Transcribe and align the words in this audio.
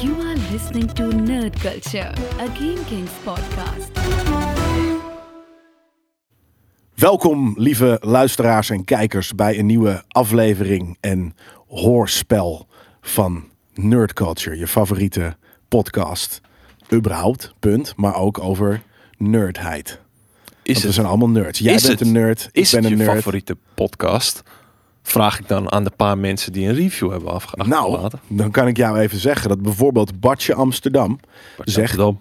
You 0.00 0.14
are 0.26 0.36
listening 0.52 0.92
to 0.92 1.02
Nerd 1.10 1.58
Culture, 1.60 2.12
a 2.40 2.46
Game 2.54 2.84
Kings 2.88 3.10
podcast. 3.24 3.90
Welkom, 6.94 7.54
lieve 7.56 7.98
luisteraars 8.00 8.70
en 8.70 8.84
kijkers, 8.84 9.34
bij 9.34 9.58
een 9.58 9.66
nieuwe 9.66 10.04
aflevering 10.08 10.96
en 11.00 11.34
hoorspel 11.68 12.66
van 13.00 13.44
Nerd 13.74 14.12
Culture, 14.12 14.58
je 14.58 14.66
favoriete 14.68 15.36
podcast. 15.68 16.40
Überhaupt, 16.92 17.54
punt, 17.58 17.92
maar 17.96 18.14
ook 18.16 18.38
over 18.38 18.82
nerdheid. 19.16 19.88
Is 20.62 20.72
Want 20.72 20.78
we 20.78 20.84
het, 20.86 20.94
zijn 20.94 21.06
allemaal 21.06 21.28
nerds. 21.28 21.58
Jij 21.58 21.74
is 21.74 21.82
bent 21.86 21.98
het- 21.98 22.08
een 22.08 22.14
nerd, 22.14 22.48
is 22.52 22.72
ik 22.72 22.80
ben 22.80 22.82
het 22.90 22.92
een 22.92 22.98
je 22.98 23.04
nerd. 23.04 23.16
favoriete 23.16 23.56
podcast? 23.74 24.42
Vraag 25.08 25.38
ik 25.38 25.48
dan 25.48 25.72
aan 25.72 25.84
de 25.84 25.92
paar 25.96 26.18
mensen 26.18 26.52
die 26.52 26.68
een 26.68 26.74
review 26.74 27.10
hebben 27.10 27.32
afge- 27.32 27.56
Nou, 27.66 28.08
dan 28.28 28.50
kan 28.50 28.66
ik 28.66 28.76
jou 28.76 28.98
even 28.98 29.18
zeggen 29.18 29.48
dat 29.48 29.62
bijvoorbeeld 29.62 30.20
Badje 30.20 30.54
Amsterdam 30.54 31.20
zegt... 31.64 31.96
Dan. 31.96 32.20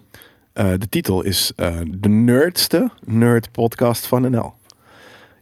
eh, 0.53 0.69
de 0.77 0.89
titel 0.89 1.23
is 1.23 1.51
eh, 1.55 1.75
de 1.87 2.09
nerdste 2.09 2.89
nerd 3.05 3.51
podcast 3.51 4.05
van 4.05 4.31
NL. 4.31 4.53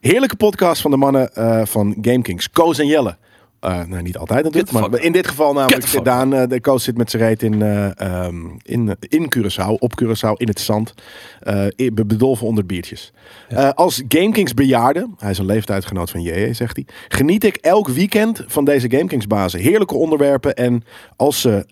Heerlijke 0.01 0.35
podcast 0.35 0.81
van 0.81 0.91
de 0.91 0.97
mannen 0.97 1.33
eh, 1.35 1.65
van 1.65 1.95
GameKings. 2.01 2.49
Koos 2.49 2.79
en 2.79 2.87
Jelle. 2.87 3.17
Eh, 3.65 3.83
nou, 3.85 4.01
niet 4.01 4.17
altijd 4.17 4.43
natuurlijk, 4.43 4.71
maar 4.71 4.83
fuck 4.83 5.01
in 5.01 5.11
dit 5.11 5.27
geval 5.27 5.53
namelijk 5.53 5.87
fuck 5.87 6.03
Daan. 6.05 6.33
eh, 6.33 6.47
de 6.47 6.61
Koos 6.61 6.83
zit 6.83 6.97
met 6.97 7.11
zijn 7.11 7.23
reet 7.23 7.43
in, 7.43 7.61
eh, 7.61 7.99
ehm, 7.99 8.35
in, 8.61 8.95
in 8.99 9.33
Curaçao, 9.37 9.79
op 9.79 10.01
Curaçao, 10.03 10.31
in 10.33 10.47
het 10.47 10.59
zand. 10.59 10.93
bedolven 12.05 12.47
onder 12.47 12.65
biertjes. 12.65 13.13
Als 13.73 14.03
GameKings 14.07 14.53
bejaarde, 14.53 15.09
hij 15.17 15.31
is 15.31 15.37
een 15.37 15.45
leeftijdsgenoot 15.45 16.11
van 16.11 16.21
JJ, 16.21 16.53
zegt 16.53 16.75
hij. 16.75 16.85
Geniet 17.07 17.43
ik 17.43 17.55
elk 17.55 17.87
weekend 17.87 18.43
van 18.47 18.65
deze 18.65 18.89
GameKings 18.89 19.27
bazen. 19.27 19.59
Heerlijke 19.59 19.95
onderwerpen 19.95 20.55
en 20.55 20.83
als 21.15 21.41
ze 21.41 21.65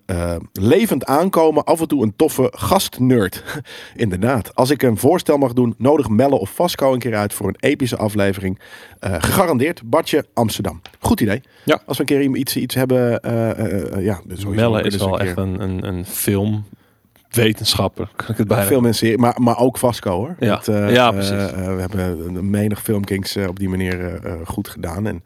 levend 0.52 1.04
aankomen, 1.04 1.64
af 1.64 1.80
en 1.80 1.88
toe 1.88 2.02
een 2.02 2.16
toffe 2.16 2.52
gastnerd. 2.56 3.62
Inderdaad. 3.94 4.54
Als 4.54 4.70
ik 4.70 4.82
een 4.82 4.98
voorstel 4.98 5.36
mag 5.36 5.52
doen, 5.52 5.74
nodig 5.78 6.08
Melle 6.08 6.38
of 6.38 6.50
Vasco 6.50 6.92
een 6.92 6.98
keer 6.98 7.14
uit 7.14 7.34
voor 7.34 7.48
een 7.48 7.56
epische 7.58 7.96
aflevering. 7.96 8.58
Gegarandeerd, 9.00 9.82
Badje 9.84 10.24
Amsterdam. 10.34 10.80
Goed 10.98 11.20
idee. 11.20 11.42
Ja. 11.64 11.82
Als 11.86 11.96
we 11.96 12.02
een 12.02 12.08
keer 12.08 12.20
iets, 12.36 12.56
iets 12.56 12.74
hebben, 12.74 13.20
eh, 13.20 14.04
ja. 14.04 14.20
Melle 14.46 14.82
is 14.82 14.96
wel 14.96 15.20
een 15.20 15.26
echt 15.26 15.36
een, 15.36 15.60
een, 15.60 15.86
een 15.86 16.06
filmwetenschapper. 16.06 18.10
Kan 18.16 18.28
ik 18.28 18.36
het 18.36 18.48
bijna 18.48 18.64
Veel 18.64 18.80
mensen, 18.80 19.20
maar, 19.20 19.34
maar 19.40 19.58
ook 19.58 19.78
Vasco 19.78 20.10
hoor. 20.10 20.36
Ja. 20.38 20.62
Ja, 20.88 21.10
precies. 21.10 21.50
we 21.50 21.76
hebben 21.80 22.50
menig 22.50 22.82
filmkings 22.82 23.36
op 23.36 23.58
die 23.58 23.68
manier 23.68 24.20
goed 24.44 24.68
gedaan. 24.68 25.06
En 25.06 25.22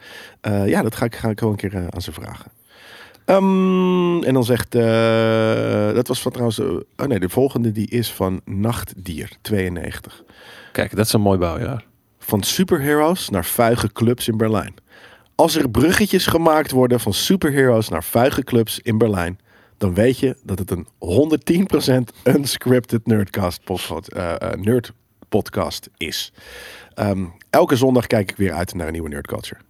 ja, 0.67 0.83
dat 0.83 0.97
ga 0.97 1.05
ik, 1.05 1.17
ga 1.17 1.29
ik 1.29 1.41
wel 1.41 1.51
een 1.51 1.57
keer 1.57 1.87
aan 1.91 2.01
ze 2.01 2.13
vragen. 2.13 2.51
Ehm, 3.25 4.23
en 4.23 4.35
dan 4.35 4.45
zegt, 4.45 4.73
dat 5.95 6.09
was 6.09 6.23
van 6.23 6.33
trouwens, 6.33 6.61
oh 6.61 6.83
nee, 7.07 7.19
de 7.19 7.29
volgende 7.29 7.73
die 7.73 7.89
is 7.89 8.13
van 8.13 8.41
Nachtdier 8.45 9.31
92. 9.43 10.23
Kijk, 10.73 10.97
dat 10.97 11.07
is 11.07 11.13
een 11.13 11.21
mooi 11.21 11.39
bouwjaar. 11.39 11.85
Van 12.19 12.43
superheroes 12.43 13.29
naar 13.29 13.45
vuige 13.45 13.93
clubs 13.93 14.29
in 14.29 14.37
Berlijn. 14.37 14.75
Als 15.41 15.57
er 15.57 15.71
bruggetjes 15.71 16.27
gemaakt 16.27 16.71
worden 16.71 17.01
van 17.01 17.13
superheroes 17.13 17.89
naar 17.89 18.05
vuige 18.05 18.43
clubs 18.43 18.81
in 18.81 18.99
Berlijn, 18.99 19.39
dan 19.77 19.95
weet 19.95 20.19
je 20.19 20.37
dat 20.43 20.59
het 20.59 20.71
een 20.71 20.87
110% 20.99 22.13
unscripted 22.25 23.07
nerdcast 23.07 23.65
podcast, 23.65 24.09
eh, 24.09 24.35
eh, 24.35 24.61
nerd 24.61 24.93
podcast 25.29 25.89
is. 25.97 26.33
Ehm, 26.95 27.25
elke 27.51 27.77
zondag 27.77 28.07
kijk 28.07 28.31
ik 28.31 28.37
weer 28.37 28.53
uit 28.53 28.75
naar 28.75 28.87
een 28.87 28.93
nieuwe 28.93 29.09
nerdculture. 29.09 29.61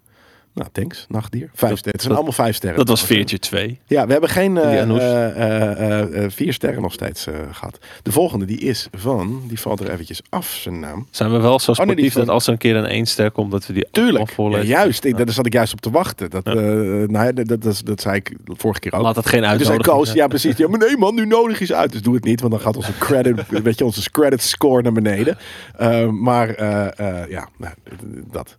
Nou, 0.59 0.71
thanks, 0.73 1.07
nachtdier. 1.09 1.51
Vijf 1.55 1.71
Dat- 1.71 1.79
sterren. 1.79 1.93
Het 1.93 2.03
zijn 2.03 2.15
allemaal 2.15 2.33
vijf 2.33 2.57
sterren. 2.57 2.79
Dat 2.79 2.89
was 2.89 3.05
veertje 3.05 3.39
2. 3.39 3.79
Ja, 3.87 4.07
we 4.07 4.13
hebben 4.13 4.31
geen 4.31 4.57
eh, 4.57 4.83
eh, 4.83 6.25
eh, 6.25 6.31
vier 6.31 6.53
sterren 6.53 6.83
nog 6.83 6.93
steeds 6.93 7.27
eh, 7.27 7.35
gehad. 7.53 7.79
De 8.03 8.13
volgende 8.13 8.45
die 8.45 8.59
is 8.59 8.89
van, 8.93 9.43
die 9.49 9.61
valt 9.61 9.81
er 9.81 9.91
eventjes 9.91 10.21
af, 10.29 10.59
zijn 10.63 10.81
naam. 10.81 11.07
Zijn 11.11 11.31
we 11.33 11.39
wel 11.39 11.59
zo 11.59 11.71
Oh, 11.71 11.77
nee, 11.77 11.87
sportief 11.87 12.13
dat 12.15 12.29
als 12.29 12.47
er 12.47 12.53
een 12.53 12.59
keer 12.59 12.77
een 12.77 12.85
1 12.85 13.07
ster 13.07 13.31
komt, 13.31 13.51
dat 13.51 13.67
we 13.67 13.73
die 13.73 13.87
Tuurlijk, 13.91 14.35
allemaal 14.39 14.59
ja, 14.59 14.65
juist. 14.65 15.05
Ik, 15.05 15.17
daar 15.17 15.31
zat 15.31 15.47
ik 15.47 15.53
juist 15.53 15.73
op 15.73 15.81
te 15.81 15.91
wachten. 15.91 16.31
Dat, 16.31 16.45
nou 16.45 17.11
ja, 17.11 17.33
dat, 17.33 17.49
dat, 17.49 17.63
dat, 17.63 17.83
dat 17.85 18.01
zei 18.01 18.17
ik 18.17 18.33
vorige 18.47 18.81
keer 18.81 18.93
ook. 18.93 19.03
Laat 19.03 19.17
het 19.17 19.27
geen 19.27 19.41
Dus 19.41 19.49
hij 19.49 19.59
uitnodiging 19.59 19.97
koos, 19.97 20.13
ja 20.13 20.27
precies. 20.27 20.57
Ja, 20.57 20.69
maar 20.69 20.79
nee 20.79 20.97
man, 20.97 21.15
nu 21.15 21.27
nodig 21.27 21.61
is 21.61 21.73
uit. 21.73 21.93
Dus 21.93 22.03
doe 22.03 22.15
het 22.15 22.25
niet, 22.25 22.41
want 22.41 22.53
dan 22.53 22.63
gaat 22.63 22.77
onze 22.77 22.99
credit, 22.99 23.49
weet 23.63 23.79
je, 23.79 23.85
onze 23.85 24.11
credit 24.11 24.43
score 24.43 24.83
naar 24.83 24.93
beneden. 24.93 25.39
Maar 26.21 26.63
ja, 27.31 27.49
nou, 27.57 27.75
dat. 28.31 28.57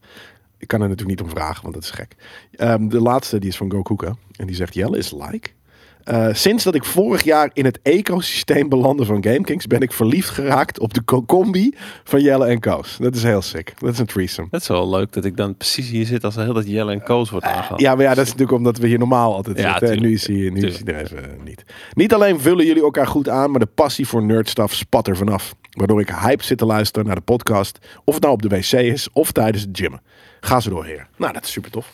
Ik 0.59 0.67
kan 0.67 0.81
er 0.81 0.87
natuurlijk 0.89 1.19
niet 1.19 1.29
om 1.29 1.35
vragen, 1.37 1.61
want 1.61 1.73
dat 1.73 1.83
is 1.83 1.91
gek. 1.91 2.15
Ehm, 2.51 2.87
de 2.87 3.01
laatste, 3.01 3.39
die 3.39 3.49
is 3.49 3.57
van 3.57 3.71
Gokuka. 3.71 4.15
En 4.35 4.47
die 4.47 4.55
zegt, 4.55 4.73
Jelle 4.73 4.97
is 4.97 5.11
like. 5.11 5.49
Eh, 6.03 6.27
sinds 6.31 6.63
dat 6.63 6.75
ik 6.75 6.83
vorig 6.83 7.23
jaar 7.23 7.49
in 7.53 7.65
het 7.65 7.79
ecosysteem 7.83 8.69
belandde 8.69 9.05
van 9.05 9.23
GameKings, 9.23 9.67
ben 9.67 9.81
ik 9.81 9.91
verliefd 9.93 10.29
geraakt 10.29 10.79
op 10.79 10.93
de 10.93 11.03
co- 11.03 11.23
combi 11.25 11.73
van 12.03 12.21
Jelle 12.21 12.45
en 12.45 12.59
Koos. 12.59 12.97
Dat 12.99 13.15
is 13.15 13.23
heel 13.23 13.41
sick. 13.41 13.73
Dat 13.79 13.93
is 13.93 13.99
een 13.99 14.05
threesome. 14.05 14.47
Dat 14.51 14.61
is 14.61 14.67
wel 14.67 14.89
leuk 14.89 15.13
dat 15.13 15.25
ik 15.25 15.37
dan 15.37 15.55
precies 15.55 15.89
hier 15.89 16.05
zit 16.05 16.23
als 16.23 16.35
hele 16.35 16.53
tijd 16.53 16.67
Jelle 16.67 16.91
en 16.91 17.03
Koos 17.03 17.29
wordt 17.29 17.45
aangehaald. 17.45 17.79
Ja, 17.81 17.95
maar 17.95 18.03
ja, 18.03 18.13
dat 18.13 18.25
is 18.25 18.31
natuurlijk 18.31 18.57
omdat 18.57 18.77
we 18.77 18.87
hier 18.87 18.99
normaal 18.99 19.33
altijd 19.35 19.57
Ja, 19.59 19.71
zitten. 19.71 19.89
En 19.97 20.01
nu 20.01 20.11
is 20.13 20.27
hij, 20.27 20.35
nu 20.35 20.61
is 20.61 20.81
hij 20.83 20.93
er 20.93 21.01
even 21.03 21.23
eh, 21.23 21.43
niet. 21.43 21.63
Niet 21.93 22.13
alleen 22.13 22.39
vullen 22.39 22.65
jullie 22.65 22.83
elkaar 22.83 23.07
goed 23.07 23.29
aan, 23.29 23.51
maar 23.51 23.59
de 23.59 23.65
passie 23.65 24.07
voor 24.07 24.23
nerdstuff 24.23 24.73
spat 24.73 25.07
er 25.07 25.17
vanaf. 25.17 25.55
Waardoor 25.79 25.99
ik 26.01 26.09
hype 26.09 26.43
zit 26.43 26.57
te 26.57 26.65
luisteren 26.65 27.07
naar 27.07 27.15
de 27.15 27.21
podcast. 27.21 27.79
Of 28.03 28.13
het 28.13 28.23
nou 28.23 28.35
op 28.35 28.41
de 28.41 28.47
wc 28.47 28.71
is, 28.71 29.09
of 29.11 29.31
tijdens 29.31 29.63
het 29.63 29.77
gymmen. 29.77 30.01
Ga 30.39 30.59
ze 30.59 30.69
door, 30.69 30.85
heer. 30.85 31.07
Nou, 31.15 31.33
dat 31.33 31.43
is 31.43 31.51
super 31.51 31.71
tof. 31.71 31.93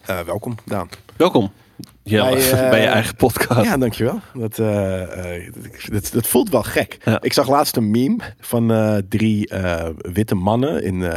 Eh, 0.00 0.20
welkom, 0.20 0.54
Daan. 0.64 0.88
Welkom. 1.16 1.52
Jelle, 2.04 2.30
Bij, 2.36 2.50
eh, 2.50 2.70
bij 2.70 2.80
je 2.80 2.86
eigen 2.86 3.16
podcast. 3.16 3.64
Ja, 3.64 3.76
dankjewel. 3.76 4.20
Dat, 4.34 4.58
eh, 4.58 5.36
eh, 5.36 5.52
dat, 5.54 5.92
dat, 5.92 6.10
dat 6.12 6.26
voelt 6.26 6.48
wel 6.48 6.62
gek. 6.62 6.98
Ja. 7.04 7.22
Ik 7.22 7.32
zag 7.32 7.48
laatst 7.48 7.76
een 7.76 7.90
meme 7.90 8.16
van 8.40 8.72
eh, 8.72 8.96
drie 9.08 9.48
eh, 9.48 9.88
witte 9.96 10.34
mannen. 10.34 10.82
In, 10.82 11.02
eh, 11.02 11.16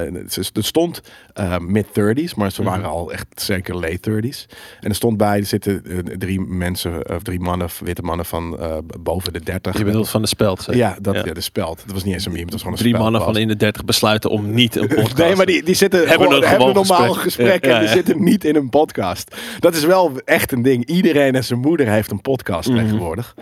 er 0.53 0.63
stond 0.63 1.01
eh, 1.33 1.57
mid-30s, 1.57 2.35
maar 2.35 2.51
ze 2.51 2.63
waren 2.63 2.85
al 2.85 3.11
echt 3.11 3.25
zeker 3.35 3.75
late 3.75 4.11
30s. 4.11 4.45
En 4.79 4.89
er 4.89 4.95
stond 4.95 5.17
bij, 5.17 5.37
er 5.39 5.45
zitten 5.45 5.83
eh, 5.85 5.97
drie 6.17 6.41
mensen, 6.41 7.09
of 7.15 7.23
drie 7.23 7.39
mannen, 7.39 7.69
witte 7.83 8.01
mannen 8.01 8.25
van 8.25 8.59
eh, 8.59 8.77
boven 8.99 9.33
de 9.33 9.43
30. 9.43 9.77
Je 9.77 9.83
bedoelt 9.83 10.09
van 10.09 10.21
de 10.21 10.27
speld. 10.27 10.61
zeg. 10.61 10.75
ja, 10.75 10.97
dat, 11.01 11.15
ja. 11.25 11.33
de 11.33 11.41
speld. 11.41 11.81
Dat 11.85 11.93
was 11.93 12.03
niet 12.03 12.13
eens 12.13 12.25
een 12.25 12.31
meme, 12.31 12.43
het 12.43 12.51
was 12.51 12.61
gewoon 12.61 12.77
een 12.77 12.83
Drie 12.83 12.97
mannen 12.97 13.21
van 13.21 13.37
in 13.37 13.47
de 13.47 13.55
30 13.55 13.85
besluiten 13.85 14.29
om 14.29 14.53
niet 14.53 14.75
een 14.75 14.87
podcast 14.95 15.17
Nee, 15.17 15.35
maar 15.35 15.45
die, 15.45 15.63
die 15.63 15.75
zitten 15.75 15.99
Hebben 16.07 16.19
hebben, 16.19 16.37
een 16.37 16.43
gewoon, 16.49 16.65
hebben 16.65 16.81
een 16.81 16.85
gewoon 16.85 17.05
normaal 17.05 17.23
gesprek. 17.23 17.65
Ja, 17.65 17.71
en 17.71 17.79
die 17.79 17.87
ja. 17.87 17.93
zitten 17.93 18.23
niet 18.23 18.43
in 18.45 18.55
een 18.55 18.69
podcast. 18.69 19.35
Dat 19.59 19.75
is 19.75 19.83
wel 19.85 20.11
echt 20.25 20.51
een 20.51 20.61
ding. 20.61 20.76
Iedereen 20.85 21.35
en 21.35 21.43
zijn 21.43 21.59
moeder 21.59 21.87
heeft 21.87 22.11
een 22.11 22.21
podcast 22.21 22.69
Mhm. 22.69 22.77
tegenwoordig. 22.79 23.35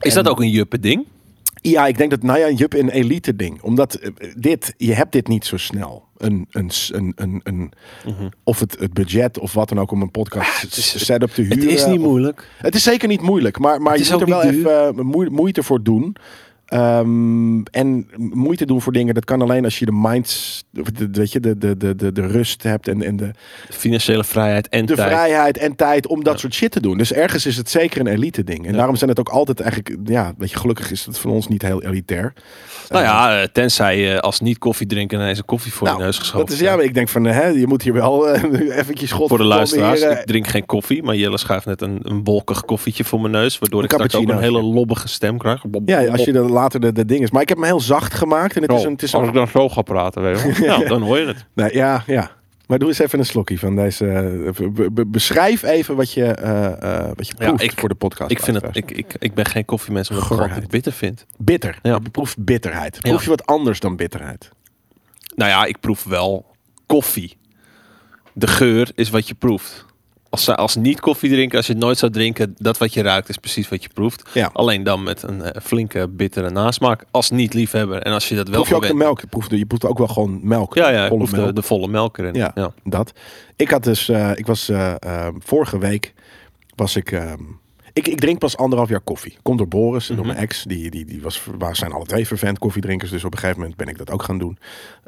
Is 0.00 0.14
dat 0.14 0.28
ook 0.28 0.40
een 0.40 0.50
juppe 0.50 0.80
ding? 0.80 1.06
Ja, 1.60 1.86
ik 1.86 1.96
denk 1.98 2.10
dat, 2.10 2.22
nou 2.22 2.38
ja, 2.38 2.46
een 2.48 2.54
jup 2.54 2.72
een 2.74 2.88
elite 2.90 3.36
ding. 3.36 3.60
Omdat 3.62 3.94
eh, 3.94 4.10
dit, 4.36 4.74
je 4.76 4.92
hebt 4.94 5.12
dit 5.12 5.28
niet 5.28 5.44
zo 5.44 5.56
snel. 5.56 6.04
Een, 6.16 6.46
een, 6.50 6.70
een, 6.90 7.12
een, 7.16 7.40
een, 7.44 7.72
Of 8.44 8.60
het, 8.60 8.76
het 8.78 8.92
budget 8.92 9.38
of 9.38 9.52
wat 9.52 9.68
dan 9.68 9.80
ook 9.80 9.90
om 9.90 10.02
een 10.02 10.10
podcast 10.10 10.48
Mhm. 10.50 10.60
het 10.66 10.76
is- 10.76 11.04
setup 11.04 11.30
te 11.30 11.42
huren. 11.42 11.58
Het 11.58 11.68
is 11.68 11.86
niet 11.86 11.98
of- 11.98 12.04
moeilijk. 12.04 12.48
Het 12.58 12.74
is 12.74 12.82
zeker 12.82 13.08
niet 13.08 13.20
moeilijk, 13.22 13.58
maar, 13.58 13.82
maar 13.82 13.98
je 13.98 14.08
moet 14.10 14.20
er 14.20 14.26
wel 14.26 14.42
even 14.42 14.86
eh, 14.96 15.02
moe- 15.04 15.30
moeite 15.30 15.62
voor 15.62 15.82
doen. 15.82 16.16
Ehm, 16.72 17.62
en 17.62 18.08
moeite 18.16 18.66
doen 18.66 18.80
voor 18.82 18.92
dingen, 18.92 19.14
dat 19.14 19.24
kan 19.24 19.42
alleen 19.42 19.64
als 19.64 19.78
je 19.78 19.84
de 19.84 19.92
minds, 19.92 20.64
de, 20.70 21.08
weet 21.12 21.32
je, 21.32 21.40
de, 21.40 21.58
de, 21.58 21.76
de, 21.76 21.96
de, 21.96 22.12
de 22.12 22.26
rust 22.26 22.62
hebt 22.62 22.88
en, 22.88 23.02
en 23.02 23.16
de, 23.16 23.30
Financiële 23.70 24.24
vrijheid 24.24 24.68
en 24.68 24.86
de 24.86 24.94
tijd. 24.94 25.08
vrijheid 25.08 25.58
en 25.58 25.76
tijd 25.76 26.06
om 26.06 26.24
dat 26.24 26.40
soort 26.40 26.54
shit 26.54 26.70
te 26.70 26.80
doen. 26.80 26.98
Dus 26.98 27.12
ergens 27.12 27.46
is 27.46 27.56
het 27.56 27.70
zeker 27.70 28.00
een 28.00 28.06
elite 28.06 28.44
ding. 28.44 28.66
En 28.66 28.70
Ja. 28.70 28.76
daarom 28.76 28.96
zijn 28.96 29.10
het 29.10 29.18
ook 29.18 29.28
altijd 29.28 29.60
eigenlijk, 29.60 29.96
ja, 30.08 30.32
weet 30.38 30.50
je, 30.50 30.56
gelukkig 30.56 30.90
is 30.90 31.06
het 31.06 31.18
voor 31.18 31.32
ons 31.32 31.48
niet 31.48 31.62
heel 31.62 31.82
elitair. 31.82 32.32
Nou 32.88 33.04
ja, 33.04 33.40
eh, 33.40 33.48
tenzij 33.52 33.98
je 33.98 34.20
als 34.20 34.40
niet 34.40 34.58
koffie 34.58 34.86
drinken 34.86 35.18
ineens 35.20 35.38
een 35.38 35.44
koffie 35.44 35.72
voor 35.72 35.86
Nou, 35.86 35.98
je 35.98 36.04
neus 36.04 36.18
geschoven 36.18 36.46
Dat 36.46 36.54
is 36.56 36.60
ja, 36.62 36.76
maar 36.76 36.84
ik 36.84 36.94
denk 36.94 37.08
van, 37.08 37.24
hè, 37.24 37.46
je 37.46 37.66
moet 37.66 37.82
hier 37.82 37.92
wel 37.92 38.28
eh, 38.28 38.76
eventjes 38.78 39.12
god 39.12 39.28
Voor 39.28 39.38
de 39.38 39.44
luisteraars, 39.44 40.00
hier, 40.00 40.10
eh, 40.10 40.18
ik 40.18 40.26
drink 40.26 40.46
geen 40.46 40.66
koffie, 40.66 41.02
maar 41.02 41.16
Jelle 41.16 41.38
schuift 41.38 41.66
net 41.66 41.80
een, 41.80 41.98
een 42.02 42.24
wolkig 42.24 42.64
koffietje 42.64 43.04
voor 43.04 43.20
mijn 43.20 43.32
neus, 43.32 43.58
waardoor 43.58 43.84
ik 43.84 43.90
straks 43.92 44.14
ook 44.14 44.28
een 44.28 44.38
hele 44.38 44.62
lobbige 44.62 45.08
stem 45.08 45.38
krijg. 45.38 45.64
ja, 45.84 46.06
als 46.06 46.24
je 46.24 46.32
dan 46.32 46.50
later 46.62 46.80
de, 46.80 46.92
de 46.92 47.04
ding 47.04 47.22
is. 47.22 47.30
Maar 47.30 47.42
ik 47.42 47.48
heb 47.48 47.58
hem 47.58 47.66
heel 47.66 47.80
zacht 47.80 48.14
gemaakt 48.14 48.56
en 48.56 48.62
het 48.62 48.72
is 48.72 48.82
een, 48.82 48.92
het 48.92 49.02
is 49.02 49.14
Oh, 49.14 49.20
als 49.20 49.22
een, 49.22 49.28
ik 49.28 49.38
dan 49.38 49.48
zo 49.48 49.68
ga 49.68 49.82
praten, 49.82 50.22
weet 50.22 50.40
je 50.40 50.52
wel. 50.66 50.80
ja, 50.80 50.88
dan 50.94 51.02
hoor 51.02 51.18
je 51.18 51.26
het. 51.26 51.44
nee, 51.54 51.74
ja, 51.74 52.02
ja. 52.06 52.30
Maar 52.66 52.78
doe 52.80 52.88
eens 52.88 52.98
even 52.98 53.18
een 53.18 53.24
slokje 53.26 53.58
van 53.58 53.76
deze. 53.76 54.06
eh, 54.08 54.68
be- 54.70 54.90
be- 54.90 55.06
beschrijf 55.06 55.62
even 55.62 55.96
wat 55.96 56.12
je, 56.12 56.24
eh, 56.24 56.66
eh, 56.98 57.10
wat 57.14 57.26
je 57.26 57.34
Ja, 57.38 57.46
proeft 57.46 57.62
ik- 57.62 57.78
voor 57.78 57.88
de 57.88 57.94
podcast. 57.94 58.30
Ik, 58.30 58.40
vind 58.42 58.60
het, 58.62 58.76
ik, 58.76 58.90
ik, 58.90 59.14
ik 59.18 59.34
ben 59.34 59.46
geen 59.46 59.64
koffiemens, 59.64 60.10
omdat 60.10 60.44
ik 60.46 60.52
het 60.54 60.68
bitter 60.68 60.92
vind. 60.92 61.26
bitter. 61.38 61.78
Ja. 61.82 61.98
Je 62.02 62.10
proeft 62.10 62.44
bitterheid. 62.44 62.98
Ja. 63.00 63.10
Proef 63.10 63.22
je 63.24 63.28
wat 63.30 63.46
anders 63.46 63.80
dan 63.80 63.96
bitterheid? 63.96 64.50
Nou 65.34 65.50
ja, 65.50 65.64
ik 65.64 65.80
proef 65.80 66.04
wel 66.04 66.46
koffie. 66.86 67.36
De 68.32 68.46
geur 68.46 68.90
is 68.94 69.10
wat 69.10 69.28
je 69.28 69.34
proeft. 69.34 69.84
Als, 70.32 70.48
als 70.48 70.76
niet 70.76 71.00
koffie 71.00 71.30
drinken, 71.30 71.56
als 71.56 71.66
je 71.66 71.72
het 71.72 71.82
nooit 71.82 71.98
zou 71.98 72.12
drinken, 72.12 72.54
dat 72.58 72.78
wat 72.78 72.94
je 72.94 73.02
ruikt 73.02 73.28
is 73.28 73.36
precies 73.36 73.68
wat 73.68 73.82
je 73.82 73.88
proeft. 73.94 74.30
Ja. 74.34 74.50
Alleen 74.52 74.82
dan 74.82 75.02
met 75.02 75.22
een 75.22 75.42
eh, 75.42 75.60
flinke 75.62 76.08
bittere 76.08 76.50
nasmaak. 76.50 77.04
Als 77.10 77.30
niet 77.30 77.54
liefhebber. 77.54 78.02
En 78.02 78.12
als 78.12 78.28
je 78.28 78.34
dat 78.34 78.46
wel 78.48 78.56
Proef 78.56 78.68
je 78.68 78.74
ook 78.74 78.86
de 78.86 78.94
melk? 78.94 79.20
Je 79.20 79.26
proeft, 79.26 79.50
je 79.50 79.66
proeft 79.66 79.84
ook 79.86 79.98
wel 79.98 80.06
gewoon 80.08 80.40
melk. 80.42 80.74
Ja, 80.74 80.88
ja, 80.88 81.08
volle 81.08 81.52
de, 81.52 81.62
volle 81.62 81.88
melk 81.88 82.18
erin. 82.18 82.34
Ja, 82.34 82.50
Ja. 82.54 82.72
dat. 82.84 83.12
Ik 83.56 83.70
had 83.70 83.84
dus, 83.84 84.08
eh, 84.08 84.30
ik 84.34 84.46
was 84.46 84.68
eh, 84.68 85.28
vorige 85.38 85.78
week 85.78 86.14
was 86.74 86.96
ik. 86.96 87.12
ehm, 87.12 87.40
Ik, 87.92 88.08
ik 88.08 88.20
drink 88.20 88.38
pas 88.38 88.56
anderhalf 88.56 88.88
jaar 88.88 89.00
koffie. 89.00 89.36
Komt 89.42 89.58
door 89.58 89.68
Boris, 89.68 90.06
door 90.06 90.16
Mhm. 90.16 90.26
mijn 90.26 90.38
ex. 90.38 90.62
Die, 90.64 90.90
die, 90.90 91.04
die 91.04 91.22
was, 91.22 91.42
waar 91.58 91.76
zijn 91.76 91.92
alle 91.92 92.04
twee 92.04 92.26
vervent 92.26 92.58
koffiedrinkers. 92.58 93.10
Dus 93.10 93.24
op 93.24 93.32
een 93.32 93.38
gegeven 93.38 93.60
moment 93.60 93.78
ben 93.78 93.88
ik 93.88 93.98
dat 93.98 94.10
ook 94.10 94.22
gaan 94.22 94.38
doen. 94.38 94.58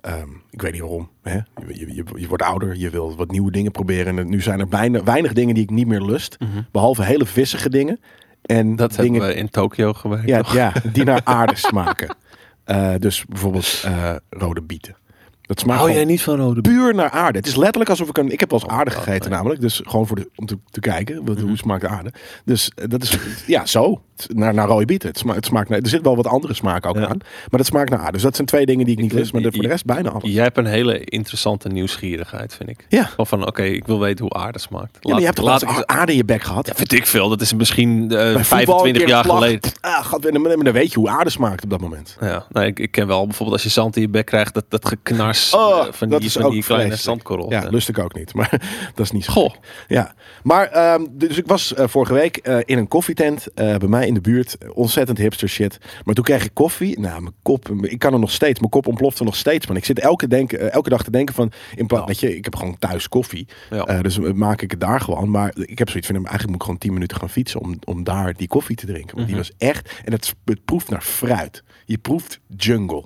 Ehm, 0.00 0.28
ik 0.50 0.62
weet 0.62 0.72
niet 0.72 0.80
waarom. 0.80 1.08
Hè? 1.22 1.34
Je, 1.34 1.44
je, 1.78 1.94
je, 1.94 2.04
je 2.14 2.28
wordt 2.28 2.42
ouder, 2.42 2.76
je 2.76 2.90
wil 2.90 3.16
wat 3.16 3.30
nieuwe 3.30 3.50
dingen 3.50 3.72
proberen. 3.72 4.18
En 4.18 4.28
nu 4.28 4.40
zijn 4.42 4.60
er 4.60 4.68
weinig, 4.68 5.02
weinig 5.02 5.32
dingen 5.32 5.54
die 5.54 5.62
ik 5.64 5.70
niet 5.70 5.86
meer 5.86 6.00
lust. 6.02 6.36
Behalve 6.72 7.04
hele 7.04 7.26
vissige 7.26 7.68
dingen. 7.70 8.00
En 8.42 8.66
Mhm. 8.66 8.76
Dat 8.76 8.90
dingen 8.94 9.12
hebben 9.12 9.28
we 9.30 9.40
in 9.42 9.48
Tokio 9.48 9.92
gewerkt. 9.92 10.26
ja, 10.28 10.42
ja, 10.52 10.72
die 10.92 11.04
naar 11.04 11.20
aarde 11.24 11.56
smaken. 11.68 12.16
Eh, 12.64 12.94
dus 12.98 13.24
bijvoorbeeld 13.28 13.82
eh, 13.84 14.14
rode 14.30 14.62
bieten. 14.62 14.96
Dat 15.46 15.60
smaakt 15.60 15.78
Hou 15.80 15.92
jij 15.92 16.04
niet 16.04 16.22
van 16.22 16.36
rode 16.36 16.60
puur 16.60 16.94
naar 16.94 17.10
aarde. 17.10 17.38
Het 17.38 17.46
is 17.46 17.56
letterlijk 17.56 17.90
alsof 17.90 18.08
ik 18.08 18.18
een... 18.18 18.32
Ik 18.32 18.40
heb 18.40 18.50
wel 18.50 18.60
eens 18.60 18.70
aarde 18.70 18.90
Oh, 18.90 18.96
gegeten. 18.96 19.28
Mhm. 19.28 19.30
namelijk. 19.30 19.60
Dus 19.60 19.80
gewoon 19.84 20.06
voor 20.06 20.16
de, 20.16 20.30
om 20.36 20.46
te, 20.46 20.58
te 20.70 20.80
kijken. 20.80 21.24
Wat, 21.24 21.40
Hoe 21.40 21.56
smaakt 21.56 21.80
de 21.80 21.88
aarde? 21.88 22.12
Dus 22.44 22.70
eh, 22.74 22.88
dat 22.88 23.02
is... 23.02 23.18
Ja, 23.46 23.66
zo. 23.66 24.02
Naar, 24.34 24.54
naar 24.54 24.66
rode 24.68 24.84
bieten. 24.84 25.08
Het 25.08 25.18
smaakt, 25.18 25.36
het 25.36 25.46
smaakt 25.46 25.68
naar, 25.68 25.78
er 25.78 25.88
zit 25.88 26.02
wel 26.02 26.16
wat 26.16 26.26
andere 26.26 26.54
smaak 26.54 26.86
ook 26.86 26.96
Ja. 26.96 27.06
aan. 27.06 27.18
Maar 27.50 27.58
het 27.60 27.66
smaakt 27.66 27.90
naar 27.90 27.98
aarde. 27.98 28.12
Dus 28.12 28.22
dat 28.22 28.34
zijn 28.34 28.46
twee 28.46 28.66
dingen 28.66 28.84
die 28.84 28.94
ik 28.96 29.00
niet 29.02 29.12
lust. 29.12 29.32
Maar 29.32 29.42
de- 29.42 29.52
voor 29.52 29.62
de 29.62 29.68
rest 29.68 29.84
bijna 29.84 30.10
alles. 30.10 30.32
Jij 30.32 30.42
hebt 30.42 30.56
een 30.58 30.66
hele 30.66 31.04
interessante 31.04 31.68
nieuwsgierigheid, 31.68 32.54
vind 32.54 32.68
ik. 32.68 32.86
Ja. 32.88 33.10
Of 33.16 33.28
van, 33.28 33.46
oké, 33.46 33.62
ik 33.62 33.86
wil 33.86 34.00
weten 34.00 34.24
hoe 34.24 34.32
aarde 34.34 34.58
smaakt. 34.58 34.98
Ja, 35.00 35.10
maar 35.10 35.18
je 35.18 35.24
hebt 35.24 35.36
toch 35.36 35.46
laat 35.46 35.86
aarde 35.86 36.12
in 36.12 36.18
je 36.18 36.24
bek 36.24 36.42
gehad? 36.42 36.66
Ja, 36.66 36.74
vind 36.74 36.92
ik 36.92 37.06
veel. 37.06 37.28
Dat 37.28 37.40
is 37.40 37.54
misschien 37.54 38.02
eh, 38.02 38.08
Bij 38.08 38.26
voetbal 38.26 38.38
een 38.38 38.44
25 38.44 39.02
keer 39.02 39.10
jaar 39.10 39.24
geleden. 39.24 39.70
Ah, 39.80 40.12
dan, 40.20 40.42
dan 40.64 40.72
weet 40.72 40.92
je 40.92 40.98
hoe 40.98 41.08
aarde 41.08 41.30
smaakt 41.30 41.64
op 41.64 41.70
dat 41.70 41.80
moment. 41.80 42.16
Ja, 42.20 42.46
nou, 42.50 42.66
ik, 42.66 42.78
ik 42.78 42.90
ken 42.90 43.06
wel 43.06 43.24
bijvoorbeeld 43.26 43.52
als 43.56 43.62
je 43.62 43.80
zand 43.80 43.96
in 43.96 44.02
je 44.02 44.08
bek 44.08 44.26
krijgt, 44.26 44.54
dat, 44.54 44.64
dat 44.68 44.86
geknars 44.88 45.54
Oh, 45.54 45.60
eh, 45.86 45.92
van 45.92 46.08
dat 46.08 46.20
die, 46.20 46.30
van 46.30 46.50
die 46.50 46.62
kleine 46.62 46.64
vreselijk. 46.64 47.00
zandkorrels. 47.00 47.52
Ja, 47.52 47.68
lust 47.70 47.88
ik 47.88 47.98
ook 47.98 48.14
niet. 48.14 48.34
Maar 48.34 48.50
dat 48.94 49.04
is 49.04 49.10
niet 49.10 49.24
zo. 49.24 49.32
Goh, 49.32 49.54
Ja, 49.88 50.14
maar 50.42 50.66
ehm, 50.68 51.04
dus 51.10 51.36
ik 51.38 51.46
was 51.46 51.74
eh, 51.74 51.86
vorige 51.88 52.12
week 52.12 52.36
eh, 52.36 52.58
in 52.64 52.78
een 52.78 52.88
koffietent 52.88 53.46
eh, 53.54 53.76
bij 53.76 53.88
mij 53.88 54.03
in 54.06 54.14
de 54.14 54.20
buurt. 54.20 54.56
Ontzettend 54.72 55.18
hipster 55.18 55.48
shit. 55.48 55.78
Maar 56.04 56.14
toen 56.14 56.24
kreeg 56.24 56.44
ik 56.44 56.50
koffie. 56.54 57.00
Nou, 57.00 57.20
mijn 57.22 57.34
kop, 57.42 57.68
ik 57.68 57.98
kan 57.98 58.12
er 58.12 58.18
nog 58.18 58.30
steeds. 58.30 58.58
Mijn 58.58 58.70
kop 58.70 58.86
ontplofte 58.86 59.24
nog 59.24 59.36
steeds. 59.36 59.66
Man. 59.66 59.76
Ik 59.76 59.84
zit 59.84 59.98
elke, 59.98 60.28
denken, 60.28 60.60
eh, 60.60 60.72
elke 60.72 60.88
dag 60.88 61.02
te 61.04 61.10
denken 61.10 61.34
van, 61.34 61.52
in 61.74 61.86
plaats, 61.86 62.02
Ja. 62.02 62.08
weet 62.08 62.20
je, 62.20 62.36
ik 62.36 62.44
heb 62.44 62.56
gewoon 62.56 62.78
thuis 62.78 63.08
koffie. 63.08 63.46
Ja. 63.70 63.84
Eh, 63.84 64.00
dus 64.00 64.18
maak 64.18 64.62
ik 64.62 64.70
het 64.70 64.80
daar 64.80 65.00
gewoon. 65.00 65.30
Maar 65.30 65.52
ik 65.56 65.78
heb 65.78 65.88
zoiets 65.88 66.06
van, 66.06 66.16
eigenlijk 66.16 66.46
moet 66.46 66.56
ik 66.56 66.62
gewoon 66.62 66.78
10 66.78 66.92
minuten 66.92 67.16
gaan 67.16 67.30
fietsen 67.30 67.60
om, 67.60 67.78
om 67.84 68.04
daar 68.04 68.34
die 68.34 68.48
koffie 68.48 68.76
te 68.76 68.86
drinken. 68.86 69.16
Want 69.16 69.28
die 69.28 69.36
Mhm. 69.36 69.46
was 69.48 69.52
echt, 69.58 69.92
en 70.04 70.12
het, 70.12 70.34
het 70.44 70.64
proeft 70.64 70.88
naar 70.90 71.02
fruit. 71.02 71.62
Je 71.84 71.98
proeft 71.98 72.40
jungle. 72.56 73.04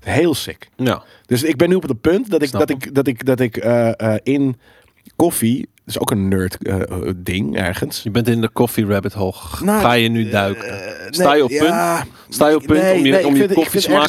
Heel 0.00 0.34
sick. 0.34 0.68
ja. 0.76 1.02
Dus 1.26 1.42
ik 1.42 1.56
ben 1.56 1.68
nu 1.68 1.74
op 1.74 1.82
het 1.82 2.00
punt 2.00 2.30
dat 2.30 2.42
ik, 2.42 2.48
Snap 2.48 2.60
dat 2.60 2.70
ik, 2.70 2.94
dat 2.94 3.06
ik, 3.06 3.24
dat 3.24 3.40
ik 3.40 3.56
eh, 3.56 4.14
in 4.22 4.56
koffie, 5.16 5.68
is 5.86 5.98
ook 5.98 6.10
een 6.10 6.28
nerd 6.28 6.56
eh, 6.62 6.80
ding 7.16 7.56
ergens. 7.56 8.02
Je 8.02 8.10
bent 8.10 8.28
in 8.28 8.40
de 8.40 8.52
coffee 8.52 8.86
rabbit 8.86 9.12
hole. 9.12 9.32
Nou, 9.62 9.80
Ga 9.80 9.92
je 9.92 10.08
nu 10.08 10.28
duiken? 10.30 10.68
Eh, 10.68 11.06
Sta 11.10 11.22
je 11.22 11.28
nee, 11.34 11.42
op 11.42 11.48
punt? 11.48 11.62
ja, 11.62 12.04
Sta 12.28 12.48
je 12.48 12.56
op 12.56 12.62
punt 12.66 12.82
nee, 12.82 12.94
om 12.98 13.04
je, 13.04 13.12
nee, 13.12 13.26
om 13.26 13.32
je 13.34 13.38
vind, 13.38 13.48
te 13.52 13.54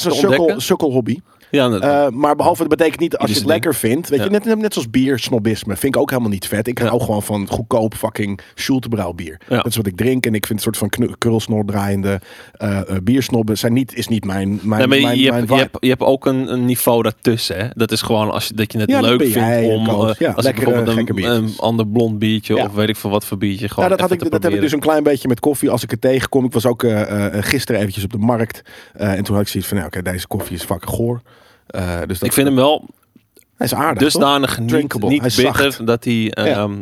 een 0.10 0.16
sukkel, 0.16 0.30
ontdekken? 0.38 0.62
sukkelhobby. 0.62 1.18
Ja, 1.56 1.70
dat, 1.70 1.82
Eh, 1.82 2.08
maar 2.10 2.36
behalve 2.36 2.60
dat 2.68 2.78
betekent 2.78 3.00
niet 3.00 3.18
als 3.18 3.30
je 3.30 3.36
het 3.36 3.46
lekker 3.46 3.76
vindt. 3.76 4.10
Weet 4.10 4.20
je, 4.20 4.26
Ja. 4.26 4.32
net, 4.32 4.46
net, 4.46 4.58
net 4.60 4.74
zoals 4.74 4.90
bier, 4.90 5.20
snobisme. 5.20 5.76
Vind 5.76 5.96
ik 5.96 6.02
ook 6.02 6.10
helemaal 6.10 6.32
niet 6.32 6.48
vet. 6.48 6.68
Ik 6.68 6.80
Ja. 6.80 6.88
hou 6.88 7.02
gewoon 7.02 7.24
van 7.24 7.48
goedkoop 7.48 7.94
fucking 7.96 8.40
Schultebrouw 8.56 9.14
bier. 9.14 9.40
Dat 9.48 9.66
is 9.66 9.76
wat 9.76 9.88
ik 9.88 9.96
drink. 9.98 10.26
En 10.26 10.34
ik 10.36 10.46
vind 10.46 10.60
een 10.66 10.74
soort 10.74 10.78
van 10.78 11.16
krulsnor 11.18 11.66
draaiende 11.66 12.22
eh 12.54 12.80
eh, 12.80 12.98
biersnobben 13.04 13.58
zijn 13.58 13.74
niet, 13.74 13.96
is 13.96 14.08
niet 14.08 14.26
mijn, 14.26 14.60
mijn, 14.64 14.90
Nee, 14.90 15.02
mijn, 15.02 15.18
je, 15.18 15.30
mijn 15.30 15.40
hebt, 15.40 15.50
je, 15.54 15.56
hebt, 15.60 15.78
je 15.80 15.90
hebt 15.90 16.02
ook 16.02 16.26
een, 16.26 16.54
een 16.54 16.66
niveau 16.66 17.04
daartussen. 17.04 17.58
Hè? 17.58 17.68
Dat 17.76 17.92
is 17.92 18.02
gewoon 18.02 18.32
als 18.32 18.48
je, 18.48 18.54
dat 18.54 18.72
je 18.72 18.80
het 18.80 18.90
leuk 19.02 19.20
vindt 19.22 19.34
jij, 19.34 19.66
om. 19.66 19.90
Als 19.90 20.12
ik 20.20 20.20
lekkere, 20.20 20.66
bijvoorbeeld 20.66 20.98
gekke 20.98 21.24
een, 21.24 21.44
een 21.44 21.54
ander 21.58 21.88
blond 21.88 22.20
biertje 22.20 22.58
of 22.58 22.74
weet 22.74 22.90
ik 22.90 22.96
veel 22.96 23.10
wat 23.10 23.26
voor 23.26 23.38
biertje. 23.38 23.68
Gewoon 23.70 23.86
Nou, 23.86 23.90
dat, 23.90 24.10
had 24.10 24.22
ik, 24.22 24.32
dat 24.32 24.44
heb 24.44 24.54
ik 24.54 24.62
dus 24.62 24.72
een 24.72 24.80
klein 24.80 25.04
beetje 25.04 25.28
met 25.28 25.40
koffie 25.40 25.70
als 25.70 25.84
ik 25.84 25.92
het 25.92 26.02
tegenkom. 26.02 26.46
Ik 26.46 26.54
was 26.54 26.66
ook 26.66 26.86
gisteren 27.32 27.82
eventjes 27.82 28.04
op 28.04 28.12
de 28.12 28.18
markt. 28.18 28.62
en 28.94 29.24
toen 29.24 29.36
had 29.36 29.44
ik 29.44 29.50
zoiets 29.50 29.70
van, 29.70 29.78
nou, 29.78 29.90
oké, 29.90 30.02
deze 30.02 30.28
koffie 30.28 30.56
is 30.56 30.64
fucking 30.64 30.92
goor. 30.96 31.22
Eh, 31.68 32.00
dus 32.08 32.20
dat, 32.20 32.28
Ik 32.28 32.34
vind 32.34 32.48
hem 32.48 32.56
wel 32.56 32.86
hij 33.58 33.68
is 33.68 33.74
aardig, 33.74 33.90
toch? 33.94 34.12
dusdanig 34.12 34.60
niet, 34.60 34.70
Drinkable. 34.70 35.08
Hij 35.08 35.16
niet 35.18 35.26
is 35.26 35.36
bitter 35.36 35.72
zacht. 35.72 35.86
dat 35.88 36.04
hij, 36.04 36.32
eh, 36.32 36.46
Ja. 36.46 36.54
ehm, 36.56 36.74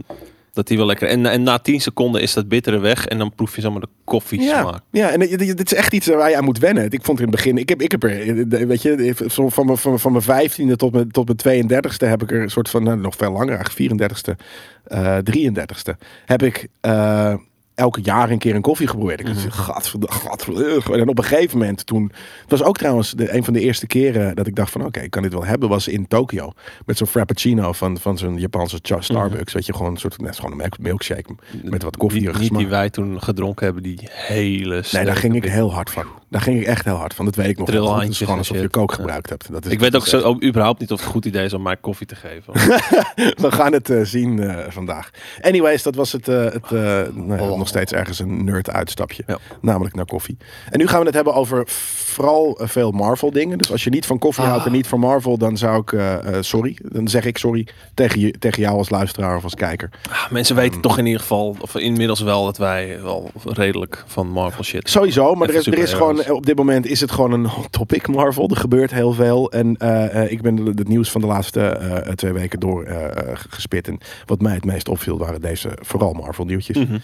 dat 0.53 0.67
hij 0.67 0.77
wel 0.77 0.85
lekker 0.85 1.07
en, 1.07 1.25
en 1.25 1.43
na 1.43 1.57
10 1.59 1.81
seconden 1.81 2.21
is 2.21 2.33
dat 2.33 2.47
bittere 2.47 2.79
weg 2.79 3.05
en 3.07 3.17
dan 3.17 3.35
proef 3.35 3.55
je 3.55 3.61
zomaar 3.61 3.81
de 3.81 3.87
koffie 4.03 4.41
Ja, 4.41 4.61
smaak. 4.61 4.81
ja, 4.91 5.09
en 5.09 5.19
dit, 5.19 5.71
is 5.71 5.77
echt 5.77 5.93
iets 5.93 6.07
waar 6.07 6.29
je 6.29 6.37
aan 6.37 6.43
moet 6.43 6.59
wennen. 6.59 6.91
Ik 6.91 7.03
vond 7.03 7.17
in 7.19 7.25
het 7.25 7.35
begin, 7.35 7.57
ik 7.57 7.69
heb, 7.69 7.81
ik 7.81 7.91
heb 7.91 8.03
er, 8.03 8.21
eh, 8.21 8.65
weet 8.67 8.81
je, 8.81 9.13
van, 9.15 9.51
van, 9.51 9.65
mijn- 9.65 9.77
van, 9.77 9.99
van 9.99 10.11
mijn 10.11 10.23
vijftiende 10.23 10.75
tot 10.75 10.91
mijn, 10.93 11.11
tot 11.11 11.25
mijn 11.43 11.67
32ste 11.67 12.05
heb 12.05 12.21
ik 12.23 12.31
er 12.31 12.41
een 12.41 12.49
soort 12.49 12.69
van, 12.69 12.83
nou, 12.83 12.97
nog 12.97 13.15
veel 13.15 13.31
langer, 13.31 13.55
eigenlijk 13.55 13.75
34ste, 13.75 14.35
eh 14.83 15.17
33ste, 15.23 15.97
heb 16.25 16.43
ik 16.43 16.67
eh, 16.81 17.33
elke 17.75 18.01
jaar 18.01 18.29
een 18.29 18.37
keer 18.39 18.55
een 18.55 18.61
koffie 18.61 18.87
geprobeerd. 18.87 19.19
Ik 19.19 19.25
dacht, 19.25 19.53
gadverd- 19.53 20.89
En 20.91 21.09
op 21.09 21.17
een 21.17 21.23
gegeven 21.23 21.57
moment 21.57 21.85
toen, 21.85 22.11
het 22.41 22.49
was 22.49 22.63
ook 22.63 22.77
trouwens 22.77 23.11
de, 23.11 23.33
een 23.35 23.43
van 23.43 23.53
de 23.53 23.59
eerste 23.59 23.87
keren 23.87 24.35
dat 24.35 24.47
ik 24.47 24.55
dacht 24.55 24.71
van, 24.71 24.85
oké, 24.85 24.99
ik 24.99 25.09
kan 25.11 25.21
dit 25.21 25.33
wel 25.33 25.45
hebben, 25.45 25.69
was 25.69 25.87
in 25.87 26.07
Tokio. 26.07 26.51
Met 26.85 26.97
zo'n 26.97 27.07
frappuccino 27.07 27.71
van, 27.71 27.97
van 27.97 28.17
zo'n 28.17 28.37
Japanse 28.37 28.79
Cha- 28.81 29.01
Starbucks. 29.01 29.53
Weet 29.53 29.65
je, 29.65 29.73
gewoon 29.73 29.91
een 29.91 29.97
soort, 29.97 30.21
net 30.21 30.35
gewoon 30.35 30.51
een 30.51 30.57
milk- 30.57 30.79
milkshake 30.79 31.35
met 31.63 31.83
wat 31.83 31.97
koffie 31.97 32.21
Niet, 32.27 32.39
niet 32.39 32.57
die 32.57 32.67
wij 32.67 32.89
toen 32.89 33.21
gedronken 33.21 33.65
hebben, 33.65 33.83
die 33.83 33.99
hele 34.11 34.83
Nee, 34.91 35.05
daar 35.05 35.15
ging 35.15 35.35
ik 35.35 35.43
heel 35.45 35.73
hard 35.73 35.89
van. 35.89 36.05
Daar 36.29 36.41
ging 36.41 36.59
ik 36.59 36.65
echt 36.67 36.85
heel 36.85 36.95
hard 36.95 37.13
van. 37.13 37.25
Dat 37.25 37.35
weet 37.35 37.47
ik 37.47 37.57
nog. 37.57 37.99
Het 37.99 38.09
is 38.09 38.17
gewoon 38.17 38.37
alsof 38.37 38.57
je 38.59 38.69
kook 38.69 38.89
Ja. 38.89 38.95
gebruikt 38.95 39.29
hebt. 39.29 39.51
Dat 39.51 39.65
is, 39.65 39.71
Ik 39.71 39.79
weet 39.79 39.95
ook 39.95 40.01
dat 40.01 40.21
zo, 40.21 40.27
ook 40.27 40.43
überhaupt 40.43 40.79
niet 40.79 40.91
of 40.91 40.97
het 40.97 41.05
een 41.05 41.11
goed 41.13 41.25
idee 41.25 41.45
is 41.45 41.53
om 41.53 41.61
mij 41.61 41.77
koffie 41.77 42.07
te 42.07 42.15
geven. 42.15 42.53
We 43.45 43.51
gaan 43.51 43.73
het 43.73 43.89
eh, 43.89 44.01
zien 44.03 44.39
eh, 44.39 44.57
vandaag. 44.69 45.09
Anyways, 45.41 45.83
dat 45.83 45.95
was 45.95 46.11
het, 46.11 46.27
eh, 46.27 46.43
het 46.43 46.69
nou 46.71 47.35
ja, 47.35 47.49
Oh. 47.49 47.57
nog 47.57 47.67
steeds 47.71 47.91
ergens 47.93 48.19
een 48.19 48.43
nerd 48.43 48.69
uitstapje. 48.69 49.23
Ja. 49.27 49.37
Namelijk 49.61 49.95
naar 49.95 50.05
koffie. 50.05 50.37
En 50.69 50.79
nu 50.79 50.87
gaan 50.87 50.99
we 50.99 51.05
het 51.05 51.15
hebben 51.15 51.33
over 51.33 51.63
vooral 51.67 52.57
eh, 52.59 52.67
veel 52.67 52.91
Marvel 52.91 53.31
dingen. 53.31 53.57
Dus 53.57 53.71
als 53.71 53.83
je 53.83 53.89
niet 53.89 54.05
van 54.05 54.19
koffie 54.19 54.43
Ah. 54.43 54.49
houdt 54.49 54.65
en 54.65 54.71
niet 54.71 54.87
van 54.87 54.99
Marvel, 54.99 55.37
dan 55.37 55.57
zou 55.57 55.81
ik, 55.81 55.91
eh, 55.91 56.13
eh, 56.37 56.43
sorry. 56.43 56.77
Dan 56.83 57.07
zeg 57.07 57.25
ik 57.25 57.37
sorry 57.37 57.67
tegen, 57.93 58.19
je, 58.19 58.31
tegen 58.39 58.61
jou 58.61 58.77
als 58.77 58.89
luisteraar 58.89 59.35
of 59.35 59.43
als 59.43 59.55
kijker. 59.55 59.89
Ah, 60.09 60.31
Mensen 60.31 60.55
weten 60.55 60.81
toch 60.81 60.97
in 60.97 61.05
ieder 61.05 61.21
geval, 61.21 61.55
of 61.59 61.75
inmiddels 61.75 62.21
wel, 62.21 62.45
dat 62.45 62.57
wij 62.57 62.99
wel 63.01 63.31
redelijk 63.45 64.03
van 64.07 64.27
Marvel 64.27 64.63
shit. 64.63 64.89
Sowieso, 64.89 65.35
maar 65.35 65.49
er 65.49 65.55
is, 65.55 65.67
er 65.67 65.77
is 65.77 65.93
gewoon, 65.93 66.29
op 66.31 66.45
dit 66.45 66.55
moment 66.57 66.85
is 66.85 67.01
het 67.01 67.11
gewoon 67.11 67.31
een 67.31 67.45
hot 67.45 67.71
topic 67.71 68.07
Marvel. 68.07 68.49
Er 68.49 68.55
gebeurt 68.57 68.91
heel 68.91 69.13
veel. 69.13 69.51
En 69.51 69.77
eh, 69.77 70.23
eh, 70.23 70.31
ik 70.31 70.41
ben 70.41 70.55
de- 70.55 70.63
het 70.75 70.87
nieuws 70.87 71.11
van 71.11 71.21
de 71.21 71.27
laatste 71.27 71.61
eh, 71.61 72.13
twee 72.13 72.31
weken 72.33 72.59
door 72.59 72.83
eh, 72.83 73.31
gespit. 73.49 73.87
En 73.87 73.97
wat 74.25 74.41
mij 74.41 74.53
het 74.53 74.65
meest 74.65 74.89
opviel 74.89 75.17
waren 75.17 75.41
deze 75.41 75.69
vooral 75.81 76.13
Marvel 76.13 76.45
nieuwtjes. 76.45 76.77
Mhm. 76.77 76.97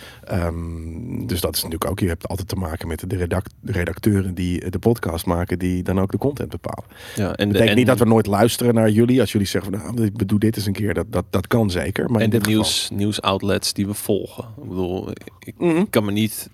Ehm, 0.47 1.25
dus 1.27 1.41
dat 1.41 1.55
is 1.55 1.63
natuurlijk 1.63 1.91
ook, 1.91 1.99
je 1.99 2.07
hebt 2.07 2.27
altijd 2.27 2.47
te 2.47 2.55
maken 2.55 2.87
met 2.87 3.09
de 3.09 3.15
redact- 3.15 3.53
de 3.59 3.71
redacteuren 3.71 4.33
die 4.35 4.69
de 4.69 4.79
podcast 4.79 5.25
maken, 5.25 5.59
die 5.59 5.83
dan 5.83 5.99
ook 5.99 6.11
de 6.11 6.17
content 6.17 6.49
bepalen. 6.49 6.83
Ja, 7.15 7.23
en 7.23 7.27
Dat 7.27 7.37
de, 7.37 7.45
betekent 7.45 7.69
en, 7.69 7.75
niet 7.75 7.85
dat 7.87 7.99
we 7.99 8.05
nooit 8.05 8.25
luisteren 8.25 8.73
naar 8.73 8.89
jullie. 8.89 9.19
Als 9.19 9.31
jullie 9.31 9.47
zeggen, 9.47 9.71
van, 9.79 9.95
nou, 9.95 10.05
ik 10.05 10.27
doe 10.27 10.39
dit 10.39 10.55
eens 10.57 10.65
een 10.65 10.73
keer, 10.73 10.93
dat, 10.93 11.05
dat, 11.11 11.25
dat 11.29 11.47
kan 11.47 11.69
zeker. 11.71 12.09
Maar 12.11 12.19
en 12.19 12.23
in 12.25 12.29
de 12.29 12.37
dit 12.37 12.45
geval- 12.45 12.61
nieuws, 12.61 12.89
nieuwsoutlets 12.93 13.73
die 13.73 13.87
we 13.87 13.93
volgen. 13.93 14.43
Ik 14.61 14.69
bedoel, 14.69 15.09
ik 15.39 15.53
Mhm. 15.57 15.83
kan 15.89 16.05
me 16.05 16.11
niet. 16.11 16.49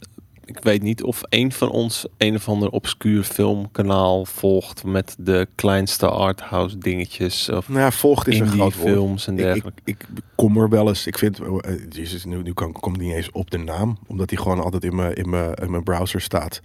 Ik 0.45 0.59
weet 0.63 0.81
niet 0.81 1.03
of 1.03 1.21
een 1.29 1.51
van 1.51 1.69
ons 1.69 2.05
een 2.17 2.35
of 2.35 2.47
ander 2.47 2.69
obscuur 2.69 3.23
filmkanaal 3.23 4.25
volgt 4.25 4.83
met 4.83 5.15
de 5.19 5.47
kleinste 5.55 6.09
arthouse 6.09 6.77
dingetjes 6.77 7.49
of 7.49 7.69
Nou 7.69 7.79
ja, 7.79 7.91
volgt 7.91 8.27
is 8.27 8.39
een 8.39 8.47
groot 8.47 8.75
woord. 8.75 8.91
films 8.91 9.27
en 9.27 9.33
Ik, 9.33 9.39
ik, 9.39 9.45
dergelijke. 9.45 9.81
ik 9.83 10.05
kom 10.35 10.57
er 10.57 10.69
wel 10.69 10.87
eens. 10.87 11.07
Ik 11.07 11.17
vind, 11.17 11.39
eh, 11.39 11.73
Jezus, 11.89 12.25
nu, 12.25 12.41
nu 12.41 12.53
kan, 12.53 12.71
komt 12.71 12.97
niet 12.97 13.13
eens 13.13 13.31
op 13.31 13.51
de 13.51 13.57
naam, 13.57 13.97
omdat 14.07 14.29
hij 14.29 14.39
gewoon 14.39 14.59
altijd 14.63 14.83
in 14.83 14.95
mijn, 14.95 15.13
in 15.13 15.29
mijn, 15.29 15.53
in 15.53 15.71
mijn 15.71 15.83
browser 15.83 16.21
staat. 16.21 16.61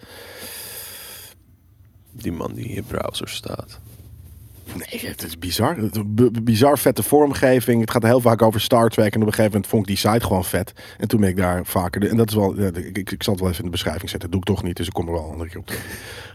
Die 2.13 2.33
man 2.33 2.53
die 2.55 2.65
in 2.65 2.75
je 2.75 2.83
browser 2.83 3.29
staat. 3.29 3.81
Nee, 4.75 5.09
het 5.09 5.23
is 5.23 5.39
bizar. 5.39 5.77
Bizar 6.43 6.79
vette 6.79 7.03
vormgeving. 7.03 7.81
Het 7.81 7.91
gaat 7.91 8.03
heel 8.03 8.21
vaak 8.21 8.43
over 8.43 8.61
Star 8.61 8.89
Trek. 8.89 9.15
En 9.15 9.21
op 9.21 9.27
een 9.27 9.33
gegeven 9.35 9.53
moment 9.53 9.67
vond 9.71 9.83
ik 9.83 9.89
die 9.89 10.11
site 10.11 10.27
gewoon 10.27 10.45
vet. 10.45 10.73
En 10.99 11.09
toen 11.09 11.21
ben 11.21 11.29
ik 11.29 11.37
daar 11.37 11.67
vaker. 11.67 12.09
En 12.09 12.17
dat 12.17 12.29
is 12.29 12.35
wel. 12.35 12.59
Ik, 12.59 12.97
ik, 12.97 13.11
ik 13.11 13.23
zal 13.23 13.33
het 13.33 13.43
wel 13.43 13.51
even 13.51 13.65
in 13.65 13.71
de 13.71 13.77
beschrijving 13.77 14.11
zetten. 14.11 14.31
Dat 14.31 14.31
doe 14.31 14.41
ik 14.41 14.57
toch 14.57 14.67
niet, 14.67 14.77
dus 14.77 14.87
ik 14.87 14.93
kom 14.93 15.07
er 15.07 15.13
wel 15.13 15.25
een 15.25 15.31
andere 15.33 15.51
keer 15.51 15.59
op 15.59 15.67
terug. 15.67 15.85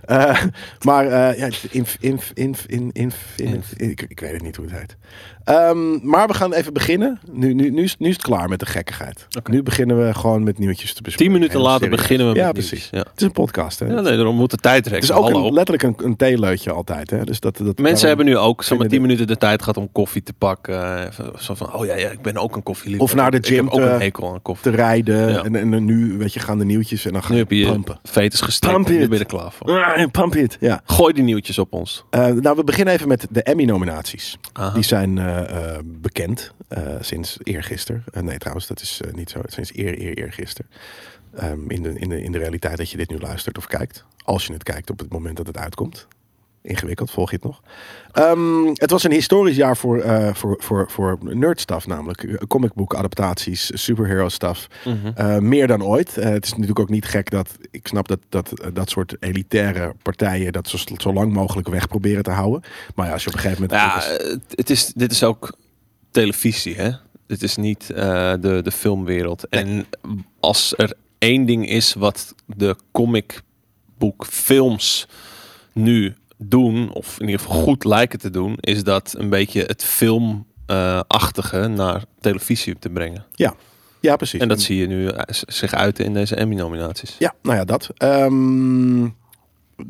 Eh, 0.05 0.41
maar 0.87 1.05
eh, 1.07 1.37
ja, 1.37 1.49
inf, 1.71 1.97
inf, 1.99 2.31
inf, 2.33 2.63
in, 2.67 2.89
inf, 2.91 3.15
inf- 3.35 3.73
ik, 3.77 4.05
ik 4.07 4.19
weet 4.19 4.31
het 4.31 4.41
niet 4.41 4.55
hoe 4.55 4.65
het 4.65 4.77
heet. 4.79 4.97
Ehm, 5.43 6.07
maar 6.09 6.27
we 6.27 6.33
gaan 6.33 6.53
even 6.53 6.73
beginnen. 6.73 7.19
Nu, 7.31 7.53
nu, 7.53 7.69
nu, 7.69 7.83
is, 7.83 7.97
nu 7.97 8.07
is 8.07 8.13
het 8.13 8.21
klaar 8.23 8.49
met 8.49 8.59
de 8.59 8.65
gekkigheid. 8.65 9.27
Nu 9.49 9.63
beginnen 9.63 10.07
we 10.07 10.13
gewoon 10.13 10.43
met 10.43 10.57
nieuwtjes 10.59 10.93
te 10.93 11.01
bespreken. 11.01 11.31
Tien 11.31 11.41
minuten 11.41 11.59
later 11.61 11.79
serieus. 11.81 11.99
beginnen 12.01 12.29
we 12.31 12.35
Ja, 12.35 12.43
met 12.45 12.53
precies. 12.53 12.71
nieuws. 12.91 13.03
Ja. 13.05 13.11
Het 13.11 13.21
is 13.21 13.27
een 13.27 13.31
podcast, 13.31 13.79
hè? 13.79 13.85
ja, 13.85 14.01
nee, 14.01 14.15
daarom 14.15 14.35
moet 14.35 14.51
de 14.51 14.57
tijd 14.57 14.87
rekken. 14.87 15.15
het 15.15 15.25
is 15.25 15.35
ook 15.35 15.45
een, 15.45 15.53
letterlijk 15.53 15.83
een, 16.01 16.05
een 16.07 16.15
theeleutje 16.15 16.71
altijd, 16.71 17.09
hè? 17.09 17.23
Dus 17.23 17.39
dat, 17.39 17.57
dat, 17.57 17.77
Mensen 17.77 18.07
hebben 18.07 18.25
nu 18.25 18.37
ook 18.37 18.63
zomaar 18.63 18.67
vinden 18.67 18.87
10 18.89 18.97
de- 19.01 19.05
minuten 19.07 19.27
de 19.27 19.37
tijd 19.37 19.59
gehad 19.61 19.77
om 19.77 19.91
koffie 19.91 20.23
te 20.23 20.33
pakken. 20.33 21.03
Eh, 21.07 21.25
Zo 21.39 21.53
van, 21.53 21.73
oh 21.73 21.85
ja, 21.85 21.95
ja, 21.95 22.09
ik 22.09 22.21
ben 22.21 22.37
ook 22.37 22.55
een 22.55 22.63
koffieliefhebber. 22.63 23.15
Of 23.17 23.21
naar 23.21 23.31
de 23.31 23.37
Ik 23.37 23.45
gym 23.45 23.65
heb 23.65 23.73
ook 23.73 23.79
te- 23.79 23.85
een 23.89 23.99
hekel 24.01 24.33
aan 24.33 24.41
koffie. 24.41 24.71
te 24.71 24.77
rijden. 24.77 25.29
Ja. 25.29 25.43
En, 25.43 25.55
en 25.55 25.85
nu, 25.85 26.17
weet 26.17 26.33
je, 26.33 26.39
gaan 26.39 26.57
de 26.57 26.65
nieuwtjes 26.65 27.05
en 27.05 27.13
dan 27.13 27.23
gaan 27.23 27.31
Nu 27.31 27.37
heb 27.37 27.49
je 27.51 27.57
je 27.57 27.65
pumpen. 27.71 27.99
fetus 28.03 28.41
gestrekt 28.41 28.77
nu 28.77 28.83
ben 28.83 29.09
je 29.09 29.19
er 29.19 29.25
klaar 29.25 29.51
voor. 29.51 29.67
Ah, 29.97 30.11
Pump 30.11 30.35
it, 30.35 30.57
ja. 30.59 30.81
Gooi 30.85 31.13
die 31.13 31.23
nieuwtjes 31.23 31.57
op 31.57 31.73
ons. 31.73 32.05
Eh, 32.09 32.27
nou, 32.27 32.55
we 32.55 32.63
beginnen 32.63 32.93
even 32.93 33.07
met 33.07 33.27
de 33.29 33.43
Emmy-nominaties. 33.43 34.37
Die 34.73 34.83
zijn 34.83 35.17
eh, 35.17 35.75
eh, 35.75 35.79
bekend 35.85 36.53
sinds 36.99 37.37
eergisteren. 37.43 38.03
Nee, 38.21 38.37
trouwens, 38.37 38.67
dat 38.67 38.81
is 38.81 39.01
niet 39.11 39.29
zo. 39.29 39.41
Sinds 39.45 39.75
eer, 39.77 39.99
eer, 39.99 40.17
eergisteren. 40.17 40.71
Ehm, 41.35 41.69
in, 41.69 41.83
de, 41.83 41.93
in, 41.99 42.09
de, 42.09 42.23
in 42.23 42.31
de 42.31 42.37
realiteit 42.37 42.77
dat 42.77 42.89
je 42.89 42.97
dit 42.97 43.09
nu 43.09 43.19
luistert 43.19 43.57
of 43.57 43.67
kijkt. 43.67 44.05
Als 44.23 44.45
je 44.45 44.53
het 44.53 44.63
kijkt 44.63 44.89
op 44.89 44.99
het 44.99 45.11
moment 45.11 45.37
dat 45.37 45.47
het 45.47 45.57
uitkomt. 45.57 46.07
Ingewikkeld, 46.63 47.11
volg 47.11 47.29
je 47.29 47.35
het 47.35 47.45
nog? 47.45 47.61
Ehm, 48.11 48.65
het 48.73 48.91
was 48.91 49.03
een 49.03 49.11
historisch 49.11 49.55
jaar 49.55 49.77
voor, 49.77 49.99
eh, 49.99 50.33
voor, 50.33 50.55
voor, 50.59 50.91
voor 50.91 51.17
nerdstuff 51.21 51.87
namelijk. 51.87 52.45
Comicboek 52.47 52.95
adaptaties, 52.95 53.71
superhero 53.73 54.29
stuff. 54.29 54.67
Eh, 55.15 55.37
meer 55.37 55.67
dan 55.67 55.83
ooit. 55.83 56.17
Eh, 56.17 56.29
het 56.29 56.45
is 56.45 56.51
natuurlijk 56.51 56.79
ook 56.79 56.89
niet 56.89 57.05
gek 57.05 57.29
dat 57.29 57.57
ik 57.71 57.87
snap 57.87 58.07
dat 58.07 58.19
dat, 58.29 58.59
eh, 58.59 58.67
dat 58.73 58.89
soort 58.89 59.15
elitaire 59.19 59.93
partijen 60.01 60.51
dat 60.51 60.67
zo, 60.67 60.77
zo 60.97 61.13
lang 61.13 61.33
mogelijk 61.33 61.67
weg 61.67 61.87
proberen 61.87 62.23
te 62.23 62.31
houden. 62.31 62.61
Maar 62.95 63.05
ja, 63.05 63.13
als 63.13 63.23
je 63.23 63.29
op 63.29 63.35
een 63.35 63.41
gegeven 63.41 63.61
moment. 63.61 63.81
Ja, 63.81 64.01
het, 64.27 64.43
het 64.55 64.69
is, 64.69 64.91
dit 64.95 65.11
is 65.11 65.23
ook 65.23 65.53
televisie, 66.11 66.75
hè? 66.75 66.91
Dit 67.27 67.43
is 67.43 67.55
niet 67.55 67.89
eh, 67.89 68.33
de, 68.39 68.61
de 68.63 68.71
filmwereld. 68.71 69.47
En 69.49 69.85
als 70.39 70.73
er 70.77 70.93
één 71.17 71.45
ding 71.45 71.69
is 71.69 71.93
wat 71.93 72.35
de 72.45 72.75
comicboekfilms 72.91 75.07
nu 75.73 76.15
doen, 76.47 76.93
of 76.93 77.19
in 77.19 77.25
ieder 77.25 77.41
geval 77.41 77.61
goed 77.61 77.83
lijken 77.83 78.19
te 78.19 78.29
doen, 78.29 78.57
is 78.59 78.83
dat 78.83 79.15
een 79.17 79.29
beetje 79.29 79.61
het 79.61 79.83
filmachtige 79.83 81.67
naar 81.67 82.03
televisie 82.19 82.79
te 82.79 82.89
brengen. 82.89 83.25
ja, 83.99 84.15
precies. 84.15 84.39
En 84.39 84.47
dat 84.47 84.61
zie 84.61 84.77
je 84.77 84.87
nu 84.87 85.07
eh, 85.07 85.21
zich 85.29 85.73
uiten 85.73 86.05
in 86.05 86.13
deze 86.13 86.35
Emmy-nominaties. 86.35 87.15
Ja, 87.19 87.33
nou 87.41 87.57
ja, 87.57 87.65
dat. 87.65 87.89
Ehm 87.97 89.05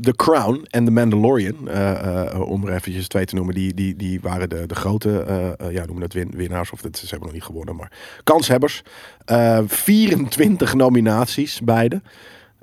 The 0.01 0.15
Crown 0.15 0.65
en 0.69 0.86
The 0.86 0.91
Mandalorian, 0.91 1.69
eh, 1.69 2.31
eh, 2.31 2.41
om 2.41 2.67
er 2.67 2.74
eventjes 2.74 3.07
twee 3.07 3.25
te 3.25 3.36
noemen, 3.36 3.55
die, 3.55 3.74
die, 3.74 3.95
die 3.95 4.22
waren 4.22 4.50
de, 4.50 4.65
de 4.65 4.75
grote, 4.75 5.19
eh, 5.19 5.72
ja, 5.72 5.86
noemen 5.86 6.01
dat 6.01 6.13
win, 6.13 6.31
winnaars, 6.36 6.72
of 6.72 6.81
dat, 6.81 6.98
ze 6.98 7.05
hebben 7.07 7.27
nog 7.27 7.33
niet 7.33 7.43
gewonnen, 7.43 7.75
maar 7.75 7.91
kanshebbers. 8.24 8.83
Eh 9.25 9.60
24 9.65 10.74
nominaties, 10.74 11.62
beide. 11.62 12.01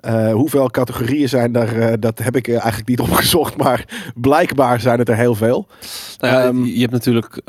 Eh, 0.01 0.33
hoeveel 0.33 0.71
categorieën 0.71 1.29
zijn 1.29 1.57
er? 1.57 1.81
eh, 1.83 1.95
dat 2.01 2.19
heb 2.19 2.37
ik 2.37 2.49
eh, 2.49 2.55
eigenlijk 2.55 2.89
niet 2.89 3.01
opgezocht, 3.09 3.57
maar 3.57 3.85
blijkbaar 4.15 4.81
zijn 4.81 4.99
het 4.99 5.09
er 5.09 5.17
heel 5.17 5.35
veel. 5.35 5.67
Nou 6.19 6.35
ja, 6.35 6.45
Ehm, 6.45 6.65
je 6.65 6.81
hebt 6.81 6.93
natuurlijk 6.93 7.41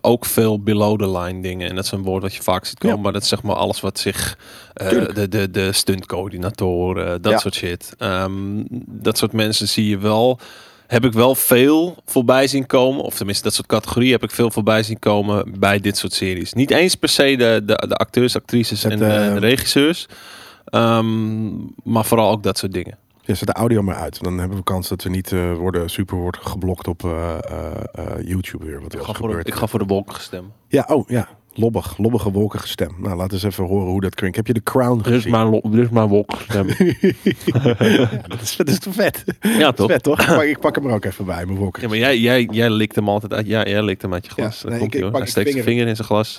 ook 0.00 0.24
veel 0.24 0.60
below 0.62 0.98
the 0.98 1.18
line 1.18 1.42
dingen. 1.42 1.68
En 1.68 1.74
dat 1.74 1.84
is 1.84 1.90
een 1.90 2.02
woord 2.02 2.22
wat 2.22 2.34
je 2.34 2.42
vaak 2.42 2.64
ziet 2.64 2.78
komen. 2.78 2.96
Ja. 2.96 3.02
Maar 3.02 3.12
dat 3.12 3.22
is 3.22 3.28
zeg 3.28 3.42
maar 3.42 3.56
alles 3.56 3.80
wat 3.80 3.98
zich... 3.98 4.38
de, 4.74 5.26
de, 5.28 5.50
de 5.50 5.72
stuntcoördinatoren, 5.72 7.22
dat 7.22 7.32
Ja. 7.32 7.38
soort 7.38 7.54
shit. 7.54 7.94
Ehm, 7.98 8.32
dat 8.86 9.18
soort 9.18 9.32
mensen 9.32 9.68
zie 9.68 9.88
je 9.88 9.98
wel... 9.98 10.38
Heb 10.86 11.04
ik 11.04 11.12
wel 11.12 11.34
veel 11.34 11.96
voorbij 12.06 12.46
zien 12.46 12.66
komen. 12.66 13.02
Of 13.04 13.14
tenminste, 13.16 13.44
dat 13.44 13.54
soort 13.54 13.66
categorieën 13.66 14.12
heb 14.12 14.22
ik 14.22 14.30
veel 14.30 14.50
voorbij 14.50 14.82
zien 14.82 14.98
komen 14.98 15.54
bij 15.58 15.80
dit 15.80 15.96
soort 15.96 16.12
series. 16.12 16.52
Niet 16.52 16.70
eens 16.70 16.94
per 16.94 17.08
se 17.08 17.36
de, 17.36 17.62
de, 17.64 17.84
de 17.88 17.94
acteurs, 17.94 18.36
actrices 18.36 18.84
en, 18.84 19.02
eh, 19.02 19.26
eh, 19.26 19.32
de 19.34 19.38
regisseurs. 19.40 20.06
Ehm, 20.70 21.48
maar 21.84 22.04
vooral 22.04 22.30
ook 22.30 22.42
dat 22.42 22.58
soort 22.58 22.72
dingen. 22.72 22.98
Ja, 23.22 23.34
zet 23.34 23.46
de 23.48 23.54
audio 23.54 23.82
maar 23.82 23.94
uit. 23.94 24.22
Dan 24.22 24.38
hebben 24.38 24.56
we 24.58 24.62
kans 24.64 24.88
dat 24.88 25.02
we 25.02 25.10
niet 25.10 25.32
eh, 25.32 25.52
worden 25.54 25.90
super 25.90 26.16
worden 26.16 26.40
geblokt 26.42 26.88
op 26.88 27.04
eh, 27.04 27.10
eh, 27.50 27.70
eh, 27.92 28.04
YouTube 28.26 28.64
weer. 28.64 28.80
Wat 28.82 28.92
er 28.92 28.98
Ik 28.98 29.04
ga, 29.04 29.12
voor 29.12 29.22
de, 29.22 29.28
gebeurt. 29.28 29.46
ik 29.48 29.54
ga 29.54 29.66
voor 29.66 29.78
de 29.78 29.84
wolken 29.84 30.20
stemmen. 30.20 30.52
Ja, 30.68 30.84
oh 30.88 31.08
ja. 31.08 31.28
Lobbig, 31.54 31.98
lobbige 31.98 32.30
wolkige 32.30 32.68
stem. 32.68 32.94
Nou, 32.98 33.16
laten 33.16 33.38
we 33.38 33.44
eens 33.44 33.52
even 33.54 33.64
horen 33.64 33.86
hoe 33.90 34.00
dat 34.00 34.14
klinkt. 34.14 34.36
Heb 34.36 34.46
je 34.46 34.52
de 34.52 34.62
Crown 34.62 34.96
Dit 34.96 35.06
is 35.06 35.12
gezien? 35.12 35.30
mijn, 35.30 35.50
dit 35.50 35.74
is 35.84 35.88
mijn 35.88 36.08
wolken 36.08 36.38
stemmen. 36.48 36.76
dat, 38.28 38.40
is, 38.40 38.56
dat 38.56 38.68
is 38.68 38.78
te 38.78 38.92
vet. 38.92 39.24
ja, 39.40 39.58
Dat 39.58 39.70
is 39.70 39.74
toch? 39.76 39.90
vet, 39.90 40.02
toch? 40.02 40.20
Ik 40.20 40.26
pak, 40.26 40.42
ik 40.42 40.58
pak 40.60 40.74
hem 40.74 40.86
er 40.86 40.92
ook 40.94 41.04
even 41.04 41.24
bij, 41.24 41.46
mijn 41.46 41.58
wolken. 41.58 41.82
Ja, 41.82 41.88
maar 41.88 41.96
jij, 41.98 42.18
jij, 42.18 42.48
jij 42.52 42.70
likt 42.70 42.94
hem 42.94 43.08
altijd 43.08 43.32
uit. 43.32 43.46
Ja, 43.46 43.64
jij 43.64 43.82
likt 43.82 44.02
hem 44.02 44.12
uit 44.12 44.24
je 44.26 44.30
glas. 44.32 44.56
Ja, 44.56 44.62
Dat 44.62 44.70
nee, 44.70 44.78
komt 44.78 44.92
ik- 44.94 44.98
ik 44.98 45.02
hoor. 45.02 45.10
pak 45.10 45.20
Hij 45.20 45.28
ik 45.28 45.34
steekt 45.36 45.50
zijn 45.50 45.62
vinger- 45.64 45.76
vinger 45.78 45.88
in 45.90 45.96
zijn 45.96 46.08
glas. 46.08 46.38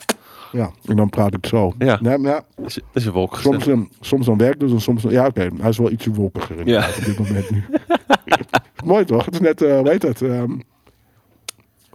Ja, 0.52 0.72
en 0.86 0.96
dan 0.96 1.10
praat 1.10 1.34
ik 1.34 1.46
zo. 1.46 1.74
Ja. 1.78 1.98
Nee, 2.02 2.18
maar 2.18 2.32
ja, 2.32 2.42
Dat 2.56 2.66
is, 2.68 2.74
dat 2.76 2.84
is 2.94 3.06
een 3.06 3.12
wolk 3.12 3.38
soms, 3.38 3.68
soms 4.00 4.26
dan 4.26 4.38
werkt 4.38 4.62
het 4.62 4.72
en 4.72 4.82
soms 4.82 5.02
dan... 5.02 5.12
Ja, 5.12 5.26
oké. 5.26 5.48
hij 5.60 5.70
is 5.70 5.78
wel 5.78 5.92
ietsje 5.92 6.12
wolkiger 6.12 6.68
Ja. 6.68 6.88
op 6.98 7.06
dit 7.06 7.20
moment 7.20 7.50
nu. 7.50 7.64
Mooi 8.86 9.06
toch? 9.06 9.26
Het 9.26 9.34
is 9.34 9.40
net, 9.40 9.62
eh 9.62 9.82
weet 9.82 10.02
het, 10.02 10.22
ehm, 10.22 10.52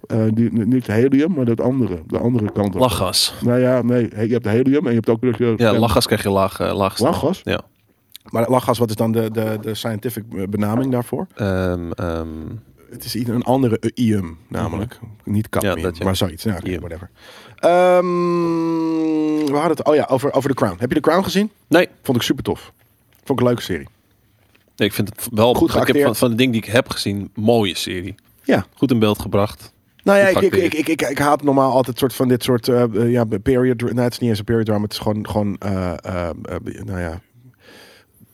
eh, 0.07 0.25
die, 0.35 0.51
niet 0.53 0.87
helium, 0.87 1.33
maar 1.35 1.45
dat 1.45 1.61
andere. 1.61 2.03
De 2.07 2.19
andere 2.19 2.53
kant. 2.53 2.75
op. 2.75 2.81
Lachgas. 2.81 3.35
Nou 3.45 3.61
ja, 3.61 3.83
nee. 3.83 4.03
Je 4.27 4.33
hebt 4.33 4.45
helium 4.45 4.83
en 4.85 4.89
je 4.91 4.95
hebt 4.97 5.09
ook... 5.09 5.23
dat 5.23 5.39
je- 5.39 5.55
Ja, 5.57 5.79
lachgas 5.79 6.07
krijg 6.07 6.23
je 6.23 6.31
laag, 6.31 6.61
eh, 6.61 6.77
laag. 6.77 6.99
Lachgas? 6.99 7.41
Ja. 7.45 7.61
Maar 8.31 8.49
lachgas, 8.51 8.79
wat 8.79 8.89
is 8.91 8.97
dan 8.97 9.13
de, 9.13 9.31
de, 9.31 9.59
de 9.61 9.75
scientific 9.75 10.51
benaming 10.51 10.93
daarvoor? 10.93 11.27
Ehm, 11.35 11.91
ehm, 11.93 12.29
Het 12.91 13.05
is 13.05 13.15
een 13.15 13.43
andere 13.43 13.93
ium, 13.95 14.39
namelijk. 14.49 14.99
Niet 15.25 15.49
cadmium, 15.49 15.77
Ja, 15.77 15.83
dat 15.83 15.97
ja. 15.99 16.05
maar 16.05 16.17
zoiets. 16.17 16.43
Ja, 16.45 16.59
whatever. 16.81 17.11
Ehm, 17.65 19.45
we 19.45 19.53
hadden 19.53 19.77
het, 19.77 19.85
oh 19.85 19.95
ja, 19.95 20.07
over, 20.11 20.33
over 20.33 20.49
The 20.49 20.57
Crown. 20.57 20.77
Heb 20.79 20.89
je 20.89 20.95
The 20.95 21.01
Crown 21.01 21.23
gezien? 21.23 21.51
nee. 21.67 21.89
Vond 22.03 22.17
ik 22.17 22.23
super 22.23 22.45
tof. 22.45 22.73
Vond 23.25 23.31
ik 23.31 23.39
een 23.39 23.45
leuke 23.45 23.63
serie. 23.63 23.89
nee, 24.77 24.89
ik 24.89 24.95
vind 24.95 25.09
het 25.09 25.29
wel... 25.33 25.55
Goed 25.55 25.75
ik 25.75 25.87
heb 25.87 26.03
van, 26.03 26.17
van 26.17 26.31
de 26.31 26.37
dingen 26.37 26.53
die 26.53 26.63
ik 26.63 26.69
heb 26.69 26.91
gezien, 26.91 27.31
mooie 27.35 27.77
serie. 27.77 28.15
Ja. 28.43 28.67
Goed 28.75 28.91
in 28.91 28.99
beeld 28.99 29.19
gebracht. 29.19 29.73
Nou 30.03 30.19
ja, 30.19 30.27
ik, 30.27 30.41
ik, 30.41 30.55
ik, 30.55 30.75
ik, 30.75 30.89
ik, 30.89 31.03
ik 31.03 31.19
haat 31.19 31.43
normaal 31.43 31.73
altijd 31.73 31.99
soort 31.99 32.15
van 32.15 32.29
dit 32.29 32.43
soort 32.43 32.69
eh, 32.69 32.85
ja, 33.11 33.25
period... 33.43 33.81
Nee, 33.81 34.05
het 34.05 34.13
is 34.13 34.19
niet 34.19 34.31
eens 34.31 34.39
een 34.39 34.45
period 34.45 34.67
drama. 34.67 34.83
Het 34.83 34.93
is 34.93 34.99
gewoon, 34.99 35.29
gewoon 35.29 35.57
eh, 35.59 35.93
nou 36.85 37.01
ja... 37.01 37.21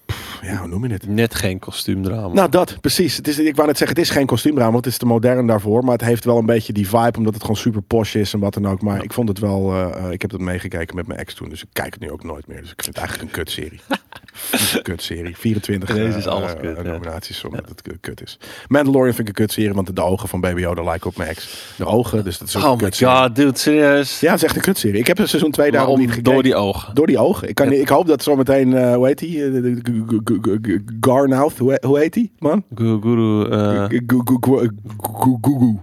Pff, 0.07 0.30
ja, 0.43 0.57
hoe 0.57 0.69
noem 0.69 0.83
je 0.83 0.89
dit? 0.89 1.09
Net 1.09 1.35
geen 1.35 1.59
kostuumdrama. 1.59 2.35
Nou, 2.35 2.49
dat, 2.49 2.81
precies. 2.81 3.17
Het 3.17 3.29
is, 3.29 3.39
ik 3.39 3.55
wou 3.57 3.67
net 3.69 3.79
zeggen, 3.79 3.97
het 3.97 4.07
is 4.07 4.13
geen 4.13 4.27
kostuumdrama, 4.27 4.73
want 4.73 4.85
het 4.85 4.93
is 4.93 4.99
te 5.01 5.07
modern 5.07 5.47
daarvoor. 5.47 5.85
Maar 5.85 5.93
het 5.93 6.05
heeft 6.05 6.25
wel 6.25 6.39
een 6.39 6.47
beetje 6.47 6.73
die 6.73 6.89
vibe, 6.89 7.19
omdat 7.19 7.35
het 7.35 7.43
gewoon 7.43 7.57
super 7.57 7.83
posh 7.83 8.15
is 8.15 8.33
en 8.33 8.41
wat 8.41 8.55
dan 8.55 8.67
ook. 8.67 8.83
Maar 8.83 9.03
ik 9.03 9.13
vond 9.13 9.29
het 9.29 9.39
wel, 9.39 9.73
eh, 9.73 10.05
eh, 10.05 10.11
ik 10.13 10.23
heb 10.23 10.31
het 10.31 10.41
meegekeken 10.41 10.97
met 10.97 11.07
mijn 11.07 11.19
ex 11.21 11.35
toen, 11.35 11.49
dus 11.49 11.63
ik 11.63 11.69
kijk 11.73 11.93
het 11.93 12.03
nu 12.03 12.11
ook 12.11 12.25
nooit 12.25 12.47
meer. 12.47 12.61
Dus 12.61 12.71
ik 12.73 12.83
vind 12.83 12.97
het 12.97 13.05
eigenlijk 13.05 13.37
een 13.37 13.45
kutserie. 13.45 13.81
een 14.75 14.83
kutserie. 14.83 15.37
24 15.37 15.89
Deze 15.89 16.13
eh, 16.13 16.17
is 16.17 16.27
alles 16.27 16.53
eh, 16.53 16.61
kut, 16.61 16.77
eh, 16.77 16.85
ja. 16.85 16.91
nominaties, 16.91 17.45
omdat 17.45 17.69
het 17.69 17.83
kut 18.01 18.23
is. 18.23 18.39
Mandalorian 18.69 19.15
vind 19.15 19.29
ik 19.29 19.39
een 19.39 19.45
kutserie, 19.45 19.73
want 19.73 19.97
de 19.97 20.03
ogen 20.03 20.29
van 20.29 20.41
Baby 20.41 20.61
Yoda 20.61 20.83
lijken 20.83 21.11
op 21.11 21.17
mijn 21.17 21.29
ex. 21.29 21.73
De 21.77 21.87
ogen, 21.87 22.25
dus 22.25 22.39
dat 22.39 22.49
is 22.49 22.57
ook 22.57 22.63
oh 22.63 22.71
een 22.71 22.77
my 22.77 22.83
kutserie. 22.83 23.15
god, 23.15 23.37
dude, 23.37 23.59
serieus? 23.59 24.21
Ja, 24.21 24.31
het 24.31 24.43
is 24.43 24.47
echt 24.47 24.57
een 24.57 24.63
kutserie. 24.63 25.01
Ik 25.01 25.07
heb 25.07 25.17
het 25.19 25.29
seizoen 25.29 25.51
2 25.51 25.71
daarom 25.71 25.99
niet 25.99 26.09
gekeken. 26.09 26.33
Door 26.33 26.43
die 26.43 26.55
ogen. 26.55 26.95
Door 26.95 27.07
die 27.07 27.19
ogen. 27.19 27.49
Ik, 27.49 27.55
kan, 27.55 27.71
Ja. 27.71 27.81
ik 27.81 27.89
hoop 27.89 28.07
dat 28.07 28.23
zometeen, 28.23 28.75
eh 28.77 28.95
hoe 28.95 29.07
heet 29.07 29.19
die? 29.19 29.51
Garnouth, 31.01 31.59
hoe, 31.59 31.99
heet 31.99 32.13
die, 32.13 32.33
man? 32.39 32.65
Guru, 32.75 33.01
guru 33.01 33.45
eh, 33.51 33.85
Gu- 34.07 34.23
gu- 34.25 34.39
gu- 34.41 34.69
gu- 34.97 35.39
Gugu. 35.41 35.77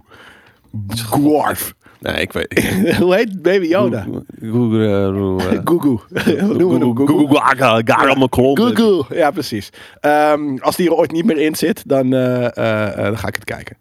Gwarf. 1.10 1.74
nee, 2.00 2.14
ik 2.20 2.32
weet 2.32 2.64
Hoe 3.02 3.14
heet 3.14 3.42
Baby 3.42 3.66
Yoda? 3.66 4.06
Guru, 4.40 4.86
gaga, 7.84 8.14
mijn 8.14 8.28
klont. 8.28 8.58
Gugu. 8.60 9.02
Ja, 9.14 9.30
precies. 9.30 9.70
Ehm, 10.00 10.56
als 10.58 10.76
die 10.76 10.86
er 10.86 10.94
ooit 10.94 11.12
niet 11.12 11.24
meer 11.24 11.38
in 11.38 11.54
zit, 11.54 11.82
dan, 11.88 12.12
eh, 12.12 12.44
eh, 12.56 12.88
eh, 12.98 13.04
dan 13.04 13.18
ga 13.18 13.28
ik 13.28 13.34
het 13.34 13.44
kijken. 13.44 13.76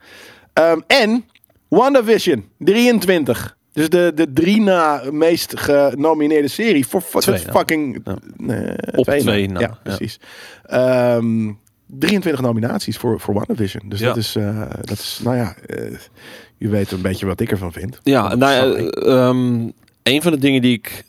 Ehm, 0.53 0.79
en 0.88 1.25
WandaVision, 1.67 2.45
23. 2.57 3.56
Dus 3.77 3.89
de, 3.89 4.12
de 4.15 4.34
drie 4.34 4.62
na 4.62 5.01
meest 5.12 5.60
genomineerde 5.60 6.48
serie. 6.48 6.88
Voor 6.88 7.01
Twee 7.22 7.39
fucking... 7.39 8.01
Ja. 8.03 8.17
Nee, 8.38 8.69
Op 8.96 9.03
twee 9.03 9.24
na. 9.24 9.31
twee 9.31 9.50
na, 9.50 9.60
Ja, 9.60 9.79
precies. 9.84 10.19
Ehm, 10.65 11.51
23 11.86 12.41
nominaties 12.41 12.98
voor, 12.98 13.19
voor 13.19 13.34
WandaVision. 13.34 13.89
Dus 13.89 14.00
Ja. 14.00 14.05
dat, 14.07 14.17
is, 14.17 14.36
eh, 14.36 14.62
dat 14.81 14.98
is, 14.98 15.19
nou 15.24 15.36
ja... 15.36 15.55
eh, 15.65 15.91
je 16.57 16.67
weet 16.69 16.91
een 16.91 17.01
beetje 17.01 17.25
wat 17.25 17.39
ik 17.39 17.51
ervan 17.51 17.72
vind. 17.72 18.00
Ja, 18.03 18.36
nou 18.36 18.53
ja, 18.53 18.89
ehm, 18.89 19.69
een 20.03 20.22
van 20.22 20.31
de 20.31 20.38
dingen 20.38 20.62
die 20.62 20.74
ik 20.74 21.03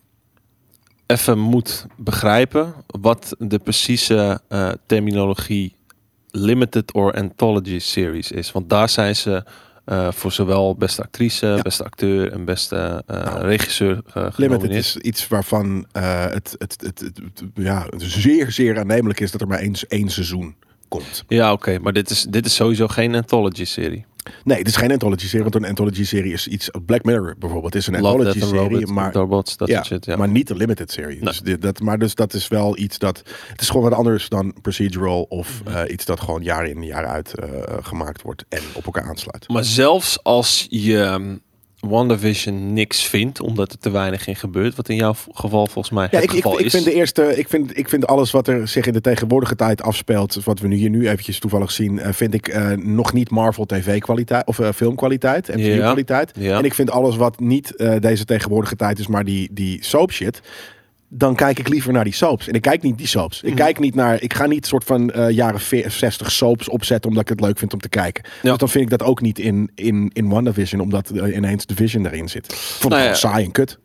even 1.07 1.39
moet 1.39 1.87
begrijpen, 1.97 2.75
wat 2.87 3.35
de 3.39 3.59
precieze 3.59 4.41
eh, 4.49 4.71
terminologie 4.87 5.75
limited 6.31 6.93
or 6.93 7.13
anthology 7.15 7.79
series 7.79 8.31
is. 8.33 8.53
Want 8.53 8.71
daar 8.71 8.89
zijn 8.89 9.17
ze 9.17 9.45
eh, 9.89 10.13
voor 10.13 10.33
zowel 10.33 10.75
beste 10.75 11.03
actrice, 11.03 11.61
beste 11.63 11.85
acteur 11.85 12.33
en 12.33 12.45
beste 12.45 13.03
eh, 13.07 13.25
Nou, 13.25 13.41
regisseur 13.41 13.91
uh, 13.91 14.01
Limited 14.15 14.35
genomineerd. 14.35 14.85
is 14.85 14.97
iets 14.97 15.29
waarvan 15.29 15.87
eh, 15.93 16.27
het, 16.27 16.55
het, 16.59 16.77
het, 16.81 17.01
het, 17.01 17.43
ja, 17.55 17.87
zeer, 17.97 18.53
zeer 18.53 18.79
aannemelijk 18.79 19.21
is 19.21 19.31
dat 19.31 19.41
er 19.41 19.47
maar 19.47 19.59
één, 19.59 19.75
één 19.89 20.09
seizoen 20.09 20.55
komt. 20.89 21.25
Ja, 21.29 21.53
oké, 21.53 21.79
maar 21.79 21.93
dit 21.93 22.11
is, 22.11 22.23
dit 22.23 22.47
is 22.47 22.55
sowieso 22.55 22.89
geen 22.89 23.15
anthology 23.15 23.65
serie. 23.65 24.05
Nee, 24.45 24.59
het 24.59 24.69
is 24.69 24.77
geen 24.77 24.91
anthology-serie, 24.93 25.43
want 25.43 25.55
een 25.55 25.65
anthology-serie 25.67 26.33
is 26.33 26.47
iets... 26.47 26.71
Black 26.87 27.05
Mirror 27.05 27.35
bijvoorbeeld 27.39 27.75
is 27.75 27.87
een 27.87 27.95
anthology-serie, 27.95 28.87
maar, 28.87 29.13
Robots, 29.13 29.57
dat 29.57 29.69
ja, 29.69 29.75
soort 29.75 29.87
shit. 29.87 30.05
Ja. 30.05 30.17
maar 30.17 30.29
niet 30.29 30.49
de 30.49 30.57
limited 30.57 30.91
serie. 30.91 31.21
Dus, 31.25 31.41
dat, 31.61 31.81
maar 31.81 31.99
dus 31.99 32.15
dat 32.15 32.35
is 32.35 32.49
wel 32.49 32.79
iets 32.79 32.99
dat... 32.99 33.23
Het 33.49 33.61
is 33.61 33.67
gewoon 33.69 33.83
wat 33.83 33.99
anders 33.99 34.29
dan 34.29 34.55
procedural 34.63 35.23
of 35.23 35.47
Mhm. 35.65 35.77
eh, 35.77 35.93
iets 35.93 36.05
dat 36.05 36.21
gewoon 36.21 36.43
jaar 36.43 36.67
in 36.67 36.83
jaar 36.83 37.07
uit 37.07 37.35
eh, 37.35 37.49
gemaakt 37.83 38.23
wordt 38.23 38.45
en 38.49 38.63
op 38.73 38.85
elkaar 38.85 39.05
aansluit. 39.05 39.49
Maar 39.49 39.65
zelfs 39.65 40.23
als 40.23 40.67
je 40.71 40.97
um, 40.97 41.41
WandaVision 41.81 42.73
niks 42.73 43.07
vindt, 43.07 43.41
omdat 43.41 43.73
er 43.73 43.79
te 43.79 43.91
weinig 43.91 44.27
in 44.27 44.37
gebeurt, 44.37 44.75
wat 44.77 44.89
in 44.89 44.97
jouw 44.97 45.15
geval 45.33 45.67
volgens 45.67 45.91
mij 45.95 46.09
Ja, 46.11 46.17
het 46.19 46.25
ik, 46.25 46.31
ik, 46.31 46.37
geval 46.43 46.59
ik 46.59 46.65
is. 46.65 46.73
vind 46.73 46.85
de 46.85 46.93
eerste, 46.93 47.37
ik 47.39 47.49
vind, 47.49 47.79
ik 47.79 47.89
vind 47.89 48.07
alles 48.07 48.31
wat 48.31 48.49
er 48.49 48.69
zich 48.69 48.87
in 48.87 48.93
de 48.93 49.01
tegenwoordige 49.01 49.57
tijd 49.57 49.83
afspeelt, 49.83 50.45
wat 50.45 50.61
we 50.61 50.69
nu 50.69 50.77
hier 50.77 50.91
nu 50.91 51.09
eventjes 51.09 51.39
toevallig 51.39 51.71
zien, 51.71 51.99
eh, 51.99 52.13
vind 52.13 52.35
ik 52.35 52.49
eh, 52.49 52.71
nog 52.71 53.13
niet 53.13 53.31
Marvel 53.31 53.67
TV 53.67 53.99
kwaliteit 54.01 54.47
of 54.47 54.59
eh, 54.59 54.69
filmkwaliteit 54.75 55.49
en 55.49 55.59
Ja. 55.59 55.77
kwaliteit. 55.85 56.33
Ja. 56.39 56.59
En 56.59 56.65
ik 56.65 56.75
vind 56.75 56.91
alles 56.91 57.17
wat 57.17 57.41
niet 57.41 57.75
deze 58.01 58.25
tegenwoordige 58.25 58.77
tijd 58.77 58.99
is, 58.99 59.07
maar 59.07 59.25
die, 59.25 59.49
die 59.53 59.85
soap 59.85 60.13
shit, 60.13 60.41
dan 61.09 61.35
kijk 61.35 61.59
ik 61.59 61.69
liever 61.69 61.93
naar 61.93 62.05
die 62.05 62.13
soaps. 62.15 62.49
En 62.49 62.55
ik 62.55 62.63
kijk 62.63 62.83
niet 62.83 62.99
die 62.99 63.07
soaps. 63.07 63.41
Mhm. 63.43 63.51
Ik 63.51 63.57
kijk 63.57 63.79
niet 63.79 63.95
naar. 63.95 64.23
Ik 64.23 64.35
ga 64.35 64.47
niet 64.47 64.67
soort 64.67 64.85
van 64.85 65.11
eh, 65.11 65.31
jaren 65.31 65.61
ve- 65.61 65.85
60 65.89 66.31
soaps 66.33 66.69
opzetten 66.69 67.09
omdat 67.11 67.23
ik 67.23 67.29
het 67.29 67.41
leuk 67.41 67.59
vind 67.59 67.73
om 67.73 67.81
te 67.81 67.89
kijken. 67.89 68.25
Ja. 68.43 68.49
Dus 68.51 68.59
dan 68.59 68.69
vind 68.69 68.85
ik 68.85 68.99
dat 68.99 69.03
ook 69.09 69.21
niet 69.21 69.39
in, 69.39 69.71
in, 69.75 70.11
in 70.13 70.29
WandaVision, 70.29 70.81
omdat 70.81 71.11
ineens 71.11 71.67
de 71.67 71.75
Vision 71.75 72.07
erin 72.07 72.29
zit. 72.29 72.55
Vond 72.55 72.83
het 72.83 72.89
Nou 72.93 72.95
ja. 73.03 73.15
gewoon 73.15 73.33
saai 73.33 73.45
en 73.45 73.53
kut. 73.53 73.79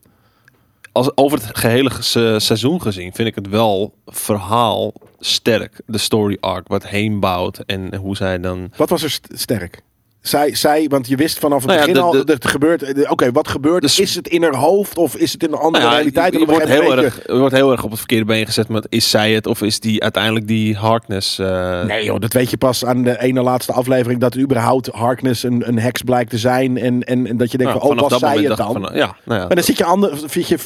Als, 0.91 1.17
over 1.17 1.37
het 1.37 1.57
gehele 1.57 1.91
se- 1.99 2.35
seizoen 2.39 2.81
gezien 2.81 3.13
vind 3.13 3.27
ik 3.27 3.35
het 3.35 3.47
wel 3.49 3.93
verhaal 4.05 4.93
sterk. 5.19 5.81
De 5.85 5.97
story 5.97 6.37
arc, 6.39 6.67
wat 6.67 6.87
heen 6.87 7.19
bouwt 7.19 7.57
en 7.57 7.95
hoe 7.95 8.15
zij 8.15 8.39
dan... 8.39 8.71
Wat 8.77 8.89
was 8.89 9.03
er 9.03 9.09
st- 9.11 9.27
sterk? 9.33 9.81
Zij, 10.23 10.55
zij, 10.55 10.85
want 10.89 11.07
je 11.07 11.15
wist 11.15 11.39
vanaf 11.39 11.57
het 11.57 11.67
Nou 11.67 11.79
ja, 11.79 11.85
begin 11.85 11.99
de- 12.01 12.07
al 12.07 12.11
dat 12.11 12.27
het 12.27 12.47
gebeurt. 12.47 12.79
de- 12.95 13.05
Oké, 13.09 13.31
wat 13.31 13.47
gebeurt? 13.47 13.81
Dus- 13.81 13.99
is 13.99 14.15
het 14.15 14.27
in 14.27 14.43
haar 14.43 14.55
hoofd 14.55 14.97
of 14.97 15.15
is 15.15 15.31
het 15.31 15.43
in 15.43 15.51
een 15.51 15.57
andere 15.57 15.83
Nou 15.83 15.89
ja, 15.95 15.95
realiteit? 15.95 16.33
je, 16.33 16.45
wordt, 16.45 16.67
heel 16.67 16.97
erg, 16.97 17.19
je 17.27 17.37
wordt 17.37 17.53
heel 17.55 17.71
erg 17.71 17.83
op 17.83 17.89
het 17.89 17.99
verkeerde 17.99 18.25
been 18.25 18.45
gezet 18.45 18.67
met 18.67 18.85
is 18.89 19.09
zij 19.09 19.31
het 19.33 19.47
of 19.47 19.61
is 19.61 19.79
die 19.79 20.01
uiteindelijk 20.03 20.47
die 20.47 20.75
Harkness... 20.75 21.39
eh, 21.39 21.83
Nee 21.83 22.03
joh, 22.03 22.19
dat 22.19 22.33
weet 22.33 22.49
je 22.49 22.57
pas 22.57 22.85
aan 22.85 23.03
de 23.03 23.21
ene 23.21 23.41
laatste 23.41 23.71
aflevering 23.73 24.19
dat 24.21 24.37
überhaupt 24.37 24.87
Harkness 24.87 25.43
een, 25.43 25.67
een 25.67 25.79
heks 25.79 26.01
blijkt 26.01 26.29
te 26.29 26.37
zijn. 26.37 26.77
En, 26.77 27.03
en, 27.03 27.27
en 27.27 27.37
dat 27.37 27.51
je 27.51 27.57
denkt, 27.57 27.73
nou, 27.73 27.85
van, 27.87 27.99
oh, 28.03 28.09
was 28.09 28.19
zij 28.19 28.37
het 28.37 28.57
dan? 28.57 28.73
van, 28.73 28.81
ja, 28.81 28.89
nou 29.23 29.39
ja, 29.39 29.45
Maar 29.47 29.55
dan 29.55 29.63
zit 29.63 29.77
je, 29.77 29.83
ander, 29.83 30.17
vind 30.25 30.47
je 30.47 30.57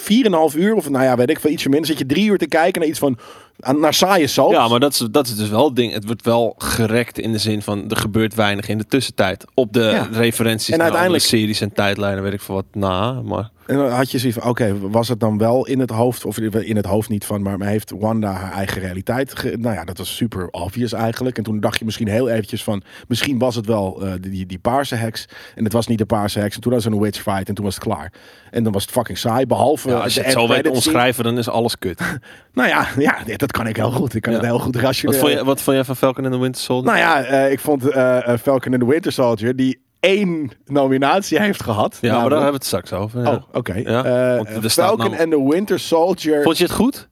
4,5 0.51 0.57
uur, 0.57 0.73
of 0.75 0.89
nou 0.89 1.03
ja, 1.03 1.15
weet 1.15 1.29
ik 1.29 1.39
veel, 1.39 1.51
ietsje 1.51 1.69
minder. 1.69 1.87
Zit 1.87 1.97
je 1.97 2.05
drie 2.05 2.29
uur 2.29 2.37
te 2.37 2.47
kijken 2.47 2.81
naar 2.81 2.89
iets 2.89 2.99
van, 2.99 3.17
naar 3.57 3.93
saaie 3.93 4.27
soaps. 4.27 4.53
Ja, 4.53 4.67
maar 4.67 4.79
dat 4.79 4.91
is, 4.93 5.07
dat 5.11 5.27
is 5.27 5.35
dus 5.35 5.49
wel 5.49 5.65
het 5.65 5.75
ding. 5.75 5.93
Het 5.93 6.05
wordt 6.05 6.21
wel 6.25 6.55
gerekt 6.57 7.19
in 7.19 7.31
de 7.31 7.37
zin 7.37 7.61
van 7.61 7.89
er 7.89 7.97
gebeurt 7.97 8.35
weinig 8.35 8.67
in 8.67 8.77
de 8.77 8.85
tussentijd. 8.85 9.45
Op 9.53 9.73
de 9.73 9.79
Ja. 9.81 10.07
referenties 10.11 10.73
En 10.73 10.81
uiteindelijk- 10.81 11.23
series 11.23 11.61
en 11.61 11.73
tijdlijnen, 11.73 12.23
weet 12.23 12.33
ik 12.33 12.41
veel 12.41 12.55
wat 12.55 12.65
na. 12.71 13.11
Maar 13.21 13.49
En 13.67 13.75
dan 13.75 13.89
had 13.91 14.11
je 14.11 14.17
zoiets 14.19 14.39
van, 14.39 14.49
oké, 14.49 14.89
was 14.89 15.07
het 15.07 15.19
dan 15.19 15.37
wel 15.37 15.65
in 15.67 15.79
het 15.79 15.89
hoofd, 15.89 16.25
of 16.25 16.37
in 16.39 16.75
het 16.75 16.85
hoofd 16.85 17.09
niet 17.09 17.25
van, 17.25 17.41
maar 17.41 17.61
heeft 17.61 17.91
Wanda 17.99 18.31
haar 18.31 18.51
eigen 18.51 18.81
realiteit? 18.81 19.39
ge- 19.39 19.55
nou 19.59 19.75
ja, 19.75 19.83
dat 19.83 19.97
was 19.97 20.15
super 20.15 20.47
obvious 20.51 20.93
eigenlijk. 20.93 21.37
En 21.37 21.43
toen 21.43 21.59
dacht 21.59 21.79
je 21.79 21.85
misschien 21.85 22.07
heel 22.07 22.29
eventjes 22.29 22.63
van, 22.63 22.81
misschien 23.07 23.37
was 23.37 23.55
het 23.55 23.65
wel 23.65 24.05
eh, 24.05 24.13
die, 24.21 24.45
die 24.45 24.59
paarse 24.59 24.95
heks. 24.95 25.25
En 25.55 25.63
het 25.63 25.73
was 25.73 25.87
niet 25.87 25.97
de 25.97 26.05
paarse 26.05 26.39
heks. 26.39 26.55
En 26.55 26.61
toen 26.61 26.73
was 26.73 26.85
er 26.85 26.91
een 26.91 26.99
witch 26.99 27.21
fight 27.21 27.47
en 27.49 27.55
toen 27.55 27.65
was 27.65 27.75
het 27.75 27.83
klaar. 27.83 28.13
En 28.51 28.63
dan 28.63 28.71
was 28.73 28.81
het 28.81 28.91
fucking 28.91 29.17
saai, 29.17 29.45
behalve 29.45 29.89
ja, 29.89 29.95
als 29.99 30.13
je 30.13 30.21
het 30.21 30.31
zo 30.31 30.47
weet 30.47 30.69
omschrijven, 30.69 31.23
dan 31.23 31.37
is 31.37 31.49
alles 31.49 31.77
kut. 31.77 32.01
Nou 32.53 32.69
ja, 32.69 32.87
ja, 32.97 33.15
dat 33.35 33.51
kan 33.51 33.67
ik 33.67 33.75
heel 33.75 33.91
goed. 33.91 34.13
Ik 34.15 34.21
kan 34.21 34.31
Ja. 34.33 34.37
het 34.39 34.47
heel 34.47 34.59
goed 34.59 34.75
Wat 34.75 34.83
rationeel. 34.83 35.19
vond, 35.19 35.31
je, 35.31 35.43
wat 35.43 35.61
vond 35.61 35.75
jij 35.75 35.85
van 35.85 35.95
Falcon 35.95 36.23
and 36.25 36.33
the 36.33 36.39
Winter 36.39 36.61
Soldier? 36.61 36.85
Nou 36.91 36.97
ja, 37.03 37.23
eh, 37.23 37.51
ik 37.51 37.59
vond 37.59 37.89
eh, 37.89 38.17
Falcon 38.41 38.71
and 38.73 38.81
the 38.81 38.87
Winter 38.87 39.11
Soldier, 39.11 39.55
die 39.55 39.79
één 40.07 40.51
nominatie 40.65 41.39
heeft 41.39 41.63
gehad. 41.63 41.97
ja, 42.01 42.11
maar 42.11 42.19
daar 42.21 42.29
hebben 42.31 42.47
we 42.47 42.53
het 42.53 42.65
straks 42.65 42.93
over. 42.93 43.21
ja. 43.23 43.31
Oh, 43.33 43.43
oké. 43.51 43.73
Ja, 43.73 44.03
Eh, 44.03 44.63
Falcon 44.69 45.09
nou- 45.11 45.21
and 45.21 45.31
the 45.31 45.49
Winter 45.49 45.79
Soldier. 45.79 46.43
Vond 46.43 46.57
je 46.57 46.63
het 46.63 46.73
goed? 46.73 47.07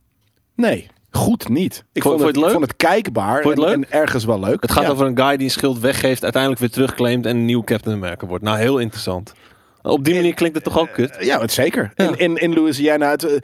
Nee, 0.56 0.88
goed 1.12 1.50
niet. 1.50 1.86
Ik 1.94 2.02
Vond- 2.02 2.18
het, 2.20 2.28
het 2.28 2.36
leuk? 2.36 2.46
ik 2.46 2.52
vond 2.52 2.64
het 2.64 2.76
kijkbaar 2.76 3.42
Vond 3.42 3.56
het 3.58 3.66
en, 3.66 3.80
leuk? 3.80 3.90
en 3.90 4.00
ergens 4.00 4.26
wel 4.26 4.40
leuk. 4.40 4.62
Het 4.62 4.72
gaat 4.72 4.84
Ja. 4.84 4.90
over 4.90 5.06
een 5.06 5.18
guy 5.18 5.36
die 5.38 5.46
een 5.46 5.52
schild 5.52 5.80
weggeeft, 5.80 6.24
uiteindelijk 6.24 6.62
weer 6.62 6.72
terugclaimt 6.72 7.26
en 7.26 7.36
een 7.38 7.46
nieuw 7.46 7.64
Captain 7.64 7.96
America 7.96 8.26
wordt. 8.26 8.44
Nou, 8.44 8.58
heel 8.58 8.78
interessant. 8.78 9.34
Op 9.82 10.04
die 10.04 10.14
manier 10.16 10.34
klinkt 10.34 10.56
het 10.56 10.64
toch 10.64 10.80
ook 10.80 10.94
kut? 10.94 11.18
Ja, 11.20 11.40
het 11.40 11.52
zeker. 11.52 11.92
Ja. 11.96 12.06
In, 12.06 12.18
in, 12.18 12.36
in 12.38 12.54
Louisiana. 12.54 13.10
Het, 13.10 13.24
eh, 13.24 13.36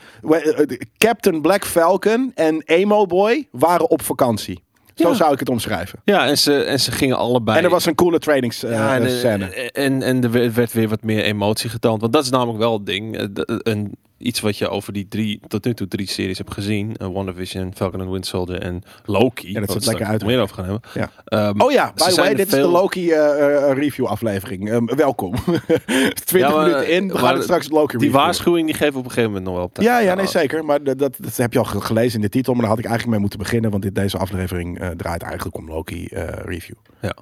eh, 0.59 0.67
Captain 0.97 1.41
Black 1.41 1.65
Falcon 1.65 2.31
en 2.35 2.61
Emo 2.65 3.05
Boy 3.05 3.47
waren 3.51 3.89
op 3.89 4.01
vakantie. 4.01 4.63
Zo 5.01 5.09
Ja. 5.09 5.15
zou 5.15 5.33
ik 5.33 5.39
het 5.39 5.49
omschrijven. 5.49 5.99
Ja, 6.05 6.25
en 6.27 6.37
ze, 6.37 6.63
en 6.63 6.79
ze 6.79 6.91
gingen 6.91 7.17
allebei. 7.17 7.57
En 7.57 7.63
er 7.63 7.69
was 7.69 7.85
een 7.85 7.95
coole 7.95 8.19
trainingsscène. 8.19 8.73
Ja, 8.73 8.95
en, 8.99 9.09
scène. 9.09 9.45
en, 9.71 10.01
en 10.01 10.23
er 10.23 10.31
werd- 10.53 10.73
weer 10.73 10.89
wat 10.89 11.03
meer 11.03 11.23
emotie 11.23 11.69
getoond. 11.69 12.01
Want 12.01 12.13
dat 12.13 12.23
is 12.23 12.29
namelijk 12.29 12.57
wel 12.59 12.73
het 12.73 12.85
ding. 12.85 13.17
Eh, 13.17 13.25
Een, 13.45 13.95
iets 14.21 14.39
wat 14.39 14.57
je 14.57 14.69
over 14.69 14.93
die 14.93 15.07
drie, 15.07 15.39
tot 15.47 15.65
nu 15.65 15.73
toe 15.73 15.87
drie 15.87 16.07
series 16.07 16.37
hebt 16.37 16.53
gezien. 16.53 16.95
Uh, 17.01 17.07
WandaVision, 17.07 17.71
Falcon 17.75 17.99
and 18.01 18.09
Winter 18.09 18.29
Soldier 18.29 18.61
en 18.61 18.81
Loki. 19.05 19.51
Ja, 19.51 19.59
dat 19.59 19.71
zit 19.71 19.85
lekker 19.85 20.05
uit. 20.05 20.25
meer 20.25 20.41
over 20.41 20.55
gaan 20.55 20.63
hebben. 20.65 20.81
Ja. 20.93 21.09
Ehm, 21.25 21.61
Oh 21.61 21.71
ja, 21.71 21.91
by 21.95 22.03
the 22.03 22.11
zijn 22.11 22.25
way, 22.25 22.35
dit 22.35 22.47
is 22.47 22.53
de 22.53 22.67
Loki 22.67 23.11
eh, 23.11 23.69
eh, 23.69 23.77
review 23.77 24.05
aflevering. 24.05 24.69
Ehm, 24.71 24.85
welkom. 24.85 25.33
20 25.45 26.31
Ja, 26.31 26.49
maar, 26.49 26.65
minuten 26.67 26.89
in, 26.89 27.07
we 27.07 27.17
gaan 27.17 27.33
het 27.33 27.43
straks 27.43 27.69
Loki 27.69 27.85
Die 27.87 27.97
reviewen. 27.97 28.19
waarschuwing 28.19 28.65
die 28.65 28.75
geven 28.75 28.93
we 28.93 28.99
op 28.99 29.05
een 29.05 29.09
gegeven 29.11 29.29
moment 29.31 29.45
nog 29.47 29.55
wel 29.55 29.65
op 29.65 29.73
tijd. 29.73 29.87
Ja, 29.87 29.99
ja, 29.99 30.05
nee, 30.05 30.15
Nou, 30.15 30.27
zeker. 30.27 30.65
Maar 30.65 30.83
dat, 30.83 30.99
dat, 30.99 31.15
dat 31.19 31.37
heb 31.37 31.53
je 31.53 31.59
al 31.59 31.65
ge- 31.65 31.81
gelezen 31.81 32.15
in 32.15 32.21
de 32.21 32.29
titel. 32.29 32.51
Maar 32.53 32.61
daar 32.61 32.69
had 32.71 32.79
ik 32.79 32.85
eigenlijk 32.85 33.13
mee 33.13 33.21
moeten 33.27 33.39
beginnen. 33.39 33.71
Want 33.71 33.83
dit, 33.83 33.95
deze 33.95 34.17
aflevering 34.17 34.79
eh, 34.79 34.89
draait 34.89 35.21
eigenlijk 35.21 35.57
om 35.57 35.67
Loki 35.69 36.05
eh, 36.05 36.23
review. 36.45 36.75
Ja. 37.01 37.15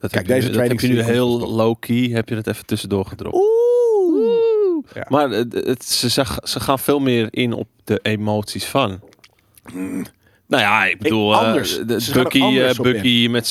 Dat 0.00 0.10
Kijk, 0.10 0.26
heb 0.26 0.36
je 0.36 0.42
deze 0.42 0.58
dat 0.58 0.68
heb 0.68 0.80
je 0.80 0.88
nu 0.88 1.02
heel 1.02 1.38
low-key, 1.54 2.08
heb 2.12 2.28
je 2.28 2.34
dat 2.34 2.46
even 2.46 2.66
tussendoor 2.66 3.06
gedropt. 3.06 3.34
Oeh. 3.34 3.44
Ja. 4.94 5.06
Maar 5.08 5.30
het, 5.30 5.52
het- 5.52 5.84
ze, 5.84 6.10
ze 6.42 6.60
gaan 6.60 6.78
veel 6.78 6.98
meer 6.98 7.28
in 7.30 7.52
op 7.52 7.68
de 7.84 7.98
emoties 8.02 8.64
van. 8.64 9.00
Nou 10.48 10.62
ja, 10.62 10.84
ik 10.84 10.98
bedoel, 10.98 11.32
eh, 11.32 11.38
anders. 11.38 11.78
de- 11.86 12.00
Ze 12.00 12.10
gaan 12.12 12.16
er 12.18 12.22
Bucky, 12.22 12.40
anders 12.40 12.76
eh, 12.76 12.82
Bucky 12.84 13.26
met 13.30 13.46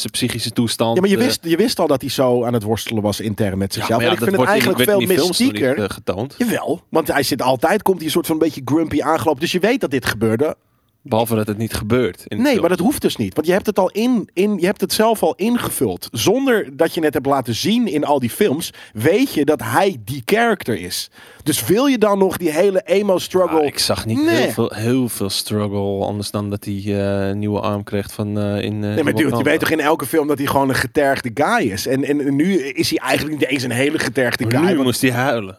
zijn 0.00 0.10
psychische 0.10 0.50
toestand. 0.50 0.94
Ja, 0.94 1.00
maar 1.00 1.10
je 1.10 1.16
eh, 1.16 1.22
wist, 1.24 1.38
je 1.42 1.56
wist 1.56 1.78
al 1.80 1.86
dat 1.86 2.00
hij 2.00 2.10
zo 2.10 2.44
aan 2.44 2.52
het 2.52 2.62
worstelen 2.62 3.02
was 3.02 3.20
intern 3.20 3.58
met 3.58 3.72
zichzelf. 3.74 4.02
ja, 4.02 4.10
ik 4.10 4.18
vind 4.18 4.30
het 4.30 4.40
in- 4.40 4.46
eigenlijk 4.46 4.82
veel 4.82 4.98
niet, 4.98 5.08
mystieker. 5.08 5.90
getoond. 5.90 6.34
Jawel, 6.38 6.82
want 6.88 7.12
hij 7.12 7.22
zit 7.22 7.42
altijd, 7.42 7.82
komt 7.82 7.96
hij 7.96 8.06
een 8.06 8.12
soort 8.12 8.26
van 8.26 8.34
een 8.34 8.42
beetje 8.42 8.62
grumpy 8.64 9.02
aangelopen. 9.02 9.40
Dus 9.40 9.52
je 9.52 9.58
weet 9.60 9.80
dat 9.80 9.90
dit 9.90 10.06
gebeurde. 10.06 10.56
Behalve 11.02 11.34
dat 11.34 11.46
het 11.46 11.58
niet 11.58 11.74
gebeurt. 11.74 12.24
In 12.26 12.36
Nee, 12.36 12.46
film. 12.46 12.60
maar 12.60 12.68
dat 12.70 12.78
hoeft 12.78 13.02
dus 13.02 13.16
niet. 13.16 13.34
Want 13.34 13.46
je 13.46 13.52
hebt 13.52 13.66
het 13.66 13.78
al 13.78 13.90
in, 13.90 14.28
in, 14.32 14.58
je 14.58 14.66
hebt 14.66 14.80
het 14.80 14.92
zelf 14.92 15.22
al 15.22 15.34
ingevuld. 15.34 16.08
Zonder 16.12 16.76
dat 16.76 16.94
je 16.94 17.04
het 17.04 17.14
hebt 17.14 17.26
laten 17.26 17.54
zien 17.54 17.86
in 17.86 18.04
al 18.04 18.18
die 18.18 18.30
films, 18.30 18.72
weet 18.92 19.34
je 19.34 19.44
dat 19.44 19.62
hij 19.62 19.96
die 20.04 20.22
character 20.24 20.80
is. 20.80 21.10
Dus 21.42 21.64
wil 21.66 21.86
je 21.86 21.98
dan 21.98 22.18
nog 22.18 22.36
die 22.36 22.50
hele 22.50 22.82
emo 22.84 23.18
struggle? 23.18 23.60
Ah, 23.60 23.66
ik 23.66 23.78
zag 23.78 24.06
niet 24.06 24.24
Nee. 24.24 24.34
heel, 24.36 24.50
veel, 24.50 24.70
heel 24.74 25.08
veel 25.08 25.30
struggle, 25.30 26.04
anders 26.04 26.30
dan 26.30 26.50
dat 26.50 26.64
hij 26.64 26.74
eh, 26.86 27.28
een 27.28 27.38
nieuwe 27.38 27.60
arm 27.60 27.82
kreeg 27.84 28.12
van 28.12 28.38
eh, 28.38 28.44
in. 28.64 28.84
eh, 28.84 28.94
Nee, 28.94 29.02
maar 29.02 29.14
dude, 29.14 29.36
je 29.36 29.42
weet 29.44 29.60
toch 29.60 29.70
in 29.70 29.80
elke 29.80 30.06
film 30.06 30.26
dat 30.26 30.38
hij 30.38 30.46
gewoon 30.46 30.68
een 30.68 30.74
getergde 30.74 31.30
guy 31.34 31.70
is. 31.70 31.86
En, 31.86 32.04
en 32.04 32.36
nu 32.36 32.58
is 32.62 32.90
hij 32.90 32.98
eigenlijk 32.98 33.40
niet 33.40 33.48
eens 33.48 33.62
een 33.62 33.70
hele 33.70 33.98
getergde 33.98 34.44
Maar 34.44 34.52
guy. 34.52 34.62
nu 34.68 34.72
want- 34.72 34.84
moest 34.84 35.00
hij 35.02 35.10
huilen. 35.12 35.58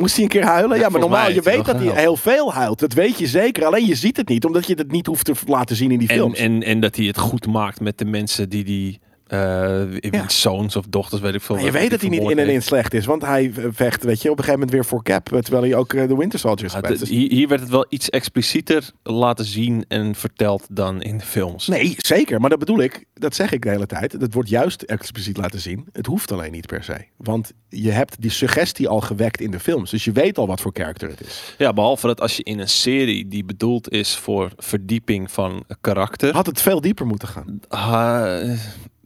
Moest 0.00 0.14
hij 0.14 0.24
een 0.24 0.30
keer 0.30 0.44
huilen? 0.44 0.78
Ja, 0.78 0.88
maar 0.88 1.00
normaal, 1.00 1.30
je 1.30 1.42
weet 1.42 1.64
dat 1.64 1.78
hij 1.78 2.00
heel 2.00 2.16
veel 2.16 2.52
huilt. 2.52 2.78
Dat 2.78 2.92
weet 2.92 3.18
je 3.18 3.26
zeker. 3.26 3.64
Alleen 3.64 3.86
je 3.86 3.94
ziet 3.94 4.16
het 4.16 4.28
niet, 4.28 4.44
omdat 4.44 4.66
je 4.66 4.74
het 4.74 4.92
niet 4.92 5.06
hoeft 5.06 5.24
te 5.24 5.34
laten 5.46 5.76
zien 5.76 5.90
in 5.90 5.98
die 5.98 6.08
En, 6.08 6.14
films. 6.16 6.38
en, 6.38 6.62
en 6.62 6.80
dat 6.80 6.96
hij 6.96 7.04
het 7.04 7.18
goed 7.18 7.46
maakt 7.46 7.80
met 7.80 7.98
de 7.98 8.04
mensen 8.04 8.48
die 8.48 8.64
die 8.64 9.00
Ja. 9.30 10.28
zoons 10.28 10.76
of 10.76 10.84
dochters, 10.88 11.20
weet 11.20 11.34
ik 11.34 11.40
veel. 11.40 11.54
Maar 11.56 11.64
je 11.64 11.70
weet 11.70 11.90
dat 11.90 12.00
hij 12.00 12.10
niet 12.10 12.30
in 12.30 12.38
en 12.38 12.48
in 12.48 12.62
slecht 12.62 12.94
is. 12.94 13.06
Want 13.06 13.22
hij 13.22 13.52
vecht, 13.70 14.04
weet 14.04 14.22
je, 14.22 14.30
op 14.30 14.38
een 14.38 14.44
gegeven 14.44 14.52
moment 14.52 14.70
weer 14.70 14.84
voor 14.84 15.02
Cap. 15.02 15.24
Terwijl 15.24 15.62
hij 15.62 15.74
ook 15.74 15.92
eh, 15.92 16.08
de 16.08 16.16
Winter 16.16 16.38
Soldier 16.38 16.70
geweest. 16.70 16.92
de- 16.92 16.98
Dus- 16.98 17.08
hier, 17.08 17.30
hier 17.30 17.48
werd 17.48 17.60
het 17.60 17.70
wel 17.70 17.86
iets 17.88 18.10
explicieter 18.10 18.90
laten 19.02 19.44
zien 19.44 19.84
en 19.88 20.14
verteld 20.14 20.66
dan 20.70 21.02
in 21.02 21.18
de 21.18 21.24
films. 21.24 21.66
Nee, 21.66 21.94
zeker. 21.98 22.40
Maar 22.40 22.50
dat 22.50 22.58
bedoel 22.58 22.80
ik. 22.80 23.04
Dat 23.14 23.34
zeg 23.34 23.52
ik 23.52 23.62
de 23.62 23.68
hele 23.70 23.86
tijd. 23.86 24.20
Dat 24.20 24.32
wordt 24.32 24.48
juist 24.48 24.82
expliciet 24.82 25.36
laten 25.36 25.60
zien. 25.60 25.86
Het 25.92 26.06
hoeft 26.06 26.32
alleen 26.32 26.52
niet 26.52 26.66
per 26.66 26.84
se. 26.84 27.04
Want 27.16 27.52
je 27.68 27.90
hebt 27.90 28.20
die 28.20 28.30
suggestie 28.30 28.88
al 28.88 29.00
gewekt 29.00 29.40
in 29.40 29.50
de 29.50 29.60
films. 29.60 29.90
Dus 29.90 30.04
je 30.04 30.12
weet 30.12 30.38
al 30.38 30.46
wat 30.46 30.60
voor 30.60 30.72
karakter 30.72 31.08
het 31.08 31.20
is. 31.20 31.54
Ja, 31.58 31.72
behalve 31.72 32.06
dat 32.06 32.20
als 32.20 32.36
je 32.36 32.42
in 32.42 32.58
een 32.58 32.68
serie 32.68 33.28
die 33.28 33.44
bedoeld 33.44 33.90
is 33.90 34.16
voor 34.16 34.52
verdieping 34.56 35.30
van 35.30 35.64
karakter. 35.80 36.32
Had 36.34 36.46
het 36.46 36.60
veel 36.62 36.80
dieper 36.80 37.06
moeten 37.06 37.28
gaan. 37.28 37.60
Ah, 37.68 38.50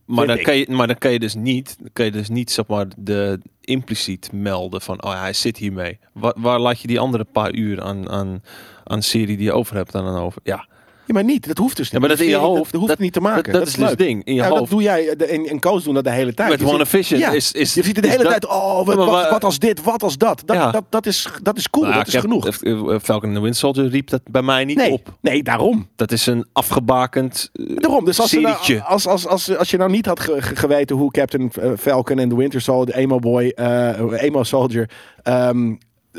maar, 0.06 0.26
dan 0.26 0.38
ik. 0.38 0.44
kan 0.44 0.56
je, 0.56 0.66
maar 0.70 0.86
dan 0.86 0.98
kan 0.98 1.12
je 1.12 1.18
dus 1.18 1.34
niet, 1.34 1.76
kan 1.92 2.04
je 2.04 2.10
dus 2.10 2.28
niet 2.28 2.50
zeg 2.50 2.66
maar, 2.66 2.86
de 2.96 3.40
impliciet 3.60 4.32
melden 4.32 4.80
van 4.80 5.02
oh, 5.02 5.20
hij 5.20 5.32
zit 5.32 5.56
hiermee. 5.56 5.98
Waar, 6.12 6.34
waar 6.36 6.60
laat 6.60 6.80
je 6.80 6.86
die 6.86 7.00
andere 7.00 7.24
paar 7.24 7.54
uur 7.54 7.82
aan, 7.82 8.10
aan, 8.10 8.42
aan 8.84 9.02
serie 9.02 9.36
die 9.36 9.46
je 9.46 9.52
over 9.52 9.76
hebt 9.76 9.92
dan 9.92 10.16
over? 10.16 10.40
Ja, 10.44 10.68
Ja, 11.06 11.14
maar 11.14 11.24
niet. 11.24 11.46
Dat 11.46 11.58
hoeft 11.58 11.76
dus 11.76 11.84
niet. 11.84 11.92
Ja, 11.92 11.98
maar 11.98 12.08
dat 12.16 12.20
in 12.20 12.28
je 12.28 12.36
hoofd, 12.36 12.62
Dat, 12.72 12.80
hoeft 12.80 12.88
dat- 12.88 12.98
niet 12.98 13.12
te 13.12 13.20
maken. 13.20 13.42
dat, 13.52 13.52
dat, 13.60 13.66
is 13.68 13.74
dus 13.74 13.88
het 13.88 13.98
ding. 13.98 14.24
In 14.24 14.34
je 14.34 14.40
Ja, 14.42 14.48
dat 14.48 14.58
hoofd. 14.58 14.70
doe 14.70 14.82
jij 14.82 15.08
eh, 15.08 15.16
de- 15.18 15.30
in, 15.30 15.50
in 15.50 15.58
Koos 15.60 15.84
doen 15.84 15.94
dat 15.94 16.04
de 16.04 16.10
hele 16.10 16.34
tijd. 16.34 16.48
Met 16.48 16.58
Je 16.58 16.64
ziet- 16.64 16.74
WandaVision 16.74 17.18
ja, 17.20 17.30
is, 17.30 17.52
is... 17.52 17.74
Je 17.74 17.82
ziet 17.82 17.96
het 17.96 18.04
de 18.04 18.10
hele 18.10 18.24
tijd. 18.24 18.46
Oh, 18.48 18.86
wat, 19.30 19.44
als 19.44 19.58
dit, 19.58 19.82
wat 19.82 20.02
als 20.02 20.18
dat. 20.18 20.42
Dat, 20.44 20.56
Ja. 20.56 20.70
dat, 20.70 20.84
dat, 20.88 21.06
is, 21.06 21.28
dat 21.42 21.56
is 21.56 21.70
cool. 21.70 21.84
Nou 21.84 21.96
dat 21.96 22.06
is 22.06 22.12
heb- 22.12 22.22
genoeg. 22.22 22.48
eh, 22.48 22.98
Falcon 23.02 23.28
and 23.28 23.34
the 23.34 23.40
Winter 23.40 23.54
Soldier 23.54 23.86
riep 23.88 24.10
dat 24.10 24.20
bij 24.30 24.42
mij 24.42 24.64
niet 24.64 24.76
Nee, 24.76 24.90
op. 24.92 25.16
nee, 25.20 25.42
daarom. 25.42 25.88
Dat 25.96 26.12
is 26.12 26.26
een 26.26 26.46
afgebakend 26.52 27.50
eh, 27.52 27.76
Daarom, 27.76 28.04
dus 28.04 28.20
als, 28.20 28.32
nou- 28.32 28.80
als, 28.84 29.06
als, 29.06 29.26
als, 29.26 29.56
als 29.56 29.70
je 29.70 29.76
nou 29.76 29.90
niet 29.90 30.06
had 30.06 30.20
ge- 30.20 30.42
ge- 30.42 30.56
geweten 30.56 30.96
hoe 30.96 31.10
Captain 31.10 31.50
eh, 31.60 31.70
Falcon 31.78 32.18
en 32.18 32.28
de 32.28 32.34
Winter 32.34 32.60
Soldier, 32.60 32.94
Emo 32.94 33.18
Boy, 33.18 33.48
eh, 33.48 34.22
Emo 34.22 34.42
Soldier 34.42 34.90
ehm, 35.22 35.74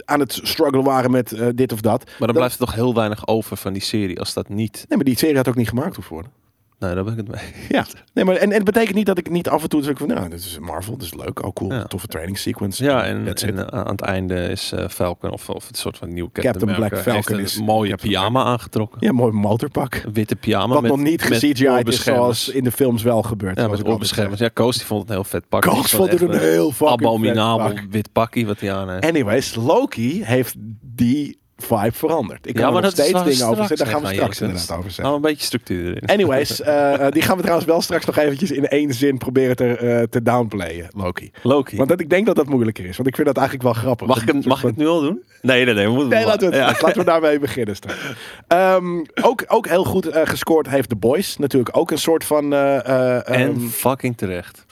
aan 0.06 0.20
het 0.20 0.40
struggelen 0.44 0.86
waren 0.86 1.12
met 1.12 1.32
eh, 1.32 1.48
dit 1.56 1.72
of 1.72 1.82
dat. 1.82 2.04
Maar 2.20 2.28
dan 2.28 2.38
blijft 2.38 2.60
er 2.60 2.66
toch 2.66 2.76
heel 2.76 2.94
weinig 2.94 3.28
over 3.28 3.58
van 3.58 3.74
die 3.74 3.82
serie 3.82 4.20
als 4.20 4.34
dat 4.34 4.50
niet... 4.50 4.86
Nee, 4.88 4.98
maar 4.98 5.08
die 5.08 5.18
serie 5.18 5.36
had 5.36 5.48
ook 5.48 5.56
niet 5.56 5.70
gemaakt 5.70 5.96
hoeven 5.96 6.14
worden. 6.14 6.32
Nou, 6.80 6.96
daar 6.96 7.04
ben 7.04 7.14
ik 7.14 7.20
het 7.20 7.28
mee. 7.28 7.54
Ja. 7.78 7.86
Nee, 8.14 8.26
maar 8.26 8.36
en, 8.36 8.42
en 8.50 8.54
het 8.56 8.64
betekent 8.64 8.96
niet 8.96 9.06
dat 9.06 9.18
ik 9.18 9.30
niet 9.30 9.50
af 9.50 9.64
en 9.64 9.70
toe 9.70 9.84
zeg 9.84 9.98
van, 9.98 10.08
nou, 10.08 10.30
dit 10.30 10.40
is 10.40 10.58
Marvel, 10.60 10.98
dit 10.98 11.06
is 11.06 11.14
leuk, 11.14 11.46
oh 11.46 11.54
cool, 11.54 11.72
Ja. 11.74 11.84
toffe 11.84 12.08
training 12.08 12.38
sequence. 12.38 12.84
Ja, 12.84 13.04
en, 13.04 13.28
eh, 13.36 13.60
aan 13.80 13.88
het 13.92 14.02
einde 14.02 14.48
is 14.50 14.72
eh, 14.72 14.88
Falcon, 14.88 15.32
of, 15.32 15.50
of 15.50 15.68
het 15.68 15.78
soort 15.78 15.98
van 15.98 16.14
nieuw 16.14 16.30
Captain, 16.32 16.54
Captain 16.56 16.76
Black 16.76 17.02
Falcon 17.02 17.38
heeft 17.38 17.50
is- 17.50 17.56
een 17.58 17.64
mooie 17.64 17.90
Captain 17.90 18.12
pyjama 18.12 18.44
aangetrokken. 18.44 18.98
Ja, 19.02 19.12
mooi 19.12 19.32
motorpak. 19.32 20.02
Een 20.06 20.14
witte 20.14 20.36
pyjama 20.36 20.74
Wat 20.74 20.82
met, 20.82 20.92
nog 20.92 21.00
niet 21.00 21.30
met 21.30 21.40
CGI'd 21.40 21.88
is 21.88 22.04
zoals 22.04 22.50
in 22.50 22.64
de 22.64 22.72
films 22.72 23.04
wel 23.04 23.22
gebeurt. 23.24 23.58
Ja, 23.60 23.68
met 23.68 23.88
oorbeschermers. 23.88 24.40
Ja, 24.40 24.50
Koos 24.54 24.78
die 24.78 24.86
vond 24.86 25.02
het 25.02 25.10
een 25.10 25.16
heel 25.16 25.24
vet 25.24 25.50
pak. 25.50 25.62
Koos 25.62 25.92
vond 25.92 26.12
het 26.12 26.22
een 26.22 26.40
heel 26.40 26.72
fucking 26.72 27.00
Abominabel 27.00 27.68
pak. 27.74 27.84
wit 27.90 28.12
pakkie 28.12 28.46
wat 28.46 28.60
hij 28.60 28.74
aan 28.74 28.90
heeft. 28.90 29.06
Anyways, 29.06 29.56
Loki 29.56 30.24
heeft 30.24 30.56
die 30.82 31.40
vibe 31.58 31.92
verandert. 31.92 32.48
Ik 32.48 32.54
kan 32.54 32.70
Ja, 32.70 32.76
er 32.76 32.82
nog 32.82 32.92
steeds 32.92 33.12
dingen 33.12 33.46
over 33.48 33.56
zeggen. 33.68 33.78
Daar 33.78 33.88
gaan 33.88 34.02
we 34.02 34.08
straks 34.14 34.42
inderdaad 34.42 34.72
over 34.72 34.84
zeggen. 34.92 35.04
Nou, 35.04 35.16
een 35.16 35.22
beetje 35.22 35.46
structuur 35.46 35.86
erin. 35.88 36.08
Anyways, 36.16 36.62
eh, 36.62 36.94
eh, 37.06 37.12
die 37.12 37.22
gaan 37.22 37.36
we 37.36 37.42
trouwens 37.42 37.68
wel 37.70 37.82
straks 37.82 38.06
nog 38.06 38.18
eventjes 38.18 38.52
in 38.52 38.68
één 38.68 38.94
zin 38.94 39.18
proberen 39.18 39.56
te, 39.56 39.68
eh, 39.78 40.02
te 40.04 40.22
downplayen, 40.22 40.88
Loki. 40.96 41.32
Loki. 41.44 41.78
Want 41.78 41.90
dat, 41.90 42.00
ik 42.00 42.10
denk 42.10 42.26
dat 42.26 42.36
dat 42.36 42.48
moeilijker 42.48 42.86
is. 42.86 42.96
Want 42.96 43.08
ik 43.10 43.16
vind 43.16 43.28
dat 43.28 43.38
eigenlijk 43.38 43.68
wel 43.68 43.74
grappig. 43.84 44.08
Mag 44.08 44.22
ik, 44.22 44.28
het, 44.34 44.46
mag 44.46 44.60
ik 44.60 44.66
het 44.66 44.78
nu 44.78 44.88
al 44.88 45.02
doen? 45.02 45.22
Nee, 45.42 45.66
nee, 45.66 45.74
nee. 45.74 45.86
We 45.88 45.92
moeten 45.94 46.10
Nee, 46.18 46.26
laten 46.26 46.50
we, 46.50 46.56
het, 46.56 46.66
ja. 46.80 46.82
laten 46.86 47.00
we 47.00 47.06
daarmee 47.06 47.40
beginnen 47.40 47.76
straks. 47.76 47.98
Ehm, 48.48 49.04
ook, 49.22 49.44
ook 49.48 49.68
heel 49.68 49.84
goed 49.84 50.08
gescoord 50.12 50.70
heeft 50.70 50.90
The 50.90 50.96
Boys. 50.96 51.38
Natuurlijk 51.38 51.78
ook 51.78 51.92
een 51.92 51.98
soort 51.98 52.24
van... 52.24 52.54
eh, 52.54 52.86
eh, 52.88 53.30
En 53.42 53.50
ehm, 53.50 53.68
fucking 53.68 54.18
terecht. 54.18 54.66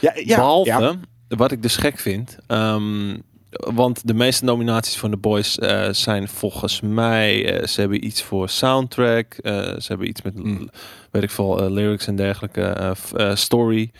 ja, 0.00 0.12
ja, 0.14 0.36
Behalve, 0.36 0.98
wat 1.28 1.52
ik 1.52 1.62
dus 1.62 1.76
gek 1.76 1.98
vind. 1.98 2.38
ehm, 2.46 3.16
want 3.50 4.06
de 4.06 4.14
meeste 4.14 4.44
nominaties 4.44 4.96
van 4.96 5.10
The 5.10 5.16
Boys 5.16 5.58
eh, 5.58 5.88
zijn 5.90 6.28
volgens 6.28 6.80
mij... 6.80 7.58
eh, 7.60 7.66
ze 7.66 7.80
hebben 7.80 8.04
iets 8.06 8.22
voor 8.22 8.48
soundtrack. 8.48 9.32
eh, 9.34 9.52
ze 9.52 9.84
hebben 9.86 10.08
iets 10.08 10.22
met, 10.22 10.34
Mm. 10.42 10.68
weet 11.10 11.22
ik 11.22 11.30
veel, 11.30 11.70
lyrics 11.70 12.06
en 12.06 12.16
dergelijke. 12.16 12.94
story. 13.34 13.90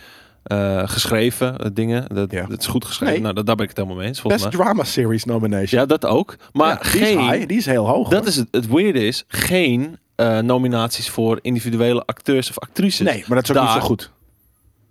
geschreven 0.84 1.74
dingen. 1.74 2.14
Dat, 2.14 2.30
Ja. 2.30 2.46
dat 2.46 2.60
is 2.60 2.66
goed 2.66 2.84
geschreven. 2.84 3.12
Nee. 3.14 3.22
Nou, 3.22 3.34
dat, 3.34 3.46
daar 3.46 3.54
ben 3.56 3.64
ik 3.64 3.70
het 3.70 3.78
helemaal 3.78 3.98
mee 4.00 4.08
eens. 4.08 4.22
Best 4.22 4.42
mij. 4.42 4.52
Drama 4.52 4.84
Series 4.84 5.24
nomination. 5.24 5.80
Ja, 5.80 5.86
dat 5.86 6.06
ook. 6.06 6.36
Maar 6.52 6.68
Ja, 6.68 6.90
die, 6.92 7.00
is 7.00 7.08
geen... 7.08 7.18
high, 7.32 7.46
die 7.48 7.58
is 7.58 7.66
heel 7.66 7.86
hoog. 7.88 8.08
Dat 8.08 8.18
hoor. 8.18 8.28
is 8.28 8.36
het, 8.36 8.48
het 8.50 8.66
weirde 8.66 9.06
is, 9.06 9.24
geen 9.28 9.98
nominaties 10.42 11.08
voor 11.10 11.38
individuele 11.42 12.02
acteurs 12.06 12.48
of 12.50 12.58
actrices. 12.58 13.06
Nee, 13.06 13.24
maar 13.26 13.36
dat 13.42 13.50
is 13.50 13.56
ook 13.56 13.62
niet 13.62 13.72
zo 13.72 13.80
goed. 13.80 14.10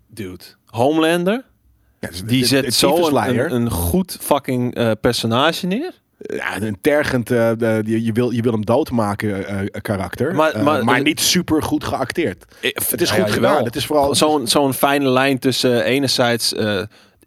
Dude. 0.07 0.43
Homelander, 0.65 1.45
Ja, 1.99 2.07
dus 2.09 2.23
die 2.23 2.45
zet 2.45 2.73
zo 2.73 3.07
een, 3.17 3.69
goed 3.69 4.17
fucking 4.19 4.75
eh, 4.75 4.91
personage 5.01 5.67
neer. 5.67 5.93
ja, 6.17 6.61
een 6.61 6.77
tergend, 6.81 7.31
eh, 7.31 7.51
de, 7.57 7.81
je, 7.85 8.03
je, 8.03 8.11
wil, 8.11 8.31
je 8.31 8.41
wil 8.41 8.51
hem 8.51 8.65
doodmaken 8.65 9.47
eh, 9.47 9.81
karakter. 9.81 10.35
Maar- 10.35 10.83
Maar, 10.83 11.01
niet 11.01 11.19
super 11.19 11.63
goed 11.63 11.83
geacteerd. 11.83 12.45
Het 12.61 13.01
is 13.01 13.09
goed 13.09 13.27
ja, 13.27 13.33
gedaan. 13.33 13.63
Het 13.63 13.75
is 13.75 13.85
vooral... 13.85 14.15
Zo'n 14.15 14.47
zo'n 14.47 14.73
fijne 14.73 15.09
lijn 15.09 15.39
tussen 15.39 15.83
enerzijds 15.83 16.53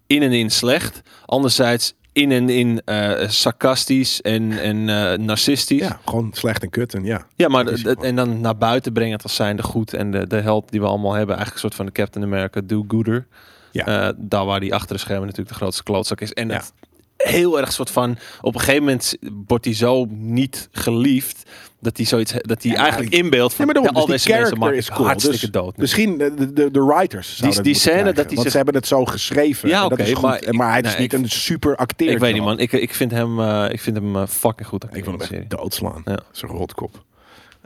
in 0.06 0.22
en 0.22 0.32
in 0.32 0.50
slecht, 0.50 1.00
anderzijds 1.26 1.94
in 2.12 2.32
en 2.32 2.48
in 2.48 2.82
sarcastisch 3.28 4.20
en, 4.20 4.52
en 4.60 4.84
narcistisch. 5.24 5.80
ja, 5.80 6.00
gewoon 6.04 6.30
slecht 6.32 6.62
en 6.62 6.70
kut. 6.70 6.94
En 6.94 7.04
ja. 7.04 7.26
Ja, 7.36 7.48
maar 7.48 7.66
en 8.00 8.16
dan 8.16 8.40
naar 8.40 8.56
buiten 8.56 8.92
brengen 8.92 9.12
het 9.12 9.22
als 9.22 9.34
zijnde 9.34 9.62
goed 9.62 9.94
en 9.94 10.10
de, 10.10 10.26
de 10.26 10.36
held 10.40 10.70
die 10.70 10.80
we 10.80 10.86
allemaal 10.86 11.12
hebben, 11.12 11.36
eigenlijk 11.36 11.54
een 11.54 11.70
soort 11.70 11.74
van 11.74 11.86
de 11.86 11.92
Captain 11.92 12.24
America 12.24 12.60
do-gooder. 12.64 13.26
Ja. 13.72 14.08
Eh, 14.08 14.14
daar 14.16 14.44
waar 14.44 14.60
die 14.60 14.74
achter 14.74 14.94
de 14.96 15.00
schermen 15.02 15.22
natuurlijk 15.26 15.48
de 15.48 15.54
grootste 15.60 15.82
klootzak 15.82 16.20
is. 16.20 16.32
En 16.32 16.48
Ja. 16.48 16.54
het 16.54 16.72
heel 17.16 17.58
erg 17.60 17.72
soort 17.72 17.90
van, 17.90 18.18
op 18.40 18.54
een 18.54 18.60
gegeven 18.60 18.82
moment 18.84 19.14
wordt 19.46 19.64
hij 19.64 19.74
zo 19.74 20.06
niet 20.10 20.68
geliefd, 20.72 21.42
dat 21.80 21.96
hij 21.96 22.06
zoiets, 22.06 22.32
dat 22.36 22.62
hij 22.62 22.72
Ja, 22.72 22.78
eigenlijk 22.82 23.12
inbeeldt 23.12 23.54
van 23.54 23.66
Ja, 23.66 23.72
maar 23.72 23.82
daarom, 23.82 24.00
al 24.02 24.06
dus 24.06 24.22
die 24.22 24.26
deze 24.32 24.40
mensen 24.40 24.58
maken 24.58 24.76
is 24.76 24.90
cool. 24.90 25.06
hartstikke 25.06 25.38
Dus 25.40 25.50
dood. 25.50 25.76
Misschien 25.76 26.18
de, 26.18 26.34
de, 26.34 26.52
de, 26.52 26.70
de 26.70 26.84
writers 26.84 27.36
die 27.36 27.44
moeten 27.46 27.74
scène 27.74 27.94
krijgen, 27.94 28.14
dat 28.14 28.24
Want 28.26 28.40
zich- 28.40 28.50
ze 28.50 28.56
hebben 28.56 28.74
het 28.74 28.86
zo 28.86 29.04
geschreven. 29.04 29.68
Ja, 29.68 29.84
oké, 29.84 30.12
goed. 30.12 30.22
maar 30.22 30.42
maar 30.50 30.70
hij 30.70 30.80
is 30.80 30.90
nee, 30.92 31.00
niet 31.00 31.12
ik- 31.12 31.18
een 31.18 31.28
super 31.30 31.76
acteur. 31.76 32.10
ik 32.10 32.18
weet 32.18 32.32
niet 32.34 32.42
man, 32.42 32.58
ik, 32.58 32.72
ik 32.72 32.94
vind 32.94 33.10
hem, 33.10 33.40
eh, 33.40 33.66
ik 33.70 33.80
vind 33.80 33.96
hem 33.96 34.16
eh, 34.16 34.26
fucking 34.26 34.68
goed 34.68 34.84
Ik 34.92 35.04
wil 35.04 35.18
hem 35.18 35.28
de 35.48 35.56
doodslaan. 35.56 36.02
Ja. 36.04 36.18
Zo'n 36.30 36.50
rotkop. 36.50 37.04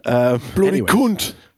Uh, 0.09 0.33
anyways. 0.69 0.91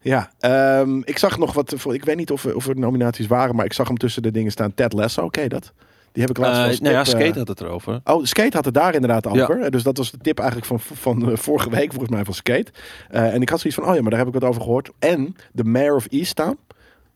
Ja, 0.00 0.30
ehm, 0.38 1.00
ik 1.04 1.18
zag 1.18 1.38
nog 1.38 1.52
wat. 1.52 1.74
Ik 1.92 2.04
weet 2.04 2.16
niet 2.16 2.30
of, 2.30 2.44
er- 2.44 2.54
of 2.56 2.66
er 2.66 2.78
nominaties 2.78 3.26
waren, 3.26 3.56
maar 3.56 3.64
ik 3.64 3.72
zag 3.72 3.86
hem 3.86 3.96
tussen 3.98 4.22
de 4.22 4.30
dingen 4.30 4.50
staan. 4.52 4.74
Ted 4.74 4.92
Lasso, 4.92 5.22
oké 5.24 5.48
dat? 5.48 5.72
Die 6.12 6.22
heb 6.26 6.30
ik 6.36 6.42
laatst 6.44 6.60
als 6.68 6.80
nou 6.80 6.94
ja, 6.94 7.02
tip, 7.02 7.14
eh, 7.14 7.20
Skate 7.20 7.38
had 7.38 7.48
het 7.48 7.60
erover. 7.60 8.00
Oh, 8.04 8.24
Skate 8.24 8.56
had 8.56 8.64
het 8.64 8.74
daar 8.74 8.94
inderdaad 8.94 9.26
over. 9.26 9.60
Eh, 9.60 9.70
Dus 9.70 9.82
dat 9.82 9.96
was 9.96 10.10
de 10.10 10.18
tip 10.18 10.38
eigenlijk 10.38 10.68
van, 10.68 10.80
van 10.80 11.30
vorige 11.38 11.70
week, 11.70 11.90
volgens 11.90 12.10
mij, 12.10 12.24
van 12.24 12.34
Skate. 12.34 12.70
En 13.08 13.42
ik 13.42 13.48
had 13.48 13.60
zoiets 13.60 13.78
van, 13.80 13.88
oh 13.88 13.94
ja, 13.94 14.00
maar 14.00 14.10
daar 14.10 14.18
heb 14.18 14.28
ik 14.28 14.34
wat 14.40 14.44
over 14.44 14.62
gehoord. 14.62 14.90
En 14.98 15.36
de 15.52 15.64
Mayor 15.64 15.94
of 15.96 16.06
Easttown, 16.10 16.58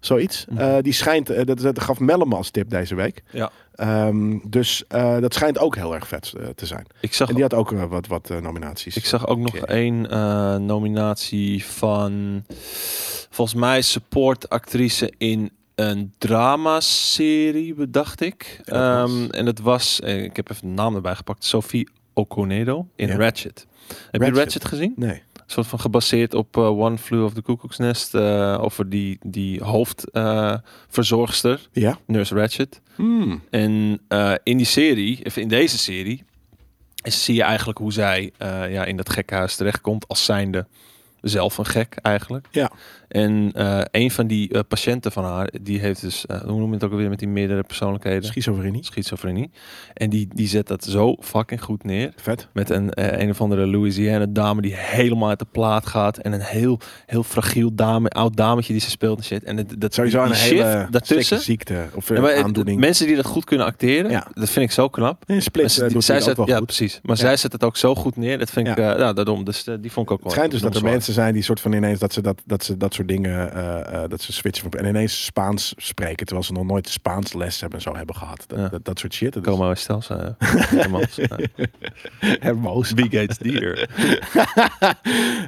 zoiets. 0.07 0.45
Mhm. 0.49 0.59
eh, 0.59 0.83
die 0.83 0.93
schijnt, 0.93 1.31
eh, 1.31 1.45
dat, 1.45 1.59
dat 1.59 1.81
gaf 1.81 1.99
Mellem 1.99 2.33
als 2.33 2.51
tip 2.51 2.71
deze 2.71 2.95
week. 2.95 3.23
Ja. 3.31 3.51
Ehm, 3.75 4.38
dus 4.45 4.85
eh, 4.88 5.19
dat 5.21 5.35
schijnt 5.35 5.59
ook 5.59 5.77
heel 5.77 5.95
erg 5.95 6.09
vet 6.09 6.33
te 6.55 6.67
zijn. 6.67 6.87
Ik 7.01 7.15
zag 7.15 7.29
En 7.29 7.35
die 7.35 7.43
had 7.43 7.55
ook 7.55 7.71
wat, 7.71 8.07
wat 8.07 8.29
nominaties. 8.41 8.97
Ik 8.97 9.05
zag 9.05 9.27
ook 9.27 9.38
nog 9.38 9.55
Oké. 9.57 9.65
één 9.67 10.01
nominatie 10.67 11.65
van 11.65 12.45
volgens 13.31 13.61
mij 13.61 13.83
support 13.83 14.49
actrice 14.49 15.12
in 15.19 15.51
een 15.75 16.12
dramaserie, 16.19 17.75
bedacht 17.75 18.21
ik. 18.21 18.61
En 18.65 18.75
dat 18.75 19.11
was? 19.11 19.11
Ehm, 19.21 19.31
en 19.31 19.45
dat 19.45 19.59
was, 19.59 20.01
ik 20.01 20.37
heb 20.37 20.51
even 20.51 20.69
de 20.69 20.75
naam 20.75 20.95
erbij 20.95 21.15
gepakt, 21.15 21.45
Sophie 21.45 21.88
Okonedo 22.12 22.87
in 22.97 23.09
Ja. 23.09 23.17
Ratchet. 23.17 23.67
Heb 24.11 24.21
Ratchet. 24.21 24.37
je 24.37 24.43
Ratchet 24.43 24.65
gezien? 24.65 24.93
Nee. 24.97 25.23
Soort 25.53 25.67
van 25.67 25.81
gebaseerd 25.81 26.35
op 26.35 26.57
eh, 26.57 26.79
One 26.79 26.99
Flew 26.99 27.25
of 27.25 27.33
the 27.33 27.43
Cuckoo's 27.43 27.79
Nest, 27.79 28.15
eh, 28.15 28.59
over 28.61 28.88
die, 28.88 29.19
die 29.23 29.65
hoofdverzorgster, 29.65 31.69
Ja? 31.73 31.99
Nurse 32.07 32.35
Ratchet. 32.35 32.81
Hmm. 32.95 33.43
En 33.51 34.01
eh, 34.09 34.35
in 34.43 34.57
die 34.57 34.67
serie, 34.67 35.25
of 35.25 35.37
in 35.37 35.49
deze 35.49 35.79
serie, 35.79 36.25
zie 37.03 37.35
je 37.35 37.43
eigenlijk 37.43 37.79
hoe 37.79 37.93
zij 37.93 38.33
eh, 38.38 38.73
ja, 38.73 38.85
in 38.85 38.97
dat 38.97 39.11
gekkenhuis 39.11 39.57
terechtkomt 39.57 40.09
als 40.09 40.25
zijnde 40.25 40.67
zelf 41.21 41.59
een 41.59 41.67
gek 41.67 41.97
eigenlijk. 42.03 42.49
Ja. 42.51 42.71
En 43.12 43.51
eh, 43.55 43.81
een 43.90 44.11
van 44.11 44.27
die 44.27 44.48
eh, 44.53 44.61
patiënten 44.68 45.12
van 45.12 45.25
haar, 45.25 45.51
die 45.62 45.79
heeft 45.81 46.01
dus, 46.01 46.27
eh, 46.27 46.40
hoe 46.40 46.59
noem 46.59 46.68
je 46.68 46.75
het 46.75 46.85
ook 46.85 46.90
alweer 46.90 47.09
met 47.09 47.18
die 47.18 47.29
meerdere 47.29 47.62
persoonlijkheden? 47.62 48.25
Schizofrenie. 48.25 48.85
Schizofrenie. 48.85 49.51
En 49.94 50.11
die, 50.11 50.29
die 50.35 50.48
zet 50.48 50.66
dat 50.66 50.85
zo 50.85 51.16
fucking 51.20 51.62
goed 51.62 51.85
neer. 51.85 52.12
Vet. 52.16 52.48
Met 52.53 52.70
een, 52.70 52.90
een 53.22 53.31
of 53.31 53.40
andere 53.40 53.66
Louisiana 53.66 54.27
dame 54.29 54.61
die 54.62 54.75
helemaal 54.77 55.29
uit 55.29 55.38
de 55.38 55.46
plaat 55.53 55.87
gaat. 55.87 56.18
En 56.18 56.33
een 56.33 56.40
heel, 56.40 56.79
heel 57.07 57.22
fragiel 57.22 57.75
dame, 57.75 58.09
oud 58.09 58.37
dametje 58.37 58.72
die 58.72 58.83
ze 58.83 58.90
speelt 58.90 59.18
en 59.18 59.25
shit. 59.25 59.44
En 59.44 59.57
het, 59.57 59.81
dat, 59.81 59.94
Sowieso 59.94 60.22
een 60.22 60.35
shift 60.35 60.62
hele 60.62 60.87
daartussen. 60.90 61.40
ziekte 61.40 61.85
of 61.94 62.09
Ja, 62.09 62.20
maar 62.20 62.42
aandoening. 62.42 62.81
mensen 62.81 63.07
die 63.07 63.16
dat 63.16 63.27
goed 63.27 63.44
kunnen 63.44 63.66
acteren, 63.66 64.11
Ja. 64.11 64.27
dat 64.35 64.51
vind 64.51 64.64
ik 64.66 64.72
zo 64.72 64.88
knap. 64.88 65.22
In 65.27 65.42
Split 65.42 65.79
Maar 65.92 66.03
zij 66.03 66.20
zet, 66.20 66.37
ja, 66.44 66.57
goed. 66.57 66.64
precies. 66.66 67.01
Maar 67.03 67.16
Ja. 67.16 67.22
zij 67.22 67.37
zet 67.37 67.53
het 67.53 67.64
ook 67.64 67.77
zo 67.77 67.94
goed 67.94 68.16
neer. 68.16 68.38
Dat 68.38 68.51
vind 68.51 68.68
ik, 68.68 68.77
Ja. 68.77 68.98
ja, 68.98 69.12
daarom. 69.12 69.44
Dus 69.44 69.64
die 69.81 69.92
vond 69.92 70.07
ik 70.07 70.12
ook 70.12 70.18
wel. 70.18 70.18
Het 70.22 70.33
schijnt 70.33 70.51
dus 70.51 70.61
dat 70.61 70.75
er 70.77 70.83
mensen 70.83 71.12
zijn 71.14 71.35
die 71.35 71.42
soort 71.42 71.61
van 71.61 71.72
ineens 71.72 71.98
dat 71.98 72.12
ze 72.12 72.20
dat, 72.20 72.42
dat, 72.46 72.64
ze 72.64 72.77
dat 72.77 72.94
soort 72.94 73.02
dingen, 73.07 73.53
eh, 73.55 74.03
eh, 74.03 74.11
dat 74.11 74.21
ze 74.23 74.33
switchen 74.33 74.71
en 74.71 74.87
ineens 74.87 75.25
Spaans 75.25 75.75
spreken, 75.77 76.27
terwijl 76.27 76.47
ze 76.47 76.53
nog 76.53 76.65
nooit 76.67 76.88
Spaans 76.88 77.33
les 77.33 77.61
hebben 77.61 77.79
en 77.79 77.85
zo 77.85 77.97
hebben 77.97 78.15
gehad. 78.15 78.45
Dat, 78.47 78.59
Ja. 78.59 78.69
dat, 78.69 78.85
dat 78.85 78.99
soort 78.99 79.15
shit. 79.15 79.33
Dat 79.33 79.47
is- 79.47 79.53
Como 79.53 79.71
estás? 79.71 80.09
eh, 80.11 80.17
Hermans? 80.38 81.19
Hermoos. 82.41 82.93
Wie 82.93 83.05
gates 83.11 83.38
dier? 83.38 83.88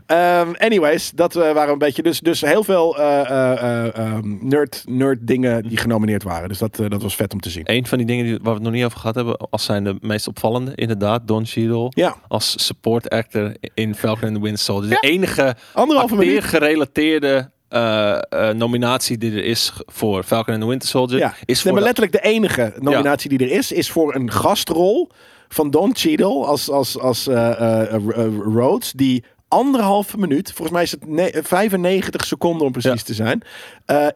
Ehm, 0.06 0.52
anyways, 0.58 1.10
dat 1.10 1.32
waren 1.34 1.72
een 1.72 1.78
beetje. 1.78 2.02
Dus, 2.02 2.20
dus 2.20 2.40
heel 2.40 2.64
veel 2.64 2.98
eh, 2.98 3.20
eh, 3.30 3.52
eh, 3.86 3.96
ehm, 3.96 4.36
nerd, 4.48 4.84
nerd 4.86 5.26
dingen 5.26 5.62
die 5.62 5.76
genomineerd 5.76 6.22
waren. 6.22 6.48
Dus 6.48 6.58
dat, 6.58 6.76
dat 6.76 7.02
was 7.02 7.16
vet 7.16 7.32
om 7.32 7.40
te 7.40 7.50
zien. 7.50 7.62
Een 7.70 7.86
van 7.86 7.98
die 7.98 8.06
dingen 8.06 8.24
die, 8.24 8.32
waar 8.34 8.42
we 8.44 8.50
het 8.54 8.62
nog 8.62 8.72
niet 8.72 8.84
over 8.84 8.98
gehad 8.98 9.14
hebben, 9.14 9.36
als 9.50 9.64
zijn 9.64 9.84
de 9.84 9.96
meest 10.00 10.28
opvallende, 10.28 10.72
inderdaad, 10.74 11.26
Don 11.28 11.46
Cheadle. 11.46 11.86
Ja, 11.94 12.16
Als 12.28 12.64
support 12.66 13.08
actor 13.10 13.54
in 13.74 13.94
Falcon 13.94 14.28
and 14.28 14.34
the 14.36 14.42
Winter 14.42 14.62
Soldier. 14.64 14.90
De 15.00 15.08
enige 15.08 15.56
anderhalve 15.72 16.16
minuut. 16.16 16.34
acteergerelateerde 16.42 17.43
eh, 17.74 18.50
nominatie 18.50 19.18
die 19.18 19.30
er 19.32 19.44
is 19.44 19.72
voor 19.86 20.22
Falcon 20.22 20.54
and 20.54 20.62
the 20.62 20.68
Winter 20.68 20.88
Soldier. 20.88 21.18
Ja, 21.18 21.30
is 21.30 21.46
nee, 21.46 21.56
voor 21.56 21.72
maar 21.72 21.82
letterlijk 21.82 22.12
de 22.12 22.20
enige 22.28 22.72
nominatie 22.78 23.28
die 23.28 23.38
er 23.38 23.50
is, 23.50 23.72
is 23.72 23.90
voor 23.90 24.14
een 24.14 24.30
gastrol 24.30 25.08
van 25.48 25.70
Don 25.70 25.90
Cheadle 25.96 26.44
als, 26.46 26.70
als, 26.70 26.98
als 26.98 27.26
eh, 27.26 27.84
Rhodes, 28.54 28.92
die 28.92 29.24
anderhalve 29.48 30.18
minuut, 30.18 30.48
volgens 30.52 30.70
mij 30.70 30.82
is 30.82 30.90
het 30.90 31.06
ne- 31.08 31.40
95 31.42 32.24
seconden 32.24 32.66
om 32.66 32.72
precies 32.72 32.90
Ja. 33.00 33.06
te 33.06 33.14
zijn, 33.14 33.42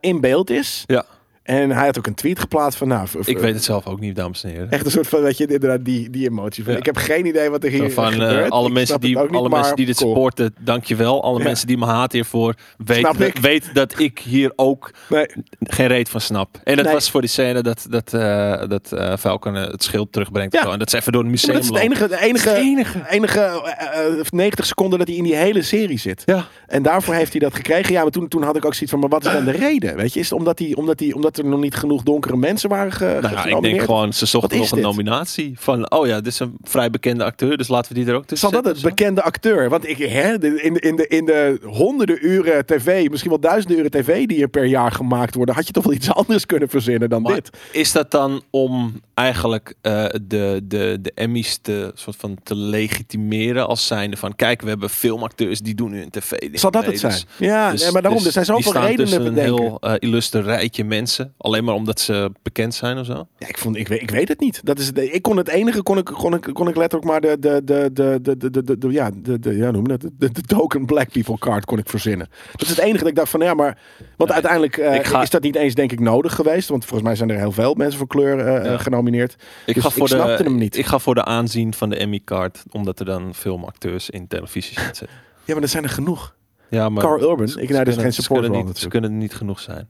in 0.01 0.21
beeld 0.21 0.51
is. 0.51 0.83
Ja, 0.87 1.05
En 1.49 1.71
hij 1.71 1.87
had 1.87 1.99
ook 1.99 2.07
een 2.07 2.15
tweet 2.15 2.39
geplaatst 2.39 2.79
van, 2.79 2.89
nou, 2.89 3.09
ik 3.25 3.39
weet 3.39 3.55
het 3.55 3.65
zelf 3.65 3.87
ook 3.87 4.01
niet, 4.01 4.17
dames 4.17 4.45
en 4.45 4.51
heren. 4.51 4.71
Echt 4.71 4.85
een 4.85 4.91
soort 4.91 5.07
van, 5.09 5.21
weet 5.23 5.37
je, 5.37 5.47
inderdaad 5.47 5.85
die, 5.85 6.11
die 6.11 6.29
emotie 6.29 6.65
van, 6.65 6.73
Ja. 6.73 6.79
ik 6.79 6.87
heb 6.87 6.97
geen 6.97 7.27
idee 7.27 7.51
wat 7.51 7.65
er 7.65 7.71
hier 7.71 7.91
van 7.93 8.23
eh, 8.23 8.49
alle 8.49 8.67
Ik 8.69 8.75
mensen 8.75 9.01
die, 9.01 9.19
niet, 9.19 9.35
alle 9.35 9.49
mensen 9.49 9.77
die 9.77 9.87
dit 9.87 9.97
cool. 9.97 10.11
supporten, 10.15 10.55
dankjewel. 10.61 11.23
Alle 11.23 11.39
Ja. 11.39 11.45
mensen 11.45 11.67
die 11.67 11.77
me 11.79 11.85
haten 11.87 12.19
hiervoor, 12.19 12.55
weet, 12.85 13.03
dat, 13.03 13.39
weet 13.41 13.71
dat 13.75 13.99
ik 13.99 14.19
hier 14.19 14.53
ook 14.57 14.91
Nee, 15.09 15.27
geen 15.61 15.87
reet 15.87 16.09
van 16.09 16.21
snap. 16.21 16.61
En 16.65 16.77
dat 16.77 16.85
Nee. 16.85 16.95
was 16.95 17.11
voor 17.11 17.21
die 17.21 17.31
scène 17.31 17.63
dat, 17.63 17.87
dat, 17.91 18.15
eh 18.15 18.69
dat 18.69 18.93
eh 18.93 19.17
Falcon 19.17 19.55
het 19.55 19.83
schild 19.83 20.13
terugbrengt. 20.13 20.53
Ja. 20.55 20.71
En 20.73 20.79
dat 20.79 20.91
ze 20.91 20.97
even 20.97 21.13
door 21.13 21.25
het 21.25 21.31
Ja, 21.31 21.37
museum 21.37 21.55
dat 21.55 21.63
is 21.65 21.69
het 21.71 21.79
enige, 21.79 22.09
de 22.09 22.21
enige, 22.21 22.45
Dat 22.45 22.57
is 22.57 22.63
het 22.63 22.65
enige. 22.65 23.05
enige 23.09 23.39
eh, 23.41 24.19
eh, 24.21 24.25
90 24.31 24.67
seconden 24.67 24.99
dat 24.99 25.09
hij 25.09 25.17
in 25.17 25.25
die 25.25 25.37
hele 25.37 25.63
serie 25.63 25.99
zit. 25.99 26.23
Ja. 26.27 26.47
En 26.67 26.83
daarvoor 26.83 27.15
heeft 27.15 27.31
hij 27.33 27.41
dat 27.41 27.55
gekregen. 27.55 27.93
Ja, 27.93 28.03
maar 28.03 28.11
toen, 28.11 28.29
toen 28.29 28.43
had 28.43 28.57
ik 28.57 28.65
ook 28.65 28.73
zoiets 28.75 28.91
van, 28.91 29.01
maar 29.01 29.09
wat 29.09 29.25
is 29.27 29.33
dan 29.33 29.45
de 29.45 29.51
reden? 29.51 29.97
Weet 29.97 30.13
je, 30.13 30.21
is 30.21 30.31
het 30.31 30.39
omdat 30.39 30.59
hij, 30.59 30.75
omdat 30.75 31.01
hij, 31.01 31.13
omdat 31.13 31.37
er 31.39 31.45
nog 31.45 31.61
niet 31.61 31.75
genoeg 31.75 32.03
donkere 32.03 32.37
mensen 32.37 32.69
waren 32.69 32.93
ge, 32.93 33.19
Nou 33.21 33.35
ja, 33.35 33.45
ik 33.45 33.63
denk 33.63 33.81
gewoon, 33.83 34.13
ze 34.13 34.27
zochten 34.27 34.59
nog 34.59 34.71
een 34.71 34.77
dit? 34.77 34.85
nominatie. 34.87 35.53
Van, 35.59 35.91
oh 35.91 36.07
ja, 36.07 36.17
dit 36.17 36.27
is 36.27 36.39
een 36.39 36.57
vrij 36.63 36.91
bekende 36.91 37.25
acteur, 37.25 37.57
dus 37.57 37.69
laten 37.69 37.93
we 37.93 37.99
die 37.99 38.09
er 38.09 38.15
ook 38.15 38.27
tussen 38.27 38.51
Zal 38.51 38.63
dat 38.63 38.73
het 38.75 38.83
bekende 38.83 39.23
acteur? 39.23 39.69
Want 39.69 39.89
ik, 39.89 39.97
hè, 39.99 40.33
in, 40.33 40.73
de, 40.75 40.81
in, 40.81 40.97
de, 40.97 41.07
in 41.07 41.25
de 41.25 41.61
honderden 41.65 42.27
uren 42.27 42.67
tv, 42.67 43.09
misschien 43.11 43.31
wel 43.31 43.41
duizenden 43.41 43.79
uren 43.79 43.91
tv 43.91 44.27
die 44.27 44.43
er 44.43 44.49
per 44.49 44.65
jaar 44.65 44.93
gemaakt 44.93 45.35
worden, 45.35 45.55
had 45.55 45.67
je 45.67 45.73
toch 45.73 45.85
wel 45.85 45.93
iets 45.95 46.13
anders 46.13 46.47
kunnen 46.47 46.69
verzinnen 46.69 47.09
dan 47.09 47.23
Maar 47.23 47.35
dit? 47.35 47.51
is 47.73 47.93
dat 47.93 48.11
dan 48.11 48.43
om 48.51 49.01
eigenlijk 49.15 49.75
eh, 49.81 50.05
de, 50.23 50.61
de, 50.65 50.99
de 51.01 51.13
Emmys 51.15 51.59
te, 51.63 51.91
soort 51.95 52.17
van 52.17 52.37
te 52.43 52.55
legitimeren 52.55 53.67
als 53.67 53.87
zijnde 53.87 54.17
van 54.17 54.37
kijk, 54.37 54.63
we 54.63 54.69
hebben 54.69 54.91
filmacteurs 54.91 55.61
die 55.61 55.75
doen 55.75 55.91
nu 55.91 56.03
een 56.03 56.11
tv. 56.11 56.33
Zal 56.53 56.71
dat 56.71 56.83
Nee, 56.83 56.91
het 56.91 57.01
zijn? 57.01 57.13
dus- 57.13 57.27
ja, 57.39 57.71
dus- 57.71 57.83
nee, 57.83 57.93
maar 57.93 58.03
daarom, 58.03 58.23
dus 58.23 58.37
er 58.37 58.45
zijn 58.45 58.63
zoveel 58.63 58.81
redenen 58.83 59.23
te 59.23 59.29
een 59.29 59.39
heel 59.39 59.81
illustre 59.99 60.41
rijtje 60.41 60.85
mensen, 60.85 61.28
Alleen 61.37 61.65
maar 61.65 61.75
omdat 61.75 62.01
ze 62.01 62.33
bekend 62.43 62.75
zijn 62.75 62.99
of 62.99 63.07
zo? 63.07 63.27
Ja, 63.39 63.49
ik, 63.49 63.59
vond, 63.59 63.77
ik, 63.77 63.89
weet, 63.89 64.03
ik 64.03 64.11
weet 64.11 64.29
het 64.29 64.41
niet. 64.41 64.61
Dat 64.65 64.79
is 64.79 64.91
ik 64.91 65.23
kon 65.23 65.37
het 65.37 65.49
enige, 65.49 65.83
kon 65.83 65.99
ik, 65.99 66.05
kon 66.05 66.35
ik, 66.35 66.51
kon 66.53 66.69
ik 66.69 66.77
letterlijk 66.77 67.11
maar 67.11 67.21
de, 67.21 67.39
de, 67.39 67.61
de, 67.65 67.91
de, 67.93 68.19
de, 68.23 68.63
de, 68.63 68.79
de, 68.79 68.89
ja, 68.91 69.11
de, 69.15 69.39
de, 69.39 69.57
ja, 69.57 69.71
noem 69.71 69.89
dat, 69.89 70.01
de, 70.19 70.31
token 70.31 70.87
black 70.87 71.11
people 71.11 71.39
card 71.39 71.65
kon 71.65 71.79
ik 71.79 71.89
verzinnen. 71.89 72.29
Dat 72.53 72.63
is 72.63 72.69
het 72.69 72.79
enige 72.79 72.99
dat 72.99 73.09
ik 73.09 73.15
dacht 73.15 73.31
van, 73.31 73.41
ja, 73.41 73.55
maar, 73.55 73.79
want 74.17 74.33
uiteindelijk 74.33 74.77
is 75.23 75.31
dat 75.31 75.43
niet 75.43 75.57
eens 75.57 75.75
denk 75.75 75.93
ik 75.93 76.01
nodig 76.01 76.35
geweest. 76.35 76.69
Want 76.69 76.85
volgens 76.85 77.09
mij 77.09 77.17
zijn 77.17 77.31
er 77.31 77.39
heel 77.39 77.53
veel 77.53 77.75
mensen 77.75 77.99
voor 77.99 78.07
kleur 78.07 78.79
genomineerd. 78.81 79.37
Ik, 79.67 79.79
ga 79.79 79.91
voor 79.91 80.03
ik 80.03 80.09
snapte 80.09 80.43
de, 80.43 80.49
hem 80.49 80.59
niet. 80.59 80.77
Ik 80.77 80.87
ga 80.87 80.99
voor 80.99 81.15
de 81.15 81.25
aanzien 81.25 81.75
van 81.75 81.91
de 81.91 81.97
Emmy 81.97 82.21
card, 82.25 82.63
omdat 82.71 82.99
er 82.99 83.05
dan 83.05 83.35
filmacteurs 83.35 84.11
in 84.11 84.27
televisie 84.27 84.81
zitten. 84.81 85.07
ja, 85.45 85.55
maar 85.55 85.63
er 85.63 85.69
zijn 85.69 85.83
er 85.85 85.91
genoeg. 85.91 86.37
Ja, 86.71 86.89
maar 86.89 87.03
Carl 87.03 87.21
Urban, 87.21 87.59
ik 87.59 87.69
nou, 87.69 87.85
er 87.85 87.93
geen 87.93 88.13
support 88.13 88.45
ze 88.45 88.51
kunnen, 88.51 88.75
ze 88.75 88.89
kunnen 88.89 89.19
niet 89.19 89.35
genoeg 89.35 89.61
zijn. 89.61 89.89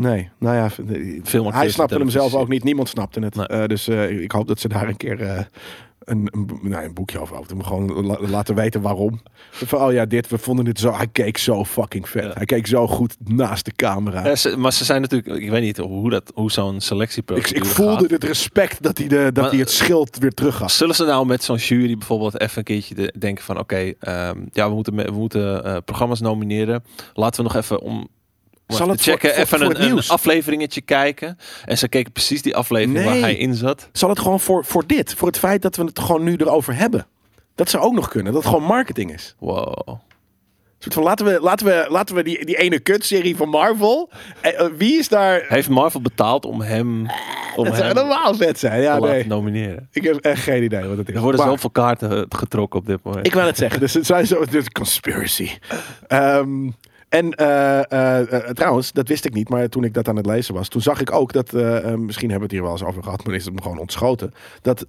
Nee, 0.00 0.28
nou 0.38 0.56
ja, 0.56 0.68
Filmacteurs 1.24 1.54
hij 1.64 1.70
snapte 1.70 1.94
hem 1.98 2.10
zelf 2.10 2.34
ook 2.34 2.48
niet. 2.48 2.64
Niemand 2.64 2.88
snapte 2.88 3.20
het. 3.20 3.34
Nee. 3.34 3.46
Eh, 3.46 3.66
dus 3.66 3.88
eh, 3.88 4.22
ik 4.22 4.32
hoop 4.32 4.48
dat 4.48 4.60
ze 4.60 4.68
daar 4.68 4.88
een 4.88 4.96
keer 4.96 5.20
eh, 5.20 5.38
een, 6.00 6.28
een, 6.32 6.50
nou, 6.62 6.84
een 6.84 6.94
boekje 6.94 7.18
over 7.18 7.34
houden. 7.34 7.64
Gewoon 7.64 8.06
la- 8.06 8.20
laten 8.20 8.54
weten 8.54 8.80
waarom. 8.80 9.20
Van, 9.50 9.80
oh 9.80 9.92
ja, 9.92 10.04
dit, 10.06 10.28
we 10.28 10.38
vonden 10.38 10.64
dit 10.64 10.78
zo... 10.78 10.92
Hij 10.92 11.06
keek 11.12 11.38
zo 11.38 11.64
fucking 11.64 12.08
vet. 12.08 12.24
Ja. 12.24 12.30
Hij 12.34 12.44
keek 12.44 12.66
zo 12.66 12.86
goed 12.86 13.16
naast 13.24 13.64
de 13.64 13.72
camera. 13.72 14.26
Ja, 14.26 14.36
ze- 14.36 14.56
maar 14.56 14.72
ze 14.72 14.84
zijn 14.84 15.00
natuurlijk, 15.00 15.42
ik 15.42 15.50
weet 15.50 15.62
niet 15.62 15.76
hoe, 15.76 16.10
dat, 16.10 16.32
hoe 16.34 16.50
zo'n 16.50 16.74
ik, 16.74 16.80
selectieprocedure 16.82 17.56
ik 17.60 17.64
voelde 17.70 18.00
gaat. 18.00 18.10
het 18.10 18.24
respect 18.24 18.82
dat 18.82 18.98
hij, 18.98 19.08
de, 19.08 19.16
dat 19.32 19.34
Maar- 19.42 19.50
hij 19.50 19.58
het 19.60 19.70
schild 19.70 20.18
weer 20.18 20.34
terug 20.34 20.56
gaf. 20.56 20.70
Zullen 20.70 20.94
ze 20.94 21.04
nou 21.04 21.26
met 21.26 21.42
zo'n 21.42 21.56
jury 21.56 21.96
bijvoorbeeld 21.98 22.40
even 22.40 22.58
een 22.58 22.64
keertje 22.64 22.94
de- 22.94 23.14
denken 23.18 23.44
van 23.44 23.58
oké, 23.58 23.92
ehm, 24.00 24.38
ja, 24.52 24.68
we 24.68 24.74
moeten, 24.74 24.96
we 24.96 25.10
moeten 25.18 25.82
programma's 25.84 26.20
nomineren. 26.20 26.84
Laten 27.14 27.42
we 27.44 27.50
nog 27.52 27.62
even 27.62 27.80
om 27.80 28.08
Zal 28.76 28.80
even 28.80 28.90
het 28.90 29.00
checken, 29.02 29.30
voor- 29.30 29.38
even 29.60 29.76
voor 29.76 29.84
een, 29.84 30.08
afleveringetje 30.08 30.80
kijken. 30.80 31.38
En 31.64 31.78
ze 31.78 31.88
keken 31.88 32.12
precies 32.12 32.42
die 32.42 32.56
aflevering 32.56 33.04
waar 33.04 33.18
hij 33.18 33.34
in 33.36 33.54
zat. 33.54 33.88
Zal 33.92 34.08
het 34.08 34.18
gewoon 34.18 34.40
voor, 34.40 34.64
voor 34.64 34.86
dit? 34.86 35.14
Voor 35.14 35.28
het 35.28 35.38
feit 35.38 35.62
dat 35.62 35.76
we 35.76 35.84
het 35.84 35.98
gewoon 35.98 36.22
nu 36.24 36.36
erover 36.36 36.74
hebben? 36.76 37.06
Dat 37.54 37.70
zou 37.70 37.84
ook 37.84 37.94
nog 37.94 38.08
kunnen. 38.08 38.32
Dat 38.32 38.42
het 38.42 38.52
gewoon 38.52 38.66
marketing 38.66 39.12
is. 39.12 39.34
Wow. 39.38 39.98
Soort 40.78 40.94
van, 40.94 41.02
laten 41.02 41.26
we, 41.26 41.38
laten 41.40 41.66
we, 41.66 41.86
laten 41.88 42.14
we 42.14 42.22
die, 42.22 42.44
die 42.46 42.56
ene 42.56 42.78
kutserie 42.80 43.36
van 43.36 43.48
Marvel... 43.48 44.10
eh, 44.40 44.60
eh, 44.60 44.66
wie 44.76 44.98
is 44.98 45.08
daar... 45.08 45.44
Heeft 45.48 45.68
Marvel 45.68 46.00
betaald 46.00 46.44
om 46.44 46.60
hem, 46.60 47.00
om 47.56 47.64
Dat 47.64 47.76
zou 47.76 47.86
hem 47.86 47.94
normaal 47.94 48.34
vet 48.34 48.58
zijn. 48.58 48.80
Ja, 48.80 48.94
te 48.94 49.00
laten 49.00 49.16
nee. 49.16 49.26
nomineren? 49.26 49.88
Ik 49.92 50.02
heb 50.02 50.16
echt 50.16 50.42
geen 50.42 50.62
idee 50.62 50.82
wat 50.84 50.96
het 50.98 51.08
is. 51.08 51.14
Er 51.14 51.20
worden 51.20 51.40
Maar- 51.40 51.48
zoveel 51.50 51.70
kaarten 51.70 52.10
eh, 52.10 52.24
getrokken 52.28 52.80
op 52.80 52.86
dit 52.86 52.98
moment. 53.02 53.26
Ik 53.26 53.34
wil 53.34 53.46
het 53.46 53.56
zeggen. 53.56 53.80
Dus 53.80 53.94
het 53.94 54.06
zijn 54.06 54.26
zo. 54.26 54.44
Dus 54.44 54.68
conspiracy. 54.68 55.50
Ehm, 56.06 56.70
en 57.10 57.30
eh, 57.34 57.92
eh, 57.92 58.32
eh, 58.32 58.50
trouwens, 58.50 58.92
dat 58.92 59.08
wist 59.08 59.24
ik 59.24 59.34
niet. 59.34 59.48
Maar 59.48 59.68
toen 59.68 59.84
ik 59.84 59.94
dat 59.94 60.08
aan 60.08 60.16
het 60.16 60.26
lezen 60.26 60.54
was, 60.54 60.68
toen 60.68 60.80
zag 60.80 61.00
ik 61.00 61.12
ook 61.12 61.32
dat. 61.32 61.52
misschien 61.52 62.30
hebben 62.30 62.36
we 62.38 62.42
het 62.42 62.50
hier 62.50 62.62
wel 62.62 62.70
eens 62.70 62.84
over 62.84 63.02
gehad, 63.02 63.24
maar 63.24 63.34
is 63.34 63.44
het 63.44 63.54
me 63.54 63.62
gewoon 63.62 63.78
ontschoten. 63.78 64.32
Dat 64.62 64.86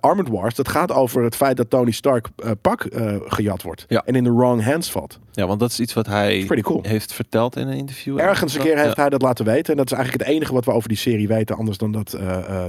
Armored 0.00 0.28
Wars, 0.28 0.54
dat 0.54 0.68
gaat 0.68 0.92
over 0.92 1.22
het 1.22 1.36
feit 1.36 1.56
dat 1.56 1.70
Tony 1.70 1.90
Stark 1.90 2.28
pak 2.60 2.86
gejat 3.26 3.62
wordt. 3.62 3.84
Ja. 3.88 4.02
En 4.04 4.14
in 4.14 4.24
de 4.24 4.32
wrong 4.32 4.64
hands 4.64 4.90
valt. 4.90 5.18
Ja, 5.32 5.46
want 5.46 5.60
dat 5.60 5.70
is 5.70 5.80
iets 5.80 5.92
wat 5.92 6.06
hij 6.06 6.46
cool. 6.60 6.80
heeft 6.82 7.12
verteld 7.12 7.56
in 7.56 7.68
een 7.68 7.76
interview. 7.76 8.18
Ergens 8.18 8.54
een 8.54 8.60
keer 8.60 8.76
heeft 8.76 8.96
Ja. 8.96 9.00
hij 9.00 9.10
dat 9.10 9.22
laten 9.22 9.44
weten. 9.44 9.70
En 9.70 9.76
dat 9.76 9.90
is 9.90 9.96
eigenlijk 9.96 10.24
het 10.24 10.34
enige 10.36 10.52
wat 10.52 10.64
we 10.64 10.72
over 10.72 10.88
die 10.88 10.98
serie 10.98 11.28
weten. 11.28 11.56
Anders 11.56 11.78
dan 11.78 11.92
dat 11.92 12.18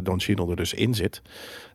Don 0.03 0.19
Cheadle 0.19 0.49
er 0.49 0.55
dus 0.55 0.73
in 0.73 0.95
zit. 0.95 1.21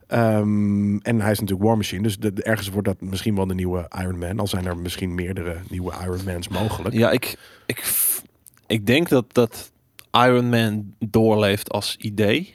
Ehm, 0.06 0.96
en 0.96 1.20
hij 1.20 1.30
is 1.30 1.40
natuurlijk 1.40 1.66
War 1.68 1.76
Machine. 1.76 2.02
Dus 2.02 2.18
de, 2.18 2.32
de- 2.32 2.42
ergens 2.42 2.68
wordt 2.68 2.86
dat 2.86 3.00
misschien 3.00 3.34
wel 3.34 3.46
de 3.46 3.54
nieuwe 3.54 3.90
Iron 4.00 4.18
Man. 4.18 4.38
Al 4.40 4.46
zijn 4.46 4.66
er 4.66 4.76
misschien 4.76 5.14
meerdere 5.14 5.56
nieuwe 5.68 5.92
Iron 6.02 6.20
Mans 6.26 6.48
mogelijk. 6.48 6.94
Ja, 6.94 7.10
ik, 7.10 7.36
ik, 7.66 7.84
ik 8.66 8.86
denk 8.86 9.08
dat, 9.08 9.24
dat 9.34 9.72
Iron 10.12 10.48
Man 10.48 10.94
doorleeft 10.98 11.70
als 11.70 11.96
idee. 11.98 12.54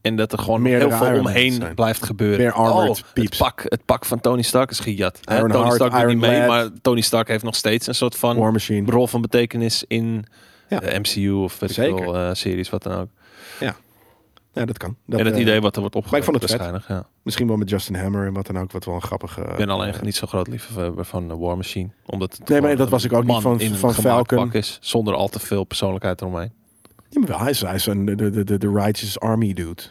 En 0.00 0.16
dat 0.16 0.32
er 0.32 0.38
gewoon 0.38 0.62
Meerdere 0.62 0.88
heel 0.90 0.98
veel 0.98 1.06
Iron 1.06 1.20
omheen 1.26 1.52
zijn. 1.52 1.74
blijft 1.74 2.04
gebeuren. 2.04 2.38
Meer 2.40 2.52
armored 2.52 2.96
het 2.96 3.06
peeps. 3.14 3.38
pak, 3.38 3.62
het 3.68 3.84
pak 3.84 4.04
van 4.04 4.20
Tony 4.20 4.42
Stark 4.42 4.70
is 4.70 4.78
gejat. 4.80 5.20
Iron 5.30 5.40
Tony 5.50 5.52
Heart, 5.62 5.74
Stark 5.74 5.92
doet 5.92 6.06
niet 6.06 6.16
mee, 6.18 6.38
Lad. 6.38 6.48
maar 6.48 6.68
Tony 6.82 7.00
Stark 7.00 7.28
heeft 7.28 7.44
nog 7.44 7.54
steeds 7.56 7.86
een 7.86 7.94
soort 7.94 8.16
van 8.16 8.36
War 8.36 8.52
Machine. 8.52 8.90
rol 8.90 9.06
van 9.06 9.20
betekenis 9.20 9.84
in 9.88 10.24
Ja. 10.68 10.78
de 10.78 10.98
MCU 10.98 11.30
of 11.30 11.58
weet 11.58 11.70
ik 11.70 11.76
Zeker. 11.76 12.02
veel, 12.02 12.16
eh, 12.16 12.30
series, 12.32 12.70
wat 12.70 12.82
dan 12.82 12.92
ook. 12.98 13.08
Ja, 13.60 13.76
dat 14.52 14.78
kan. 14.78 14.96
Dat, 15.06 15.20
en 15.20 15.26
het 15.26 15.34
eh, 15.34 15.40
idee 15.40 15.60
wat 15.60 15.74
er 15.76 15.80
wordt 15.80 16.10
maar 16.10 16.18
ik 16.18 16.24
vond 16.24 16.42
het 16.42 16.50
vet. 16.50 16.84
Ja. 16.88 17.06
Misschien 17.22 17.46
wel 17.46 17.56
met 17.56 17.70
Justin 17.70 17.94
Hammer 17.94 18.26
en 18.26 18.32
wat 18.32 18.46
dan 18.46 18.58
ook. 18.58 18.72
Wat 18.72 18.84
wel 18.84 18.94
een 18.94 19.02
grappige... 19.02 19.40
Ik 19.40 19.56
ben 19.56 19.68
alleen 19.68 19.94
niet 20.02 20.16
zo 20.16 20.26
groot 20.26 20.46
liefhebber 20.48 21.04
van 21.04 21.30
eh, 21.30 21.36
War 21.38 21.56
Machine. 21.56 21.88
Omdat 22.06 22.36
het 22.38 22.48
Nee, 22.48 22.60
maar 22.60 22.76
dat 22.76 22.88
was 22.88 23.04
ik 23.04 23.12
ook 23.12 23.24
niet 23.24 23.40
van- 23.40 23.60
in 23.60 23.74
van 23.74 23.94
Falcon. 23.94 24.52
is, 24.52 24.78
zonder 24.80 25.14
al 25.14 25.28
te 25.28 25.38
veel 25.38 25.64
persoonlijkheid 25.64 26.20
eromheen. 26.20 26.52
Ja, 27.08 27.20
maar 27.20 27.40
hij 27.40 27.50
is, 27.50 27.60
hij 27.60 27.74
is 27.74 27.86
een 27.86 28.04
de, 28.04 28.14
de, 28.30 28.44
de, 28.44 28.58
de 28.58 28.70
Righteous 28.72 29.20
Army 29.20 29.52
dude. 29.52 29.82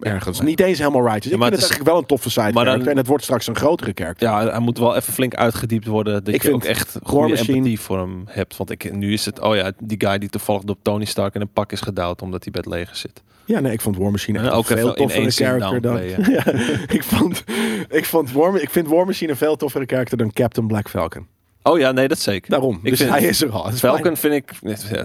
Ergens. 0.00 0.38
Ja. 0.38 0.44
Niet 0.44 0.60
eens 0.60 0.78
helemaal 0.78 1.02
righteous. 1.02 1.24
Ja, 1.24 1.30
ik 1.34 1.40
vind 1.40 1.44
het 1.52 1.54
is- 1.54 1.60
eigenlijk 1.60 1.90
wel 1.90 1.98
een 1.98 2.06
toffe 2.06 2.30
side 2.30 2.52
Maar 2.52 2.64
dan-. 2.64 2.86
En 2.86 2.96
het 2.96 3.06
wordt 3.06 3.22
straks 3.22 3.46
een 3.46 3.56
grotere 3.56 3.92
kerk. 3.92 4.20
Ja, 4.20 4.50
hij 4.50 4.58
moet 4.60 4.78
wel 4.78 4.96
even 4.96 5.12
flink 5.12 5.34
uitgediept 5.34 5.86
worden. 5.86 6.24
Dat 6.24 6.34
Ik 6.34 6.42
je 6.42 6.52
ook 6.52 6.62
vind 6.62 6.76
echt 6.76 6.92
War 6.92 7.02
goede 7.12 7.28
Machine- 7.28 7.52
empathie 7.56 7.80
voor 7.80 7.98
hem 7.98 8.24
hebt. 8.26 8.56
Want 8.56 8.70
ik, 8.70 8.92
nu 8.92 9.12
is 9.12 9.24
het, 9.24 9.40
oh 9.40 9.54
ja, 9.56 9.72
die 9.78 10.00
guy 10.06 10.18
die 10.18 10.28
toevallig 10.28 10.62
door 10.62 10.76
Tony 10.82 11.04
Stark 11.04 11.34
in 11.34 11.40
een 11.40 11.52
pak 11.52 11.72
is 11.72 11.80
gedouwd 11.80 12.22
omdat 12.22 12.42
hij 12.44 12.52
bij 12.52 12.62
het 12.64 12.72
leger 12.74 12.96
zit. 12.96 13.22
Ja, 13.44 13.60
nee, 13.60 13.72
ik 13.72 13.80
vond 13.80 13.96
War 13.96 14.10
Machine 14.10 14.36
echt 14.38 14.46
Ja, 14.46 14.52
een 14.52 14.58
ook 14.58 14.66
veel 14.66 14.92
toffere 14.94 15.30
character 15.30 15.80
dan... 15.80 15.98
ik, 16.96 17.02
vond, 17.04 17.44
ik, 17.88 18.04
vond 18.04 18.32
War, 18.32 18.60
ik 18.60 18.70
vind 18.70 18.88
War 18.88 19.06
Machine 19.06 19.30
een 19.30 19.36
veel 19.36 19.56
toffere 19.56 19.84
character 19.86 20.16
dan 20.18 20.32
Captain 20.32 20.66
Black 20.66 20.88
Falcon. 20.88 21.26
Oh 21.62 21.78
ja, 21.78 21.92
nee, 21.92 22.08
dat 22.08 22.18
zeker. 22.18 22.50
Daarom. 22.50 22.80
Ik 22.82 22.90
dus 22.90 22.98
vind- 22.98 23.10
hij 23.10 23.22
is 23.22 23.42
er 23.42 23.50
al. 23.50 23.70
Falcon 23.70 24.16
vind 24.16 24.34
ik 24.34 24.52
ja, 24.90 25.04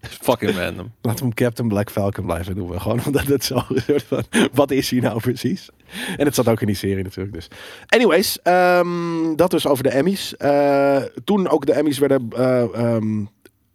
fucking 0.00 0.56
random. 0.56 0.92
Laten 1.02 1.18
we 1.18 1.24
hem 1.24 1.34
Captain 1.34 1.68
Black 1.68 1.90
Falcon 1.90 2.24
blijven 2.24 2.56
noemen. 2.56 2.80
Gewoon 2.80 3.00
omdat 3.06 3.26
het 3.26 3.44
zo 3.44 3.54
een 3.68 3.82
soort 3.86 4.02
van... 4.02 4.22
Wat 4.52 4.70
is 4.70 4.90
hij 4.90 5.00
nou 5.00 5.20
precies? 5.20 5.68
En 6.16 6.24
het 6.24 6.34
zat 6.34 6.48
ook 6.48 6.60
in 6.60 6.66
die 6.66 6.76
serie 6.76 7.04
natuurlijk. 7.04 7.34
Dus. 7.34 7.48
Anyways, 7.86 8.42
ehm, 8.42 9.36
dat 9.36 9.50
dus 9.50 9.66
over 9.66 9.82
de 9.82 9.90
Emmys. 9.90 10.36
Eh, 10.36 11.02
toen 11.24 11.48
ook 11.48 11.66
de 11.66 11.72
Emmys 11.72 11.98
werden 11.98 12.28
eh, 12.36 12.62
ehm, 12.74 13.24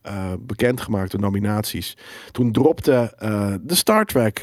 eh, 0.01 0.33
bekendgemaakt, 0.39 1.11
de 1.11 1.17
nominaties. 1.17 1.97
Toen 2.31 2.51
dropte 2.51 3.13
de 3.61 3.75
Star 3.75 4.05
Trek 4.05 4.37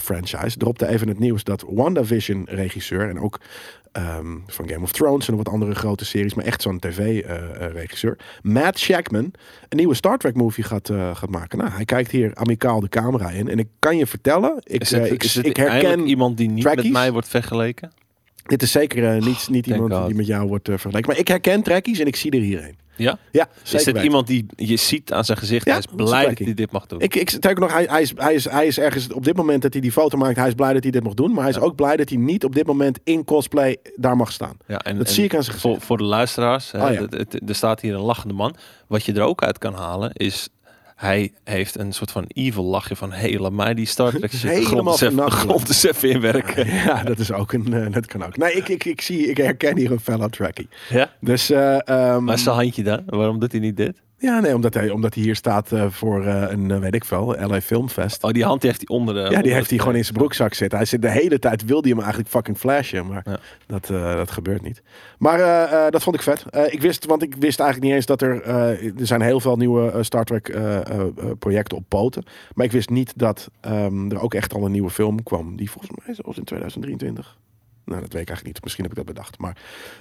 franchise... 0.00 0.58
dropte 0.58 0.88
even 0.88 1.08
het 1.08 1.18
nieuws 1.18 1.44
dat 1.44 1.64
WandaVision 1.68 2.46
regisseur... 2.50 3.08
en 3.08 3.20
ook 3.20 3.40
ehm, 3.96 4.36
van 4.46 4.68
Game 4.68 4.82
of 4.82 4.92
Thrones 4.92 5.28
en 5.28 5.34
nog 5.34 5.44
wat 5.44 5.52
andere 5.52 5.74
grote 5.74 6.04
series... 6.04 6.34
maar 6.34 6.44
echt 6.44 6.62
zo'n 6.62 6.78
tv-regisseur... 6.78 8.16
Matt 8.42 8.78
Shackman 8.78 9.32
een 9.68 9.76
nieuwe 9.76 9.94
Star 9.94 10.18
Trek 10.18 10.34
movie 10.34 10.64
gaat, 10.64 10.88
eh, 10.88 11.16
gaat 11.16 11.30
maken. 11.30 11.58
Nou, 11.58 11.70
hij 11.70 11.84
kijkt 11.84 12.10
hier 12.10 12.34
amicaal 12.34 12.80
de 12.80 12.88
camera 12.88 13.30
in. 13.30 13.48
En 13.48 13.58
ik 13.58 13.68
kan 13.78 13.96
je 13.96 14.06
vertellen, 14.06 14.60
ik, 14.64 14.80
Is 14.80 14.90
het, 14.90 15.02
eh, 15.02 15.12
ik, 15.12 15.22
is 15.22 15.34
het 15.34 15.46
ik 15.46 15.58
eindelijk 15.58 15.86
herken... 15.86 16.06
iemand 16.06 16.36
die 16.36 16.48
niet 16.48 16.74
met 16.74 16.90
mij 16.90 17.12
wordt 17.12 17.28
vergeleken? 17.28 17.92
Dit 18.46 18.62
is 18.62 18.70
zeker 18.70 19.04
eh, 19.16 19.22
niet, 19.22 19.48
niet 19.50 19.64
Thank 19.64 19.66
iemand 19.66 19.92
God. 19.92 20.06
die 20.06 20.14
met 20.16 20.26
jou 20.26 20.48
wordt 20.48 20.68
vergeleken. 20.68 21.08
Maar 21.10 21.18
ik 21.18 21.28
herken 21.28 21.62
trekkies 21.62 21.98
en 21.98 22.06
ik 22.06 22.16
zie 22.16 22.30
er 22.30 22.40
hierheen. 22.40 22.76
Ja? 22.96 23.18
Ja, 23.32 23.48
Is 23.64 23.84
weten. 23.84 24.04
iemand 24.04 24.26
die 24.26 24.46
je 24.56 24.76
ziet 24.76 25.12
aan 25.12 25.24
zijn 25.24 25.38
gezicht? 25.38 25.64
Ja, 25.66 25.70
hij 25.70 25.80
is 25.80 25.86
blij 26.04 26.26
dat 26.28 26.38
hij 26.38 26.54
dit 26.54 26.70
mag 26.70 26.86
doen. 26.86 27.00
Ik, 27.00 27.14
ik 27.14 27.30
sterker 27.30 27.60
nog, 27.60 27.72
hij, 27.72 27.84
hij, 27.90 28.02
is, 28.02 28.12
hij, 28.16 28.34
is, 28.34 28.44
hij 28.50 28.66
is 28.66 28.78
ergens 28.78 29.12
op 29.12 29.24
dit 29.24 29.36
moment 29.36 29.62
dat 29.62 29.72
hij 29.72 29.82
die 29.82 29.92
foto 29.92 30.18
maakt. 30.18 30.36
Hij 30.36 30.48
is 30.48 30.54
blij 30.54 30.72
dat 30.72 30.82
hij 30.82 30.92
dit 30.92 31.02
mag 31.02 31.14
doen. 31.14 31.30
Maar 31.32 31.40
hij 31.40 31.50
is 31.50 31.56
Ja. 31.56 31.62
ook 31.62 31.74
blij 31.76 31.96
dat 31.96 32.08
hij 32.08 32.18
niet 32.18 32.44
op 32.44 32.54
dit 32.54 32.66
moment 32.66 32.98
in 33.04 33.24
cosplay 33.24 33.76
daar 33.96 34.16
mag 34.16 34.32
staan. 34.32 34.56
ja, 34.66 34.78
en, 34.78 34.96
Dat 34.98 35.06
en 35.06 35.12
zie 35.12 35.24
ik 35.24 35.34
aan 35.34 35.42
zijn 35.42 35.58
voor, 35.58 35.70
gezicht. 35.70 35.86
voor 35.86 35.96
de 35.98 36.04
luisteraars, 36.04 36.72
Oh 36.74 36.92
ja. 36.92 37.06
er 37.46 37.54
staat 37.54 37.80
hier 37.80 37.94
een 37.94 38.00
lachende 38.00 38.34
man. 38.34 38.56
Wat 38.86 39.04
je 39.04 39.12
er 39.12 39.22
ook 39.22 39.42
uit 39.42 39.58
kan 39.58 39.74
halen 39.74 40.12
is... 40.12 40.48
Hij 40.96 41.32
heeft 41.44 41.78
een 41.78 41.92
soort 41.92 42.10
van 42.10 42.24
evil 42.28 42.64
lachje 42.64 42.96
van... 42.96 43.12
Laat 43.38 43.52
mij 43.52 43.74
die 43.74 43.86
Star 43.86 44.10
Trek 44.12 44.30
shit 44.32 44.40
de 44.42 44.48
Helemaal 44.48 44.66
grond 44.70 44.88
eens 44.88 45.00
even- 45.00 45.14
vannacht, 45.14 45.40
de 45.42 45.48
grond 45.48 45.68
eens 45.68 45.82
even 45.84 46.10
inwerken. 46.10 46.66
Ja, 46.86 47.02
dat 47.02 47.18
is 47.18 47.32
ook 47.32 47.52
een. 47.52 47.72
eh, 47.72 47.92
dat 47.92 48.06
kan 48.06 48.24
ook. 48.24 48.36
Nee, 48.36 48.52
ik, 48.52 48.68
ik, 48.68 48.84
ik 48.84 49.00
zie, 49.00 49.26
ik 49.30 49.36
herken 49.36 49.76
hier 49.76 49.90
een 49.92 50.00
fellow 50.00 50.30
trackie. 50.30 50.68
Ja? 50.88 51.12
Dus. 51.20 51.50
eh, 51.50 51.88
ehm, 51.88 52.24
Maar 52.24 52.34
is 52.34 52.42
zijn 52.42 52.54
handje 52.56 52.82
daar? 52.82 53.02
Waarom 53.06 53.38
doet 53.38 53.52
hij 53.52 53.60
niet 53.60 53.76
dit? 53.76 54.02
Ja, 54.18 54.40
nee, 54.40 54.54
omdat 54.54 54.74
hij, 54.74 54.90
omdat 54.90 55.14
hij 55.14 55.22
hier 55.22 55.36
staat 55.36 55.72
eh, 55.72 55.86
voor 55.90 56.24
eh, 56.26 56.50
een, 56.50 56.70
eh, 56.70 56.78
weet 56.78 56.94
ik 56.94 57.04
veel, 57.04 57.36
LA 57.40 57.60
Filmfest. 57.60 58.24
Oh, 58.24 58.30
die 58.30 58.44
hand 58.44 58.60
die 58.60 58.70
heeft 58.70 58.84
hij 58.86 58.96
onder 58.96 59.14
de... 59.14 59.20
ja, 59.20 59.28
die 59.28 59.36
onder 59.36 59.52
heeft 59.52 59.70
hij 59.70 59.78
gewoon 59.78 59.94
in 59.94 60.04
zijn 60.04 60.16
broekzak 60.16 60.54
zitten. 60.54 60.78
Hij 60.78 60.86
zit 60.86 61.02
de 61.02 61.10
hele 61.10 61.38
tijd, 61.38 61.64
wilde 61.64 61.82
hij 61.82 61.90
hem 61.90 62.00
eigenlijk 62.00 62.30
fucking 62.30 62.58
flashen, 62.58 63.06
maar 63.06 63.22
Ja. 63.24 63.38
dat, 63.66 63.86
dat 64.16 64.30
gebeurt 64.30 64.62
niet. 64.62 64.82
Maar 65.18 65.38
dat 65.90 66.02
vond 66.02 66.16
ik 66.16 66.22
vet. 66.22 66.44
Ik 66.72 66.80
wist, 66.80 67.04
want 67.04 67.22
ik 67.22 67.34
wist 67.38 67.60
eigenlijk 67.60 67.88
niet 67.88 67.96
eens 67.96 68.06
dat 68.06 68.22
er, 68.22 68.44
er 68.98 69.06
zijn 69.06 69.20
heel 69.20 69.40
veel 69.40 69.56
nieuwe 69.56 70.02
Star 70.02 70.24
Trek 70.24 70.58
projecten 71.38 71.76
op 71.76 71.84
poten. 71.88 72.24
Maar 72.54 72.64
ik 72.64 72.72
wist 72.72 72.90
niet 72.90 73.12
dat 73.16 73.50
ehm, 73.60 74.10
er 74.10 74.20
ook 74.20 74.34
echt 74.34 74.54
al 74.54 74.64
een 74.64 74.72
nieuwe 74.72 74.90
film 74.90 75.22
kwam, 75.22 75.56
die 75.56 75.70
volgens 75.70 75.92
mij 76.04 76.14
zelfs 76.14 76.38
in 76.38 76.44
2023. 76.44 77.36
Nou, 77.86 78.00
dat 78.00 78.12
weet 78.12 78.22
ik 78.22 78.28
eigenlijk 78.28 78.46
niet. 78.46 78.62
Misschien 78.62 78.84
heb 78.84 78.92
ik 78.92 78.98
dat 78.98 79.14
bedacht. 79.14 79.38
Maar 79.38 79.56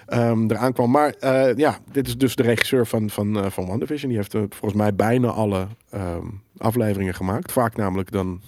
ehm 0.05 0.51
eraan 0.51 0.73
kwam. 0.73 0.91
Maar 0.91 1.09
eh, 1.09 1.55
ja, 1.55 1.79
dit 1.91 2.07
is 2.07 2.17
dus 2.17 2.35
de 2.35 2.43
regisseur 2.43 2.87
van, 2.87 3.09
van, 3.09 3.37
eh, 3.39 3.49
van 3.49 3.67
WandaVision. 3.67 4.09
Die 4.09 4.17
heeft 4.17 4.33
eh, 4.33 4.41
volgens 4.49 4.81
mij 4.81 4.95
bijna 4.95 5.27
alle 5.27 5.67
ehm, 5.89 6.25
afleveringen 6.57 7.13
gemaakt. 7.13 7.51
Vaak 7.51 7.75
namelijk 7.75 8.11
dan 8.11 8.41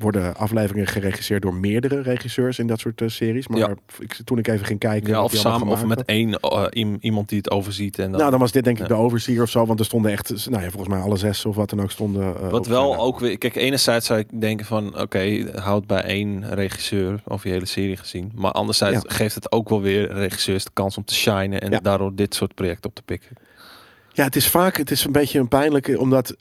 worden 0.00 0.36
afleveringen 0.36 0.86
geregisseerd 0.86 1.42
door 1.42 1.54
meerdere 1.54 2.00
regisseurs 2.02 2.58
in 2.58 2.66
dat 2.66 2.78
soort 2.80 3.00
eh, 3.00 3.08
series. 3.08 3.48
Maar 3.48 3.58
Ja. 3.58 3.74
ik, 3.98 4.18
toen 4.24 4.38
ik 4.38 4.48
even 4.48 4.66
ging 4.66 4.78
kijken... 4.78 5.10
Ja, 5.10 5.22
of 5.22 5.32
samen 5.34 5.68
of 5.68 5.84
met 5.84 6.04
één 6.04 6.34
eh, 6.40 6.66
iem- 6.70 6.98
iemand 7.00 7.28
die 7.28 7.38
het 7.38 7.50
overziet. 7.50 7.98
En 7.98 8.10
dan, 8.10 8.18
Nou, 8.18 8.30
dan 8.30 8.40
was 8.40 8.52
dit 8.52 8.64
denk 8.64 8.76
ik 8.78 8.82
Ja. 8.82 8.88
de 8.88 9.00
overseer 9.00 9.42
of 9.42 9.50
zo. 9.50 9.66
Want 9.66 9.78
er 9.78 9.84
stonden 9.84 10.10
echt, 10.12 10.48
nou 10.50 10.62
ja, 10.62 10.70
volgens 10.70 10.94
mij 10.94 11.02
alle 11.02 11.16
zes 11.16 11.44
of 11.44 11.56
wat 11.56 11.70
dan 11.70 11.80
ook 11.82 11.90
stonden. 11.90 12.36
eh, 12.40 12.48
Wat 12.50 12.66
wel 12.66 12.96
ook 12.98 13.18
weer... 13.18 13.38
Kijk, 13.38 13.56
enerzijds 13.56 14.06
zou 14.06 14.18
ik 14.18 14.40
denken 14.40 14.66
van... 14.66 15.00
Oké, 15.00 15.50
houd 15.54 15.86
bij 15.86 16.02
één 16.02 16.54
regisseur 16.54 17.22
over 17.24 17.46
je 17.46 17.52
hele 17.52 17.66
serie 17.66 17.96
gezien. 17.96 18.32
Maar 18.34 18.52
anderzijds 18.52 19.04
geeft 19.06 19.34
het 19.34 19.52
ook 19.52 19.68
wel 19.68 19.80
weer 19.80 20.12
regisseurs 20.12 20.64
de 20.64 20.70
kans 20.72 20.96
om 20.96 21.04
te 21.04 21.14
shinen. 21.14 21.60
En 21.60 21.78
daardoor 21.82 22.14
dit 22.14 22.34
soort 22.34 22.54
projecten 22.54 22.90
op 22.90 22.94
te 22.96 23.02
pikken. 23.02 23.30
Ja, 24.12 24.24
het 24.24 24.36
is 24.36 24.48
vaak, 24.48 24.76
het 24.76 24.90
is 24.90 25.04
een 25.04 25.12
beetje 25.12 25.38
een 25.38 25.48
pijnlijke, 25.48 25.98
omdat 26.00 26.36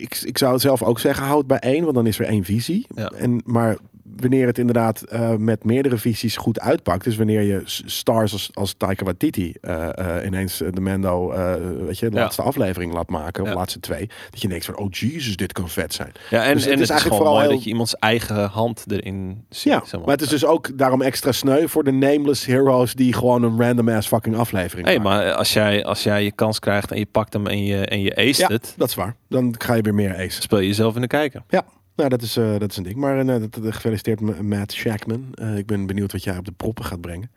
ik, 0.00 0.20
ik 0.24 0.38
zou 0.38 0.52
het 0.52 0.60
zelf 0.60 0.82
ook 0.82 1.00
zeggen, 1.00 1.26
houd 1.26 1.46
bij 1.46 1.58
één, 1.58 1.82
want 1.82 1.94
dan 1.94 2.06
is 2.06 2.18
er 2.18 2.26
één 2.26 2.44
visie. 2.44 2.86
Ja. 2.94 3.10
En, 3.10 3.42
maar 3.44 3.76
wanneer 4.16 4.46
het 4.46 4.58
inderdaad 4.58 5.02
eh, 5.02 5.34
met 5.36 5.64
meerdere 5.64 5.96
visies 5.98 6.36
goed 6.36 6.60
uitpakt, 6.60 7.04
dus 7.04 7.16
wanneer 7.16 7.40
je 7.42 7.60
stars 7.84 8.32
als, 8.32 8.50
als 8.54 8.74
Taika 8.76 9.04
Waititi 9.04 9.54
eh, 9.60 9.88
ineens 10.26 10.56
de 10.70 10.80
Mando, 10.80 11.30
eh, 11.32 11.54
weet 11.86 11.98
je, 11.98 12.08
de 12.08 12.16
Ja. 12.16 12.22
laatste 12.22 12.42
aflevering 12.42 12.92
laat 12.92 13.08
maken, 13.08 13.42
of 13.42 13.48
de 13.48 13.54
laatste 13.54 13.80
twee, 13.80 14.08
dat 14.30 14.42
je 14.42 14.48
denkt 14.48 14.64
van, 14.64 14.76
oh 14.76 14.86
Jesus, 14.90 15.36
dit 15.36 15.52
kan 15.52 15.68
vet 15.68 15.94
zijn. 15.94 16.12
Ja, 16.30 16.44
en, 16.44 16.54
Dus 16.54 16.64
het 16.64 16.72
en 16.72 16.80
is 16.80 16.80
het 16.80 16.80
is, 16.80 16.88
eigenlijk 16.90 17.16
vooral 17.16 17.32
mooi 17.34 17.46
heel- 17.46 17.54
dat 17.54 17.64
je 17.64 17.70
iemands 17.70 17.94
eigen 17.94 18.44
hand 18.48 18.84
erin 18.88 19.44
ziet. 19.48 19.72
Ja, 19.72 19.82
zeg 19.84 20.00
maar 20.00 20.10
het 20.10 20.20
is 20.20 20.30
maar. 20.30 20.38
dus 20.38 20.48
ook 20.48 20.78
daarom 20.78 21.02
extra 21.02 21.32
sneu 21.32 21.66
voor 21.68 21.84
de 21.84 21.92
nameless 21.92 22.46
heroes 22.46 22.94
die 22.94 23.12
gewoon 23.12 23.42
een 23.42 23.60
random 23.60 23.88
ass 23.88 24.08
fucking 24.08 24.36
aflevering 24.36 24.86
Hey, 24.86 24.98
maken. 24.98 25.24
maar 25.26 25.32
als 25.34 25.52
jij, 25.52 25.84
als 25.84 26.02
jij 26.02 26.24
je 26.24 26.32
kans 26.32 26.58
krijgt 26.58 26.90
en 26.90 26.98
je 26.98 27.06
pakt 27.06 27.32
hem 27.32 27.46
en 27.46 27.64
je, 27.64 27.86
en 27.86 28.00
je 28.02 28.16
aced 28.16 28.36
Ja, 28.36 28.46
het, 28.46 28.74
dat 28.76 28.88
is 28.88 28.94
waar. 28.94 29.16
Dan 29.28 29.54
ga 29.58 29.74
je 29.74 29.82
weer 29.82 29.94
meer 29.94 30.16
ace. 30.16 30.42
speel 30.42 30.58
je 30.58 30.66
jezelf 30.66 30.94
in 30.94 31.00
de 31.00 31.06
kijker. 31.06 31.42
Ja, 31.48 31.64
nou, 31.96 32.08
dat, 32.08 32.22
is, 32.22 32.36
eh, 32.36 32.58
dat 32.58 32.70
is 32.70 32.76
een 32.76 32.82
ding. 32.82 32.96
Maar 32.96 33.18
eh, 33.18 33.26
dat, 33.26 33.54
dat- 33.54 33.74
gefeliciteerd 33.74 34.42
Matt 34.42 34.72
Shackman. 34.72 35.28
Eh, 35.34 35.56
ik 35.58 35.66
ben 35.66 35.86
benieuwd 35.86 36.12
wat 36.12 36.24
jij 36.24 36.38
op 36.38 36.44
de 36.44 36.52
proppen 36.52 36.84
gaat 36.84 37.00
brengen. 37.00 37.30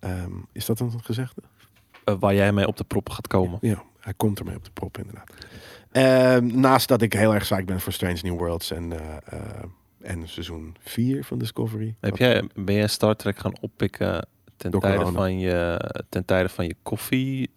Ehm, 0.00 0.30
is 0.52 0.66
dat 0.66 0.80
een 0.80 0.92
gezegde? 1.02 1.42
Eh, 2.04 2.14
waar 2.20 2.34
jij 2.34 2.52
mee 2.52 2.66
op 2.66 2.76
de 2.76 2.84
proppen 2.84 3.14
gaat 3.14 3.26
komen. 3.26 3.58
Ja, 3.60 3.82
hij 4.00 4.14
komt 4.16 4.38
ermee 4.38 4.56
op 4.56 4.64
de 4.64 4.70
proppen 4.70 5.02
inderdaad. 5.04 5.30
Ehm, 5.92 6.60
naast 6.60 6.88
dat 6.88 7.02
ik 7.02 7.12
heel 7.12 7.34
erg 7.34 7.42
psyched 7.42 7.66
ben 7.66 7.80
voor 7.80 7.92
Strange 7.92 8.18
New 8.22 8.38
Worlds 8.38 8.70
en, 8.70 8.92
eh, 8.92 9.16
eh, 9.24 9.62
en 10.00 10.28
seizoen 10.28 10.76
4 10.80 11.24
van 11.24 11.38
Discovery. 11.38 11.94
Heb 12.00 12.16
jij, 12.16 12.48
ben 12.54 12.74
jij 12.74 12.86
Star 12.86 13.16
Trek 13.16 13.38
gaan 13.38 13.60
oppikken 13.60 14.26
ten 14.56 14.70
Door 14.70 14.80
tijde, 14.80 14.96
corona. 14.96 15.16
van 15.18 15.38
je, 15.38 15.90
ten 16.08 16.24
tijde 16.24 16.48
van 16.48 16.66
je 16.66 16.76
koffie? 16.82 17.50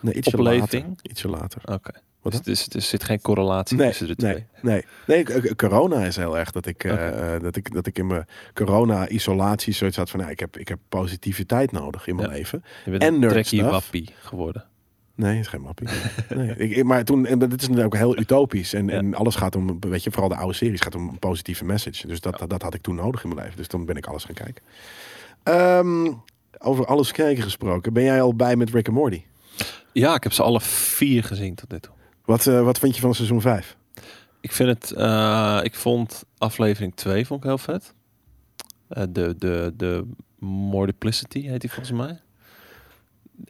Nee, 0.00 0.14
ietsje 0.14 0.36
opleving? 0.36 0.84
later. 0.86 1.10
Ietsje 1.10 1.28
later. 1.28 1.62
Oké. 1.72 1.90
Wat 2.22 2.32
Dus, 2.32 2.42
dus 2.44 2.68
er 2.74 2.82
zit 2.82 3.04
geen 3.04 3.20
correlatie 3.20 3.76
Nee, 3.76 3.88
tussen 3.88 4.06
de 4.06 4.16
twee. 4.16 4.46
nee, 4.62 4.84
nee. 5.06 5.24
nee, 5.24 5.54
corona 5.54 6.04
is 6.04 6.16
heel 6.16 6.38
erg 6.38 6.50
dat 6.50 6.66
ik, 6.66 6.84
eh, 6.84 7.34
eh, 7.34 7.42
dat 7.42 7.56
ik, 7.56 7.72
dat 7.74 7.86
ik 7.86 7.98
in 7.98 8.06
mijn 8.06 8.26
corona-isolatie 8.54 9.72
zoiets 9.72 9.96
had 9.96 10.10
van, 10.10 10.20
nou, 10.20 10.32
ik, 10.32 10.40
heb, 10.40 10.56
ik 10.56 10.68
heb 10.68 10.78
positiviteit 10.88 11.72
nodig 11.72 12.06
in 12.06 12.16
mijn 12.16 12.28
Ja. 12.28 12.34
leven. 12.34 12.64
Je 12.84 12.90
bent 12.90 13.02
En 13.02 13.22
een 13.22 13.70
wappie 13.70 14.10
geworden. 14.20 14.64
Nee, 15.14 15.38
is 15.38 15.46
geen 15.46 15.60
mappie. 15.60 15.88
Nee. 16.34 16.56
Ik, 16.68 16.84
maar 16.84 17.04
toen, 17.04 17.26
en 17.26 17.38
dat 17.38 17.48
is 17.52 17.68
natuurlijk 17.68 17.94
ook 17.94 18.00
heel 18.00 18.18
utopisch. 18.18 18.72
En, 18.74 18.86
Ja. 18.86 18.92
en 18.92 19.14
alles 19.14 19.34
gaat 19.34 19.56
om, 19.56 19.76
weet 19.80 20.02
je, 20.04 20.10
vooral 20.10 20.28
de 20.28 20.36
oude 20.36 20.54
series 20.54 20.80
gaat 20.80 20.94
om 20.94 21.08
een 21.08 21.18
positieve 21.18 21.64
message. 21.64 22.06
Dus 22.06 22.20
dat, 22.20 22.44
dat 22.48 22.62
had 22.62 22.74
ik 22.74 22.82
toen 22.82 22.94
nodig 22.94 23.22
in 23.22 23.28
mijn 23.28 23.40
leven. 23.40 23.56
Dus 23.56 23.68
dan 23.68 23.84
ben 23.84 23.96
ik 23.96 24.06
alles 24.06 24.24
gaan 24.24 24.34
kijken. 24.34 24.62
Ehm, 25.42 26.12
over 26.58 26.86
alles 26.86 27.12
kijken 27.12 27.42
gesproken. 27.42 27.92
Ben 27.92 28.02
jij 28.04 28.22
al 28.22 28.34
bij 28.34 28.56
met 28.56 28.70
Rick 28.70 28.86
en 28.86 28.92
Morty? 28.92 29.22
Ja, 29.92 30.14
ik 30.14 30.22
heb 30.22 30.32
ze 30.32 30.42
alle 30.42 30.60
vier 30.60 31.24
gezien 31.24 31.54
tot 31.54 31.70
nu 31.70 31.78
toe. 31.80 31.92
Wat, 32.24 32.46
eh, 32.46 32.62
wat 32.62 32.78
vind 32.78 32.94
je 32.94 33.00
van 33.00 33.14
seizoen 33.14 33.40
5? 33.40 33.76
Ik 34.40 34.52
vind 34.52 34.68
het, 34.68 34.90
eh, 34.90 35.60
ik 35.62 35.74
vond 35.74 36.24
aflevering 36.38 36.94
2 36.94 37.26
vond 37.26 37.40
ik 37.40 37.46
heel 37.46 37.58
vet. 37.58 37.94
Eh, 38.88 39.04
de, 39.08 39.34
de, 39.38 39.72
de 39.76 40.06
Multiplicity 40.38 41.40
heet 41.40 41.60
die 41.60 41.70
volgens 41.70 41.96
mij. 41.96 42.20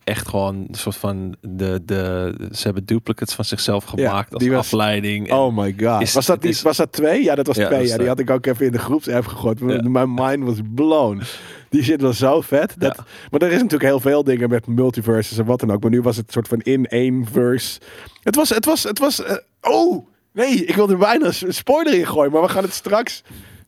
Echt 0.05 0.29
gewoon 0.29 0.55
een 0.57 0.75
soort 0.75 0.97
van 0.97 1.35
de, 1.41 1.81
de, 1.85 2.35
ze 2.53 2.63
hebben 2.63 2.85
duplicates 2.85 3.35
van 3.35 3.45
zichzelf 3.45 3.85
gemaakt 3.85 4.33
als 4.35 4.43
die 4.43 4.53
was- 4.53 4.65
afleiding. 4.67 5.33
Oh 5.33 5.57
my 5.57 5.75
god. 5.79 6.03
Is- 6.03 6.13
was, 6.15 6.27
dat 6.27 6.43
niet, 6.43 6.53
is- 6.53 6.63
was 6.63 6.77
dat 6.77 6.93
twee? 6.93 7.23
Ja, 7.25 7.35
dat 7.35 7.47
was 7.47 7.57
Ja, 7.57 7.67
twee. 7.67 7.79
dat 7.81 7.89
Ja, 7.89 7.97
die 7.97 8.07
had 8.09 8.19
ik 8.19 8.31
ook 8.31 8.47
even 8.47 8.67
in 8.67 8.73
de 8.73 8.79
groepsapp 8.79 9.27
gegooid. 9.27 9.59
Ja. 9.59 9.89
Mijn 9.89 10.15
mind 10.15 10.45
was 10.45 10.57
blown. 10.75 11.23
Die 11.69 11.83
shit 11.83 12.01
was 12.01 12.19
zo 12.19 12.41
vet. 12.41 12.75
Dat, 12.79 12.95
Ja. 12.97 13.05
Maar 13.31 13.41
er 13.43 13.49
is 13.49 13.55
natuurlijk 13.55 13.83
heel 13.91 14.01
veel 14.01 14.25
dingen 14.25 14.49
met 14.51 14.67
multiverses 14.67 15.39
en 15.39 15.45
wat 15.45 15.61
dan 15.61 15.73
ook. 15.73 15.83
Maar 15.83 15.91
nu 15.91 16.03
was 16.03 16.17
het 16.17 16.33
soort 16.33 16.49
van 16.49 16.61
in 16.61 16.87
één 16.87 17.27
verse. 17.33 17.81
Het 18.23 18.35
was, 18.35 18.49
het 18.49 18.65
was, 18.65 18.83
het 18.83 18.99
was... 18.99 19.23
eh, 19.23 19.37
oh, 19.61 20.07
nee, 20.33 20.65
ik 20.65 20.75
wilde 20.75 20.93
er 20.93 20.99
bijna 20.99 21.27
een 21.41 21.55
spoiler 21.55 21.95
in 21.95 22.07
gooien. 22.07 22.33
Maar 22.33 22.43
we 22.43 22.49
gaan 22.49 22.63
het 22.63 22.73
straks 22.73 23.23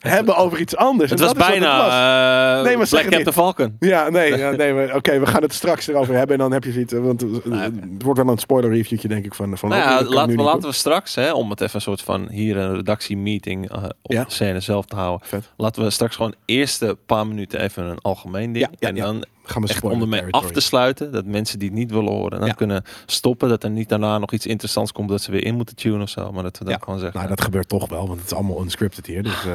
hebben 0.09 0.37
over 0.37 0.59
iets 0.59 0.77
anders. 0.77 1.11
het 1.11 1.21
was 1.21 1.29
dat 1.35 1.39
bijna 1.49 1.75
het 1.75 1.83
was. 1.83 1.93
eh 1.93 2.65
Nee, 2.67 2.77
maar 2.77 3.11
Black 3.11 3.33
Falcon. 3.35 3.77
Ja, 3.79 4.09
nee, 4.09 4.37
ja, 4.37 4.51
nee 4.51 4.95
oké, 4.95 5.19
we 5.19 5.27
gaan 5.27 5.43
het 5.43 5.53
straks 5.55 5.87
erover 5.89 6.15
hebben. 6.15 6.37
En 6.37 6.43
dan 6.43 6.53
heb 6.53 6.65
je 6.65 6.73
zoiets, 6.73 6.93
eh, 6.93 7.01
want 7.01 7.23
eh, 7.23 7.61
het 7.61 8.03
wordt 8.03 8.21
wel 8.23 8.29
een 8.29 8.39
spoiler 8.39 8.71
reviewtje, 8.71 9.09
denk 9.09 9.25
ik, 9.25 9.35
van, 9.35 9.59
van 9.59 9.69
Nou 9.69 9.81
ja, 9.83 10.03
laten, 10.09 10.37
we, 10.37 10.43
laten 10.43 10.69
we 10.69 10.75
straks, 10.75 11.15
hè, 11.15 11.33
om 11.33 11.51
het 11.51 11.61
even 11.61 11.75
een 11.75 11.81
soort 11.81 12.03
van 12.03 12.29
hier 12.31 12.57
een 12.57 12.75
redactiemeeting 12.77 13.71
eh 13.71 13.83
op 14.03 14.13
Ja. 14.13 14.25
de 14.25 14.31
scène 14.31 14.61
zelf 14.61 14.85
te 14.85 14.97
houden. 14.97 15.27
Vet. 15.29 15.53
Laten 15.57 15.83
we 15.83 15.91
straks 15.91 16.17
gewoon 16.17 16.35
eerste 16.45 16.99
paar 17.07 17.27
minuten 17.27 17.61
even 17.61 17.85
een 17.85 17.99
algemeen 18.03 18.53
ding. 18.53 18.69
Ja, 18.79 18.89
en 18.89 18.95
dan 18.95 19.25
gaan 19.45 19.63
we 19.63 19.69
echt 19.69 19.83
om 19.83 20.01
ermee 20.01 20.23
af 20.31 20.51
te 20.51 20.61
sluiten. 20.61 21.13
Dat 21.13 21.25
mensen 21.25 21.59
die 21.59 21.69
het 21.69 21.79
niet 21.79 21.91
willen 21.91 22.13
horen, 22.13 22.39
dan 22.39 22.49
Ja. 22.49 22.55
kunnen 22.55 22.83
stoppen. 23.07 23.49
Dat 23.49 23.63
er 23.65 23.71
niet 23.71 23.89
daarna 23.89 24.19
nog 24.19 24.33
iets 24.33 24.47
interessants 24.47 24.93
komt 24.93 25.09
dat 25.09 25.23
ze 25.23 25.31
weer 25.31 25.45
in 25.45 25.55
moeten 25.55 25.77
tunen 25.77 26.01
of 26.03 26.09
zo. 26.09 26.33
Maar 26.33 26.43
dat 26.43 26.59
we 26.59 26.65
dan 26.65 26.73
Ja. 26.73 26.79
gewoon 26.83 26.99
zeggen. 26.99 27.17
Nou, 27.19 27.31
dat 27.31 27.41
gebeurt 27.41 27.69
toch 27.69 27.89
wel, 27.89 28.07
want 28.07 28.21
het 28.21 28.31
is 28.31 28.35
allemaal 28.37 28.63
unscripted 28.63 29.07
hier. 29.07 29.23
Dus 29.23 29.45
eh, 29.47 29.53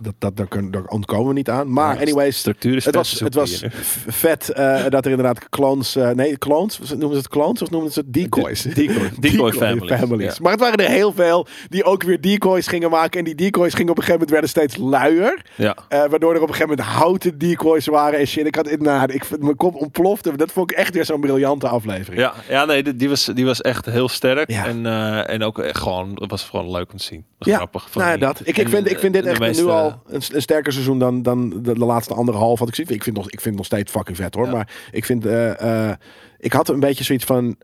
dat, 0.00 0.14
dat, 0.18 0.36
daar, 0.36 0.46
kun- 0.48 0.70
daar 0.70 0.84
ontkomen 0.84 1.26
we 1.28 1.32
niet 1.34 1.50
aan. 1.50 1.72
Maar 1.72 1.94
Ja, 1.94 2.00
anyways, 2.00 2.38
structuur 2.38 2.76
is 2.76 2.84
het 2.84 2.94
was, 2.94 3.08
vet, 3.10 3.20
het 3.20 3.34
was 3.34 3.64
vet 4.06 4.48
eh, 4.50 4.84
dat 4.88 5.04
er 5.04 5.10
inderdaad 5.10 5.48
clones... 5.48 5.96
eh, 5.96 6.10
nee, 6.10 6.38
clones? 6.38 6.78
Noemen 6.78 7.10
ze 7.10 7.16
het 7.16 7.28
clones 7.28 7.62
of 7.62 7.70
noemen 7.70 7.92
ze 7.92 7.98
het 8.00 8.12
decoys? 8.12 8.62
De- 8.62 8.72
decoy- 8.74 9.10
decoy 9.20 9.52
families, 9.52 9.88
ja. 10.36 10.42
Maar 10.42 10.52
het 10.52 10.60
waren 10.60 10.76
er 10.84 10.90
heel 10.90 11.12
veel 11.12 11.46
die 11.68 11.84
ook 11.84 12.02
weer 12.02 12.20
decoys 12.20 12.66
gingen 12.66 12.90
maken. 12.90 13.18
En 13.18 13.24
die 13.24 13.34
decoys 13.34 13.74
gingen 13.74 13.90
op 13.90 13.98
een 13.98 14.04
gegeven 14.04 14.26
moment 14.26 14.30
werden 14.30 14.50
steeds 14.50 14.76
luier. 14.76 15.42
Ja. 15.56 15.76
Waardoor 15.88 16.34
er 16.34 16.42
op 16.42 16.48
een 16.48 16.54
gegeven 16.54 16.76
moment 16.76 16.88
houten 16.96 17.38
decoys 17.38 17.86
waren 17.86 18.18
en 18.18 18.26
shit. 18.26 18.46
Ik 18.46 18.54
had 18.54 18.76
nou, 18.78 19.12
ik 19.12 19.24
mijn 19.40 19.56
kop 19.56 19.74
ontplofte. 19.74 20.36
Dat 20.36 20.52
vond 20.52 20.70
ik 20.70 20.76
echt 20.76 20.94
weer 20.94 21.04
zo'n 21.04 21.20
briljante 21.20 21.68
aflevering. 21.68 22.20
Ja, 22.22 22.32
ja, 22.48 22.64
nee, 22.64 22.82
die, 22.82 22.96
die 22.96 23.08
was, 23.08 23.24
die 23.24 23.44
was 23.44 23.60
echt 23.60 23.86
heel 23.86 24.08
sterk. 24.08 24.50
Ja. 24.50 24.66
En, 24.66 24.86
eh, 24.86 25.30
en 25.34 25.42
ook 25.42 25.58
echt 25.58 25.78
gewoon, 25.78 26.10
het 26.14 26.30
was 26.30 26.42
gewoon 26.44 26.70
leuk 26.70 26.92
om 26.92 26.98
te 26.98 27.04
zien. 27.04 27.24
Was 27.38 27.48
Ja, 27.48 27.56
grappig. 27.56 27.94
Nou 27.94 28.10
ja, 28.10 28.16
dat. 28.16 28.40
Ik, 28.44 28.56
ik, 28.56 28.68
vind, 28.68 28.90
ik 28.90 28.98
vind 28.98 29.12
dit 29.14 29.26
echt 29.26 29.40
meeste- 29.40 29.62
nu 29.62 29.68
al 29.68 30.02
een, 30.08 30.22
een 30.32 30.42
sterker 30.42 30.72
seizoen 30.72 30.98
dan, 30.98 31.22
dan 31.22 31.48
de, 31.50 31.60
de 31.78 31.84
laatste 31.84 32.14
anderhalf 32.14 32.58
had 32.58 32.68
ik 32.68 32.74
gezien. 32.74 32.94
Ik 32.94 33.02
vind, 33.02 33.16
nog, 33.16 33.24
ik 33.26 33.40
vind 33.40 33.44
het 33.44 33.54
nog 33.56 33.66
steeds 33.66 33.90
fucking 33.92 34.16
vet 34.16 34.34
hoor. 34.34 34.46
Ja. 34.46 34.52
Maar 34.52 34.68
ik 34.90 35.04
vind, 35.04 35.26
eh, 35.26 35.88
eh, 35.88 35.96
ik 36.38 36.52
had 36.52 36.68
een 36.68 36.80
beetje 36.80 37.04
zoiets 37.04 37.24
van, 37.24 37.56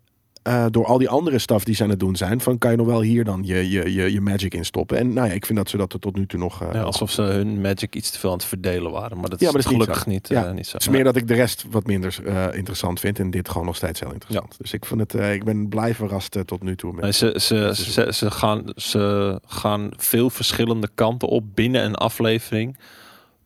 eh, 0.48 0.66
door 0.70 0.84
al 0.86 0.98
die 0.98 1.08
andere 1.08 1.38
stuff 1.38 1.64
die 1.64 1.74
ze 1.74 1.82
aan 1.82 1.90
het 1.90 2.00
doen 2.00 2.16
zijn, 2.16 2.40
van 2.40 2.58
kan 2.58 2.70
je 2.70 2.76
nog 2.76 2.86
wel 2.86 3.00
hier 3.00 3.24
dan 3.24 3.42
je, 3.44 3.70
je, 3.70 3.92
je, 3.92 4.12
je 4.12 4.20
magic 4.20 4.54
in 4.54 4.64
stoppen. 4.64 4.98
En 4.98 5.12
nou 5.12 5.28
ja, 5.28 5.34
ik 5.34 5.46
vind 5.46 5.58
dat 5.58 5.68
ze 5.68 5.76
dat 5.76 5.92
er 5.92 5.98
tot 5.98 6.16
nu 6.16 6.26
toe 6.26 6.38
nog... 6.38 6.62
eh, 6.62 6.68
Ja, 6.72 6.82
alsof 6.82 7.10
ze 7.10 7.22
hun 7.22 7.60
magic 7.60 7.94
iets 7.94 8.10
te 8.10 8.18
veel 8.18 8.30
aan 8.30 8.36
het 8.36 8.44
verdelen 8.44 8.90
waren. 8.92 9.20
Maar 9.20 9.30
dat 9.30 9.40
is, 9.40 9.46
Ja, 9.46 9.52
maar 9.52 9.62
dat 9.62 9.70
is 9.72 9.76
niet 9.78 9.82
gelukkig 9.86 10.06
niet, 10.06 10.28
Ja, 10.28 10.46
eh, 10.46 10.52
niet 10.52 10.66
zo. 10.66 10.72
Het 10.72 10.82
is 10.86 10.88
meer 10.88 11.04
dat 11.04 11.16
ik 11.16 11.28
de 11.28 11.34
rest 11.34 11.64
wat 11.70 11.86
minder 11.86 12.18
interessant 12.54 13.00
vind. 13.00 13.18
En 13.18 13.30
dit 13.30 13.48
gewoon 13.48 13.66
nog 13.66 13.76
steeds 13.76 14.00
heel 14.00 14.12
interessant. 14.12 14.54
Dus 14.58 14.72
ik, 14.72 14.84
vond 14.84 15.00
het, 15.00 15.14
ik 15.14 15.44
ben 15.44 15.68
blij 15.68 15.94
verrast 15.94 16.38
tot 16.44 16.62
nu 16.62 16.76
toe. 16.76 16.92
Met, 16.92 17.02
Nee, 17.02 17.12
ze, 17.12 17.34
ze, 17.36 17.72
ze, 17.74 18.12
ze, 18.12 18.30
gaan, 18.30 18.62
ze 18.76 19.38
gaan 19.46 19.88
veel 19.96 20.30
verschillende 20.30 20.88
kanten 20.94 21.28
op 21.28 21.44
binnen 21.54 21.84
een 21.84 21.94
aflevering. 21.94 22.76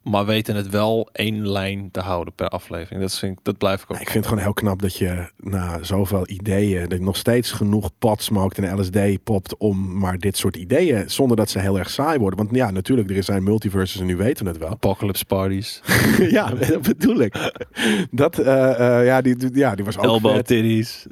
Maar 0.02 0.26
weten 0.26 0.56
het 0.56 0.68
wel 0.70 1.08
één 1.12 1.48
lijn 1.48 1.88
te 1.90 2.00
houden 2.00 2.34
per 2.34 2.48
aflevering. 2.48 3.00
Dat, 3.02 3.18
vind 3.18 3.38
ik, 3.38 3.44
dat 3.44 3.58
blijf 3.58 3.82
ik 3.82 3.90
ook. 3.90 3.96
ik 4.00 4.10
vind 4.10 4.14
het 4.14 4.26
gewoon 4.26 4.42
heel 4.42 4.52
knap 4.52 4.82
dat 4.82 4.96
je 4.96 5.30
na 5.36 5.78
zoveel 5.82 6.28
ideeën, 6.28 6.88
dat 6.88 6.98
je 6.98 7.04
nog 7.04 7.16
steeds 7.16 7.50
genoeg 7.52 7.90
pot 7.98 8.22
smoked 8.22 8.58
en 8.58 8.80
LSD 8.80 9.22
popt 9.24 9.56
om 9.56 9.98
maar 9.98 10.18
dit 10.18 10.36
soort 10.36 10.56
ideeën, 10.56 11.10
zonder 11.10 11.36
dat 11.36 11.50
ze 11.50 11.58
heel 11.58 11.78
erg 11.78 11.90
saai 11.90 12.18
worden. 12.18 12.38
Want 12.38 12.54
ja, 12.54 12.70
natuurlijk, 12.70 13.10
er 13.10 13.22
zijn 13.22 13.42
multiverses 13.42 14.00
en 14.00 14.06
nu 14.06 14.16
weten 14.16 14.44
we 14.44 14.50
het 14.50 14.60
wel. 14.60 14.68
Apocalypse 14.70 15.24
parties, 15.24 15.80
ja, 16.30 16.50
dat 16.50 16.83
bedoel 16.83 17.20
ik. 17.20 17.52
Dat, 18.10 18.38
eh, 18.38 18.98
eh, 18.98 19.06
ja, 19.06 19.20
die, 19.20 19.37
die- 19.37 19.50
ja, 19.56 19.74
die 19.74 19.85
was 19.85 19.98
ook 19.98 20.04
elbow 20.04 20.35
vet. 20.35 20.46
titties. 20.46 21.06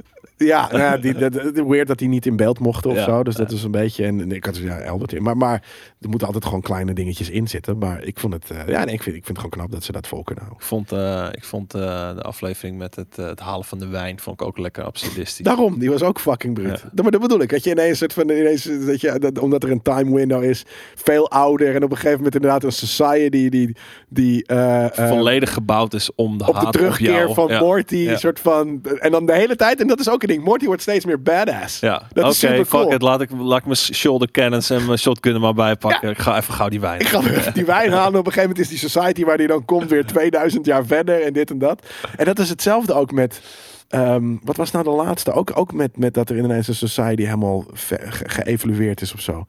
Ja, 0.45 0.69
nou 0.71 0.83
ja 0.83 0.97
die, 0.97 1.15
dat, 1.15 1.35
weird 1.67 1.87
dat 1.89 2.01
hij 2.01 2.09
niet 2.09 2.27
in 2.27 2.37
beeld 2.37 2.59
mocht 2.59 2.87
of 2.87 2.95
Ja, 2.95 3.05
zo. 3.05 3.23
Dus 3.23 3.35
dat 3.35 3.51
is 3.51 3.63
een 3.63 3.71
beetje. 3.71 4.05
En, 4.05 4.33
ik 4.33 4.45
had 4.45 4.57
ja, 4.57 4.85
Albert 4.85 5.13
in. 5.13 5.23
Maar, 5.23 5.37
maar 5.37 5.63
er 6.01 6.09
moeten 6.09 6.27
altijd 6.27 6.45
gewoon 6.45 6.61
kleine 6.61 6.93
dingetjes 6.93 7.31
in 7.31 7.49
zitten. 7.49 7.79
Maar 7.79 8.03
ik 8.05 8.19
vond 8.19 8.33
het. 8.33 8.51
eh, 8.51 8.69
ja, 8.69 8.85
nee, 8.85 8.95
ik 8.95 9.03
vind, 9.03 9.17
ik 9.17 9.25
vind 9.25 9.37
het 9.39 9.47
gewoon 9.47 9.51
knap 9.51 9.71
dat 9.71 9.85
ze 9.85 9.93
dat 9.93 10.07
vol 10.07 10.23
kunnen 10.23 10.45
houden. 10.45 10.63
Ik 10.63 10.69
vond, 10.69 10.93
eh, 10.93 11.27
ik 11.33 11.45
vond 11.45 11.75
eh, 11.75 11.81
de 12.15 12.23
aflevering 12.23 12.79
met 12.79 12.97
het, 12.97 13.17
het 13.17 13.41
halen 13.41 13.65
van 13.65 13.79
de 13.79 13.89
wijn 13.89 14.21
vond 14.21 14.41
ik 14.41 14.47
ook 14.47 14.59
lekker 14.59 14.85
absurdistisch. 14.85 15.45
Daarom, 15.45 15.79
die 15.79 15.91
was 15.91 16.03
ook 16.03 16.21
fucking 16.21 16.55
bruut. 16.55 16.81
Ja. 16.81 16.91
Dat, 16.93 17.03
maar 17.03 17.11
dat 17.11 17.21
bedoel 17.21 17.41
ik. 17.41 17.51
Dat 17.51 17.65
je 17.65 17.71
ineens 17.71 17.99
soort 17.99 18.13
van 18.13 18.31
ineens, 18.31 18.65
dat 18.87 19.01
je, 19.01 19.19
dat, 19.19 19.39
omdat 19.39 19.63
er 19.63 19.71
een 19.71 19.83
time 19.83 20.15
window 20.15 20.43
is, 20.43 20.65
veel 20.95 21.31
ouder 21.31 21.75
en 21.75 21.83
op 21.85 21.91
een 21.91 21.97
gegeven 21.97 22.17
moment 22.17 22.35
inderdaad 22.35 22.65
een 22.65 22.73
society 22.73 23.49
die, 23.49 23.77
die 24.09 24.47
eh, 24.47 24.87
Volledig 24.93 25.53
gebouwd 25.53 25.95
is 25.95 26.15
om 26.15 26.39
de 26.39 26.47
op 26.47 26.61
de 26.61 26.71
terugkeer 26.71 27.13
jou. 27.13 27.35
van 27.35 27.49
ja. 27.49 27.61
Morty, 27.61 28.15
soort 28.15 28.41
van 28.41 28.81
en 28.99 29.11
dan 29.11 29.27
de 29.27 29.33
hele 29.33 29.57
tijd 29.57 29.81
en 29.81 29.87
dat 29.87 30.01
is 30.01 30.11
ook 30.11 30.23
ding. 30.33 30.45
Morty 30.45 30.67
wordt 30.67 30.83
steeds 30.83 31.05
meer 31.05 31.23
badass. 31.23 31.81
Ja, 31.81 32.03
Dat 32.13 32.25
oké, 32.25 32.33
is 32.33 32.39
super 32.39 32.57
fuck 32.57 32.69
cool. 32.81 32.93
it. 32.93 33.03
Laat 33.03 33.21
ik, 33.21 33.31
laat 33.39 33.59
ik 33.59 33.65
mijn 33.65 33.77
shoulder 33.77 34.31
cannons 34.31 34.71
en 34.71 34.87
mijn 34.87 34.99
shotgun 34.99 35.35
er 35.35 35.41
maar 35.41 35.55
bij 35.55 35.77
pakken. 35.77 36.11
Ik 36.11 36.19
ga 36.19 36.37
even 36.37 36.55
gauw 36.55 36.69
die 36.69 36.81
wijn. 36.81 37.01
Ik 37.01 37.07
ga 37.07 37.19
even 37.21 37.55
die 37.55 37.65
wijn 37.65 37.93
halen. 37.93 38.19
Op 38.21 38.27
een 38.27 38.33
gegeven 38.33 38.49
moment 38.57 38.59
is 38.59 38.81
die 38.81 38.91
society 38.91 39.25
waar 39.25 39.37
die 39.37 39.47
dan 39.47 39.65
komt 39.65 39.91
weer 39.91 40.07
2000 40.07 40.67
jaar 40.67 40.87
verder 40.87 41.23
en 41.23 41.33
dit 41.33 41.51
en 41.51 41.59
dat. 41.59 41.87
En 42.17 42.25
dat 42.25 42.39
is 42.39 42.49
hetzelfde 42.49 42.95
ook 42.95 43.13
met. 43.13 43.41
ehm, 43.89 44.37
wat 44.43 44.57
was 44.57 44.71
nou 44.71 44.85
de 44.85 44.91
laatste? 44.91 45.33
Ook, 45.33 45.51
ook 45.55 45.73
met, 45.73 45.97
met 45.99 46.15
dat 46.15 46.31
er 46.31 46.39
ineens 46.39 46.69
een 46.69 46.75
society 46.75 47.23
helemaal 47.23 47.65
ve- 47.73 47.99
ge- 48.11 48.29
geëvalueerd 48.29 49.01
is 49.01 49.13
of 49.15 49.21
zo. 49.21 49.47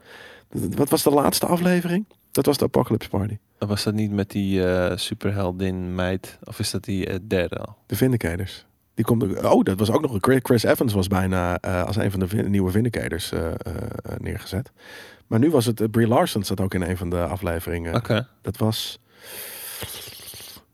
Wat 0.75 0.89
was 0.89 1.03
de 1.03 1.09
laatste 1.09 1.45
aflevering? 1.45 2.05
Dat 2.31 2.45
was 2.45 2.57
de 2.57 2.65
Apocalypse 2.65 3.09
Party. 3.09 3.37
Was 3.57 3.83
dat 3.83 3.93
niet 3.93 4.11
met 4.11 4.29
die 4.29 4.65
eh, 4.65 4.97
superheldin 4.97 5.95
meid? 5.95 6.37
Of 6.43 6.59
is 6.59 6.71
dat 6.71 6.83
die 6.83 7.05
eh, 7.07 7.15
derde 7.27 7.55
al? 7.57 7.75
De 7.85 7.95
Vindicators. 7.95 8.65
Die 8.93 9.05
komt, 9.05 9.43
oh, 9.43 9.63
dat 9.63 9.79
was 9.79 9.91
ook 9.91 10.01
nog. 10.01 10.17
Chris- 10.19 10.39
Chris 10.43 10.63
Evans 10.63 10.93
was 10.93 11.07
bijna 11.07 11.57
eh, 11.59 11.83
als 11.83 11.95
een 11.95 12.11
van 12.11 12.19
de 12.19 12.27
vin- 12.27 12.49
nieuwe 12.51 12.71
Vindicators 12.71 13.31
eh, 13.31 13.51
neergezet. 14.17 14.71
Maar 15.27 15.39
nu 15.39 15.49
was 15.51 15.65
het. 15.65 15.91
Brie 15.91 16.07
Larson 16.07 16.43
zat 16.43 16.59
ook 16.61 16.73
in 16.73 16.81
een 16.81 16.97
van 16.97 17.09
de 17.09 17.23
afleveringen. 17.25 17.95
Oké. 17.95 18.27
Dat 18.41 18.57
was. 18.57 18.99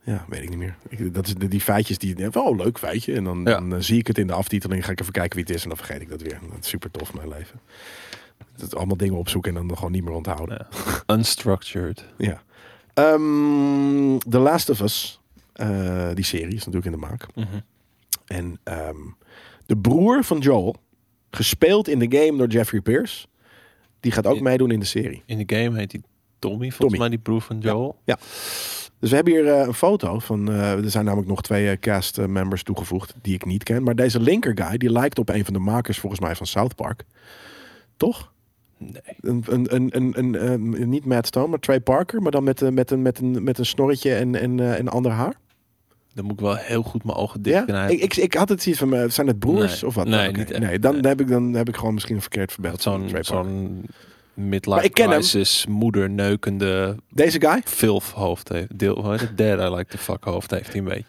Ja, 0.04 0.26
weet 0.30 0.42
ik 0.42 0.50
niet 0.50 0.58
meer. 0.58 0.76
Ik, 0.90 1.14
dat 1.14 1.28
is 1.28 1.36
de, 1.36 1.48
die 1.48 1.62
feitjes 1.62 1.98
die. 1.98 2.36
Oh, 2.40 2.58
leuk 2.58 2.78
feitje. 2.80 3.14
En 3.16 3.24
dan, 3.24 3.42
Ja. 3.44 3.60
dan 3.60 3.84
zie 3.84 3.98
ik 4.00 4.08
het 4.08 4.18
in 4.18 4.28
de 4.28 4.34
aftiteling. 4.34 4.86
Ga 4.86 4.92
ik 4.92 5.00
even 5.02 5.14
kijken 5.14 5.36
wie 5.38 5.46
het 5.48 5.56
is. 5.56 5.62
En 5.64 5.68
dan 5.70 5.78
vergeet 5.78 6.02
ik 6.02 6.10
dat 6.10 6.22
weer. 6.22 6.40
Dat 6.50 6.60
is 6.60 6.68
super 6.70 6.92
tof, 6.92 7.14
mijn 7.14 7.28
leven. 7.30 7.60
Dat 8.56 8.76
allemaal 8.76 8.98
dingen 8.98 9.18
opzoeken 9.18 9.58
en 9.58 9.68
dan 9.68 9.78
gewoon 9.78 9.92
niet 9.92 10.04
meer 10.04 10.14
onthouden. 10.14 10.68
Ja. 11.06 11.16
Unstructured. 11.16 12.06
Ja. 12.18 12.42
Ehm, 12.94 14.18
The 14.30 14.40
Last 14.40 14.70
of 14.70 14.80
Us. 14.82 15.20
die 16.14 16.26
serie 16.26 16.56
is 16.56 16.66
natuurlijk 16.66 16.86
in 16.86 16.92
de 16.92 16.98
maak. 17.08 17.26
Mhm. 17.36 17.48
En 18.28 18.60
ehm, 18.64 18.96
de 19.66 19.78
broer 19.78 20.24
van 20.24 20.40
Joel, 20.40 20.76
gespeeld 21.32 21.88
in 21.88 22.00
de 22.00 22.18
game 22.18 22.38
door 22.38 22.48
Jeffrey 22.48 22.82
Pierce, 22.82 23.28
die 24.00 24.12
gaat 24.12 24.26
ook 24.28 24.36
Ja. 24.36 24.42
meedoen 24.42 24.72
in 24.72 24.80
de 24.80 24.86
serie. 24.86 25.24
In 25.26 25.46
de 25.46 25.56
game 25.56 25.78
heet 25.78 25.92
die 25.92 26.02
Tommy, 26.40 26.58
volgens 26.58 26.78
Tommy. 26.80 26.98
mij 26.98 27.10
die 27.10 27.18
broer 27.20 27.42
van 27.42 27.60
Joel. 27.60 27.96
Dus 29.00 29.10
we 29.10 29.16
hebben 29.16 29.34
hier 29.34 29.48
eh, 29.54 29.68
een 29.68 29.74
foto 29.74 30.20
van. 30.20 30.50
eh, 30.52 30.72
er 30.84 30.90
zijn 30.90 31.06
namelijk 31.06 31.30
nog 31.30 31.42
twee 31.42 31.70
eh, 31.70 31.78
cast 31.80 32.28
members 32.28 32.64
toegevoegd 32.64 33.14
die 33.22 33.34
ik 33.34 33.46
niet 33.46 33.64
ken. 33.64 33.84
Maar 33.84 33.96
deze 33.96 34.20
linker 34.20 34.52
guy, 34.64 34.78
die 34.78 34.92
lijkt 34.92 35.20
op 35.20 35.30
een 35.30 35.46
van 35.46 35.54
de 35.54 35.60
makers 35.60 36.00
volgens 36.00 36.22
mij 36.22 36.36
van 36.36 36.46
South 36.46 36.76
Park. 36.76 37.04
Toch? 37.98 38.32
Nee. 38.78 38.92
Een, 39.22 39.44
een, 39.48 39.76
een, 39.76 40.18
een, 40.18 40.44
een, 40.82 40.90
niet 40.90 41.06
Matt 41.06 41.28
Stone, 41.28 41.48
maar 41.48 41.60
Trey 41.60 41.80
Parker. 41.80 42.22
Maar 42.22 42.32
dan 42.32 42.44
met, 42.44 42.62
een 42.62 42.74
met, 42.74 42.92
een, 42.92 43.02
met, 43.02 43.20
een, 43.20 43.44
met 43.44 43.58
een 43.58 43.66
snorretje 43.66 44.14
en, 44.16 44.36
en, 44.36 44.76
en 44.78 44.88
ander 44.88 45.12
haar. 45.12 45.36
Dan 46.18 46.26
moet 46.26 46.34
ik 46.34 46.40
wel 46.46 46.56
heel 46.56 46.84
goed 46.84 47.04
mijn 47.04 47.18
ogen 47.18 47.42
dicht 47.42 47.68
Ja? 47.68 47.88
Ik, 47.88 48.02
ik, 48.02 48.16
ik 48.16 48.34
had 48.34 48.50
het 48.50 48.62
zoiets 48.62 48.82
van, 48.82 48.94
eh, 48.94 49.10
zijn 49.10 49.28
het 49.28 49.40
broers 49.40 49.82
Nee. 49.82 49.86
of 49.90 49.96
wat? 49.96 50.08
Nee, 50.08 50.32
niet 50.32 50.52
echt. 50.52 50.60
Nee, 50.62 50.80
dan, 50.80 50.92
Nee. 50.94 51.02
Heb 51.02 51.22
ik, 51.22 51.28
dan 51.28 51.54
heb 51.54 51.68
ik 51.68 51.76
gewoon 51.76 51.94
misschien 51.94 52.16
een 52.16 52.22
verkeerd 52.22 52.52
van 52.52 52.72
zo'n 52.78 53.10
zo'n 53.22 53.86
midlife 54.34 54.90
crisis, 54.90 55.66
moeder 55.70 56.10
neukende 56.10 56.96
Deze 57.10 57.40
guy? 57.42 57.62
filf 57.66 58.12
hoofd 58.12 58.50
heeft. 58.50 58.80
Deel? 58.80 59.02
Dad 59.36 59.60
I 59.72 59.76
like 59.76 59.86
the 59.86 59.98
fuck 59.98 60.24
hoofd 60.24 60.52
heeft 60.52 60.68
hij 60.68 60.78
een 60.78 60.84
beetje. 60.84 61.06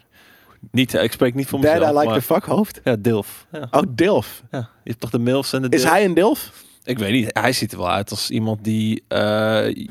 Niet, 0.71 0.93
ik 0.93 1.11
spreek 1.11 1.33
niet 1.35 1.47
voor 1.47 1.61
Dad, 1.61 1.73
mezelf, 1.73 1.91
I 1.91 1.93
like 1.93 2.05
maar- 2.09 2.15
the 2.19 2.25
fuck 2.25 2.43
hoofd. 2.43 2.81
Ja, 2.83 2.95
Dilf. 2.95 3.45
Ja. 3.51 3.67
Oh, 3.71 3.81
Dilf. 3.89 4.43
ja. 4.51 4.57
Je 4.83 4.89
hebt 4.89 4.99
toch 5.01 5.09
de 5.09 5.19
milfs 5.19 5.53
en 5.53 5.61
de 5.61 5.69
Is 5.69 5.81
Dilf? 5.81 5.93
hij 5.93 6.05
een 6.05 6.13
Dilf? 6.13 6.63
Ik 6.89 6.97
weet 6.99 7.11
niet. 7.11 7.29
Hij 7.39 7.51
ziet 7.51 7.71
er 7.71 7.77
wel 7.77 7.89
uit 7.91 8.09
als 8.11 8.29
iemand 8.29 8.63
die 8.63 9.03
eh, 9.07 9.19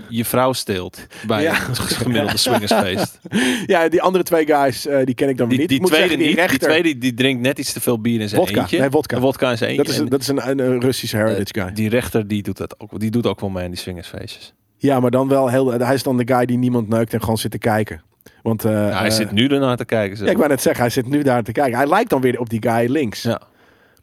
je 0.08 0.24
vrouw 0.24 0.52
steelt 0.52 1.06
bij 1.26 1.42
Ja. 1.42 1.68
een 1.68 1.74
gemiddelde 1.76 2.36
swingersfeest. 2.36 3.18
Ja, 3.66 3.88
die 3.88 4.02
andere 4.02 4.24
twee 4.24 4.46
guys, 4.46 4.86
eh, 4.86 5.04
die 5.04 5.14
ken 5.14 5.28
ik 5.28 5.36
dan 5.36 5.48
Die, 5.48 5.58
niet. 5.58 5.68
die 5.68 5.80
moet 5.80 5.88
tweede 5.90 6.08
zeggen, 6.08 6.26
niet. 6.26 6.36
Die 6.36 6.44
rechter, 6.46 6.68
tweede 6.68 6.98
die 6.98 7.14
drinkt 7.14 7.42
net 7.42 7.58
iets 7.58 7.72
te 7.72 7.80
veel 7.80 8.00
bier 8.00 8.20
in 8.20 8.28
zijn 8.28 8.40
Wodka. 8.40 8.60
eentje. 8.60 8.78
Nee, 8.78 8.88
wodka. 8.90 9.16
Een 9.16 9.22
wodka 9.22 9.50
in 9.50 9.56
zijn 9.58 9.70
eentje. 9.70 9.84
Dat 9.84 9.92
is, 9.92 9.98
een, 9.98 10.04
En, 10.04 10.10
dat 10.10 10.20
is 10.20 10.28
een, 10.28 10.48
een, 10.50 10.58
een 10.72 10.80
Russische 10.80 11.16
heritage 11.16 11.52
eh, 11.52 11.62
guy. 11.64 11.72
Die 11.72 11.88
rechter 11.88 12.28
die 12.28 12.42
doet 12.42 12.56
dat 12.56 12.74
ook. 12.80 13.00
Die 13.00 13.10
doet 13.10 13.26
ook 13.26 13.40
wel 13.40 13.50
mee 13.50 13.64
aan 13.64 13.70
die 13.70 13.78
swingersfeestjes. 13.78 14.52
Ja, 14.76 15.00
maar 15.00 15.10
dan 15.10 15.28
wel 15.28 15.48
heel... 15.48 15.72
Hij 15.72 15.94
is 15.94 16.02
dan 16.02 16.16
de 16.16 16.26
guy 16.34 16.46
die 16.46 16.58
niemand 16.58 16.88
neukt 16.88 17.12
en 17.14 17.20
gewoon 17.20 17.38
zit 17.38 17.50
te 17.50 17.58
kijken. 17.58 18.02
Want 18.42 18.62
Ja, 18.62 18.98
hij 18.98 19.10
zit 19.10 19.30
nu 19.32 19.46
ernaar 19.48 19.76
te 19.76 19.84
kijken. 19.84 20.16
zo. 20.16 20.24
Ja, 20.24 20.30
ik 20.30 20.36
wou 20.36 20.48
net 20.48 20.62
zeggen, 20.62 20.82
hij 20.82 20.92
zit 20.92 21.06
nu 21.08 21.22
daar 21.22 21.42
te 21.42 21.52
kijken. 21.52 21.78
Hij 21.78 21.88
lijkt 21.88 22.10
dan 22.10 22.20
weer 22.20 22.40
op 22.40 22.50
die 22.50 22.62
guy 22.68 22.90
links. 22.90 23.22
Ja. 23.22 23.40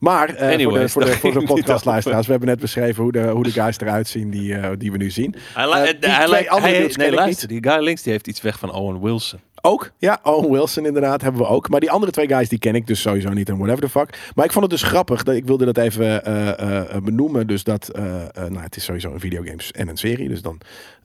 Maar 0.05 0.29
eh, 0.29 0.63
voor 0.63 0.73
de, 0.73 0.89
voor 0.89 1.05
de, 1.05 1.11
voor 1.17 1.43
podcastluisteraars, 1.43 2.25
we 2.25 2.31
hebben 2.31 2.49
net 2.49 2.59
beschreven 2.59 3.03
hoe 3.03 3.11
de, 3.11 3.27
hoe 3.27 3.43
de 3.43 3.51
guys 3.51 3.79
eruit 3.79 4.07
zien 4.07 4.29
die, 4.29 4.55
eh, 4.55 4.69
die 4.77 4.91
we 4.91 4.97
nu 4.97 5.09
zien. 5.09 5.35
Hij, 5.53 6.27
lijkt- 6.29 6.49
andere 6.49 6.71
hij- 6.71 6.79
dudes 6.79 6.95
nee, 6.95 7.05
ken 7.05 7.13
ik 7.15 7.19
luister, 7.19 7.47
die 7.47 7.63
guy 7.63 7.83
links 7.83 8.01
die 8.01 8.11
heeft 8.11 8.27
iets 8.27 8.41
weg 8.41 8.59
van 8.59 8.71
Owen 8.73 9.01
Wilson. 9.01 9.39
Ook, 9.61 9.91
ja, 9.97 10.19
Owen 10.23 10.51
Wilson 10.51 10.85
inderdaad 10.85 11.21
hebben 11.21 11.41
we 11.41 11.47
ook. 11.47 11.69
Maar 11.69 11.79
die 11.79 11.91
andere 11.91 12.11
twee 12.11 12.27
guys 12.27 12.49
die 12.49 12.59
ken 12.59 12.75
ik 12.75 12.87
dus 12.87 13.01
sowieso 13.01 13.29
niet 13.29 13.49
en 13.49 13.57
whatever 13.57 13.81
the 13.81 13.89
fuck. 13.89 14.31
Maar 14.35 14.45
ik 14.45 14.51
vond 14.51 14.71
het 14.71 14.79
dus 14.79 14.89
grappig, 14.89 15.23
dat, 15.23 15.35
ik 15.35 15.45
wilde 15.45 15.65
dat 15.65 15.77
even 15.77 16.25
eh, 16.25 16.47
eh, 16.59 16.95
eh, 16.95 17.01
benoemen. 17.03 17.47
Dus 17.47 17.63
dat, 17.63 17.89
eh, 17.89 18.21
eh, 18.21 18.27
nou 18.33 18.59
het 18.59 18.75
is 18.75 18.83
sowieso 18.83 19.13
een 19.13 19.19
videogames 19.19 19.71
en 19.71 19.87
een 19.87 19.97
serie. 19.97 20.29
Dus 20.29 20.41
dan 20.41 20.57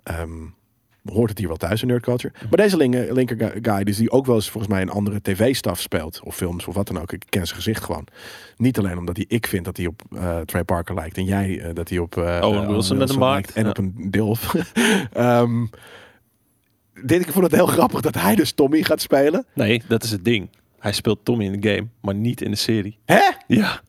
ehm, 0.02 0.28
hoort 1.04 1.28
het 1.28 1.38
hier 1.38 1.48
wel 1.48 1.56
thuis 1.56 1.82
in 1.82 1.88
Nerd 1.88 2.02
Culture. 2.02 2.32
Maar 2.40 2.58
deze 2.58 2.76
linker, 2.76 3.12
linker 3.12 3.36
gu- 3.38 3.58
guy, 3.62 3.84
dus 3.84 3.96
die 3.96 4.10
ook 4.10 4.26
wel 4.26 4.34
eens 4.34 4.50
volgens 4.50 4.72
mij 4.72 4.82
een 4.82 4.90
andere 4.90 5.20
tv-staf 5.22 5.80
speelt. 5.80 6.20
Of 6.24 6.36
films 6.36 6.66
of 6.66 6.74
wat 6.74 6.86
dan 6.86 7.00
ook. 7.00 7.12
Ik 7.12 7.24
ken 7.28 7.44
zijn 7.46 7.56
gezicht 7.56 7.84
gewoon. 7.84 8.06
Niet 8.56 8.78
alleen 8.78 8.98
omdat 8.98 9.16
hij, 9.16 9.24
ik 9.28 9.46
vind 9.46 9.64
dat 9.64 9.76
hij 9.76 9.86
op 9.86 10.02
eh, 10.12 10.38
Trey 10.40 10.64
Parker 10.64 10.94
lijkt. 10.94 11.16
En 11.16 11.24
jij 11.24 11.60
eh, 11.60 11.74
dat 11.74 11.88
hij 11.88 11.98
op 11.98 12.16
eh, 12.16 12.38
Owen 12.42 12.66
Wilson 12.68 12.96
met 12.96 13.10
een 13.10 13.18
baard. 13.18 13.32
lijkt. 13.32 13.52
En 13.56 13.64
Ja. 13.64 13.70
op 13.70 13.78
een 13.78 14.10
dilf. 14.10 14.54
Ehm, 15.12 15.66
dit, 17.04 17.20
ik 17.20 17.32
vond 17.32 17.44
het 17.44 17.54
heel 17.54 17.66
grappig 17.66 18.00
dat 18.00 18.14
hij 18.14 18.34
dus 18.34 18.52
Tommy 18.52 18.82
gaat 18.82 19.00
spelen. 19.00 19.44
Nee, 19.54 19.82
dat 19.88 20.02
is 20.02 20.10
het 20.10 20.24
ding. 20.24 20.48
Hij 20.78 20.92
speelt 20.92 21.24
Tommy 21.24 21.44
in 21.44 21.60
de 21.60 21.68
game, 21.74 21.88
maar 22.00 22.14
niet 22.14 22.40
in 22.40 22.50
de 22.50 22.56
serie. 22.56 22.98
Hè? 23.04 23.20
Ja. 23.46 23.80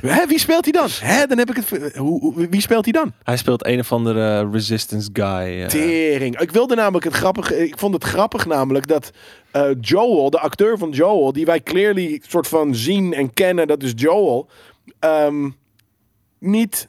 Hè? 0.00 0.26
Wie 0.26 0.38
speelt 0.38 0.64
hij 0.64 0.72
dan? 0.72 0.88
Hè? 1.00 1.26
Dan 1.26 1.38
heb 1.38 1.50
ik 1.50 1.56
het. 1.56 1.96
Hoe, 1.96 2.20
hoe- 2.20 2.48
wie 2.48 2.60
speelt 2.60 2.84
hij 2.84 2.92
dan? 2.92 3.12
Hij 3.22 3.36
speelt 3.36 3.66
een 3.66 3.78
of 3.78 3.92
andere 3.92 4.50
resistance 4.50 5.10
guy. 5.12 5.62
eh. 5.62 5.66
Tering. 5.66 6.40
Ik 6.40 6.50
wilde 6.50 6.74
namelijk 6.74 7.04
het 7.04 7.14
grappig. 7.14 7.52
Ik 7.52 7.78
vond 7.78 7.94
het 7.94 8.04
grappig 8.04 8.46
namelijk 8.46 8.86
dat 8.88 9.10
eh, 9.50 9.68
Joel, 9.80 10.30
de 10.30 10.38
acteur 10.40 10.78
van 10.78 10.90
Joel, 10.90 11.32
die 11.32 11.44
wij 11.46 11.60
clearly 11.60 12.22
soort 12.28 12.48
van 12.48 12.74
zien 12.74 13.12
en 13.14 13.32
kennen, 13.32 13.66
dat 13.66 13.82
is 13.82 13.92
Joel, 13.96 14.48
ehm, 14.98 15.50
niet 16.38 16.88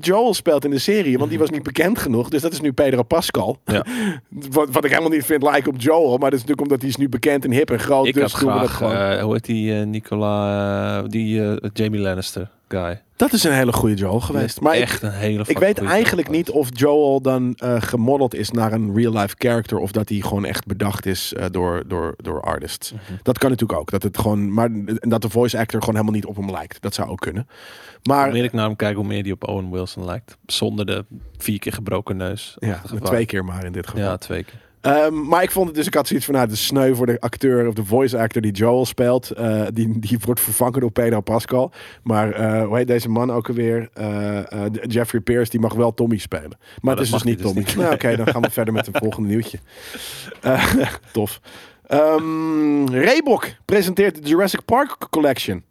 Joel 0.00 0.34
speelt 0.34 0.64
in 0.64 0.70
de 0.70 0.78
serie, 0.78 1.18
want 1.18 1.30
die 1.30 1.38
was 1.38 1.50
niet 1.50 1.62
bekend 1.62 1.98
genoeg. 1.98 2.28
Dus 2.28 2.42
dat 2.42 2.52
is 2.52 2.60
nu 2.60 2.72
Pedro 2.72 3.02
Pascal. 3.02 3.58
Ja. 3.64 3.84
Wat, 4.50 4.70
wat 4.70 4.84
ik 4.84 4.90
helemaal 4.90 5.10
niet 5.10 5.24
vind 5.24 5.42
lijken 5.42 5.72
op 5.72 5.80
Joel, 5.80 6.10
maar 6.10 6.30
dat 6.30 6.32
is 6.32 6.44
natuurlijk 6.46 6.60
omdat 6.60 6.80
hij 6.80 6.88
is 6.88 6.96
nu 6.96 7.08
bekend 7.08 7.44
en 7.44 7.50
hip 7.50 7.70
en 7.70 7.78
groot. 7.78 8.06
ik 8.06 8.14
dus 8.14 8.32
had 8.32 8.40
doen 8.40 8.52
we 8.52 8.58
dat 8.58 8.68
graag, 8.68 8.90
gewoon. 8.90 9.10
eh, 9.18 9.22
hoe 9.22 9.32
heet 9.32 9.44
die 9.44 9.78
eh, 9.80 9.86
Nicola, 9.86 10.98
eh, 10.98 11.08
die 11.08 11.58
Jamie 11.72 12.00
Lannister 12.00 12.50
guy. 12.68 13.02
Dat 13.16 13.32
is 13.32 13.44
een 13.44 13.52
hele 13.52 13.72
goede 13.72 13.94
Joel 13.94 14.20
geweest. 14.20 14.60
Maar 14.60 14.74
ik, 14.74 14.82
echt 14.82 15.02
een 15.02 15.12
hele 15.12 15.44
Ik 15.46 15.58
weet 15.58 15.78
eigenlijk 15.78 16.28
niet 16.28 16.50
of 16.50 16.68
Joel 16.72 17.20
dan 17.20 17.54
eh 17.54 17.82
gemodeld 17.82 18.34
is 18.34 18.50
naar 18.50 18.72
een 18.72 18.94
real-life 18.94 19.34
character. 19.38 19.78
Of 19.78 19.92
dat 19.92 20.08
hij 20.08 20.20
gewoon 20.20 20.44
echt 20.44 20.66
bedacht 20.66 21.06
is 21.06 21.32
eh, 21.32 21.44
door, 21.50 21.82
door, 21.86 22.14
door 22.16 22.40
artists. 22.40 22.92
Mhm. 22.92 23.00
Dat 23.22 23.38
kan 23.38 23.50
natuurlijk 23.50 23.78
ook. 23.78 23.90
Dat 23.90 24.02
het 24.02 24.18
gewoon, 24.18 24.52
maar 24.52 24.66
en 24.66 25.08
dat 25.08 25.22
de 25.22 25.30
voice 25.30 25.58
actor 25.58 25.80
gewoon 25.80 25.94
helemaal 25.94 26.16
niet 26.16 26.26
op 26.26 26.36
hem 26.36 26.50
lijkt. 26.50 26.82
Dat 26.82 26.94
zou 26.94 27.08
ook 27.08 27.20
kunnen. 27.20 27.48
Maar 28.02 28.24
Hoe 28.24 28.32
meer 28.32 28.44
ik 28.44 28.52
naar 28.52 28.66
hem 28.66 28.76
kijk, 28.76 28.96
hoe 28.96 29.04
meer 29.06 29.22
die 29.22 29.32
op 29.32 29.48
Owen 29.48 29.70
Wilson 29.70 30.04
lijkt. 30.04 30.36
Zonder 30.46 30.86
de 30.86 31.04
vier 31.38 31.58
keer 31.58 31.72
gebroken 31.72 32.16
neus. 32.16 32.56
ja, 32.58 32.82
twee 33.02 33.26
keer 33.26 33.44
maar 33.44 33.64
in 33.64 33.72
dit 33.72 33.86
geval. 33.86 34.04
Ja, 34.04 34.16
twee 34.16 34.44
keer. 34.44 34.65
Ehm, 34.86 35.26
maar 35.28 35.42
ik 35.42 35.50
vond 35.50 35.66
het 35.66 35.76
dus, 35.76 35.86
ik 35.86 35.94
had 35.94 36.06
zoiets 36.06 36.26
van, 36.26 36.34
nou, 36.34 36.48
de 36.48 36.56
sneu 36.56 36.94
voor 36.94 37.06
de 37.06 37.20
acteur 37.20 37.66
of 37.66 37.74
de 37.74 37.84
voice 37.84 38.18
actor 38.18 38.42
die 38.42 38.52
Joel 38.52 38.86
speelt. 38.86 39.30
eh, 39.30 39.62
die, 39.72 39.98
die 39.98 40.18
wordt 40.24 40.40
vervangen 40.40 40.80
door 40.80 40.90
Pedro 40.90 41.20
Pascal. 41.20 41.72
Maar 42.02 42.32
eh, 42.32 42.66
hoe 42.66 42.76
heet 42.76 42.86
deze 42.86 43.08
man 43.08 43.32
ook 43.32 43.48
alweer? 43.48 43.88
Eh, 43.92 44.40
Jeffrey 44.82 45.20
Pierce, 45.20 45.50
die 45.50 45.60
mag 45.60 45.74
wel 45.74 45.94
Tommy 45.94 46.18
spelen. 46.18 46.58
Maar, 46.80 46.96
het 46.96 47.04
is 47.04 47.10
dus 47.10 47.22
niet 47.22 47.38
dus 47.38 47.46
Tommy. 47.46 47.66
Nou, 47.76 47.94
Oké, 47.94 48.16
dan 48.16 48.26
gaan 48.26 48.42
we 48.42 48.50
verder 48.50 48.74
met 48.74 48.86
het 48.86 48.98
volgende 48.98 49.28
nieuwtje. 49.28 49.58
Tof. 51.12 51.40
Ehm 51.86 52.88
Reebok 52.88 53.46
presenteert 53.64 54.22
de 54.22 54.28
Jurassic 54.28 54.64
Park 54.64 54.96
Collection. 55.10 55.64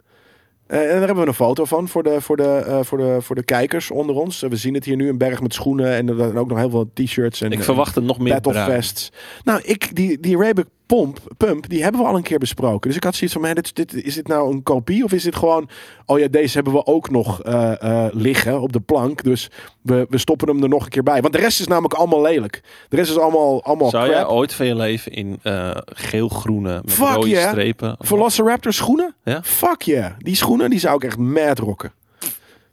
Eh, 0.67 0.79
en 0.79 0.87
daar 0.87 1.05
hebben 1.05 1.23
we 1.23 1.27
een 1.27 1.33
foto 1.33 1.65
van 1.65 1.87
voor 1.87 2.03
de, 2.03 2.21
voor 2.21 2.37
de, 2.37 2.63
eh, 2.67 2.79
voor 2.81 2.97
de, 2.97 3.17
voor 3.21 3.35
de 3.35 3.43
kijkers 3.43 3.91
onder 3.91 4.15
ons. 4.15 4.43
Eh, 4.43 4.49
we 4.49 4.55
zien 4.55 4.73
het 4.73 4.85
hier 4.85 4.95
nu, 4.95 5.09
een 5.09 5.17
berg 5.17 5.41
met 5.41 5.53
schoenen 5.53 5.91
en, 5.91 6.09
en 6.09 6.37
ook 6.37 6.47
nog 6.47 6.57
heel 6.57 6.69
veel 6.69 6.89
t-shirts. 6.93 7.41
En, 7.41 7.51
Ik 7.51 7.59
eh, 7.59 7.63
verwacht 7.63 7.95
er 7.95 8.01
nog 8.01 8.19
meer 8.19 8.41
bruin. 8.41 8.57
Battlefests. 8.57 9.11
Nou, 9.43 9.61
ik, 9.63 9.95
die, 9.95 10.19
die 10.19 10.37
Reebok 10.37 10.65
pomp, 10.85 11.19
pump, 11.37 11.69
die 11.69 11.83
hebben 11.83 12.01
we 12.01 12.07
al 12.07 12.15
een 12.15 12.23
keer 12.23 12.37
besproken. 12.37 12.87
Dus 12.87 12.97
ik 12.97 13.03
had 13.03 13.15
zoiets 13.15 13.33
van, 13.33 13.45
man, 13.45 13.53
dit, 13.53 13.75
dit, 13.75 13.93
is 13.93 14.15
dit 14.15 14.27
nou 14.27 14.53
een 14.53 14.63
kopie? 14.63 15.03
Of 15.03 15.11
is 15.11 15.23
dit 15.23 15.35
gewoon, 15.35 15.69
oh 16.05 16.19
ja, 16.19 16.27
deze 16.27 16.53
hebben 16.53 16.73
we 16.73 16.85
ook 16.85 17.09
nog 17.09 17.41
eh, 17.41 17.81
eh, 17.81 18.13
liggen 18.13 18.61
op 18.61 18.73
de 18.73 18.79
plank. 18.79 19.23
Dus 19.23 19.49
we, 19.81 20.05
we 20.09 20.17
stoppen 20.17 20.47
hem 20.47 20.63
er 20.63 20.69
nog 20.69 20.83
een 20.83 20.89
keer 20.89 21.03
bij. 21.03 21.21
Want 21.21 21.33
de 21.33 21.39
rest 21.39 21.59
is 21.59 21.67
namelijk 21.67 21.93
allemaal 21.93 22.21
lelijk. 22.21 22.61
De 22.89 22.95
rest 22.95 23.11
is 23.11 23.17
allemaal, 23.17 23.63
allemaal 23.63 23.89
Zou 23.89 24.09
crap. 24.09 24.15
jij 24.15 24.27
ooit 24.27 24.53
van 24.53 24.65
je 24.65 24.75
leven 24.75 25.11
in 25.11 25.39
eh, 25.43 25.71
geel-groene 25.85 26.81
met 26.83 26.93
Fuck 26.93 27.15
rode 27.15 27.29
yeah. 27.29 27.51
strepen? 27.51 27.95
Velociraptor 27.99 28.73
schoenen? 28.73 29.15
Ja? 29.23 29.43
Fuck 29.43 29.81
yeah. 29.81 30.11
Die 30.17 30.35
schoenen 30.35 30.69
die 30.69 30.79
zou 30.79 30.95
ik 30.95 31.03
echt 31.03 31.17
mad 31.17 31.59
rocken. 31.59 31.91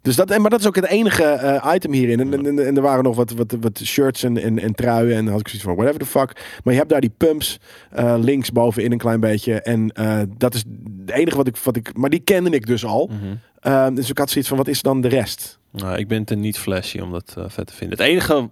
Dus 0.03 0.16
dat, 0.16 0.30
en- 0.30 0.40
maar 0.40 0.50
dat 0.50 0.61
is 0.61 0.66
ook 0.66 0.76
het 0.76 0.86
enige 0.86 1.24
eh, 1.24 1.72
item 1.74 1.92
hierin. 1.92 2.20
En, 2.20 2.32
en, 2.32 2.46
en- 2.46 2.66
en 2.66 2.76
er 2.76 2.82
waren 2.82 3.05
nog 3.05 3.16
wat, 3.16 3.30
wat, 3.30 3.57
wat 3.61 3.80
shirts 3.84 4.22
en, 4.22 4.38
en, 4.42 4.59
en 4.59 4.74
truien. 4.74 5.16
En 5.16 5.22
dan 5.24 5.32
had 5.32 5.40
ik 5.40 5.48
zoiets 5.48 5.64
van, 5.66 5.74
whatever 5.74 6.00
the 6.00 6.07
fuck. 6.07 6.59
Maar 6.64 6.72
je 6.72 6.78
hebt 6.78 6.90
daar 6.90 7.00
die 7.00 7.12
pumps 7.16 7.59
eh, 7.90 8.14
links 8.18 8.53
bovenin 8.53 8.92
een 8.92 8.98
klein 8.98 9.20
beetje. 9.20 9.61
En 9.61 9.90
eh, 9.90 10.20
dat 10.36 10.55
is 10.55 10.64
het 11.07 11.11
enige 11.16 11.36
wat 11.36 11.46
ik, 11.46 11.57
wat 11.57 11.76
ik... 11.76 11.96
Maar 11.96 12.11
die 12.11 12.20
kende 12.20 12.50
ik 12.50 12.66
dus 12.66 12.84
al. 12.84 13.07
Mhm. 13.12 13.34
Eh, 13.61 13.86
dus 13.94 14.11
ik 14.11 14.18
had 14.18 14.30
zoiets 14.30 14.48
van, 14.48 14.59
wat 14.59 14.68
is 14.68 14.82
dan 14.82 15.00
de 15.00 15.09
rest? 15.09 15.59
Nou, 15.70 15.96
ik 15.98 16.09
ben 16.09 16.24
te 16.24 16.34
niet 16.34 16.59
flashy 16.59 16.98
om 16.98 17.11
dat 17.12 17.36
vet 17.46 17.66
te 17.66 17.74
vinden. 17.74 17.98
Het 17.98 18.07
enige 18.07 18.50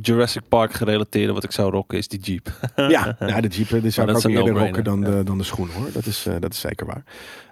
Jurassic 0.00 0.42
Park 0.48 0.72
gerelateerde 0.72 1.32
wat 1.32 1.44
ik 1.44 1.52
zou 1.52 1.70
rocken 1.70 1.98
is 1.98 2.08
die 2.08 2.20
Jeep. 2.20 2.48
ja, 2.76 3.16
nou, 3.18 3.40
de 3.40 3.48
Jeep 3.48 3.82
die 3.82 3.90
zou 3.98 4.10
ik 4.10 4.16
ook 4.16 4.22
eerder 4.24 4.44
no-brainer, 4.44 4.64
rocken 4.66 4.84
dan, 4.84 5.00
ja. 5.00 5.10
de, 5.10 5.24
dan 5.24 5.38
de 5.38 5.44
schoenen 5.44 5.74
hoor. 5.74 5.92
Dat 5.92 6.06
is, 6.06 6.26
dat 6.40 6.52
is 6.52 6.60
zeker 6.60 6.86
waar. 6.86 7.02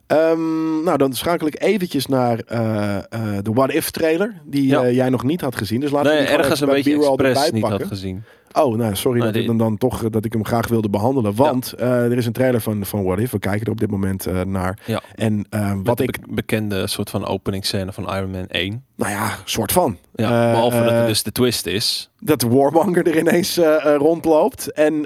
Ehm, 0.06 0.82
nou, 0.84 0.96
dan 0.96 1.12
schakel 1.12 1.46
ik 1.46 1.62
eventjes 1.62 2.06
naar 2.06 2.38
eh, 2.38 2.96
eh, 2.96 3.02
de 3.42 3.50
What 3.52 3.72
If 3.72 3.90
trailer. 3.90 4.34
Die 4.44 4.66
Ja. 4.66 4.82
eh, 4.84 4.94
jij 4.94 5.08
nog 5.08 5.22
niet 5.22 5.40
had 5.40 5.56
gezien. 5.56 5.80
Dus 5.80 5.90
laten 5.90 6.10
we 6.12 6.18
nee, 6.18 6.26
ergens 6.26 6.60
een 6.60 6.66
bij 6.66 6.74
beetje 6.74 6.96
B-roll 6.96 7.10
expres 7.10 7.34
erbij 7.44 7.50
niet 7.60 7.68
had 7.68 7.82
gezien. 7.86 8.22
Oh, 8.52 8.76
nou 8.76 8.94
sorry 8.96 9.20
dat 9.20 9.34
ik 9.34 9.46
dan, 9.46 9.58
dan 9.58 9.76
toch 9.78 10.02
eh, 10.04 10.10
dat 10.10 10.24
ik 10.24 10.32
hem 10.32 10.44
graag 10.44 10.68
wilde 10.68 10.88
behandelen. 10.90 11.34
Want 11.34 11.72
eh, 11.72 12.04
er 12.04 12.16
is 12.16 12.26
een 12.26 12.32
trailer 12.32 12.60
van, 12.60 12.84
van 12.84 13.04
What 13.04 13.18
If. 13.18 13.30
We 13.30 13.38
kijken 13.38 13.66
er 13.66 13.72
op 13.72 13.80
dit 13.80 13.90
moment 13.90 14.26
eh, 14.26 14.40
naar. 14.42 14.78
Ja. 14.86 15.02
En 15.14 15.46
Wat 15.82 16.00
ik, 16.00 16.20
be- 16.20 16.34
bekende 16.34 16.86
soort 16.86 17.10
van 17.10 17.26
openingsscène 17.26 17.92
van 17.92 18.14
Iron 18.16 18.30
Man 18.30 18.46
1. 18.46 18.84
nou 18.96 19.10
ja, 19.12 19.30
soort 19.44 19.72
van. 19.72 19.96
Ja, 20.14 20.46
Eh, 20.46 20.50
behalve 20.52 20.82
dat 20.82 20.90
het 20.92 21.06
dus 21.06 21.22
de 21.22 21.32
twist 21.32 21.66
is. 21.66 22.10
dat 22.18 22.40
de 22.40 22.48
Warmonger 22.48 23.06
er 23.06 23.18
ineens 23.18 23.58
rondloopt. 23.96 24.72
En 24.72 25.02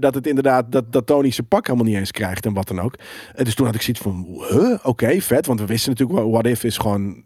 dat 0.00 0.14
het 0.14 0.26
inderdaad, 0.26 0.72
dat, 0.72 0.92
dat 0.92 1.06
Tony 1.06 1.30
zijn 1.30 1.46
pak 1.48 1.66
helemaal 1.66 1.86
niet 1.88 1.96
eens 1.98 2.10
krijgt 2.10 2.46
en 2.46 2.52
wat 2.52 2.68
dan 2.68 2.80
ook. 2.80 2.94
Dus 3.36 3.54
toen 3.54 3.66
had 3.66 3.74
ik 3.74 3.82
zoiets 3.82 4.02
van, 4.02 4.26
huh? 4.50 4.78
oké, 4.82 5.20
vet. 5.20 5.46
Want 5.46 5.60
we 5.60 5.66
wisten 5.66 5.90
natuurlijk, 5.90 6.18
wel, 6.18 6.30
What 6.30 6.46
If 6.46 6.64
is 6.64 6.76
gewoon, 6.78 7.22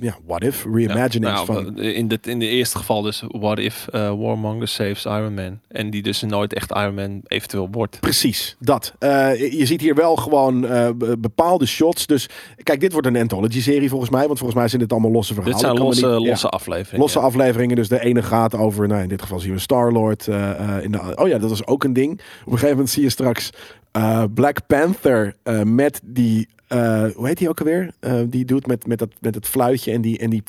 ja, 0.00 0.16
What 0.26 0.42
If, 0.44 0.64
reimaginings 0.72 1.38
Ja, 1.38 1.44
van... 1.44 1.54
nou, 1.64 1.80
in, 1.80 2.08
dit, 2.08 2.26
in 2.26 2.38
de 2.38 2.46
eerste 2.46 2.78
geval 2.78 3.02
dus 3.02 3.22
what 3.28 3.58
if 3.58 3.88
eh, 3.88 4.00
Warmonger 4.00 4.68
saves 4.68 5.04
Iron 5.04 5.34
Man. 5.34 5.60
En 5.68 5.90
die 5.90 6.02
dus 6.02 6.22
nooit 6.22 6.54
echt 6.54 6.70
Iron 6.70 6.94
Man 6.94 7.20
eventueel 7.26 7.68
wordt. 7.70 8.00
Precies, 8.00 8.56
dat. 8.58 8.94
Eh, 8.98 9.52
je 9.58 9.66
ziet 9.66 9.80
hier 9.80 9.94
wel 9.94 10.16
gewoon 10.16 10.66
eh, 10.66 10.88
be- 10.96 11.18
bepaalde 11.18 11.66
shots. 11.66 12.06
Dus 12.06 12.28
kijk, 12.62 12.80
dit 12.80 12.92
wordt 12.92 13.06
een 13.06 13.16
anthology-serie 13.16 13.88
volgens 13.88 14.10
mij. 14.10 14.26
Want 14.26 14.38
volgens 14.38 14.58
mij 14.58 14.68
zijn 14.68 14.80
dit 14.80 14.92
allemaal 14.92 15.10
losse 15.10 15.34
verhalen. 15.34 15.58
Dit 15.58 15.66
zijn 15.66 15.78
losse, 15.82 16.06
ja. 16.06 16.28
losse 16.30 16.48
afleveringen. 16.48 17.00
Losse 17.00 17.18
afleveringen, 17.18 17.76
dus 17.76 17.88
de 17.88 18.00
ene 18.04 18.22
gaat 18.22 18.54
over, 18.54 18.88
nou 18.88 19.02
in 19.02 19.08
dit 19.08 19.22
geval 19.22 19.38
zien 19.40 19.52
we 19.52 19.58
Star-Lord. 19.58 20.28
eh, 20.28 20.50
eh, 20.76 20.84
in 20.84 20.92
de, 20.92 21.12
oh 21.14 21.28
ja, 21.28 21.38
dat 21.38 21.50
is 21.50 21.66
ook 21.66 21.84
een 21.84 21.92
ding. 21.92 22.10
Op 22.12 22.18
een 22.20 22.52
gegeven 22.52 22.68
moment 22.70 22.90
zie 22.90 23.02
je 23.02 23.10
straks 23.10 23.50
eh, 23.92 24.24
Black 24.34 24.66
Panther 24.66 25.36
eh, 25.42 25.62
met 25.62 26.00
die, 26.04 26.48
eh, 26.68 27.04
hoe 27.14 27.26
heet 27.26 27.38
die 27.38 27.48
ook 27.48 27.58
alweer? 27.60 27.90
Die 28.28 28.44
doet 28.44 28.66
met, 28.66 28.86
met, 28.86 28.98
dat, 28.98 29.08
met 29.20 29.34
het 29.34 29.46
fluitje 29.46 29.92
en 29.92 30.00
die, 30.00 30.18
en 30.18 30.30
die, 30.30 30.42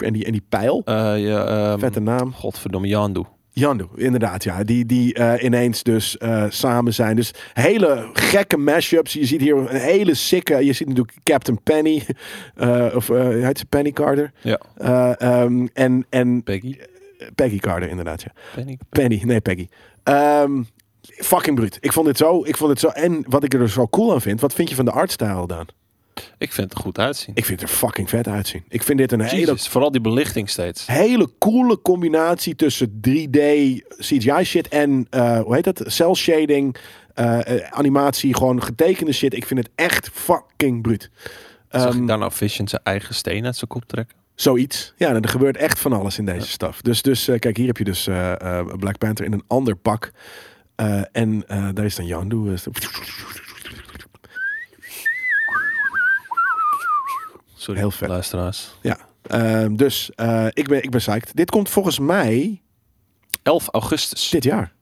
en 0.00 0.12
die, 0.12 0.24
en 0.24 0.32
die 0.32 0.44
pijl. 0.48 0.82
Ja, 1.16 1.46
ehm, 1.46 1.78
Vette 1.78 2.00
naam. 2.00 2.32
Godverdomme, 2.32 2.88
Yandu. 2.88 3.22
Yandu, 3.54 3.86
inderdaad, 3.94 4.44
ja. 4.44 4.64
Die, 4.64 4.86
die 4.86 5.40
ineens 5.40 5.82
dus 5.82 6.16
samen 6.48 6.94
zijn. 6.94 7.16
Dus 7.16 7.34
hele 7.52 8.10
gekke 8.12 8.56
mashups. 8.56 9.12
Je 9.12 9.26
ziet 9.26 9.40
hier 9.40 9.56
een 9.56 9.76
hele 9.80 10.14
sikke... 10.14 10.64
Je 10.64 10.72
ziet 10.72 10.88
natuurlijk 10.88 11.16
Captain 11.22 11.62
Penny. 11.62 12.02
eh, 12.54 12.86
of 12.94 13.08
heet 13.08 13.58
ze? 13.58 13.64
Penny 13.66 13.90
Carter. 13.90 14.32
Ja, 14.40 14.60
Eh, 14.76 15.20
ehm, 15.20 15.66
en, 15.72 16.06
en 16.10 16.42
Peggy. 16.42 16.78
Peggy 17.34 17.58
Carter, 17.58 17.88
inderdaad, 17.88 18.22
ja. 18.22 18.32
Penny. 18.54 18.78
Penny, 18.88 19.22
nee, 19.24 19.40
Peggy. 19.40 19.68
Ehm, 20.02 20.62
fucking 21.02 21.56
bruut. 21.56 21.78
Ik 21.80 21.92
vond 21.92 22.06
dit 22.06 22.16
zo, 22.16 22.44
ik 22.44 22.56
vond 22.56 22.70
dit 22.70 22.80
zo. 22.80 22.88
En 22.88 23.24
wat 23.28 23.44
ik 23.44 23.52
er 23.52 23.58
dus 23.58 23.72
zo 23.72 23.88
cool 23.88 24.12
aan 24.12 24.20
vind, 24.20 24.40
wat 24.40 24.54
vind 24.54 24.68
je 24.68 24.74
van 24.74 24.84
de 24.84 24.90
artstyle 24.90 25.46
dan? 25.46 25.66
Ik 26.38 26.52
vind 26.52 26.68
het 26.68 26.78
er 26.78 26.84
goed 26.84 26.98
uitzien. 26.98 27.34
Ik 27.34 27.44
vind 27.44 27.60
het 27.60 27.70
er 27.70 27.76
fucking 27.76 28.08
vet 28.08 28.28
uitzien. 28.28 28.64
Ik 28.68 28.82
vind 28.82 28.98
dit 28.98 29.12
een 29.12 29.20
hele, 29.20 29.58
vooral 29.58 29.90
die 29.90 30.00
belichting 30.00 30.50
steeds. 30.50 30.86
hele 30.86 31.28
coole 31.38 31.82
combinatie 31.82 32.54
tussen 32.54 33.00
3D 33.08 33.38
CGI 33.98 34.44
shit 34.44 34.68
en, 34.68 35.06
eh, 35.10 35.40
hoe 35.40 35.54
heet 35.54 35.64
dat? 35.64 35.82
Cell 35.86 36.14
shading, 36.14 36.76
eh, 37.14 37.56
eh, 37.56 37.70
animatie, 37.70 38.34
gewoon 38.34 38.62
getekende 38.62 39.12
shit. 39.12 39.34
Ik 39.34 39.46
vind 39.46 39.60
het 39.60 39.70
echt 39.74 40.10
fucking 40.12 40.82
bruut. 40.82 41.10
Zag 41.68 41.84
Ehm, 41.92 42.02
ik 42.02 42.06
daar 42.08 42.18
nou 42.18 42.32
Vision 42.32 42.68
zijn 42.68 42.82
eigen 42.84 43.14
steen 43.14 43.44
uit 43.44 43.56
zijn 43.56 43.70
kop 43.70 43.84
trekken? 43.84 44.16
Zoiets. 44.34 44.92
Ja, 44.96 45.14
er 45.14 45.28
gebeurt 45.28 45.56
echt 45.56 45.78
van 45.78 45.92
alles 45.92 46.18
in 46.18 46.24
deze 46.24 46.48
staf. 46.48 46.80
Dus, 46.82 47.02
dus 47.02 47.24
kijk, 47.38 47.56
hier 47.56 47.66
heb 47.66 47.76
je 47.76 47.84
dus 47.84 48.04
Black 48.78 48.98
Panther 48.98 49.24
in 49.24 49.32
een 49.32 49.44
ander 49.46 49.76
pak. 49.76 50.12
Eh, 50.82 51.02
en 51.12 51.48
eh, 51.48 51.68
daar 51.74 51.84
is 51.84 51.94
dan 51.94 52.06
eh, 52.06 52.56
Sorry, 57.54 57.80
Heel 57.80 57.90
vet. 57.90 58.08
luisteraars. 58.08 58.74
Ja. 58.80 58.98
Ehm, 59.22 59.74
dus 59.74 60.10
eh, 60.14 60.46
ik, 60.50 60.68
ben, 60.68 60.82
ik 60.82 60.90
ben 60.90 61.00
psyched. 61.00 61.36
Dit 61.36 61.50
komt 61.50 61.68
volgens 61.68 61.98
mij 61.98 62.62
11 63.42 63.68
augustus. 63.68 64.28
dit 64.28 64.44
jaar. 64.44 64.72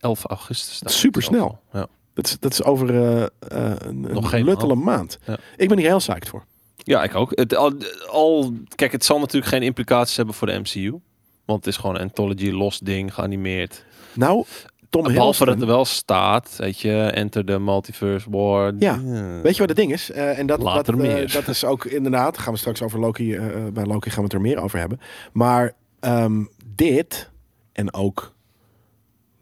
11 0.00 0.24
augustus. 0.24 0.78
Dat 0.78 0.90
is 0.90 0.98
supersnel. 0.98 1.60
Ja. 1.72 1.86
Dat 2.14 2.26
is, 2.26 2.38
dat 2.38 2.52
is 2.52 2.62
over 2.62 2.94
een, 2.94 4.00
Nog 4.00 4.22
een 4.22 4.28
geen 4.28 4.44
luttele 4.44 4.74
maand. 4.74 5.18
Ja. 5.26 5.38
Ik 5.56 5.68
ben 5.68 5.78
hier 5.78 5.86
heel 5.86 5.98
psyched 5.98 6.28
voor. 6.28 6.44
ja, 6.76 7.02
ik 7.02 7.14
ook. 7.14 7.30
Het, 7.34 7.54
al, 7.54 7.72
al, 8.10 8.52
kijk, 8.74 8.92
het 8.92 9.04
zal 9.04 9.18
natuurlijk 9.18 9.52
geen 9.52 9.62
implicaties 9.62 10.16
hebben 10.16 10.34
voor 10.34 10.46
de 10.46 10.58
MCU. 10.58 11.00
Want 11.44 11.64
het 11.64 11.74
is 11.74 11.80
gewoon 11.80 11.94
een 11.94 12.02
anthology, 12.02 12.50
los 12.50 12.78
ding, 12.78 13.14
geanimeerd. 13.14 13.84
Nou, 14.12 14.44
Tom 14.90 15.02
Behalve 15.02 15.44
dat 15.44 15.60
er 15.60 15.66
wel 15.66 15.84
staat, 15.84 16.54
weet 16.58 16.80
je, 16.80 17.02
enter 17.02 17.44
the 17.44 17.58
multiverse 17.58 18.30
war. 18.30 18.72
Ja. 18.78 19.02
Weet 19.42 19.52
je 19.52 19.58
wat 19.58 19.68
het 19.68 19.76
ding 19.76 19.92
is? 19.92 20.10
Eh, 20.10 20.38
en 20.38 20.46
dat, 20.46 20.62
Later 20.62 20.96
dat, 20.96 21.06
eh, 21.06 21.14
meer. 21.14 21.32
dat 21.32 21.48
is 21.48 21.64
ook 21.64 21.84
inderdaad, 21.84 22.38
gaan 22.38 22.52
we 22.52 22.58
straks 22.58 22.82
over 22.82 23.00
Loki, 23.00 23.34
eh, 23.34 23.44
bij 23.72 23.84
Loki 23.84 24.10
gaan 24.10 24.18
we 24.18 24.24
het 24.24 24.32
er 24.32 24.40
meer 24.40 24.62
over 24.62 24.78
hebben. 24.78 25.00
Maar 25.32 25.72
ehm, 26.00 26.44
dit 26.74 27.30
en 27.72 27.94
ook 27.94 28.34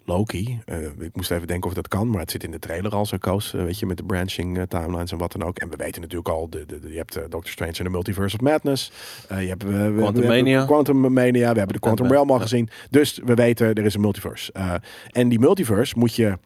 Loki, 0.09 0.61
eh, 0.65 0.79
ik 0.99 1.17
moest 1.17 1.31
even 1.31 1.47
denken 1.47 1.69
of 1.69 1.75
dat 1.75 1.89
kan, 1.89 2.11
maar 2.11 2.21
het 2.21 2.31
zit 2.31 2.45
in 2.45 2.51
de 2.51 2.59
trailer 2.59 2.93
al 2.93 3.07
zo 3.07 3.17
koos, 3.19 3.55
eh, 3.55 3.63
weet 3.65 3.79
je, 3.79 3.87
met 3.87 3.97
de 3.97 4.03
branching 4.05 4.57
eh, 4.59 4.63
timelines 4.63 5.13
en 5.13 5.19
wat 5.19 5.33
dan 5.33 5.43
ook. 5.43 5.59
En 5.59 5.69
we 5.71 5.77
weten 5.77 6.01
natuurlijk 6.01 6.29
al, 6.29 6.51
de, 6.51 6.67
de, 6.67 6.81
de- 6.81 6.91
je 6.91 6.97
hebt 6.97 7.15
Doctor 7.15 7.49
Strange 7.49 7.73
in 7.79 7.85
the 7.85 7.91
Multiverse 7.91 8.37
of 8.37 8.43
Madness, 8.43 8.93
je 9.29 9.35
hebt 9.35 9.65
Quantum 9.65 10.27
Mania. 10.27 10.65
Quantum 10.65 11.13
Mania, 11.13 11.53
we 11.53 11.59
hebben 11.59 11.73
de 11.77 11.79
Quantum 11.79 12.07
Realm 12.11 12.31
al 12.31 12.39
gezien, 12.41 12.69
dus 12.91 13.21
we 13.25 13.35
weten 13.35 13.75
er 13.75 13.85
is 13.85 13.95
een 13.95 14.01
multiverse. 14.01 14.53
En 15.11 15.29
die 15.29 15.39
multiverse 15.39 15.99
moet 15.99 16.15
je 16.15 16.39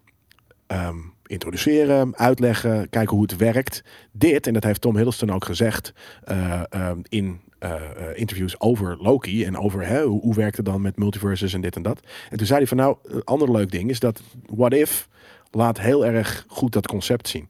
ehm, 0.66 0.96
introduceren, 1.26 2.16
uitleggen, 2.16 2.88
kijken 2.88 3.14
hoe 3.16 3.22
het 3.22 3.36
werkt. 3.36 3.84
Dit, 4.12 4.46
en 4.46 4.52
dat 4.52 4.64
heeft 4.64 4.80
Tom 4.80 4.94
Hiddleston 4.94 5.30
ook 5.30 5.44
gezegd 5.44 5.92
eh, 6.24 6.62
ehm, 6.68 6.98
in 7.08 7.40
eh, 7.62 7.74
eh, 7.74 8.18
interviews 8.18 8.60
over 8.60 8.96
Loki 9.00 9.44
en 9.44 9.58
over 9.58 9.86
hè, 9.86 10.02
hoe, 10.02 10.20
hoe 10.20 10.34
werkt 10.34 10.56
het 10.56 10.66
dan 10.66 10.80
met 10.80 10.98
multiverses 10.98 11.54
en 11.54 11.60
dit 11.60 11.76
en 11.76 11.82
dat. 11.82 12.00
En 12.30 12.36
toen 12.36 12.46
zei 12.46 12.58
hij 12.58 12.68
van 12.68 12.76
nou, 12.76 12.96
een 13.02 13.24
ander 13.24 13.50
leuk 13.50 13.70
ding 13.70 13.90
is 13.90 14.00
dat 14.00 14.22
What 14.46 14.72
If 14.72 15.08
laat 15.50 15.80
heel 15.80 16.06
erg 16.06 16.44
goed 16.48 16.72
dat 16.72 16.86
concept 16.86 17.28
zien. 17.28 17.48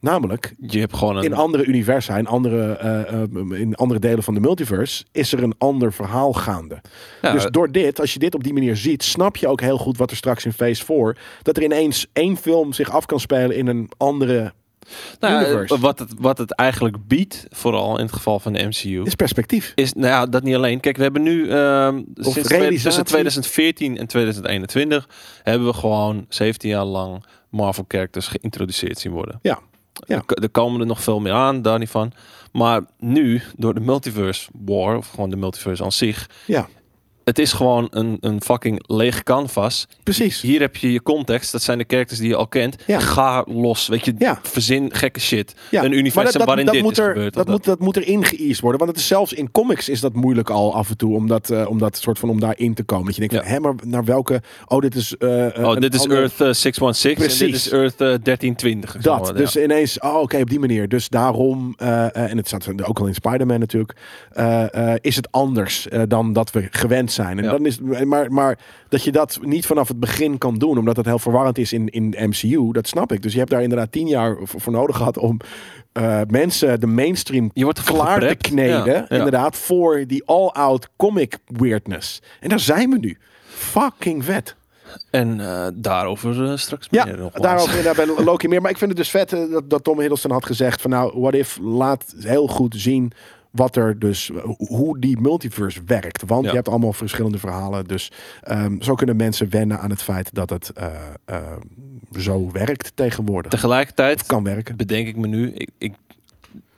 Namelijk, 0.00 0.54
Je 0.60 0.78
hebt 0.78 0.96
gewoon 0.96 1.16
een... 1.16 1.24
in 1.24 1.34
andere 1.34 1.64
universa, 1.64 2.16
in 2.16 2.26
andere, 2.26 2.72
eh, 2.72 3.60
in 3.60 3.74
andere 3.74 4.00
delen 4.00 4.22
van 4.22 4.34
de 4.34 4.40
multiverse, 4.40 5.04
is 5.12 5.32
er 5.32 5.42
een 5.42 5.54
ander 5.58 5.92
verhaal 5.92 6.32
gaande. 6.32 6.80
Ja, 7.22 7.32
dus 7.32 7.44
door 7.44 7.72
dit, 7.72 8.00
als 8.00 8.12
je 8.12 8.18
dit 8.18 8.34
op 8.34 8.44
die 8.44 8.52
manier 8.52 8.76
ziet, 8.76 9.02
snap 9.02 9.36
je 9.36 9.48
ook 9.48 9.60
heel 9.60 9.78
goed 9.78 9.96
wat 9.96 10.10
er 10.10 10.16
straks 10.16 10.44
in 10.44 10.52
Phase 10.52 10.84
4, 10.84 11.18
dat 11.42 11.56
er 11.56 11.62
ineens 11.62 12.06
één 12.12 12.36
film 12.36 12.72
zich 12.72 12.90
af 12.90 13.06
kan 13.06 13.20
spelen 13.20 13.56
in 13.56 13.66
een 13.66 13.90
andere 13.96 14.52
nou, 15.20 15.66
wat, 15.66 15.98
het, 15.98 16.12
wat 16.18 16.38
het 16.38 16.52
eigenlijk 16.54 16.96
biedt, 17.06 17.46
vooral 17.50 17.98
in 17.98 18.04
het 18.04 18.12
geval 18.12 18.40
van 18.40 18.52
de 18.52 18.62
MCU, 18.62 19.02
is 19.04 19.14
perspectief. 19.14 19.72
is, 19.74 19.92
nou 19.92 20.06
ja, 20.06 20.26
dat 20.26 20.42
niet 20.42 20.54
alleen. 20.54 20.80
Kijk, 20.80 20.96
we 20.96 21.02
hebben 21.02 21.22
nu 21.22 21.50
ehm, 21.50 22.02
sinds 22.14 22.82
tussen 22.82 23.04
2014 23.04 23.98
en 23.98 24.06
2021 24.06 25.08
hebben 25.42 25.68
we 25.68 25.74
gewoon 25.74 26.26
17 26.28 26.70
jaar 26.70 26.84
lang 26.84 27.24
Marvel 27.48 27.84
characters 27.88 28.26
geïntroduceerd 28.26 28.98
zien 28.98 29.12
worden. 29.12 29.38
Ja. 29.42 29.58
Ja. 30.06 30.22
Er, 30.26 30.42
er 30.42 30.50
komen 30.50 30.80
er 30.80 30.86
nog 30.86 31.02
veel 31.02 31.20
meer 31.20 31.32
aan, 31.32 31.62
daar 31.62 31.78
niet 31.78 31.90
van. 31.90 32.12
Maar 32.52 32.82
nu, 32.98 33.42
door 33.56 33.74
de 33.74 33.80
multiverse 33.80 34.50
war, 34.52 34.96
of 34.96 35.08
gewoon 35.08 35.30
de 35.30 35.36
multiverse 35.36 35.84
aan 35.84 35.92
zich, 35.92 36.28
Ja. 36.46 36.68
Het 37.24 37.38
is 37.38 37.52
gewoon 37.52 37.86
een, 37.90 38.16
een 38.20 38.40
fucking 38.42 38.82
leeg 38.86 39.22
canvas. 39.22 39.88
Precies. 40.02 40.40
Hier 40.40 40.60
heb 40.60 40.76
je 40.76 40.92
je 40.92 41.02
context. 41.02 41.52
Dat 41.52 41.62
zijn 41.62 41.78
de 41.78 41.84
characters 41.88 42.18
die 42.20 42.28
je 42.28 42.36
al 42.36 42.46
kent. 42.46 42.76
Ja. 42.86 42.98
Ga 42.98 43.44
los. 43.48 43.88
Weet 43.88 44.04
je, 44.04 44.14
Ja. 44.18 44.38
verzin 44.42 44.90
gekke 44.94 45.20
shit. 45.20 45.54
Ja, 45.70 45.84
Een 45.84 45.92
universum 45.92 46.44
waarin 46.44 46.66
dit 46.66 46.82
moet 46.82 46.92
is 46.92 46.98
er, 46.98 47.12
gebeurd. 47.12 47.34
Dat 47.34 47.48
moet, 47.48 47.64
dat 47.64 47.78
moet 47.78 47.96
er 47.96 48.06
ingeëased 48.06 48.60
worden. 48.60 48.78
Want 48.80 48.90
het 48.92 49.00
is 49.00 49.06
zelfs 49.06 49.32
in 49.32 49.50
comics 49.50 49.88
is 49.88 50.00
dat 50.00 50.12
moeilijk 50.14 50.50
al 50.50 50.74
af 50.74 50.90
en 50.90 50.96
toe. 50.96 51.14
Om 51.14 51.26
dat, 51.28 51.50
eh, 51.50 51.68
om 51.68 51.78
dat 51.78 51.96
soort 51.96 52.18
van 52.18 52.28
om 52.30 52.40
daarin 52.40 52.74
te 52.74 52.82
komen. 52.82 53.06
Dat 53.06 53.14
je 53.14 53.20
denkt, 53.28 53.46
Ja. 53.46 53.52
van, 53.52 53.62
maar 53.62 53.74
naar 53.86 54.04
welke... 54.04 54.42
Oh, 54.66 54.80
dit 54.80 54.94
is... 54.94 55.16
eh, 55.16 55.56
eh, 55.58 55.68
Oh, 55.68 55.76
dit 55.76 55.94
is 55.94 56.06
Earth 56.06 56.40
eh, 56.40 56.50
616 56.52 57.10
en 57.10 57.16
dit 57.28 57.38
Precies. 57.38 57.66
is 57.66 57.72
Earth 57.72 57.92
eh, 57.92 57.98
1320. 57.98 58.96
of 58.96 59.02
zo, 59.02 59.16
Dat, 59.18 59.36
dus 59.36 59.56
ineens, 59.56 59.98
oh 60.00 60.16
oké, 60.20 60.36
op 60.40 60.50
die 60.50 60.58
manier. 60.60 60.88
Dus 60.88 61.08
daarom, 61.08 61.74
en 61.76 62.36
het 62.36 62.46
staat 62.46 62.84
ook 62.84 62.98
al 63.00 63.06
in 63.06 63.14
Spider-Man 63.14 63.58
natuurlijk, 63.60 63.92
is 65.00 65.16
het 65.16 65.28
anders 65.30 65.86
dan 66.08 66.32
dat 66.32 66.50
we 66.50 66.66
gewend 66.70 67.11
zijn. 67.12 67.38
En 67.38 67.44
Ja. 67.44 67.50
dan 67.50 67.66
is, 67.66 67.78
maar, 68.04 68.32
maar 68.32 68.58
dat 68.88 69.02
je 69.04 69.12
dat 69.12 69.38
niet 69.42 69.66
vanaf 69.66 69.88
het 69.88 70.00
begin 70.00 70.38
kan 70.38 70.54
doen, 70.54 70.78
omdat 70.78 70.96
het 70.96 71.06
heel 71.06 71.18
verwarrend 71.18 71.58
is 71.58 71.72
in, 71.72 71.88
in 71.88 72.14
MCU, 72.18 72.72
dat 72.72 72.88
snap 72.88 73.12
ik. 73.12 73.22
Dus 73.22 73.32
je 73.32 73.38
hebt 73.38 73.50
daar 73.50 73.62
inderdaad 73.62 73.92
tien 73.92 74.06
jaar 74.06 74.36
voor, 74.42 74.72
nodig 74.72 74.96
gehad 74.96 75.18
om 75.18 75.36
eh, 75.92 76.20
mensen 76.28 76.80
de 76.80 76.86
mainstream 76.86 77.50
Je 77.54 77.64
wordt 77.64 77.82
klaar 77.82 78.20
te 78.20 78.34
kneden, 78.34 78.84
Ja, 78.86 79.06
ja. 79.08 79.08
inderdaad, 79.08 79.56
voor 79.56 80.04
die 80.06 80.22
all-out 80.26 80.88
comic 80.96 81.38
weirdness. 81.46 82.22
En 82.40 82.48
daar 82.48 82.60
zijn 82.60 82.90
we 82.90 82.98
nu. 82.98 83.18
Fucking 83.46 84.24
vet. 84.24 84.54
En 85.10 85.40
eh, 85.40 85.66
daarover 85.74 86.44
eh, 86.50 86.56
straks 86.56 86.86
Ja, 86.90 87.04
meer. 87.04 87.18
nogmaals. 87.18 87.42
daarover 87.44 87.76
inderdaad 87.78 88.06
bij 88.16 88.24
Loki 88.24 88.48
meer. 88.48 88.60
Maar 88.60 88.70
ik 88.70 88.78
vind 88.78 88.90
het 88.90 88.98
dus 88.98 89.10
vet 89.10 89.30
dat, 89.30 89.70
dat 89.70 89.84
Tom 89.84 89.98
Hiddleston 89.98 90.30
had 90.30 90.46
gezegd 90.46 90.80
van 90.80 90.90
nou, 90.90 91.20
what 91.20 91.34
if 91.34 91.58
laat 91.62 92.14
heel 92.18 92.46
goed 92.46 92.74
zien 92.76 93.12
wat 93.52 93.76
er 93.76 93.98
dus, 93.98 94.30
hoe 94.56 94.98
die 95.00 95.20
multiverse 95.20 95.82
werkt. 95.86 96.22
Want 96.26 96.42
Ja. 96.44 96.48
je 96.50 96.56
hebt 96.56 96.68
allemaal 96.68 96.92
verschillende 96.92 97.38
verhalen. 97.38 97.84
Dus 97.86 98.10
ehm, 98.42 98.80
zo 98.80 98.94
kunnen 98.94 99.16
mensen 99.16 99.50
wennen 99.50 99.80
aan 99.80 99.90
het 99.90 100.02
feit 100.02 100.34
dat 100.34 100.50
het 100.50 100.70
eh, 100.70 100.94
eh, 101.24 101.42
zo 102.18 102.50
werkt 102.50 102.92
tegenwoordig. 102.94 103.50
Tegelijkertijd 103.50 104.26
kan 104.26 104.44
werken. 104.44 104.76
bedenk 104.76 105.06
ik 105.06 105.16
me 105.16 105.26
nu, 105.26 105.50
ik, 105.52 105.68
ik, 105.78 105.92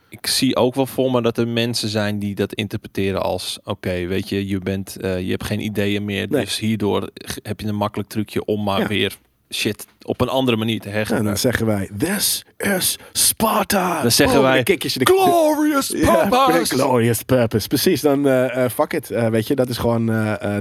ik 0.09 0.27
zie 0.27 0.55
ook 0.55 0.75
wel 0.75 0.85
voor 0.85 1.11
me 1.11 1.21
dat 1.21 1.37
er 1.37 1.47
mensen 1.47 1.89
zijn 1.89 2.19
die 2.19 2.35
dat 2.35 2.53
interpreteren 2.53 3.21
als: 3.21 3.59
oké, 3.63 4.05
weet 4.05 4.29
je, 4.29 4.47
je, 4.47 4.59
bent, 4.59 4.95
eh, 4.97 5.21
je 5.21 5.31
hebt 5.31 5.43
geen 5.43 5.59
ideeën 5.61 6.05
meer, 6.05 6.27
Nee. 6.29 6.43
dus 6.43 6.59
hierdoor 6.59 7.09
heb 7.43 7.59
je 7.59 7.67
een 7.67 7.75
makkelijk 7.75 8.09
trucje 8.09 8.45
om 8.45 8.63
maar 8.63 8.79
Ja. 8.79 8.87
weer 8.87 9.17
shit 9.53 9.87
op 10.05 10.21
een 10.21 10.29
andere 10.29 10.57
manier 10.57 10.79
te 10.79 10.89
En 10.89 11.23
dan 11.23 11.37
zeggen 11.37 11.65
wij, 11.65 11.89
this 11.97 12.45
is 12.57 12.97
Sparta. 13.11 14.01
Dan 14.01 14.11
zeggen 14.11 14.35
Boom, 14.41 14.45
wij, 14.51 14.63
de 14.63 15.05
Glorious 15.05 15.87
Ja, 15.87 16.27
purpose! 16.29 16.73
glorious 16.75 17.21
purpose. 17.23 17.67
Precies, 17.67 18.01
dan 18.01 18.27
eh, 18.27 18.63
eh, 18.63 18.71
fuck 18.71 18.93
it. 18.93 19.11
Eh, 19.11 19.27
weet 19.27 19.47
je, 19.47 19.55
dat 19.55 19.69
is 19.69 19.77
gewoon, 19.77 20.05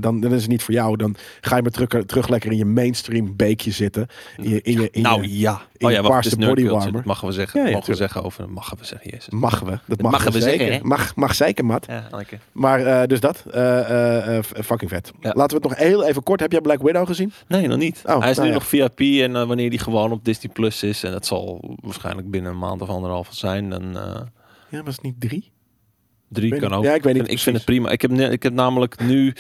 dan, 0.00 0.20
dan 0.20 0.32
is 0.32 0.40
het 0.40 0.50
niet 0.50 0.62
voor 0.62 0.74
jou. 0.74 0.96
Dan 0.96 1.16
ga 1.40 1.56
je 1.56 1.62
maar 1.62 1.70
terug, 1.70 2.04
terug 2.04 2.28
lekker 2.28 2.50
in 2.50 2.56
je 2.56 2.64
mainstream 2.64 3.36
beekje 3.36 3.70
zitten. 3.70 4.06
In 4.36 4.48
je, 4.50 4.60
in 4.62 4.80
je, 4.80 4.88
in 4.90 5.02
nou 5.02 5.22
je- 5.22 5.38
ja. 5.38 5.60
in 5.76 5.86
Oh 5.86 5.92
je 5.92 6.02
ja, 6.02 6.08
paarse 6.08 6.36
bodywarmer. 6.36 6.92
Dat 6.92 7.04
mogen 7.04 7.26
we 7.28 7.32
zeggen. 7.34 7.60
Ja, 7.60 7.66
ja, 7.66 7.72
mogen 7.72 7.90
we 7.90 7.96
zeggen 7.96 8.22
over, 8.24 8.48
mogen 8.48 8.78
we 8.78 8.84
zeggen, 8.84 9.10
jezus. 9.10 9.28
Maggen 9.30 9.66
we. 9.66 9.78
Dat 9.86 10.00
mag 10.00 10.10
Maggen 10.10 10.32
we 10.32 10.40
zeker. 10.40 10.66
zeggen, 10.66 10.86
mag, 10.86 11.14
mag 11.16 11.34
zeker, 11.34 11.64
Matt. 11.64 11.86
Ja, 11.86 12.08
lekker. 12.10 12.38
Maar 12.52 13.08
dus 13.08 13.20
dat. 13.20 13.42
fucking 14.64 14.90
vet. 14.90 15.10
Laten 15.20 15.46
we 15.46 15.54
het 15.54 15.62
nog 15.62 15.76
heel 15.76 16.04
even 16.04 16.22
kort. 16.22 16.40
Heb 16.40 16.52
jij 16.52 16.60
Black 16.60 16.82
Widow 16.82 17.06
gezien? 17.06 17.32
Nee, 17.48 17.66
nog 17.66 17.78
niet. 17.78 18.02
Oh, 18.04 18.20
Hij 18.20 18.30
is 18.30 18.36
nou 18.36 18.48
nu 18.48 18.54
nog 18.54 18.66
VIP 18.66 19.00
en 19.00 19.33
eh, 19.36 19.46
wanneer 19.46 19.70
die 19.70 19.78
gewoon 19.78 20.12
op 20.12 20.24
Disney 20.24 20.52
Plus 20.52 20.82
is, 20.82 21.02
en 21.02 21.12
dat 21.12 21.26
zal 21.26 21.74
waarschijnlijk 21.82 22.30
binnen 22.30 22.52
een 22.52 22.58
maand 22.58 22.82
of 22.82 22.88
anderhalf 22.88 23.28
zijn, 23.30 23.70
dan 23.70 23.98
eh, 23.98 24.20
Ja, 24.70 24.82
was 24.82 24.94
het 24.94 25.04
niet 25.04 25.20
drie? 25.20 25.52
drie 26.28 26.56
kan 26.56 26.72
ook. 26.72 26.84
Ja, 26.84 26.94
ik 26.94 27.02
weet 27.02 27.14
niet 27.14 27.26
En 27.26 27.32
ik 27.32 27.38
vind 27.38 27.56
het 27.56 27.64
prima. 27.64 27.90
Ik 27.90 28.02
heb, 28.02 28.10
ik 28.10 28.42
heb 28.42 28.52
namelijk 28.52 29.00
nu 29.00 29.34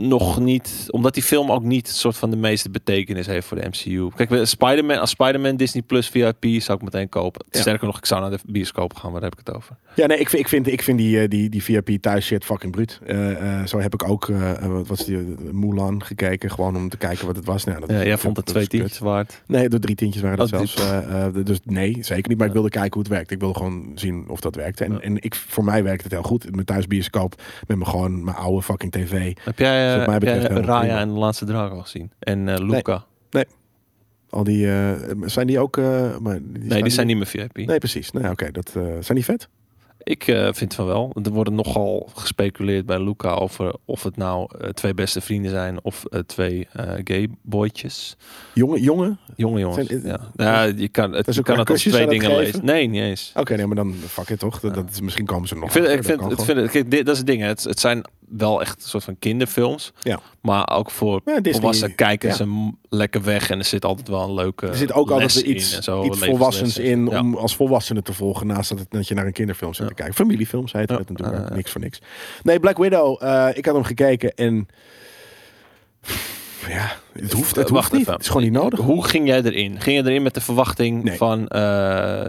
nog 0.00 0.40
niet, 0.40 0.86
omdat 0.90 1.14
die 1.14 1.22
film 1.22 1.50
ook 1.52 1.62
niet 1.62 1.88
soort 1.88 2.16
van 2.16 2.30
de 2.30 2.36
meeste 2.36 2.70
betekenis 2.70 3.26
heeft 3.26 3.46
voor 3.46 3.60
de 3.60 3.68
MCU. 3.68 4.08
Kijk, 4.26 4.46
Spider-Man, 4.46 4.98
als 4.98 5.10
Spider-Man 5.10 5.56
Disney 5.56 5.82
Plus 5.82 6.08
VIP 6.08 6.44
zou 6.60 6.78
ik 6.78 6.84
meteen 6.84 7.08
kopen. 7.08 7.44
Ja. 7.50 7.60
Sterker 7.60 7.86
nog, 7.86 7.98
ik 7.98 8.06
zou 8.06 8.20
naar 8.20 8.30
de 8.30 8.38
bioscoop 8.46 8.94
gaan, 8.94 9.12
waar 9.12 9.22
heb 9.22 9.32
ik 9.32 9.38
het 9.44 9.54
over? 9.56 9.76
Ja, 9.94 10.06
nee, 10.06 10.18
ik 10.18 10.28
vind, 10.28 10.42
ik 10.42 10.48
vind, 10.48 10.66
ik 10.66 10.82
vind 10.82 10.98
die, 10.98 11.20
eh, 11.20 11.28
die, 11.28 11.48
die 11.48 11.62
VIP 11.62 11.90
thuis 12.00 12.24
shit 12.26 12.44
fucking 12.44 12.72
bruut. 12.72 13.00
Eh, 13.06 13.60
eh, 13.60 13.66
zo 13.66 13.78
heb 13.80 13.94
ik 13.94 14.08
ook, 14.08 14.28
eh, 14.28 14.66
wat 14.66 14.86
was 14.86 15.04
die, 15.04 15.16
Mulan 15.52 16.04
gekeken. 16.04 16.50
Gewoon 16.50 16.76
om 16.76 16.88
te 16.88 16.96
kijken 16.96 17.26
wat 17.26 17.36
het 17.36 17.44
was. 17.44 17.64
Nou, 17.64 17.80
dat, 17.80 17.90
Ja, 17.90 18.04
jij 18.04 18.18
vond 18.18 18.36
het 18.36 18.46
twee 18.46 18.66
tientjes 18.66 18.98
waard. 18.98 19.42
Nee, 19.46 19.68
de 19.68 19.78
drie 19.78 19.94
tientjes 19.94 20.22
waren 20.22 20.38
dat 20.38 20.52
Oh, 20.52 20.58
zelfs. 20.66 21.34
dus 21.44 21.58
nee, 21.64 21.96
zeker 22.00 22.28
niet. 22.28 22.38
Maar 22.38 22.46
ik 22.46 22.52
wilde 22.52 22.70
kijken 22.70 22.92
hoe 22.92 23.02
het 23.02 23.12
werkt. 23.12 23.30
Ik 23.30 23.40
wilde 23.40 23.54
gewoon 23.58 23.92
zien 23.94 24.24
of 24.28 24.40
dat 24.40 24.54
werkte. 24.54 24.84
En, 24.84 24.92
Ja. 24.92 25.00
en 25.00 25.16
ik, 25.22 25.34
voor 25.34 25.64
mij 25.64 25.82
werkt 25.82 26.02
het 26.02 26.12
heel 26.12 26.22
goed. 26.22 26.50
Mijn 26.52 26.64
thuisbioscoop 26.66 27.42
met 27.66 27.76
mijn 27.78 27.90
gewoon 27.90 28.24
mijn 28.24 28.36
oude 28.36 28.62
fucking 28.62 28.92
tv. 28.92 29.36
Heb 29.44 29.58
jij, 29.58 29.87
Mij 29.96 30.18
betreft 30.18 30.42
helemaal 30.42 30.62
Raya 30.62 30.80
prima. 30.80 31.00
en 31.00 31.08
de 31.08 31.18
Laatste 31.18 31.52
al 31.52 31.80
gezien? 31.80 32.10
En 32.18 32.48
eh 32.48 32.58
Luca? 32.58 33.04
Al 34.30 34.44
die, 34.44 34.68
zijn 35.24 35.46
die 35.46 35.58
ook... 35.58 35.76
maar 36.20 36.38
die 36.42 36.62
nee, 36.62 36.82
die 36.82 36.92
zijn 36.92 37.06
niet 37.06 37.16
meer 37.16 37.26
VIP. 37.26 37.56
Nee, 37.56 37.78
precies. 37.78 38.10
Nee, 38.10 38.30
oké. 38.30 38.50
dat 38.50 38.70
zijn 39.00 39.14
die 39.14 39.24
vet? 39.24 39.48
Ik 40.02 40.24
vind 40.50 40.74
van 40.74 40.86
wel. 40.86 41.16
Er 41.22 41.30
wordt 41.30 41.50
nogal 41.50 42.08
gespeculeerd 42.14 42.86
bij 42.86 43.02
Luca 43.02 43.30
over 43.30 43.74
of 43.84 44.02
het 44.02 44.16
nou 44.16 44.50
twee 44.72 44.94
beste 44.94 45.20
vrienden 45.20 45.50
zijn 45.50 45.84
of 45.84 46.04
twee 46.26 46.68
gay 47.04 47.28
boytjes. 47.42 48.16
Jongen, 48.54 48.80
jongen? 48.80 49.18
Jonge 49.36 49.58
jongens. 49.60 49.88
Zijn- 49.88 50.02
ja. 50.04 50.20
ja, 50.36 50.62
je 50.62 50.88
kan 50.88 51.12
het, 51.12 51.34
je 51.34 51.42
kan 51.42 51.58
het 51.58 51.70
als 51.70 51.82
twee 51.82 52.00
het 52.00 52.10
dingen 52.10 52.36
lezen. 52.36 52.64
Nee, 52.64 52.86
niet 52.86 53.02
eens. 53.02 53.32
Oké, 53.34 53.56
nee, 53.56 53.66
maar 53.66 53.76
dan 53.76 53.94
fuck 53.94 54.28
it 54.28 54.38
toch? 54.38 54.60
Dat, 54.60 54.74
dat 54.74 54.90
is, 54.90 55.00
misschien 55.00 55.26
komen 55.26 55.48
ze 55.48 55.54
nog 55.54 55.64
Ik 55.64 55.70
vind, 55.70 55.86
ik 55.88 56.04
vind, 56.04 56.20
het, 56.30 56.44
vind, 56.44 56.70
kijk, 56.70 56.90
dit, 56.90 57.04
dat 57.04 57.12
is 57.12 57.18
het 57.18 57.26
ding. 57.26 57.42
Het, 57.42 57.64
het 57.64 57.80
zijn 57.80 58.04
wel 58.30 58.60
echt 58.60 58.82
een 58.82 58.88
soort 58.88 59.04
van 59.04 59.18
kinderfilms. 59.18 59.92
Ja. 60.00 60.20
Maar 60.40 60.70
ook 60.70 60.90
voor 60.90 61.20
Ja, 61.24 61.38
volwassen 61.42 61.94
kijkers 61.94 62.38
ja. 62.38 62.44
een 62.44 62.78
lekker 62.88 63.22
weg. 63.22 63.50
En 63.50 63.58
er 63.58 63.64
zit 63.64 63.84
altijd 63.84 64.08
wel 64.08 64.22
een 64.22 64.34
leuke 64.34 64.66
Er 64.66 64.76
zit 64.76 64.92
ook 64.92 65.10
altijd 65.10 65.34
iets, 65.34 65.76
in 65.76 65.82
zo, 65.82 66.04
iets 66.04 66.18
volwassens 66.18 66.78
in 66.78 67.18
om 67.18 67.34
als 67.34 67.56
volwassene 67.56 68.02
te 68.02 68.12
volgen. 68.12 68.46
Naast 68.46 68.68
dat, 68.68 68.78
het, 68.78 68.90
dat 68.90 69.08
je 69.08 69.14
naar 69.14 69.26
een 69.26 69.32
kinderfilm 69.32 69.74
zit 69.74 69.86
te 69.86 69.94
kijken. 69.94 70.14
Familiefilms 70.14 70.72
heet 70.72 70.90
het 70.90 71.08
natuurlijk. 71.08 71.48
Ja. 71.48 71.54
niks 71.54 71.70
voor 71.70 71.80
niks. 71.80 72.00
Nee, 72.42 72.60
Black 72.60 72.76
Widow. 72.78 73.22
eh, 73.22 73.48
ik 73.54 73.64
had 73.64 73.74
hem 73.74 73.84
gekeken 73.84 74.34
en... 74.34 74.68
Ja, 76.68 76.92
het 77.12 77.32
hoeft, 77.32 77.56
het 77.56 77.68
hoeft 77.68 77.92
niet. 77.92 78.00
even. 78.00 78.12
Het 78.12 78.22
is 78.22 78.28
gewoon 78.28 78.42
niet 78.42 78.52
nodig. 78.52 78.78
Hoe 78.80 79.04
ging 79.04 79.26
jij 79.26 79.42
erin? 79.42 79.80
Ging 79.80 79.96
je 80.04 80.10
erin 80.10 80.22
met 80.22 80.34
de 80.34 80.40
verwachting 80.40 81.02
Nee. 81.04 81.16
van... 81.16 81.48
eh, 81.48 81.60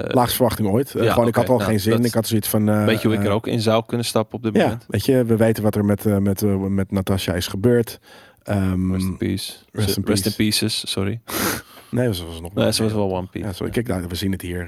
Laagste 0.08 0.36
verwachting 0.36 0.68
ooit. 0.68 0.96
Eh, 0.96 1.04
Ja, 1.04 1.12
gewoon, 1.14 1.28
ik 1.28 1.36
had 1.36 1.50
al 1.50 1.58
Nou, 1.58 1.70
geen 1.70 1.80
zin. 1.80 2.04
Ik 2.06 2.14
had 2.14 2.28
zoiets 2.28 2.48
van... 2.48 2.70
eh, 2.70 2.86
weet 2.86 3.02
je 3.02 3.08
hoe 3.08 3.18
ik 3.18 3.24
er 3.26 3.32
ook 3.32 3.48
in 3.48 3.62
zou 3.62 3.84
kunnen 3.86 4.06
stappen 4.06 4.38
op 4.38 4.44
dit 4.44 4.56
Ja, 4.56 4.64
moment? 4.64 4.86
weet 4.88 5.06
je, 5.06 5.24
we 5.26 5.36
weten 5.36 5.64
wat 5.64 5.76
er 5.76 5.86
met, 5.86 6.04
met, 6.22 6.42
met 6.70 6.92
Natasha 6.92 7.34
is 7.34 7.48
gebeurd. 7.48 8.00
Ehm, 8.44 8.92
Rest 8.94 9.06
in 9.06 9.18
peace. 9.18 9.54
Rest 9.72 9.98
in 9.98 10.04
Rest 10.06 10.22
peace. 10.22 10.28
in 10.30 10.34
pieces, 10.36 10.90
sorry. 10.92 11.20
nee, 11.92 12.14
ze 12.14 12.26
was 12.26 12.42
nog 12.42 12.54
Nee, 12.54 12.72
ze 12.74 12.84
was 12.84 12.94
wel 12.94 13.12
One 13.16 13.28
Piece. 13.28 13.46
Ja, 13.48 13.54
sorry. 13.54 13.72
Kijk, 13.72 13.88
nou, 13.88 14.06
we 14.08 14.16
zien 14.16 14.32
het 14.32 14.42
hier, 14.42 14.68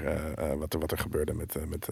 wat, 0.58 0.74
er, 0.74 0.80
wat 0.80 0.90
er 0.90 0.98
gebeurde 0.98 1.32
met, 1.34 1.56
eh, 1.56 1.62
met, 1.68 1.88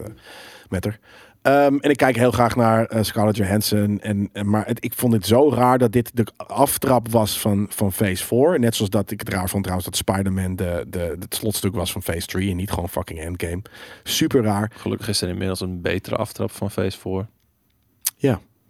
met 0.69 0.83
haar. 0.85 0.99
Ehm, 1.41 1.77
en 1.77 1.89
ik 1.89 1.97
kijk 1.97 2.15
heel 2.15 2.31
graag 2.31 2.55
naar 2.55 2.85
eh, 2.85 3.03
Scarlett 3.03 3.37
Johansson. 3.37 3.99
En, 4.01 4.29
en, 4.33 4.49
maar 4.49 4.65
het, 4.65 4.83
ik 4.83 4.93
vond 4.93 5.13
het 5.13 5.25
zo 5.25 5.51
raar 5.53 5.77
dat 5.77 5.91
dit 5.91 6.11
de 6.13 6.27
aftrap 6.37 7.09
was 7.09 7.39
van, 7.39 7.65
van 7.69 7.93
Phase 7.93 8.25
4. 8.25 8.59
Net 8.59 8.75
zoals 8.75 8.91
dat 8.91 9.11
ik 9.11 9.19
het 9.19 9.29
raar 9.29 9.49
vond 9.49 9.63
trouwens 9.63 9.89
dat 9.89 9.97
Spider-Man 9.97 10.55
de, 10.55 10.85
de, 10.87 11.15
het 11.19 11.35
slotstuk 11.35 11.73
was 11.73 11.91
van 11.91 12.03
Phase 12.03 12.25
3. 12.25 12.49
En 12.49 12.55
niet 12.55 12.71
gewoon 12.71 12.89
fucking 12.89 13.19
Endgame. 13.19 13.61
Super 14.03 14.43
raar. 14.43 14.71
Gelukkig 14.75 15.07
is 15.07 15.21
er 15.21 15.29
inmiddels 15.29 15.61
een 15.61 15.81
betere 15.81 16.15
aftrap 16.15 16.51
van 16.51 16.71
Phase 16.71 16.99
4. 16.99 17.27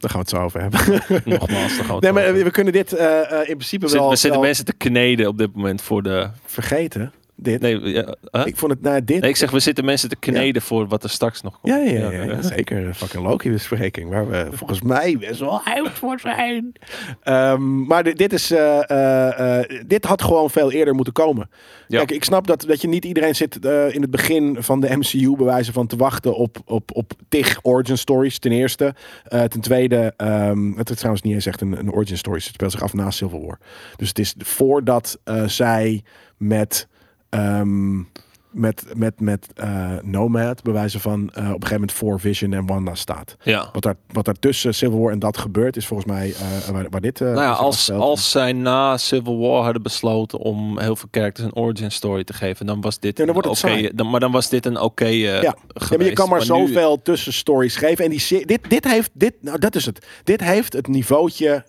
Daar 0.01 0.09
gaan 0.09 0.19
we 0.19 0.25
het 0.25 0.29
zo 0.29 0.43
over 0.43 0.61
hebben. 0.61 0.79
Nogmaals, 1.39 1.75
daar 1.75 1.85
gaan 1.85 1.95
we 1.95 2.01
nee, 2.01 2.11
maar 2.11 2.29
over. 2.29 2.43
we 2.43 2.51
kunnen 2.51 2.73
dit 2.73 2.93
eh, 2.93 3.31
eh, 3.31 3.49
in 3.49 3.55
principe 3.57 3.85
We 3.85 3.87
zitten, 3.87 3.99
wel, 3.99 4.09
we 4.09 4.15
zitten 4.15 4.31
wel 4.31 4.41
mensen 4.41 4.65
te 4.65 4.73
kneden 4.73 5.27
op 5.27 5.37
dit 5.37 5.55
moment 5.55 5.81
voor 5.81 6.03
de... 6.03 6.29
vergeten. 6.45 7.13
Dit. 7.41 7.61
Nee, 7.61 7.79
ja, 7.79 8.15
huh? 8.31 8.45
Ik 8.45 8.57
vond 8.57 8.71
het, 8.71 8.81
nou, 8.81 9.03
dit 9.03 9.21
nee, 9.21 9.29
ik 9.29 9.35
zeg, 9.35 9.51
we 9.51 9.59
zitten 9.59 9.85
mensen 9.85 10.09
te 10.09 10.15
kneden 10.15 10.61
voor 10.61 10.87
wat 10.87 11.03
er 11.03 11.09
straks 11.09 11.41
nog 11.41 11.59
komt. 11.59 11.73
Ja, 11.73 11.79
ja, 11.79 12.11
ja, 12.11 12.23
ja, 12.23 12.41
zeker. 12.41 12.77
Een 12.77 12.95
Fucking 12.95 13.23
Loki-bespreking, 13.23 14.09
waar 14.09 14.29
we 14.29 14.47
volgens 14.59 14.81
mij 14.81 15.17
best 15.17 15.39
wel 15.39 15.61
oud 15.63 15.89
voor 15.89 16.19
zijn. 16.19 16.73
Ehm, 17.23 17.83
maar 17.83 18.03
dit, 18.03 18.17
dit, 18.17 18.33
is, 18.33 18.51
eh, 18.51 18.89
eh, 18.89 19.59
eh, 19.59 19.83
dit 19.87 20.05
had 20.05 20.21
gewoon 20.21 20.49
veel 20.49 20.71
eerder 20.71 20.95
moeten 20.95 21.13
komen. 21.13 21.49
Kijk, 21.87 22.11
ik 22.11 22.23
snap 22.23 22.47
dat, 22.47 22.61
dat 22.67 22.81
je 22.81 22.87
niet 22.87 23.05
iedereen 23.05 23.35
zit 23.35 23.65
in 23.65 24.01
het 24.01 24.11
begin 24.11 24.57
van 24.59 24.79
de 24.79 24.97
MCU 24.97 25.35
bewijzen 25.35 25.73
van 25.73 25.87
te 25.87 25.95
wachten 25.95 26.35
op, 26.35 26.57
op, 26.65 26.95
op 26.95 27.13
tig 27.29 27.59
origin 27.61 27.97
stories, 27.97 28.39
ten 28.39 28.51
eerste. 28.51 28.95
Ten 29.27 29.61
tweede, 29.61 30.13
ehm, 30.17 30.71
het 30.71 30.89
is 30.89 30.95
trouwens 30.95 31.23
niet 31.23 31.33
eens 31.33 31.45
echt 31.45 31.61
een, 31.61 31.79
een 31.79 31.91
origin 31.91 32.17
story. 32.17 32.37
Het 32.37 32.45
speelt 32.45 32.71
zich 32.71 32.83
af 32.83 32.93
na 32.93 33.11
Civil 33.11 33.45
War. 33.45 33.59
Dus 33.95 34.07
het 34.07 34.19
is 34.19 34.35
voordat 34.37 35.19
zij 35.45 36.03
met... 36.37 36.89
ehm, 37.31 37.99
met, 38.51 38.83
met, 38.95 39.19
met 39.19 39.47
eh, 39.55 39.91
Nomad 40.01 40.63
bewijzen 40.63 40.99
van 40.99 41.29
eh, 41.33 41.39
op 41.39 41.45
een 41.45 41.51
gegeven 41.51 41.73
moment 41.73 41.91
voor 41.91 42.19
Vision 42.19 42.53
en 42.53 42.65
Wanda 42.65 42.95
staat. 42.95 43.35
Ja. 43.43 43.69
Wat 43.73 43.83
daar, 43.83 43.95
wat 44.07 44.25
daar 44.25 44.39
tussen 44.39 44.73
Civil 44.73 44.99
War 45.01 45.11
en 45.11 45.19
dat 45.19 45.37
gebeurt, 45.37 45.77
is 45.77 45.87
volgens 45.87 46.09
mij 46.09 46.33
eh, 46.33 46.69
waar, 46.69 46.85
waar 46.89 47.01
dit. 47.01 47.19
Nou 47.19 47.35
ja, 47.35 47.51
als, 47.51 47.91
als 47.91 48.31
zij 48.31 48.53
na 48.53 48.97
Civil 48.97 49.39
War 49.39 49.63
hadden 49.63 49.81
besloten 49.81 50.39
om 50.39 50.79
heel 50.79 50.95
veel 50.95 51.07
characters 51.11 51.47
een 51.47 51.55
origin 51.55 51.91
story 51.91 52.23
te 52.23 52.33
geven, 52.33 52.65
dan 52.65 52.81
was 52.81 52.99
dit 52.99 53.17
Ja, 53.17 53.25
dan 53.25 53.33
wordt 53.33 53.61
het 53.61 53.91
dan, 53.97 54.09
maar 54.09 54.19
dan 54.19 54.31
was 54.31 54.49
dit 54.49 54.65
een 54.65 54.79
oké 54.79 55.05
ja. 55.05 55.41
ja, 55.41 55.55
maar 55.89 56.03
je 56.03 56.13
kan 56.13 56.29
maar, 56.29 56.39
nu- 56.39 56.45
zoveel 56.45 57.01
tussenstories 57.01 57.75
geven. 57.75 58.05
En 58.05 58.11
die, 58.11 58.45
dit, 58.45 58.69
dit 58.69 58.83
heeft, 58.83 59.09
dit, 59.13 59.33
nou 59.41 59.59
dat 59.59 59.75
is 59.75 59.85
het. 59.85 60.05
Dit 60.23 60.41
heeft 60.41 60.73
het 60.73 60.87
niveautje 60.87 61.63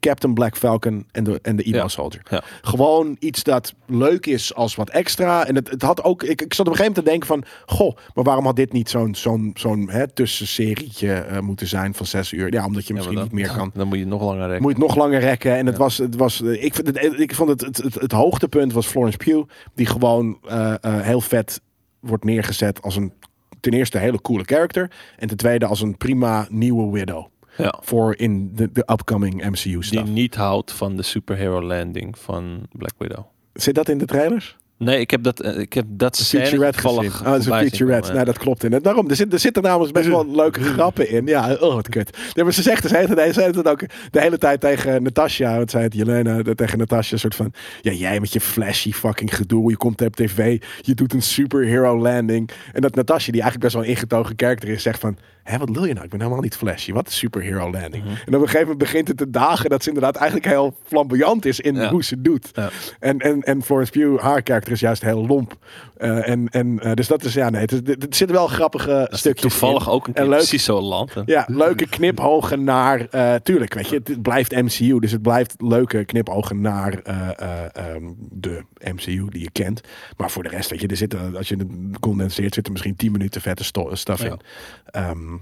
Captain 0.00 0.34
Black 0.34 0.56
Falcon 0.56 1.06
en 1.12 1.24
de, 1.24 1.38
en 1.42 1.56
de 1.56 1.62
Emo 1.62 1.76
Ja. 1.76 1.88
Soldier. 1.88 2.22
Ja. 2.30 2.42
Gewoon 2.62 3.16
iets 3.18 3.42
dat 3.42 3.74
leuk 3.86 4.26
is 4.26 4.54
als 4.54 4.74
wat 4.74 4.90
extra. 4.90 5.46
En 5.46 5.54
het, 5.54 5.70
het 5.70 5.82
had 5.82 6.02
ook, 6.02 6.22
ik, 6.22 6.42
ik 6.42 6.54
zat 6.54 6.66
op 6.66 6.72
een 6.72 6.78
gegeven 6.78 7.02
moment 7.02 7.04
te 7.04 7.10
denken 7.10 7.26
van, 7.26 7.76
goh, 7.76 7.96
maar 8.14 8.24
waarom 8.24 8.44
had 8.44 8.56
dit 8.56 8.72
niet 8.72 8.90
zo'n 8.90 9.14
zo'n 9.14 9.50
zo'n 9.54 9.90
tussenserietje 10.14 11.12
eh, 11.12 11.38
moeten 11.40 11.66
zijn 11.66 11.94
van 11.94 12.06
zes 12.06 12.32
uur? 12.32 12.52
Ja, 12.52 12.64
omdat 12.66 12.86
je 12.86 12.94
Ja, 12.94 12.98
misschien 12.98 13.22
niet 13.22 13.32
meer 13.32 13.52
kan. 13.52 13.70
Dan 13.74 13.88
moet 13.88 13.98
je 13.98 14.06
nog 14.06 14.22
langer 14.22 14.46
rekken. 14.46 14.62
Moet 14.62 14.72
je 14.72 14.78
nog 14.78 14.96
langer 14.96 15.20
rekken. 15.20 15.56
En 15.56 15.66
het 15.66 15.76
was, 15.76 15.98
het 15.98 16.16
was 16.16 16.42
eh, 16.42 16.64
ik, 16.64 16.74
het, 16.74 17.20
ik 17.20 17.34
vond 17.34 17.48
het, 17.48 17.60
het, 17.60 17.76
het, 17.76 17.94
het 17.94 18.12
hoogtepunt 18.12 18.72
was 18.72 18.86
Florence 18.86 19.16
Pugh, 19.16 19.48
die 19.74 19.86
gewoon 19.86 20.38
eh, 20.48 20.74
eh, 20.80 21.00
heel 21.00 21.20
vet 21.20 21.60
wordt 22.00 22.24
neergezet 22.24 22.82
als 22.82 22.96
een 22.96 23.12
ten 23.60 23.72
eerste 23.72 23.98
hele 23.98 24.20
coole 24.20 24.44
character. 24.44 24.90
En 25.16 25.28
ten 25.28 25.36
tweede 25.36 25.66
als 25.66 25.80
een 25.80 25.96
prima 25.96 26.46
nieuwe 26.50 26.92
widow. 26.92 27.26
Ja. 27.56 27.74
Voor 27.82 28.16
in 28.16 28.50
de, 28.54 28.72
de 28.72 28.86
upcoming 28.92 29.44
MCU 29.50 29.70
Die 29.70 29.82
stuff. 29.82 30.08
niet 30.08 30.34
houdt 30.34 30.72
van 30.72 30.96
de 30.96 31.02
superhero 31.02 31.62
landing 31.62 32.18
van 32.18 32.66
Black 32.72 32.94
Widow. 32.98 33.24
Zit 33.52 33.74
dat 33.74 33.88
in 33.88 33.98
de 33.98 34.04
trailers? 34.06 34.56
Nee, 34.78 35.00
ik 35.00 35.10
heb 35.10 35.22
dat, 35.22 35.40
eh, 35.40 35.58
ik 35.58 35.72
heb 35.72 35.84
dat 35.88 36.16
scène 36.16 36.44
gezien. 36.44 36.70
toevallig 36.72 37.20
Oh, 37.20 37.24
dat 37.26 37.38
is 37.40 37.46
een 37.46 37.52
featurette. 37.52 38.00
komen, 38.00 38.12
Nou, 38.14 38.24
dat 38.24 38.38
klopt 38.38 38.64
in. 38.64 38.78
Daarom, 38.82 39.08
er, 39.10 39.16
zit, 39.16 39.32
er 39.32 39.38
zitten 39.38 39.62
namelijk 39.62 39.92
best 39.92 40.08
wel 40.08 40.26
leuke 40.36 40.60
grappen 40.62 41.10
in. 41.10 41.26
Ja, 41.26 41.52
oh, 41.54 41.74
wat 41.74 41.88
kut. 41.88 42.18
Maar 42.36 42.52
ze 42.52 42.62
zegt, 42.62 42.88
ze 42.88 42.96
heeft 42.96 43.54
het 43.54 43.68
ook 43.68 43.80
de 44.10 44.20
hele 44.20 44.38
tijd 44.38 44.60
tegen 44.60 45.02
Natasha. 45.02 45.56
Want 45.56 45.70
zij 45.70 45.82
het 45.82 45.94
Jelena 45.94 46.42
de- 46.42 46.54
tegen 46.54 46.78
Natasha. 46.78 47.12
Een 47.12 47.18
soort 47.18 47.34
van, 47.34 47.52
ja, 47.82 47.92
jij 47.92 48.20
met 48.20 48.32
je 48.32 48.40
flashy 48.40 48.92
fucking 48.92 49.36
gedoe. 49.36 49.70
Je 49.70 49.76
komt 49.76 50.00
op 50.02 50.16
tv, 50.16 50.62
je 50.80 50.94
doet 50.94 51.12
een 51.12 51.22
superhero 51.22 51.98
landing. 51.98 52.50
En 52.72 52.80
dat 52.80 52.94
Natasha, 52.94 53.32
die 53.32 53.42
eigenlijk 53.42 53.60
best 53.62 53.74
wel 53.74 53.82
een 53.82 53.88
ingetogen 53.98 54.36
karakter 54.36 54.68
is, 54.68 54.82
zegt 54.82 55.00
van, 55.00 55.16
hé, 55.44 55.58
wat 55.58 55.68
wil 55.70 55.84
je 55.84 55.92
nou? 55.92 56.04
Ik 56.04 56.10
ben 56.10 56.20
helemaal 56.20 56.42
niet 56.42 56.56
flashy. 56.56 56.92
Wat 56.92 57.08
is 57.08 57.16
superhero 57.18 57.70
landing? 57.70 58.04
Mhm. 58.04 58.12
En 58.12 58.26
op 58.26 58.32
een 58.32 58.38
gegeven 58.40 58.60
moment 58.60 58.78
begint 58.78 59.08
het 59.08 59.16
te 59.16 59.30
dagen 59.30 59.70
dat 59.70 59.82
ze 59.82 59.88
inderdaad 59.88 60.16
eigenlijk 60.16 60.46
heel 60.50 60.76
flamboyant 60.84 61.44
is 61.44 61.60
in 61.60 61.74
Ja. 61.74 61.90
hoe 61.90 62.04
ze 62.04 62.20
doet. 62.20 62.50
Ja. 62.54 62.70
En, 63.00 63.18
en, 63.18 63.40
en 63.42 63.62
Florence 63.62 63.92
Pugh, 63.92 64.22
haar 64.22 64.42
karakter 64.42 64.72
is 64.72 64.80
juist 64.80 65.02
heel 65.02 65.26
lomp. 65.26 65.56
Eh, 65.96 66.28
en, 66.28 66.48
en, 66.48 66.80
eh, 66.80 66.92
dus 66.94 67.06
dat 67.08 67.24
is, 67.24 67.34
ja, 67.34 67.50
nee, 67.50 67.60
het, 67.60 67.72
er 67.88 67.96
zitten 67.98 68.32
wel 68.32 68.46
grappige 68.46 69.06
stukjes 69.10 69.50
toevallig 69.50 69.86
in. 69.86 69.92
ook 69.92 70.06
een 70.06 70.14
En 70.14 70.28
leuk- 70.28 70.36
precies 70.38 70.64
zo 70.64 70.80
land. 70.80 71.14
hè. 71.14 71.22
Ja, 71.26 71.44
leuke 71.48 71.88
knipogen 71.88 72.64
naar, 72.64 73.06
eh, 73.10 73.34
tuurlijk, 73.34 73.74
weet 73.74 73.88
je, 73.88 74.00
het 74.04 74.22
blijft 74.22 74.52
MCU, 74.52 74.98
dus 74.98 75.12
het 75.12 75.22
blijft 75.22 75.54
leuke 75.58 76.04
knipogen 76.04 76.60
naar 76.60 76.98
eh, 76.98 77.28
eh, 77.36 77.64
ehm, 77.72 78.04
de 78.30 78.64
MCU 78.94 79.26
die 79.28 79.40
je 79.42 79.50
kent. 79.50 79.80
Maar 80.16 80.30
voor 80.30 80.42
de 80.42 80.48
rest, 80.48 80.70
weet 80.70 80.80
je, 80.80 80.86
er 80.86 80.96
zitten, 80.96 81.36
als 81.36 81.48
je 81.48 81.56
het 81.56 81.98
condenseert, 82.00 82.54
zit 82.54 82.66
er 82.66 82.72
misschien 82.72 82.96
10 82.96 83.12
minuten 83.12 83.40
vette 83.40 83.64
stuff 83.92 84.22
Ja. 84.22 84.28
in. 84.30 84.40
Ehm, 84.86 85.36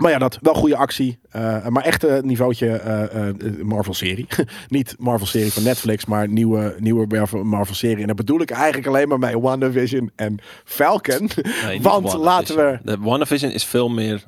maar 0.00 0.10
ja, 0.10 0.18
dat 0.18 0.38
wel 0.42 0.54
goede 0.54 0.76
actie. 0.76 1.18
eh, 1.30 1.66
maar 1.66 1.82
echt 1.84 2.02
een 2.04 2.26
niveautje 2.26 2.68
eh, 2.70 3.28
eh, 3.28 3.34
Marvel-serie. 3.62 4.26
Niet 4.68 4.94
Marvel-serie 4.98 5.52
van 5.52 5.62
Netflix, 5.62 6.04
maar 6.04 6.28
nieuwe, 6.28 6.74
nieuwe 6.78 7.06
Marvel- 7.06 7.44
Marvel-serie. 7.44 8.00
En 8.00 8.06
dat 8.06 8.16
bedoel 8.16 8.40
ik 8.40 8.50
eigenlijk 8.50 8.86
alleen 8.86 9.08
maar 9.08 9.18
bij 9.18 9.36
WandaVision 9.36 10.10
en 10.16 10.38
Falcon. 10.64 11.30
Nee, 11.64 11.80
Want 11.90 12.12
laten 12.14 12.56
we... 12.56 12.78
De 12.82 12.98
WandaVision 12.98 13.50
is 13.50 13.64
veel 13.64 13.88
meer 13.88 14.24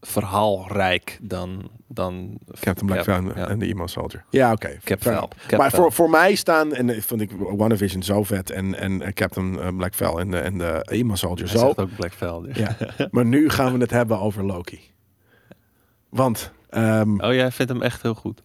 verhaalrijk 0.00 1.18
dan... 1.22 1.70
dan 1.88 2.38
Captain 2.60 2.86
Black 2.86 3.04
ja. 3.06 3.46
en 3.48 3.58
de 3.58 3.66
Emo 3.66 3.86
Soldier. 3.86 4.24
Ja, 4.30 4.52
oké. 4.52 4.78
Cap. 4.84 5.00
Cap 5.46 5.58
maar 5.58 5.70
voor, 5.70 5.92
voor 5.92 6.10
mij 6.10 6.34
staan, 6.34 6.74
en 6.74 6.88
ik 6.88 7.02
vond 7.02 7.20
ik 7.20 7.30
WandaVision 7.56 8.02
zo 8.02 8.22
vet 8.22 8.50
en, 8.50 8.78
en 8.78 9.02
eh, 9.02 9.12
Captain 9.12 9.60
eh, 9.60 9.68
Black 9.76 9.94
Falcon 9.94 10.20
en 10.20 10.30
de, 10.30 10.38
en 10.38 10.58
de 10.58 10.82
Emo 10.90 11.14
Soldier 11.14 11.48
Hij 11.48 11.58
zo. 11.58 11.64
zegt 11.64 11.78
ook 11.78 11.94
Black 11.96 12.12
Val. 12.12 12.40
dus. 12.40 12.56
Ja. 12.56 12.76
maar 13.10 13.24
nu 13.24 13.48
gaan 13.50 13.72
we 13.72 13.78
het 13.78 13.90
hebben 13.90 14.20
over 14.20 14.44
Loki. 14.44 14.80
Want 16.12 16.52
ehm, 16.68 17.20
Oh, 17.20 17.32
jij 17.34 17.50
vindt 17.50 17.72
hem 17.72 17.82
echt 17.82 18.02
heel 18.02 18.14
goed. 18.14 18.42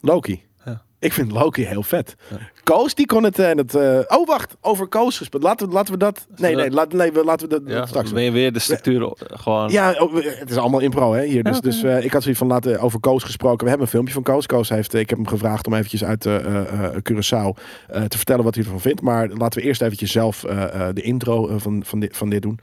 Loki. 0.00 0.42
Ja. 0.64 0.82
Ik 0.98 1.12
vind 1.12 1.32
Loki 1.32 1.64
heel 1.64 1.82
vet. 1.82 2.14
Ja. 2.30 2.36
Koos, 2.62 2.94
die 2.94 3.06
kon 3.06 3.22
het... 3.24 3.38
eh, 3.38 3.50
en 3.50 3.58
het 3.58 3.74
eh, 3.74 3.98
oh, 4.06 4.26
wacht. 4.26 4.56
Over 4.60 4.86
Koos 4.88 5.18
gespeeld. 5.18 5.42
Laten 5.42 5.66
we, 5.68 5.72
laten 5.72 5.92
we 5.92 5.98
dat... 5.98 6.26
Nee, 6.36 6.54
nee, 6.54 6.70
laat, 6.70 6.92
nee 6.92 7.24
laten 7.24 7.48
we 7.48 7.60
dat 7.60 7.72
Ja, 7.72 7.86
straks 7.86 8.12
ben 8.12 8.22
je 8.22 8.30
weer 8.30 8.52
de 8.52 8.58
structuur 8.58 9.02
eh, 9.02 9.10
gewoon... 9.38 9.70
Ja, 9.70 9.92
oh, 9.98 10.14
het 10.14 10.50
is 10.50 10.56
allemaal 10.56 10.80
impro 10.80 11.12
hè, 11.12 11.24
hier. 11.24 11.42
Dus, 11.44 11.60
dus 11.60 11.82
eh, 11.82 12.04
ik 12.04 12.12
had 12.12 12.22
zoiets 12.22 12.40
van 12.40 12.48
laten 12.48 12.80
over 12.80 13.00
Koos 13.00 13.22
gesproken. 13.24 13.58
We 13.62 13.68
hebben 13.68 13.86
een 13.86 13.92
filmpje 13.92 14.14
van 14.14 14.22
Koos. 14.22 14.46
Koos 14.46 14.68
heeft, 14.68 14.94
eh, 14.94 15.00
ik 15.00 15.08
heb 15.10 15.18
hem 15.18 15.28
gevraagd 15.28 15.66
om 15.66 15.74
eventjes 15.74 16.04
uit 16.04 16.26
eh 16.26 16.36
eh, 16.36 16.84
eh, 16.84 16.90
Curaçao 16.94 17.62
eh, 17.88 18.02
te 18.04 18.16
vertellen 18.16 18.44
wat 18.44 18.54
hij 18.54 18.64
ervan 18.64 18.80
vindt. 18.80 19.00
Maar 19.00 19.28
laten 19.28 19.60
we 19.60 19.66
eerst 19.66 19.82
eventjes 19.82 20.12
zelf 20.12 20.44
eh, 20.44 20.88
eh, 20.88 20.94
de 20.94 21.02
intro 21.02 21.48
eh, 21.48 21.54
van, 21.58 21.82
van, 21.84 22.00
dit, 22.00 22.16
van 22.16 22.28
dit 22.30 22.42
doen. 22.42 22.58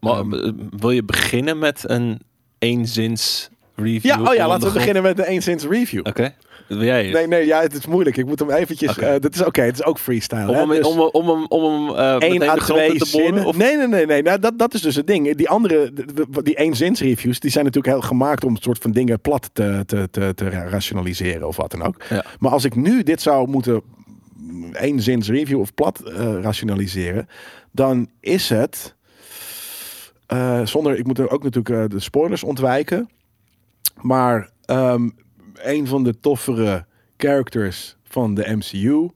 Maar, 0.00 0.12
Ehm, 0.18 0.32
eh, 0.34 0.52
wil 0.70 0.90
je 0.90 1.04
beginnen 1.04 1.58
met 1.58 1.82
een 1.86 2.20
eenzins 2.58 3.50
review? 3.82 4.04
Ja, 4.10 4.22
oh 4.22 4.34
ja, 4.34 4.48
laten 4.48 4.66
we 4.66 4.72
beginnen 4.72 5.02
met 5.02 5.16
de 5.16 5.26
eenzinns 5.26 5.64
review. 5.64 6.00
Oké, 6.06 6.34
jij? 6.68 7.10
Nee, 7.10 7.26
nee, 7.26 7.46
ja, 7.46 7.60
het 7.60 7.74
is 7.74 7.86
moeilijk. 7.86 8.16
Ik 8.16 8.26
moet 8.26 8.38
hem 8.38 8.50
eventjes... 8.50 8.90
Oké. 8.90 9.00
eh, 9.06 9.20
dat 9.20 9.34
is 9.34 9.44
oké, 9.44 9.62
het 9.62 9.74
is 9.78 9.84
ook 9.84 9.98
freestyle. 9.98 10.48
Om 10.48 10.54
hem, 10.56 10.68
Dus- 10.68 10.86
om, 10.86 10.98
hem- 10.98 11.46
om 11.46 11.46
om 11.48 11.90
à 11.90 12.18
grond 12.18 12.32
in 12.32 12.58
twee 12.60 12.98
te 12.98 13.08
boren? 13.12 13.44
Of? 13.46 13.56
Nee, 13.56 13.76
nee, 13.76 13.86
nee, 13.86 14.06
nee. 14.06 14.22
Nou, 14.22 14.38
dat, 14.38 14.58
dat 14.58 14.74
is 14.74 14.80
dus 14.80 14.94
het 14.96 15.06
ding. 15.06 15.36
Die 15.36 15.48
andere, 15.48 15.92
de- 15.92 16.04
de- 16.30 16.42
die 16.42 16.54
eenzinsreviews, 16.54 17.40
die 17.40 17.50
zijn 17.50 17.64
natuurlijk 17.64 17.94
heel 17.94 18.08
gemaakt 18.08 18.44
om 18.44 18.50
een 18.54 18.62
soort 18.62 18.78
van 18.78 18.90
dingen 18.92 19.20
plat 19.20 19.50
te, 19.52 19.82
te, 19.86 20.08
te, 20.10 20.32
te 20.34 20.48
rationaliseren 20.48 21.46
of 21.48 21.56
wat 21.56 21.70
dan 21.70 21.82
ook. 21.82 22.02
Ja. 22.08 22.24
Maar 22.38 22.50
als 22.52 22.64
ik 22.64 22.74
nu 22.74 23.02
dit 23.02 23.22
zou 23.22 23.48
moeten 23.48 23.82
eenzinsreview 24.72 25.60
of 25.60 25.74
plat 25.74 26.00
eh, 26.00 26.34
rationaliseren, 26.42 27.28
dan 27.72 28.08
is 28.20 28.48
het 28.48 28.94
eh, 30.26 30.66
zonder, 30.66 30.98
ik 30.98 31.06
moet 31.06 31.18
er 31.18 31.30
ook 31.30 31.42
natuurlijk 31.42 31.90
de 31.90 32.00
spoilers 32.00 32.42
ontwijken, 32.42 33.08
maar 34.00 34.50
ehm, 34.64 35.08
een 35.54 35.86
van 35.86 36.04
de 36.04 36.20
toffere 36.20 36.86
characters 37.16 37.96
van 38.02 38.34
de 38.34 38.56
MCU 38.56 39.08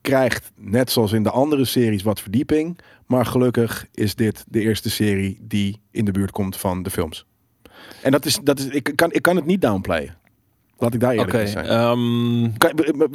krijgt 0.00 0.52
net 0.56 0.90
zoals 0.90 1.12
in 1.12 1.22
de 1.22 1.30
andere 1.30 1.64
series 1.64 2.02
wat 2.02 2.20
verdieping, 2.20 2.78
maar 3.06 3.26
gelukkig 3.26 3.86
is 3.94 4.14
dit 4.14 4.44
de 4.48 4.60
eerste 4.60 4.90
serie 4.90 5.38
die 5.42 5.80
in 5.90 6.04
de 6.04 6.10
buurt 6.12 6.30
komt 6.30 6.56
van 6.56 6.82
de 6.82 6.90
films. 6.90 7.26
En 8.02 8.10
dat 8.10 8.24
is, 8.24 8.38
dat 8.42 8.58
is 8.58 8.66
ik, 8.66 8.92
kan, 8.94 9.12
ik 9.12 9.22
kan 9.22 9.36
het 9.36 9.44
niet 9.44 9.60
downplayen. 9.60 10.18
Laat 10.78 10.94
ik 10.94 11.00
daar 11.00 11.10
eerlijk 11.12 11.32
in 11.40 11.48
zijn. 11.48 11.66
Kan- 12.58 12.72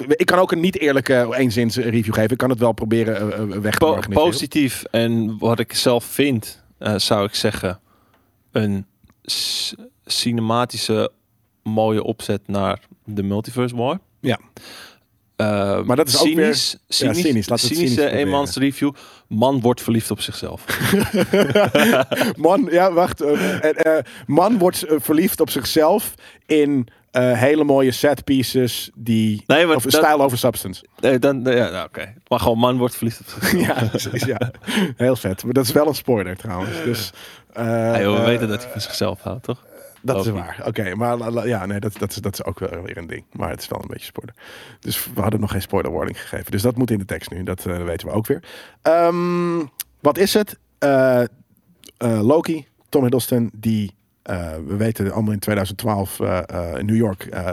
ik 0.07 0.25
kan 0.25 0.39
ook 0.39 0.51
een 0.51 0.59
niet 0.59 0.79
eerlijke 0.79 1.27
eenzins 1.37 1.75
review 1.75 2.13
geven. 2.13 2.31
Ik 2.31 2.37
kan 2.37 2.49
het 2.49 2.59
wel 2.59 2.71
proberen 2.71 3.15
eh, 3.33 3.41
eh, 3.41 3.47
weg 3.61 3.73
te 3.73 3.77
po- 3.85 3.91
positief 4.23 4.83
en 4.83 5.37
wat 5.37 5.59
ik 5.59 5.73
zelf 5.73 6.03
vind, 6.05 6.63
eh, 6.77 6.95
zou 6.97 7.25
ik 7.25 7.35
zeggen, 7.35 7.79
een 8.51 8.85
cinematische 10.05 11.11
mooie 11.63 12.03
opzet 12.03 12.41
naar 12.47 12.79
de 13.05 13.23
Multiverse 13.23 13.75
War. 13.75 13.99
Ja. 14.19 14.39
Eh, 15.35 15.81
Maar 15.83 15.95
dat 15.95 16.07
is 16.07 16.17
ook 16.19 16.27
cynisch, 16.27 16.77
cynisch, 16.87 17.21
cynisch. 17.21 17.45
Cynisch 17.45 17.61
cynische 17.65 17.95
proberen. 17.95 18.19
eenmans 18.19 18.55
review. 18.55 18.91
Man 19.27 19.61
wordt 19.61 19.81
verliefd 19.81 20.11
op 20.11 20.21
zichzelf. 20.21 20.65
Man, 22.37 22.67
ja, 22.71 22.91
wacht. 22.93 23.21
eh, 23.21 23.97
eh, 23.97 24.03
man 24.25 24.57
wordt 24.57 24.85
verliefd 24.87 25.39
op 25.39 25.49
zichzelf 25.49 26.13
in 26.45 26.87
hele 27.11 27.63
mooie 27.63 27.91
set 27.91 28.23
pieces 28.23 28.89
die. 28.95 29.43
Nee, 29.47 29.65
maar 29.65 29.75
of 29.75 29.83
dat- 29.83 29.93
style 29.93 30.17
over 30.23 30.37
substance. 30.37 30.83
Nee, 30.99 31.19
dan, 31.19 31.41
ja, 31.43 31.69
nou, 31.69 31.85
oké. 31.85 32.13
Maar 32.27 32.39
gewoon 32.39 32.57
man 32.57 32.77
wordt 32.77 32.95
verliefd 32.95 33.19
op 33.19 33.27
zichzelf. 33.27 33.65
ja, 33.67 33.87
precies, 33.87 34.23
ja, 34.23 34.51
heel 34.95 35.15
vet. 35.15 35.43
Maar 35.43 35.53
dat 35.53 35.65
is 35.65 35.71
wel 35.71 35.87
een 35.87 35.95
spoiler 35.95 36.37
trouwens. 36.37 36.83
Dus, 36.83 37.11
joh, 37.55 38.19
we 38.19 38.23
weten 38.25 38.47
dat 38.47 38.61
hij 38.63 38.71
van 38.71 38.81
zichzelf 38.81 39.21
houdt, 39.21 39.43
toch? 39.43 39.63
Dat 40.05 40.25
is 40.25 40.31
waar. 40.31 40.61
Oké, 40.65 40.95
maar 40.95 41.17
la- 41.17 41.31
la- 41.31 41.45
ja, 41.45 41.65
nee, 41.65 41.79
dat, 41.79 41.93
dat, 41.99 42.09
is, 42.11 42.15
dat 42.15 42.33
is 42.33 42.43
ook 42.43 42.59
wel 42.59 42.81
weer 42.81 42.97
een 42.97 43.07
ding. 43.07 43.23
Maar 43.31 43.49
het 43.49 43.61
is 43.61 43.67
wel 43.67 43.81
een 43.81 43.87
beetje 43.87 44.05
spoiler. 44.05 44.35
Dus 44.79 45.07
we 45.13 45.21
hadden 45.21 45.39
nog 45.39 45.51
geen 45.51 45.61
spoiler 45.61 45.91
warning 45.91 46.21
gegeven. 46.21 46.51
Dus 46.51 46.61
dat 46.61 46.75
moet 46.77 46.91
in 46.91 46.97
de 46.97 47.05
tekst 47.05 47.31
nu. 47.31 47.43
Dat 47.43 47.65
eh, 47.65 47.83
weten 47.83 48.07
we 48.07 48.13
ook 48.13 48.27
weer. 48.27 48.43
Ehm, 48.81 49.63
wat 49.99 50.17
is 50.17 50.33
het? 50.33 50.59
Eh, 50.77 51.21
eh, 51.21 51.27
Loki, 52.21 52.67
Tom 52.89 53.01
Hiddleston, 53.01 53.49
die 53.53 53.93
eh, 54.21 54.51
we 54.67 54.75
weten 54.75 55.11
allemaal 55.11 55.33
in 55.33 55.39
2012 55.39 56.19
eh, 56.19 56.39
eh, 56.45 56.79
in 56.79 56.85
New 56.85 56.95
York 56.95 57.25
eh, 57.25 57.51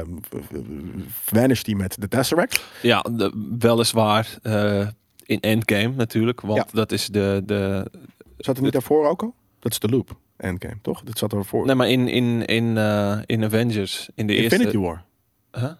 vanished 1.09 1.65
die 1.65 1.77
met 1.77 1.97
de 2.01 2.09
Tesseract. 2.09 2.65
Ja, 2.83 3.01
de, 3.11 3.55
weliswaar 3.59 4.39
eh, 4.43 4.87
in 5.25 5.41
Endgame 5.41 5.89
natuurlijk. 5.89 6.41
Want 6.41 6.59
Ja. 6.59 6.67
dat 6.73 6.93
is 6.93 7.07
de... 7.07 7.43
de 7.47 7.91
Zat 8.37 8.57
er 8.57 8.63
niet 8.63 8.73
daarvoor 8.73 9.09
ook 9.09 9.23
al? 9.23 9.35
Dat 9.59 9.73
is 9.73 9.79
de 9.79 9.89
loop. 9.89 10.17
Endgame, 10.43 10.76
toch? 10.82 11.03
Dat 11.03 11.18
zat 11.18 11.32
ervoor. 11.32 11.66
nee, 11.66 11.74
maar 11.74 11.88
in, 11.88 12.09
in, 12.09 12.45
in, 12.45 12.76
eh, 12.76 13.18
in 13.26 13.45
Avengers, 13.45 14.09
in 14.14 14.26
de 14.26 14.36
Infinity 14.36 14.64
eerste... 14.64 14.80
War 14.80 15.05
Huh? 15.53 15.70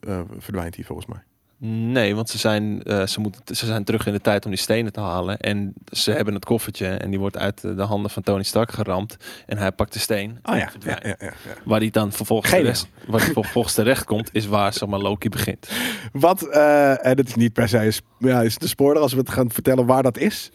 eh, 0.00 0.20
verdwijnt 0.38 0.74
hij 0.74 0.84
volgens 0.84 1.06
mij. 1.06 1.22
Nee, 1.68 2.14
want 2.14 2.30
ze 2.30 2.38
zijn, 2.38 2.82
eh, 2.82 3.06
ze, 3.06 3.20
moeten, 3.20 3.56
ze 3.56 3.66
zijn 3.66 3.84
terug 3.84 4.06
in 4.06 4.12
de 4.12 4.20
tijd 4.20 4.44
om 4.44 4.50
die 4.50 4.60
stenen 4.60 4.92
te 4.92 5.00
halen. 5.00 5.38
En 5.38 5.74
ze 5.92 6.10
hebben 6.12 6.34
het 6.34 6.44
koffertje 6.44 6.86
en 6.86 7.10
die 7.10 7.18
wordt 7.18 7.36
uit 7.36 7.60
de 7.60 7.82
handen 7.82 8.10
van 8.10 8.22
Tony 8.22 8.42
Stark 8.42 8.72
geramd. 8.72 9.16
En 9.46 9.58
hij 9.58 9.72
pakt 9.72 9.92
de 9.92 9.98
steen. 9.98 10.38
En 10.42 10.56
ja, 10.56 10.70
ja, 10.80 10.98
ja, 11.02 11.16
ja. 11.18 11.32
Waar 11.64 11.80
hij 11.80 11.90
dan 11.90 12.12
vervolgens, 12.12 12.50
terecht, 12.50 12.88
waar 13.06 13.20
hij 13.20 13.32
vervolgens 13.32 13.74
terecht 13.74 14.04
komt, 14.04 14.28
is 14.32 14.46
waar 14.46 14.72
zeg 14.72 14.88
maar, 14.88 15.00
Loki 15.00 15.28
begint. 15.28 15.70
Wat, 16.12 16.48
en 16.48 17.16
het 17.16 17.28
is 17.28 17.34
niet 17.34 17.52
per 17.52 17.68
se, 17.68 18.00
ja, 18.18 18.42
is 18.42 18.56
een 18.60 18.68
spoiler 18.68 19.02
als 19.02 19.12
we 19.12 19.18
het 19.18 19.30
gaan 19.30 19.50
vertellen 19.50 19.86
waar 19.86 20.02
dat 20.02 20.18
is? 20.18 20.50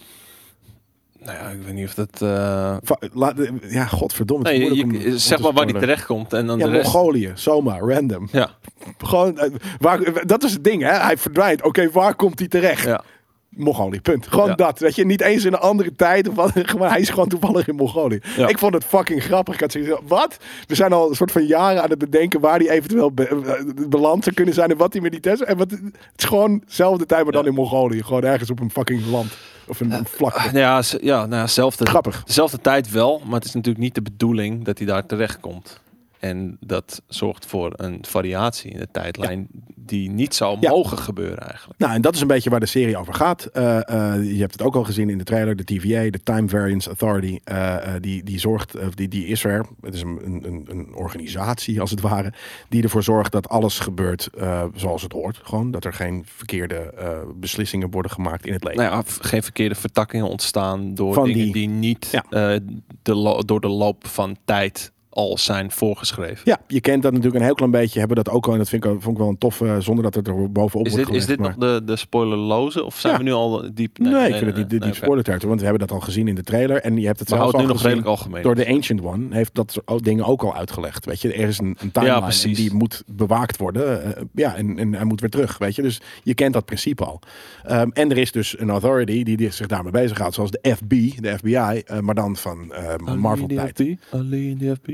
Nou 1.24 1.38
ja, 1.38 1.50
ik 1.50 1.62
weet 1.64 1.74
niet 1.74 1.88
of 1.88 1.94
dat... 1.94 2.22
eh, 2.22 2.78
laat- 3.14 3.36
ja, 3.68 3.86
godverdomme. 3.86 4.44
nee, 4.44 4.76
je, 4.76 4.84
om- 4.84 4.96
om 4.96 5.18
zeg 5.18 5.40
maar 5.40 5.54
waar 5.54 5.66
die 5.66 5.78
terecht 5.80 6.06
komt 6.06 6.34
en 6.34 6.46
dan 6.48 6.60
Ja, 6.60 6.66
de 6.66 6.72
rest... 6.72 6.94
Mongolië, 6.94 7.32
zomaar, 7.36 7.80
random. 7.80 8.28
Ja, 8.32 8.50
Gewoon, 8.98 9.38
eh, 9.38 9.50
waar, 9.80 10.26
dat 10.28 10.44
is 10.44 10.52
het 10.54 10.64
ding, 10.64 10.82
hè? 10.82 10.92
Hij 10.92 11.18
verdwijnt. 11.18 11.64
Oké, 11.64 11.90
waar 11.92 12.16
komt 12.16 12.40
hij 12.40 12.48
terecht? 12.48 12.86
ja. 12.86 13.04
Mongolië, 13.50 14.02
punt. 14.02 14.28
Gewoon 14.28 14.48
Ja. 14.48 14.56
dat. 14.56 14.80
Weet 14.80 14.96
je, 14.96 15.06
niet 15.06 15.22
eens 15.22 15.46
in 15.46 15.54
een 15.54 15.60
andere 15.60 15.96
tijd. 15.96 16.28
Of 16.30 16.36
wat, 16.36 16.52
maar 16.80 16.90
hij 16.90 17.00
is 17.00 17.10
gewoon 17.10 17.28
toevallig 17.30 17.68
in 17.68 17.76
Mongolië. 17.76 18.20
Ja. 18.38 18.48
Ik 18.48 18.58
vond 18.58 18.74
het 18.74 18.84
fucking 18.84 19.24
grappig. 19.24 19.54
Ik 19.54 19.60
had 19.60 19.72
zoiets 19.72 19.92
wat? 20.08 20.38
We 20.68 20.76
zijn 20.76 20.94
al 20.94 21.10
een 21.10 21.16
soort 21.16 21.32
van 21.32 21.46
jaren 21.46 21.84
aan 21.84 21.90
het 21.90 22.00
bedenken 22.00 22.40
waar 22.40 22.58
hij 22.60 22.70
eventueel 22.70 23.12
be- 23.12 23.28
eh, 23.28 23.88
beland 23.90 24.24
zou 24.24 24.36
kunnen 24.36 24.54
zijn. 24.54 24.70
En 24.72 24.78
wat 24.78 24.94
hij 24.94 25.02
met 25.02 25.12
die 25.12 25.20
test. 25.20 25.42
En 25.42 25.58
wat, 25.58 25.72
het 25.72 25.82
is 26.16 26.24
gewoon 26.26 26.62
dezelfde 26.68 27.06
tijd, 27.06 27.24
maar 27.24 27.32
dan 27.32 27.46
in 27.46 27.54
Mongolië. 27.54 28.04
Gewoon 28.04 28.24
ergens 28.24 28.50
op 28.50 28.60
een 28.60 28.72
fucking 28.72 29.06
land. 29.06 29.32
Of 29.68 29.80
een, 29.80 29.92
een 29.92 30.06
vlakte. 30.06 30.40
Ah, 30.40 30.54
Ja, 30.54 30.82
ja 31.02 31.26
nou 31.26 31.42
ja, 31.42 31.48
zelfde, 31.48 31.86
Grappig. 31.86 32.24
dezelfde 32.24 32.62
tijd 32.62 32.92
wel, 32.92 33.22
maar 33.26 33.36
het 33.36 33.46
is 33.46 33.54
natuurlijk 33.54 33.84
niet 33.84 33.96
de 33.96 34.02
bedoeling 34.02 34.64
dat 34.66 34.78
hij 34.78 34.88
daar 34.88 35.06
terecht 35.06 35.40
komt. 35.40 35.80
En 36.20 36.58
dat 36.60 37.02
zorgt 37.08 37.46
voor 37.46 37.74
een 37.76 37.98
variatie 38.08 38.72
in 38.72 38.80
de 38.80 38.88
tijdlijn 38.92 39.48
die 39.76 40.10
niet 40.12 40.36
zou 40.36 40.58
Ja. 40.60 40.70
mogen 40.70 40.98
gebeuren 40.98 41.40
eigenlijk. 41.48 41.80
Nou, 41.80 41.94
en 41.94 42.02
dat 42.02 42.16
is 42.16 42.22
een 42.22 42.28
beetje 42.28 42.50
waar 42.50 42.60
de 42.60 42.66
serie 42.66 42.98
over 42.98 43.14
gaat. 43.14 43.46
Eh, 43.46 43.78
eh, 43.78 44.24
je 44.34 44.40
hebt 44.40 44.52
het 44.52 44.62
ook 44.62 44.76
al 44.76 44.84
gezien 44.84 45.10
in 45.10 45.18
de 45.18 45.24
trailer. 45.24 45.56
De 45.56 45.64
TVA, 45.64 46.10
de 46.10 46.24
Time 46.24 46.50
Variance 46.50 46.88
Authority, 46.88 47.40
eh, 47.44 47.78
die, 48.00 48.24
die 48.24 48.40
zorgt, 48.40 48.76
die, 48.96 49.08
die 49.08 49.26
is 49.26 49.44
er. 49.44 49.66
Het 49.82 49.94
is 49.94 50.02
een, 50.02 50.20
een, 50.46 50.66
een 50.70 50.96
organisatie 50.96 51.82
als 51.82 51.92
het 51.92 52.02
ware, 52.02 52.34
die 52.70 52.84
ervoor 52.84 53.04
zorgt 53.04 53.32
dat 53.32 53.50
alles 53.50 53.80
gebeurt 53.80 54.30
zoals 54.76 55.02
het 55.02 55.12
hoort. 55.12 55.40
Gewoon 55.44 55.72
dat 55.72 55.86
er 55.86 55.94
geen 55.94 56.24
verkeerde 56.26 56.94
beslissingen 57.36 57.92
worden 57.92 58.12
gemaakt 58.12 58.46
in 58.46 58.54
het 58.54 58.64
leven. 58.64 58.80
Nou 58.84 58.96
ja, 58.96 59.04
geen 59.22 59.44
verkeerde 59.44 59.76
vertakkingen 59.76 60.28
ontstaan 60.30 60.94
door 60.96 61.14
Van 61.14 61.24
dingen 61.26 61.44
die- 61.44 61.54
die, 61.54 61.68
niet 61.68 62.08
Ja. 62.12 62.60
de 63.02 63.16
lo- 63.16 63.42
door 63.42 63.62
de 63.62 63.68
loop 63.68 64.08
van 64.08 64.38
tijd 64.46 64.92
al 65.20 65.38
zijn 65.38 65.72
voorgeschreven. 65.72 66.42
Ja, 66.44 66.58
je 66.68 66.82
kent 66.82 67.04
dat 67.04 67.12
natuurlijk 67.12 67.40
een 67.40 67.46
heel 67.46 67.56
klein 67.56 67.72
beetje. 67.72 68.00
Hebben 68.00 68.18
dat 68.18 68.30
ook 68.30 68.46
al. 68.48 68.52
En 68.52 68.58
dat 68.58 68.70
vind 68.70 68.84
ik, 68.86 68.92
vond 68.92 69.08
ik 69.08 69.18
wel 69.18 69.28
een 69.30 69.38
tof, 69.38 69.62
eh, 69.62 69.78
zonder 69.80 70.04
dat 70.04 70.16
het 70.16 70.28
er 70.28 70.52
bovenop 70.52 70.86
Is 70.88 70.92
wordt 70.94 71.08
dit, 71.08 71.16
is 71.16 71.26
dit 71.26 71.40
maar- 71.40 71.56
nog 71.58 71.70
de, 71.70 71.82
de 71.86 71.96
spoilerloze 71.96 72.84
of 72.84 73.00
zijn 73.00 73.14
Ja. 73.14 73.20
we 73.20 73.24
nu 73.26 73.32
al 73.32 73.70
diep? 73.74 73.98
Nee, 73.98 74.28
ik 74.28 74.36
vind 74.36 74.46
het 74.46 74.56
niet, 74.56 74.72
niet 74.72 74.80
nee, 74.80 74.94
spoiler 74.94 75.38
want 75.48 75.60
we 75.60 75.66
hebben 75.68 75.88
dat 75.88 75.98
al 75.98 76.00
gezien 76.04 76.28
in 76.28 76.36
de 76.36 76.44
trailer. 76.44 76.82
En 76.82 76.98
je 76.98 77.06
hebt 77.06 77.20
het 77.20 77.30
Maar 77.30 77.40
zelf 77.40 77.52
houdt 77.52 77.68
al 77.68 77.74
nu 77.74 77.78
nog 77.78 77.84
redelijk 77.84 78.08
algemeen. 78.08 78.44
door 78.44 78.56
de 78.56 78.68
Ancient 78.68 79.02
One 79.02 79.36
heeft 79.36 79.56
dat 79.56 79.72
soort 79.72 79.88
ook 79.88 80.04
dingen 80.04 80.26
ook 80.26 80.44
al 80.44 80.56
uitgelegd. 80.56 81.06
Weet 81.06 81.22
je, 81.22 81.34
er 81.34 81.48
is 81.48 81.60
een, 81.60 81.78
een 81.80 81.92
timeline 81.92 82.56
die 82.56 82.74
moet 82.74 83.04
bewaakt 83.08 83.58
worden. 83.58 84.16
Eh, 84.16 84.24
ja, 84.34 84.56
en, 84.56 84.78
en 84.78 84.94
hij 84.94 85.06
moet 85.06 85.22
weer 85.22 85.30
terug. 85.30 85.58
Weet 85.58 85.76
je, 85.76 85.82
dus 85.82 86.02
je 86.24 86.34
kent 86.34 86.54
dat 86.54 86.66
principe 86.66 87.06
al. 87.06 87.20
Ehm, 87.64 87.90
en 87.94 88.12
er 88.12 88.18
is 88.18 88.32
dus 88.32 88.60
een 88.60 88.70
authority 88.70 89.24
die, 89.24 89.38
die 89.38 89.52
zich 89.52 89.68
daarmee 89.68 89.92
bezighoudt, 89.92 90.36
zoals 90.36 90.52
de 90.52 90.76
FB, 90.76 90.90
de 91.22 91.38
FBI, 91.38 91.54
eh, 91.56 92.00
maar 92.00 92.16
dan 92.16 92.36
van 92.36 92.74
eh, 92.74 93.16
Marvel 93.16 93.48
tijd. 93.48 93.84
Alleen 94.12 94.58
die 94.58 94.76
FB? 94.76 94.88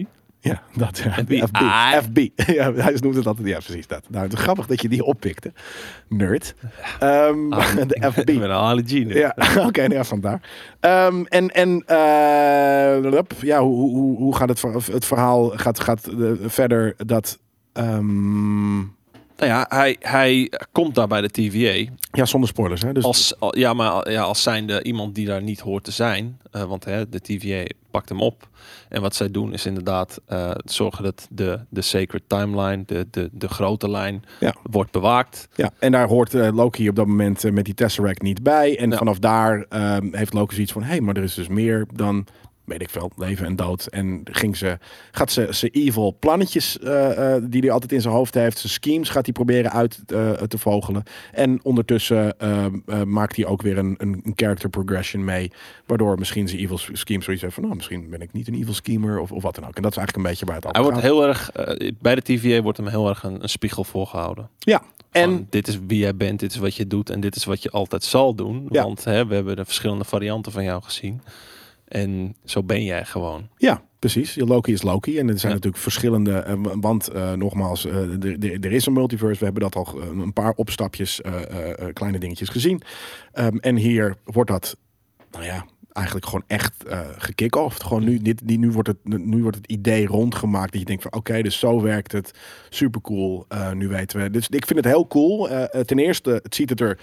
Ja, 0.46 0.62
dat 0.76 0.98
ja, 0.98 1.12
FBI. 1.12 1.42
FB. 1.48 1.58
FB. 2.04 2.50
ja, 2.50 2.74
hij 2.74 2.98
noemt 3.00 3.16
het 3.16 3.28
altijd. 3.28 3.48
Ja, 3.48 3.60
precies 3.60 3.88
dat. 3.88 4.10
Nou, 4.10 4.24
het 4.24 4.34
is 4.34 4.40
grappig 4.40 4.68
dat 4.68 4.82
je 4.82 4.90
die 4.90 5.04
oppikte, 5.04 5.54
nerd. 6.10 6.56
Ehm, 7.00 7.50
de 7.88 8.12
FB. 8.12 8.18
Ik 8.18 8.40
ben 8.40 8.50
een 8.50 8.84
nu. 9.06 9.18
Ja, 9.18 9.36
oké, 9.68 9.82
nou 9.82 9.94
ja, 9.94 10.04
vandaar. 10.04 10.42
Ehm, 10.80 11.24
en 11.24 11.50
en 11.50 11.84
hup, 13.14 13.34
ja, 13.42 13.62
hoe, 13.62 13.90
hoe, 13.90 14.18
hoe 14.18 14.36
gaat 14.36 14.50
het, 14.50 14.62
het 14.92 15.06
verhaal 15.06 15.50
gaat, 15.50 15.80
gaat 15.80 16.08
eh, 16.08 16.32
verder 16.46 16.94
dat... 17.06 17.40
ehm, 17.74 18.80
Nou 19.38 19.52
ja, 19.52 19.66
hij, 19.70 19.96
hij 20.00 20.52
komt 20.72 20.96
daar 20.96 21.08
bij 21.08 21.22
de 21.22 21.30
TVA 21.30 21.92
ja, 22.12 22.26
zonder 22.26 22.50
spoilers, 22.50 22.82
hè? 22.82 22.94
Dus, 22.94 23.04
als, 23.04 23.40
al- 23.40 23.58
ja, 23.58 23.74
maar 23.74 24.12
ja, 24.12 24.22
als 24.22 24.42
zijnde 24.44 24.84
iemand 24.84 25.16
die 25.16 25.26
daar 25.26 25.42
niet 25.42 25.60
hoort 25.60 25.84
te 25.84 25.92
zijn. 25.92 26.40
Eh, 26.52 26.64
want 26.64 26.86
hè, 26.86 27.10
de 27.10 27.20
TVA 27.22 27.64
pakt 27.92 28.10
hem 28.10 28.22
op. 28.22 28.48
En 28.90 29.02
wat 29.02 29.16
zij 29.16 29.32
doen 29.32 29.54
is 29.54 29.66
inderdaad 29.66 30.22
eh, 30.26 30.52
zorgen 30.66 31.04
dat 31.04 31.28
de, 31.32 31.60
de 31.70 31.82
sacred 31.82 32.24
timeline, 32.28 32.84
de, 32.86 33.08
de, 33.12 33.30
de 33.32 33.48
grote 33.48 33.90
lijn, 33.90 34.24
Ja. 34.40 34.56
wordt 34.64 34.92
bewaakt. 34.92 35.48
ja, 35.56 35.72
en 35.80 35.92
daar 35.92 36.08
hoort 36.08 36.34
eh, 36.34 36.54
Loki 36.54 36.90
op 36.90 36.96
dat 36.96 37.08
moment 37.08 37.52
met 37.52 37.66
die 37.66 37.74
Tesseract 37.74 38.22
niet 38.22 38.44
bij. 38.44 38.78
En 38.80 38.90
Ja. 38.92 38.98
vanaf 38.98 39.20
daar 39.20 39.66
ehm, 39.70 40.08
heeft 40.12 40.34
Loki 40.34 40.54
zoiets 40.54 40.72
van... 40.72 40.84
hé, 40.84 40.90
hey, 40.90 41.02
maar 41.02 41.16
er 41.18 41.24
is 41.24 41.34
dus 41.34 41.48
meer 41.48 41.86
dan... 41.94 42.26
weet 42.66 42.82
ik 42.82 42.90
veel, 42.90 43.12
leven 43.16 43.46
en 43.46 43.56
dood. 43.56 43.86
En 43.86 44.22
ging 44.24 44.58
ze, 44.58 44.78
gaat 45.12 45.32
ze, 45.32 45.48
ze 45.52 45.70
evil 45.70 46.18
plannetjes 46.20 46.80
eh, 46.80 47.36
eh, 47.36 47.44
die 47.48 47.62
hij 47.62 47.72
altijd 47.72 47.92
in 47.92 48.02
zijn 48.02 48.14
hoofd 48.14 48.34
heeft, 48.34 48.58
zijn 48.58 48.74
schemes 48.74 49.10
gaat 49.10 49.26
hij 49.26 49.34
proberen 49.34 49.72
uit 49.72 50.00
eh, 50.08 50.32
te 50.32 50.58
vogelen. 50.58 51.04
En 51.32 51.60
ondertussen 51.64 52.40
eh, 52.40 52.66
eh, 52.66 53.02
maakt 53.04 53.36
hij 53.36 53.46
ook 53.46 53.62
weer 53.62 53.78
een, 53.78 53.96
een, 53.98 54.34
character 54.36 54.70
progression 54.70 55.24
mee, 55.24 55.52
waardoor 55.86 56.20
misschien 56.20 56.48
zijn 56.48 56.62
evil 56.62 56.78
schemes 56.78 57.26
zoiets 57.26 57.44
heeft 57.44 57.54
van, 57.54 57.64
nou, 57.64 57.76
misschien 57.76 58.10
ben 58.10 58.22
ik 58.22 58.34
niet 58.34 58.48
een 58.48 58.56
evil 58.56 58.74
schemer 58.74 59.20
of, 59.20 59.32
of 59.32 59.44
wat 59.44 59.56
dan 59.56 59.68
ook. 59.68 59.76
En 59.76 59.82
dat 59.82 59.92
is 59.92 59.98
eigenlijk 59.98 60.28
een 60.28 60.32
beetje 60.32 60.46
waar 60.46 60.56
het 60.56 60.66
over 60.66 60.76
Hij 60.76 60.84
wordt 60.84 61.00
gaat. 61.00 61.12
heel 61.12 61.28
erg, 61.28 61.52
bij 62.02 62.16
de 62.16 62.22
TVA 62.22 62.62
wordt 62.62 62.78
hem 62.78 62.88
heel 62.88 63.10
erg 63.10 63.24
een, 63.24 63.44
een 63.44 63.50
spiegel 63.50 63.84
voorgehouden. 63.84 64.50
Ja, 64.60 64.82
En 65.12 65.24
en 65.30 65.48
dit 65.50 65.68
is 65.68 65.80
wie 65.88 66.00
jij 66.00 66.16
bent, 66.16 66.40
dit 66.40 66.52
is 66.52 66.58
wat 66.58 66.76
je 66.76 66.88
doet 66.88 67.10
en 67.10 67.20
dit 67.20 67.36
is 67.36 67.46
wat 67.46 67.64
je 67.64 67.70
altijd 67.70 68.04
zal 68.04 68.36
doen. 68.36 68.68
Ja. 68.70 68.84
Want 68.84 69.04
hè, 69.04 69.26
we 69.26 69.36
hebben 69.36 69.56
de 69.56 69.66
verschillende 69.66 70.04
varianten 70.04 70.52
van 70.52 70.64
jou 70.64 70.84
gezien. 70.84 71.22
En 71.96 72.36
zo 72.46 72.64
ben 72.64 72.84
jij 72.84 73.06
gewoon. 73.06 73.50
Ja, 73.58 73.84
precies. 74.00 74.36
Loki 74.36 74.72
is 74.74 74.82
Loki. 74.82 75.20
En 75.20 75.28
er 75.30 75.40
zijn 75.40 75.52
Ja. 75.52 75.58
natuurlijk 75.58 75.84
verschillende. 75.84 76.38
eh, 76.38 76.54
want 76.80 77.08
eh, 77.08 77.34
nogmaals, 77.34 77.86
eh, 77.86 78.24
er- 78.64 78.72
is 78.72 78.86
een 78.86 78.94
multiverse. 78.94 79.40
We 79.40 79.46
hebben 79.46 79.64
dat 79.64 79.76
al 79.76 80.02
een 80.02 80.34
paar 80.34 80.54
opstapjes, 80.56 81.22
kleine 81.94 82.20
dingetjes 82.20 82.50
gezien. 82.50 82.82
Ehm, 83.32 83.58
en 83.58 83.76
hier 83.76 84.16
wordt 84.24 84.50
dat, 84.50 84.78
nou 85.32 85.44
ja, 85.46 85.66
eigenlijk 85.94 86.26
gewoon 86.26 86.44
echt 86.48 86.84
eh 86.84 87.00
gekick-offed. 87.18 87.84
Gewoon 87.84 88.04
nu, 88.04 88.18
dit, 88.20 88.42
die, 88.48 88.60
nu, 88.60 88.72
wordt 88.72 88.88
het, 88.88 88.98
nu 89.26 89.42
wordt 89.42 89.58
het 89.58 89.68
idee 89.68 90.06
rondgemaakt 90.08 90.72
dat 90.72 90.80
je 90.82 90.88
denkt 90.88 91.02
van 91.04 91.14
oké, 91.14 91.42
dus 91.42 91.60
zo 91.60 91.82
werkt 91.82 92.12
het. 92.12 92.32
Super 92.70 93.02
cool. 93.02 93.46
Eh, 93.48 93.72
nu 93.72 93.88
weten 93.88 94.22
we. 94.22 94.30
Dus 94.30 94.48
ik 94.50 94.66
vind 94.66 94.80
het 94.80 94.94
heel 94.94 95.08
cool. 95.08 95.48
Ten 95.86 96.00
eerste, 96.00 96.40
het 96.44 96.56
ziet 96.56 96.70
het 96.70 96.82
er 96.82 97.00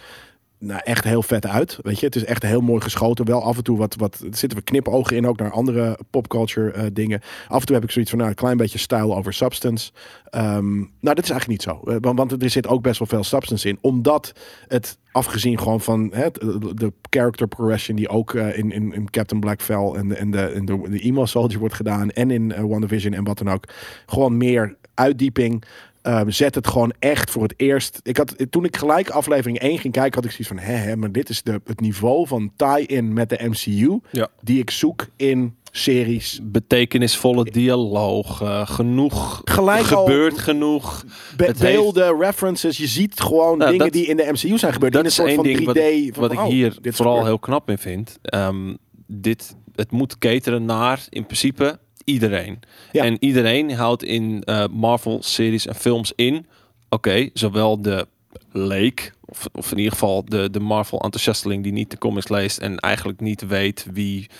nou, 0.62 0.80
echt 0.84 1.04
heel 1.04 1.22
vet 1.22 1.46
uit. 1.46 1.78
Weet 1.82 2.00
je, 2.00 2.06
het 2.06 2.16
is 2.16 2.24
echt 2.24 2.42
heel 2.42 2.60
mooi 2.60 2.80
geschoten. 2.80 3.24
Wel 3.24 3.42
af 3.42 3.56
en 3.56 3.62
toe 3.62 3.78
wat, 3.78 3.94
wat 3.94 4.24
zitten 4.30 4.58
we 4.58 4.64
knipogen 4.64 5.16
in 5.16 5.26
ook 5.26 5.38
naar 5.38 5.50
andere 5.50 5.98
popculture 6.10 6.72
eh, 6.72 6.86
dingen. 6.92 7.20
Af 7.48 7.60
en 7.60 7.66
toe 7.66 7.74
heb 7.74 7.84
ik 7.84 7.90
zoiets 7.90 8.10
van 8.10 8.18
nou, 8.18 8.30
een 8.30 8.36
klein 8.36 8.56
beetje 8.56 8.78
style 8.78 9.14
over 9.14 9.32
substance. 9.32 9.92
Ehm, 10.24 10.76
nou, 10.76 11.14
dit 11.14 11.24
is 11.24 11.30
eigenlijk 11.30 11.48
niet 11.48 11.62
zo. 11.62 11.80
Eh, 11.84 11.96
want, 12.00 12.42
er 12.42 12.50
zit 12.50 12.66
ook 12.66 12.82
best 12.82 12.98
wel 12.98 13.08
veel 13.08 13.24
substance 13.24 13.68
in. 13.68 13.78
Omdat 13.80 14.32
het 14.68 14.98
afgezien 15.12 15.58
gewoon 15.58 15.80
van 15.80 16.10
hè, 16.14 16.30
de, 16.74 16.92
character 17.10 17.48
progression 17.48 17.96
die 17.96 18.08
ook 18.08 18.34
eh, 18.34 18.58
in, 18.58 18.72
in, 18.72 18.92
in 18.92 19.10
Captain 19.10 19.40
Black 19.40 19.62
Fell 19.62 19.92
en 19.94 20.08
de, 20.08 20.14
en 20.14 20.30
de, 20.30 20.62
de, 20.64 20.98
Emo 20.98 21.26
Soldier 21.26 21.58
wordt 21.58 21.74
gedaan. 21.74 22.10
En 22.10 22.30
in 22.30 22.50
uh, 22.50 22.60
WandaVision 22.60 23.12
en 23.12 23.24
wat 23.24 23.38
dan 23.38 23.50
ook. 23.50 23.64
Gewoon 24.06 24.36
meer 24.36 24.76
uitdieping. 24.94 25.64
Um, 26.02 26.30
zet 26.30 26.54
het 26.54 26.66
gewoon 26.66 26.92
echt 26.98 27.30
voor 27.30 27.42
het 27.42 27.54
eerst. 27.56 28.00
Ik 28.02 28.16
had, 28.16 28.46
toen 28.50 28.64
ik 28.64 28.76
gelijk 28.76 29.10
aflevering 29.10 29.58
1 29.58 29.78
ging 29.78 29.92
kijken, 29.92 30.14
had 30.14 30.24
ik 30.24 30.30
zoiets 30.30 30.48
van: 30.48 30.58
hè, 30.58 30.74
hè 30.74 30.96
maar 30.96 31.12
dit 31.12 31.28
is 31.28 31.42
de, 31.42 31.60
het 31.64 31.80
niveau 31.80 32.26
van 32.26 32.52
tie-in 32.56 33.12
met 33.12 33.28
de 33.28 33.38
MCU. 33.42 33.98
Ja. 34.10 34.28
Die 34.40 34.58
ik 34.58 34.70
zoek 34.70 35.06
in 35.16 35.56
series. 35.70 36.40
Betekenisvolle 36.42 37.44
dialoog, 37.44 38.42
uh, 38.42 38.66
genoeg. 38.66 39.40
Gelijk 39.44 39.84
gebeurt 39.84 40.32
al, 40.32 40.38
genoeg. 40.38 41.04
Be 41.36 41.44
Het 41.44 41.58
beelden, 41.58 42.06
heeft... 42.06 42.20
references. 42.20 42.76
Je 42.76 42.86
ziet 42.86 43.20
gewoon 43.20 43.58
nou, 43.58 43.70
dingen 43.70 43.84
dat, 43.84 43.94
die 43.94 44.06
in 44.06 44.16
de 44.16 44.28
MCU 44.32 44.58
zijn 44.58 44.72
gebeurd. 44.72 44.92
Dat 44.92 45.00
in 45.02 45.06
een 45.06 45.06
is 45.06 45.14
soort 45.14 45.28
één 45.28 45.36
van 45.36 45.44
ding 45.44 45.58
3D. 45.58 45.64
wat, 45.64 45.76
ik, 45.76 46.14
van, 46.14 46.22
wat 46.22 46.32
ik 46.32 46.38
oh, 46.38 46.46
hier 46.46 46.78
vooral 46.82 47.24
heel 47.24 47.38
knap 47.38 47.70
in 47.70 47.78
vind. 47.78 48.18
Um, 48.34 48.78
dit, 49.06 49.56
het 49.74 49.90
moet 49.90 50.18
cateren 50.18 50.64
naar 50.64 51.06
in 51.08 51.24
principe 51.24 51.78
iedereen. 52.04 52.60
Ja. 52.92 53.04
En 53.04 53.16
iedereen 53.20 53.72
houdt 53.74 54.02
in 54.02 54.42
uh, 54.44 54.64
Marvel-series 54.70 55.66
en 55.66 55.74
films 55.74 56.12
in. 56.16 56.36
Oké, 56.36 56.46
okay, 56.88 57.30
zowel 57.34 57.82
de 57.82 58.06
leek, 58.52 59.12
of, 59.24 59.48
of 59.52 59.70
in 59.70 59.76
ieder 59.76 59.92
geval 59.92 60.24
de, 60.24 60.50
de 60.50 60.60
Marvel-enthousiasteling 60.60 61.62
die 61.62 61.72
niet 61.72 61.90
de 61.90 61.98
comics 61.98 62.28
leest 62.28 62.58
en 62.58 62.76
eigenlijk 62.78 63.20
niet 63.20 63.46
weet 63.46 63.86
wie 63.92 64.30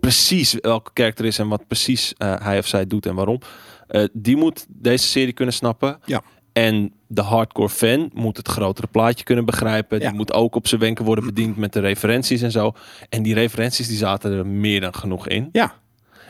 precies 0.00 0.56
welke 0.60 0.90
karakter 0.92 1.24
is 1.24 1.38
en 1.38 1.48
wat 1.48 1.66
precies 1.66 2.14
uh, 2.18 2.34
hij 2.42 2.58
of 2.58 2.66
zij 2.66 2.86
doet 2.86 3.06
en 3.06 3.14
waarom. 3.14 3.40
Uh, 3.88 4.04
die 4.12 4.36
moet 4.36 4.66
deze 4.68 5.06
serie 5.06 5.32
kunnen 5.32 5.54
snappen. 5.54 5.98
Ja. 6.04 6.22
En 6.52 6.92
de 7.06 7.22
hardcore 7.22 7.68
fan 7.68 8.10
moet 8.14 8.36
het 8.36 8.48
grotere 8.48 8.86
plaatje 8.86 9.24
kunnen 9.24 9.44
begrijpen. 9.44 10.00
Ja. 10.00 10.08
Die 10.08 10.16
moet 10.16 10.32
ook 10.32 10.54
op 10.54 10.66
zijn 10.66 10.80
wenken 10.80 11.04
worden 11.04 11.24
bediend 11.24 11.56
met 11.56 11.72
de 11.72 11.80
referenties 11.80 12.42
en 12.42 12.50
zo. 12.50 12.72
En 13.08 13.22
die 13.22 13.34
referenties 13.34 13.88
die 13.88 13.96
zaten 13.96 14.32
er 14.32 14.46
meer 14.46 14.80
dan 14.80 14.94
genoeg 14.94 15.28
in. 15.28 15.48
Ja. 15.52 15.74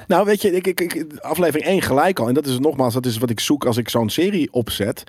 Nou, 0.06 0.24
weet 0.24 0.42
je, 0.42 0.52
ik, 0.52 0.66
ik, 0.66 0.80
ik, 0.80 1.06
aflevering 1.18 1.68
1 1.68 1.82
gelijk 1.82 2.18
al. 2.18 2.28
En 2.28 2.34
dat 2.34 2.46
is 2.46 2.58
nogmaals, 2.58 2.94
dat 2.94 3.06
is 3.06 3.18
wat 3.18 3.30
ik 3.30 3.40
zoek 3.40 3.64
als 3.64 3.76
ik 3.76 3.88
zo'n 3.88 4.10
serie 4.10 4.52
opzet. 4.52 5.04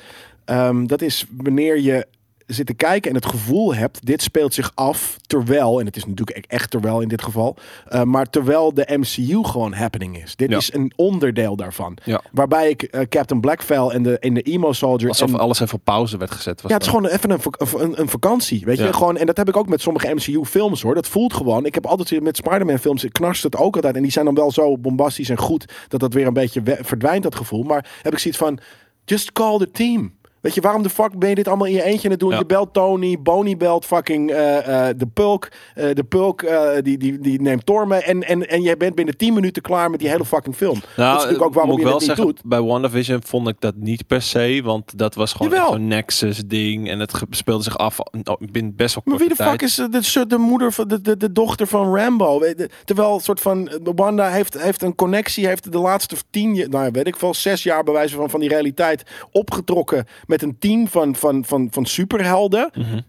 Um, 0.46 0.88
dat 0.88 1.02
is 1.02 1.26
wanneer 1.38 1.80
je 1.80 2.08
zit 2.48 2.66
te 2.66 2.74
kijken 2.74 3.10
en 3.10 3.16
het 3.16 3.26
gevoel 3.26 3.76
hebt, 3.76 4.06
dit 4.06 4.22
speelt 4.22 4.54
zich 4.54 4.72
af 4.76 5.18
terwijl, 5.28 5.80
en 5.80 5.86
het 5.86 5.96
is 5.96 6.06
natuurlijk 6.06 6.38
e- 6.38 6.42
echt 6.48 6.70
terwijl 6.72 7.02
in 7.02 7.08
dit 7.08 7.22
geval, 7.24 7.58
eh, 7.88 8.04
maar 8.04 8.30
terwijl 8.30 8.74
de 8.74 8.88
MCU 8.98 9.44
gewoon 9.44 9.74
happening 9.74 10.24
is. 10.24 10.36
Dit 10.36 10.50
Ja. 10.50 10.58
is 10.58 10.74
een 10.74 10.92
onderdeel 10.96 11.56
daarvan. 11.56 11.98
Ja. 12.04 12.22
Waarbij 12.32 12.70
ik 12.70 12.84
eh, 12.84 13.02
Captain 13.10 13.42
Blackfell 13.42 13.88
en 13.88 14.04
de, 14.04 14.18
in 14.20 14.34
de 14.34 14.42
Emo 14.42 14.74
Soldier... 14.74 15.08
Alsof 15.10 15.30
en- 15.34 15.40
alles 15.40 15.60
even 15.60 15.76
op 15.76 15.84
pauze 15.84 16.18
werd 16.18 16.32
gezet. 16.32 16.62
Was 16.62 16.72
ja, 16.72 16.78
het 16.78 16.86
is 16.86 16.92
gewoon 16.92 17.06
even 17.08 17.30
een, 17.30 17.40
een, 17.78 18.00
een 18.02 18.10
vakantie. 18.10 18.66
Weet 18.66 18.78
je, 18.78 18.94
gewoon. 18.94 19.18
En 19.18 19.26
dat 19.26 19.38
heb 19.38 19.48
ik 19.48 19.58
ook 19.58 19.68
met 19.70 19.82
sommige 19.82 20.14
MCU-films 20.14 20.82
hoor. 20.82 20.96
Dat 20.96 21.08
voelt 21.08 21.34
gewoon. 21.34 21.66
Ik 21.66 21.74
heb 21.74 21.86
altijd 21.86 22.22
met 22.24 22.38
Spider-Man-films 22.38 23.06
knarst 23.12 23.44
het 23.44 23.56
ook 23.58 23.76
altijd. 23.76 23.96
En 23.96 24.02
die 24.02 24.12
zijn 24.12 24.26
dan 24.26 24.34
wel 24.36 24.52
zo 24.52 24.78
bombastisch 24.78 25.30
en 25.30 25.38
goed 25.38 25.74
dat 25.88 26.00
dat 26.00 26.14
weer 26.14 26.28
een 26.28 26.34
beetje 26.34 26.62
verdwijnt, 26.82 27.24
dat 27.24 27.36
gevoel. 27.36 27.64
Maar 27.64 27.90
heb 28.02 28.14
ik 28.14 28.20
zoiets 28.20 28.40
van: 28.40 28.60
just 29.06 29.32
call 29.32 29.58
the 29.58 29.72
team. 29.72 30.16
Weet 30.42 30.54
je, 30.54 30.62
waarom 30.62 30.84
de 30.84 30.90
fuck 30.90 31.20
ben 31.20 31.30
je 31.30 31.36
dit 31.36 31.48
allemaal 31.48 31.68
in 31.68 31.74
je 31.74 31.84
eentje 31.84 32.04
aan 32.04 32.12
het 32.12 32.20
doen? 32.20 32.32
Ja. 32.32 32.38
Je 32.38 32.46
belt 32.46 32.74
Tony, 32.74 33.20
Boney 33.22 33.58
belt 33.58 33.86
fucking 33.86 34.32
eh, 34.32 34.90
eh, 34.90 34.98
de 34.98 35.06
Pulk. 35.06 35.50
Eh, 35.76 35.94
de 35.94 36.04
Pulk 36.04 36.46
die, 36.82 36.98
die, 36.98 37.20
die 37.20 37.42
neemt 37.42 37.66
Thor 37.66 37.88
mee. 37.88 38.02
En, 38.02 38.24
en, 38.24 38.50
en 38.50 38.62
jij 38.62 38.78
bent 38.78 38.96
binnen 38.96 39.18
10 39.18 39.34
minuten 39.34 39.62
klaar 39.62 39.90
met 39.90 40.00
die 40.00 40.10
hele 40.10 40.26
fucking 40.26 40.56
film. 40.56 40.74
dat 40.74 40.84
is 40.96 40.96
natuurlijk 40.96 41.42
ook 41.42 41.54
waarom 41.54 41.72
moet 41.72 41.80
je 41.82 41.88
wel 41.88 41.98
niet 41.98 42.04
zeggen, 42.04 42.26
doet. 42.26 42.42
bij 42.46 42.62
WandaVision 42.62 43.22
vond 43.24 43.48
ik 43.48 43.56
dat 43.60 43.76
niet 43.76 44.08
per 44.08 44.22
se, 44.22 44.62
want 44.64 44.98
dat 44.98 45.16
was 45.16 45.34
gewoon 45.34 45.66
zo'n 45.68 45.88
Nexus 45.88 46.44
ding 46.46 46.90
en 46.90 47.00
het 47.00 47.14
speelde 47.30 47.64
zich 47.64 47.78
af 47.78 48.00
oh, 48.00 48.42
binnen 48.52 48.76
best 48.76 48.96
wel 48.96 49.04
Maar 49.06 49.18
wie 49.18 49.30
de 49.30 49.36
fuck 49.36 49.58
tijd. 49.58 49.62
is 49.94 50.14
de, 50.14 50.28
de 50.28 50.38
moeder 50.38 50.72
van 50.74 50.88
de, 50.88 51.02
de, 51.02 51.18
de 51.18 51.32
dochter 51.32 51.68
van 51.68 51.96
Rambo? 51.96 52.42
Terwijl 52.86 53.14
een 53.14 53.20
soort 53.20 53.40
van 53.40 53.70
Wanda 53.96 54.30
heeft, 54.30 54.62
heeft 54.62 54.82
een 54.82 54.96
connectie, 54.96 55.48
heeft 55.48 55.72
de 55.72 55.80
laatste 55.80 56.16
tien 56.30 56.56
jaar, 56.56 56.70
nou 56.70 56.90
weet 56.92 57.08
ik 57.08 57.16
veel, 57.16 57.34
zes 57.34 57.64
jaar 57.64 57.84
bij 57.84 57.94
wijze 57.94 58.16
van, 58.16 58.30
van 58.30 58.40
die 58.40 58.50
realiteit 58.50 59.04
opgetrokken 59.32 60.06
met 60.28 60.42
een 60.42 60.58
team 60.60 60.88
van, 60.88 61.16
van, 61.16 61.46
van, 61.46 61.68
van 61.72 61.86
superhelden. 61.86 62.70
Mhm. 62.74 63.00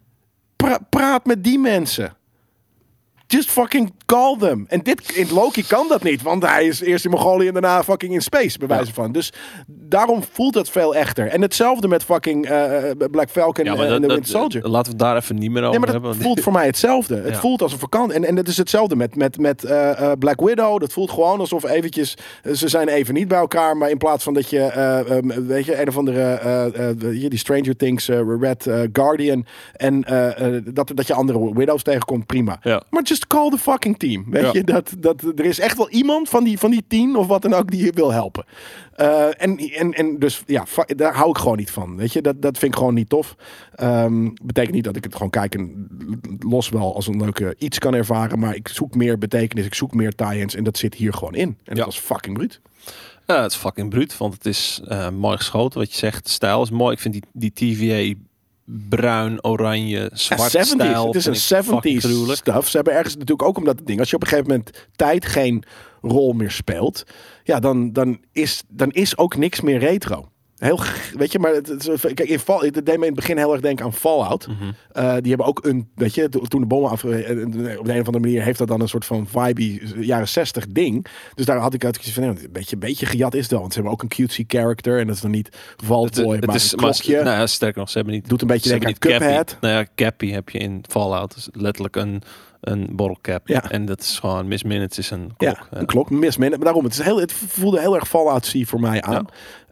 Pra- 0.56 0.78
praat 0.90 1.26
met 1.26 1.44
die 1.44 1.58
mensen. 1.58 2.16
Just 3.30 3.50
fucking 3.50 3.92
call 4.06 4.36
them. 4.38 4.64
En 4.68 4.80
dit 4.82 5.10
in 5.12 5.32
Loki 5.32 5.64
kan 5.66 5.86
dat 5.88 6.02
niet, 6.02 6.22
want 6.22 6.42
hij 6.46 6.64
is 6.66 6.80
eerst 6.80 7.04
in 7.04 7.10
Mongolië 7.10 7.46
en 7.46 7.52
daarna 7.52 7.82
fucking 7.84 8.12
in 8.12 8.20
space, 8.22 8.58
bij 8.58 8.68
wijze 8.68 8.92
van. 8.92 9.12
Dus 9.12 9.32
daarom 9.66 10.22
voelt 10.32 10.54
het 10.54 10.70
veel 10.70 10.94
echter. 10.94 11.26
En 11.28 11.42
hetzelfde 11.42 11.88
met 11.88 12.04
fucking 12.04 12.46
eh, 12.46 12.90
eh, 12.90 12.96
Black 13.10 13.30
Falcon 13.30 13.64
Ja, 13.64 13.74
eh, 13.74 13.80
en 13.80 13.88
dat, 13.88 13.94
de 14.00 14.00
dat- 14.06 14.10
Winter 14.16 14.30
Soldier. 14.40 14.68
laten 14.68 14.92
we 14.92 14.98
daar 14.98 15.16
even 15.16 15.36
niet 15.36 15.50
meer 15.50 15.58
over 15.62 15.70
Nee, 15.70 15.78
maar 15.78 15.92
dat 15.92 16.02
hebben. 16.02 16.20
voelt 16.22 16.40
voor 16.40 16.52
mij 16.52 16.66
hetzelfde. 16.66 17.16
Het 17.16 17.28
Ja. 17.34 17.40
voelt 17.40 17.62
als 17.62 17.72
een 17.72 17.78
vakantie. 17.78 18.14
En, 18.16 18.24
en 18.24 18.36
het 18.36 18.48
is 18.48 18.56
hetzelfde 18.56 18.96
met, 18.96 19.16
met, 19.16 19.38
met 19.38 19.64
eh, 19.64 20.10
eh, 20.10 20.18
Black 20.18 20.40
Widow. 20.40 20.80
Dat 20.80 20.92
voelt 20.92 21.10
gewoon 21.10 21.40
alsof 21.40 21.64
eventjes... 21.64 22.16
eh, 22.42 22.52
ze 22.52 22.68
zijn 22.68 22.88
even 22.88 23.14
niet 23.14 23.28
bij 23.28 23.38
elkaar. 23.38 23.76
Maar 23.76 23.90
in 23.90 23.98
plaats 23.98 24.24
van 24.24 24.34
dat 24.34 24.50
je... 24.50 24.60
eh, 24.60 25.10
ehm, 25.16 25.46
weet 25.46 25.64
je, 25.64 25.80
een 25.80 25.88
of 25.88 25.96
andere... 25.96 26.20
eh, 26.32 26.88
eh, 26.90 26.96
die 27.30 27.36
Stranger 27.38 27.76
Things, 27.76 28.08
eh, 28.08 28.20
Red 28.40 28.66
eh, 28.66 28.80
Guardian. 28.92 29.46
En 29.72 30.04
eh, 30.04 30.56
eh, 30.56 30.62
dat, 30.64 30.90
dat 30.94 31.06
je 31.06 31.14
andere 31.14 31.54
Widows 31.54 31.82
tegenkomt, 31.82 32.26
prima. 32.26 32.58
Ja. 32.62 32.82
Maar 32.90 33.02
just 33.18 33.26
call 33.26 33.50
the 33.50 33.58
fucking 33.58 33.98
team. 33.98 34.24
Weet 34.30 34.42
Ja. 34.42 34.50
je, 34.52 34.64
dat, 34.64 34.94
dat, 34.98 35.22
er 35.22 35.44
is 35.44 35.58
echt 35.58 35.76
wel 35.76 35.90
iemand 35.90 36.28
van 36.28 36.44
die, 36.44 36.58
van 36.58 36.70
die 36.70 36.84
tien 36.88 37.16
of 37.16 37.26
wat 37.26 37.42
dan 37.42 37.54
ook 37.54 37.70
die 37.70 37.84
je 37.84 37.92
wil 37.92 38.12
helpen. 38.12 38.44
Eh, 38.94 39.26
en, 39.42 39.56
en, 39.58 39.92
en 39.92 40.18
dus 40.18 40.42
ja, 40.46 40.64
daar 40.86 41.14
hou 41.14 41.30
ik 41.30 41.38
gewoon 41.38 41.56
niet 41.56 41.70
van. 41.70 41.96
Weet 41.96 42.12
je, 42.12 42.22
dat, 42.22 42.42
dat 42.42 42.58
vind 42.58 42.72
ik 42.72 42.78
gewoon 42.78 42.94
niet 42.94 43.08
tof. 43.08 43.36
Ehm, 43.74 44.28
betekent 44.42 44.74
niet 44.74 44.84
dat 44.84 44.96
ik 44.96 45.04
het 45.04 45.12
gewoon 45.12 45.30
kijken 45.30 45.88
los 46.38 46.68
wel 46.68 46.94
als 46.94 47.06
een 47.06 47.20
leuke 47.20 47.54
iets 47.58 47.78
kan 47.78 47.94
ervaren. 47.94 48.38
Maar 48.38 48.54
ik 48.54 48.68
zoek 48.68 48.94
meer 48.94 49.18
betekenis, 49.18 49.66
ik 49.66 49.74
zoek 49.74 49.94
meer 49.94 50.14
tie-ins. 50.14 50.54
En 50.54 50.64
dat 50.64 50.78
zit 50.78 50.94
hier 50.94 51.12
gewoon 51.12 51.34
in. 51.34 51.48
En 51.48 51.56
Ja. 51.64 51.74
dat 51.74 51.84
was 51.84 51.98
fucking 51.98 52.34
bruut. 52.36 52.60
Ja, 53.26 53.42
het 53.42 53.50
is 53.52 53.56
fucking 53.58 53.90
bruut, 53.90 54.16
want 54.16 54.34
het 54.34 54.46
is 54.46 54.80
eh, 54.88 55.10
mooi 55.10 55.36
geschoten. 55.36 55.78
Wat 55.78 55.90
je 55.90 55.96
zegt, 55.98 56.24
de 56.24 56.30
stijl 56.30 56.62
is 56.62 56.70
mooi. 56.70 56.92
Ik 56.94 57.00
vind 57.00 57.14
die, 57.14 57.50
die 57.52 57.76
TVA 57.76 58.18
bruin, 58.88 59.44
oranje, 59.44 60.10
zwart 60.12 60.52
Ja, 60.52 60.60
70s. 60.64 60.68
stijl. 60.68 61.06
Het 61.06 61.14
is 61.14 61.26
een 61.26 61.58
ik 61.58 61.64
fucking 61.64 62.00
70s 62.02 62.04
gruwelijk. 62.04 62.38
stuff. 62.38 62.68
Ze 62.68 62.76
hebben 62.76 62.94
ergens 62.94 63.14
natuurlijk 63.14 63.48
ook 63.48 63.56
omdat 63.56 63.78
het 63.78 63.86
ding, 63.86 63.98
als 64.00 64.10
je 64.10 64.16
op 64.16 64.22
een 64.22 64.28
gegeven 64.28 64.50
moment 64.50 64.86
tijd 64.96 65.26
geen 65.26 65.64
rol 66.02 66.32
meer 66.32 66.50
speelt, 66.50 67.02
ja, 67.44 67.60
dan, 67.60 67.92
dan, 67.92 68.20
is, 68.32 68.62
dan 68.68 68.90
is 68.90 69.16
ook 69.16 69.36
niks 69.36 69.60
meer 69.60 69.78
retro. 69.78 70.28
Heel, 70.58 70.80
weet 71.14 71.32
je, 71.32 71.38
maar 71.38 71.54
het, 71.54 71.68
het, 71.68 72.00
kijk, 72.00 72.20
in 72.28 72.38
Fall, 72.38 72.64
het 72.66 72.74
deed 72.74 72.86
me 72.86 72.92
in 72.92 73.00
het 73.02 73.14
begin 73.14 73.36
heel 73.36 73.52
erg 73.52 73.60
denken 73.60 73.84
aan 73.84 73.92
Fallout. 73.92 74.48
Eh, 74.92 75.12
die 75.20 75.28
hebben 75.28 75.46
ook 75.46 75.64
een, 75.64 75.88
weet 75.94 76.14
je, 76.14 76.28
to- 76.28 76.40
toen 76.40 76.60
de 76.60 76.66
bommen 76.66 76.90
af, 76.90 77.04
eh, 77.04 77.30
op 77.78 77.84
de 77.84 77.92
een 77.94 78.00
of 78.00 78.06
andere 78.06 78.18
manier 78.20 78.42
heeft 78.42 78.58
dat 78.58 78.68
dan 78.68 78.80
een 78.80 78.88
soort 78.88 79.04
van 79.04 79.26
vibe 79.28 79.80
jaren 80.04 80.28
60 80.28 80.66
ding. 80.66 81.06
Dus 81.34 81.44
daar 81.46 81.56
had 81.58 81.74
ik 81.74 81.84
uit 81.84 81.98
van, 82.12 82.22
nee, 82.22 82.30
een 82.30 82.52
beetje, 82.52 82.72
een 82.74 82.78
beetje 82.80 83.06
gejat 83.06 83.34
is 83.34 83.46
wel, 83.48 83.60
want 83.60 83.72
ze 83.72 83.78
hebben 83.78 83.96
ook 83.96 84.02
een 84.02 84.08
cutesy 84.08 84.44
character 84.46 84.98
en 84.98 85.06
dat 85.06 85.16
is 85.16 85.22
dan 85.22 85.30
niet 85.30 85.56
Valtboy, 85.84 86.36
Het, 86.36 86.46
maar 86.46 86.54
het 86.54 86.64
is 86.64 86.72
een 86.72 86.78
klokje. 86.78 87.14
Maar, 87.14 87.24
nou 87.24 87.36
ja, 87.38 87.46
sterker 87.46 87.78
nog, 87.78 87.90
ze 87.90 87.96
hebben 87.96 88.14
niet. 88.14 88.28
Doet 88.28 88.40
een 88.42 88.46
beetje 88.48 88.68
denken 88.68 88.86
aan 88.86 88.92
niet 88.92 89.02
Cuphead. 89.20 89.46
Cappy. 89.48 89.66
Nou 89.66 89.78
ja, 89.78 89.86
Cappy 89.94 90.30
heb 90.30 90.48
je 90.48 90.58
in 90.58 90.84
Fallout. 90.88 91.34
Dus 91.34 91.48
letterlijk 91.52 91.96
een, 91.96 92.22
een 92.60 92.88
borrelcap. 92.92 93.48
Ja. 93.48 93.70
En 93.70 93.84
dat 93.84 94.00
is 94.00 94.18
gewoon, 94.18 94.48
Miss 94.48 94.62
Minutes 94.62 94.98
is 94.98 95.10
een 95.10 95.32
klok. 95.36 95.56
Ja, 95.70 95.78
een 95.78 95.86
klok, 95.86 96.10
mismin. 96.10 96.50
Maar 96.50 96.58
daarom, 96.58 96.84
het, 96.84 96.92
is 96.92 97.00
heel, 97.00 97.20
het 97.20 97.32
voelde 97.32 97.80
heel 97.80 97.94
erg 97.94 98.08
Fallout 98.08 98.50
C 98.52 98.66
voor 98.66 98.80
mij 98.80 99.02
aan. 99.02 99.26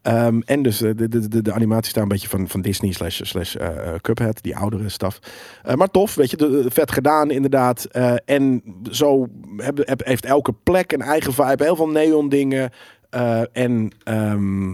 Ehm, 0.07 0.40
en 0.44 0.62
dus 0.62 0.82
eh, 0.82 0.90
de, 0.96 1.09
de, 1.09 1.28
de, 1.28 1.42
de 1.42 1.52
animatie 1.52 1.90
staat 1.90 2.02
een 2.02 2.09
beetje 2.09 2.28
van, 2.28 2.48
van 2.48 2.61
Disney 2.61 2.92
slash, 2.92 3.20
slash 3.24 3.54
eh, 3.54 3.66
eh, 3.66 4.00
Cuphead, 4.00 4.42
die 4.42 4.57
oudere 4.57 4.88
staf. 4.88 5.18
Maar 5.74 5.90
tof, 5.90 6.14
weet 6.14 6.30
je, 6.30 6.36
de, 6.36 6.64
vet 6.68 6.92
gedaan 6.92 7.30
inderdaad. 7.30 7.84
En 8.24 8.62
zo 8.90 9.26
heb, 9.57 9.78
heb- 9.86 10.04
heeft 10.04 10.24
elke 10.24 10.52
plek 10.62 10.92
een 10.92 11.02
eigen 11.02 11.32
vibe, 11.32 11.64
heel 11.64 11.76
veel 11.76 11.88
neon 11.88 12.28
dingen. 12.28 12.70
En 13.52 13.90
ehm, 14.02 14.70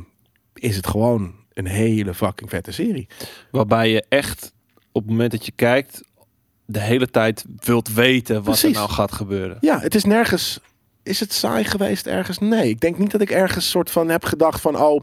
is 0.54 0.76
het 0.76 0.86
gewoon 0.86 1.34
een 1.52 1.66
hele 1.66 2.14
fucking 2.14 2.50
vette 2.50 2.72
serie. 2.72 3.08
Waarbij 3.50 3.90
je 3.90 4.04
echt 4.08 4.52
op 4.92 5.02
het 5.02 5.10
moment 5.10 5.30
dat 5.30 5.46
je 5.46 5.52
kijkt, 5.56 6.02
de 6.64 6.80
hele 6.80 7.10
tijd 7.10 7.44
wilt 7.64 7.94
weten 7.94 8.34
wat 8.34 8.44
Precies. 8.44 8.64
er 8.64 8.72
nou 8.72 8.90
gaat 8.90 9.12
gebeuren. 9.12 9.56
Ja, 9.60 9.80
het 9.80 9.94
is 9.94 10.04
nergens. 10.04 10.60
Is 11.02 11.20
het 11.20 11.32
saai 11.32 11.64
geweest 11.64 12.06
ergens? 12.06 12.38
Nee. 12.38 12.68
Ik 12.68 12.80
denk 12.80 12.98
niet 12.98 13.10
dat 13.10 13.20
ik 13.20 13.30
ergens 13.30 13.70
soort 13.70 13.90
van 13.90 14.08
heb 14.08 14.24
gedacht 14.24 14.60
van 14.60 14.80
oh, 14.80 15.00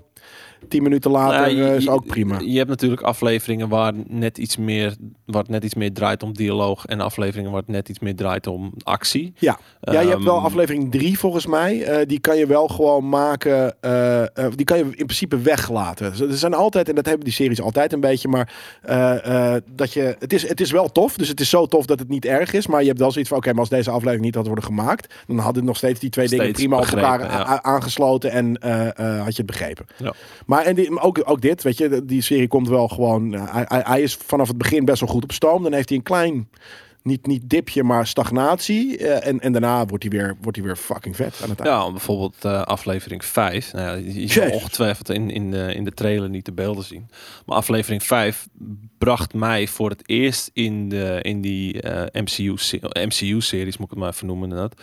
tien 0.67 0.83
minuten 0.83 1.11
later 1.11 1.39
Nou, 1.39 1.55
je- 1.55 1.63
eh, 1.69 1.75
is 1.75 1.89
ook 1.89 2.05
prima. 2.05 2.39
Je 2.39 2.57
hebt 2.57 2.69
natuurlijk 2.69 3.01
afleveringen 3.01 3.69
waar 3.69 3.93
net 4.07 4.37
iets 4.37 4.57
meer, 4.57 4.95
waar 5.25 5.43
net 5.47 5.63
iets 5.63 5.73
meer 5.75 5.93
draait 5.93 6.23
om 6.23 6.33
dialoog 6.33 6.85
en 6.85 6.99
afleveringen 7.01 7.51
waar 7.51 7.59
het 7.61 7.69
net 7.69 7.89
iets 7.89 7.99
meer 7.99 8.15
draait 8.15 8.47
om 8.47 8.73
actie. 8.83 9.33
Ja, 9.37 9.59
ja 9.81 9.99
je 10.01 10.07
hebt 10.09 10.23
wel 10.23 10.35
Ehm, 10.35 10.45
aflevering 10.45 10.91
drie 10.91 11.19
volgens 11.19 11.45
mij. 11.45 11.83
Eh, 11.83 12.05
die 12.07 12.19
kan 12.19 12.37
je 12.37 12.45
wel 12.47 12.67
gewoon 12.67 13.09
maken. 13.09 13.75
eh, 13.81 14.23
die 14.55 14.65
kan 14.65 14.77
je 14.77 14.83
in 14.83 14.91
principe 15.05 15.37
weglaten. 15.41 16.11
Dus 16.11 16.19
Er 16.19 16.33
zijn 16.37 16.53
altijd, 16.53 16.89
en 16.89 16.95
dat 16.95 17.05
hebben 17.05 17.23
die 17.25 17.33
series 17.33 17.61
altijd 17.61 17.93
een 17.93 17.99
beetje, 17.99 18.27
maar 18.27 18.53
dat 19.75 19.93
je, 19.93 20.15
het, 20.19 20.33
is, 20.33 20.47
het 20.47 20.61
is 20.61 20.71
wel 20.71 20.91
tof. 20.91 21.15
Dus 21.17 21.27
het 21.27 21.39
is 21.39 21.49
zo 21.49 21.65
tof 21.65 21.85
dat 21.85 21.99
het 21.99 22.09
niet 22.09 22.25
erg 22.25 22.53
is. 22.53 22.67
Maar 22.67 22.81
je 22.81 22.87
hebt 22.87 22.99
wel 22.99 23.11
zoiets 23.11 23.29
van: 23.29 23.37
oké, 23.39 23.49
maar 23.51 23.59
als 23.59 23.69
deze 23.69 23.89
aflevering 23.89 24.25
niet 24.25 24.35
had 24.35 24.45
worden 24.45 24.63
gemaakt, 24.63 25.13
dan 25.27 25.37
hadden 25.37 25.65
nog 25.65 25.77
steeds 25.77 25.99
die 25.99 26.09
twee 26.09 26.27
dingen 26.27 26.51
prima 26.51 26.77
op 26.77 26.85
elkaar 26.85 27.19
ja. 27.21 27.61
aangesloten 27.63 28.31
en 28.31 28.47
had 29.19 29.35
je 29.35 29.41
het 29.41 29.45
begrepen. 29.45 29.85
Ja. 29.97 30.13
Maar 30.49 30.65
en 30.65 30.75
die, 30.75 30.99
ook, 30.99 31.21
ook 31.25 31.41
dit, 31.41 31.63
weet 31.63 31.77
je, 31.77 32.05
die 32.05 32.21
serie 32.21 32.47
komt 32.47 32.67
wel 32.69 32.87
gewoon. 32.87 33.33
eh, 33.33 33.43
hij- 33.67 33.81
hij 33.85 34.01
is 34.01 34.15
vanaf 34.15 34.47
het 34.47 34.57
begin 34.57 34.85
best 34.85 34.99
wel 34.99 35.09
goed 35.09 35.23
op 35.23 35.31
stoom. 35.31 35.63
Dan 35.63 35.73
heeft 35.73 35.89
hij 35.89 35.97
een 35.97 36.03
klein, 36.03 36.49
niet, 37.03 37.27
niet 37.27 37.49
dipje, 37.49 37.83
maar 37.83 38.07
stagnatie. 38.07 38.97
Eh, 38.97 39.27
en, 39.27 39.39
en 39.39 39.51
daarna 39.51 39.85
wordt 39.85 40.03
hij, 40.03 40.11
weer, 40.11 40.37
wordt 40.41 40.57
hij 40.57 40.65
weer 40.65 40.75
fucking 40.75 41.15
vet 41.15 41.39
aan 41.43 41.49
het 41.49 41.59
eind. 41.59 41.71
Ja, 41.83 41.91
bijvoorbeeld 41.91 42.45
eh, 42.45 42.61
aflevering 42.61 43.25
5. 43.25 43.73
Nou, 43.73 43.97
ja, 43.99 44.11
je 44.21 44.27
zal 44.27 44.49
ongetwijfeld 44.51 45.09
in, 45.09 45.29
in, 45.29 45.51
de, 45.51 45.73
in 45.73 45.83
de 45.83 45.91
trailer 45.91 46.29
niet 46.29 46.45
de 46.45 46.51
beelden 46.51 46.83
zien. 46.83 47.07
Maar 47.45 47.57
aflevering 47.57 48.03
5 48.03 48.47
bracht 48.97 49.33
mij 49.33 49.67
voor 49.67 49.89
het 49.89 50.09
eerst 50.09 50.49
in, 50.53 50.89
de, 50.89 51.19
in 51.21 51.41
die 51.41 51.81
eh, 51.81 52.21
MCU, 52.23 52.53
se- 52.57 52.79
MCU-series, 52.81 53.77
moet 53.77 53.85
ik 53.85 53.93
het 53.93 53.99
maar 53.99 54.09
even 54.13 54.27
noemen. 54.27 54.49
Inderdaad. 54.49 54.73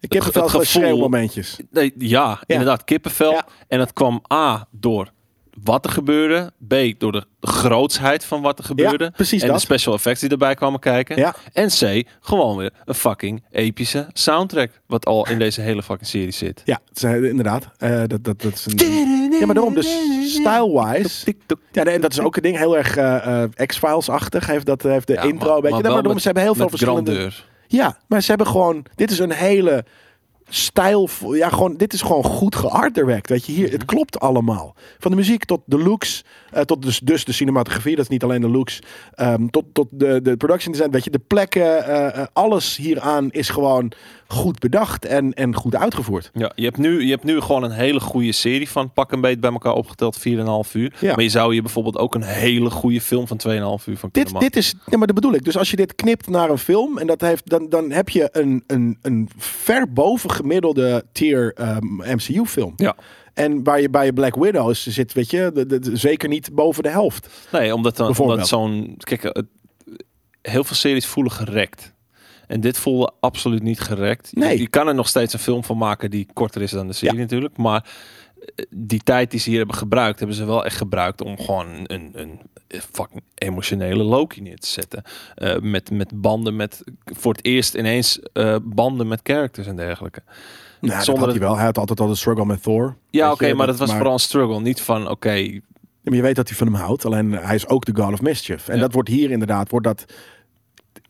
Ik 0.00 0.12
heb 0.12 0.24
het 0.24 0.34
het 0.34 0.34
wel 0.34 0.48
ge- 0.48 0.64
schreeuwmomentjes. 0.64 1.58
Nee, 1.70 1.92
ja, 1.98 2.40
inderdaad, 2.46 2.84
kippenvel. 2.84 3.32
Ja. 3.32 3.46
En 3.68 3.78
dat 3.78 3.92
kwam 3.92 4.22
A 4.32 4.68
door 4.70 5.12
wat 5.64 5.84
er 5.84 5.90
gebeurde. 5.90 6.52
B 6.68 6.74
door 6.98 7.12
de 7.12 7.24
grootsheid 7.40 8.24
van 8.24 8.42
wat 8.42 8.58
er 8.58 8.64
gebeurde. 8.64 9.10
precies 9.10 9.42
en 9.42 9.48
dat. 9.48 9.56
de 9.56 9.62
special 9.62 9.94
effects 9.94 10.20
die 10.20 10.30
erbij 10.30 10.54
kwamen 10.54 10.80
kijken. 10.80 11.16
Ja. 11.16 11.34
En 11.52 11.68
C, 11.68 12.06
gewoon 12.20 12.56
weer 12.56 12.70
een 12.84 12.94
fucking 12.94 13.44
epische 13.50 14.06
soundtrack. 14.12 14.70
Wat 14.86 15.06
al 15.06 15.28
in 15.28 15.38
deze 15.38 15.60
hele 15.60 15.82
fucking 15.82 16.08
serie 16.08 16.30
zit. 16.30 16.62
Ja, 16.64 16.80
eh, 17.02 17.22
inderdaad. 17.22 17.68
Eh, 17.78 17.98
dat, 18.06 18.24
dat, 18.24 18.42
dat 18.42 18.52
is 18.52 18.66
een... 18.66 19.30
Ja, 19.40 19.46
maar 19.46 19.54
daarom, 19.54 19.74
dus 19.74 19.98
style-wise... 20.24 21.34
Ja, 21.72 21.84
en 21.84 22.00
dat 22.00 22.12
is 22.12 22.20
ook 22.20 22.36
een 22.36 22.42
ding 22.42 22.56
heel 22.58 22.76
erg 22.76 22.96
eh, 22.96 23.42
X-Files-achtig. 23.66 24.46
Heeft, 24.46 24.66
dat, 24.66 24.82
heeft 24.82 25.06
de 25.06 25.12
Ja, 25.12 25.22
intro 25.22 25.46
maar- 25.46 25.56
een 25.56 25.62
beetje... 25.62 25.82
maar 25.82 25.92
daarom, 25.92 26.18
ze 26.18 26.24
hebben 26.24 26.42
heel 26.42 26.54
veel 26.54 26.68
verschillende... 26.68 27.10
grandeur. 27.10 27.48
Ja, 27.66 27.98
maar 28.08 28.20
ze 28.22 28.28
hebben 28.28 28.46
gewoon... 28.46 28.84
Dit 28.94 29.10
is 29.10 29.18
een 29.18 29.32
hele 29.32 29.84
stijl, 30.52 31.08
ja, 31.32 31.48
gewoon, 31.48 31.76
dit 31.76 31.92
is 31.92 32.02
gewoon 32.02 32.24
goed 32.24 32.56
geartwerkt. 32.56 33.28
Weet 33.28 33.46
je, 33.46 33.52
hier, 33.52 33.64
Mhm. 33.64 33.72
het 33.72 33.84
klopt 33.84 34.20
allemaal. 34.20 34.74
Van 34.98 35.10
de 35.10 35.16
muziek 35.16 35.44
tot 35.44 35.60
de 35.64 35.78
looks, 35.78 36.24
eh, 36.50 36.62
tot 36.62 36.82
dus, 36.82 36.98
dus 37.00 37.24
de 37.24 37.32
cinematografie, 37.32 37.94
dat 37.96 38.04
is 38.04 38.10
niet 38.10 38.22
alleen 38.22 38.40
de 38.40 38.48
looks, 38.48 38.78
ehm, 39.14 39.46
tot, 39.46 39.64
tot 39.72 39.86
de, 39.90 40.22
de 40.22 40.36
production 40.36 40.72
design, 40.72 40.90
weet 40.90 41.04
je, 41.04 41.10
de 41.10 41.18
plekken, 41.26 41.84
eh, 41.84 42.20
eh, 42.20 42.26
alles 42.32 42.76
hieraan 42.76 43.30
is 43.30 43.48
gewoon 43.48 43.92
goed 44.32 44.58
bedacht 44.58 45.04
en, 45.04 45.32
en 45.34 45.54
goed 45.54 45.74
uitgevoerd. 45.76 46.30
Ja, 46.34 46.52
je 46.54 46.64
hebt, 46.64 46.76
nu, 46.76 47.04
je 47.04 47.10
hebt 47.10 47.24
nu 47.24 47.40
gewoon 47.40 47.62
een 47.62 47.70
hele 47.70 48.00
goede 48.00 48.32
serie 48.32 48.68
van 48.68 48.92
pak 48.92 49.12
een 49.12 49.20
beet 49.20 49.40
bij 49.40 49.50
elkaar 49.52 49.72
opgeteld 49.74 50.18
4,5 50.18 50.22
uur. 50.72 50.94
Ja. 51.00 51.14
Maar 51.14 51.22
je 51.22 51.28
zou 51.28 51.54
je 51.54 51.62
bijvoorbeeld 51.62 51.96
ook 51.98 52.14
een 52.14 52.22
hele 52.22 52.70
goede 52.70 53.00
film 53.00 53.26
van 53.26 53.40
2,5 53.48 53.52
uur 53.52 53.58
van 53.60 53.82
kunnen 53.84 53.98
Dit, 54.12 54.32
maken. 54.32 54.40
dit 54.40 54.56
is, 54.56 54.72
nee, 54.86 54.98
maar 54.98 55.06
dat 55.06 55.16
bedoel 55.16 55.34
ik. 55.34 55.44
Dus 55.44 55.56
als 55.56 55.70
je 55.70 55.76
dit 55.76 55.94
knipt 55.94 56.28
naar 56.28 56.50
een 56.50 56.58
film 56.58 56.98
en 56.98 57.06
dat 57.06 57.20
heeft, 57.20 57.48
dan, 57.50 57.68
dan 57.68 57.90
heb 57.90 58.08
je 58.08 58.28
een, 58.32 58.64
een, 58.66 58.98
een 59.02 59.28
ver 59.36 59.92
boven 59.92 60.30
gemiddelde 60.30 61.04
tier 61.12 61.52
ehm, 61.54 61.84
MCU-film. 61.96 62.72
Ja. 62.76 62.96
En 63.34 63.64
waar 63.64 63.80
je 63.80 63.90
bij 63.90 64.04
je 64.04 64.12
Black 64.12 64.34
Widows 64.34 64.86
zit, 64.86 65.12
weet 65.12 65.30
je, 65.30 65.50
de, 65.54 65.66
de- 65.66 65.78
de- 65.78 65.96
zeker 65.96 66.28
niet 66.28 66.54
boven 66.54 66.82
de 66.82 66.88
helft. 66.88 67.28
Nee, 67.52 67.74
omdat, 67.74 67.96
dan, 67.96 68.18
omdat 68.18 68.48
zo'n... 68.48 68.94
Kijk, 68.98 69.22
het, 69.22 69.46
heel 70.42 70.64
veel 70.64 70.76
series 70.76 71.06
voelen 71.06 71.32
gerekt. 71.32 71.94
En 72.50 72.60
dit 72.60 72.78
voelde 72.78 73.12
absoluut 73.20 73.62
niet 73.62 73.80
gerekt. 73.80 74.28
Je- 74.32 74.40
Nee. 74.40 74.58
Je, 74.58 74.68
kan 74.68 74.88
er 74.88 74.94
nog 74.94 75.08
steeds 75.08 75.32
een 75.32 75.38
film 75.38 75.64
van 75.64 75.76
maken 75.78 76.10
die 76.10 76.26
korter 76.32 76.62
is 76.62 76.70
dan 76.70 76.86
de 76.86 76.92
serie 76.92 77.14
Ja. 77.14 77.20
natuurlijk. 77.20 77.56
Maar 77.56 77.84
eh, 78.56 78.64
die 78.70 79.00
tijd 79.02 79.30
die 79.30 79.40
ze 79.40 79.48
hier 79.48 79.58
hebben 79.58 79.76
gebruikt, 79.76 80.18
hebben 80.18 80.36
ze 80.36 80.44
wel 80.44 80.64
echt 80.64 80.76
gebruikt 80.76 81.20
om 81.22 81.38
gewoon 81.38 81.66
een, 81.86 82.10
een 82.12 82.40
fucking 82.92 83.22
emotionele 83.34 84.02
Loki 84.02 84.40
neer 84.40 84.58
te 84.58 84.66
zetten. 84.66 85.02
Eh, 85.34 85.58
met, 85.58 85.90
met 85.90 86.20
banden 86.20 86.56
met, 86.56 86.82
voor 87.04 87.32
het 87.32 87.44
eerst 87.44 87.74
ineens 87.74 88.20
eh, 88.32 88.56
banden 88.62 89.08
met 89.08 89.20
characters 89.22 89.66
en 89.66 89.76
dergelijke. 89.76 90.22
Nou, 90.80 90.94
dat 90.94 91.04
Zonder 91.04 91.24
had 91.24 91.32
hij 91.32 91.40
wel. 91.40 91.56
Hij 91.56 91.64
had 91.64 91.78
altijd 91.78 92.00
al 92.00 92.08
een 92.08 92.16
struggle 92.16 92.44
met 92.46 92.62
Thor. 92.62 92.96
Ja, 93.10 93.32
oké, 93.32 93.54
maar 93.54 93.66
dat 93.66 93.78
was 93.78 93.86
maar- 93.88 93.96
vooral 93.96 94.14
een 94.14 94.20
struggle. 94.20 94.60
Niet 94.60 94.80
van, 94.80 95.08
oké, 95.08 95.60
maar 96.02 96.14
je 96.14 96.22
weet 96.22 96.36
dat 96.36 96.48
hij 96.48 96.56
van 96.56 96.66
hem 96.66 96.76
houdt. 96.76 97.04
Alleen 97.04 97.32
hij 97.32 97.54
is 97.54 97.66
ook 97.68 97.84
de 97.84 98.02
God 98.02 98.12
of 98.12 98.22
Mischief. 98.22 98.68
En 98.68 98.74
Ja. 98.74 98.80
dat 98.80 98.92
wordt 98.92 99.08
hier 99.08 99.30
inderdaad, 99.30 99.70
wordt 99.70 99.86
dat 99.86 100.04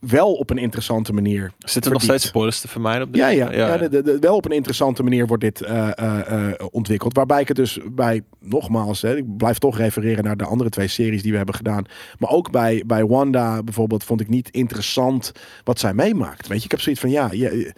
wel 0.01 0.35
op 0.35 0.51
een 0.51 0.59
interessante 0.59 1.13
manier 1.13 1.53
zitten 1.59 1.83
er 1.83 1.97
nog 1.97 2.03
steeds 2.03 2.27
spoilers 2.27 2.61
te 2.61 2.69
vermijden 2.69 3.07
op 3.07 3.13
dit? 3.13 3.23
Ja, 3.23 3.29
ja, 3.29 3.53
ja. 3.53 3.69
ja. 3.69 3.77
de- 3.77 3.89
de- 3.89 4.03
de- 4.03 4.19
wel 4.19 4.37
op 4.37 4.45
een 4.45 4.51
interessante 4.51 5.03
manier 5.03 5.27
wordt 5.27 5.43
dit 5.43 5.61
eh, 5.61 5.91
eh, 5.99 6.51
eh, 6.51 6.55
ontwikkeld. 6.71 7.15
Waarbij 7.15 7.41
ik 7.41 7.49
het 7.49 7.57
dus 7.57 7.79
bij, 7.93 8.23
nogmaals, 8.41 9.03
hè, 9.03 9.17
ik 9.17 9.37
blijf 9.37 9.59
toch 9.59 9.77
refereren 9.77 10.25
naar 10.25 10.37
de 10.37 10.45
andere 10.45 10.71
twee 10.71 10.89
series 10.89 11.23
die 11.23 11.31
we 11.31 11.37
hebben 11.37 11.55
gedaan. 11.55 11.85
Maar 12.19 12.31
ook 12.31 12.51
bij, 12.51 12.83
bij 12.87 13.07
Wanda 13.07 13.63
bijvoorbeeld 13.63 14.05
vond 14.05 14.21
ik 14.21 14.29
niet 14.29 14.51
interessant 14.51 15.33
wat 15.65 15.79
zij 15.79 15.95
meemaakt. 15.95 16.47
Weet 16.47 16.59
je, 16.59 16.65
ik 16.65 16.71
heb 16.71 16.81
zoiets 16.81 17.01
van, 17.01 17.11
ja, 17.11 17.29
je, 17.33 17.73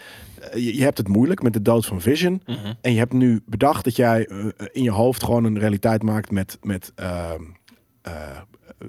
je, 0.54 0.82
hebt 0.82 0.98
het 0.98 1.08
moeilijk 1.08 1.42
met 1.42 1.52
de 1.52 1.62
dood 1.62 1.86
van 1.86 2.00
Vision. 2.00 2.42
Mhm. 2.46 2.72
En 2.80 2.92
je 2.92 2.98
hebt 2.98 3.12
nu 3.12 3.42
bedacht 3.46 3.84
dat 3.84 3.96
jij 3.96 4.28
in 4.72 4.82
je 4.82 4.90
hoofd 4.90 5.24
gewoon 5.24 5.44
een 5.44 5.58
realiteit 5.58 6.02
maakt 6.02 6.30
met... 6.30 6.58
met 6.62 6.92
ehm, 6.94 7.42
eh, 8.02 8.12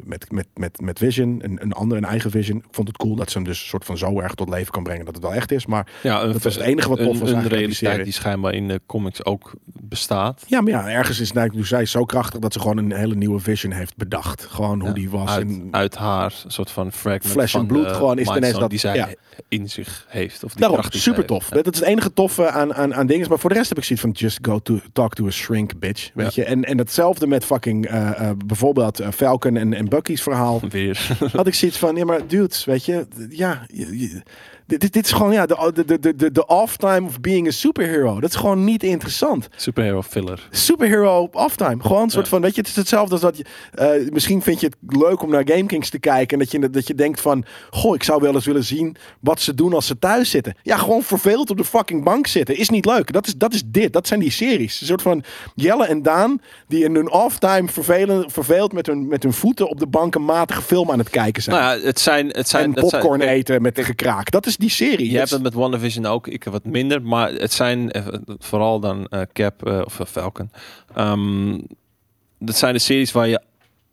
met, 0.04 0.32
met, 0.32 0.48
met, 0.56 0.82
met 0.82 1.00
Vision, 1.00 1.40
een, 1.44 1.58
een 1.62 1.74
andere, 1.74 2.02
een 2.02 2.08
eigen 2.08 2.32
Vision. 2.32 2.58
Ik 2.58 2.64
vond 2.72 2.88
het 2.88 2.98
cool 2.98 3.16
dat 3.16 3.32
ze 3.32 3.38
hem 3.38 3.48
dus 3.48 3.60
een 3.62 3.68
soort 3.68 3.86
van 3.86 3.98
zo 3.98 4.20
erg 4.20 4.34
tot 4.34 4.50
leven 4.50 4.72
kan 4.72 4.84
brengen 4.84 5.06
dat 5.06 5.14
het 5.14 5.24
wel 5.24 5.34
echt 5.34 5.52
is. 5.52 5.66
Maar 5.66 5.88
Ja, 6.04 6.26
Dat 6.26 6.44
was 6.44 6.56
het 6.56 6.64
enige 6.64 6.90
wat 6.90 6.98
tof 6.98 7.14
een, 7.14 7.20
was 7.20 7.32
Een 7.32 7.48
realiteit 7.48 8.04
die 8.04 8.14
schijnbaar 8.14 8.54
in 8.54 8.68
de 8.68 8.82
comics 8.86 9.26
ook 9.26 9.54
bestaat. 9.66 10.44
Ja, 10.48 10.62
maar 10.62 10.72
ja, 10.72 10.90
ergens 10.90 11.20
is 11.20 11.32
nou, 11.32 11.50
nu 11.54 11.66
zij 11.66 11.86
zo 11.86 12.06
krachtig 12.06 12.40
dat 12.40 12.54
ze 12.54 12.60
gewoon 12.60 12.78
een 12.78 12.94
hele 12.94 13.16
nieuwe 13.16 13.40
vision 13.40 13.72
heeft 13.72 13.98
bedacht. 13.98 14.44
Gewoon 14.50 14.80
hoe 14.80 14.88
Ja, 14.88 14.94
die 14.94 15.10
was. 15.10 15.40
Uit, 15.72 15.96
haar 15.96 16.42
een 16.46 16.52
soort 16.52 16.72
van 16.72 16.92
fragment 16.92 17.26
Flesh 17.34 17.56
and 17.56 17.68
blood 17.68 17.88
gewoon 17.92 18.20
is 18.20 18.28
ineens 18.28 18.60
dat- 18.60 18.70
die 18.70 18.80
zij 18.80 18.96
ja. 18.96 19.10
in 19.48 19.70
zich 19.70 20.06
heeft. 20.10 20.44
Of 20.44 20.50
die 20.52 20.60
daarom, 20.60 20.78
kracht 20.78 20.92
die 20.92 21.02
zij 21.02 21.12
super 21.14 21.28
tof. 21.28 21.50
Ja. 21.50 21.62
Dat 21.62 21.74
is 21.74 21.80
het 21.80 21.90
enige 21.90 22.14
toffe 22.14 22.50
aan, 22.50 22.74
aan, 22.74 22.94
aan 22.94 23.08
dingen. 23.08 23.30
Maar 23.30 23.40
voor 23.40 23.50
de 23.50 23.56
rest 23.56 23.70
heb 23.70 23.78
ik 23.78 23.84
zoiets 23.84 24.06
van 24.06 24.14
just 24.14 24.40
go 24.42 24.60
to 24.60 24.80
talk 24.94 25.14
to 25.14 25.26
a 25.28 25.30
shrink, 25.30 25.80
bitch. 25.80 26.10
Weet 26.14 26.36
je? 26.36 26.44
En, 26.44 26.64
en 26.64 26.78
hetzelfde 26.78 27.28
met 27.28 27.46
fucking 27.46 27.86
eh, 27.86 28.30
eh, 28.30 28.38
bijvoorbeeld 28.46 29.00
eh, 29.00 29.12
Falcon 29.12 29.58
en, 29.58 29.74
en 29.84 29.90
Bucky's 29.90 30.22
verhaal. 30.22 30.62
Weer. 30.70 31.18
Had 31.34 31.48
ik 31.48 31.54
zoiets 31.54 31.78
van, 31.78 31.96
ja 31.96 32.06
maar 32.06 32.28
dudes, 32.28 32.66
weet 32.66 32.86
je, 32.86 33.06
ja, 33.30 33.66
je- 33.74 34.00
je- 34.00 34.22
dit, 34.66 34.82
dit, 34.82 34.94
dit 34.94 35.06
is 35.06 35.12
gewoon 35.12 35.32
ja, 35.32 35.46
de, 35.46 35.72
de, 35.86 36.00
de, 36.00 36.16
de, 36.16 36.32
de 36.32 36.46
off-time 36.46 37.08
of 37.08 37.20
being 37.20 37.48
a 37.48 37.52
superhero. 37.52 38.20
Dat 38.20 38.30
is 38.30 38.36
gewoon 38.36 38.64
niet 38.64 38.84
interessant. 38.84 39.48
Superhero 39.56 40.02
filler. 40.02 40.48
superhero 40.52 41.28
off-time. 41.32 41.82
Gewoon 41.82 42.02
een 42.02 42.10
soort 42.10 42.24
Ja. 42.26 42.32
van, 42.32 42.42
weet 42.42 42.56
je, 42.56 42.62
het 42.62 42.70
is 42.70 42.76
hetzelfde 42.76 43.12
als 43.12 43.22
dat 43.22 43.38
je, 43.38 43.46
eh, 43.74 44.12
misschien 44.12 44.42
vind 44.42 44.60
je 44.60 44.66
het 44.66 44.98
leuk 44.98 45.22
om 45.22 45.30
naar 45.30 45.44
GameKings 45.48 45.90
te 45.90 46.00
kijken 46.00 46.40
en 46.40 46.40
dat 46.40 46.52
je, 46.52 46.70
dat 46.70 46.88
je 46.88 46.96
denkt 46.96 47.22
van, 47.22 47.46
goh, 47.70 47.96
ik 47.96 48.04
zou 48.04 48.22
wel 48.22 48.34
eens 48.34 48.46
willen 48.46 48.64
zien 48.64 48.96
wat 49.20 49.40
ze 49.40 49.54
doen 49.54 49.74
als 49.74 49.88
ze 49.88 50.00
thuis 50.00 50.30
zitten. 50.30 50.56
Ja, 50.62 50.78
gewoon 50.78 51.04
verveeld 51.04 51.50
op 51.50 51.58
de 51.58 51.66
fucking 51.66 52.04
bank 52.04 52.28
zitten 52.28 52.58
is 52.58 52.70
niet 52.70 52.86
leuk. 52.86 53.12
Dat 53.14 53.28
is, 53.28 53.36
dat 53.38 53.54
is 53.54 53.64
dit, 53.66 53.94
dat 53.94 54.08
zijn 54.08 54.20
die 54.20 54.32
series. 54.32 54.82
Een 54.82 54.88
soort 54.88 55.02
van 55.02 55.24
Jelle 55.56 55.86
en 55.86 56.02
Daan 56.02 56.42
die 56.68 56.84
in 56.84 56.96
hun 56.96 57.12
off-time 57.12 57.68
vervelen, 57.68 58.32
verveeld 58.32 58.74
met 58.74 58.86
hun, 58.88 59.08
met 59.08 59.24
hun 59.24 59.34
voeten 59.34 59.70
op 59.70 59.80
de 59.80 59.88
bank 59.88 60.16
een 60.16 60.26
matige 60.26 60.62
film 60.62 60.92
aan 60.92 61.00
het 61.00 61.10
kijken 61.10 61.44
zijn. 61.44 61.56
Nou 61.56 61.80
ja, 61.80 61.86
het 61.86 62.00
zijn... 62.00 62.28
Het 62.28 62.50
zijn 62.50 62.64
en 62.66 62.74
zijn- 62.74 62.90
popcorn 63.02 63.22
eten 63.22 63.62
met 63.62 63.80
gekraak. 63.84 64.32
Dat 64.32 64.46
is 64.46 64.53
die 64.58 64.70
serie. 64.70 65.06
Je 65.06 65.12
Dat 65.12 65.20
hebt 65.20 65.32
het 65.32 65.42
met 65.42 65.54
WandaVision 65.54 66.06
ook, 66.06 66.28
ik 66.28 66.44
wat 66.44 66.66
minder. 66.66 67.02
Maar 67.02 67.32
het 67.32 67.54
zijn 67.54 67.92
eh, 67.92 68.08
vooral 68.40 68.80
dan 68.80 69.08
eh, 69.08 69.22
Cap 69.34 69.66
eh, 69.68 69.82
of 69.86 70.00
Falcon. 70.08 70.52
Ehm, 70.96 71.60
dat 72.40 72.56
zijn 72.56 72.74
de 72.74 72.80
series 72.80 73.12
waar 73.12 73.28
je 73.28 73.42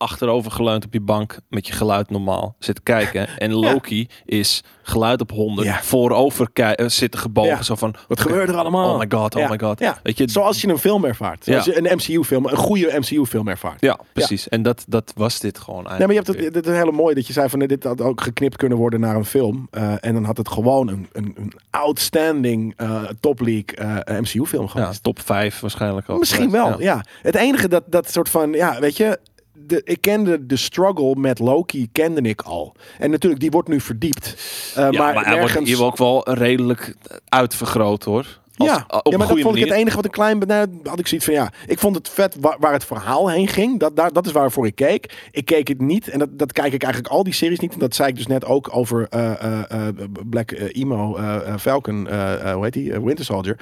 achterover 0.01 0.51
geleund 0.51 0.84
op 0.84 0.92
je 0.92 1.01
bank 1.01 1.36
met 1.48 1.66
je 1.66 1.72
geluid 1.72 2.11
normaal 2.11 2.55
zit 2.59 2.82
kijken. 2.82 3.28
En 3.38 3.53
Loki 3.53 4.09
is 4.24 4.62
geluid 4.82 5.20
op 5.20 5.30
100, 5.30 5.66
Ja. 5.66 5.82
voorover 5.82 6.48
eh, 6.53 6.88
zitten 6.88 7.20
gebogen. 7.20 7.51
Ja. 7.51 7.62
Zo 7.62 7.74
van, 7.74 7.94
Wat 8.09 8.20
gebeurt 8.20 8.48
er 8.48 8.57
allemaal? 8.57 8.92
Oh 8.92 8.98
my 8.98 9.07
god, 9.09 9.34
oh 9.36 9.51
my 9.51 9.59
god. 9.59 9.78
Ja. 9.78 9.98
Weet 10.03 10.18
je, 10.18 10.30
Zoals 10.30 10.61
je 10.61 10.68
een 10.68 10.78
film 10.78 11.05
ervaart. 11.05 11.44
Zoals 11.44 11.64
je 11.64 11.78
een 11.78 11.96
MCU-film, 11.96 12.46
een 12.46 12.57
goede 12.57 12.98
MCU-film 12.98 13.48
ervaart. 13.48 13.80
ja, 13.80 13.98
precies. 14.12 14.48
En 14.48 14.62
dat, 14.62 14.84
dat 14.88 15.12
was 15.16 15.38
dit 15.40 15.59
gewoon 15.59 15.82
Nee, 15.82 15.90
maar 15.90 16.01
je 16.01 16.07
eigenlijk. 16.07 16.38
hebt 16.40 16.55
het, 16.55 16.64
het 16.64 16.74
is 16.74 16.80
hele 16.80 16.92
mooi 16.92 17.14
dat 17.14 17.26
je 17.26 17.32
zei 17.32 17.48
van 17.48 17.59
dit 17.59 17.84
had 17.84 18.01
ook 18.01 18.20
geknipt 18.20 18.57
kunnen 18.57 18.78
worden 18.78 19.01
naar 19.01 19.16
een 19.16 19.24
film. 19.24 19.68
Eh, 19.70 19.94
en 20.01 20.14
dan 20.14 20.24
had 20.24 20.36
het 20.36 20.48
gewoon 20.48 20.88
een, 20.88 21.09
een, 21.12 21.34
een 21.36 21.53
outstanding 21.70 22.74
eh, 22.76 23.03
top 23.20 23.40
league 23.40 24.03
MCU-film 24.20 24.68
geweest. 24.68 25.03
top 25.03 25.20
5 25.20 25.61
waarschijnlijk 25.61 26.09
ook. 26.11 26.18
Misschien 26.18 26.51
wel, 26.51 26.80
ja. 26.80 27.05
Het 27.22 27.34
enige 27.34 27.68
dat, 27.68 27.82
dat 27.86 28.11
soort 28.11 28.28
van, 28.28 28.53
ja, 28.53 28.80
weet 28.80 28.96
je, 28.96 29.18
de, 29.66 29.80
ik 29.84 30.00
kende 30.00 30.46
de 30.46 30.56
struggle 30.56 31.14
met 31.16 31.38
Loki, 31.38 31.88
kende 31.92 32.20
ik 32.20 32.40
al. 32.40 32.74
En 32.98 33.11
natuurlijk, 33.11 33.40
die 33.40 33.50
wordt 33.50 33.68
nu 33.68 33.80
verdiept. 33.80 34.34
Eh, 34.74 34.90
Ja, 34.90 35.02
maar 35.02 35.14
maar, 35.14 35.26
hij 35.26 35.38
wordt 35.38 35.58
hier 35.58 35.84
ook 35.84 35.96
wel 35.96 36.30
redelijk 36.30 36.94
uitvergroot 37.28 38.04
hoor. 38.04 38.38
Als, 38.56 38.68
ja, 38.68 38.84
op 38.88 39.12
ja, 39.12 39.18
maar 39.18 39.28
dat 39.28 39.40
vond 39.40 39.56
ik 39.56 39.64
het 39.64 39.72
enige 39.72 39.96
wat 39.96 40.04
een 40.04 40.11
klein... 40.11 40.38
Nou, 40.38 40.68
had 40.84 40.98
ik 40.98 41.06
zoiets 41.06 41.26
van, 41.26 41.34
ja, 41.34 41.52
ik 41.66 41.78
vond 41.78 41.96
het 41.96 42.08
vet 42.08 42.36
waar, 42.40 42.56
waar 42.58 42.72
het 42.72 42.84
verhaal 42.84 43.30
heen 43.30 43.48
ging. 43.48 43.78
Dat, 43.78 43.96
daar, 43.96 44.12
dat 44.12 44.26
is 44.26 44.32
waarvoor 44.32 44.66
ik 44.66 44.74
keek. 44.74 45.28
Ik 45.30 45.44
keek 45.44 45.68
het 45.68 45.80
niet. 45.80 46.08
En 46.08 46.18
dat, 46.18 46.38
dat 46.38 46.52
kijk 46.52 46.72
ik 46.72 46.82
eigenlijk 46.82 47.12
al 47.14 47.24
die 47.24 47.32
series 47.32 47.58
niet. 47.58 47.72
En 47.72 47.78
dat 47.78 47.94
zei 47.94 48.08
ik 48.08 48.16
dus 48.16 48.26
net 48.26 48.44
ook 48.44 48.76
over 48.76 49.06
eh, 49.11 49.62
eh, 49.70 49.94
Black 50.24 50.50
Emo, 50.50 51.18
Falcon, 51.58 52.08
hoe 52.52 52.64
heet 52.64 52.72
die? 52.72 53.00
Winter 53.00 53.24
Soldier. 53.24 53.58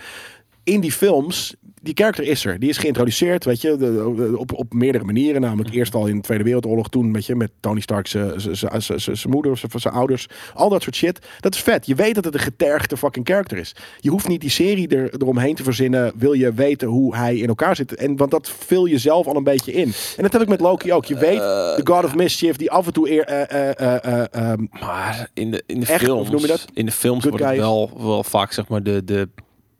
In 0.64 0.80
die 0.80 0.92
films, 0.92 1.54
die 1.82 1.94
karakter 1.94 2.24
is 2.24 2.44
er. 2.44 2.58
Die 2.58 2.68
is 2.68 2.78
geïntroduceerd, 2.78 3.44
weet 3.44 3.60
je, 3.60 3.76
de- 3.76 4.12
de- 4.16 4.38
op, 4.38 4.52
op 4.52 4.72
meerdere 4.72 5.04
manieren. 5.04 5.40
Namelijk 5.40 5.74
eerst 5.74 5.94
al 5.94 6.06
in 6.06 6.16
de 6.16 6.22
Tweede 6.22 6.44
Wereldoorlog, 6.44 6.88
toen 6.88 7.12
weet 7.12 7.26
je, 7.26 7.34
met 7.36 7.50
Tony 7.60 7.80
Stark, 7.80 8.06
zijn 8.06 9.16
moeder, 9.28 9.58
zijn 9.74 9.94
ouders. 9.94 10.26
Al 10.54 10.68
dat 10.68 10.82
soort 10.82 10.96
shit. 10.96 11.26
Dat 11.40 11.54
is 11.54 11.60
vet. 11.60 11.86
Je 11.86 11.94
weet 11.94 12.14
dat 12.14 12.24
het 12.24 12.34
een 12.34 12.40
getergde 12.40 12.96
fucking 12.96 13.24
karakter 13.24 13.58
is. 13.58 13.74
Je 14.00 14.10
hoeft 14.10 14.28
niet 14.28 14.40
die 14.40 14.50
serie 14.50 14.88
er, 14.88 15.14
eromheen 15.18 15.54
te 15.54 15.62
verzinnen. 15.62 16.12
Wil 16.16 16.32
je 16.32 16.52
weten 16.52 16.88
hoe 16.88 17.16
hij 17.16 17.36
in 17.36 17.48
elkaar 17.48 17.76
zit. 17.76 17.94
En, 17.94 18.16
want 18.16 18.30
dat 18.30 18.50
vul 18.58 18.86
je 18.86 18.98
zelf 18.98 19.26
al 19.26 19.36
een 19.36 19.44
beetje 19.44 19.72
in. 19.72 19.92
En 20.16 20.22
dat 20.22 20.32
heb 20.32 20.42
ik 20.42 20.48
met 20.48 20.60
Loki 20.60 20.92
ook. 20.92 21.04
Je 21.04 21.18
weet, 21.18 21.38
de 21.38 21.80
God 21.84 22.04
of 22.04 22.14
Mischief, 22.14 22.56
die 22.56 22.70
af 22.70 22.86
en 22.86 22.92
toe 22.92 23.10
eer, 23.10 23.24
eh, 23.24 23.70
eh, 23.70 23.80
eh, 24.04 24.22
eh, 24.22 24.24
ehm, 24.30 24.66
Maar 24.80 25.28
in 25.34 25.50
de, 25.50 25.62
in 25.66 25.80
de 25.80 25.86
Echt, 25.86 26.02
films, 26.04 26.20
of 26.20 26.30
noem 26.30 26.40
je 26.40 26.46
dat? 26.46 26.64
In 26.74 26.86
de 26.86 26.92
films 26.92 27.24
wordt 27.24 27.44
wel, 27.56 27.90
wel 27.96 28.24
vaak 28.24 28.52
zeg 28.52 28.68
maar 28.68 28.82
de, 28.82 29.04
de 29.04 29.28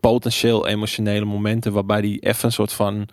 potentieel 0.00 0.66
emotionele 0.66 1.24
momenten 1.24 1.72
waarbij 1.72 2.00
die 2.00 2.18
even 2.20 2.44
een 2.44 2.52
soort 2.52 2.72
van 2.72 3.08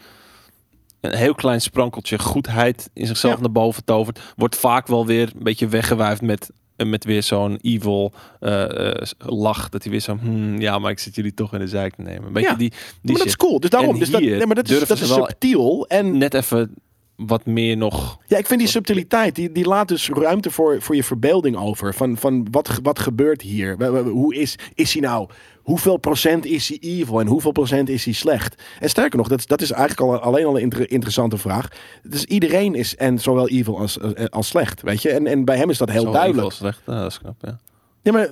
een 1.02 1.16
heel 1.16 1.36
klein 1.36 1.62
sprankeltje 1.62 2.20
goedheid 2.20 2.90
in 2.94 3.08
zichzelf 3.08 3.36
Ja. 3.36 3.40
naar 3.42 3.52
boven 3.52 3.84
tovert, 3.84 4.20
wordt 4.36 4.56
vaak 4.56 4.88
wel 4.88 5.06
weer 5.06 5.32
een 5.36 5.44
beetje 5.44 5.68
weggewuifd 5.68 6.22
met 6.22 6.50
eh, 6.76 6.88
met 6.88 7.04
weer 7.06 7.24
zo'n 7.24 7.58
evil 7.62 8.14
eh, 8.40 8.92
lach 9.18 9.70
dat 9.70 9.82
hij 9.84 9.92
weer 9.92 10.02
zo 10.02 10.18
hmm, 10.22 10.60
ja 10.62 10.80
maar 10.80 10.92
ik 10.92 11.00
zit 11.00 11.16
jullie 11.16 11.34
toch 11.34 11.54
in 11.54 11.60
de 11.60 11.68
zijk 11.68 11.96
te 11.96 12.02
nemen 12.02 12.34
beetje 12.34 12.50
Ja. 12.50 12.56
die, 12.56 12.70
die 12.70 12.80
maar 13.02 13.12
dat 13.12 13.18
shit. 13.18 13.26
is 13.28 13.36
cool. 13.36 13.60
Dus 13.60 13.70
daarom, 13.70 14.00
dus 14.00 14.10
dat, 14.10 14.22
nee, 14.22 14.46
maar 14.46 14.56
dat 14.56 14.70
is, 14.70 14.88
dat 14.88 15.00
is 15.00 15.14
subtiel. 15.14 15.86
En 15.88 16.18
net 16.18 16.34
even 16.34 16.74
wat 17.16 17.46
meer 17.46 17.78
nog 17.78 18.18
Ja, 18.28 18.38
ik 18.38 18.46
vind 18.48 18.60
die 18.60 18.70
subtiliteit, 18.70 19.36
die, 19.36 19.52
die 19.52 19.66
laat 19.68 19.88
dus 19.88 20.10
ruimte 20.10 20.52
voor, 20.52 20.82
voor 20.82 20.96
je 20.96 21.04
verbeelding 21.04 21.58
over. 21.58 21.94
Van, 21.94 22.18
van 22.18 22.48
wat, 22.52 22.80
wat 22.84 23.00
gebeurt 23.00 23.42
hier? 23.42 24.02
Hoe 24.04 24.36
is, 24.36 24.56
is 24.74 24.94
hij 24.94 25.02
nou? 25.02 25.30
Hoeveel 25.62 25.98
procent 25.98 26.46
is 26.46 26.68
hij 26.70 26.78
evil 26.82 27.20
en 27.20 27.28
hoeveel 27.28 27.52
procent 27.52 27.90
is 27.90 28.06
hij 28.06 28.14
slecht? 28.14 28.64
En 28.80 28.90
sterker 28.90 29.18
nog, 29.18 29.28
dat, 29.28 29.40
is- 29.40 29.46
dat 29.48 29.62
is 29.62 29.72
eigenlijk 29.72 30.12
al, 30.12 30.20
alleen 30.20 30.46
al 30.46 30.56
een 30.56 30.62
inter- 30.62 30.92
interessante 30.92 31.38
vraag. 31.38 31.68
Dus 32.04 32.24
iedereen 32.26 32.76
is 32.76 32.96
en 32.96 33.20
zowel 33.20 33.48
evil 33.50 33.80
als, 33.80 34.02
als, 34.02 34.30
als 34.30 34.48
slecht, 34.48 34.82
weet 34.82 35.02
je? 35.02 35.10
En, 35.10 35.28
en 35.28 35.46
bij 35.46 35.58
hem 35.58 35.70
is 35.70 35.78
dat 35.78 35.90
heel 35.90 36.02
zo 36.04 36.12
duidelijk. 36.12 36.38
evil 36.46 36.58
slecht. 36.58 36.82
Dat 36.86 37.12
is 37.12 37.18
knap 37.20 37.36
ja 37.42 37.60
Ja, 38.06 38.12
maar 38.12 38.30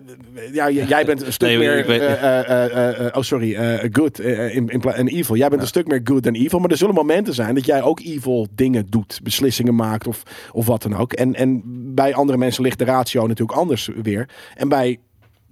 ja, 0.52 0.70
jij 0.70 1.06
bent 1.06 1.22
een 1.26 1.34
stuk 1.34 1.48
Nee, 1.48 1.58
meer. 1.58 1.86
weet- 1.86 2.02
eh, 2.02 2.40
eh, 2.40 3.06
eh, 3.06 3.16
oh, 3.16 3.22
sorry. 3.22 3.80
good 3.92 4.20
in, 4.20 4.70
en 4.70 5.08
evil. 5.08 5.36
Jij 5.36 5.50
bent 5.50 5.62
een 5.62 5.68
stuk 5.68 5.88
meer 5.88 6.02
good 6.04 6.24
dan 6.24 6.34
evil. 6.34 6.60
Maar 6.60 6.70
er 6.70 6.78
zullen 6.78 6.94
momenten 6.96 7.34
zijn 7.34 7.56
dat 7.56 7.66
jij 7.66 7.82
ook 7.82 8.00
evil 8.00 8.48
dingen 8.56 8.86
doet. 8.90 9.20
Beslissingen 9.24 9.76
maakt 9.76 10.08
of, 10.08 10.24
of 10.52 10.66
wat 10.66 10.82
dan 10.82 10.96
ook. 10.96 11.14
En, 11.14 11.36
en 11.36 11.62
bij 11.96 12.14
andere 12.14 12.38
mensen 12.38 12.64
ligt 12.64 12.80
de 12.80 12.86
ratio 12.86 13.28
natuurlijk 13.28 13.58
anders 13.58 13.90
weer. 14.04 14.30
En 14.56 14.68
bij 14.70 15.00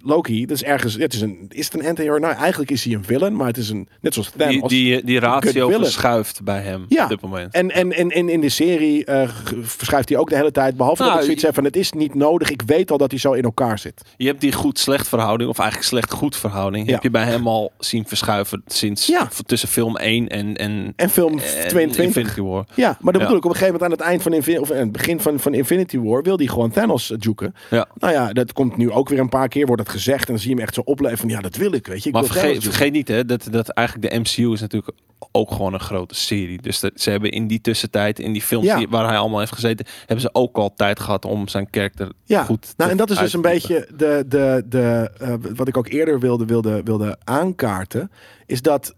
Loki, 0.04 0.46
dat 0.46 0.56
is 0.56 0.62
ergens. 0.62 0.94
Het 0.94 1.12
is, 1.14 1.20
een, 1.20 1.46
is 1.48 1.64
het 1.64 1.74
een 1.80 1.86
anti-hero? 1.88 2.18
Nou, 2.18 2.34
eigenlijk 2.34 2.70
is 2.70 2.84
hij 2.84 2.94
een 2.94 3.04
villain. 3.04 3.36
Maar 3.36 3.46
het 3.46 3.56
is 3.56 3.68
een. 3.70 3.88
Net 4.00 4.14
zoals 4.14 4.32
Die, 4.32 4.46
Thanos. 4.46 4.68
die, 4.68 5.04
die 5.04 5.18
ratio 5.20 5.68
verschuift 5.70 6.42
bij 6.44 6.60
hem 6.60 6.84
Ja. 6.88 7.02
op 7.02 7.08
dit 7.08 7.20
moment. 7.20 7.54
En, 7.54 7.70
en, 7.70 7.92
en, 7.92 8.10
en 8.10 8.28
in 8.28 8.40
de 8.40 8.48
serie 8.48 9.04
eh, 9.04 9.28
verschuift 9.62 10.08
hij 10.08 10.18
ook 10.18 10.28
de 10.28 10.36
hele 10.36 10.50
tijd. 10.50 10.76
Behalve 10.76 11.02
Nou, 11.02 11.10
dat 11.14 11.20
ik 11.20 11.26
zoiets 11.26 11.44
heb 11.44 11.54
van 11.54 11.64
het 11.64 11.76
is 11.76 11.92
niet 11.92 12.14
nodig. 12.14 12.50
Ik 12.50 12.62
weet 12.66 12.90
al 12.90 12.98
dat 12.98 13.10
hij 13.10 13.20
zo 13.20 13.32
in 13.32 13.42
elkaar 13.42 13.78
zit. 13.78 14.02
Je 14.16 14.26
hebt 14.26 14.40
die 14.40 14.52
goed-slecht 14.52 15.08
verhouding, 15.08 15.50
of 15.50 15.58
eigenlijk 15.58 15.88
slecht-goed 15.88 16.36
verhouding, 16.36 16.86
Ja. 16.86 16.92
heb 16.92 17.02
je 17.02 17.10
bij 17.10 17.24
hem 17.24 17.46
al 17.46 17.72
zien 17.78 18.06
verschuiven 18.06 18.62
sinds 18.66 19.06
Ja. 19.06 19.28
tussen 19.46 19.68
film 19.68 19.96
1 19.96 20.28
en, 20.28 20.56
en, 20.56 20.92
En 20.96 21.10
film 21.10 21.32
en 21.32 21.68
22. 21.68 22.04
Infinity 22.04 22.40
War. 22.40 22.64
Ja, 22.74 22.96
maar 23.00 23.12
dat 23.12 23.22
bedoel 23.22 23.36
ik. 23.36 23.44
Op 23.44 23.50
een 23.50 23.56
gegeven 23.56 23.72
moment 23.80 23.82
aan 23.92 23.98
het 23.98 24.08
eind 24.08 24.22
van 24.22 24.32
Infin- 24.32 24.60
of 24.60 24.70
aan 24.70 24.76
het 24.76 24.92
begin 24.92 25.20
van, 25.20 25.40
van 25.40 25.54
Infinity 25.54 25.98
War 25.98 26.22
wil 26.22 26.36
hij 26.36 26.46
gewoon 26.46 26.70
Thanos 26.70 27.10
eh, 27.10 27.16
juken. 27.20 27.54
Ja. 27.70 27.86
Nou 27.94 28.12
ja, 28.12 28.32
dat 28.32 28.52
komt 28.52 28.76
nu 28.76 28.90
ook 28.90 29.08
weer 29.08 29.18
een 29.18 29.28
paar 29.28 29.48
keer, 29.48 29.66
wordt 29.66 29.82
dat 29.84 29.91
gezegd. 29.92 30.20
En 30.26 30.32
dan 30.32 30.38
zie 30.38 30.48
je 30.50 30.54
hem 30.56 30.64
echt 30.64 30.74
zo 30.74 30.80
opleven 30.80 31.18
van 31.18 31.28
ja, 31.28 31.40
dat 31.40 31.56
wil 31.56 31.72
ik, 31.72 31.86
weet 31.86 32.02
je. 32.02 32.08
Ik 32.08 32.14
Maar 32.14 32.22
wil 32.24 32.32
vergeet, 32.32 32.62
vergeet 32.62 32.92
niet 32.92 33.08
hè, 33.08 33.24
dat, 33.24 33.48
dat 33.50 33.68
eigenlijk 33.68 34.10
de 34.10 34.18
MCU 34.18 34.52
is 34.52 34.60
natuurlijk 34.60 34.92
ook 35.32 35.50
gewoon 35.50 35.74
een 35.74 35.80
grote 35.80 36.14
serie. 36.14 36.62
Dus 36.62 36.80
dat, 36.80 36.92
ze 36.94 37.10
hebben 37.10 37.30
in 37.30 37.46
die 37.46 37.60
tussentijd, 37.60 38.18
in 38.18 38.32
die 38.32 38.42
films 38.42 38.66
Ja. 38.66 38.76
die, 38.76 38.88
waar 38.88 39.06
hij 39.08 39.16
allemaal 39.18 39.38
heeft 39.38 39.52
gezeten, 39.54 39.86
hebben 39.98 40.20
ze 40.20 40.34
ook 40.34 40.56
al 40.56 40.74
tijd 40.74 41.00
gehad 41.00 41.24
om 41.24 41.48
zijn 41.48 41.70
karakter 41.70 42.12
Ja, 42.24 42.44
goed 42.44 42.60
nou 42.62 42.74
te- 42.76 42.90
en 42.90 42.96
dat 42.96 43.10
is 43.10 43.18
dus 43.18 43.32
een 43.32 43.40
beetje 43.40 43.88
de, 43.96 44.24
de, 44.28 44.64
de, 44.68 45.10
eh, 45.18 45.34
wat 45.54 45.68
ik 45.68 45.76
ook 45.76 45.88
eerder 45.88 46.20
wilde, 46.20 46.44
wilde, 46.44 46.80
wilde 46.84 47.18
aankaarten. 47.24 48.10
Is 48.46 48.62
dat 48.62 48.94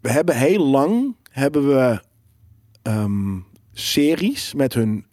we 0.00 0.10
hebben 0.10 0.36
heel 0.36 0.66
lang 0.66 1.16
hebben 1.30 1.68
we 1.68 2.00
ehm, 2.82 3.36
series 3.72 4.54
met 4.54 4.74
hun 4.74 5.04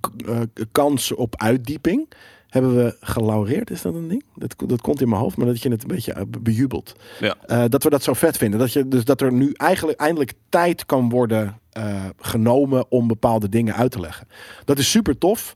k- 0.00 0.10
eh, 0.26 0.40
kans 0.72 1.12
op 1.14 1.36
uitdieping. 1.42 2.08
Hebben 2.52 2.76
we 2.76 2.96
gelaureerd, 3.00 3.70
is 3.70 3.82
dat 3.82 3.94
een 3.94 4.08
ding? 4.08 4.24
Dat, 4.34 4.54
dat 4.66 4.80
komt 4.80 5.00
in 5.00 5.08
mijn 5.08 5.20
hoofd, 5.20 5.36
maar 5.36 5.46
dat 5.46 5.62
je 5.62 5.70
het 5.70 5.82
een 5.82 5.88
beetje 5.88 6.12
eh, 6.12 6.22
be- 6.28 6.40
bejubelt. 6.40 6.96
Ja. 7.20 7.36
Eh, 7.46 7.64
dat 7.68 7.82
we 7.82 7.90
dat 7.90 8.02
zo 8.02 8.12
vet 8.12 8.36
vinden. 8.36 8.58
Dat, 8.58 8.72
je, 8.72 8.88
dus 8.88 9.04
dat 9.04 9.20
er 9.20 9.32
nu 9.32 9.52
eigenlijk 9.52 10.00
eindelijk 10.00 10.32
tijd 10.48 10.86
kan 10.86 11.08
worden 11.08 11.58
eh, 11.70 12.04
genomen 12.18 12.90
om 12.90 13.06
bepaalde 13.08 13.48
dingen 13.48 13.74
uit 13.74 13.90
te 13.90 14.00
leggen. 14.00 14.26
Dat 14.64 14.78
is 14.78 14.90
super 14.90 15.18
tof. 15.18 15.54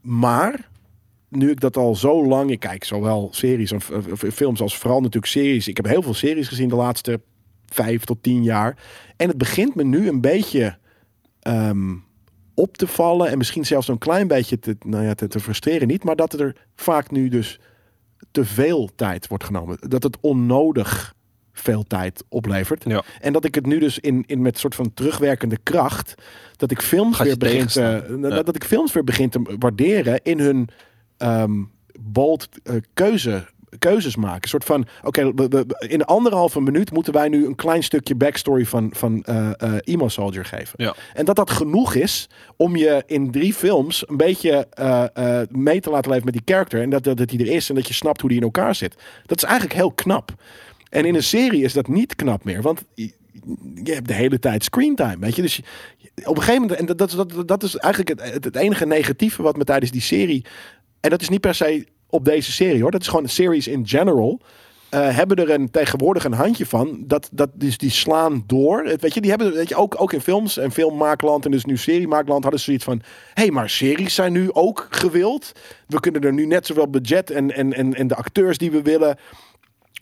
Maar 0.00 0.68
nu 1.28 1.50
ik 1.50 1.60
dat 1.60 1.76
al 1.76 1.96
zo 1.96 2.26
lang, 2.26 2.50
ik 2.50 2.60
kijk 2.60 2.84
zowel 2.84 3.28
series 3.32 3.72
of 3.72 3.90
films 4.32 4.60
als 4.60 4.78
vooral 4.78 5.00
natuurlijk 5.00 5.32
series. 5.32 5.68
Ik 5.68 5.76
heb 5.76 5.86
heel 5.86 6.02
veel 6.02 6.14
series 6.14 6.48
gezien 6.48 6.68
de 6.68 6.74
laatste 6.74 7.20
vijf 7.66 8.04
tot 8.04 8.22
tien 8.22 8.42
jaar. 8.42 8.76
En 9.16 9.28
het 9.28 9.38
begint 9.38 9.74
me 9.74 9.84
nu 9.84 10.08
een 10.08 10.20
beetje 10.20 10.78
ehm, 11.40 11.94
op 12.54 12.76
te 12.76 12.86
vallen. 12.86 13.28
En 13.28 13.38
misschien 13.38 13.66
zelfs 13.66 13.88
een 13.88 13.98
klein 13.98 14.28
beetje 14.28 14.58
te, 14.58 14.76
nou 14.80 15.04
ja, 15.04 15.14
te, 15.14 15.28
te 15.28 15.40
frustreren. 15.40 15.88
Niet, 15.88 16.04
maar 16.04 16.16
dat 16.16 16.32
er 16.32 16.56
vaak 16.74 17.10
nu 17.10 17.28
dus 17.28 17.60
te 18.30 18.44
veel 18.44 18.90
tijd 18.94 19.28
wordt 19.28 19.44
genomen. 19.44 19.78
Dat 19.80 20.02
het 20.02 20.18
onnodig 20.20 21.14
veel 21.52 21.82
tijd 21.82 22.24
oplevert. 22.28 22.84
Ja. 22.86 23.02
En 23.20 23.32
dat 23.32 23.44
ik 23.44 23.54
het 23.54 23.66
nu 23.66 23.78
dus 23.78 23.98
in, 23.98 24.24
in 24.26 24.42
met 24.42 24.58
soort 24.58 24.74
van 24.74 24.94
terugwerkende 24.94 25.58
kracht. 25.62 26.14
Dat 26.56 26.70
ik 26.70 26.82
films 26.82 27.18
weer 27.18 27.36
begin 27.36 27.66
te, 27.66 27.72
tegenstaan. 27.72 28.20
dat, 28.20 28.32
Ja. 28.32 28.42
dat 28.42 28.56
ik 28.56 28.64
films 28.64 28.92
weer 28.92 29.04
begin 29.04 29.30
te 29.30 29.56
waarderen 29.58 30.20
in 30.22 30.38
hun 30.38 30.68
ehm, 31.16 31.62
bold 32.00 32.48
eh, 32.62 32.74
keuze, 32.94 33.46
keuzes 33.78 34.16
maken. 34.16 34.42
Een 34.42 34.48
soort 34.48 34.64
van, 34.64 34.86
oké, 35.02 35.34
we- 35.34 35.66
in 35.78 36.04
anderhalve 36.04 36.60
minuut 36.60 36.92
moeten 36.92 37.12
wij 37.12 37.28
nu 37.28 37.46
een 37.46 37.54
klein 37.54 37.82
stukje 37.82 38.14
backstory 38.14 38.64
van, 38.66 38.90
van 38.94 39.22
eh, 39.22 39.50
Emo 39.80 40.08
Soldier 40.08 40.44
geven. 40.44 40.72
Ja. 40.76 40.94
En 41.14 41.24
dat 41.24 41.36
dat 41.36 41.50
genoeg 41.50 41.94
is 41.94 42.28
om 42.56 42.76
je 42.76 43.02
in 43.06 43.30
drie 43.30 43.54
films 43.54 44.08
een 44.08 44.16
beetje 44.16 44.66
eh, 44.70 45.40
mee 45.50 45.80
te 45.80 45.90
laten 45.90 46.10
leven 46.10 46.24
met 46.24 46.34
die 46.34 46.42
character. 46.54 46.80
En 46.80 46.90
dat, 46.90 47.04
dat, 47.04 47.16
dat 47.16 47.30
hij 47.30 47.38
er 47.40 47.48
is 47.52 47.68
en 47.68 47.74
dat 47.74 47.88
je 47.88 47.94
snapt 47.94 48.20
hoe 48.20 48.30
die 48.30 48.38
in 48.38 48.44
elkaar 48.44 48.74
zit. 48.74 48.94
Dat 49.26 49.36
is 49.36 49.44
eigenlijk 49.44 49.74
heel 49.74 49.92
knap. 49.92 50.34
En 50.88 51.04
in 51.04 51.14
een 51.14 51.22
serie 51.22 51.62
is 51.62 51.72
dat 51.72 51.88
niet 51.88 52.16
knap 52.16 52.44
meer. 52.44 52.62
Want 52.62 52.84
je, 52.94 53.12
hebt 53.84 54.08
de 54.08 54.14
hele 54.14 54.38
tijd 54.38 54.64
screentime. 54.64 55.16
Weet 55.18 55.36
je? 55.36 55.42
Dus 55.42 55.56
je- 55.56 55.62
op 56.24 56.36
een 56.36 56.42
gegeven 56.42 56.60
moment, 56.60 56.78
en 56.80 56.86
dat, 56.86 56.98
dat, 56.98 57.10
dat, 57.34 57.48
dat 57.48 57.62
is 57.62 57.76
eigenlijk 57.76 58.20
het, 58.20 58.32
het, 58.34 58.44
het 58.44 58.56
enige 58.56 58.86
negatieve 58.86 59.42
wat 59.42 59.56
me 59.56 59.64
tijdens 59.64 59.90
die 59.90 60.00
serie. 60.00 60.44
En 61.00 61.10
dat 61.10 61.20
is 61.20 61.28
niet 61.28 61.40
per 61.40 61.54
se 61.54 61.86
op 62.12 62.24
deze 62.24 62.52
serie 62.52 62.82
hoor. 62.82 62.90
Dat 62.90 63.00
is 63.00 63.08
gewoon 63.08 63.28
series 63.28 63.66
in 63.66 63.88
general. 63.88 64.40
eh, 64.88 65.16
hebben 65.16 65.36
er 65.36 65.50
een, 65.50 65.70
tegenwoordig 65.70 66.24
een 66.24 66.32
handje 66.32 66.66
van. 66.66 67.04
Dat, 67.06 67.28
dat 67.32 67.50
dus 67.54 67.78
die 67.78 67.90
slaan 67.90 68.44
door. 68.46 68.84
Het, 68.84 69.00
weet 69.00 69.14
je, 69.14 69.20
die 69.20 69.30
hebben 69.30 69.52
weet 69.52 69.68
je, 69.68 69.76
ook, 69.76 70.00
ook 70.00 70.12
in 70.12 70.20
films 70.20 70.56
en 70.56 70.72
filmmaakland 70.72 71.44
en 71.44 71.50
dus 71.50 71.64
nu 71.64 71.76
seriemaakland 71.76 72.42
hadden 72.42 72.60
ze 72.60 72.66
zoiets 72.66 72.84
van. 72.84 73.02
Hé, 73.34 73.42
hey, 73.42 73.50
maar 73.50 73.70
series 73.70 74.14
zijn 74.14 74.32
nu 74.32 74.52
ook 74.52 74.86
gewild. 74.90 75.52
We 75.86 76.00
kunnen 76.00 76.20
er 76.20 76.32
nu 76.32 76.46
net 76.46 76.66
zoveel 76.66 76.90
budget 76.90 77.30
en, 77.30 77.54
en, 77.54 77.72
en, 77.72 77.94
en 77.94 78.06
de 78.06 78.14
acteurs 78.14 78.58
die 78.58 78.70
we 78.70 78.82
willen. 78.82 79.18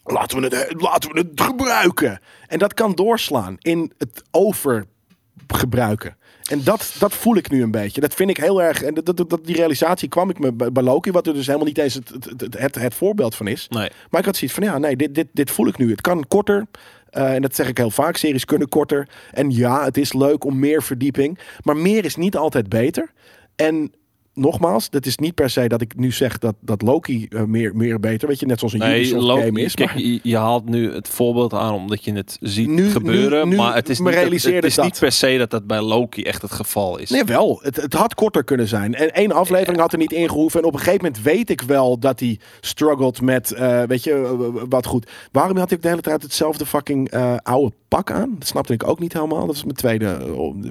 Laten 0.04 0.40
we, 0.40 0.56
het, 0.56 0.82
laten 0.82 1.12
we 1.12 1.18
het 1.18 1.40
gebruiken. 1.40 2.20
En 2.46 2.58
dat 2.58 2.74
kan 2.74 2.94
doorslaan 2.94 3.56
in 3.58 3.92
het 3.98 4.22
overgebruiken. 4.30 6.16
En 6.50 6.60
dat, 6.64 6.94
dat 6.98 7.12
voel 7.14 7.36
ik 7.36 7.50
nu 7.50 7.62
een 7.62 7.70
beetje. 7.70 8.00
Dat 8.00 8.14
vind 8.14 8.30
ik 8.30 8.36
heel 8.36 8.62
erg. 8.62 8.82
En 8.82 8.94
dat, 8.94 9.06
dat, 9.16 9.30
dat- 9.30 9.44
die 9.46 9.56
realisatie 9.56 10.08
kwam 10.08 10.30
ik 10.30 10.38
me 10.38 10.52
bij, 10.52 10.82
Loki, 10.82 11.10
wat 11.10 11.26
er 11.26 11.34
dus 11.34 11.46
helemaal 11.46 11.66
niet 11.66 11.78
eens 11.78 11.94
het, 11.94 12.08
het, 12.08 12.24
het, 12.40 12.58
het, 12.58 12.74
het 12.74 12.94
voorbeeld 12.94 13.34
van 13.34 13.46
is. 13.46 13.66
Nee. 13.68 13.88
Maar 14.10 14.20
ik 14.20 14.26
had 14.26 14.36
zoiets 14.36 14.56
van, 14.58 14.66
ja, 14.66 14.78
nee, 14.78 14.96
dit, 14.96 15.14
dit, 15.14 15.26
dit 15.32 15.50
voel 15.50 15.66
ik 15.66 15.78
nu. 15.78 15.90
Het 15.90 16.00
kan 16.00 16.24
korter. 16.28 16.66
Eh, 17.10 17.34
en 17.34 17.42
dat 17.42 17.54
zeg 17.54 17.68
ik 17.68 17.76
heel 17.76 17.90
vaak. 17.90 18.16
Series 18.16 18.44
kunnen 18.44 18.68
korter. 18.68 19.08
En 19.32 19.50
ja, 19.50 19.84
het 19.84 19.96
is 19.96 20.12
leuk 20.12 20.44
om 20.44 20.58
meer 20.58 20.82
verdieping. 20.82 21.38
Maar 21.62 21.76
meer 21.76 22.04
is 22.04 22.16
niet 22.16 22.36
altijd 22.36 22.68
beter. 22.68 23.10
En 23.56 23.92
nogmaals, 24.34 24.90
dat 24.90 25.06
is 25.06 25.16
niet 25.16 25.34
per 25.34 25.50
se 25.50 25.68
dat 25.68 25.80
ik 25.80 25.96
nu 25.96 26.12
zeg 26.12 26.38
dat, 26.38 26.54
dat 26.60 26.82
Loki 26.82 27.26
eh, 27.28 27.42
meer, 27.42 27.76
meer 27.76 28.00
beter. 28.00 28.28
Weet 28.28 28.40
je, 28.40 28.46
net 28.46 28.58
zoals 28.58 28.72
een 28.74 28.78
Nee, 28.80 28.96
Ubisoft 28.98 29.22
Loki- 29.22 29.42
game 29.42 29.60
is. 29.60 29.74
kijk, 29.74 29.88
maar- 29.94 30.02
je, 30.02 30.20
je 30.22 30.36
haalt 30.36 30.68
nu 30.68 30.92
het 30.94 31.08
voorbeeld 31.08 31.52
aan 31.54 31.74
omdat 31.74 32.04
je 32.04 32.12
het 32.12 32.36
ziet 32.40 32.68
Nu- 32.68 32.90
gebeuren. 32.90 33.44
nu- 33.44 33.50
nu 33.50 33.56
maar 33.56 33.74
het 33.74 33.88
is, 33.88 33.98
niet, 33.98 34.14
het, 34.14 34.64
is 34.64 34.74
dat. 34.74 34.84
niet 34.84 34.98
per 34.98 35.12
se 35.12 35.36
dat 35.38 35.50
dat 35.50 35.66
bij 35.66 35.80
Loki 35.80 36.22
echt 36.22 36.42
het 36.42 36.52
geval 36.52 36.98
is. 36.98 37.10
Nee, 37.10 37.24
wel. 37.24 37.58
Het, 37.62 37.76
het 37.76 37.92
had 37.94 38.14
korter 38.14 38.44
kunnen 38.44 38.68
zijn. 38.68 38.94
En 38.94 39.10
één 39.14 39.32
aflevering 39.32 39.78
had 39.80 39.92
er 39.92 39.98
niet 39.98 40.12
ingehoeven. 40.12 40.60
En 40.60 40.66
op 40.66 40.72
een 40.72 40.78
gegeven 40.78 41.04
moment 41.04 41.22
weet 41.22 41.50
ik 41.50 41.60
wel 41.60 41.98
dat 41.98 42.20
hij 42.20 42.38
struggled 42.60 43.20
met, 43.20 43.52
eh, 43.52 43.82
weet 43.82 44.04
je, 44.04 44.12
eh, 44.12 44.62
wat 44.68 44.86
goed. 44.86 45.10
Waarom 45.32 45.56
had 45.56 45.70
ik 45.70 45.82
de 45.82 45.88
hele 45.88 46.00
tijd 46.00 46.22
hetzelfde 46.22 46.66
fucking 46.66 47.10
oude 47.42 47.72
pak 47.88 48.10
aan? 48.10 48.34
Dat 48.38 48.48
snapte 48.48 48.72
ik 48.72 48.86
ook 48.88 48.98
niet 48.98 49.12
helemaal. 49.12 49.46
Dat 49.46 49.54
is 49.54 49.62
mijn 49.64 49.76
tweede 49.76 50.18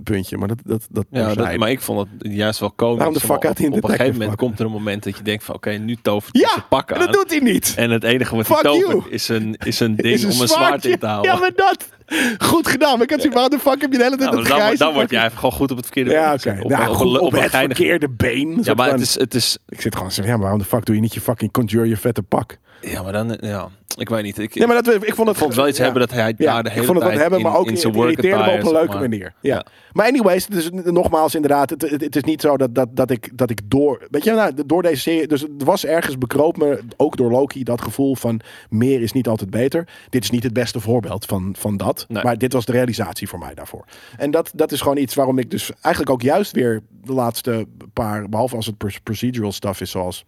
puntje. 0.03 0.37
Maar 0.37 0.47
dat, 0.47 0.57
dat, 0.63 0.87
dat 0.89 1.05
Ja, 1.09 1.33
dat, 1.33 1.57
maar 1.57 1.71
ik 1.71 1.81
vond 1.81 2.07
het 2.19 2.33
juist 2.33 2.59
wel 2.59 2.71
komisch. 2.71 2.97
Waarom 2.97 3.13
de 3.13 3.19
fuck 3.19 3.43
op, 3.49 3.59
een 3.59 3.71
op 3.73 3.83
een 3.83 3.89
gegeven 3.89 4.19
moment 4.19 4.37
komt 4.37 4.59
er 4.59 4.65
een 4.65 4.71
moment 4.71 5.03
dat 5.03 5.17
je 5.17 5.23
denkt 5.23 5.43
van 5.43 5.55
oké, 5.55 5.69
nu 5.71 5.95
tovert 6.01 6.33
hij 6.33 6.41
Ja, 6.41 6.49
zijn 6.49 6.63
pak 6.69 6.89
en 6.89 6.95
aan. 6.97 7.05
dat 7.05 7.13
doet 7.13 7.29
hij 7.29 7.39
niet. 7.39 7.73
En 7.77 7.89
het 7.89 8.03
enige 8.03 8.35
wat 8.35 8.45
Fuck 8.45 8.55
hij 8.55 8.71
tovert 8.71 8.91
you. 9.03 9.09
is 9.09 9.27
een, 9.27 9.55
is 9.65 9.79
een 9.79 9.95
ding 10.05 10.13
Is 10.13 10.25
om 10.25 10.41
een 10.41 10.47
zwaard 10.47 10.85
in 10.85 10.99
te 10.99 11.05
houden. 11.05 11.31
Ja, 11.31 11.39
maar 11.39 11.51
dat. 11.55 11.89
Goed 12.37 12.67
gedaan. 12.67 12.93
Maar 12.93 13.01
ik 13.03 13.09
had 13.09 13.19
zoiets 13.21 13.39
waarom 13.39 13.57
de 13.57 13.59
fuck 13.69 13.81
heb 13.81 13.91
je 13.91 13.97
de 13.97 14.03
hele 14.03 14.15
tijd 14.17 14.29
Ja, 14.29 14.35
dat 14.35 14.47
maar 14.47 14.67
dan, 14.67 14.75
dan 14.77 14.93
word 14.93 15.11
even 15.11 15.31
gewoon 15.31 15.51
goed 15.51 15.71
op 15.71 15.77
het 15.77 15.85
verkeerde 15.85 16.11
Ja, 16.11 16.21
been 16.23 16.33
oké. 16.33 16.41
gezet. 16.49 16.63
Op, 16.63 16.69
Nou, 16.69 16.89
op, 16.89 16.95
goed, 16.95 17.19
op, 17.19 17.21
op 17.27 17.33
een 17.33 17.39
het 17.41 17.49
geinige- 17.49 17.75
verkeerde 17.75 18.09
been. 18.09 18.59
Ja, 18.61 18.73
maar 18.73 18.91
het 18.91 19.01
is, 19.01 19.19
het 19.19 19.33
is... 19.35 19.57
Ik 19.67 19.81
zit 19.81 19.95
gewoon 19.95 20.11
zo 20.11 20.21
van, 20.21 20.31
ja, 20.31 20.39
waarom 20.39 20.59
de 20.59 20.65
fuck 20.65 20.85
doe 20.85 20.95
je 20.95 21.01
niet 21.01 21.13
je 21.13 21.21
fucking 21.21 21.51
conjure 21.51 21.87
je 21.87 21.97
vette 21.97 22.21
pak? 22.21 22.57
Ja, 22.81 23.01
maar 23.03 23.11
dan... 23.13 23.37
Ja, 23.41 23.67
ik 23.97 24.09
weet 24.09 24.23
niet. 24.23 24.37
Ik, 24.37 24.55
Nee, 24.55 24.67
maar 24.67 24.83
dat, 24.83 24.93
ik 24.93 25.15
vond 25.15 25.27
het, 25.27 25.37
ik 25.37 25.43
vond 25.43 25.55
wel 25.55 25.67
iets 25.67 25.77
ja. 25.77 25.83
hebben 25.83 26.01
dat 26.01 26.11
hij 26.11 26.33
Ja, 26.37 26.53
daar 26.53 26.63
de 26.63 26.69
hele 26.69 26.81
ik 26.81 26.87
vond 26.87 26.97
het 26.97 27.07
tijd 27.07 27.13
wat 27.13 27.21
hebben, 27.21 27.39
in, 27.39 27.45
maar 27.45 27.55
ook 27.59 27.65
in 27.65 27.71
het 27.71 27.81
zijn 27.81 27.93
work 27.93 28.09
irriteerde 28.09 28.43
me 28.43 28.51
op 28.51 28.63
een 28.65 28.71
leuke 28.71 28.91
maar. 28.91 28.99
manier. 28.99 29.33
Ja. 29.41 29.55
Ja. 29.55 29.65
Maar 29.93 30.05
anyways, 30.07 30.45
dus 30.45 30.69
nogmaals 30.83 31.35
inderdaad, 31.35 31.69
het, 31.69 31.81
het, 31.81 32.01
het 32.01 32.15
is 32.15 32.23
niet 32.23 32.41
zo 32.41 32.57
dat, 32.57 32.75
dat, 32.75 32.87
dat, 32.91 33.09
ik, 33.11 33.29
dat 33.37 33.49
ik 33.49 33.59
door, 33.65 34.07
weet 34.11 34.23
je, 34.23 34.31
nou, 34.31 34.51
door 34.65 34.81
deze 34.81 35.01
serie, 35.01 35.27
dus 35.27 35.41
het 35.41 35.63
was 35.63 35.85
ergens 35.85 36.17
bekroop 36.17 36.57
me, 36.57 36.79
ook 36.97 37.17
door 37.17 37.31
Loki, 37.31 37.63
dat 37.63 37.81
gevoel 37.81 38.15
van 38.15 38.39
meer 38.69 39.01
is 39.01 39.11
niet 39.11 39.27
altijd 39.27 39.49
beter. 39.49 39.87
Dit 40.09 40.23
is 40.23 40.29
niet 40.29 40.43
het 40.43 40.53
beste 40.53 40.79
voorbeeld 40.79 41.25
van, 41.25 41.55
van 41.57 41.77
dat, 41.77 41.98
Nee. 42.07 42.23
maar 42.23 42.37
dit 42.37 42.53
was 42.53 42.65
de 42.65 42.71
realisatie 42.71 43.27
voor 43.27 43.39
mij 43.39 43.53
daarvoor. 43.53 43.85
En 44.17 44.31
dat, 44.31 44.51
dat 44.55 44.71
is 44.71 44.81
gewoon 44.81 44.97
iets 44.97 45.15
waarom 45.15 45.37
ik 45.37 45.51
dus 45.51 45.71
eigenlijk 45.81 46.09
ook 46.09 46.21
juist 46.21 46.51
weer 46.51 46.81
de 47.03 47.13
laatste 47.13 47.67
paar, 47.93 48.29
behalve 48.29 48.55
als 48.55 48.65
het 48.65 48.77
pr- 48.77 48.99
procedural 49.03 49.51
stuff 49.51 49.81
is 49.81 49.91
zoals 49.91 50.25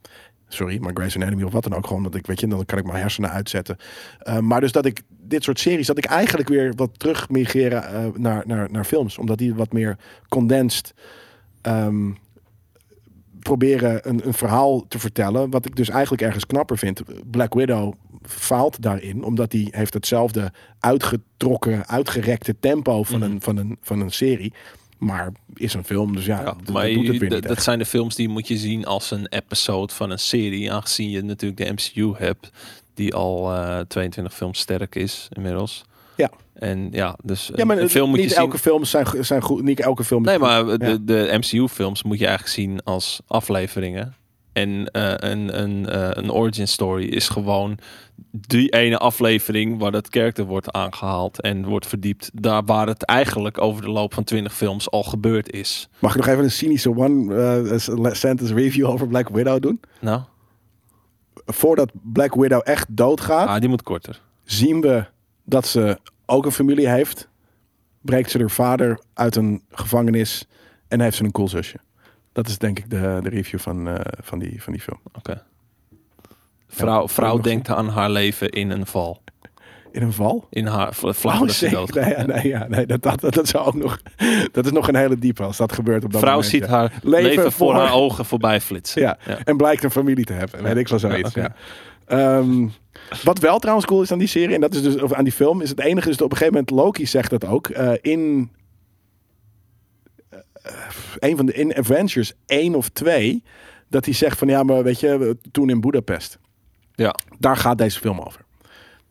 sorry, 0.54 0.78
maar 0.82 0.92
Grey's 0.94 1.16
Anatomy 1.16 1.44
of 1.44 1.52
wat 1.52 1.64
dan 1.64 1.74
ook. 1.74 1.88
Gewoon 1.88 2.04
dat 2.04 2.16
ik, 2.16 2.28
weet 2.28 2.40
je, 2.40 2.48
dan 2.48 2.66
kan 2.66 2.78
ik 2.78 2.86
mijn 2.86 3.00
hersenen 3.02 3.30
uitzetten. 3.30 3.78
Uh, 4.24 4.40
maar 4.40 4.62
dus 4.62 4.72
dat 4.72 4.86
ik 4.86 5.02
dit 5.08 5.44
soort 5.44 5.60
series, 5.60 5.88
dat 5.88 5.98
ik 5.98 6.06
eigenlijk 6.06 6.50
weer 6.50 6.74
wat 6.76 7.00
terug 7.00 7.30
migreren 7.30 7.84
uh, 7.94 8.20
naar, 8.22 8.44
naar, 8.46 8.72
naar 8.72 8.86
films. 8.86 9.18
Omdat 9.18 9.38
die 9.38 9.56
wat 9.56 9.74
meer 9.74 9.98
condensed 10.30 10.94
um, 11.62 12.18
proberen 13.42 14.10
een, 14.10 14.28
een 14.28 14.34
verhaal 14.34 14.86
te 14.88 15.00
vertellen. 15.00 15.50
Wat 15.50 15.66
ik 15.66 15.76
dus 15.76 15.90
eigenlijk 15.90 16.22
ergens 16.22 16.46
knapper 16.46 16.78
vind. 16.78 17.02
Black 17.32 17.54
Widow 17.54 17.94
faalt 18.24 18.82
daarin, 18.82 19.24
omdat 19.24 19.52
die 19.52 19.68
heeft 19.72 19.94
hetzelfde 19.94 20.52
uitgetrokken, 20.80 21.88
uitgerekte 21.88 22.56
tempo 22.60 23.04
van, 23.04 23.20
Mhm. 23.20 23.32
een, 23.32 23.42
van, 23.42 23.58
een, 23.58 23.78
van 23.82 24.00
een 24.00 24.12
serie. 24.12 24.54
Maar 24.98 25.32
is 25.54 25.74
een 25.74 25.84
film, 25.84 26.16
dus 26.16 26.26
ja, 26.26 26.38
Ja, 26.40 26.44
dat, 26.44 26.70
maar 26.74 26.86
dat 26.86 26.94
doet 26.94 27.04
het 27.06 27.14
je- 27.14 27.20
weer 27.20 27.30
d- 27.30 27.34
niet 27.34 27.48
dat 27.48 27.64
zijn 27.64 27.80
de 27.80 27.86
films 27.86 28.16
die 28.16 28.30
moet 28.30 28.48
je 28.48 28.58
zien 28.58 28.86
als 28.86 29.12
een 29.12 29.28
episode 29.28 29.94
van 29.94 30.10
een 30.10 30.20
serie. 30.20 30.72
Aangezien 30.72 31.10
je 31.10 31.22
natuurlijk 31.24 31.62
de 31.62 31.72
MCU 31.74 32.14
hebt, 32.18 32.52
die 32.94 33.14
al 33.14 33.54
eh 33.54 33.80
22 33.80 34.34
films 34.34 34.60
sterk 34.60 34.96
is 34.96 35.28
inmiddels. 35.32 35.84
Ja. 36.16 36.30
En 36.54 36.88
ja, 36.92 37.16
dus 37.24 37.52
Ja, 37.56 37.66
maar 37.66 37.78
een 37.78 37.90
film 37.90 38.10
moet 38.10 38.20
niet 38.20 38.30
je 38.30 38.36
elke 38.36 38.52
zien. 38.52 38.60
film 38.60 38.86
zijn, 38.86 39.26
zijn 39.26 39.42
goed. 39.42 39.64
Niet 39.64 39.80
elke 39.80 40.04
film. 40.04 40.24
Nee, 40.24 40.38
maar 40.40 40.66
de, 40.66 40.86
Ja. 40.86 40.98
de 41.02 41.30
MCU-films 41.38 42.04
moet 42.04 42.20
je 42.20 42.26
eigenlijk 42.26 42.56
zien 42.56 42.84
als 42.84 43.22
afleveringen. 43.28 44.16
En 44.54 44.86
eh, 44.92 45.14
een, 45.32 45.62
een, 45.62 45.90
eh, 45.90 46.10
een 46.12 46.32
origin 46.32 46.68
story 46.68 47.06
is 47.06 47.30
gewoon 47.30 47.78
die 48.32 48.70
ene 48.70 48.98
aflevering 48.98 49.80
waar 49.80 49.92
dat 49.92 50.10
karakter 50.10 50.46
wordt 50.46 50.72
aangehaald 50.72 51.42
en 51.42 51.66
wordt 51.66 51.88
verdiept. 51.88 52.30
Daar 52.34 52.64
waar 52.66 52.88
het 52.88 53.04
eigenlijk 53.06 53.62
over 53.62 53.82
de 53.82 53.90
loop 53.90 54.14
van 54.14 54.24
20 54.24 54.54
films 54.54 54.90
al 54.92 55.04
gebeurd 55.04 55.52
is. 55.52 55.90
Mag 56.00 56.12
ik 56.12 56.18
nog 56.18 56.28
even 56.28 56.44
een 56.44 56.52
cynische 56.52 56.96
one 56.98 57.36
eh, 57.36 58.12
sentence 58.14 58.54
review 58.54 58.88
over 58.88 59.08
Black 59.08 59.30
Widow 59.30 59.62
doen? 59.62 59.80
Nou, 60.00 60.22
Voordat 61.46 61.92
Black 61.94 62.36
Widow 62.36 62.62
echt 62.64 62.86
doodgaat, 62.90 63.48
ah, 63.48 63.60
die 63.60 63.70
moet 63.70 63.84
korter. 63.84 64.22
zien 64.44 64.82
we 64.82 65.06
dat 65.52 65.68
ze 65.68 66.00
ook 66.26 66.46
een 66.46 66.52
familie 66.52 66.90
heeft. 66.90 67.30
Breekt 68.02 68.32
ze 68.32 68.38
haar 68.40 68.50
vader 68.50 69.00
uit 69.14 69.36
een 69.36 69.64
gevangenis 69.72 70.48
en 70.88 71.00
heeft 71.02 71.18
ze 71.18 71.24
een 71.24 71.32
cool 71.32 71.48
zusje. 71.48 71.78
Dat 72.32 72.48
is 72.48 72.58
denk 72.58 72.80
ik 72.80 72.90
de, 72.90 73.20
de 73.24 73.30
review 73.30 73.60
van, 73.60 73.88
eh, 73.88 73.96
van, 74.22 74.40
die, 74.40 74.64
van 74.64 74.74
die 74.74 74.82
film. 74.82 75.00
Oké. 75.14 75.44
Vrouw, 76.68 77.08
vrouw 77.08 77.38
denkt 77.40 77.70
aan 77.70 77.90
haar 77.90 78.10
leven 78.10 78.50
in 78.50 78.70
een 78.70 78.86
val. 78.86 79.22
In 79.92 80.02
een 80.02 80.14
val? 80.14 80.48
In 80.50 80.66
haar 80.66 80.94
vlak 80.94 81.42
Oh. 81.42 81.86
Nee, 81.88 82.10
ja, 82.10 82.26
nee, 82.26 82.48
ja, 82.48 82.68
nee 82.68 82.86
dat, 82.86 83.04
dat, 83.04 83.34
dat, 83.34 83.48
zou 83.48 83.66
ook 83.66 83.76
nog. 83.76 84.00
Dat 84.52 84.66
is 84.66 84.72
nog 84.72 84.88
een 84.88 84.96
hele 84.96 85.18
diepe 85.18 85.44
als 85.44 85.58
dat 85.58 85.72
gebeurt 85.74 86.04
op 86.04 86.12
dat 86.12 86.22
Vrouw 86.22 86.34
moment. 86.34 86.52
ziet 86.52 86.64
ja. 86.64 86.70
haar 86.70 86.94
Leven 87.04 87.30
leven, 87.30 87.52
voor 87.52 87.52
voor- 87.52 87.74
haar 87.74 87.94
ogen 87.94 88.26
voorbij 88.26 88.62
flitsen. 88.62 89.02
Ja. 89.02 89.18
En 89.44 89.58
blijkt 89.58 89.84
een 89.84 89.92
familie 89.92 90.26
te 90.26 90.34
hebben. 90.34 90.64
Weet 90.64 90.78
ik 90.78 90.88
wel 90.88 91.00
zoiets. 91.00 91.34
Ja, 91.34 91.56
Ehm, 92.06 92.68
wat 93.24 93.40
wel 93.40 93.60
trouwens 93.60 93.88
cool 93.88 94.02
is 94.02 94.12
aan 94.12 94.20
die 94.20 94.28
serie, 94.28 94.56
en 94.56 94.62
dat 94.62 94.74
is 94.74 94.82
dus 94.82 95.02
of 95.02 95.14
aan 95.14 95.24
die 95.24 95.34
film, 95.34 95.62
is 95.62 95.70
het 95.70 95.80
enige 95.80 96.10
is 96.10 96.18
dat 96.18 96.26
op 96.26 96.32
een 96.32 96.38
gegeven 96.38 96.60
moment 96.60 96.86
Loki 96.86 97.06
zegt 97.06 97.30
dat 97.30 97.46
ook. 97.46 97.68
eh, 97.68 97.94
in 98.02 98.52
eh, 100.30 100.40
een 101.20 101.38
van 101.38 101.46
de 101.46 101.54
in 101.54 101.76
Avengers 101.76 102.34
1 102.46 102.76
of 102.76 102.90
2, 102.90 103.44
dat 103.88 104.06
hij 104.06 104.14
zegt 104.14 104.38
van 104.38 104.48
ja, 104.48 104.64
maar 104.64 104.84
weet 104.84 105.00
je, 105.00 105.38
toen 105.52 105.70
in 105.70 105.82
Budapest. 105.82 106.40
Ja. 106.96 107.16
Daar 107.40 107.58
gaat 107.58 107.78
deze 107.78 108.00
film 108.00 108.20
over. 108.20 108.42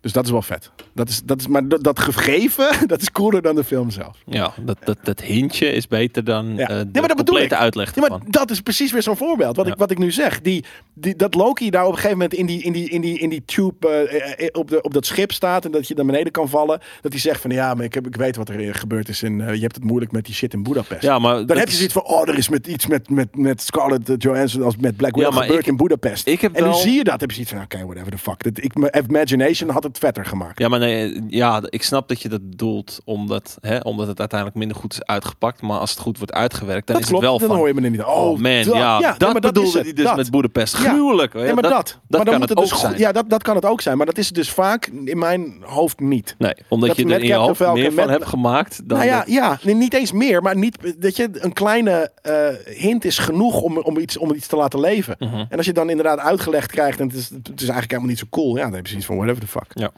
Dus 0.00 0.12
dat 0.12 0.24
is 0.24 0.30
wel 0.30 0.42
vet. 0.42 0.70
Dat 0.94 1.08
is, 1.08 1.22
dat 1.24 1.40
is, 1.40 1.46
maar 1.46 1.68
dat, 1.68 1.82
dat 1.82 1.98
gegeven, 2.00 2.68
dat 2.86 3.00
is 3.00 3.10
cooler 3.10 3.42
dan 3.42 3.54
de 3.54 3.64
film 3.64 3.90
zelf. 3.90 4.16
Ja, 4.26 4.52
dat, 4.60 4.76
dat, 4.84 4.98
dat 5.02 5.20
hintje 5.20 5.72
is 5.72 5.88
beter 5.88 6.24
dan 6.24 6.56
Ja. 6.56 6.68
eh, 6.68 6.76
Ja, 6.76 6.84
de 6.84 6.88
maar 6.92 7.08
dat 7.08 7.16
complete 7.16 7.56
uitleg 7.56 7.94
Ja, 7.94 8.06
maar 8.08 8.18
dat 8.26 8.50
is 8.50 8.60
precies 8.60 8.92
weer 8.92 9.02
zo'n 9.02 9.16
voorbeeld. 9.16 9.56
Wat, 9.56 9.66
Ja. 9.66 9.72
ik, 9.72 9.78
wat 9.78 9.90
ik 9.90 9.98
nu 9.98 10.10
zeg. 10.10 10.40
Die, 10.40 10.64
die, 10.94 11.16
dat 11.16 11.34
Loki 11.34 11.70
daar 11.70 11.82
op 11.84 11.88
een 11.90 11.94
gegeven 11.94 12.16
moment 12.18 12.34
in 12.34 12.46
die, 12.46 12.62
in 12.62 12.72
die, 12.72 12.90
in 12.90 13.00
die, 13.00 13.18
in 13.18 13.28
die 13.28 13.42
tube 13.44 13.88
eh, 13.88 14.44
eh, 14.44 14.48
op, 14.52 14.68
de, 14.70 14.82
op 14.82 14.94
dat 14.94 15.06
schip 15.06 15.32
staat. 15.32 15.64
En 15.64 15.70
dat 15.70 15.88
je 15.88 15.94
naar 15.94 16.04
beneden 16.06 16.32
kan 16.32 16.48
vallen. 16.48 16.80
Dat 17.00 17.12
hij 17.12 17.20
zegt 17.20 17.40
van 17.40 17.50
ja, 17.50 17.74
maar 17.74 17.84
ik, 17.84 17.94
heb, 17.94 18.06
ik 18.06 18.16
weet 18.16 18.36
wat 18.36 18.48
er 18.48 18.74
gebeurd 18.74 19.08
is. 19.08 19.22
En 19.22 19.36
je 19.38 19.60
hebt 19.60 19.74
het 19.74 19.84
moeilijk 19.84 20.12
met 20.12 20.24
die 20.24 20.34
shit 20.34 20.52
in 20.52 20.62
Budapest. 20.62 21.02
Ja, 21.02 21.18
maar 21.18 21.46
Dan 21.46 21.56
heb 21.58 21.68
je 21.68 21.74
zoiets 21.74 21.92
van, 21.92 22.02
oh, 22.04 22.28
er 22.28 22.38
is 22.38 22.48
met 22.48 22.66
iets 22.66 22.86
met, 22.86 23.10
met, 23.10 23.36
met 23.36 23.62
Scarlett 23.62 24.22
Johansson 24.22 24.62
als 24.62 24.76
met 24.76 24.96
Black 24.96 25.14
Widow 25.16 25.32
Ja, 25.34 25.40
gebeurd 25.40 25.60
ik- 25.60 25.66
in 25.66 25.76
Budapest. 25.76 26.26
ik 26.26 26.40
heb 26.40 26.54
en 26.54 26.62
nu 26.62 26.68
wel- 26.68 26.78
zie 26.78 26.92
je 26.92 27.04
dat, 27.04 27.20
heb 27.20 27.28
je 27.30 27.34
zoiets 27.34 27.52
van, 27.52 27.62
oké, 27.62 27.84
whatever 27.84 28.10
the 28.10 28.18
fuck. 28.18 28.42
Dat, 28.42 28.64
ik, 28.64 28.74
mijn 28.74 29.04
imagination 29.08 29.70
had 29.70 29.82
het 29.82 29.98
vetter 29.98 30.24
gemaakt. 30.24 30.58
Ja, 30.58 30.68
maar 30.68 30.79
nee, 30.80 31.22
ja, 31.28 31.62
ik 31.68 31.82
snap 31.82 32.08
dat 32.08 32.22
je 32.22 32.28
dat 32.28 32.50
bedoelt 32.50 33.00
omdat, 33.04 33.58
hè, 33.60 33.78
omdat 33.78 34.06
het 34.06 34.18
uiteindelijk 34.18 34.58
minder 34.58 34.76
goed 34.76 34.92
is 34.92 35.04
uitgepakt. 35.04 35.62
Maar 35.62 35.78
als 35.78 35.90
het 35.90 35.98
goed 35.98 36.18
wordt 36.18 36.32
uitgewerkt, 36.32 36.86
dan 36.86 36.94
dat 36.96 37.04
is 37.04 37.10
klopt, 37.10 37.22
het 37.24 37.30
wel 37.30 37.40
dan 37.40 37.48
van... 37.48 37.56
hoor 37.56 37.68
je 37.68 37.74
me 37.80 37.88
niet. 37.88 38.00
Oh, 38.02 38.08
Oh 38.16 38.38
man, 38.38 38.62
dat- 38.64 38.64
ja, 38.74 38.98
nee, 38.98 39.12
dat 39.18 39.34
is 39.34 39.40
bedoelde 39.40 39.70
het, 39.78 39.82
hij 39.86 39.92
dus 39.92 40.04
dat. 40.04 40.16
met 40.16 40.30
Boedapest. 40.30 40.78
Ja. 40.82 40.90
Gruwelijk. 40.90 41.32
Ja, 41.34 41.54
maar 41.54 41.62
dat, 41.62 41.72
dat 41.72 41.96
maar 42.08 42.24
dan 42.24 42.24
kan 42.24 42.40
het 42.40 42.48
het 42.48 42.58
ook 42.58 42.68
dus 42.68 42.80
zijn. 42.80 42.98
Ja, 42.98 43.12
dat, 43.12 43.30
dat 43.30 43.42
kan 43.42 43.54
het 43.56 43.64
ook 43.64 43.80
zijn. 43.80 43.96
Maar 43.96 44.06
dat 44.06 44.18
is 44.18 44.28
dus 44.30 44.50
vaak 44.50 44.86
in 45.04 45.18
mijn 45.18 45.54
hoofd 45.60 46.00
niet. 46.00 46.34
Nee, 46.38 46.54
omdat 46.68 46.88
Dat 46.88 46.96
je 46.96 47.04
er 47.04 47.20
in 47.20 47.26
je 47.26 47.34
hoofd 47.34 47.72
meer 47.72 47.92
van 47.92 48.10
hebt 48.10 48.26
gemaakt 48.26 48.88
dan... 48.88 48.98
nou 48.98 49.10
ja, 49.10 49.24
ja, 49.26 49.58
nee, 49.62 49.74
niet 49.74 49.94
eens 49.94 50.12
meer. 50.12 50.42
Maar 50.42 50.56
niet, 50.56 50.94
dat 50.98 51.16
je 51.16 51.28
een 51.32 51.52
kleine 51.52 52.10
eh, 52.22 52.48
hint 52.76 53.04
is 53.04 53.18
genoeg 53.18 53.60
om, 53.60 53.78
om, 53.78 53.98
iets, 53.98 54.16
om 54.16 54.34
iets 54.34 54.46
te 54.46 54.56
laten 54.56 54.80
leven. 54.80 55.16
Mhm. 55.18 55.34
En 55.34 55.56
als 55.56 55.60
je 55.66 55.70
het 55.72 55.74
dan 55.74 55.90
inderdaad 55.90 56.18
uitgelegd 56.18 56.70
krijgt 56.70 57.00
en 57.00 57.06
het 57.06 57.16
is, 57.16 57.28
het 57.30 57.46
is 57.46 57.50
eigenlijk 57.68 57.90
helemaal 57.90 58.08
niet 58.10 58.18
zo 58.18 58.26
cool. 58.30 58.56
Ja, 58.56 58.62
dan 58.62 58.72
heb 58.72 58.82
je 58.82 58.88
zoiets 58.88 59.06
van 59.06 59.16
whatever 59.16 59.40
the 59.42 59.48
fuck. 59.48 59.66
Ja. 59.74 59.90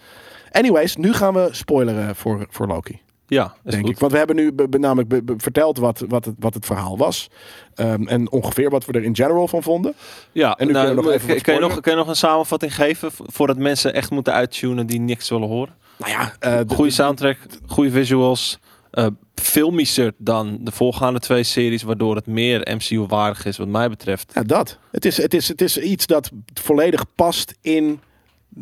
Anyways, 0.52 0.96
nu 0.96 1.12
gaan 1.12 1.34
we 1.34 1.48
spoileren 1.50 2.16
voor, 2.16 2.46
voor 2.50 2.66
Loki. 2.66 3.00
Ja, 3.26 3.54
is 3.64 3.70
Denk 3.70 3.82
goed. 3.84 3.92
ik. 3.92 3.98
Want 3.98 4.12
we 4.12 4.18
hebben 4.18 4.36
nu 4.36 4.52
be- 4.52 4.68
be- 4.68 4.78
namelijk 4.78 5.08
be- 5.08 5.34
verteld 5.36 5.78
wat, 5.78 6.04
wat, 6.08 6.24
het, 6.24 6.34
wat 6.38 6.54
het 6.54 6.66
verhaal 6.66 6.98
was. 6.98 7.28
Ehm, 7.74 8.06
en 8.08 8.30
ongeveer 8.30 8.70
wat 8.70 8.84
we 8.84 8.92
er 8.92 9.02
in 9.04 9.14
general 9.16 9.48
van 9.48 9.62
vonden. 9.62 9.94
Ja, 10.32 10.54
En 10.56 10.66
nu 10.66 10.72
nou, 10.72 10.86
kun 10.86 10.94
je 10.96 11.02
nog 11.02 11.10
even 11.12 11.28
wat 11.28 11.40
kan 11.42 11.54
je 11.54 11.60
nog, 11.60 11.80
kan 11.80 11.92
je 11.92 11.98
nog 11.98 12.08
een 12.08 12.16
samenvatting 12.16 12.74
geven 12.74 13.12
vo- 13.12 13.24
voordat 13.26 13.56
mensen 13.56 13.94
echt 13.94 14.10
moeten 14.10 14.32
uittunen 14.32 14.86
die 14.86 15.00
niks 15.00 15.28
willen 15.28 15.48
horen? 15.48 15.74
Nou 15.98 16.10
ja, 16.12 16.32
eh, 16.40 16.58
de- 16.66 16.74
Goede 16.74 16.90
soundtrack, 16.90 17.38
goede 17.66 17.90
visuals, 17.90 18.58
eh 18.90 19.06
filmischer 19.34 20.12
dan 20.18 20.58
de 20.60 20.70
voorgaande 20.72 21.18
twee 21.20 21.42
series, 21.42 21.82
waardoor 21.82 22.16
het 22.16 22.26
meer 22.26 22.68
MCU-waardig 22.76 23.44
is 23.44 23.56
wat 23.56 23.68
mij 23.68 23.88
betreft. 23.88 24.30
Ja, 24.34 24.42
dat. 24.42 24.78
Het 24.90 25.04
is, 25.04 25.16
het, 25.16 25.34
is, 25.34 25.48
het 25.48 25.60
is 25.60 25.78
iets 25.78 26.06
dat 26.06 26.30
volledig 26.60 27.04
past 27.14 27.54
in 27.60 28.00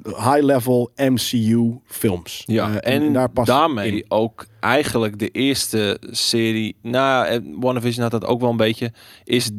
high-level 0.04 0.90
MCU 0.96 1.78
films. 1.84 2.42
Ja, 2.46 2.80
Eh, 2.80 2.94
en, 2.94 3.12
daar 3.12 3.30
past 3.30 3.46
daarmee 3.48 3.92
in. 3.92 4.04
ook 4.08 4.46
eigenlijk 4.60 5.18
de 5.18 5.28
eerste 5.28 5.98
serie, 6.10 6.76
nou, 6.82 7.26
eh, 7.26 7.38
WandaVision 7.60 8.02
had 8.02 8.10
dat 8.20 8.24
ook 8.24 8.40
wel 8.40 8.50
een 8.50 8.56
beetje, 8.56 8.92
is 9.24 9.50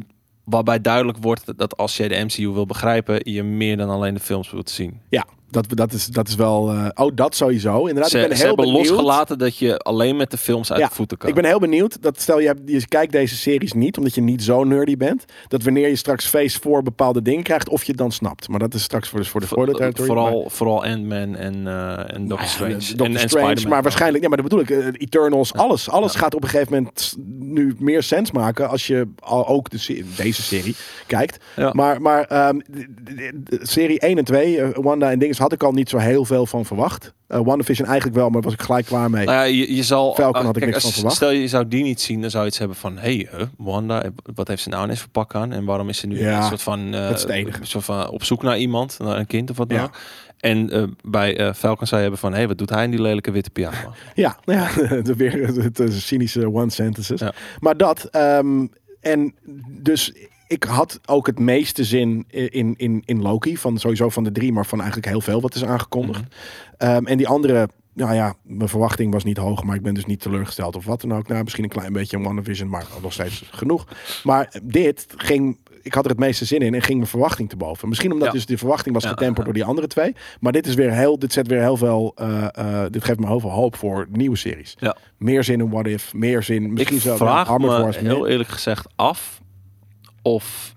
waarbij 0.44 0.80
duidelijk 0.80 1.18
wordt 1.20 1.46
dat- 1.46 1.58
dat 1.58 1.76
als 1.76 1.96
jij 1.96 2.08
de 2.08 2.14
MCU 2.24 2.48
wil 2.48 2.66
begrijpen, 2.66 3.32
je 3.32 3.42
meer 3.42 3.76
dan 3.76 3.88
alleen 3.90 4.14
de 4.14 4.20
films 4.20 4.50
wilt 4.50 4.70
zien. 4.70 5.00
Ja, 5.08 5.26
dat, 5.52 5.66
dat, 5.68 5.92
is, 5.92 6.06
dat 6.06 6.28
is 6.28 6.34
wel... 6.34 6.70
eh, 6.70 6.88
oh, 6.94 7.10
dat 7.14 7.34
sowieso. 7.34 7.78
Inderdaad, 7.86 8.10
Ze, 8.10 8.18
ik 8.20 8.28
ben 8.28 8.36
ze 8.36 8.42
heel 8.46 8.54
hebben 8.56 8.72
benieuwd. 8.72 8.88
losgelaten 8.90 9.38
dat 9.38 9.56
je 9.56 9.78
alleen 9.78 10.16
met 10.16 10.30
de 10.30 10.36
films 10.36 10.70
uit 10.72 10.80
Ja, 10.80 10.88
de 10.88 10.94
voeten 10.94 11.18
kan. 11.18 11.28
Ik 11.28 11.34
ben 11.34 11.44
heel 11.44 11.58
benieuwd. 11.58 12.02
Dat 12.02 12.20
stel 12.20 12.40
je, 12.40 12.46
hebt, 12.46 12.60
je 12.64 12.88
kijkt 12.88 13.12
deze 13.12 13.36
series 13.36 13.72
niet, 13.72 13.96
omdat 13.98 14.14
je 14.14 14.20
niet 14.20 14.42
zo 14.42 14.64
nerdy 14.64 14.96
bent. 14.96 15.24
Dat 15.48 15.62
wanneer 15.62 15.88
je 15.88 15.96
straks 15.96 16.26
face 16.26 16.60
voor 16.60 16.82
bepaalde 16.82 17.22
dingen 17.22 17.42
krijgt, 17.42 17.68
of 17.68 17.80
je 17.84 17.88
het 17.88 17.98
dan 18.00 18.12
snapt. 18.12 18.48
Maar 18.48 18.58
dat 18.58 18.74
is 18.74 18.82
straks 18.82 19.08
voor, 19.08 19.18
dus 19.20 19.28
voor 19.28 19.40
de 19.66 19.72
territory. 19.72 20.06
Vooral, 20.06 20.44
vooral 20.48 20.84
Ant-Man 20.84 21.36
en, 21.36 21.66
eh 21.66 22.14
en 22.14 22.20
Doctor 22.28 22.36
Maar- 22.38 22.46
Strange. 22.48 22.72
Ja, 22.78 22.94
Doctor 22.96 23.20
en, 23.20 23.28
Strange, 23.28 23.68
maar 23.68 23.82
waarschijnlijk, 23.82 24.22
ja, 24.22 24.28
maar 24.28 24.38
dat 24.42 24.48
bedoel 24.48 24.64
ik, 24.64 24.70
eh, 24.70 24.86
Eternals, 24.92 25.52
alles, 25.54 25.90
alles 25.90 26.14
gaat 26.14 26.34
op 26.34 26.42
een 26.42 26.48
gegeven 26.48 26.72
moment 26.74 27.14
nu 27.52 27.74
meer 27.78 28.02
sens 28.02 28.30
maken 28.30 28.68
als 28.68 28.86
je 28.86 29.08
al 29.18 29.46
ook 29.46 29.70
de 29.70 30.04
deze 30.16 30.42
serie 30.42 30.74
kijkt. 31.06 31.44
Ja. 31.56 31.70
Maar, 31.72 32.02
maar 32.02 32.26
de 32.28 33.58
serie 33.62 34.00
1 34.00 34.18
en 34.18 34.24
2, 34.24 34.60
eh, 34.60 34.68
Wanda 34.74 35.10
en 35.10 35.18
Dinges, 35.18 35.38
had 35.38 35.52
ik 35.52 35.62
al 35.62 35.72
niet 35.72 35.88
zo 35.88 35.98
heel 35.98 36.24
veel 36.24 36.46
van 36.46 36.64
verwacht. 36.64 37.12
Eh 37.32 37.40
WandaVision 37.44 37.86
eigenlijk 37.86 38.16
wel, 38.18 38.30
maar 38.30 38.42
was 38.42 38.52
ik 38.52 38.62
gelijk 38.62 38.86
klaar 38.86 39.10
mee. 39.10 39.24
Nou 39.24 39.36
ja, 39.36 39.42
je, 39.42 39.74
je 39.74 39.82
zal. 39.82 40.14
Falcon 40.14 40.40
ah, 40.40 40.46
had 40.46 40.56
ik 40.56 40.62
kijk, 40.62 40.72
niks 40.72 40.84
van 40.84 40.92
verwacht. 40.92 41.16
Stel 41.16 41.30
je 41.30 41.48
zou 41.48 41.68
die 41.68 41.82
niet 41.82 42.00
zien, 42.00 42.20
dan 42.20 42.30
zou 42.30 42.42
je 42.42 42.48
iets 42.48 42.58
hebben 42.58 42.76
van: 42.76 42.98
hey, 42.98 43.28
huh, 43.30 43.42
Wanda, 43.56 44.02
eh, 44.02 44.10
wat 44.34 44.48
heeft 44.48 44.62
ze 44.62 44.68
nou 44.68 44.84
ineens 44.84 45.00
voor 45.00 45.08
pak 45.08 45.34
aan? 45.34 45.52
En 45.52 45.64
waarom 45.64 45.88
is 45.88 45.98
ze 45.98 46.06
nu 46.06 46.20
Ja, 46.20 46.36
een 46.36 46.44
soort 46.44 46.62
van, 46.62 46.94
eh, 46.94 47.08
een 47.26 47.52
soort 47.62 47.84
van 47.84 48.08
op 48.08 48.24
zoek 48.24 48.42
naar 48.42 48.58
iemand, 48.58 48.98
naar 48.98 49.18
een 49.18 49.26
kind 49.26 49.50
of 49.50 49.56
wat 49.56 49.68
dan 49.68 49.78
Ja. 49.78 49.90
En 50.42 50.70
eh, 50.70 50.82
bij 51.04 51.36
eh, 51.36 51.54
Falcon 51.54 51.86
zou 51.86 52.02
je 52.02 52.08
hebben 52.08 52.20
van: 52.20 52.32
hey, 52.32 52.48
wat 52.48 52.58
doet 52.58 52.70
hij 52.70 52.84
in 52.84 52.90
die 52.90 53.00
lelijke 53.00 53.30
witte 53.30 53.50
pyjama? 53.50 53.76
Ja, 54.14 54.38
ja 54.44 54.68
het, 54.96 55.16
weer 55.16 55.46
het, 55.46 55.78
het 55.78 55.92
cynische 55.92 56.52
one 56.52 56.70
sentences. 56.70 57.20
Ja. 57.20 57.32
Maar 57.60 57.76
dat, 57.76 58.04
ehm, 58.04 58.66
en 59.00 59.34
dus 59.68 60.12
ik 60.46 60.64
had 60.64 61.00
ook 61.06 61.26
het 61.26 61.38
meeste 61.38 61.84
zin 61.84 62.24
in, 62.28 62.74
in, 62.76 63.02
in 63.04 63.22
Loki, 63.22 63.56
van 63.56 63.78
sowieso 63.78 64.08
van 64.08 64.24
de 64.24 64.32
drie, 64.32 64.52
maar 64.52 64.66
van 64.66 64.78
eigenlijk 64.78 65.08
heel 65.08 65.20
veel 65.20 65.40
wat 65.40 65.54
is 65.54 65.64
aangekondigd. 65.64 66.20
Mhm. 66.20 66.90
Ehm, 66.90 67.06
en 67.06 67.16
die 67.16 67.28
andere, 67.28 67.68
nou 67.92 68.14
ja, 68.14 68.34
mijn 68.42 68.68
verwachting 68.68 69.12
was 69.12 69.24
niet 69.24 69.36
hoog, 69.36 69.62
maar 69.62 69.76
ik 69.76 69.82
ben 69.82 69.94
dus 69.94 70.06
niet 70.06 70.20
teleurgesteld 70.20 70.76
of 70.76 70.84
wat 70.84 71.00
dan 71.00 71.14
ook. 71.14 71.28
Nou, 71.28 71.42
misschien 71.42 71.64
een 71.64 71.70
klein 71.70 71.92
beetje 71.92 72.16
een 72.16 72.22
WandaVision, 72.22 72.68
maar 72.68 72.86
nog 73.02 73.12
steeds 73.12 73.44
genoeg. 73.50 73.86
Maar 74.24 74.54
dit 74.62 75.06
ging, 75.16 75.58
ik 75.82 75.94
had 75.94 76.04
er 76.04 76.10
het 76.10 76.18
meeste 76.18 76.44
zin 76.44 76.60
in 76.60 76.74
en 76.74 76.82
ging 76.82 76.96
mijn 76.96 77.10
verwachting 77.10 77.48
te 77.48 77.56
boven. 77.56 77.88
Misschien 77.88 78.12
omdat 78.12 78.26
Ja. 78.26 78.32
dus 78.32 78.46
de 78.46 78.58
verwachting 78.58 78.94
was 78.94 79.04
getemperd 79.04 79.38
ja. 79.38 79.44
door 79.44 79.52
die 79.52 79.64
andere 79.64 79.86
twee. 79.86 80.14
Maar 80.40 80.52
dit 80.52 80.66
is 80.66 80.74
weer 80.74 80.92
heel, 80.92 81.18
dit 81.18 81.32
zet 81.32 81.46
weer 81.46 81.60
heel 81.60 81.76
veel, 81.76 82.12
eh, 82.16 82.46
eh, 82.52 82.90
dit 82.90 83.04
geeft 83.04 83.18
me 83.18 83.26
heel 83.26 83.40
veel 83.40 83.50
hoop 83.50 83.76
voor 83.76 84.06
nieuwe 84.10 84.36
series. 84.36 84.74
Ja. 84.78 84.96
Meer 85.18 85.44
zin 85.44 85.60
in 85.60 85.70
What 85.70 85.86
If, 85.86 86.14
meer 86.14 86.42
zin, 86.42 86.72
misschien 86.72 86.96
ik 86.96 87.02
zelfs 87.02 87.20
vraag 87.20 87.58
me 87.58 87.70
Force 87.70 87.98
heel 87.98 88.20
meer. 88.20 88.30
eerlijk 88.30 88.48
gezegd 88.48 88.88
af 88.96 89.40
of 90.22 90.74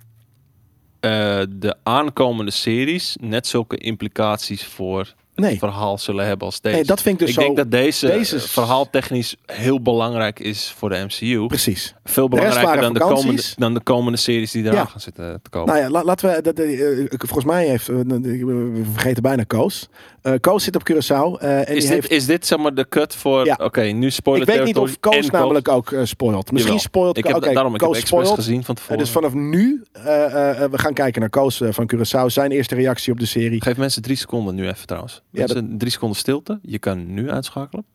eh, 0.99 1.41
de 1.49 1.75
aankomende 1.83 2.51
series 2.51 3.17
net 3.21 3.47
zulke 3.47 3.77
implicaties 3.77 4.65
voor 4.65 5.13
Nee. 5.35 5.57
verhaal 5.57 5.97
zullen 5.97 6.25
hebben 6.25 6.45
als 6.47 6.61
deze. 6.61 6.75
Nee, 6.75 6.85
dat 6.85 7.01
vind 7.01 7.13
ik 7.13 7.19
dus 7.19 7.29
ik 7.29 7.35
zo- 7.35 7.41
denk 7.41 7.57
dat 7.57 7.71
deze, 7.71 8.07
deze- 8.07 8.35
eh, 8.35 8.41
verhaaltechnisch 8.41 9.35
heel 9.45 9.81
belangrijk 9.81 10.39
is 10.39 10.73
voor 10.77 10.89
de 10.89 10.95
MCU. 11.07 11.45
Precies. 11.47 11.95
Veel 12.03 12.27
belangrijker 12.27 12.81
dan 12.81 12.93
de, 12.93 12.99
komende, 12.99 13.41
dan 13.55 13.73
de 13.73 13.79
komende 13.79 14.17
series 14.17 14.51
die 14.51 14.63
eraan 14.63 14.75
Ja. 14.75 14.85
gaan 14.85 14.99
zitten 15.01 15.39
te 15.41 15.49
komen. 15.49 15.67
Nou 15.73 15.79
ja, 15.79 15.89
la- 15.89 16.03
laten 16.03 16.29
we. 16.35 16.41
Dat, 16.41 16.59
eh, 16.59 16.99
eh, 17.01 17.07
volgens 17.17 17.45
mij 17.45 17.67
heeft. 17.67 17.87
we 17.87 18.81
vergeten 18.93 19.23
bijna 19.23 19.43
Koos. 19.43 19.87
Eh 20.25 20.33
Koos 20.41 20.63
zit 20.63 20.75
op 20.75 20.81
Curaçao. 20.91 21.39
eh, 21.41 21.69
en 21.69 21.75
Is 21.75 21.83
dit, 21.83 21.91
heeft, 21.93 22.09
is 22.09 22.25
dit 22.25 22.45
zeg 22.45 22.59
maar 22.59 22.73
de 22.73 22.87
cut 22.89 23.15
voor... 23.15 23.45
Ja. 23.45 23.57
Oké, 23.61 23.81
nu 23.81 24.09
spoiler 24.11 24.49
ik 24.49 24.55
weet 24.55 24.65
niet 24.65 24.77
of 24.77 24.99
Koos 24.99 25.29
namelijk 25.29 25.67
ook 25.69 25.91
eh, 25.91 26.03
spoilt. 26.03 26.51
Misschien 26.51 26.59
Jawel. 26.75 26.79
spoilt 26.89 27.17
Ik 27.17 27.27
heb, 27.27 27.41
daarom, 27.53 27.73
ik 27.75 27.81
heb 27.81 27.89
Koos 27.89 27.99
spoilt. 28.07 28.33
gezien 28.33 28.63
van 28.63 28.75
tevoren. 28.75 28.97
dus 28.97 29.09
vanaf 29.09 29.33
nu, 29.33 29.83
we 29.93 30.69
gaan 30.71 30.93
kijken 30.93 31.21
naar 31.21 31.29
Koos 31.29 31.61
van 31.69 31.91
Curaçao. 31.95 32.25
Zijn 32.25 32.51
eerste 32.51 32.75
reactie 32.75 33.13
op 33.13 33.19
de 33.19 33.25
serie. 33.25 33.61
Geef 33.61 33.77
mensen 33.77 34.01
drie 34.01 34.15
seconden 34.15 34.55
nu 34.55 34.67
even 34.67 34.87
trouwens. 34.87 35.21
Ja, 35.29 35.39
Mensen, 35.39 35.77
Drie 35.77 35.91
seconden 35.91 36.17
stilte. 36.17 36.59
Je 36.61 36.79
kan 36.79 37.13
nu 37.13 37.29
uitschakelen. 37.31 37.85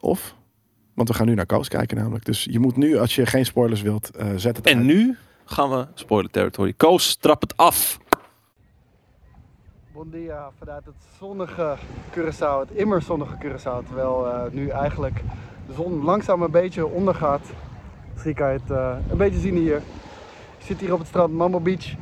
Of, 0.00 0.34
want 0.94 1.08
we 1.08 1.14
gaan 1.14 1.26
nu 1.26 1.34
naar 1.34 1.46
Koos 1.46 1.68
kijken 1.68 1.96
namelijk. 1.96 2.24
Dus 2.24 2.46
je 2.50 2.58
moet 2.58 2.76
nu, 2.76 2.98
als 2.98 3.14
je 3.14 3.26
geen 3.26 3.44
spoilers 3.46 3.82
wilt, 3.82 4.10
zet 4.36 4.56
het 4.56 4.66
En 4.66 4.76
uit. 4.76 4.86
nu 4.86 5.16
gaan 5.44 5.70
we 5.70 5.86
spoiler 5.94 6.30
territory. 6.30 6.72
Koos, 6.76 7.16
trap 7.16 7.40
het 7.40 7.56
af. 7.56 7.98
Bon 9.92 10.10
dia 10.10 10.50
vanuit 10.58 10.84
het 10.84 10.94
zonnige 11.18 11.76
Curaçao, 12.10 12.60
het 12.60 12.70
immer 12.70 13.02
zonnige 13.02 13.36
Curaçao. 13.38 13.86
Terwijl 13.86 14.26
eh, 14.26 14.50
nu 14.50 14.68
eigenlijk 14.68 15.22
de 15.66 15.72
zon 15.72 16.04
langzaam 16.04 16.42
een 16.42 16.50
beetje 16.50 16.86
ondergaat. 16.86 17.40
Misschien 18.12 18.34
kan 18.34 18.52
je 18.52 18.58
het 18.58 18.70
eh, 18.70 18.96
een 19.10 19.16
beetje 19.16 19.38
zien 19.38 19.56
hier. 19.56 19.76
Ik 20.58 20.64
zit 20.64 20.80
hier 20.80 20.92
op 20.92 20.98
het 20.98 21.08
strand 21.08 21.32
Mambo 21.32 21.60
Beach. 21.60 21.94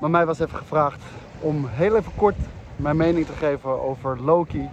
Maar 0.00 0.10
mij 0.10 0.26
was 0.26 0.38
even 0.38 0.58
gevraagd 0.58 1.02
om 1.40 1.66
heel 1.66 1.96
even 1.96 2.12
kort 2.16 2.36
mijn 2.76 2.96
mening 2.96 3.26
te 3.26 3.32
geven 3.32 3.82
over 3.82 4.20
Loki. 4.22 4.68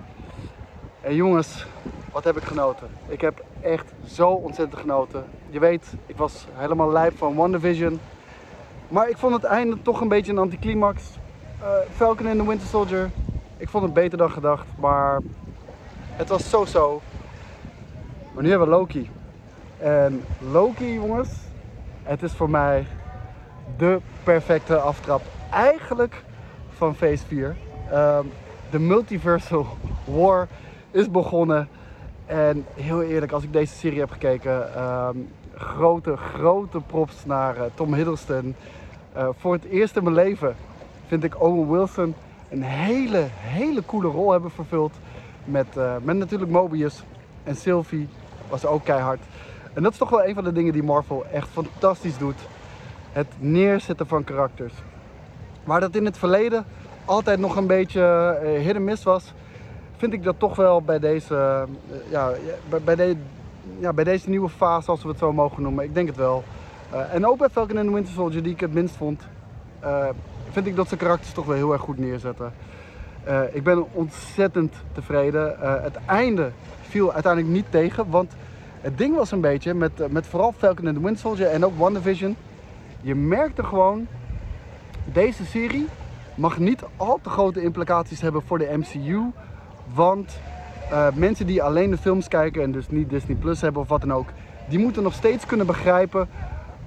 En 1.01 1.15
jongens, 1.15 1.65
wat 2.11 2.23
heb 2.23 2.37
ik 2.37 2.43
genoten? 2.43 2.87
Ik 3.07 3.21
heb 3.21 3.45
echt 3.61 3.93
zo 4.05 4.29
ontzettend 4.29 4.79
genoten. 4.81 5.25
Je 5.49 5.59
weet, 5.59 5.93
ik 6.05 6.17
was 6.17 6.45
helemaal 6.53 6.91
lijp 6.91 7.17
van 7.17 7.35
WandaVision. 7.35 7.99
Maar 8.87 9.09
ik 9.09 9.17
vond 9.17 9.33
het 9.33 9.43
einde 9.43 9.81
toch 9.81 10.01
een 10.01 10.07
beetje 10.07 10.31
een 10.31 10.37
anticlimax. 10.37 11.17
Eh, 11.67 11.73
Falcon 11.95 12.27
and 12.27 12.39
the 12.39 12.47
Winter 12.47 12.67
Soldier. 12.67 13.11
Ik 13.57 13.69
vond 13.69 13.83
het 13.83 13.93
beter 13.93 14.17
dan 14.17 14.31
gedacht, 14.31 14.65
maar 14.79 15.21
het 16.11 16.29
was 16.29 16.49
zo-zo. 16.49 17.01
Maar 18.33 18.43
nu 18.43 18.49
hebben 18.49 18.67
we 18.67 18.73
Loki. 18.73 19.09
En 19.77 20.23
Loki, 20.51 20.93
jongens, 20.93 21.29
het 22.03 22.23
is 22.23 22.33
voor 22.33 22.49
mij 22.49 22.87
de 23.77 23.99
perfecte 24.23 24.77
aftrap. 24.77 25.21
Eigenlijk 25.51 26.23
van 26.69 26.95
Phase 26.95 27.25
4. 27.25 27.55
Ehm, 27.91 28.25
de 28.69 28.79
Multiversal 28.79 29.65
War 30.05 30.47
is 30.91 31.11
begonnen. 31.11 31.69
En 32.25 32.65
heel 32.73 33.03
eerlijk, 33.03 33.31
als 33.31 33.43
ik 33.43 33.53
deze 33.53 33.75
serie 33.75 33.99
heb 33.99 34.11
gekeken, 34.11 34.75
ehm, 34.75 35.17
grote, 35.55 36.17
grote 36.17 36.79
props 36.79 37.25
naar 37.25 37.57
eh, 37.57 37.63
Tom 37.73 37.93
Hiddleston. 37.93 38.55
Eh, 39.13 39.29
voor 39.37 39.53
het 39.53 39.65
eerst 39.65 39.95
in 39.95 40.03
mijn 40.03 40.15
leven 40.15 40.55
vind 41.07 41.23
ik 41.23 41.41
Owen 41.41 41.71
Wilson 41.71 42.15
een 42.49 42.63
hele, 42.63 43.25
hele 43.29 43.85
coole 43.85 44.07
rol 44.07 44.31
hebben 44.31 44.51
vervuld. 44.51 44.93
Met, 45.45 45.77
eh, 45.77 45.95
met 46.01 46.17
natuurlijk 46.17 46.51
Mobius 46.51 47.03
en 47.43 47.55
Sylvie 47.55 48.07
was 48.49 48.65
ook 48.65 48.83
keihard. 48.83 49.19
En 49.73 49.83
dat 49.83 49.91
is 49.91 49.97
toch 49.97 50.09
wel 50.09 50.25
een 50.25 50.33
van 50.33 50.43
de 50.43 50.51
dingen 50.51 50.73
die 50.73 50.83
Marvel 50.83 51.25
echt 51.31 51.47
fantastisch 51.47 52.17
doet. 52.17 52.39
Het 53.11 53.27
neerzetten 53.37 54.07
van 54.07 54.23
karakters. 54.23 54.73
Waar 55.63 55.79
dat 55.79 55.95
in 55.95 56.05
het 56.05 56.17
verleden 56.17 56.65
altijd 57.05 57.39
nog 57.39 57.55
een 57.55 57.67
beetje 57.67 58.01
eh 58.43 58.65
hit 58.65 58.75
and 58.75 58.85
miss 58.85 59.03
was, 59.03 59.33
vind 59.97 60.13
ik 60.13 60.23
dat 60.23 60.35
toch 60.37 60.55
wel 60.55 60.81
bij 60.81 60.99
deze, 60.99 61.35
eh, 61.35 62.11
ja, 62.11 62.31
bij, 62.69 62.95
bij, 62.95 63.17
ja, 63.79 63.93
bij 63.93 64.03
deze 64.03 64.29
nieuwe 64.29 64.49
fase, 64.49 64.91
als 64.91 65.03
we 65.03 65.09
het 65.09 65.17
zo 65.17 65.33
mogen 65.33 65.63
noemen. 65.63 65.83
Ik 65.83 65.93
denk 65.93 66.07
het 66.07 66.17
wel. 66.17 66.43
En 67.11 67.27
ook 67.27 67.37
bij 67.37 67.49
Falcon 67.49 67.77
and 67.77 67.87
the 67.87 67.93
Winter 67.93 68.13
Soldier, 68.13 68.43
die 68.43 68.53
ik 68.53 68.59
het 68.59 68.73
minst 68.73 68.95
vond, 68.95 69.21
vind 70.51 70.67
ik 70.67 70.75
dat 70.75 70.89
ze 70.89 70.95
karakters 70.95 71.31
toch 71.31 71.45
wel 71.45 71.55
heel 71.55 71.73
erg 71.73 71.81
goed 71.81 71.97
neerzetten. 71.97 72.53
Eh, 73.27 73.41
ik 73.51 73.63
ben 73.63 73.93
ontzettend 73.93 74.73
tevreden. 74.93 75.61
Eh, 75.61 75.83
het 75.83 75.97
einde 76.05 76.51
viel 76.81 77.13
uiteindelijk 77.13 77.53
niet 77.53 77.65
tegen, 77.69 78.09
want 78.09 78.31
het 78.81 78.97
ding 78.97 79.15
was 79.15 79.31
een 79.31 79.41
beetje 79.41 79.73
met, 79.73 80.01
eh, 80.01 80.07
met 80.07 80.27
vooral 80.27 80.51
Falcon 80.57 80.87
and 80.87 80.95
the 80.95 81.01
Winter 81.01 81.19
Soldier 81.19 81.47
en 81.47 81.65
ook 81.65 81.77
WandaVision. 81.77 82.35
Je 83.01 83.15
merkte 83.15 83.63
gewoon, 83.63 84.07
deze 85.05 85.45
serie 85.45 85.87
mag 86.35 86.57
niet 86.57 86.83
al 86.97 87.19
te 87.21 87.29
grote 87.29 87.61
implicaties 87.61 88.21
hebben 88.21 88.41
voor 88.41 88.57
de 88.57 88.77
MCU. 88.77 89.21
Want 89.93 90.39
mensen 91.13 91.47
die 91.47 91.63
alleen 91.63 91.89
de 91.89 91.97
films 91.97 92.27
kijken 92.27 92.63
en 92.63 92.71
dus 92.71 92.89
niet 92.89 93.09
Disney 93.09 93.35
Plus 93.35 93.61
hebben 93.61 93.81
of 93.81 93.87
wat 93.87 94.01
dan 94.01 94.13
ook, 94.13 94.27
die 94.69 94.79
moeten 94.79 95.03
nog 95.03 95.13
steeds 95.13 95.45
kunnen 95.45 95.65
begrijpen 95.65 96.29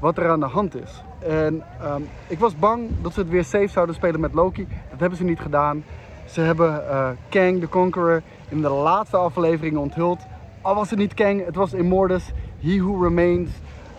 wat 0.01 0.19
er 0.19 0.31
aan 0.31 0.41
de 0.41 0.47
hand 0.47 0.75
is. 0.75 1.03
En 1.19 1.63
ehm, 1.81 2.03
ik 2.27 2.39
was 2.39 2.59
bang 2.59 2.89
dat 3.03 3.13
ze 3.13 3.21
het 3.21 3.29
weer 3.29 3.45
safe 3.45 3.69
zouden 3.69 3.95
spelen 3.95 4.21
met 4.21 4.35
Loki. 4.35 4.69
Dat 4.91 5.01
hebben 5.01 5.19
ze 5.19 5.25
niet 5.25 5.41
gedaan. 5.41 5.85
Ze 6.27 6.41
hebben 6.41 6.89
eh, 6.91 7.09
Kang 7.29 7.61
the 7.61 7.69
Conqueror 7.69 8.23
in 8.49 8.63
de 8.63 8.69
laatste 8.69 9.17
afleveringen 9.17 9.81
onthuld. 9.81 10.19
Al 10.61 10.75
was 10.75 10.91
het 10.91 10.99
niet 10.99 11.15
Kang, 11.15 11.45
het 11.45 11.55
was 11.55 11.73
Immortus, 11.73 12.33
He 12.61 12.83
Who 12.83 13.03
Remains. 13.03 13.51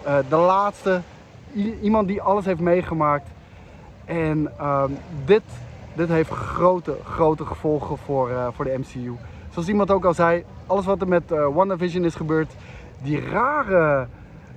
eh, 0.03 0.15
de 0.29 0.35
laatste, 0.35 1.01
iemand 1.81 2.07
die 2.07 2.21
alles 2.21 2.45
heeft 2.45 2.59
meegemaakt. 2.59 3.27
En 4.05 4.51
ehm, 4.57 4.91
dit, 5.25 5.41
dit 5.93 6.09
heeft 6.09 6.29
grote, 6.29 6.97
grote 7.03 7.45
gevolgen 7.45 7.97
voor, 7.97 8.29
eh, 8.29 8.47
voor 8.51 8.65
de 8.65 8.77
MCU. 8.77 9.15
Zoals 9.49 9.67
iemand 9.67 9.91
ook 9.91 10.05
al 10.05 10.13
zei, 10.13 10.43
alles 10.67 10.85
wat 10.85 11.01
er 11.01 11.07
met 11.07 11.23
WandaVision 11.53 12.05
is 12.05 12.15
gebeurd, 12.15 12.53
die 13.01 13.29
rare, 13.29 14.07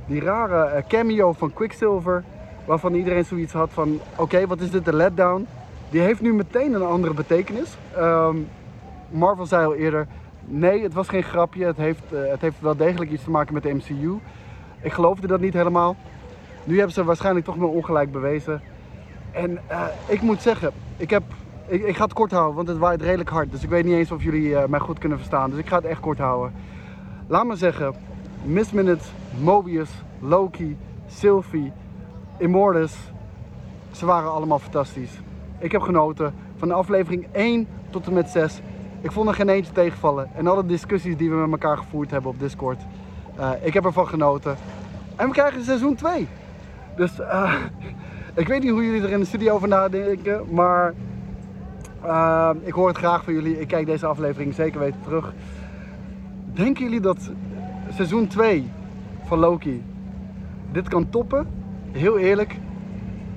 die 0.06 0.20
rare 0.20 0.64
eh, 0.64 0.82
cameo 0.88 1.32
van 1.32 1.52
Quicksilver, 1.52 2.24
waarvan 2.64 2.94
iedereen 2.94 3.24
zoiets 3.24 3.52
had 3.52 3.70
van, 3.72 4.00
oké, 4.16 4.46
wat 4.46 4.60
is 4.60 4.70
dit 4.70 4.86
een 4.86 4.96
letdown? 4.96 5.46
Die 5.90 6.00
heeft 6.00 6.20
nu 6.20 6.34
meteen 6.34 6.74
een 6.74 6.82
andere 6.82 7.14
betekenis. 7.14 7.76
Ehm, 7.96 8.36
Marvel 9.10 9.46
zei 9.46 9.66
al 9.66 9.74
eerder, 9.74 10.06
nee, 10.44 10.82
het 10.82 10.94
was 10.94 11.08
geen 11.08 11.22
grapje, 11.22 11.66
het 11.66 11.76
heeft, 11.76 12.12
eh, 12.12 12.30
het 12.30 12.40
heeft 12.40 12.60
wel 12.60 12.76
degelijk 12.76 13.10
iets 13.10 13.24
te 13.24 13.30
maken 13.30 13.54
met 13.54 13.62
de 13.62 13.74
MCU. 13.74 14.18
Ik 14.80 14.92
geloofde 14.92 15.26
dat 15.26 15.40
niet 15.40 15.54
helemaal. 15.54 15.96
Nu 16.64 16.76
hebben 16.76 16.94
ze 16.94 17.04
waarschijnlijk 17.04 17.46
toch 17.46 17.56
mijn 17.56 17.70
ongelijk 17.70 18.12
bewezen. 18.12 18.60
En 19.32 19.58
eh, 19.66 19.82
ik 20.06 20.20
moet 20.20 20.42
zeggen, 20.42 20.72
ik, 20.96 21.10
heb, 21.10 21.22
ik, 21.66 21.82
ik 21.82 21.96
ga 21.96 22.04
het 22.04 22.12
kort 22.12 22.30
houden, 22.30 22.54
want 22.54 22.68
het 22.68 22.78
waait 22.78 23.02
redelijk 23.02 23.30
hard. 23.30 23.50
Dus 23.50 23.62
ik 23.62 23.68
weet 23.68 23.84
niet 23.84 23.94
eens 23.94 24.12
of 24.12 24.22
jullie 24.22 24.68
mij 24.68 24.80
goed 24.80 24.98
kunnen 24.98 25.18
verstaan. 25.18 25.50
Dus 25.50 25.58
ik 25.58 25.68
ga 25.68 25.76
het 25.76 25.84
echt 25.84 26.00
kort 26.00 26.18
houden. 26.18 26.52
Laat 27.26 27.46
me 27.46 27.56
zeggen, 27.56 27.94
Miss 28.46 28.72
Minutes, 28.72 29.06
Mobius, 29.40 29.90
Loki, 30.20 30.76
Sylvie, 31.06 31.72
Immortus. 32.38 32.96
Ze 33.90 34.06
waren 34.06 34.30
allemaal 34.32 34.58
fantastisch. 34.58 35.10
Ik 35.58 35.72
heb 35.72 35.80
genoten 35.80 36.34
van 36.56 36.68
de 36.68 36.74
aflevering 36.74 37.26
1 37.32 37.66
tot 37.90 38.06
en 38.06 38.12
met 38.12 38.28
6. 38.28 38.60
Ik 39.00 39.12
vond 39.12 39.28
er 39.28 39.34
geen 39.34 39.48
eentje 39.48 39.72
tegenvallen. 39.72 40.30
En 40.34 40.46
alle 40.46 40.66
discussies 40.66 41.16
die 41.16 41.30
we 41.30 41.36
met 41.36 41.50
elkaar 41.50 41.76
gevoerd 41.76 42.10
hebben 42.10 42.30
op 42.30 42.38
Discord. 42.38 42.80
eh, 43.36 43.50
ik 43.62 43.74
heb 43.74 43.84
ervan 43.84 44.06
genoten. 44.08 44.56
En 45.16 45.26
we 45.26 45.32
krijgen 45.32 45.64
seizoen 45.64 45.94
2. 45.94 46.28
Dus 46.96 47.20
eh, 47.20 47.54
ik 48.34 48.48
weet 48.48 48.62
niet 48.62 48.70
hoe 48.70 48.84
jullie 48.84 49.02
er 49.02 49.10
in 49.10 49.20
de 49.20 49.26
studio 49.26 49.54
over 49.54 49.68
nadenken. 49.68 50.44
Maar 50.50 50.94
eh, 52.02 52.50
ik 52.62 52.72
hoor 52.72 52.88
het 52.88 52.98
graag 52.98 53.24
van 53.24 53.32
jullie. 53.32 53.60
Ik 53.60 53.68
kijk 53.68 53.86
deze 53.86 54.06
aflevering 54.06 54.54
zeker 54.54 54.80
weten 54.80 55.00
terug. 55.02 55.32
Denken 56.52 56.84
jullie 56.84 57.00
dat 57.00 57.30
seizoen 57.90 58.26
2 58.26 58.70
van 59.24 59.38
Loki 59.38 59.82
dit 60.74 60.88
kan 60.88 61.10
toppen? 61.10 61.46
Heel 61.92 62.18
eerlijk, 62.18 62.56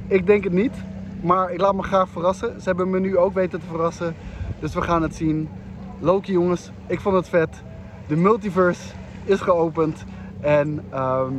ik 0.07 0.27
denk 0.27 0.43
het 0.43 0.53
niet. 0.53 0.73
Maar 1.21 1.51
ik 1.51 1.59
laat 1.59 1.75
me 1.75 1.83
graag 1.83 2.09
verrassen. 2.09 2.61
Ze 2.61 2.67
hebben 2.67 2.89
me 2.89 2.99
nu 2.99 3.17
ook 3.17 3.33
weten 3.33 3.59
te 3.59 3.65
verrassen. 3.65 4.15
Dus 4.59 4.73
we 4.73 4.81
gaan 4.81 5.01
het 5.01 5.15
zien. 5.15 5.49
Loki 5.99 6.31
jongens, 6.31 6.71
ik 6.87 6.99
vond 6.99 7.15
het 7.15 7.29
vet. 7.29 7.63
De 8.07 8.15
multiverse 8.15 8.93
is 9.23 9.41
geopend. 9.41 10.03
En 10.39 10.83
ehm, 10.89 11.33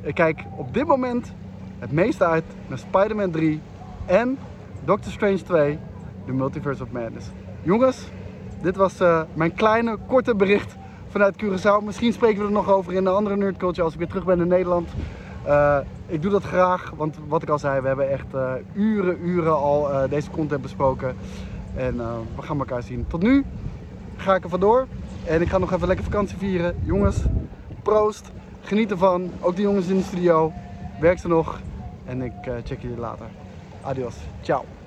ik 0.00 0.14
kijk 0.14 0.44
op 0.56 0.74
dit 0.74 0.86
moment 0.86 1.32
het 1.78 1.92
meeste 1.92 2.24
uit 2.24 2.44
naar 2.66 2.78
Spider-Man 2.78 3.30
3 3.30 3.60
en 4.06 4.38
Doctor 4.84 5.12
Strange 5.12 5.42
2, 5.42 5.78
The 6.26 6.32
Multiverse 6.32 6.82
of 6.82 6.90
Madness. 6.90 7.26
Jongens, 7.62 8.08
dit 8.62 8.76
was 8.76 9.00
eh, 9.00 9.22
mijn 9.34 9.54
kleine, 9.54 9.96
korte 10.06 10.34
bericht 10.34 10.76
vanuit 11.18 11.36
Curaçao. 11.36 11.84
Misschien 11.84 12.12
spreken 12.12 12.40
we 12.40 12.46
er 12.46 12.52
nog 12.52 12.70
over 12.70 12.92
in 12.92 13.06
een 13.06 13.14
andere 13.14 13.36
nerdculture 13.36 13.82
als 13.82 13.92
ik 13.92 13.98
weer 13.98 14.08
terug 14.08 14.24
ben 14.24 14.40
in 14.40 14.48
Nederland. 14.48 14.88
Eh, 15.44 15.78
ik 16.06 16.22
doe 16.22 16.30
dat 16.30 16.42
graag, 16.42 16.92
want 16.96 17.16
wat 17.28 17.42
ik 17.42 17.48
al 17.48 17.58
zei, 17.58 17.80
we 17.80 17.86
hebben 17.86 18.10
echt 18.10 18.34
eh, 18.34 18.52
uren, 18.74 19.26
uren 19.26 19.56
al 19.56 19.92
eh, 19.92 20.10
deze 20.10 20.30
content 20.30 20.62
besproken. 20.62 21.16
En 21.74 21.96
we 22.36 22.42
gaan 22.42 22.58
elkaar 22.58 22.82
zien. 22.82 23.06
Tot 23.08 23.22
nu 23.22 23.44
ga 24.16 24.34
ik 24.34 24.44
er 24.44 24.50
vandoor. 24.50 24.86
En 25.24 25.40
ik 25.40 25.48
ga 25.48 25.58
nog 25.58 25.72
even 25.72 25.86
lekker 25.86 26.04
vakantie 26.04 26.38
vieren. 26.38 26.76
Jongens, 26.84 27.22
proost. 27.82 28.30
Geniet 28.60 28.90
ervan. 28.90 29.30
Ook 29.40 29.56
de 29.56 29.62
jongens 29.62 29.88
in 29.88 29.96
de 29.96 30.02
studio. 30.02 30.52
Werk 31.00 31.18
ze 31.18 31.28
nog. 31.28 31.60
En 32.04 32.22
ik 32.22 32.32
check 32.64 32.80
jullie 32.80 32.98
later. 32.98 33.26
Adios. 33.82 34.14
Ciao. 34.40 34.77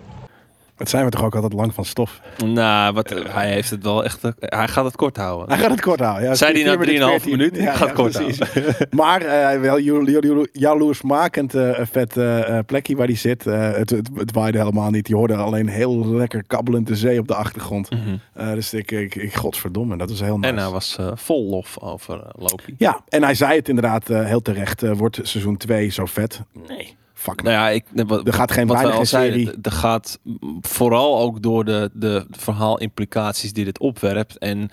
Het 0.81 0.89
zijn 0.89 1.05
we 1.05 1.11
toch 1.11 1.23
ook 1.23 1.35
altijd 1.35 1.53
lang 1.53 1.73
van 1.73 1.85
stof. 1.85 2.21
Nou, 2.45 2.93
wat, 2.93 3.09
hij 3.29 3.51
heeft 3.51 3.69
het 3.69 3.83
wel 3.83 4.03
echt... 4.03 4.21
Hij 4.39 4.67
gaat 4.67 4.85
het 4.85 4.95
kort 4.95 5.17
houden. 5.17 5.49
Hij 5.49 5.57
gaat 5.57 5.71
het 5.71 5.81
kort 5.81 5.99
houden. 5.99 6.23
Ja, 6.23 6.35
hij 6.35 6.53
vier 6.53 6.65
na 6.65 6.73
3,5 6.73 6.79
minuten 6.79 7.07
14. 7.09 7.31
minuten? 7.31 7.61
Ik 7.61 7.69
ga 7.69 7.85
het 7.85 7.93
kort 7.95 8.11
precies. 8.11 8.39
Maar 8.89 9.21
eh, 9.21 9.59
wel 9.59 9.79
jalo- 9.79 10.19
jalo- 10.21 10.45
jaloersmakend 10.51 11.53
eh, 11.55 11.79
vet 11.91 12.17
eh, 12.17 12.57
plekje 12.65 12.95
waar 12.95 13.07
hij 13.07 13.15
zit. 13.15 13.43
Het, 13.43 13.89
het, 13.89 14.09
het 14.15 14.31
waaide 14.31 14.57
helemaal 14.57 14.89
niet. 14.89 15.07
Je 15.07 15.15
hoorde 15.15 15.35
alleen 15.35 15.67
heel 15.67 16.07
lekker 16.07 16.43
kabbelend 16.47 16.87
de 16.87 16.95
zee 16.95 17.19
op 17.19 17.27
de 17.27 17.35
achtergrond. 17.35 17.89
Mhm. 17.89 18.55
Dus 18.55 18.73
ik, 18.73 18.91
ik, 18.91 19.15
ik, 19.15 19.35
godsverdomme, 19.35 19.97
dat 19.97 20.09
is 20.09 20.19
heel 20.19 20.37
nice. 20.37 20.49
En 20.53 20.57
hij 20.57 20.69
was 20.69 20.97
vol 21.13 21.49
lof 21.49 21.77
over 21.79 22.21
Loki. 22.31 22.73
Ja, 22.77 23.01
en 23.09 23.23
hij 23.23 23.35
zei 23.35 23.55
het 23.55 23.69
inderdaad 23.69 24.07
heel 24.07 24.41
terecht. 24.41 24.81
wordt 24.95 25.19
seizoen 25.23 25.57
2 25.57 25.89
zo 25.89 26.05
vet? 26.05 26.41
Nee. 26.67 26.95
Fuck 27.22 27.41
Nou 27.41 27.56
ja, 27.56 27.69
ik, 27.69 27.85
wat, 28.07 28.27
Er 28.27 28.34
gaat 28.34 28.52
geen 28.52 28.68
wat 28.68 28.77
al 28.85 29.06
zeiden, 29.06 29.39
serie. 29.39 29.57
er 29.61 29.72
gaat 29.72 30.19
vooral 30.61 31.19
ook 31.19 31.41
door 31.41 31.65
de, 31.65 31.89
de 31.93 32.26
verhaalimplicaties 32.31 33.53
die 33.53 33.65
dit 33.65 33.80
opwerpt 33.80 34.38
en 34.38 34.69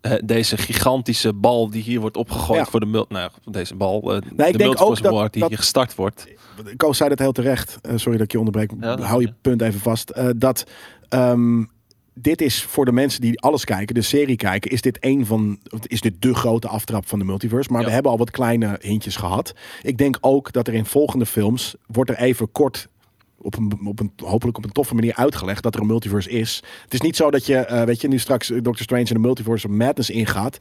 eh, 0.00 0.12
deze 0.24 0.56
gigantische 0.56 1.32
bal 1.32 1.70
die 1.70 1.82
hier 1.82 2.00
wordt 2.00 2.16
opgegooid 2.16 2.58
Ja. 2.64 2.70
voor 2.70 2.80
de 2.80 2.86
mul 2.86 3.06
nou, 3.08 3.30
deze 3.50 3.74
bal, 3.74 4.14
eh, 4.14 4.20
denk 4.36 4.58
de 4.58 4.84
ook 4.84 5.02
dat- 5.02 5.32
die 5.32 5.40
dat- 5.40 5.48
hier 5.50 5.58
gestart 5.58 5.94
wordt. 5.94 6.26
Koos 6.76 6.96
zei 6.96 7.08
dat 7.08 7.18
heel 7.18 7.32
terecht. 7.32 7.78
Eh, 7.82 7.92
sorry 7.96 8.12
dat 8.18 8.26
ik 8.26 8.32
je 8.32 8.38
onderbreek. 8.38 8.70
Ja, 8.80 8.98
Hou 9.00 9.20
je 9.20 9.32
punt 9.40 9.62
even 9.62 9.80
vast. 9.80 10.12
Dat 10.36 10.64
ehm, 11.08 11.64
dit 12.14 12.40
is 12.40 12.62
voor 12.62 12.84
de 12.84 12.92
mensen 12.92 13.20
die 13.20 13.40
alles 13.40 13.64
kijken, 13.64 13.94
de 13.94 14.02
serie 14.02 14.36
kijken, 14.36 14.70
is 14.70 14.80
dit 14.82 14.96
een 15.00 15.26
van, 15.26 15.58
is 15.86 16.00
dit 16.00 16.14
de 16.22 16.34
grote 16.34 16.68
aftrap 16.68 17.08
van 17.08 17.18
de 17.18 17.24
multiverse. 17.24 17.70
Maar 17.72 17.80
Ja. 17.80 17.86
we 17.86 17.92
hebben 17.92 18.12
al 18.12 18.18
wat 18.18 18.30
kleine 18.30 18.78
hintjes 18.80 19.16
gehad. 19.16 19.54
Ik 19.82 19.98
denk 19.98 20.18
ook 20.20 20.52
dat 20.52 20.68
er 20.68 20.74
in 20.74 20.84
volgende 20.84 21.26
films 21.26 21.74
wordt 21.86 22.10
er 22.10 22.18
even 22.18 22.52
kort. 22.52 22.88
Op 23.38 23.56
een, 23.56 23.78
op 23.84 24.00
een, 24.00 24.12
hopelijk 24.16 24.56
op 24.58 24.64
een 24.64 24.72
toffe 24.72 24.94
manier 24.94 25.14
uitgelegd 25.14 25.62
dat 25.62 25.74
er 25.74 25.80
een 25.80 25.86
multiverse 25.86 26.30
is. 26.30 26.62
Het 26.82 26.94
is 26.94 27.00
niet 27.00 27.16
zo 27.16 27.30
dat 27.30 27.46
je, 27.46 27.56
eh, 27.56 27.82
weet 27.84 28.00
je, 28.00 28.08
nu 28.08 28.18
straks 28.18 28.48
Doctor 28.48 28.76
Strange 28.76 29.04
in 29.04 29.14
de 29.14 29.18
multiverse 29.18 29.66
of 29.66 29.72
madness 29.72 30.10
ingaat. 30.10 30.58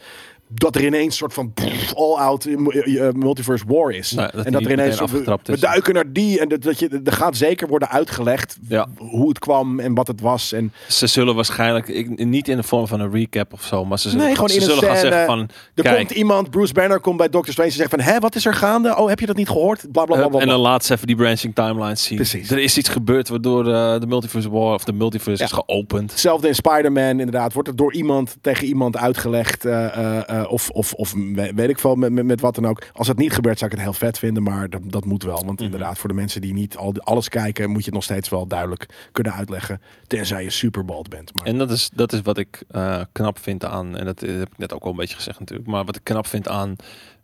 Dat 0.54 0.76
er 0.76 0.86
ineens 0.86 1.06
een 1.06 1.12
soort 1.12 1.34
van 1.34 1.54
all-out 1.96 2.46
eh, 2.46 3.08
eh, 3.08 3.14
multiverse 3.14 3.64
war 3.68 3.92
is. 3.92 4.12
Nee, 4.12 4.28
dat 4.34 4.46
en 4.46 4.52
dat 4.52 4.66
er 4.66 4.72
ineens 4.72 5.00
we, 5.00 5.58
duiken 5.60 5.94
naar 5.94 6.12
die. 6.12 6.40
En 6.40 6.48
dat, 6.50 6.62
dat 6.62 6.80
je, 6.80 7.02
er 7.04 7.12
gaat 7.14 7.38
zeker 7.38 7.68
worden 7.68 7.90
uitgelegd 7.90 8.58
Ja. 8.68 8.88
hoe 8.98 9.30
het 9.30 9.40
kwam 9.40 9.80
en 9.80 9.94
wat 9.94 10.08
het 10.08 10.22
was. 10.22 10.52
En 10.52 10.74
Ze 10.88 11.08
zullen 11.08 11.36
waarschijnlijk, 11.36 11.88
ik, 11.88 12.26
niet 12.26 12.48
in 12.48 12.58
de 12.58 12.64
vorm 12.64 12.88
van 12.88 13.00
een 13.00 13.12
recap 13.12 13.54
of 13.54 13.64
zo, 13.64 13.86
maar 13.86 14.00
ze 14.00 14.10
zullen, 14.10 14.26
Nee, 14.26 14.34
gewoon 14.36 14.50
ze 14.50 14.56
in 14.56 14.62
zullen 14.62 14.84
gaan 14.84 14.96
scène. 14.96 15.10
zeggen 15.12 15.26
van, 15.26 15.40
er 15.76 15.84
kijk, 15.84 15.98
komt 15.98 16.12
iemand, 16.12 16.50
Bruce 16.50 16.74
Banner 16.74 17.00
komt 17.00 17.18
bij 17.18 17.30
Doctor 17.30 17.54
Strange 17.54 17.70
en 17.72 17.76
zegt 17.76 17.90
van, 17.90 18.00
hé, 18.00 18.20
wat 18.20 18.36
is 18.36 18.46
er 18.46 18.54
gaande? 18.54 18.98
Oh, 18.98 19.08
heb 19.10 19.20
je 19.20 19.26
dat 19.26 19.36
niet 19.36 19.50
gehoord? 19.50 19.92
Bla 19.92 20.06
bla 20.06 20.28
bla. 20.28 20.40
En 20.40 20.48
dan 20.48 20.60
laat 20.60 20.86
ze 20.86 20.94
even 20.94 21.08
die 21.08 21.16
branching 21.16 21.56
timelines 21.56 22.04
zien. 22.04 22.18
Precies. 22.18 22.50
Er 22.52 22.60
is 22.60 22.78
iets 22.78 22.90
gebeurd 22.90 23.30
waardoor 23.30 23.74
eh, 23.74 24.00
de 24.00 24.08
multiverse 24.08 24.50
war 24.50 24.74
of 24.74 24.84
de 24.84 24.94
multiverse 24.94 25.40
Ja. 25.44 25.50
is 25.50 25.52
geopend. 25.66 26.12
Hetzelfde 26.12 26.48
in 26.48 26.56
Spider-Man, 26.56 27.10
inderdaad. 27.20 27.54
Wordt 27.54 27.68
het 27.68 27.78
door 27.78 27.94
iemand 27.94 28.36
tegen 28.42 28.68
iemand 28.68 28.98
uitgelegd. 28.98 29.66
eh, 29.66 29.86
eh, 30.30 30.41
eh, 30.44 30.52
of, 30.52 30.70
of, 30.70 30.94
of 30.94 31.14
we- 31.14 31.52
weet 31.56 31.70
ik 31.70 31.80
veel, 31.80 31.96
met, 31.96 32.12
met, 32.12 32.26
met 32.26 32.42
wat 32.42 32.56
dan 32.56 32.68
ook. 32.68 32.84
Als 32.94 33.08
dat 33.08 33.18
niet 33.18 33.34
gebeurt, 33.34 33.58
zou 33.60 33.72
ik 33.72 33.78
het 33.78 33.86
heel 33.86 33.96
vet 33.98 34.20
vinden. 34.20 34.44
Maar 34.44 34.70
dat, 34.70 34.82
dat 34.84 35.06
moet 35.06 35.24
wel. 35.24 35.38
Mhm. 35.38 35.46
Want 35.46 35.62
inderdaad, 35.62 35.98
voor 35.98 36.10
de 36.10 36.16
mensen 36.16 36.42
die 36.42 36.54
niet 36.54 36.78
al, 36.78 36.94
alles 36.98 37.30
kijken... 37.30 37.70
moet 37.70 37.80
je 37.80 37.86
het 37.86 37.94
nog 37.94 38.04
steeds 38.04 38.30
wel 38.30 38.48
duidelijk 38.48 39.10
kunnen 39.12 39.34
uitleggen. 39.34 39.82
Tenzij 40.08 40.44
je 40.44 40.50
superbold 40.50 41.10
bent. 41.10 41.34
Maar, 41.34 41.46
En 41.46 41.58
dat 41.58 41.72
is, 41.72 41.90
dat 41.94 42.14
is 42.14 42.22
wat 42.22 42.38
ik 42.38 42.64
eh, 42.70 43.02
knap 43.12 43.40
vind 43.40 43.66
aan, 43.66 43.98
en 43.98 44.06
dat 44.06 44.20
heb 44.20 44.52
ik 44.52 44.58
net 44.58 44.74
ook 44.74 44.84
al 44.84 44.92
een 44.92 44.96
beetje 44.96 45.16
gezegd 45.16 45.40
natuurlijk, 45.40 45.70
maar 45.70 45.86
wat 45.86 45.96
ik 45.96 46.04
knap 46.04 46.28
vind 46.28 46.48
aan 46.48 46.76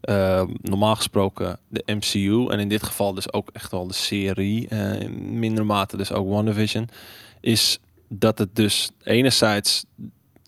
eh, 0.02 0.44
normaal 0.61 0.95
gesproken 0.95 1.60
de 1.68 1.84
MCU, 1.85 2.48
en 2.48 2.60
in 2.60 2.69
dit 2.69 2.84
geval 2.84 3.14
dus 3.14 3.34
ook 3.34 3.49
echt 3.53 3.72
wel 3.72 3.88
de 3.88 3.94
serie, 3.94 4.68
eh, 4.68 4.99
in 5.02 5.39
mindere 5.39 5.65
mate 5.65 5.98
dus 5.98 6.11
ook 6.11 6.30
WandaVision, 6.30 6.89
is 7.41 7.80
dat 8.10 8.38
het 8.38 8.56
dus 8.56 8.91
enerzijds 9.03 9.85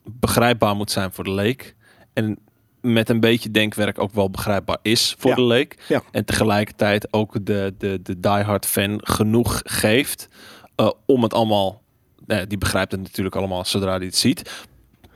begrijpbaar 0.04 0.76
moet 0.76 0.90
zijn 0.90 1.12
voor 1.12 1.24
de 1.24 1.32
leek, 1.32 1.74
en 2.12 2.38
met 2.80 3.08
een 3.08 3.20
beetje 3.20 3.50
denkwerk 3.50 3.98
ook 3.98 4.12
wel 4.12 4.30
begrijpbaar 4.30 4.78
is 4.82 5.14
voor 5.18 5.30
Ja. 5.30 5.36
de 5.36 5.42
leek. 5.42 5.84
Ja. 5.88 6.02
En 6.10 6.24
tegelijkertijd 6.24 7.12
ook 7.12 7.46
de, 7.46 7.74
de, 7.78 8.00
de 8.02 8.20
diehard 8.20 8.66
fan 8.66 9.00
genoeg 9.02 9.60
geeft 9.64 10.28
eh, 10.76 10.90
om 11.06 11.22
het 11.22 11.34
allemaal 11.34 11.82
nou 12.26 12.46
die 12.46 12.58
begrijpt 12.58 12.92
het 12.92 13.00
natuurlijk 13.00 13.36
allemaal 13.36 13.64
zodra 13.64 13.96
hij 13.96 14.06
het 14.06 14.16
ziet. 14.16 14.66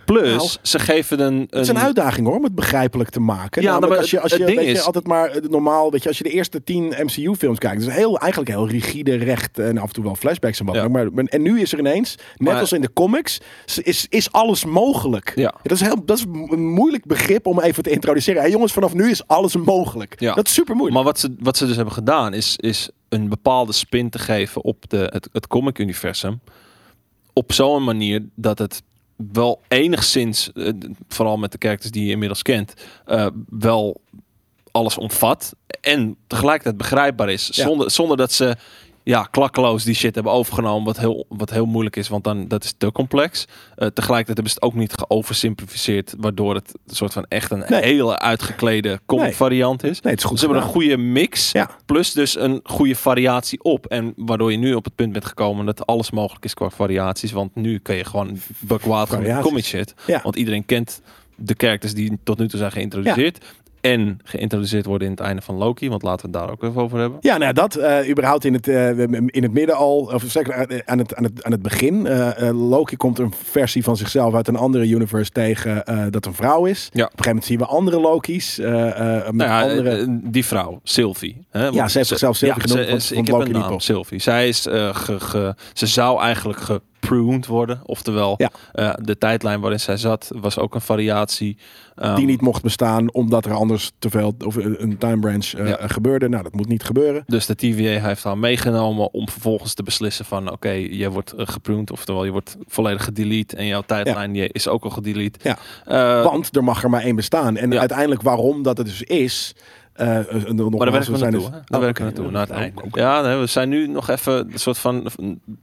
Plus, 0.04 0.36
Nou, 0.36 0.48
ze 0.62 0.78
geven 0.78 1.20
een... 1.20 1.40
Het 1.50 1.60
is 1.60 1.68
een 1.68 1.78
uitdaging 1.78 2.26
hoor, 2.26 2.36
om 2.36 2.44
het 2.44 2.54
begrijpelijk 2.54 3.10
te 3.10 3.20
maken. 3.20 3.62
Ja, 3.62 3.68
Namelijk 3.68 3.90
maar 3.92 4.00
als 4.00 4.10
je, 4.10 4.20
als 4.20 4.30
het 4.32 4.40
je, 4.40 4.46
ding 4.46 4.58
weet 4.58 4.66
je 4.68 4.72
is- 4.74 4.82
altijd 4.84 5.06
maar 5.06 5.30
eh, 5.30 5.48
normaal, 5.50 5.90
weet 5.90 6.02
je, 6.02 6.08
als 6.08 6.18
je 6.18 6.24
de 6.24 6.30
eerste 6.30 6.64
tien 6.64 6.94
MCU-films 7.02 7.58
kijkt, 7.58 7.84
dus 7.84 7.94
heel, 7.94 8.18
eigenlijk 8.18 8.50
heel 8.50 8.68
rigide, 8.68 9.14
recht 9.16 9.58
en 9.58 9.78
af 9.78 9.86
en 9.86 9.92
toe 9.94 10.04
wel 10.04 10.14
flashbacks 10.16 10.60
en 10.60 10.66
wat. 10.66 10.74
Ja. 10.74 10.88
Maar, 10.88 11.06
en 11.06 11.42
nu 11.42 11.60
is 11.60 11.72
er 11.72 11.78
ineens, 11.78 12.14
net 12.36 12.48
Maar- 12.52 12.60
als 12.60 12.72
in 12.72 12.80
de 12.80 12.92
comics, 12.92 13.40
is, 13.82 14.06
is 14.08 14.32
alles 14.32 14.64
mogelijk. 14.64 15.32
Ja. 15.34 15.54
Dat, 15.62 15.72
is 15.72 15.80
heel, 15.80 16.04
dat 16.04 16.16
is 16.18 16.24
een 16.50 16.64
moeilijk 16.68 17.04
begrip 17.06 17.46
om 17.46 17.60
even 17.60 17.82
te 17.82 17.90
introduceren. 17.90 18.40
Hey, 18.40 18.50
jongens, 18.50 18.72
vanaf 18.72 18.94
nu 18.94 19.10
is 19.10 19.26
alles 19.26 19.56
mogelijk. 19.56 20.20
Ja. 20.20 20.34
Dat 20.34 20.46
is 20.46 20.54
super 20.54 20.74
moeilijk. 20.74 20.96
Maar 20.96 21.12
wat 21.12 21.18
ze, 21.20 21.34
wat 21.38 21.56
ze 21.56 21.66
dus 21.66 21.76
hebben 21.76 21.94
gedaan, 21.94 22.34
is, 22.34 22.56
is 22.56 22.88
een 23.08 23.28
bepaalde 23.28 23.72
spin 23.72 24.10
te 24.10 24.18
geven 24.18 24.62
op 24.64 24.84
de, 24.90 25.08
het, 25.12 25.28
het 25.32 25.46
comic-universum. 25.46 26.40
Op 27.32 27.52
zo'n 27.52 27.84
manier 27.84 28.22
dat 28.34 28.58
het 28.58 28.82
wel 29.16 29.60
enigszins, 29.68 30.52
eh, 30.52 30.72
vooral 31.08 31.36
met 31.36 31.52
de 31.52 31.58
characters 31.60 31.90
die 31.90 32.04
je 32.04 32.10
inmiddels 32.10 32.42
kent, 32.42 32.74
eh, 33.04 33.26
wel 33.48 34.00
alles 34.70 34.98
omvat. 34.98 35.54
En 35.80 36.16
tegelijkertijd 36.26 36.76
begrijpbaar 36.76 37.30
is. 37.30 37.50
Ja. 37.52 37.64
Zonder, 37.64 37.90
zonder 37.90 38.16
dat 38.16 38.32
ze 38.32 38.56
ja, 39.04 39.22
klakkeloos 39.30 39.84
die 39.84 39.94
shit 39.94 40.14
hebben 40.14 40.32
overgenomen. 40.32 40.84
Wat 40.84 40.98
heel, 40.98 41.26
wat 41.28 41.50
heel 41.50 41.66
moeilijk 41.66 41.96
is, 41.96 42.08
want 42.08 42.24
dan 42.24 42.48
dat 42.48 42.64
is 42.64 42.74
te 42.78 42.92
complex. 42.92 43.44
Eh, 43.44 43.88
tegelijkertijd 43.88 44.26
hebben 44.26 44.48
ze 44.48 44.54
het 44.54 44.62
ook 44.62 44.74
niet 44.74 44.92
geoversimplificeerd. 44.92 46.14
Waardoor 46.18 46.54
het 46.54 46.74
een 46.86 46.94
soort 46.94 47.12
van 47.12 47.24
echt 47.28 47.50
een 47.50 47.64
Nee. 47.68 47.82
hele 47.82 48.18
uitgeklede 48.18 49.00
comic 49.06 49.24
Nee. 49.24 49.34
variant 49.34 49.82
is. 49.82 50.00
nee, 50.00 50.12
het 50.12 50.22
is 50.22 50.28
goed 50.28 50.38
Ze 50.38 50.44
hebben 50.44 50.62
een 50.62 50.68
goede 50.68 50.96
mix. 50.96 51.52
Ja. 51.52 51.70
Plus 51.86 52.12
dus 52.12 52.38
een 52.38 52.60
goede 52.64 52.94
variatie 52.94 53.62
op. 53.62 53.86
En 53.86 54.12
waardoor 54.16 54.50
je 54.50 54.58
nu 54.58 54.74
op 54.74 54.84
het 54.84 54.94
punt 54.94 55.12
bent 55.12 55.24
gekomen 55.24 55.66
dat 55.66 55.86
alles 55.86 56.10
mogelijk 56.10 56.44
is 56.44 56.54
qua 56.54 56.70
variaties. 56.70 57.32
Want 57.32 57.54
nu 57.54 57.78
kun 57.78 57.94
je 57.96 58.04
gewoon 58.04 58.38
met 58.68 58.80
Variaties. 58.80 59.42
comic 59.48 59.64
shit. 59.64 59.94
Ja. 60.06 60.20
Want 60.22 60.36
iedereen 60.36 60.64
kent 60.66 61.00
de 61.36 61.54
characters 61.56 61.94
die 61.94 62.18
tot 62.24 62.38
nu 62.38 62.48
toe 62.48 62.58
zijn 62.58 62.72
geïntroduceerd. 62.72 63.44
En 63.84 64.18
geïntroduceerd 64.24 64.86
worden 64.86 65.06
in 65.08 65.12
het 65.14 65.22
einde 65.22 65.42
van 65.42 65.54
Loki. 65.54 65.88
Want 65.88 66.02
laten 66.02 66.30
we 66.30 66.38
het 66.38 66.46
daar 66.46 66.52
ook 66.54 66.62
even 66.62 66.82
over 66.82 66.98
hebben. 66.98 67.18
Ja, 67.20 67.36
nou 67.36 67.52
dat 67.52 67.74
eh, 67.74 68.08
überhaupt 68.10 68.44
in 68.44 68.52
het, 68.54 68.68
eh, 68.68 68.98
in 69.26 69.42
het 69.42 69.52
midden 69.52 69.76
al, 69.76 69.98
of 70.14 70.24
zeker 70.26 70.52
eh, 70.52 70.78
aan 70.84 70.98
het, 70.98 71.14
aan 71.14 71.24
het, 71.24 71.44
aan 71.44 71.52
het 71.52 71.62
begin. 71.62 72.08
Loki 72.68 72.96
komt 72.96 73.18
een 73.18 73.32
versie 73.44 73.82
van 73.84 73.96
zichzelf 73.96 74.34
uit 74.34 74.48
een 74.48 74.56
andere 74.56 74.88
universe 74.88 75.30
tegen 75.30 75.84
dat 76.10 76.26
een 76.26 76.34
vrouw 76.34 76.64
is. 76.64 76.88
Ja. 76.92 77.04
Op 77.04 77.10
een 77.10 77.24
gegeven 77.24 77.26
moment 77.26 77.44
zien 77.44 77.58
we 77.58 77.66
andere 77.66 78.00
Loki's. 78.00 78.56
met 78.56 78.66
Nou 78.96 79.36
ja, 79.36 79.62
andere... 79.62 80.18
die 80.22 80.44
vrouw, 80.44 80.80
Sylvie. 80.82 81.46
Hè? 81.50 81.62
Want 81.62 81.74
Ja, 81.74 81.88
ze 81.88 81.96
heeft 81.96 82.08
zichzelf 82.08 82.36
Sylvie 82.36 82.56
ja, 82.62 82.66
genoemd, 82.68 83.02
ze- 83.02 83.14
want- 83.14 83.20
ik 83.26 83.32
heb 83.32 83.36
Loki 83.38 83.52
een 83.54 83.60
naam. 83.70 83.80
Sylvie. 83.80 84.18
Zij 84.20 84.48
is, 84.48 84.60
ge, 84.92 85.20
ge- 85.20 85.54
ze 85.72 85.86
zou 85.86 86.20
eigenlijk 86.20 86.60
gepruned 87.04 87.46
worden. 87.46 87.80
Oftewel, 87.84 88.34
Ja. 88.38 88.50
eh, 88.72 88.92
de 89.02 89.18
tijdlijn 89.18 89.60
waarin 89.60 89.80
zij 89.80 89.96
zat 89.96 90.30
was 90.34 90.58
ook 90.58 90.74
een 90.74 90.80
variatie. 90.80 91.56
Ehm, 91.94 92.14
die 92.16 92.26
niet 92.26 92.40
mocht 92.40 92.62
bestaan 92.62 93.12
omdat 93.12 93.44
er 93.44 93.52
anders 93.52 93.92
te 93.98 94.10
veel 94.10 94.34
of 94.44 94.56
een 94.56 94.82
een 94.82 94.98
time 94.98 95.18
branch 95.18 95.52
eh, 95.52 95.68
Ja. 95.68 95.78
gebeurde. 95.88 96.28
Nou, 96.28 96.42
dat 96.42 96.54
moet 96.54 96.68
niet 96.68 96.82
gebeuren. 96.84 97.22
Dus 97.26 97.46
de 97.46 97.54
TVA 97.54 98.06
heeft 98.06 98.24
haar 98.24 98.38
meegenomen 98.38 99.12
om 99.12 99.28
vervolgens 99.28 99.74
te 99.74 99.82
beslissen 99.82 100.24
van 100.24 100.52
oké, 100.52 100.68
je 100.70 101.10
wordt 101.10 101.32
gepruned, 101.36 101.90
oftewel 101.90 102.24
je 102.24 102.30
wordt 102.30 102.56
volledig 102.66 103.04
gedelete 103.04 103.56
en 103.56 103.66
jouw 103.66 103.82
tijdlijn 103.86 104.34
is 104.34 104.68
ook 104.68 104.84
al 104.84 104.90
gedelete. 104.90 105.38
Ja. 105.42 105.56
Eh, 105.84 106.24
Want 106.24 106.56
er 106.56 106.64
mag 106.64 106.82
er 106.82 106.90
maar 106.90 107.02
één 107.02 107.16
bestaan. 107.16 107.56
En 107.56 107.78
uiteindelijk 107.78 108.22
waarom 108.22 108.62
dat 108.62 108.76
het 108.78 108.86
dus 108.86 109.02
is. 109.02 109.54
Eh, 109.94 110.18
eh, 110.18 110.24
nogmaals, 110.26 110.70
maar 110.70 110.78
daar 110.78 110.90
werken 110.92 111.12
we 111.12 111.18
zijn 111.18 111.32
naartoe. 111.32 111.50
dus-? 111.50 111.60
Daar 111.66 111.78
Oh, 111.78 111.84
werken 111.84 112.04
we 112.04 112.10
naartoe, 112.12 112.30
naar 112.32 112.46
het 112.46 112.50
einde. 112.50 112.82
oké. 112.82 113.00
Ja, 113.00 113.20
nee, 113.22 113.36
we 113.36 113.46
zijn 113.46 113.68
nu 113.68 113.86
nog 113.86 114.08
even 114.08 114.52
een 114.52 114.58
soort 114.58 114.78
van 114.78 115.08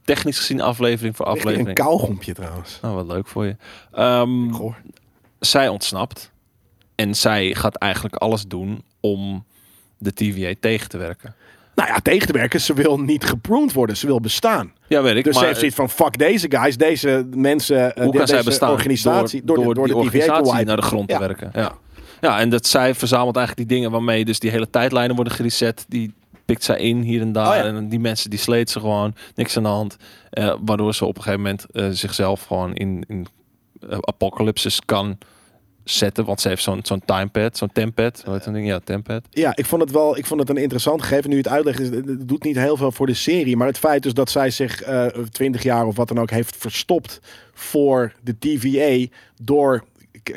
technisch 0.04 0.38
gezien 0.38 0.60
aflevering 0.60 1.16
voor 1.16 1.26
aflevering. 1.26 1.68
Een 1.68 1.74
kauwgompje 1.74 2.32
trouwens. 2.34 2.78
Nou, 2.82 2.94
wat 2.94 3.06
leuk 3.06 3.26
voor 3.26 3.44
je. 3.46 3.56
Ehm, 3.92 4.50
Goh. 4.50 4.74
zij 5.38 5.68
ontsnapt. 5.68 6.30
En 6.94 7.14
zij 7.14 7.54
gaat 7.54 7.76
eigenlijk 7.76 8.14
alles 8.14 8.46
doen 8.46 8.82
om 9.00 9.44
de 9.98 10.12
TVA 10.12 10.52
tegen 10.60 10.88
te 10.88 10.98
werken. 10.98 11.34
Nou 11.74 11.88
ja, 11.88 11.98
tegen 11.98 12.26
te 12.26 12.32
werken. 12.32 12.60
Ze 12.60 12.74
wil 12.74 13.00
niet 13.00 13.24
gepruned 13.24 13.72
worden. 13.72 13.96
Ze 13.96 14.06
wil 14.06 14.20
bestaan. 14.20 14.72
Ja, 14.86 15.02
weet 15.02 15.16
ik. 15.16 15.24
Dus 15.24 15.32
ze 15.32 15.38
maar 15.38 15.48
heeft 15.48 15.58
zoiets 15.58 15.76
van, 15.76 15.90
fuck 15.90 16.18
deze 16.18 16.46
guys, 16.50 16.76
deze 16.76 17.26
mensen, 17.34 17.94
eh, 17.94 18.02
hoe 18.02 18.12
de- 18.12 18.18
kan 18.18 18.26
zij 18.26 18.36
deze 18.36 18.48
bestaan? 18.48 18.70
organisatie, 18.70 19.44
door, 19.44 19.56
door, 19.56 19.66
de, 19.66 19.74
door 19.74 19.84
die 19.84 19.94
de 19.94 20.00
organisatie 20.00 20.64
naar 20.64 20.76
de 20.76 20.82
grond 20.82 21.10
Ja. 21.10 21.18
te 21.18 21.26
werken. 21.26 21.50
Ja. 21.54 21.72
Ja, 22.22 22.40
en 22.40 22.48
dat 22.48 22.66
zij 22.66 22.94
verzamelt 22.94 23.36
eigenlijk 23.36 23.68
die 23.68 23.76
dingen 23.76 23.90
waarmee 23.90 24.24
dus 24.24 24.38
die 24.38 24.50
hele 24.50 24.70
tijdlijnen 24.70 25.14
worden 25.14 25.32
gereset. 25.32 25.84
Die 25.88 26.14
pikt 26.44 26.64
zij 26.64 26.78
in 26.78 27.00
hier 27.00 27.20
en 27.20 27.32
daar. 27.32 27.48
Oh 27.48 27.56
ja. 27.56 27.64
En 27.64 27.88
die 27.88 28.00
mensen 28.00 28.30
die 28.30 28.38
sleet 28.38 28.70
ze 28.70 28.80
gewoon. 28.80 29.14
Niks 29.34 29.56
aan 29.56 29.62
de 29.62 29.68
hand. 29.68 29.96
Eh, 30.30 30.54
waardoor 30.64 30.94
ze 30.94 31.04
op 31.04 31.16
een 31.16 31.22
gegeven 31.22 31.42
moment 31.42 31.66
eh, 31.72 31.88
zichzelf 31.90 32.42
gewoon 32.44 32.74
in, 32.74 33.04
in 33.08 33.26
eh, 33.88 33.98
apocalypses 34.00 34.80
kan 34.84 35.18
zetten. 35.84 36.24
Want 36.24 36.40
ze 36.40 36.48
heeft 36.48 36.62
zo'n 36.62 36.80
zo'n 36.82 37.02
timepad, 37.04 37.56
zo'n 37.56 37.72
tempad. 37.72 38.22
Hoe 38.24 38.34
heet 38.34 38.44
dat 38.44 38.54
ding? 38.54 38.66
Ja, 38.66 38.78
tempad. 38.84 39.22
Ja, 39.30 39.56
ik 39.56 39.66
vond 39.66 39.82
het 39.82 39.90
wel 39.90 40.16
ik 40.16 40.26
vond 40.26 40.40
het 40.40 40.48
een 40.48 40.56
interessant 40.56 41.02
gegeven. 41.02 41.30
Nu 41.30 41.36
het 41.36 41.48
uitlegt, 41.48 41.80
is, 41.80 41.88
het 41.88 42.28
doet 42.28 42.44
niet 42.44 42.56
heel 42.56 42.76
veel 42.76 42.92
voor 42.92 43.06
de 43.06 43.14
serie. 43.14 43.56
Maar 43.56 43.66
het 43.66 43.78
feit 43.78 44.02
dus 44.02 44.14
dat 44.14 44.30
zij 44.30 44.50
zich 44.50 44.82
eh 44.82 45.06
20 45.06 45.62
jaar 45.62 45.86
of 45.86 45.96
wat 45.96 46.08
dan 46.08 46.20
ook 46.20 46.30
heeft 46.30 46.56
verstopt 46.56 47.20
voor 47.52 48.12
de 48.20 48.38
TVA 48.38 49.06
door 49.42 49.84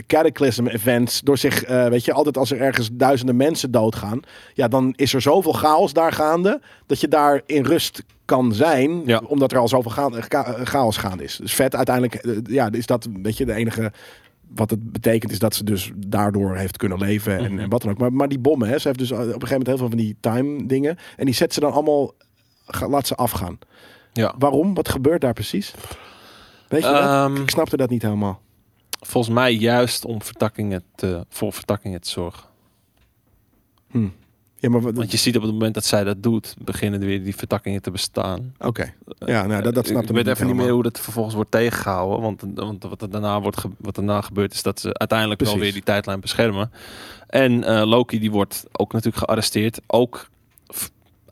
cataclysm 0.08 0.68
events. 0.68 1.22
Door 1.22 1.38
zich, 1.38 1.64
eh, 1.64 1.88
weet 1.88 2.06
je, 2.06 2.14
altijd 2.14 2.38
als 2.38 2.52
er 2.52 2.62
ergens 2.62 2.90
duizenden 2.92 3.36
mensen 3.36 3.72
doodgaan. 3.72 4.20
Ja, 4.54 4.68
dan 4.68 4.94
is 4.96 5.14
er 5.14 5.22
zoveel 5.22 5.54
chaos 5.54 5.94
daar 5.94 6.12
gaande. 6.12 6.62
Dat 6.86 7.00
je 7.00 7.08
daar 7.08 7.42
in 7.46 7.66
rust 7.66 8.04
kan 8.26 8.54
zijn. 8.54 9.02
Ja. 9.06 9.22
Omdat 9.28 9.52
er 9.52 9.58
al 9.58 9.68
zoveel 9.68 9.92
chaos 10.64 10.98
gaande 10.98 11.24
is. 11.24 11.36
Dus 11.36 11.54
vet 11.54 11.76
uiteindelijk, 11.76 12.16
eh, 12.16 12.34
ja, 12.44 12.72
is 12.72 12.86
dat 12.86 13.08
weet 13.24 13.38
je, 13.38 13.46
de 13.46 13.54
enige 13.54 13.92
wat 14.48 14.70
het 14.70 14.92
betekent 14.92 15.32
is 15.32 15.40
dat 15.40 15.56
ze 15.56 15.64
dus 15.64 15.92
daardoor 15.96 16.56
heeft 16.56 16.78
kunnen 16.78 16.98
leven 16.98 17.38
en, 17.38 17.52
Mhm. 17.54 17.60
en 17.62 17.70
wat 17.70 17.82
dan 17.82 17.92
ook. 17.92 17.98
Maar, 17.98 18.14
maar 18.14 18.28
die 18.28 18.40
bommen, 18.40 18.68
hè, 18.68 18.78
ze 18.80 18.88
heeft 18.88 19.00
dus 19.00 19.12
op 19.12 19.18
een 19.18 19.24
gegeven 19.26 19.48
moment 19.50 19.68
heel 19.68 19.78
veel 19.78 19.88
van 19.88 19.98
die 19.98 20.16
time 20.20 20.66
dingen. 20.66 20.98
En 21.18 21.26
die 21.26 21.34
zet 21.34 21.54
ze 21.54 21.60
dan 21.60 21.72
allemaal, 21.72 22.12
laat 22.88 23.08
ze 23.08 23.16
afgaan. 23.16 23.60
Ja. 24.14 24.36
Waarom? 24.38 24.74
Wat 24.74 24.90
gebeurt 24.90 25.22
daar 25.22 25.34
precies? 25.34 25.74
Weet 26.68 26.82
je? 26.84 26.88
Ehm, 26.88 27.36
Ik 27.36 27.50
snapte 27.50 27.78
dat 27.78 27.90
niet 27.90 28.02
helemaal. 28.02 28.42
Volgens 29.06 29.34
mij 29.34 29.54
juist 29.54 30.06
om 30.06 30.22
vertakkingen 30.22 30.84
te, 30.96 31.26
voor 31.30 31.54
vertakkingen 31.54 32.02
te 32.02 32.10
zorgen. 32.10 32.44
Hm. 33.92 34.08
Ja, 34.60 34.70
maar 34.70 34.82
wat- 34.82 34.96
Want 34.96 35.12
je 35.12 35.18
ziet 35.18 35.36
op 35.36 35.42
het 35.42 35.52
moment 35.52 35.74
dat 35.74 35.86
zij 35.86 36.04
dat 36.04 36.24
doet, 36.24 36.56
beginnen 36.62 37.02
er 37.02 37.08
weer 37.08 37.24
die 37.24 37.36
vertakkingen 37.36 37.82
te 37.82 37.92
bestaan. 37.92 38.54
Oké. 38.60 38.94
Ja, 39.20 39.46
nou, 39.46 39.62
dat, 39.64 39.74
dat 39.76 39.86
ik 39.86 39.92
snapte 39.92 40.14
weet 40.14 40.28
ik 40.28 40.34
even 40.34 40.48
niet 40.48 40.56
meer 40.56 40.70
hoe 40.70 40.84
dat 40.84 41.00
vervolgens 41.00 41.36
wordt 41.36 41.52
tegengehouden. 41.52 42.22
Want, 42.22 42.44
want 42.56 42.84
wat 42.84 43.02
er 43.02 43.10
daarna, 43.10 43.42
wordt 43.42 43.62
wat 43.78 43.96
daarna 43.96 44.22
gebeurt 44.22 44.54
is 44.54 44.64
dat 44.64 44.80
ze 44.80 44.94
uiteindelijk 44.94 45.42
wel 45.42 45.58
weer 45.60 45.74
die 45.74 45.84
tijdlijn 45.84 46.20
beschermen. 46.20 46.72
En 47.28 47.64
eh, 47.64 47.86
Loki 47.86 48.20
die 48.20 48.32
wordt 48.32 48.66
ook 48.72 48.94
natuurlijk 48.94 49.24
gearresteerd. 49.24 49.80
Ook 49.88 50.30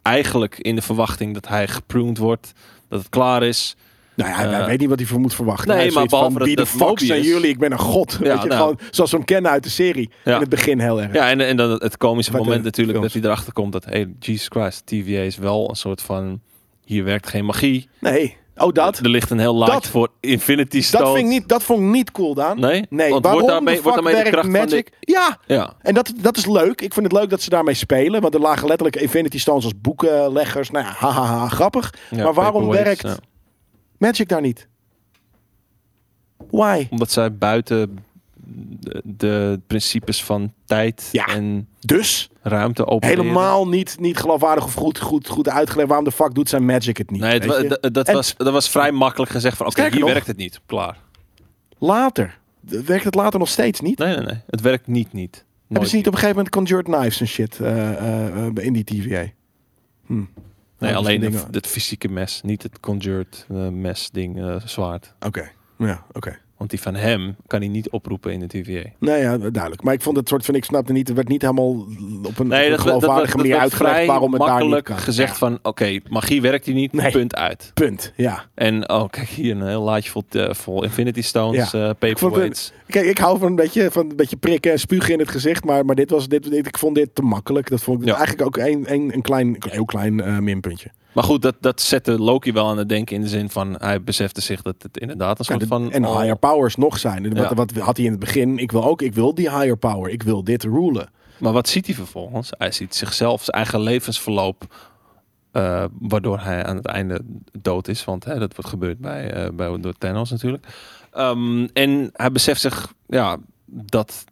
eigenlijk 0.01 0.57
in 0.59 0.75
de 0.75 0.81
verwachting 0.81 1.33
dat 1.33 1.47
hij 1.47 1.67
gepruned 1.67 2.17
wordt. 2.17 2.53
Dat 2.87 2.99
het 2.99 3.09
klaar 3.09 3.43
is. 3.43 3.75
Nou 4.15 4.29
ja, 4.29 4.35
hij 4.35 4.59
Eh, 4.59 4.65
weet 4.65 4.79
niet 4.79 4.89
wat 4.89 4.99
hij 4.99 5.07
voor 5.07 5.19
moet 5.19 5.35
verwachten. 5.35 5.75
nee, 5.75 5.91
maar 5.91 6.05
behalve 6.05 6.31
van, 6.37 6.43
wie 6.43 6.55
de 6.55 6.65
fuck 6.65 6.99
zijn 6.99 7.21
jullie? 7.21 7.49
Ik 7.49 7.59
ben 7.59 7.71
een 7.71 7.79
god. 7.79 8.11
Ja, 8.11 8.33
weet 8.33 8.41
je, 8.41 8.47
nou. 8.47 8.59
gewoon 8.61 8.79
zoals 8.91 9.11
we 9.11 9.17
hem 9.17 9.25
kennen 9.25 9.51
uit 9.51 9.63
de 9.63 9.69
serie. 9.69 10.09
Ja. 10.23 10.33
In 10.33 10.39
het 10.39 10.49
begin 10.49 10.79
heel 10.79 11.01
erg. 11.01 11.13
Ja, 11.13 11.29
en, 11.29 11.41
en 11.41 11.57
dan 11.57 11.69
het 11.71 11.97
komische 11.97 12.31
moment 12.31 12.63
natuurlijk 12.63 12.97
films. 12.97 13.13
dat 13.13 13.21
hij 13.21 13.31
erachter 13.31 13.53
komt 13.53 13.71
dat, 13.71 13.85
hey, 13.85 14.13
Jesus 14.19 14.47
Christ, 14.49 14.85
TVA 14.85 15.19
is 15.21 15.37
wel 15.37 15.69
een 15.69 15.75
soort 15.75 16.01
van, 16.01 16.41
hier 16.85 17.03
werkt 17.03 17.27
geen 17.27 17.45
magie. 17.45 17.89
Nee. 17.99 18.37
Oh, 18.57 18.73
dat? 18.73 18.97
Er 18.97 19.09
ligt 19.09 19.29
een 19.29 19.39
heel 19.39 19.65
Dat- 19.65 19.87
voor 19.87 20.07
Infinity 20.19 20.81
Stones. 20.81 21.05
Dat, 21.07 21.15
vind 21.15 21.27
ik 21.27 21.33
niet, 21.39 21.49
dat 21.49 21.63
vond 21.63 21.79
ik 21.79 21.85
niet 21.85 22.11
cool, 22.11 22.33
Daan. 22.33 22.59
Nee? 22.59 22.85
Nee, 22.89 23.09
Want 23.09 23.23
waarom 23.23 23.41
wordt 23.41 23.55
daarmee, 23.55 23.81
wordt 23.81 24.03
daarmee 24.03 24.23
de 24.23 24.29
kracht 24.29 24.43
van 24.51 24.51
Magic? 24.51 24.89
Ja, 24.99 25.37
de... 25.47 25.53
Ja, 25.53 25.73
En 25.81 25.93
dat, 25.93 26.13
dat 26.21 26.37
is 26.37 26.45
leuk. 26.45 26.81
Ik 26.81 26.93
vind 26.93 27.05
het 27.11 27.19
leuk 27.19 27.29
dat 27.29 27.41
ze 27.41 27.49
daarmee 27.49 27.73
spelen. 27.73 28.21
Want 28.21 28.33
er 28.33 28.39
lagen 28.39 28.67
letterlijk 28.67 29.01
Infinity 29.01 29.39
Stones 29.39 29.63
als 29.63 29.73
boekenleggers. 29.81 30.69
Nou 30.71 30.85
ja, 30.85 30.91
hahaha, 30.97 31.47
grappig. 31.49 31.93
ja, 32.09 32.23
maar 32.23 32.33
waarom 32.33 32.69
werkt 32.69 33.01
ja. 33.01 33.15
Magic 34.03 34.27
daar 34.27 34.41
niet? 34.41 34.67
Why? 36.49 36.87
Omdat 36.89 37.11
zij 37.11 37.37
buiten 37.37 37.97
de, 38.79 39.01
de 39.03 39.59
principes 39.67 40.23
van 40.23 40.53
tijd 40.65 41.09
Ja. 41.11 41.25
en 41.25 41.67
Dus 41.79 42.29
ruimte 42.41 42.85
opereren. 42.87 43.19
helemaal 43.23 43.67
niet, 43.67 43.99
niet 43.99 44.17
geloofwaardig 44.17 44.65
of 44.65 44.73
goed, 44.73 44.99
goed, 44.99 45.27
goed 45.27 45.49
uitgelegd. 45.49 45.87
Waarom 45.87 46.05
de 46.05 46.11
fuck 46.11 46.33
doet 46.33 46.49
zijn 46.49 46.65
Magic 46.65 46.97
het 46.97 47.11
niet? 47.11 47.21
Nee, 47.21 47.39
het, 47.39 47.45
wa- 47.79 47.89
dat, 47.89 48.07
En- 48.07 48.13
was, 48.13 48.33
dat 48.37 48.53
was 48.53 48.69
vrij 48.69 48.91
makkelijk 48.91 49.31
gezegd 49.31 49.57
van, 49.57 49.65
oké, 49.65 49.81
hier 49.89 49.99
nog- 49.99 50.09
werkt 50.11 50.27
het 50.27 50.37
niet. 50.37 50.59
Klaar. 50.65 50.97
Later. 51.77 52.39
Werkt 52.59 53.03
het 53.03 53.15
later 53.15 53.39
nog 53.39 53.49
steeds 53.49 53.79
niet? 53.79 53.97
Nee, 53.97 54.15
nee, 54.15 54.25
nee. 54.25 54.41
Het 54.49 54.61
werkt 54.61 54.87
niet, 54.87 55.13
niet. 55.13 55.35
Hebben 55.35 55.45
Nooit 55.67 55.89
ze 55.89 55.95
niet 55.95 56.07
op 56.07 56.13
een 56.13 56.19
gegeven 56.19 56.37
moment 56.37 56.55
conjured 56.55 56.85
knives 56.85 57.19
en 57.19 57.27
shit 57.27 57.59
eh, 57.59 58.45
in 58.55 58.73
die 58.73 58.83
TVA? 58.83 59.25
Hm. 60.05 60.23
Nee, 60.83 60.91
Nou, 60.93 61.05
alleen 61.05 61.33
het, 61.51 61.67
fysieke 61.67 62.09
mes, 62.09 62.41
niet 62.43 62.63
het 62.63 62.79
conjured 62.79 63.45
eh, 63.49 63.67
mes 63.67 64.09
ding, 64.11 64.41
eh, 64.41 64.55
zwaard. 64.65 65.13
Oké. 65.25 65.51
Ja, 65.77 66.03
oké. 66.11 66.37
Want 66.57 66.75
die 66.75 66.81
van 66.83 66.95
hem 66.95 67.35
kan 67.47 67.59
hij 67.59 67.69
niet 67.69 67.89
oproepen 67.89 68.31
in 68.33 68.39
de 68.39 68.47
TVA. 68.47 68.89
Nou 68.99 69.17
ja, 69.19 69.37
duidelijk. 69.37 69.83
Maar 69.83 69.93
ik 69.93 70.01
vond 70.01 70.17
het 70.17 70.27
soort 70.29 70.45
van, 70.45 70.55
ik 70.55 70.65
snapte 70.65 70.93
niet, 70.93 71.07
het 71.07 71.15
werd 71.15 71.27
niet 71.27 71.41
helemaal 71.41 71.69
op 71.69 71.87
een, 71.87 72.21
op 72.27 72.39
een 72.39 72.47
Nee, 72.47 72.69
dat, 72.69 72.77
dat, 72.77 72.77
dat, 72.77 72.79
geloofwaardige 72.79 73.37
dat 73.37 73.45
manier 73.45 73.59
uitgelegd 73.61 74.05
waarom 74.05 74.33
het 74.33 74.41
daar 74.41 74.65
niet 74.65 74.81
kan. 74.81 74.97
gezegd 74.97 75.31
Ja, 75.31 75.37
van, 75.37 75.59
oké, 75.61 75.99
magie 76.09 76.41
werkt 76.41 76.65
hier 76.65 76.75
niet, 76.75 76.93
Nee. 76.93 77.11
punt 77.11 77.35
uit. 77.35 77.71
punt. 77.73 78.13
Ja. 78.15 78.45
En, 78.55 78.89
oh, 78.89 79.09
kijk 79.09 79.27
hier, 79.27 79.55
een 79.55 79.67
heel 79.67 79.81
laadje 79.81 80.09
vol, 80.11 80.23
eh, 80.29 80.53
vol 80.53 80.83
Infinity 80.83 81.21
Stones, 81.21 81.71
Ja. 81.71 81.93
paperweights. 81.93 82.71
Kijk, 82.87 83.05
ik 83.05 83.17
hou 83.17 83.37
van 83.39 83.47
een 83.47 83.55
beetje, 83.55 83.91
van 83.91 84.09
een 84.09 84.15
beetje 84.15 84.35
prikken 84.37 84.71
en 84.71 84.79
spugen 84.79 85.13
in 85.13 85.19
het 85.19 85.29
gezicht, 85.31 85.63
maar, 85.65 85.85
maar 85.85 85.95
dit 85.95 86.09
was, 86.09 86.27
dit, 86.27 86.49
dit- 86.49 86.67
ik 86.67 86.77
vond 86.77 86.95
dit 86.95 87.15
te 87.15 87.21
makkelijk. 87.21 87.69
Dat 87.69 87.81
vond 87.81 88.01
ik 88.01 88.07
Ja. 88.07 88.15
eigenlijk 88.15 88.45
ook 88.47 88.57
een, 88.57 88.93
een, 88.93 89.13
een 89.13 89.21
klein, 89.21 89.55
heel 89.69 89.85
klein 89.85 90.21
eh, 90.21 90.37
minpuntje. 90.37 90.89
Maar 91.13 91.23
goed, 91.23 91.41
dat, 91.41 91.55
dat 91.59 91.81
zette 91.81 92.19
Loki 92.19 92.51
wel 92.53 92.67
aan 92.67 92.77
het 92.77 92.89
denken 92.89 93.15
in 93.15 93.21
de 93.21 93.27
zin 93.27 93.49
van, 93.49 93.75
hij 93.77 94.03
besefte 94.03 94.41
zich 94.41 94.61
dat 94.61 94.75
het 94.77 94.97
inderdaad 94.97 95.39
een 95.39 95.45
Ja, 95.47 95.51
soort 95.51 95.59
de- 95.59 95.67
van... 95.67 95.91
en 95.91 96.05
higher 96.05 96.37
powers 96.37 96.75
nog 96.75 96.99
zijn. 96.99 97.29
Wat, 97.29 97.37
Ja. 97.49 97.53
wat 97.53 97.71
had 97.71 97.95
hij 97.97 98.05
in 98.05 98.11
het 98.11 98.19
begin? 98.19 98.57
Ik 98.57 98.71
wil 98.71 98.83
ook, 98.85 99.01
ik 99.01 99.13
wil 99.13 99.35
die 99.35 99.49
higher 99.49 99.77
power. 99.77 100.11
Ik 100.11 100.23
wil 100.23 100.43
dit 100.43 100.63
rulen. 100.63 101.09
Maar 101.37 101.53
wat 101.53 101.67
ziet 101.69 101.85
hij 101.85 101.95
vervolgens? 101.95 102.49
Hij 102.57 102.71
ziet 102.71 102.95
zichzelf, 102.95 103.43
zijn 103.43 103.55
eigen 103.57 103.79
levensverloop, 103.81 104.91
eh, 105.53 105.85
waardoor 105.99 106.39
hij 106.39 106.65
aan 106.65 106.75
het 106.75 106.85
einde 106.85 107.21
dood 107.61 107.87
is. 107.87 108.05
Want 108.05 108.25
hè, 108.25 108.39
dat 108.39 108.55
wordt 108.55 108.69
gebeurd 108.69 108.99
bij, 108.99 109.31
eh, 109.33 109.49
bij 109.53 109.77
door 109.79 109.93
Thanos 109.97 110.31
natuurlijk. 110.31 110.67
Ehm, 111.11 111.67
en 111.73 112.09
hij 112.13 112.31
beseft 112.31 112.61
zich 112.61 112.93
ja, 113.07 113.37
dat 113.65 114.23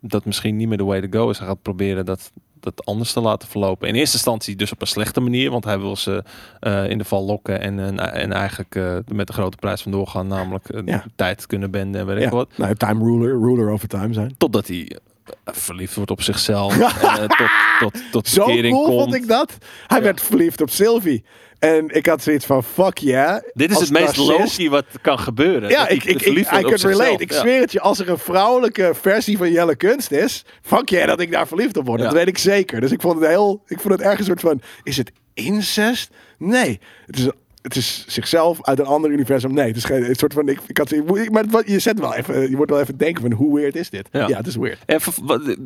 dat 0.00 0.24
misschien 0.24 0.56
niet 0.56 0.68
meer 0.68 0.78
de 0.78 0.84
way 0.84 1.00
to 1.08 1.18
go 1.18 1.30
is. 1.30 1.38
Hij 1.38 1.46
gaat 1.46 1.62
proberen 1.62 2.04
dat, 2.04 2.30
dat 2.60 2.84
anders 2.84 3.12
te 3.12 3.20
laten 3.20 3.48
verlopen. 3.48 3.88
In 3.88 3.94
eerste 3.94 4.14
instantie 4.16 4.56
dus 4.56 4.72
op 4.72 4.80
een 4.80 4.86
slechte 4.86 5.20
manier, 5.20 5.50
want 5.50 5.64
hij 5.64 5.78
wil 5.78 5.96
ze 5.96 6.24
eh, 6.60 6.90
in 6.90 6.98
de 6.98 7.04
val 7.04 7.24
lokken 7.24 7.60
en, 7.60 7.78
en, 7.78 8.12
en 8.12 8.32
eigenlijk 8.32 8.74
met 9.12 9.26
de 9.26 9.32
grote 9.32 9.56
prijs 9.56 9.82
van 9.82 9.92
doorgaan, 9.92 10.26
namelijk 10.26 10.82
Ja. 10.84 11.04
tijd 11.16 11.46
kunnen 11.46 11.70
benden 11.70 12.00
en 12.00 12.06
weet 12.06 12.16
ik 12.16 12.22
Ja. 12.22 12.30
wat. 12.30 12.56
Nou, 12.56 12.74
time 12.74 13.04
ruler, 13.04 13.40
ruler 13.40 13.70
over 13.70 13.88
time 13.88 14.12
zijn. 14.12 14.34
Totdat 14.38 14.66
hij 14.66 14.98
verliefd 15.44 15.94
wordt 15.94 16.10
op 16.10 16.22
zichzelf. 16.22 16.78
eh, 17.02 17.14
tot, 17.16 17.48
tot, 17.80 18.02
tot 18.10 18.28
Zo 18.28 18.44
cool 18.44 18.70
komt. 18.70 18.86
vond 18.86 19.14
ik 19.14 19.28
dat. 19.28 19.56
Hij 19.86 19.98
Ja. 19.98 20.04
werd 20.04 20.22
verliefd 20.22 20.60
op 20.60 20.70
Sylvie. 20.70 21.24
En 21.58 21.88
ik 21.88 22.06
had 22.06 22.22
zoiets 22.22 22.46
van, 22.46 22.64
fuck 22.64 22.98
yeah. 22.98 23.42
Dit 23.52 23.70
is 23.70 23.78
het 23.80 23.90
meest 23.90 24.16
Loki 24.16 24.68
wat 24.70 24.84
kan 25.00 25.18
gebeuren. 25.18 25.68
Ja, 25.68 25.88
ik, 25.88 26.04
ik, 26.04 26.22
ik, 26.22 26.36
I 26.36 26.42
could 26.44 26.64
relate. 26.64 26.78
zichzelf. 26.78 27.20
Ik 27.20 27.32
Ja. 27.32 27.38
zweer 27.40 27.60
het 27.60 27.72
je, 27.72 27.80
als 27.80 27.98
er 27.98 28.08
een 28.08 28.18
vrouwelijke 28.18 28.92
versie 29.00 29.36
van 29.38 29.52
Jelle 29.52 29.76
Kunst 29.76 30.10
is, 30.10 30.44
fuck 30.62 30.88
yeah 30.88 31.06
dat 31.06 31.20
ik 31.20 31.32
daar 31.32 31.46
verliefd 31.46 31.76
op 31.76 31.86
word. 31.86 32.00
Dat 32.00 32.12
weet 32.12 32.26
ik 32.28 32.38
zeker. 32.38 32.80
Dus 32.80 32.90
ik 32.92 33.00
vond 33.00 33.18
het 33.20 33.28
heel, 33.28 33.62
ik 33.66 33.80
vond 33.80 33.92
het 33.94 34.02
ergens 34.02 34.28
een 34.28 34.38
soort 34.38 34.40
van, 34.40 34.60
is 34.82 34.96
het 34.96 35.12
incest? 35.34 36.10
Nee. 36.38 36.80
Het 37.06 37.18
is, 37.18 37.28
het 37.66 37.76
is 37.76 38.04
zichzelf 38.06 38.62
uit 38.62 38.78
een 38.78 38.86
ander 38.86 39.10
universum. 39.10 39.54
Nee, 39.54 39.66
het 39.66 39.76
is 39.76 39.84
geen 39.84 40.04
het 40.04 40.18
soort 40.18 40.32
van, 40.32 40.48
ik, 40.48 40.60
ik 40.66 40.78
had, 40.78 40.92
ik- 40.92 41.30
maar 41.30 41.70
je 41.70 41.78
zet 41.78 41.98
wel 41.98 42.14
even, 42.14 42.50
je 42.50 42.56
wordt 42.56 42.70
wel 42.70 42.80
even 42.80 42.96
denken 42.96 43.22
van, 43.22 43.32
hoe 43.32 43.54
weird 43.54 43.76
is 43.76 43.90
dit? 43.90 44.08
Ja, 44.12 44.28
Ja. 44.28 44.36
het 44.36 44.46
is 44.46 44.56
weird. 44.56 44.78
En 44.86 45.00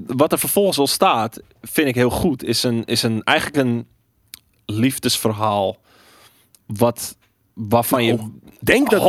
wat, 0.07 0.33
er 0.33 0.39
vervolgens 0.39 0.79
al 0.79 0.87
staat, 0.87 1.41
vind 1.63 1.89
ik 1.89 1.95
heel 1.95 2.11
goed, 2.11 2.45
is, 2.45 2.63
een, 2.63 2.85
is 2.85 3.03
een, 3.03 3.23
eigenlijk 3.23 3.67
een 3.67 3.87
liefdesverhaal. 4.67 5.79
Wat, 6.67 7.17
waarvan 7.55 8.05
je 8.05 8.17
Denk 8.61 8.91
dat 8.91 9.01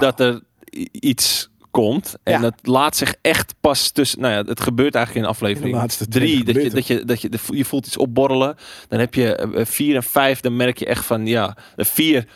dat 0.00 0.20
er 0.20 0.40
iets 0.90 1.50
komt. 1.74 2.16
En 2.22 2.32
Ja. 2.32 2.38
dat 2.38 2.54
laat 2.62 2.96
zich 2.96 3.14
echt 3.20 3.54
pas 3.60 3.90
tussen. 3.90 4.20
Nou 4.20 4.32
ja, 4.34 4.42
het 4.42 4.60
gebeurt 4.60 4.94
eigenlijk 4.94 5.26
in 5.26 5.32
aflevering 5.32 5.66
In 5.66 5.72
de 5.74 5.78
laatste 5.78 6.08
drie. 6.08 6.42
20 6.42 6.54
Dat 6.72 6.86
je, 6.86 7.04
dat, 7.04 7.20
je, 7.20 7.28
dat 7.30 7.42
je, 7.46 7.56
je 7.58 7.64
voelt 7.64 7.86
iets 7.86 7.96
opborrelen. 7.96 8.56
Dan 8.88 8.98
heb 8.98 9.14
je 9.14 9.36
eh, 9.36 9.64
vier 9.64 9.94
en 9.96 10.02
vijf. 10.02 10.40
Dan 10.40 10.56
merk 10.56 10.78
je 10.78 10.86
echt 10.86 11.04
van 11.04 11.26
ja, 11.26 11.56
de 11.76 11.84
vier. 11.84 12.26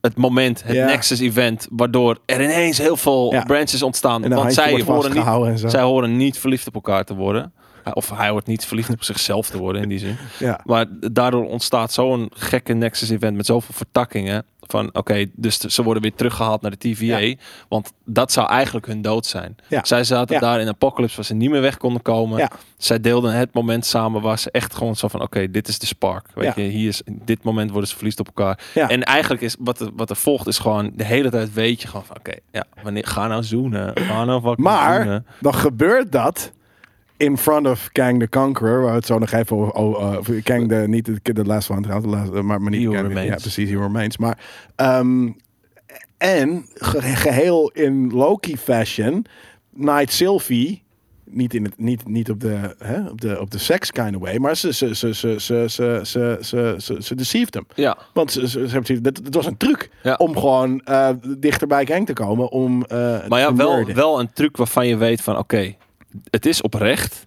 Het 0.00 0.16
moment, 0.16 0.62
het. 0.64 0.76
Nexus 0.76 1.20
event, 1.20 1.66
waardoor 1.70 2.18
er 2.26 2.42
ineens 2.42 2.78
heel 2.78 2.96
veel 2.96 3.32
Ja. 3.32 3.42
branches 3.44 3.82
ontstaan. 3.82 4.28
Want 4.28 4.54
zij 4.54 4.64
horen, 4.64 4.76
niet, 4.78 4.86
vastgehouden 4.86 5.52
en 5.52 5.58
zo. 5.58 5.68
zij 5.68 5.82
horen 5.82 6.16
niet 6.16 6.38
verliefd 6.38 6.66
op 6.66 6.74
elkaar 6.74 7.04
te 7.04 7.14
worden. 7.14 7.52
Of 7.92 8.10
hij 8.10 8.32
wordt 8.32 8.46
niet 8.46 8.64
verliefd 8.64 8.90
op 8.90 9.02
zichzelf 9.04 9.50
te 9.50 9.58
worden 9.58 9.82
in 9.82 9.88
die 9.88 9.98
zin. 9.98 10.16
Ja. 10.38 10.60
Maar 10.64 10.86
daardoor 11.12 11.44
ontstaat 11.48 11.92
zo'n 11.92 12.30
gekke 12.34 12.72
Nexus 12.72 13.10
event 13.10 13.36
met 13.36 13.46
zoveel 13.46 13.74
vertakkingen. 13.74 14.44
Van 14.66 14.88
oké, 14.94 15.26
dus 15.32 15.58
ze 15.58 15.82
worden 15.82 16.02
weer 16.02 16.14
teruggehaald 16.14 16.62
naar 16.62 16.70
de 16.70 16.76
TVA. 16.78 17.16
Ja. 17.16 17.34
Want 17.68 17.92
dat 18.04 18.32
zou 18.32 18.48
eigenlijk 18.48 18.86
hun 18.86 19.02
dood 19.02 19.26
zijn. 19.26 19.56
Ja. 19.68 19.84
Zij 19.84 20.04
zaten 20.04 20.34
Ja. 20.34 20.40
daar 20.40 20.60
in 20.60 20.68
Apocalypse 20.68 21.16
waar 21.16 21.24
ze 21.24 21.34
niet 21.34 21.50
meer 21.50 21.60
weg 21.60 21.76
konden 21.76 22.02
komen. 22.02 22.38
Ja. 22.38 22.50
Zij 22.76 23.00
deelden 23.00 23.32
het 23.34 23.54
moment 23.54 23.86
samen 23.86 24.22
waar 24.22 24.38
ze 24.38 24.50
echt 24.50 24.74
gewoon 24.74 24.96
zo 24.96 25.08
van 25.08 25.20
oké, 25.22 25.50
dit 25.50 25.68
is 25.68 25.78
de 25.78 25.86
spark. 25.86 26.26
Weet 26.34 26.54
je, 26.54 26.62
hier 26.62 26.88
is 26.88 27.02
dit 27.12 27.42
moment 27.42 27.70
worden 27.70 27.88
ze 27.88 27.96
verliefd 27.96 28.20
op 28.20 28.26
elkaar. 28.26 28.58
Ja. 28.74 28.88
En 28.88 29.02
eigenlijk 29.02 29.42
is 29.42 29.56
wat 29.58 29.80
er, 29.80 29.90
wat 29.96 30.10
er 30.10 30.16
volgt 30.16 30.46
is 30.46 30.58
gewoon 30.58 30.92
de 30.94 31.04
hele 31.04 31.30
tijd 31.30 31.52
weet 31.52 31.82
je 31.82 31.88
gewoon 31.88 32.04
van 32.04 32.16
oké, 32.16 32.34
ja, 32.52 32.64
wanneer 32.82 33.06
ga 33.06 33.26
nou 33.26 33.42
zoenen? 33.42 33.90
Ga 33.96 34.24
nou 34.24 34.54
Maar 34.56 34.96
zoenen. 35.02 35.26
dan 35.40 35.54
gebeurt 35.54 36.12
dat 36.12 36.52
in 37.24 37.38
front 37.38 37.66
of 37.66 37.88
Kang 37.92 38.20
the 38.20 38.28
Conqueror, 38.28 38.82
waar 38.82 38.94
het 38.94 39.06
zo 39.06 39.18
nog 39.18 39.32
even 39.32 39.56
over, 39.56 39.72
oh, 39.72 40.16
uh, 40.28 40.42
Kang 40.42 40.68
de, 40.68 40.84
niet 40.88 41.04
de, 41.24 41.32
de 41.32 41.44
last 41.44 41.70
one 41.70 41.80
trouwens, 41.80 42.10
de 42.10 42.16
laatste, 42.16 42.42
maar, 42.42 42.60
maar 42.62 42.70
niet 42.70 42.88
Kang, 42.90 43.06
Remains. 43.08 43.28
ja 43.28 43.34
precies, 43.36 43.68
He 43.70 43.74
Who 43.76 43.86
Remains. 43.86 44.16
Maar, 44.18 44.38
ehm, 44.76 45.28
en 46.18 46.66
ge- 46.74 47.00
geheel 47.02 47.70
in 47.74 48.10
Loki 48.12 48.56
fashion, 48.56 49.26
Night 49.70 50.12
Sylvie 50.12 50.82
Niet, 51.24 51.54
in 51.54 51.64
het, 51.64 51.78
niet, 51.78 52.08
niet 52.08 52.30
op, 52.30 52.40
de, 52.40 52.74
hè, 52.78 53.08
op, 53.08 53.20
de, 53.20 53.40
op 53.40 53.50
de 53.50 53.58
sex 53.58 53.90
kind 53.90 54.14
of 54.16 54.20
way, 54.22 54.36
maar 54.36 54.56
ze, 54.56 54.72
ze, 54.72 54.94
ze, 54.94 55.14
ze, 55.14 55.34
ze, 55.38 55.64
ze, 55.68 56.00
ze, 56.02 56.38
ze, 56.40 56.74
ze, 56.78 56.96
ze 57.02 57.14
deceived 57.14 57.54
hem. 57.54 57.66
Ja, 57.74 57.96
Want 58.14 58.32
ze, 58.32 58.48
ze, 58.48 58.68
ze 58.84 59.00
dat, 59.00 59.16
het 59.24 59.34
was 59.34 59.46
een 59.46 59.56
truc 59.56 59.90
Ja. 60.02 60.14
om 60.14 60.36
gewoon 60.36 60.80
eh, 60.80 61.08
dichter 61.38 61.66
bij 61.66 61.84
Kang 61.84 62.06
te 62.06 62.12
komen. 62.12 62.50
Om, 62.50 62.84
eh, 62.84 63.26
maar 63.28 63.40
ja, 63.40 63.54
wel, 63.54 63.84
wel 63.84 64.20
een 64.20 64.32
truc 64.32 64.56
waarvan 64.56 64.86
je 64.86 64.96
weet 64.96 65.20
van 65.20 65.38
oké, 65.38 65.74
het 66.30 66.46
is 66.46 66.60
oprecht. 66.62 67.26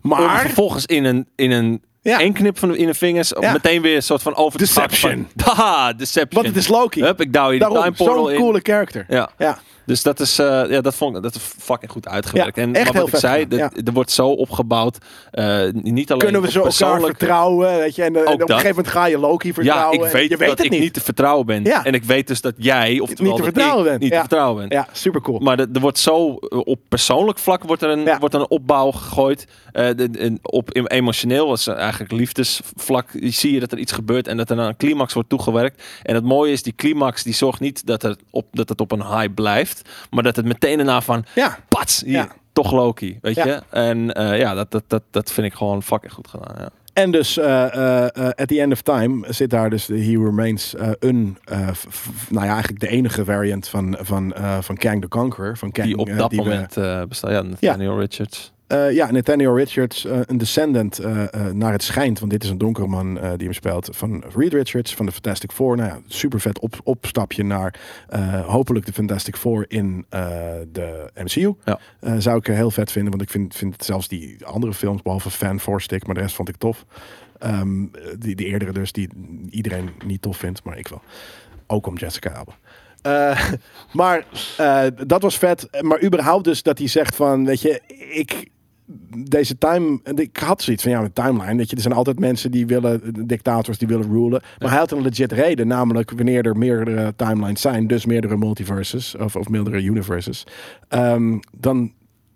Maar, 0.00 0.40
vervolgens 0.40 0.86
in 0.86 1.04
een, 1.04 1.28
in 1.36 1.50
een 1.50 1.82
Ja. 2.02 2.20
één 2.20 2.32
knip 2.32 2.58
van 2.58 2.68
de, 2.70 2.78
in 2.78 2.86
de 2.86 2.94
vingers 2.94 3.32
Ja. 3.40 3.52
meteen 3.52 3.82
weer 3.82 3.96
een 3.96 4.02
soort 4.02 4.22
van 4.22 4.34
over 4.34 4.58
Deception. 4.58 5.28
Haha, 5.44 5.92
deception. 6.02 6.42
want 6.42 6.46
het 6.54 6.64
is 6.64 6.68
Loki. 6.68 7.02
Hup, 7.02 7.20
ik 7.20 7.32
douw 7.32 7.50
je 7.50 7.58
Daarom, 7.58 7.94
zo'n 7.94 8.30
in. 8.30 8.38
coole 8.38 8.60
character. 8.62 9.04
Ja. 9.08 9.30
Ja. 9.38 9.58
Dus 9.86 10.02
dat 10.02 10.20
is, 10.20 10.38
eh, 10.38 10.62
ja, 10.68 10.80
dat 10.80 10.94
vond 10.94 11.16
ik, 11.16 11.22
dat 11.22 11.34
is 11.34 11.40
fucking 11.58 11.90
goed 11.90 12.08
uitgewerkt. 12.08 12.56
Ja, 12.56 12.62
en 12.62 12.70
maar 12.70 12.92
wat 12.92 13.08
ik 13.08 13.16
zei, 13.16 13.48
dat- 13.48 13.76
er 13.84 13.92
wordt 13.92 14.10
zo 14.10 14.28
opgebouwd. 14.28 14.98
eh, 15.30 15.62
niet 15.72 16.08
alleen 16.10 16.22
Kunnen 16.22 16.42
we 16.42 16.50
zo 16.50 16.62
elkaar 16.64 17.00
vertrouwen? 17.00 17.78
Weet 17.78 17.94
je? 17.94 18.02
En, 18.02 18.16
eh, 18.16 18.32
op 18.32 18.40
een 18.40 18.48
gegeven 18.48 18.68
moment 18.68 18.88
ga 18.88 19.06
je 19.06 19.18
Loki 19.18 19.48
Ja, 19.48 19.54
vertrouwen. 19.54 19.98
ik 19.98 20.04
en 20.04 20.12
weet, 20.12 20.28
je 20.28 20.36
weet 20.36 20.48
dat 20.48 20.58
het 20.58 20.66
ik 20.72 20.80
niet. 20.80 20.92
te 20.94 21.00
vertrouwen 21.00 21.46
ben. 21.46 21.64
Ja. 21.64 21.84
En 21.84 21.94
ik 21.94 22.04
weet 22.04 22.26
dus 22.26 22.40
dat 22.40 22.54
jij, 22.56 23.00
oftewel 23.00 23.26
Niet 23.32 23.36
te 23.36 23.42
vertrouwen 23.44 23.84
ik 23.84 23.88
bent. 23.90 24.00
niet 24.00 24.10
Ja. 24.10 24.16
te 24.22 24.28
vertrouwen 24.28 24.68
ben. 24.68 24.78
Ja, 24.78 24.86
super 24.92 25.20
cool. 25.20 25.38
Maar 25.38 25.58
er 25.58 25.68
wordt 25.80 25.98
zo 25.98 26.16
op 26.50 26.78
persoonlijk 26.88 27.38
vlak 27.38 27.62
wordt 27.64 27.82
er 27.82 27.90
een, 27.90 28.04
Ja. 28.04 28.18
wordt 28.18 28.34
er 28.34 28.40
een 28.40 28.50
opbouw 28.50 28.90
gegooid. 28.90 29.46
Op 30.42 30.70
em- 30.70 30.86
emotioneel, 30.86 31.46
was 31.48 31.66
eigenlijk 31.66 32.12
liefdesvlak, 32.12 33.08
zie 33.20 33.52
je 33.52 33.60
dat 33.60 33.72
er 33.72 33.78
iets 33.78 33.92
gebeurt 33.92 34.28
en 34.28 34.36
dat 34.36 34.50
er 34.50 34.56
naar 34.56 34.68
een 34.68 34.76
climax 34.76 35.12
wordt 35.14 35.28
toegewerkt. 35.28 35.82
En 36.02 36.14
het 36.14 36.24
mooie 36.24 36.52
is, 36.52 36.62
die 36.62 36.74
climax 36.76 37.22
die 37.22 37.34
zorgt 37.34 37.60
niet 37.60 37.86
dat, 37.86 38.02
er 38.02 38.16
op, 38.30 38.46
dat 38.52 38.68
het 38.68 38.80
op 38.80 38.92
een 38.92 39.06
high 39.06 39.34
blijft, 39.34 39.75
maar 40.10 40.22
dat 40.22 40.36
het 40.36 40.44
meteen 40.44 40.76
daarna 40.76 41.00
van, 41.00 41.24
ja. 41.34 41.58
pats, 41.68 42.00
hier, 42.00 42.12
Ja. 42.12 42.28
toch 42.52 42.72
Loki, 42.72 43.18
weet 43.22 43.34
je. 43.34 43.62
En 43.70 44.12
eh, 44.12 44.38
ja, 44.38 44.54
dat, 44.54 44.70
dat, 44.70 44.84
dat, 44.86 45.02
dat 45.10 45.32
vind 45.32 45.46
ik 45.46 45.54
gewoon 45.54 45.82
fucking 45.82 46.12
goed 46.12 46.28
gedaan. 46.28 46.54
Ja. 46.58 46.68
En 46.92 47.10
dus 47.10 47.38
eh, 47.38 48.04
eh, 48.04 48.30
at 48.34 48.48
the 48.48 48.60
end 48.60 48.72
of 48.72 48.82
time 48.82 49.32
zit 49.32 49.50
daar 49.50 49.70
dus 49.70 49.86
de 49.86 50.04
He 50.04 50.24
Remains 50.24 50.74
een, 50.98 51.38
nou 52.28 52.46
ja, 52.46 52.52
eigenlijk 52.52 52.80
de 52.80 52.88
enige 52.88 53.24
variant 53.24 53.68
van, 53.68 53.96
van, 54.00 54.34
van 54.60 54.76
Kang 54.76 55.00
the 55.00 55.08
Conqueror. 55.08 55.56
Van 55.56 55.72
Kang, 55.72 55.86
Die 55.86 55.96
op 55.96 56.16
dat 56.16 56.30
die 56.30 56.38
moment 56.38 56.74
bestaat. 57.08 57.30
Ja, 57.30 57.42
Nathaniel 57.42 57.98
Richards. 58.00 58.52
Eh, 58.66 58.92
ja, 58.92 59.10
Nathaniel 59.10 59.56
Richards, 59.56 60.04
eh, 60.04 60.20
een 60.24 60.38
descendant 60.38 60.98
eh, 60.98 61.24
naar 61.52 61.72
het 61.72 61.82
schijnt, 61.82 62.18
want 62.18 62.30
dit 62.30 62.44
is 62.44 62.50
een 62.50 62.58
donkere 62.58 62.86
man 62.86 63.14
die 63.14 63.22
hem 63.22 63.52
speelt, 63.52 63.88
van 63.92 64.24
Reed 64.34 64.52
Richards 64.52 64.94
van 64.94 65.06
de 65.06 65.12
Fantastic 65.12 65.52
Four. 65.52 65.76
Nou 65.76 65.88
ja, 65.88 65.98
super 66.06 66.40
vet 66.40 66.58
op, 66.58 66.80
opstapje 66.84 67.44
naar 67.44 67.78
hopelijk 68.46 68.86
de 68.86 68.92
Fantastic 68.92 69.36
Four 69.36 69.64
in 69.68 70.06
de 70.72 71.10
MCU. 71.14 71.54
Ja. 71.64 71.78
Zou 72.18 72.38
ik 72.38 72.46
heel 72.46 72.70
vet 72.70 72.92
vinden, 72.92 73.10
want 73.10 73.22
ik 73.22 73.30
vind, 73.30 73.56
vind 73.56 73.84
zelfs 73.84 74.08
die 74.08 74.46
andere 74.46 74.74
films, 74.74 75.02
behalve 75.02 75.30
Fan 75.30 75.60
Four 75.60 75.80
Stick, 75.80 76.06
maar 76.06 76.14
de 76.14 76.20
rest 76.20 76.34
vond 76.34 76.48
ik 76.48 76.56
tof. 76.56 76.84
Ehm, 77.38 77.84
die, 78.18 78.34
die 78.34 78.46
eerdere 78.46 78.72
dus, 78.72 78.92
die 78.92 79.08
iedereen 79.50 79.90
niet 80.04 80.22
tof 80.22 80.36
vindt, 80.36 80.64
maar 80.64 80.78
ik 80.78 80.88
wel. 80.88 81.02
Ook 81.66 81.86
om 81.86 81.96
Jessica 81.96 82.30
Alba. 82.30 82.52
Maar 83.92 84.24
dat 85.06 85.22
was 85.22 85.38
vet. 85.38 85.82
Maar 85.82 86.02
überhaupt 86.02 86.44
dus 86.44 86.62
dat 86.62 86.78
hij 86.78 86.88
zegt 86.88 87.16
van, 87.16 87.44
weet 87.44 87.60
je, 87.60 87.80
ik 88.10 88.48
deze 89.24 89.58
time, 89.58 90.00
ik 90.14 90.36
had 90.36 90.62
zoiets 90.62 90.82
van 90.82 90.92
ja, 90.92 91.00
met 91.00 91.14
timeline, 91.14 91.56
dat 91.56 91.70
je, 91.70 91.76
er 91.76 91.82
zijn 91.82 91.94
altijd 91.94 92.18
mensen 92.18 92.50
die 92.50 92.66
willen, 92.66 93.26
dictators 93.26 93.78
die 93.78 93.88
willen 93.88 94.12
rulen. 94.12 94.42
Maar 94.58 94.70
hij 94.70 94.78
had 94.78 94.90
een 94.90 95.02
legit 95.02 95.32
reden, 95.32 95.66
namelijk 95.66 96.10
wanneer 96.10 96.46
er 96.46 96.56
meerdere 96.56 97.14
timelines 97.16 97.60
zijn, 97.60 97.86
dus 97.86 98.06
meerdere 98.06 98.36
multiverses 98.36 99.16
of, 99.16 99.36
of 99.36 99.48
meerdere 99.48 99.82
universes, 99.82 100.46
ehm, 100.88 101.38
dan 101.58 101.92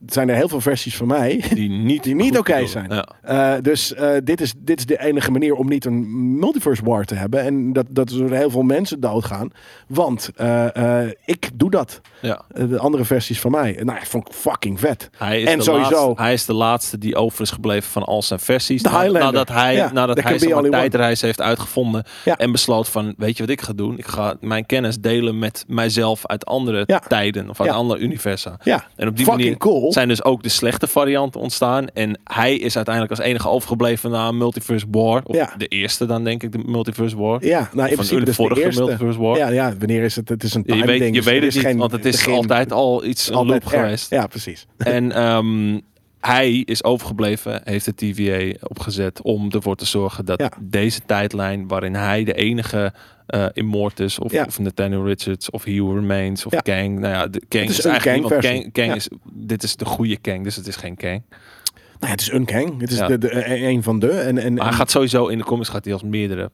zijn 0.07 0.29
er 0.29 0.35
heel 0.35 0.49
veel 0.49 0.61
versies 0.61 0.97
van 0.97 1.07
mij 1.07 1.45
Die 1.55 1.71
niet, 1.71 2.03
die 2.05 2.15
niet 2.15 2.39
oké 2.39 2.67
zijn. 2.67 2.87
Ja. 2.89 3.09
Eh, 3.23 3.63
dus 3.63 3.95
eh, 3.95 4.11
dit, 4.25 4.41
is, 4.41 4.53
dit 4.59 4.79
is 4.79 4.87
de 4.87 5.01
enige 5.01 5.31
manier 5.31 5.55
om 5.55 5.69
niet 5.69 5.85
een 5.85 6.39
multiverse 6.39 6.85
war 6.85 7.05
te 7.05 7.15
hebben. 7.15 7.41
En 7.43 7.73
dat, 7.73 7.87
dat 7.91 8.11
er 8.11 8.33
heel 8.33 8.51
veel 8.51 8.63
mensen 8.63 9.01
doodgaan. 9.01 9.51
Want 9.89 10.31
eh, 10.37 11.07
ik 11.25 11.51
doe 11.55 11.71
dat. 11.71 12.01
Ja. 12.21 12.43
De 12.55 12.79
andere 12.79 13.05
versies 13.05 13.41
van 13.41 13.51
mij. 13.51 13.79
Nou, 13.83 13.99
ja, 13.99 14.05
vond 14.05 14.29
ik 14.29 14.35
fucking 14.35 14.81
vet. 14.81 15.11
Hij 15.19 15.41
is, 15.43 15.49
En 15.49 15.59
de 15.59 15.65
sowieso- 15.65 15.91
laatste, 16.07 16.23
hij 16.23 16.33
is 16.33 16.45
de 16.45 16.55
laatste 16.55 16.99
die 16.99 17.17
over 17.17 17.43
is 17.43 17.51
gebleven 17.51 17.91
van 17.91 18.05
al 18.05 18.23
zijn 18.23 18.41
versies. 18.41 18.83
Na-. 18.83 19.07
Nadat 19.11 19.49
hij, 19.49 19.75
Ja, 19.75 19.93
nadat 19.93 20.23
hij 20.23 20.55
one. 20.55 20.69
tijdreis 20.71 21.21
heeft 21.21 21.41
uitgevonden. 21.41 22.05
En 22.25 22.53
besloot 22.53 22.89
van, 22.89 23.15
weet 23.17 23.37
je 23.37 23.43
wat 23.43 23.53
ik 23.53 23.61
ga 23.61 23.73
doen? 23.73 23.99
Ik 23.99 24.07
ga 24.07 24.35
mijn 24.41 24.67
kennis 24.67 24.99
delen 24.99 25.39
met 25.39 25.65
mijzelf 25.69 26.27
uit 26.27 26.47
andere 26.47 26.99
tijden. 27.09 27.51
Of 27.51 27.61
uit 27.61 27.71
andere 27.71 28.01
universa. 28.01 28.57
Ja, 28.63 28.85
En 28.97 29.09
op 29.09 29.17
die 29.17 29.25
fucking 29.25 29.45
manier 29.45 29.59
cool. 29.59 29.90
Zijn 29.93 30.09
dus 30.09 30.25
ook 30.25 30.43
de 30.43 30.49
slechte 30.49 30.87
varianten 30.87 31.41
ontstaan. 31.41 31.89
En 31.89 32.21
hij 32.25 32.57
is 32.57 32.77
uiteindelijk 32.77 33.19
als 33.19 33.27
enige 33.27 33.49
overgebleven 33.49 34.11
na 34.11 34.29
een 34.29 34.37
Multiverse 34.39 34.87
War. 34.91 35.23
Of 35.25 35.37
Ja. 35.37 35.55
de 35.57 35.67
eerste 35.67 36.07
dan 36.07 36.25
denk 36.25 36.43
ik, 36.43 36.53
de 36.53 36.59
Multiverse 36.59 37.17
War. 37.17 37.45
Ja, 37.47 37.59
nou 37.59 37.69
in 37.71 37.77
Van 37.77 37.87
principe 38.07 38.19
de 38.21 38.25
dus 38.25 38.37
de 38.37 38.43
vorige. 38.43 38.79
Multiverse 38.79 39.19
War. 39.21 39.37
Ja, 39.37 39.49
ja, 39.49 39.77
wanneer 39.79 40.03
is 40.03 40.17
het? 40.17 40.29
Het 40.29 40.43
is 40.43 40.55
een 40.55 40.63
je 40.67 40.73
time 40.73 40.87
weet, 40.87 40.99
ding. 41.01 41.15
je 41.15 41.21
dus 41.23 41.31
weet 41.31 41.43
het 41.43 41.55
niet, 41.55 41.63
geen- 41.65 41.79
want 41.79 41.93
het 41.93 42.05
is 42.05 42.23
geen- 42.23 42.35
altijd 42.35 42.73
al 42.73 43.05
iets 43.05 43.29
een 43.29 43.35
altijd 43.35 43.65
loop 43.65 43.73
er. 43.73 43.79
geweest. 43.79 44.11
Ja, 44.11 44.27
precies. 44.27 44.67
En 44.79 45.13
ehm, 45.13 45.79
hij 46.21 46.53
is 46.53 46.85
overgebleven, 46.85 47.61
heeft 47.65 47.85
de 47.85 47.95
TVA 47.95 48.67
opgezet 48.69 49.23
om 49.23 49.51
ervoor 49.51 49.77
te 49.77 49.87
zorgen 49.87 50.25
dat 50.25 50.41
Ja. 50.41 50.51
deze 50.61 51.01
tijdlijn, 51.07 51.69
waarin 51.69 51.95
hij 51.95 52.25
de 52.25 52.35
enige 52.35 52.93
eh 53.31 53.47
Immortus 53.53 54.19
of, 54.19 54.33
Ja. 54.33 54.45
of 54.45 54.59
Nathaniel 54.59 55.05
Richards 55.07 55.51
of 55.51 55.65
Who 55.65 55.95
Remains 55.95 56.47
of 56.47 56.53
Ja. 56.53 56.61
Kang, 56.61 56.99
nou 56.99 57.13
ja, 57.15 57.27
de, 57.27 57.43
Kang 57.49 57.67
Het 57.67 57.79
is 57.79 57.85
eigenlijk. 57.85 58.41
Kang, 58.41 58.73
Kang 58.73 58.89
Ja. 58.89 58.95
is, 58.95 59.09
dit 59.33 59.63
is 59.63 59.77
de 59.77 59.85
goede 59.85 60.17
Kang, 60.17 60.45
dus 60.45 60.57
het 60.57 60.67
is 60.67 60.77
geen 60.77 60.97
Kang. 60.97 61.23
Nou, 61.23 61.83
ja, 62.01 62.09
het 62.09 62.21
is 62.21 62.31
een 62.33 62.45
Kang. 62.45 62.81
Het 62.81 62.91
is 62.91 62.99
de, 62.99 63.19
de, 63.19 63.47
een 63.67 63.83
van 63.83 63.99
de. 63.99 64.11
En, 64.11 64.39
en, 64.39 64.53
Maar 64.55 64.63
hij 64.63 64.71
en- 64.73 64.79
gaat 64.79 64.91
sowieso 64.91 65.27
in 65.27 65.39
de 65.39 65.45
comics 65.45 65.69
gaat 65.69 65.85
hij 65.85 65.93
als 65.93 66.03
meerdere 66.03 66.51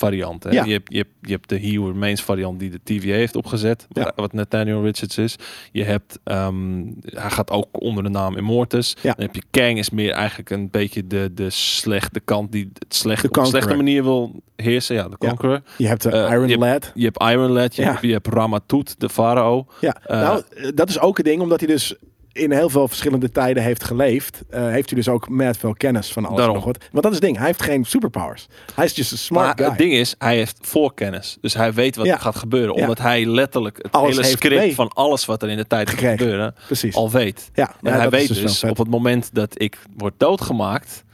varianten. 0.00 0.50
hè. 0.50 0.56
Ja. 0.56 0.64
Je, 0.64 0.72
hebt, 0.72 0.92
je, 0.92 0.96
hebt, 0.98 1.10
je 1.20 1.30
hebt 1.32 1.48
de 1.48 1.58
He 1.60 1.70
Remains 1.70 2.22
variant 2.22 2.58
die 2.60 2.70
de 2.70 2.80
TVA 2.84 3.12
heeft 3.12 3.36
opgezet, 3.36 3.86
Ja. 3.90 4.12
wat- 4.16 4.32
Nathaniel 4.32 4.82
Richards 4.84 5.18
is. 5.18 5.36
Je 5.72 5.84
hebt, 5.84 6.18
ehm, 6.24 6.82
hij 7.04 7.30
gaat 7.30 7.50
ook 7.50 7.66
onder 7.82 8.02
de 8.02 8.08
naam 8.08 8.36
Immortus. 8.36 8.96
Ja. 9.02 9.12
Dan 9.14 9.24
heb 9.26 9.34
je 9.34 9.42
Kang 9.50 9.78
is 9.78 9.90
meer 9.90 10.10
eigenlijk 10.12 10.50
een 10.50 10.70
beetje 10.70 11.06
de, 11.06 11.30
de 11.34 11.50
slechte 11.50 12.20
kant 12.20 12.52
die 12.52 12.70
het 12.78 12.94
slecht, 12.94 13.22
De 13.22 13.28
op 13.28 13.36
een 13.36 13.46
slechte 13.46 13.74
manier 13.74 14.02
wil 14.02 14.42
heersen. 14.56 14.94
Ja, 14.96 15.08
de. 15.08 15.16
Conqueror. 15.18 15.62
je 15.78 15.86
hebt 15.86 16.02
de 16.02 16.10
eh, 16.10 16.30
Iron 16.32 16.48
je 16.48 16.58
Lad. 16.58 16.90
Je 16.94 17.04
hebt 17.04 17.22
Iron 17.22 17.50
Lad, 17.50 17.76
je, 17.76 17.82
Ja. 17.82 17.88
hebt, 17.90 18.02
je 18.02 18.12
hebt 18.12 18.26
Ramatut, 18.26 18.94
de 19.00 19.08
farao. 19.08 19.66
Ja, 19.80 19.96
Eh, 20.04 20.20
nou, 20.20 20.42
eh, 20.56 20.68
dat 20.74 20.88
is 20.88 21.00
ook 21.00 21.18
een 21.18 21.24
ding, 21.24 21.40
omdat 21.40 21.60
hij 21.60 21.68
dus 21.68 21.94
in 22.32 22.52
heel 22.52 22.68
veel 22.70 22.88
verschillende 22.88 23.30
tijden 23.30 23.62
heeft 23.62 23.84
geleefd. 23.84 24.42
eh, 24.50 24.68
heeft 24.68 24.90
hij 24.90 24.98
dus 24.98 25.08
ook 25.08 25.28
met 25.28 25.56
veel 25.56 25.74
kennis 25.74 26.12
van 26.12 26.24
alles 26.24 26.36
Daarom. 26.36 26.54
nog 26.56 26.64
wat. 26.64 26.78
Want 26.92 27.02
dat 27.04 27.06
is 27.12 27.18
het 27.18 27.20
ding, 27.26 27.36
hij 27.36 27.46
heeft 27.46 27.62
geen 27.62 27.84
superpowers. 27.84 28.46
Hij 28.74 28.84
is 28.84 28.94
just 28.94 29.12
een 29.12 29.18
smart 29.18 29.46
Maar 29.46 29.56
guy. 29.56 29.66
het 29.66 29.78
ding 29.78 29.92
is, 29.92 30.14
hij 30.18 30.36
heeft 30.36 30.58
voorkennis. 30.60 31.36
Dus 31.40 31.54
hij 31.54 31.72
weet 31.72 31.96
wat 31.96 32.06
Ja. 32.06 32.12
er 32.14 32.20
gaat 32.20 32.36
gebeuren. 32.36 32.74
Ja. 32.76 32.80
Omdat 32.82 32.98
hij 32.98 33.26
letterlijk 33.26 33.76
het 33.82 33.92
Alles 33.92 34.16
hele 34.16 34.28
script 34.28 34.60
mee. 34.60 34.74
van 34.74 34.88
alles 34.88 35.24
wat 35.24 35.42
er 35.42 35.48
in 35.48 35.56
de 35.56 35.66
tijd 35.66 35.90
gaat 35.90 35.98
gebeuren 36.18 36.54
Precies. 36.66 36.94
al 36.94 37.10
weet. 37.10 37.50
ja, 37.54 37.74
En 37.82 37.92
hij 37.92 38.10
weet 38.10 38.28
dus 38.28 38.40
dus, 38.40 38.64
op 38.64 38.76
het 38.78 38.88
moment 38.88 39.30
dat 39.34 39.60
ik 39.62 39.78
word 39.96 40.14
doodgemaakt, 40.16 41.04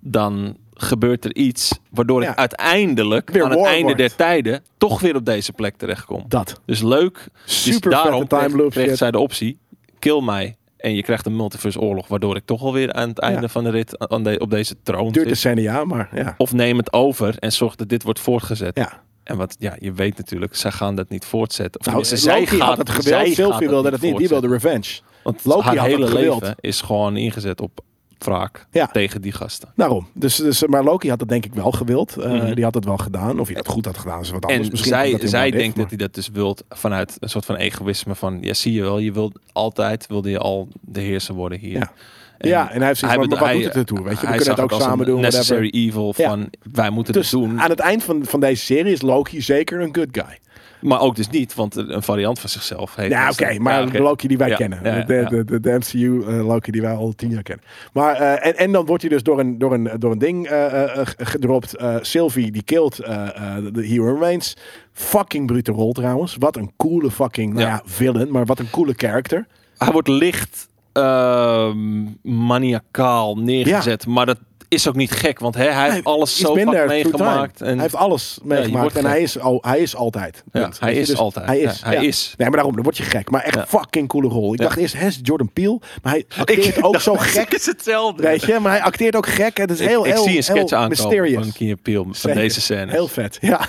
dan 0.00 0.56
gebeurt 0.74 1.24
er 1.24 1.34
iets 1.34 1.78
waardoor 1.90 2.22
Ja. 2.22 2.30
ik 2.30 2.38
uiteindelijk 2.38 3.30
Weer 3.30 3.44
aan 3.44 3.50
het 3.50 3.64
einde 3.64 3.82
wordt. 3.82 3.98
der 3.98 4.14
tijden 4.14 4.62
toch 4.78 5.00
weer 5.00 5.14
op 5.16 5.24
deze 5.24 5.52
plek 5.52 5.76
terechtkom. 5.76 6.24
Dat. 6.28 6.60
Dus 6.66 6.82
leuk. 6.82 7.28
Super 7.44 7.90
dus 7.90 8.00
daarom 8.00 8.20
vette 8.20 8.36
time 8.36 8.56
loop 8.62 8.70
kreeg 8.70 8.96
zij 8.96 9.10
de 9.10 9.18
optie, 9.18 9.58
kill 10.06 10.22
mij. 10.22 10.56
En 10.76 10.94
je 10.94 11.02
krijgt 11.02 11.26
een 11.26 11.36
multiverse 11.36 11.80
oorlog, 11.80 12.08
waardoor 12.08 12.36
ik 12.36 12.44
toch 12.44 12.62
alweer 12.62 12.92
aan 12.92 13.08
het 13.08 13.18
einde 13.18 13.40
Ja. 13.40 13.48
van 13.48 13.64
de 13.64 13.70
rit 13.70 13.98
aan 13.98 14.22
de, 14.22 14.38
op 14.38 14.50
deze 14.50 14.74
troon 14.82 15.12
Duurt 15.12 15.28
decennia, 15.28 15.84
maar 15.84 16.08
ja. 16.14 16.34
Of 16.38 16.52
neem 16.52 16.76
het 16.76 16.92
over 16.92 17.38
en 17.38 17.52
zorg 17.52 17.74
dat 17.74 17.88
dit 17.88 18.02
wordt 18.02 18.20
voortgezet. 18.20 18.76
Ja. 18.76 19.02
En 19.24 19.36
wat, 19.36 19.56
ja, 19.58 19.76
je 19.78 19.92
weet 19.92 20.16
natuurlijk, 20.16 20.54
zij 20.54 20.70
gaan 20.70 20.94
dat 20.94 21.08
niet 21.08 21.24
voortzetten. 21.24 21.80
Of 21.80 21.86
Nou, 21.86 21.98
Loki 21.98 22.16
zij 22.16 22.40
had 22.40 22.48
gaat 22.48 22.78
het 22.78 22.88
zij 22.88 23.02
gewild, 23.02 23.34
Sylvie 23.34 23.68
wilde 23.68 23.90
dat 23.90 24.00
niet. 24.00 24.16
Die 24.16 24.28
wilde 24.28 24.48
revenge. 24.48 25.00
Want 25.22 25.44
Loki 25.44 25.62
haar 25.62 25.76
had 25.76 25.86
het 25.90 25.96
hele 25.98 26.14
leven 26.14 26.54
is 26.60 26.80
gewoon 26.80 27.16
ingezet 27.16 27.60
op 27.60 27.80
wraak 28.18 28.66
Ja. 28.70 28.86
tegen 28.86 29.22
die 29.22 29.32
gasten. 29.32 29.68
Daarom. 29.76 30.06
Dus, 30.12 30.36
dus, 30.36 30.66
maar 30.66 30.84
Loki 30.84 31.08
had 31.08 31.18
dat 31.18 31.28
denk 31.28 31.44
ik 31.44 31.54
wel 31.54 31.70
gewild. 31.70 32.16
Mhm. 32.16 32.54
Die 32.54 32.64
had 32.64 32.74
het 32.74 32.84
wel 32.84 32.96
gedaan. 32.96 33.40
Of 33.40 33.46
hij 33.46 33.56
dat 33.56 33.68
goed 33.68 33.84
had 33.84 33.98
gedaan, 33.98 34.20
is 34.20 34.30
wat 34.30 34.42
anders. 34.44 34.64
En 34.64 34.70
Misschien 34.70 34.92
zij, 34.92 35.10
hij 35.10 35.28
zij 35.28 35.50
denkt 35.50 35.76
dat 35.76 35.88
hij 35.88 35.96
dat 35.96 36.14
dus 36.14 36.28
wilt 36.28 36.64
vanuit 36.68 37.16
een 37.20 37.28
soort 37.28 37.44
van 37.44 37.56
egoïsme 37.56 38.14
van, 38.14 38.38
ja 38.40 38.54
zie 38.54 38.72
je 38.72 38.82
wel, 38.82 38.98
je 38.98 39.12
wilt 39.12 39.38
altijd, 39.52 40.06
wilde 40.06 40.30
je 40.30 40.38
al 40.38 40.68
de 40.80 41.00
heerser 41.00 41.34
worden 41.34 41.58
hier. 41.58 41.78
Ja. 41.78 41.92
ja, 42.38 42.70
en 42.70 42.78
hij 42.78 42.86
heeft 42.86 42.98
zoiets 43.00 43.18
maar 43.18 43.28
wat 43.28 43.52
doet 43.52 43.64
het 43.64 43.76
ertoe? 43.76 44.02
Weet 44.02 44.14
je, 44.14 44.20
we 44.20 44.26
hij 44.26 44.36
kunnen 44.36 44.54
het 44.54 44.62
ook 44.64 44.72
als 44.72 44.82
samen 44.82 45.06
een 45.06 45.12
doen. 45.12 45.20
Necessary 45.20 45.60
whatever. 45.70 45.88
evil 45.88 46.14
Ja. 46.16 46.28
van, 46.28 46.50
wij 46.72 46.90
moeten 46.90 47.12
Dus 47.12 47.30
het 47.30 47.40
doen. 47.40 47.60
aan 47.60 47.70
het 47.70 47.78
eind 47.80 48.04
van, 48.04 48.24
van 48.24 48.40
deze 48.40 48.64
serie 48.64 48.92
is 48.92 49.02
Loki 49.02 49.40
zeker 49.42 49.80
een 49.80 49.94
good 49.94 50.08
guy. 50.10 50.38
Maar 50.86 51.00
ook 51.00 51.16
dus 51.16 51.28
niet, 51.28 51.54
want 51.54 51.76
een 51.76 52.02
variant 52.02 52.38
van 52.38 52.48
zichzelf 52.50 52.94
heeft. 52.94 53.10
Ja, 53.10 53.26
dus 53.28 53.40
oké, 53.40 53.58
maar 53.58 53.74
ja, 53.74 53.82
oké. 53.82 53.90
de 53.96 54.02
Loki 54.02 54.28
die 54.28 54.38
wij 54.38 54.48
Ja, 54.48 54.56
kennen. 54.56 54.80
ja, 54.82 55.02
de, 55.04 55.26
de, 55.30 55.44
de, 55.44 55.60
de 55.60 55.70
MCU 55.72 56.22
eh, 56.26 56.46
Loki 56.46 56.70
die 56.70 56.80
wij 56.82 56.94
al 56.94 57.12
tien 57.16 57.30
jaar 57.30 57.42
kennen. 57.42 57.64
Maar, 57.92 58.14
eh, 58.14 58.46
en, 58.46 58.56
en 58.56 58.72
dan 58.72 58.86
wordt 58.86 59.02
hij 59.02 59.10
dus 59.10 59.22
door 59.22 59.40
een, 59.40 59.58
door 59.58 59.72
een, 59.72 59.90
door 59.98 60.12
een 60.12 60.18
ding 60.18 60.46
eh, 60.46 60.82
gedropt. 61.16 61.74
Sylvie 62.00 62.50
die 62.50 62.62
killt 62.62 62.98
eh, 62.98 63.28
de 63.72 63.86
Hero 63.86 64.12
Remains. 64.12 64.56
Fucking 64.92 65.46
brute 65.46 65.72
rol 65.72 65.92
trouwens. 65.92 66.36
Wat 66.38 66.56
een 66.56 66.70
coole 66.76 67.10
fucking, 67.10 67.52
nou 67.54 67.66
Ja. 67.66 67.72
ja, 67.72 67.82
villain. 67.84 68.30
Maar 68.30 68.44
wat 68.46 68.58
een 68.58 68.70
coole 68.70 68.92
character. 68.96 69.46
Hij 69.78 69.92
wordt 69.92 70.08
licht 70.08 70.68
ehm, 70.92 72.04
maniacaal 72.22 73.36
neergezet. 73.36 74.06
Maar 74.06 74.26
dat 74.26 74.38
is 74.68 74.88
ook 74.88 74.94
niet 74.94 75.10
gek, 75.10 75.38
want 75.38 75.54
hè, 75.54 75.68
hij 75.70 75.90
heeft 75.90 76.04
alles 76.04 76.36
zo 76.38 76.54
vaak 76.54 76.86
meegemaakt. 76.86 77.60
En 77.60 77.72
Hij 77.72 77.76
heeft 77.82 77.94
alles 77.94 78.38
meegemaakt 78.42 78.94
en 78.96 79.00
gek. 79.02 79.10
hij 79.10 79.22
is, 79.22 79.38
al, 79.38 79.58
hij 79.60 79.78
is 79.78 79.96
altijd. 79.96 80.44
Ja, 80.52 80.70
hij 80.78 80.94
is 80.94 81.06
dus 81.08 81.18
altijd. 81.18 81.46
Hij 81.46 81.58
is. 81.58 81.78
Ja, 81.80 81.86
hij 81.86 82.04
is. 82.06 82.34
Nee, 82.36 82.46
maar 82.48 82.56
daarom, 82.56 82.74
dan 82.74 82.82
word 82.84 82.96
je 82.96 83.02
gek. 83.02 83.30
Maar 83.30 83.42
echt 83.42 83.58
fucking 83.68 84.08
coole 84.08 84.28
rol. 84.28 84.52
Ik 84.52 84.60
dacht 84.60 84.76
eerst, 84.76 84.94
hè, 84.98 85.06
is 85.06 85.18
Jordan 85.22 85.52
Peele? 85.52 85.80
Maar 86.02 86.12
hij 86.12 86.24
acteert 86.38 86.82
ook 86.82 87.00
zo 87.00 87.14
gek. 87.14 87.54
is 87.58 87.66
hetzelfde. 87.66 88.22
Weet 88.22 88.44
je, 88.44 88.58
maar 88.60 88.72
hij 88.72 88.82
acteert 88.82 89.16
ook 89.16 89.26
gek. 89.26 89.56
Het 89.56 89.70
is 89.70 89.80
ik, 89.80 89.88
heel, 89.88 90.06
ik 90.06 90.12
heel, 90.12 90.22
zie 90.22 90.36
een 90.36 90.42
sketch 90.42 90.72
aankomen 90.72 90.88
mysterious. 90.88 91.46
van 91.82 92.04
van 92.04 92.14
Zeker. 92.14 92.40
deze 92.40 92.60
scène. 92.60 92.90
Heel 92.92 93.08
vet. 93.08 93.38
Ja. 93.46 93.60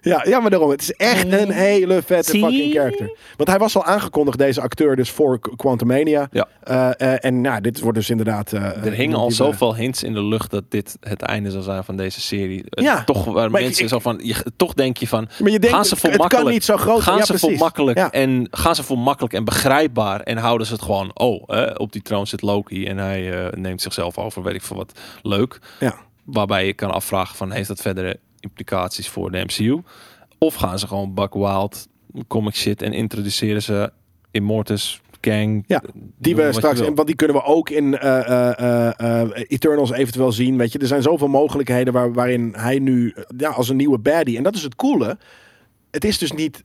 Ja, 0.00 0.24
ja, 0.28 0.40
maar 0.40 0.50
daarom. 0.50 0.70
Het 0.70 0.80
is 0.80 0.92
echt 0.92 1.32
een 1.32 1.50
hele 1.50 2.02
vette 2.06 2.30
Zie? 2.30 2.40
fucking 2.42 2.72
character. 2.72 3.16
Want 3.36 3.48
hij 3.48 3.58
was 3.58 3.76
al 3.76 3.84
aangekondigd, 3.84 4.38
deze 4.38 4.60
acteur, 4.60 4.96
dus 4.96 5.10
voor 5.10 5.38
Qu- 5.40 5.56
Quantumania. 5.56 6.28
Ja. 6.30 6.46
Eh, 6.62 6.90
eh, 7.12 7.24
en 7.24 7.40
nou, 7.40 7.60
dit 7.60 7.80
wordt 7.80 7.98
dus 7.98 8.10
inderdaad... 8.10 8.52
eh, 8.52 8.84
Er 8.84 8.92
hingen 8.92 9.16
al 9.16 9.30
zoveel 9.30 9.74
hints 9.76 10.02
in 10.02 10.12
de 10.12 10.22
lucht 10.22 10.37
dat 10.46 10.64
dit 10.70 10.96
het 11.00 11.22
einde 11.22 11.50
zou 11.50 11.62
zijn 11.62 11.84
van 11.84 11.96
deze 11.96 12.20
serie. 12.20 12.64
Ja. 12.68 13.04
Toch 13.04 13.24
waar 13.24 13.50
Maar 13.50 13.60
mensen 13.62 13.82
ik- 13.82 13.88
zo 13.88 13.98
van, 13.98 14.20
je, 14.22 14.44
toch 14.56 14.74
denk 14.74 14.96
je 14.96 15.08
van, 15.08 15.28
Maar 15.38 15.50
je 15.50 15.58
denkt, 15.58 15.76
gaan 15.76 15.84
ze 15.84 15.96
voor 15.96 16.08
het 16.10 16.18
kan 16.18 16.28
makkelijk, 16.28 16.54
niet 16.54 16.64
zo 16.64 16.76
groot 16.76 17.00
gaan 17.02 17.16
ja, 17.16 17.24
ze 17.24 17.38
voor 17.38 17.52
makkelijk 17.52 17.98
Ja. 17.98 18.10
en 18.10 18.46
gaan 18.50 18.74
ze 18.74 18.82
voor 18.82 18.98
makkelijk 18.98 19.34
en 19.34 19.44
begrijpbaar 19.44 20.20
en 20.20 20.36
houden 20.36 20.66
ze 20.66 20.72
het 20.72 20.82
gewoon, 20.82 21.10
oh, 21.18 21.42
eh, 21.46 21.70
op 21.76 21.92
die 21.92 22.02
troon 22.02 22.26
zit 22.26 22.42
Loki 22.42 22.86
en 22.86 22.96
hij 22.98 23.44
eh, 23.46 23.52
neemt 23.58 23.82
zichzelf 23.82 24.18
over, 24.18 24.42
weet 24.42 24.54
ik 24.54 24.62
veel 24.62 24.76
wat, 24.76 24.98
leuk. 25.22 25.58
Ja. 25.80 25.94
Waarbij 26.24 26.66
je 26.66 26.72
kan 26.74 26.90
afvragen 26.90 27.36
van, 27.36 27.50
heeft 27.52 27.68
dat 27.68 27.80
verdere 27.80 28.18
implicaties 28.40 29.08
voor 29.08 29.30
de 29.30 29.38
MCU? 29.44 29.82
Of 30.38 30.54
gaan 30.54 30.78
ze 30.78 30.86
gewoon 30.86 31.14
buck 31.14 31.34
wild 31.34 31.86
comic 32.28 32.54
shit 32.54 32.82
en 32.82 32.92
introduceren 32.92 33.62
ze 33.62 33.92
Immortus, 34.30 35.00
Kang, 35.20 35.64
Ja, 35.66 35.82
Die 36.18 36.34
noem 36.34 36.44
we 36.46 36.52
straks, 36.52 36.80
en 36.80 36.94
want 36.94 37.06
die 37.06 37.16
kunnen 37.16 37.36
we 37.36 37.42
ook 37.42 37.70
in 37.70 37.98
eh, 37.98 38.28
eh, 38.28 38.58
eh, 38.58 39.20
eh, 39.20 39.44
Eternals 39.48 39.92
eventueel 39.92 40.32
zien. 40.32 40.56
Weet 40.56 40.72
je, 40.72 40.78
er 40.78 40.86
zijn 40.86 41.02
zoveel 41.02 41.28
mogelijkheden 41.28 41.92
waar, 41.92 42.12
waarin 42.12 42.52
hij 42.56 42.78
nu 42.78 43.10
eh, 43.10 43.22
ja, 43.36 43.50
als 43.50 43.68
een 43.68 43.76
nieuwe 43.76 43.98
baddie. 43.98 44.36
En 44.36 44.42
dat 44.42 44.54
is 44.54 44.62
het 44.62 44.76
coole. 44.76 45.18
Het 45.90 46.04
is 46.04 46.18
dus 46.18 46.32
niet 46.32 46.64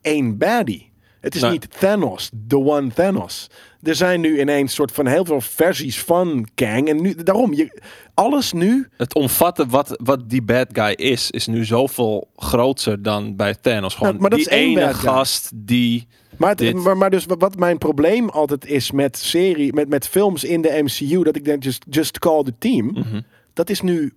één 0.00 0.38
baddie. 0.38 0.90
Het 1.26 1.34
is 1.34 1.40
Nee. 1.40 1.50
niet 1.50 1.68
Thanos, 1.80 2.30
the 2.48 2.58
one 2.58 2.88
Thanos. 2.94 3.46
Er 3.82 3.94
zijn 3.94 4.20
nu 4.20 4.40
ineens 4.40 4.74
soort 4.74 4.92
van 4.92 5.06
heel 5.06 5.24
veel 5.24 5.40
versies 5.40 6.00
van 6.02 6.48
Kang. 6.54 6.88
En 6.88 7.00
nu, 7.02 7.14
daarom, 7.14 7.52
je, 7.54 7.80
alles 8.14 8.52
nu. 8.52 8.88
Het 8.96 9.14
omvatten 9.14 9.68
wat, 9.68 9.96
wat 10.02 10.28
die 10.30 10.42
bad 10.42 10.66
guy 10.72 10.92
is, 10.92 11.30
is 11.30 11.46
nu 11.46 11.64
zoveel 11.64 12.28
groter 12.36 13.02
dan 13.02 13.36
bij 13.36 13.54
Thanos. 13.54 13.94
Gewoon 13.94 14.08
Nou, 14.08 14.20
maar 14.20 14.30
dat 14.30 14.38
die 14.38 14.48
is 14.48 14.54
één 14.54 14.78
ene 14.78 14.94
gast 14.94 15.50
die... 15.54 16.06
Maar, 16.36 16.54
het- 16.56 16.74
maar, 16.74 16.96
maar 16.96 17.10
dus 17.10 17.24
wat- 17.24 17.40
wat 17.40 17.56
mijn 17.56 17.78
probleem 17.78 18.28
altijd 18.28 18.66
is 18.66 18.90
met 18.90 19.16
serie, 19.18 19.72
met, 19.72 19.88
met 19.88 20.08
films 20.08 20.44
in 20.44 20.62
de 20.62 20.80
MCU, 20.82 21.22
dat 21.22 21.36
ik 21.36 21.44
denk, 21.44 21.62
just, 21.62 21.84
just 21.90 22.18
call 22.18 22.42
the 22.42 22.54
team. 22.58 22.86
Mhm. 22.86 23.20
dat 23.52 23.70
is 23.70 23.80
nu 23.80 24.12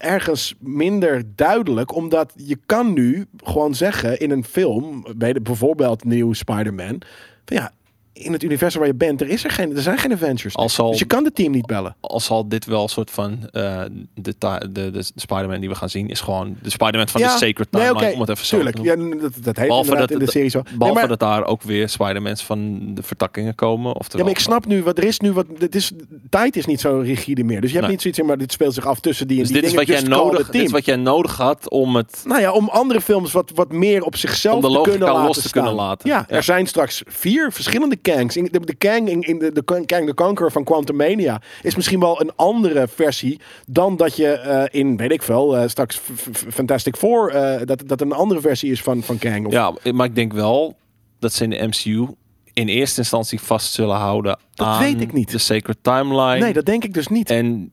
ergens 0.00 0.54
minder 0.58 1.22
duidelijk, 1.34 1.94
omdat 1.94 2.32
je 2.36 2.58
kan 2.66 2.92
nu 2.92 3.26
gewoon 3.36 3.74
zeggen 3.74 4.18
in 4.18 4.30
een 4.30 4.44
film, 4.44 5.04
bij 5.16 5.32
de, 5.32 5.40
bijvoorbeeld 5.40 6.04
nieuw 6.04 6.32
Spider-Man, 6.32 7.02
van 7.44 7.56
ja, 7.56 7.72
in 8.12 8.32
het 8.32 8.42
universum 8.42 8.80
waar 8.80 8.88
je 8.88 8.94
bent, 8.94 9.20
er, 9.20 9.28
is 9.28 9.44
er, 9.44 9.50
geen, 9.50 9.76
er 9.76 9.82
zijn 9.82 9.98
geen 9.98 10.12
Avengers. 10.12 10.54
Al 10.56 10.68
zal- 10.68 10.90
Dus 10.90 10.98
je 10.98 11.04
kan 11.04 11.24
de 11.24 11.32
team 11.32 11.52
niet 11.52 11.66
bellen. 11.66 11.96
Al 12.00 12.20
zal 12.20 12.48
dit 12.48 12.64
wel 12.64 12.82
een 12.82 12.88
soort 12.88 13.10
van... 13.10 13.48
eh, 13.52 13.82
de, 14.14 14.34
de, 14.72 14.90
de 14.90 15.02
Spider-Man 15.16 15.60
die 15.60 15.68
we 15.68 15.74
gaan 15.74 15.88
zien 15.90 16.08
is 16.08 16.20
gewoon 16.20 16.56
de 16.62 16.70
Spider-Man 16.70 17.08
van 17.08 17.20
de 17.20 17.28
Sacred 17.28 17.66
Timeline. 17.70 18.00
nee, 18.00 18.14
om 18.14 18.20
het 18.20 18.28
even 18.28 18.46
zo 18.46 18.54
tuurlijk. 18.56 18.76
te 18.76 18.82
noemen. 18.82 19.16
Ja, 19.16 19.22
dat, 19.22 19.32
dat 19.44 19.56
heeft 19.56 19.68
Behalve 19.68 19.96
dat 19.96 20.10
in 20.10 20.18
de 20.18 20.24
het- 20.24 20.32
serie 20.32 20.50
zo. 20.50 20.62
Nee, 20.64 20.76
Behalve 20.78 20.98
maar- 21.00 21.08
dat 21.08 21.18
daar 21.20 21.44
ook 21.44 21.62
weer 21.62 21.88
Spider-Mans 21.88 22.42
van 22.44 22.80
de 22.94 23.02
vertakkingen 23.02 23.54
komen. 23.54 23.94
Of 23.96 24.06
Ja, 24.12 24.22
maar 24.22 24.30
ik 24.30 24.38
snap 24.38 24.66
nu 24.66 24.82
wat 24.82 24.98
er 24.98 25.04
is 25.04 25.20
nu 25.20 25.32
wat. 25.32 25.46
Het 25.58 25.74
is, 25.74 25.92
tijd 26.30 26.56
is 26.56 26.66
niet 26.66 26.80
zo 26.80 26.98
rigide 27.04 27.44
meer. 27.44 27.60
Dus 27.60 27.70
je 27.70 27.76
hebt 27.76 27.86
Nee. 27.88 27.90
niet 27.96 28.02
zoiets, 28.02 28.22
maar 28.22 28.38
dit 28.38 28.52
speelt 28.52 28.74
zich 28.74 28.86
af 28.86 29.00
tussen 29.00 29.26
die 29.28 29.36
en 29.36 29.42
Dus 29.42 29.52
die 29.52 29.60
dit 29.60 29.70
is, 29.70 29.76
wat 29.76 29.86
jij 29.86 30.00
nodig, 30.02 30.50
dit 30.50 30.62
is 30.62 30.70
wat 30.70 30.84
jij 30.84 30.96
nodig 30.96 31.36
had 31.36 31.68
om 31.70 31.96
het... 31.96 32.22
Nou 32.24 32.40
ja, 32.40 32.52
om 32.52 32.68
andere 32.68 33.00
films 33.00 33.32
wat, 33.32 33.50
wat 33.54 33.72
meer 33.72 34.02
op 34.04 34.16
zichzelf 34.16 34.54
Om 34.54 34.60
de 34.60 34.66
te 34.66 34.72
logica 34.72 34.90
kunnen 34.90 35.08
laten 35.08 35.26
los 35.26 35.36
te 35.40 35.48
staan. 35.48 35.62
kunnen 35.64 35.80
laten. 35.80 36.08
Ja. 36.08 36.24
er 36.28 36.42
zijn 36.42 36.66
straks 36.66 37.02
vier 37.06 37.52
verschillende 37.52 37.96
Kangs. 38.02 38.36
In 38.36 38.48
de, 38.50 38.60
de 38.60 38.74
Kang 38.74 39.08
in, 39.08 39.20
in 39.20 39.38
de, 39.38 39.52
de 39.52 39.64
Kang 39.64 40.06
the 40.06 40.14
Conqueror 40.14 40.52
van 40.52 40.64
Quantum 40.64 40.96
Mania 40.96 41.40
is 41.62 41.74
misschien 41.76 42.00
wel 42.00 42.20
een 42.20 42.30
andere 42.36 42.88
versie 42.88 43.40
dan 43.66 43.96
dat 43.96 44.16
je 44.16 44.28
eh, 44.32 44.80
in, 44.80 44.96
weet 44.96 45.10
ik 45.12 45.22
veel, 45.22 45.56
eh, 45.56 45.68
straks 45.68 46.00
Fantastic 46.32 46.96
Four, 46.96 47.30
eh, 47.30 47.60
dat, 47.64 47.82
dat 47.86 48.00
een 48.00 48.12
andere 48.12 48.40
versie 48.40 48.70
is 48.70 48.82
van, 48.82 49.02
van 49.02 49.18
Kang. 49.18 49.46
Of, 49.46 49.52
Ja, 49.52 49.74
maar 49.92 50.06
ik 50.06 50.14
denk 50.14 50.32
wel 50.32 50.76
dat 51.18 51.32
ze 51.32 51.44
in 51.44 51.50
de 51.50 51.66
MCU 51.66 52.06
in 52.52 52.68
eerste 52.68 53.00
instantie 53.00 53.40
vast 53.40 53.72
zullen 53.72 53.96
houden 53.96 54.38
Dat 54.54 54.66
aan 54.66 54.82
weet 54.82 55.00
ik 55.00 55.12
niet. 55.12 55.30
de 55.30 55.38
Sacred 55.38 55.76
Timeline. 55.82 56.38
nee, 56.38 56.52
dat 56.52 56.66
denk 56.66 56.84
ik 56.84 56.94
dus 56.94 57.08
niet. 57.08 57.30
En 57.30 57.70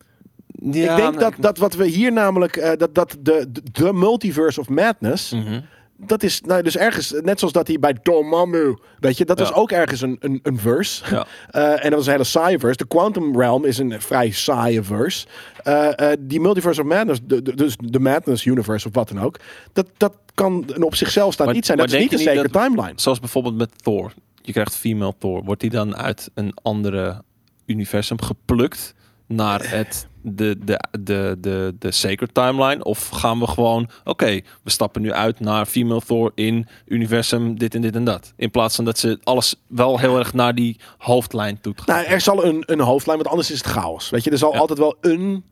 ja, 0.72 0.92
ik 0.92 1.02
denk 1.02 1.20
dat, 1.20 1.34
dat 1.38 1.58
wat 1.58 1.74
we 1.76 1.86
hier 1.88 2.12
namelijk, 2.14 2.76
dat, 2.78 2.96
dat 2.96 3.18
de, 3.20 3.46
de, 3.52 3.62
de 3.72 3.94
multiverse 3.94 4.60
of 4.60 4.70
madness, 4.70 5.32
Mhm. 5.32 5.60
Dat 5.98 6.24
is 6.24 6.42
nou 6.42 6.62
dus 6.62 6.78
ergens, 6.78 7.14
net 7.22 7.40
zoals 7.40 7.54
dat 7.54 7.68
hij 7.68 7.80
bij 7.80 7.96
Dormammu, 8.04 8.78
weet 9.00 9.18
je, 9.18 9.26
dat 9.26 9.40
Ja. 9.40 9.44
was 9.46 9.54
ook 9.54 9.72
ergens 9.72 10.02
een, 10.02 10.18
een, 10.20 10.40
een 10.44 10.58
verse. 10.60 11.04
Ja. 11.16 11.26
Eh, 11.52 11.72
en 11.72 11.90
dat 11.90 11.94
was 11.94 12.06
een 12.06 12.12
hele 12.12 12.24
saaie 12.24 12.60
verse. 12.60 12.78
De 12.78 12.88
Quantum 12.88 13.40
Realm 13.40 13.66
is 13.66 13.78
een 13.78 14.02
vrij 14.02 14.32
saaie 14.32 14.84
verse. 14.84 15.28
Eh, 15.64 16.12
eh, 16.12 16.18
die 16.20 16.40
Multiverse 16.40 16.82
of 16.82 16.88
Madness, 16.88 17.20
de, 17.24 17.42
de- 17.42 17.56
dus 17.56 17.76
de 17.84 18.00
Madness 18.00 18.46
Universe 18.46 18.88
of 18.88 18.94
wat 18.94 19.08
dan 19.08 19.22
ook, 19.22 19.40
dat, 19.74 19.88
dat 19.98 20.14
kan 20.34 20.64
een 20.68 20.84
op 20.84 20.96
zichzelf 20.96 21.34
staand 21.34 21.48
Maar- 21.48 21.58
niet 21.58 21.66
zijn. 21.66 21.78
Dat 21.78 21.88
is 21.88 21.94
niet 22.00 22.12
een 22.12 22.18
je 22.18 22.24
zeker 22.24 22.44
niet 22.44 22.52
timeline. 22.54 22.94
Zoals 22.96 23.20
bijvoorbeeld 23.20 23.56
met 23.58 23.84
Thor. 23.84 24.14
Je 24.42 24.52
krijgt 24.52 24.76
female 24.76 25.14
Thor. 25.18 25.44
Wordt 25.44 25.62
die 25.62 25.70
dan 25.70 25.96
uit 25.96 26.30
een 26.34 26.54
andere 26.62 27.22
universum 27.66 28.22
geplukt 28.22 28.94
naar 29.28 29.70
het, 29.70 30.08
de, 30.22 30.58
de, 30.66 30.80
de, 31.00 31.38
de, 31.40 31.76
de 31.80 31.92
Sacred 31.92 32.34
Timeline? 32.34 32.84
Of 32.84 33.08
gaan 33.10 33.40
we 33.40 33.48
gewoon, 33.48 33.90
oké, 34.04 34.26
we 34.64 34.70
stappen 34.70 35.02
nu 35.02 35.12
uit 35.14 35.40
naar 35.40 35.66
female 35.66 36.02
Thor 36.02 36.32
in 36.36 36.68
universum 36.86 37.58
dit 37.58 37.76
en 37.76 37.82
dit 37.82 37.96
en 37.96 38.04
dat. 38.04 38.34
In 38.36 38.52
plaats 38.52 38.76
van 38.76 38.86
dat 38.86 38.98
ze 38.98 39.20
alles 39.24 39.56
wel 39.68 40.00
heel 40.00 40.18
erg 40.18 40.34
naar 40.34 40.56
die 40.56 40.80
hoofdlijn 40.98 41.62
toe 41.62 41.74
gaan. 41.76 41.96
Nou, 41.96 42.08
er 42.08 42.22
zal 42.22 42.46
een, 42.46 42.64
een 42.66 42.80
hoofdlijn, 42.80 43.18
want 43.18 43.30
anders 43.30 43.52
is 43.52 43.58
het 43.58 43.68
chaos. 43.68 44.10
Weet 44.10 44.24
je, 44.24 44.32
er 44.32 44.38
zal 44.38 44.54
Ja. 44.54 44.60
altijd 44.60 44.80
wel 44.80 44.96
een 45.02 45.44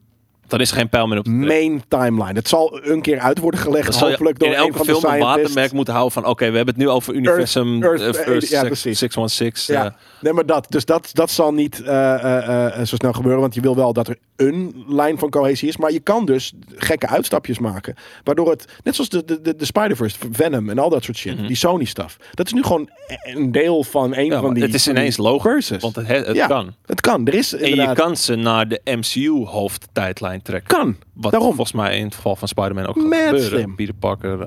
Dan 0.48 0.60
is 0.60 0.70
geen 0.70 0.88
pijl 0.88 1.06
meer 1.06 1.18
op 1.18 1.24
trekken. 1.24 1.46
main 1.46 1.82
timeline. 1.88 2.32
Het 2.32 2.48
zal 2.48 2.80
een 2.82 3.00
keer 3.02 3.18
uit 3.18 3.38
worden 3.38 3.60
gelegd, 3.60 3.98
je 3.98 4.04
hopelijk 4.04 4.38
door 4.38 4.48
in 4.48 4.54
een 4.54 4.60
elke 4.60 4.76
van 4.76 4.86
de 4.86 4.92
een 4.92 5.18
watermerk 5.18 5.72
moeten 5.72 5.94
houden 5.94 6.12
van... 6.14 6.26
oké, 6.26 6.50
we 6.50 6.56
hebben 6.56 6.74
het 6.74 6.82
nu 6.84 6.88
over 6.88 7.14
universum 7.14 7.82
Earth- 7.82 8.00
eh, 8.00 8.06
Earth- 8.06 8.18
Earth 8.26 8.48
ja, 8.48 8.58
six- 8.58 8.66
precies. 8.66 8.98
616. 8.98 9.74
Ja, 9.74 9.84
eh, 9.84 9.90
nee, 10.20 10.32
maar 10.32 10.46
dat. 10.46 10.66
Dus 10.68 10.84
dat, 10.84 11.10
dat 11.12 11.30
zal 11.30 11.52
niet 11.54 11.82
eh, 11.82 12.14
eh, 12.14 12.66
eh, 12.80 12.86
zo 12.86 12.96
snel 12.96 13.12
gebeuren. 13.12 13.40
Want 13.40 13.54
je 13.54 13.60
wil 13.60 13.76
wel 13.76 13.92
dat 13.92 14.08
er 14.08 14.16
een 14.36 14.84
lijn 14.88 15.18
van 15.18 15.30
cohesie 15.30 15.68
is. 15.68 15.76
Maar 15.76 15.92
je 15.92 16.00
kan 16.00 16.24
dus 16.24 16.52
gekke 16.74 17.06
uitstapjes 17.08 17.58
maken. 17.58 17.94
Waardoor 18.24 18.50
het, 18.50 18.64
net 18.82 18.94
zoals 18.94 19.10
de, 19.10 19.24
de, 19.24 19.40
de, 19.40 19.56
de 19.56 19.64
Spider-Verse, 19.64 20.16
Venom 20.32 20.70
en 20.70 20.78
al 20.78 20.88
dat 20.90 21.04
soort 21.04 21.16
shit. 21.16 21.38
Die 21.46 21.56
Sony 21.56 21.84
stuff. 21.84 22.16
Dat 22.34 22.46
is 22.46 22.52
nu 22.52 22.62
gewoon 22.62 22.88
een 23.24 23.52
deel 23.52 23.84
van 23.84 24.04
een 24.04 24.24
Mhm. 24.26 24.32
ja, 24.34 24.40
van 24.40 24.54
die 24.54 24.62
het 24.62 24.74
is 24.74 24.82
die 24.82 24.92
ineens 24.92 25.16
logisch, 25.16 25.68
want 25.80 25.96
het, 25.96 26.06
het 26.26 26.46
kan. 26.46 26.74
Het 26.86 27.00
kan. 27.00 27.26
Er 27.26 27.34
is 27.34 27.54
En 27.54 27.74
je 27.74 27.92
kan 27.92 28.16
ze 28.16 28.34
naar 28.34 28.68
de 28.68 28.80
MCU-hoofdtijdlijn 28.84 30.35
kan. 30.68 30.96
Wat 31.16 31.30
Daarom. 31.30 31.54
volgens 31.54 31.76
mij 31.76 31.98
in 31.98 32.04
het 32.04 32.14
geval 32.14 32.36
van 32.36 32.48
Spider-Man 32.48 32.86
ook 32.86 32.94
gaat 32.94 33.04
Mad 33.04 33.18
gebeuren. 33.18 33.48
slim. 33.48 33.74
Peter 33.74 33.94
Parker, 33.94 34.38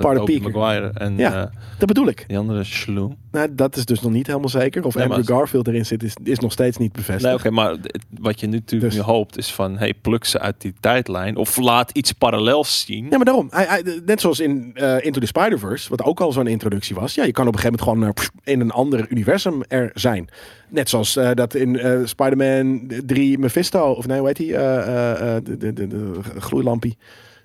Tobey 0.00 0.24
Peter. 0.24 0.50
Maguire 0.50 0.90
en 0.94 1.16
Ja. 1.16 1.32
eh, 1.42 1.50
Dat 1.78 1.88
bedoel 1.88 2.06
ik. 2.08 2.24
die 2.28 2.38
andere 2.38 2.64
shloem. 2.64 3.16
Nou, 3.32 3.48
dat 3.54 3.76
is 3.76 3.84
dus 3.84 4.00
nog 4.00 4.12
niet 4.12 4.26
helemaal 4.26 4.48
zeker. 4.48 4.84
Of 4.84 4.94
Nee, 4.94 5.06
maar- 5.08 5.16
Andrew 5.16 5.36
Garfield 5.36 5.68
erin 5.68 5.86
zit, 5.86 6.02
is, 6.02 6.14
is 6.22 6.38
nog 6.38 6.52
steeds 6.52 6.76
niet 6.76 6.92
bevestigd. 6.92 7.22
Nee, 7.24 7.34
oké, 7.34 7.50
maar 7.50 7.76
wat 8.20 8.40
je 8.40 8.46
nu 8.46 8.52
natuurlijk 8.56 8.92
Dus- 8.92 9.00
nu 9.00 9.06
hoopt 9.12 9.38
is 9.38 9.52
van... 9.52 9.78
hey, 9.78 9.94
pluk 9.94 10.24
ze 10.24 10.38
uit 10.40 10.54
die 10.60 10.74
tijdlijn. 10.80 11.36
Of 11.36 11.56
laat 11.56 11.90
iets 11.90 12.12
parallels 12.12 12.84
zien. 12.86 13.04
Ja, 13.10 13.16
maar 13.16 13.24
daarom. 13.24 13.46
Hij, 13.50 13.64
hij- 13.64 14.00
net 14.06 14.20
zoals 14.20 14.40
in 14.40 14.70
eh, 14.74 14.96
Into 15.04 15.20
the 15.20 15.26
Spider-Verse, 15.26 15.88
wat 15.88 16.02
ook 16.02 16.20
al 16.20 16.32
zo'n 16.32 16.46
introductie 16.46 16.94
was. 16.94 17.14
Ja, 17.14 17.24
je 17.24 17.32
kan 17.32 17.46
op 17.46 17.52
een 17.54 17.58
gegeven 17.60 17.88
moment 17.88 18.20
gewoon 18.20 18.40
in 18.44 18.60
een 18.60 18.70
ander 18.70 19.06
universum 19.08 19.62
er 19.68 19.90
zijn. 19.94 20.28
Net 20.68 20.88
zoals 20.88 21.18
dat 21.34 21.54
in 21.54 21.78
Spider-Man 22.08 22.90
3 23.06 23.38
Mephisto, 23.38 23.90
of 23.92 24.06
nee, 24.06 24.18
hoe 24.18 24.26
heet 24.26 24.36
de, 24.36 25.56
de, 25.58 25.72
de, 25.72 25.86
de 25.86 26.12
gloeilampie. 26.38 26.96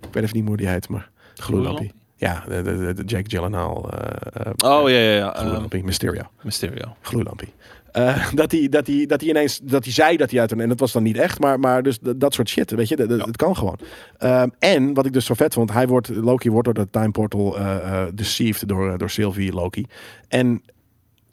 Ik 0.02 0.08
weet 0.14 0.24
even 0.24 0.38
niet 0.38 0.48
hoe 0.48 0.58
die 0.58 0.68
heet, 0.68 0.90
maar 0.90 1.10
gloeilampie. 1.36 1.92
Ja, 2.16 2.44
de, 2.48 2.62
de, 2.62 2.94
de, 2.94 3.04
Jack 3.04 3.24
Gyllenhaal. 3.28 3.90
eh, 3.92 4.46
eh, 4.46 4.52
Oh, 4.82 4.90
ja, 4.90 4.96
ja, 4.98 5.16
ja. 5.16 5.34
gloeilampie, 5.38 5.84
Mysterio. 5.84 6.22
Mysterio. 6.44 6.96
Gloeilampie. 7.02 7.54
Eh, 7.92 8.32
dat, 8.34 8.52
hij, 8.52 8.70
dat, 8.70 8.88
hij, 8.88 9.06
dat 9.06 9.22
hij 9.22 9.30
ineens, 9.30 9.60
dat 9.64 9.84
hij 9.84 9.94
zei 9.94 10.18
dat 10.18 10.32
hij 10.32 10.40
uit 10.40 10.52
een, 10.52 10.60
en 10.60 10.70
dat 10.70 10.80
was 10.80 10.92
dan 10.92 11.04
niet 11.04 11.18
echt, 11.18 11.40
maar, 11.40 11.60
maar 11.60 11.84
dus 11.84 12.00
dat, 12.00 12.20
dat 12.20 12.34
soort 12.34 12.50
shit, 12.50 12.72
weet 12.72 12.88
je, 12.88 12.96
dat, 12.96 13.10
dat- 13.10 13.26
het 13.26 13.36
kan 13.36 13.56
gewoon. 13.58 13.78
Ehm, 14.18 14.48
en 14.60 14.94
wat 14.94 15.06
ik 15.06 15.14
dus 15.14 15.26
zo 15.26 15.34
vet 15.34 15.54
vond, 15.54 15.72
hij 15.74 15.88
wordt, 15.88 16.10
Loki 16.10 16.50
wordt 16.52 16.66
door 16.66 16.74
de 16.86 16.90
time 16.92 17.12
portal 17.12 17.58
eh, 17.58 17.76
eh, 18.02 18.08
deceived 18.14 18.68
door, 18.68 18.98
door 18.98 19.10
Sylvie 19.10 19.54
Loki. 19.54 19.86
En 20.28 20.62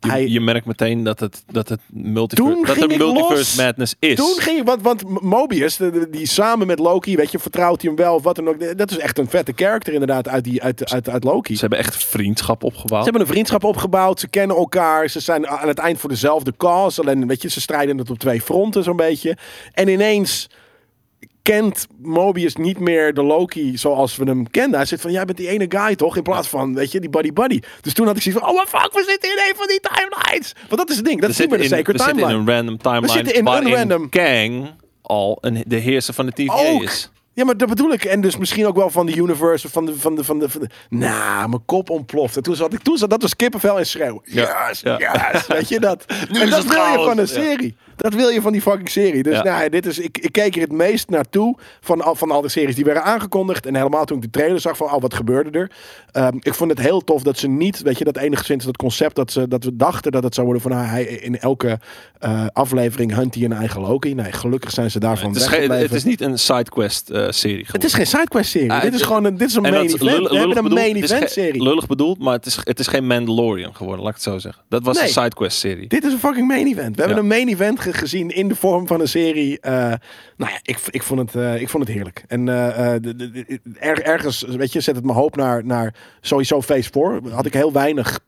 je, 0.06 0.12
hij- 0.12 0.26
je 0.28 0.40
merkt 0.40 0.66
meteen 0.66 1.02
dat 1.04 1.20
het, 1.20 1.42
dat 1.52 1.68
het 1.68 1.80
multiverse, 1.90 2.52
Toen 2.52 2.64
dat 2.64 2.90
er 2.90 2.98
multiverse 2.98 3.62
madness 3.62 3.94
is. 3.98 4.16
Toen 4.16 4.34
ging 4.38 4.64
want, 4.64 4.82
want 4.82 5.20
Mobius, 5.22 5.78
die 6.10 6.26
samen 6.26 6.66
met 6.66 6.78
Loki, 6.78 7.16
weet 7.16 7.30
je, 7.30 7.38
vertrouwt 7.38 7.80
hij 7.82 7.90
hem 7.90 7.98
wel 8.04 8.14
of 8.14 8.22
wat 8.22 8.36
dan 8.36 8.48
ook. 8.48 8.78
Dat 8.78 8.90
is 8.90 8.98
echt 8.98 9.18
een 9.18 9.28
vette 9.28 9.52
character 9.56 9.92
inderdaad 9.92 10.28
uit, 10.28 10.44
die, 10.44 10.62
uit, 10.62 10.92
uit, 10.92 11.08
uit 11.08 11.24
Loki. 11.24 11.54
Ze 11.54 11.60
hebben 11.60 11.78
echt 11.78 12.04
vriendschap 12.04 12.62
opgebouwd. 12.64 13.04
Ze 13.04 13.10
hebben 13.10 13.20
een 13.28 13.32
vriendschap 13.34 13.64
opgebouwd, 13.64 14.20
ze 14.20 14.28
kennen 14.28 14.56
elkaar, 14.56 15.08
ze 15.08 15.20
zijn 15.20 15.46
aan 15.48 15.68
het 15.68 15.78
eind 15.78 15.98
voor 15.98 16.10
dezelfde 16.10 16.54
cause. 16.56 17.00
Alleen, 17.00 17.26
weet 17.26 17.42
je, 17.42 17.48
ze 17.50 17.60
strijden 17.60 17.98
het 17.98 18.10
op 18.10 18.18
twee 18.18 18.40
fronten 18.40 18.84
zo'n 18.84 18.96
beetje. 18.96 19.36
En 19.72 19.88
ineens 19.88 20.48
kent 21.46 21.86
Mobius 22.02 22.56
niet 22.56 22.78
meer 22.78 23.14
de 23.14 23.22
Loki 23.22 23.76
zoals 23.78 24.16
we 24.16 24.24
hem 24.24 24.50
kenden. 24.50 24.76
Hij 24.78 24.84
zit 24.88 25.00
van, 25.00 25.10
jij 25.12 25.24
bent 25.24 25.38
die 25.38 25.48
ene 25.48 25.66
guy 25.68 25.96
toch? 25.96 26.16
In 26.16 26.22
plaats 26.22 26.48
van, 26.48 26.74
weet 26.74 26.92
je, 26.92 27.00
die 27.00 27.10
buddy 27.10 27.32
buddy. 27.32 27.60
Dus 27.80 27.92
toen 27.92 28.06
had 28.06 28.16
ik 28.16 28.22
zoiets 28.22 28.40
van, 28.42 28.50
oh 28.50 28.64
fuck, 28.66 28.92
we 28.92 29.04
zitten 29.08 29.30
in 29.30 29.36
een 29.48 29.56
van 29.56 29.66
die 29.66 29.80
timelines. 29.80 30.52
Want 30.68 30.76
dat 30.80 30.90
is 30.90 30.96
het 30.96 31.04
ding, 31.04 31.20
dat 31.20 31.26
we 31.28 31.34
is 31.34 31.38
niet 31.40 31.50
meer 31.50 31.58
de 31.58 31.64
sacred 31.76 31.96
we 31.96 32.02
zitten 32.02 32.18
in 32.18 32.28
timeline. 32.28 32.50
een 32.52 32.56
random 32.56 32.78
timeline 32.78 33.12
zitten 33.12 33.34
in 33.34 33.46
een 33.46 33.72
random- 33.74 34.08
Kang 34.08 34.70
al 35.02 35.38
een, 35.40 35.64
de 35.66 35.76
heerser 35.76 36.14
van 36.14 36.26
de 36.26 36.32
TVA 36.32 36.54
Ook. 36.54 36.82
is. 36.82 37.10
Ja, 37.32 37.44
maar 37.44 37.56
dat 37.56 37.68
bedoel 37.68 37.92
ik. 37.92 38.04
En 38.04 38.20
dus 38.20 38.36
misschien 38.36 38.66
ook 38.66 38.76
wel 38.76 38.90
van 38.90 39.06
de 39.06 39.14
universe, 39.16 39.66
of 39.66 39.72
van 39.72 39.86
de, 39.86 39.94
van 39.98 40.14
de, 40.14 40.24
van 40.24 40.38
de, 40.38 40.48
van 40.50 40.60
de... 40.60 40.68
Nou, 40.88 41.48
mijn 41.48 41.64
kop 41.64 41.90
ontploft. 41.90 42.36
En 42.36 42.42
toen 42.42 42.54
zat 42.56 42.72
ik, 42.72 42.80
toen 42.82 42.96
zat, 42.96 43.10
dat 43.10 43.22
was 43.22 43.36
kippenvel 43.36 43.78
en 43.78 43.86
schreeuwen. 43.86 44.20
Ja, 44.24 44.68
Yes, 44.68 44.80
ja. 44.80 44.98
yes. 45.32 45.46
Weet 45.46 45.68
je 45.68 45.80
dat? 45.80 46.04
Nu 46.30 46.40
en 46.40 46.44
is 46.46 46.50
dat 46.50 46.64
wil 46.64 46.84
je 46.84 46.92
van 47.04 47.18
een 47.18 47.26
Ja. 47.26 47.70
Dat 48.10 48.14
wil 48.14 48.28
je 48.28 48.40
van 48.40 48.52
die 48.52 48.60
fucking 48.62 48.88
serie. 48.90 49.22
Dus 49.22 49.36
Ja. 49.36 49.42
nou, 49.42 49.68
dit 49.68 49.86
is, 49.86 49.98
ik, 49.98 50.18
ik 50.18 50.32
keek 50.32 50.54
er 50.54 50.60
het 50.60 50.72
meest 50.72 51.08
naartoe 51.10 51.56
van 51.80 52.00
al, 52.02 52.14
van 52.14 52.30
al 52.30 52.40
de 52.40 52.48
series 52.48 52.74
die 52.74 52.84
werden 52.84 53.02
aangekondigd. 53.04 53.66
En 53.66 53.74
helemaal 53.74 54.04
toen 54.04 54.16
ik 54.16 54.22
de 54.22 54.30
trailer 54.30 54.60
zag 54.60 54.76
van, 54.76 54.86
oh, 54.92 55.00
wat 55.00 55.14
gebeurde 55.14 55.58
er? 55.58 55.70
Ehm, 56.12 56.36
ik 56.40 56.54
vond 56.54 56.70
het 56.70 56.80
heel 56.80 57.00
tof 57.00 57.22
dat 57.22 57.38
ze 57.38 57.48
niet, 57.48 57.82
weet 57.82 57.98
je, 57.98 58.04
dat 58.04 58.16
enigszins 58.16 58.64
dat 58.64 58.76
concept 58.76 59.16
dat, 59.16 59.32
ze, 59.32 59.48
dat 59.48 59.64
we 59.64 59.76
dachten 59.76 60.12
dat 60.12 60.22
het 60.22 60.34
zou 60.34 60.46
worden 60.46 60.62
van, 60.62 60.70
nou, 60.72 60.86
hij 60.86 61.04
in 61.04 61.38
elke 61.38 61.78
eh, 62.18 62.46
aflevering 62.52 63.14
hunt 63.14 63.34
hij 63.34 63.44
een 63.44 63.52
eigen 63.52 63.80
Loki. 63.80 64.14
Nee, 64.14 64.32
gelukkig 64.32 64.70
zijn 64.70 64.90
ze 64.90 64.98
daarvan 65.00 65.28
Het 65.32 65.40
is, 65.40 65.46
geen, 65.46 65.70
het 65.70 65.92
is 65.92 66.04
niet 66.04 66.20
een 66.20 66.38
sidequest 66.38 67.10
eh 67.10 67.26
serie 67.30 67.66
Het 67.72 67.84
is 67.84 67.94
geen 67.94 68.06
sidequest 68.06 68.50
serie. 68.50 68.72
Ah, 68.72 68.82
dit 68.82 68.94
is 68.94 69.02
gewoon 69.02 69.24
een, 69.24 69.36
dit 69.36 69.48
is 69.48 69.54
een 69.54 69.64
En 69.64 69.72
main 69.72 69.84
event. 69.84 70.02
lullig- 70.02 70.30
We 70.30 70.36
hebben 70.36 70.56
een 70.56 70.62
bedoeld, 70.62 70.80
main 70.80 70.96
event 70.96 71.30
serie. 71.30 71.62
Lullig 71.62 71.86
bedoeld, 71.86 72.18
maar 72.18 72.32
het 72.32 72.46
is, 72.46 72.58
het 72.64 72.78
is 72.78 72.86
geen 72.86 73.06
Mandalorian 73.06 73.74
geworden, 73.74 74.00
laat 74.04 74.08
ik 74.16 74.22
het 74.22 74.32
zo 74.32 74.38
zeggen. 74.38 74.62
Dat 74.68 74.82
was 74.84 74.96
Nee. 74.96 75.04
een 75.06 75.10
sidequest 75.12 75.58
serie. 75.58 75.86
Dit 75.88 76.04
is 76.04 76.12
een 76.12 76.18
fucking 76.18 76.46
main 76.48 76.66
event. 76.66 76.94
We 76.96 77.02
hebben 77.02 77.18
een 77.18 77.26
main 77.26 77.48
event 77.48 77.80
ge- 77.80 77.92
gezien 77.96 78.30
in 78.30 78.48
de 78.48 78.54
vorm 78.56 78.86
van 78.86 79.00
een 79.00 79.08
serie. 79.08 79.60
Eh, 79.60 79.72
nou 80.36 80.50
ja, 80.52 80.58
ik, 80.62 80.78
ik, 80.90 81.02
vond 81.02 81.20
het, 81.20 81.34
eh, 81.34 81.60
ik 81.60 81.68
vond 81.68 81.84
het 81.84 81.92
heerlijk. 81.92 82.24
En 82.28 82.48
eh, 82.48 82.92
de- 83.00 83.16
de- 83.16 83.30
de- 83.30 83.60
er, 83.78 84.02
ergens, 84.02 84.42
weet 84.42 84.72
je, 84.72 84.80
zet 84.80 84.96
het 84.96 85.04
mijn 85.04 85.16
hoop 85.18 85.36
naar, 85.36 85.64
naar 85.64 85.94
sowieso 86.20 86.62
Phase 86.62 86.90
4. 86.92 87.20
Had 87.32 87.46
ik 87.46 87.52
heel 87.54 87.72
weinig 87.72 88.20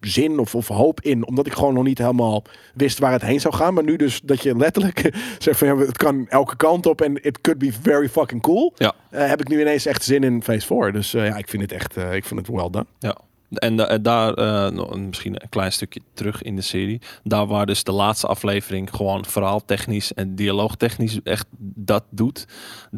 zin 0.00 0.38
of, 0.38 0.54
of 0.54 0.68
hoop 0.68 1.00
in. 1.00 1.26
Omdat 1.26 1.46
ik 1.46 1.52
gewoon 1.52 1.74
nog 1.74 1.84
niet 1.84 1.98
helemaal 1.98 2.44
wist 2.74 2.98
waar 2.98 3.12
het 3.12 3.22
heen 3.22 3.40
zou 3.40 3.54
gaan. 3.54 3.74
Maar 3.74 3.84
nu 3.84 3.96
dus 3.96 4.20
dat 4.20 4.42
je 4.42 4.56
letterlijk 4.56 5.14
zegt 5.38 5.58
van 5.58 5.68
ja, 5.68 5.76
het 5.76 5.96
kan 5.96 6.28
elke 6.28 6.56
kant 6.56 6.86
op. 6.86 7.00
En 7.00 7.24
it 7.24 7.40
could 7.40 7.58
be 7.60 7.72
very 7.82 8.08
fucking 8.08 8.42
cool. 8.42 8.72
Ja. 8.76 8.94
heb 9.10 9.40
ik 9.40 9.48
nu 9.48 9.60
ineens 9.60 9.86
echt 9.86 10.04
zin 10.04 10.24
in 10.24 10.42
Phase 10.42 10.66
4. 10.66 10.92
Dus 10.92 11.10
ja, 11.10 11.36
ik 11.36 11.48
vind 11.48 11.62
het 11.62 11.72
echt, 11.72 11.96
eh, 11.96 12.14
ik 12.14 12.24
vind 12.24 12.40
het 12.46 12.56
well 12.56 12.70
done. 12.70 12.86
Ja. 12.98 13.16
En 13.50 13.76
da- 13.76 13.98
daar 13.98 14.34
eh, 14.34 14.90
misschien 14.96 15.42
een 15.42 15.48
klein 15.48 15.72
stukje 15.72 16.00
terug 16.14 16.42
in 16.42 16.56
de 16.56 16.62
serie. 16.62 17.00
Daar 17.22 17.46
waar 17.46 17.66
dus 17.66 17.84
de 17.84 17.92
laatste 17.92 18.26
aflevering 18.26 18.90
gewoon 18.90 19.24
verhaaltechnisch 19.24 20.14
en 20.14 20.34
dialoogtechnisch 20.34 21.22
echt 21.22 21.46
dat 21.58 22.04
doet, 22.10 22.46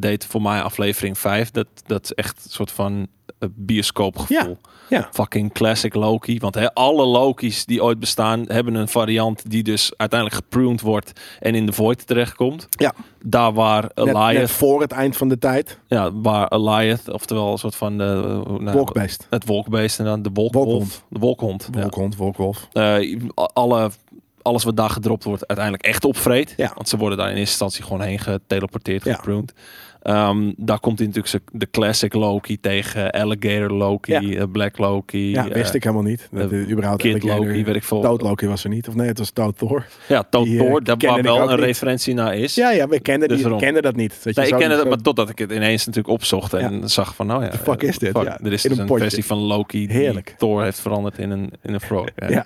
deed 0.00 0.26
voor 0.26 0.42
mij 0.42 0.62
aflevering 0.62 1.18
5 1.18 1.50
dat, 1.50 1.66
dat 1.86 2.04
is 2.04 2.12
echt 2.12 2.44
een 2.44 2.50
soort 2.50 2.70
van 2.70 3.06
eh, 3.38 3.48
bioscoopgevoel. 3.54 4.58
Ja. 4.88 5.08
Fucking 5.12 5.52
classic 5.52 5.94
Loki. 5.94 6.38
Want 6.38 6.54
hè, 6.54 6.74
alle 6.74 7.06
Loki's 7.06 7.64
die 7.64 7.82
ooit 7.82 7.98
bestaan 7.98 8.44
hebben 8.48 8.74
een 8.74 8.88
variant 8.88 9.50
die 9.50 9.62
dus 9.62 9.92
uiteindelijk 9.96 10.40
gepruned 10.42 10.80
wordt 10.80 11.20
en 11.40 11.54
in 11.54 11.66
de 11.66 11.72
void 11.72 12.06
terechtkomt. 12.06 12.66
Ja. 12.70 12.94
Daar 13.24 13.52
waar 13.52 13.90
Net, 13.94 14.14
net 14.14 14.50
voor 14.50 14.80
het 14.80 14.92
eind 14.92 15.16
van 15.16 15.28
de 15.28 15.38
tijd. 15.38 15.78
ja, 15.86 16.12
waar 16.12 16.48
Elias, 16.48 17.08
oftewel 17.08 17.52
een 17.52 17.58
soort 17.58 17.76
van 17.76 17.98
de 17.98 18.42
nou, 18.58 18.76
Wolkbeest. 18.76 19.26
het 19.30 19.46
wolkbeest 19.46 19.98
en 19.98 20.04
dan 20.04 20.22
de 20.22 20.30
wolkwolf. 20.32 20.66
Wolkhond. 20.66 21.02
De 21.08 21.18
wolkhond. 21.18 21.68
ja. 21.72 21.80
Wolkhond, 21.80 22.16
wolkwolf. 22.16 22.68
Eh, 22.72 23.20
alle, 23.34 23.90
alles 24.42 24.64
wat 24.64 24.76
daar 24.76 24.90
gedropt 24.90 25.24
wordt, 25.24 25.46
uiteindelijk 25.46 25.86
echt 25.86 26.04
opvreet. 26.04 26.54
Ja. 26.56 26.72
Want 26.74 26.88
ze 26.88 26.96
worden 26.96 27.18
daar 27.18 27.30
in 27.30 27.36
eerste 27.36 27.50
instantie 27.50 27.82
gewoon 27.84 28.00
heen 28.00 28.18
geteleporteerd, 28.18 29.04
Ja. 29.04 29.20
Ehm, 30.06 30.52
daar 30.56 30.80
komt 30.80 30.98
hij 30.98 31.06
natuurlijk 31.08 31.44
de 31.52 31.68
classic 31.70 32.14
Loki 32.14 32.60
tegen 32.60 33.10
Alligator 33.10 33.70
Loki, 33.70 34.12
Ja. 34.12 34.20
eh, 34.20 34.42
Black 34.52 34.78
Loki. 34.78 35.30
Ja, 35.30 35.48
eh, 35.48 35.54
wist 35.54 35.74
ik 35.74 35.82
helemaal 35.82 36.04
niet. 36.04 36.28
Dat, 36.32 36.52
eh, 36.52 36.70
überhaupt 36.70 37.02
Kid 37.02 37.12
Alligator- 37.14 37.46
Loki, 37.46 37.64
weet 37.64 37.74
ik 37.74 37.84
veel. 37.84 38.16
Loki 38.18 38.46
was 38.46 38.64
er 38.64 38.70
niet. 38.70 38.88
Of 38.88 38.94
nee, 38.94 39.06
het 39.08 39.18
was 39.18 39.30
Toad 39.30 39.58
Thor. 39.58 39.86
Ja, 40.08 40.26
Die, 40.30 40.58
eh, 40.58 40.66
Thor, 40.66 40.82
kende 40.82 41.06
waar 41.06 41.22
wel 41.22 41.50
een 41.50 41.56
niet. 41.56 41.64
referentie 41.64 42.14
naar 42.14 42.36
is. 42.36 42.54
Ja, 42.54 42.70
ja, 42.70 42.88
we 42.88 43.00
kenden, 43.00 43.28
Dus 43.28 43.42
die, 43.42 43.56
kenden 43.56 43.82
dat 43.82 43.96
niet. 43.96 44.20
Je, 44.24 44.32
Nee, 44.34 44.46
ik 44.48 44.54
kende 44.56 44.76
dat, 44.76 44.88
maar 44.88 44.98
totdat 45.02 45.28
ik 45.28 45.38
het 45.38 45.50
ineens 45.52 45.86
natuurlijk 45.86 46.14
opzocht 46.14 46.54
en 46.54 46.88
zag 46.90 47.14
van, 47.14 47.26
nou 47.26 47.42
ja, 47.44 47.48
The 47.50 47.58
fuck 47.58 47.82
is 47.82 47.98
dit? 47.98 48.10
fuck, 48.10 48.24
Ja, 48.24 48.38
er 48.42 48.52
is 48.52 48.64
in 48.64 48.70
dus 48.70 48.78
een 48.78 48.88
versie 48.98 49.24
van 49.24 49.38
Loki 49.38 49.86
die. 49.86 50.22
Thor 50.38 50.62
heeft 50.62 50.80
veranderd 50.80 51.18
in 51.18 51.30
een, 51.30 51.52
in 51.62 51.74
een 51.74 51.80
frog. 51.80 52.06
Ja. 52.28 52.28
Ja, 52.36 52.44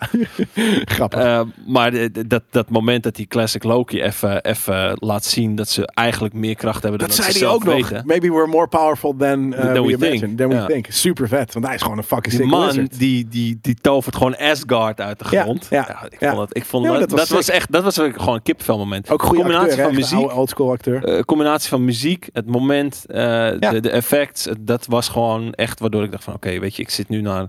grappig. 0.95 1.45
Maar 1.67 1.93
dat, 2.27 2.43
dat 2.51 2.71
moment 2.71 3.03
dat 3.03 3.15
die 3.17 3.27
classic 3.27 3.63
Loki 3.65 4.03
even, 4.03 4.45
even 4.45 4.97
laat 5.01 5.25
zien 5.25 5.55
dat 5.55 5.69
ze 5.69 5.87
eigenlijk 5.95 6.35
meer 6.35 6.55
kracht 6.55 6.83
hebben 6.83 6.99
dan 7.01 7.09
dat 7.09 7.17
dat, 7.17 7.27
ze 7.27 7.33
zelf 7.39 7.50
ook 7.55 7.65
nog. 7.65 7.75
weten. 7.75 8.03
Maybe 8.07 8.33
we're 8.33 8.47
more 8.47 8.67
powerful 8.67 9.15
than, 9.17 9.53
uh, 9.53 9.59
Than 9.61 9.73
we, 9.87 9.97
we 9.97 10.11
think. 10.11 10.39
Than 10.39 10.49
we 10.49 10.55
Ja. 10.55 10.67
think. 10.67 10.87
Super 10.89 11.29
vet. 11.29 11.53
Want 11.53 11.67
hij 11.67 11.75
is 11.75 11.83
gewoon 11.83 11.99
een 11.99 12.05
fucking 12.05 12.35
Die 12.35 12.43
sick 12.43 12.51
man 12.51 12.67
wizard. 12.67 12.99
die, 12.99 13.29
die, 13.29 13.59
die 13.63 13.75
tovert 13.81 14.17
gewoon 14.17 14.37
Asgard 14.37 15.01
uit 15.01 15.19
de 15.19 15.25
Ja, 15.31 15.43
grond. 15.43 15.67
ja, 15.71 16.03
ik 16.09 16.21
ja. 16.21 16.29
vond 16.35 16.39
dat, 16.49 16.57
ik 16.57 16.65
vond 16.65 16.85
dat, 16.87 17.01
dat 17.01 17.11
was 17.11 17.21
dat 17.21 17.29
was 17.29 17.45
sick. 17.45 17.55
echt, 17.55 17.73
dat 17.73 17.83
was 17.83 17.95
gewoon 17.97 18.35
een 18.35 18.43
kippenvel 18.43 18.79
moment. 18.79 19.11
Ook 19.11 19.23
goede 19.23 19.37
combinatie 19.43 19.69
acteur, 19.71 19.85
van 19.85 19.95
hè? 19.95 20.01
muziek, 20.01 20.33
oldschool 20.37 20.71
acteur. 20.71 21.05
eh, 21.05 21.23
combinatie 21.23 21.69
van 21.69 21.85
muziek, 21.85 22.29
het 22.33 22.47
moment, 22.47 23.05
eh, 23.09 23.17
de, 23.59 23.81
de 23.81 23.91
effects, 23.91 24.49
dat 24.61 24.87
was 24.87 25.09
gewoon 25.09 25.53
echt 25.53 25.81
waardoor 25.81 26.03
ik 26.05 26.11
dacht 26.11 26.25
van, 26.25 26.35
oké, 26.35 26.59
weet 26.59 26.77
je, 26.77 26.83
ik 26.83 26.91
zit 26.91 27.09
nu 27.09 27.21
naar 27.21 27.49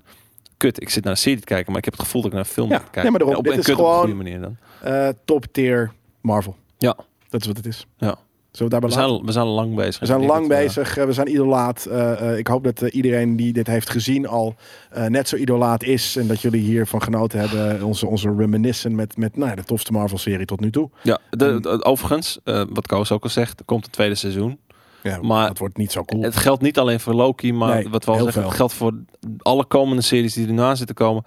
kut, 0.57 0.81
ik 0.81 0.89
zit 0.89 1.03
naar 1.03 1.11
een 1.13 1.17
serie 1.19 1.39
te 1.39 1.45
kijken, 1.45 1.67
maar 1.69 1.77
ik 1.79 1.85
heb 1.85 1.93
het 1.93 2.03
gevoel 2.03 2.21
dat 2.21 2.31
ik 2.31 2.37
naar 2.37 2.45
een 2.45 2.51
film 2.53 2.69
Ja, 2.69 2.77
kijken. 2.77 3.01
nee, 3.01 3.11
maar 3.11 3.19
daarom, 3.19 3.37
op 3.37 3.43
dit 3.43 3.53
een 3.53 3.59
is 3.59 3.65
kut 3.65 3.73
op 3.75 3.79
een 3.81 3.85
gewoon- 3.87 4.01
goede 4.01 4.15
manier 4.23 4.41
dan. 4.41 4.57
Eh, 4.81 5.09
top 5.25 5.45
tier 5.51 5.91
Marvel. 6.21 6.55
Ja, 6.77 6.95
Dat 7.29 7.41
is 7.41 7.47
wat 7.47 7.57
het 7.57 7.65
is. 7.65 7.85
ja. 7.97 8.15
We 8.51 8.67
We 8.79 8.89
zijn, 8.89 9.25
we 9.25 9.31
zijn 9.31 9.45
al 9.45 9.53
lang 9.53 9.75
bezig. 9.75 9.99
We 9.99 10.05
zijn 10.05 10.25
lang 10.25 10.41
we- 10.47 10.47
bezig, 10.55 10.97
eh, 10.97 11.05
we 11.05 11.13
zijn 11.13 11.29
idolaat. 11.29 11.85
Eh, 11.85 12.29
eh, 12.31 12.37
ik 12.37 12.47
hoop 12.47 12.63
dat 12.63 12.81
eh, 12.81 12.93
iedereen 12.95 13.35
die 13.35 13.53
dit 13.53 13.67
heeft 13.67 13.89
gezien 13.89 14.27
al 14.27 14.55
eh, 14.89 15.05
net 15.05 15.27
zo 15.27 15.35
idolaat 15.35 15.83
is. 15.83 16.15
En 16.15 16.27
dat 16.27 16.41
jullie 16.41 16.61
hiervan 16.61 17.01
genoten 17.01 17.39
hebben. 17.39 17.83
Onze, 17.83 18.07
onze 18.07 18.33
reminiscen 18.37 18.95
met, 18.95 19.17
met 19.17 19.37
nou, 19.37 19.49
ja, 19.49 19.55
de 19.55 19.63
tofste 19.63 19.91
Marvel-serie 19.91 20.45
tot 20.45 20.59
nu 20.59 20.71
toe. 20.71 20.89
Ja, 21.03 21.19
de, 21.29 21.59
de- 21.59 21.83
overigens, 21.83 22.39
eh, 22.43 22.63
wat 22.69 22.87
Koos 22.87 23.11
ook 23.11 23.23
al 23.23 23.29
zegt, 23.29 23.61
komt 23.65 23.85
een 23.85 23.91
tweede 23.91 24.15
seizoen. 24.15 24.59
Ja, 25.03 25.19
Maar- 25.21 25.47
dat 25.47 25.57
wordt 25.57 25.77
niet 25.77 25.91
zo 25.91 26.03
cool. 26.03 26.21
Het 26.21 26.35
geldt 26.35 26.61
niet 26.61 26.79
alleen 26.79 26.99
voor 26.99 27.13
Loki, 27.13 27.53
maar 27.53 27.75
Nee, 27.75 27.89
wat 27.89 28.05
we 28.05 28.11
al 28.11 28.23
zeggen, 28.23 28.43
het 28.43 28.53
geldt 28.53 28.73
voor 28.73 28.93
alle 29.37 29.65
komende 29.65 30.01
series 30.01 30.33
die 30.33 30.47
erna 30.47 30.75
zitten 30.75 30.95
komen. 30.95 31.23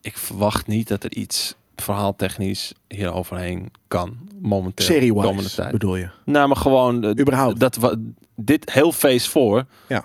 Ik 0.00 0.16
verwacht 0.16 0.66
niet 0.66 0.88
dat 0.88 1.04
er 1.04 1.12
iets 1.12 1.54
verhaaltechnisch 1.76 2.72
hier 2.88 3.12
overheen 3.12 3.70
kan 3.88 4.16
momenteel. 4.40 4.86
Serie-wise 4.86 5.54
tijd. 5.54 5.72
bedoel 5.72 5.96
je? 5.96 6.08
Nou, 6.24 6.46
maar 6.48 6.56
gewoon 6.56 7.04
eh, 7.04 7.10
Überhaupt. 7.20 7.60
dat 7.60 7.76
we 7.76 8.10
dit 8.36 8.72
heel 8.72 8.92
phase 8.92 9.30
voor 9.30 9.64
Ja. 9.88 10.04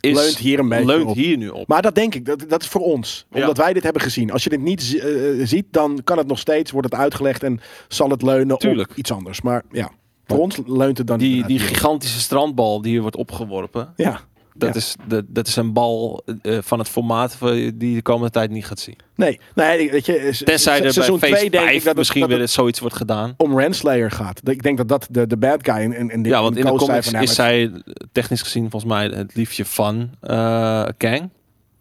is 0.00 0.14
Leunt 0.14 0.38
hier 0.38 0.58
een 0.58 0.68
beetje 0.68 0.86
leunt 0.86 1.06
op. 1.08 1.14
hier 1.14 1.36
nu 1.36 1.48
op. 1.48 1.68
Maar 1.68 1.82
dat 1.82 1.94
denk 1.94 2.14
ik, 2.14 2.24
dat, 2.24 2.44
dat 2.48 2.62
is 2.62 2.68
voor 2.68 2.80
ons. 2.80 3.26
Ja. 3.30 3.40
Omdat 3.40 3.56
wij 3.56 3.72
dit 3.72 3.82
hebben 3.82 4.02
gezien. 4.02 4.30
Als 4.30 4.44
je 4.44 4.50
dit 4.50 4.60
niet 4.60 4.82
zi- 4.82 4.98
eh, 4.98 5.46
ziet, 5.46 5.66
dan 5.70 6.00
kan 6.04 6.18
het 6.18 6.26
nog 6.26 6.38
steeds, 6.38 6.70
wordt 6.70 6.90
het 6.92 7.00
uitgelegd 7.00 7.42
en 7.42 7.60
zal 7.88 8.10
het 8.10 8.22
leunen 8.22 8.58
Tuurlijk. 8.58 8.90
op 8.90 8.96
iets 8.96 9.12
anders. 9.12 9.40
Maar 9.40 9.62
ja, 9.72 9.90
voor 10.26 10.38
ons 10.38 10.58
leunt 10.66 10.98
het 10.98 11.06
dan 11.06 11.18
Die, 11.18 11.46
die 11.46 11.58
gigantische 11.58 12.20
strandbal 12.20 12.82
die 12.82 12.92
hier 12.92 13.00
wordt 13.00 13.16
opgeworpen, 13.16 13.92
Ja, 13.96 14.20
dat, 14.58 14.68
Ja. 14.68 14.74
is, 14.80 14.94
de, 15.08 15.24
dat 15.28 15.46
is 15.46 15.56
een 15.56 15.72
bal 15.72 16.24
eh, 16.42 16.58
van 16.60 16.78
het 16.78 16.88
formaat 16.88 17.38
die 17.74 17.88
je 17.88 17.94
de 17.94 18.02
komende 18.02 18.30
tijd 18.30 18.50
niet 18.50 18.66
gaat 18.66 18.80
zien. 18.80 18.96
nee, 19.14 19.40
nee, 19.54 19.90
weet 19.90 20.06
je, 20.06 20.28
se- 20.32 20.44
Tenzij 20.44 20.76
er 20.76 20.82
bij 20.82 20.90
seizoen 20.92 21.18
phase 21.18 21.32
2 21.34 21.50
denk 21.50 21.64
5 21.64 21.76
ik 21.76 21.84
dat 21.84 21.96
misschien 21.96 22.20
dat 22.28 22.30
weer 22.38 22.48
zoiets 22.48 22.80
wordt 22.80 22.96
gedaan. 22.96 23.34
om 23.36 23.58
Renslayer 23.58 24.10
gaat. 24.10 24.40
Ik 24.48 24.62
denk 24.62 24.76
dat 24.76 24.88
dat 24.88 25.06
de, 25.10 25.26
de 25.26 25.36
bad 25.36 25.58
guy 25.70 25.76
in, 25.82 25.92
in, 25.92 26.10
in 26.10 26.24
Ja, 26.24 26.42
want 26.42 26.56
in 26.56 26.64
de 26.64 26.72
comics 26.72 27.12
is 27.12 27.34
zij 27.34 27.72
technisch 28.12 28.42
gezien 28.42 28.70
volgens 28.70 28.92
mij 28.92 29.06
het 29.06 29.34
liefje 29.34 29.64
van 29.64 30.10
eh, 30.20 30.84
Kang. 30.96 31.30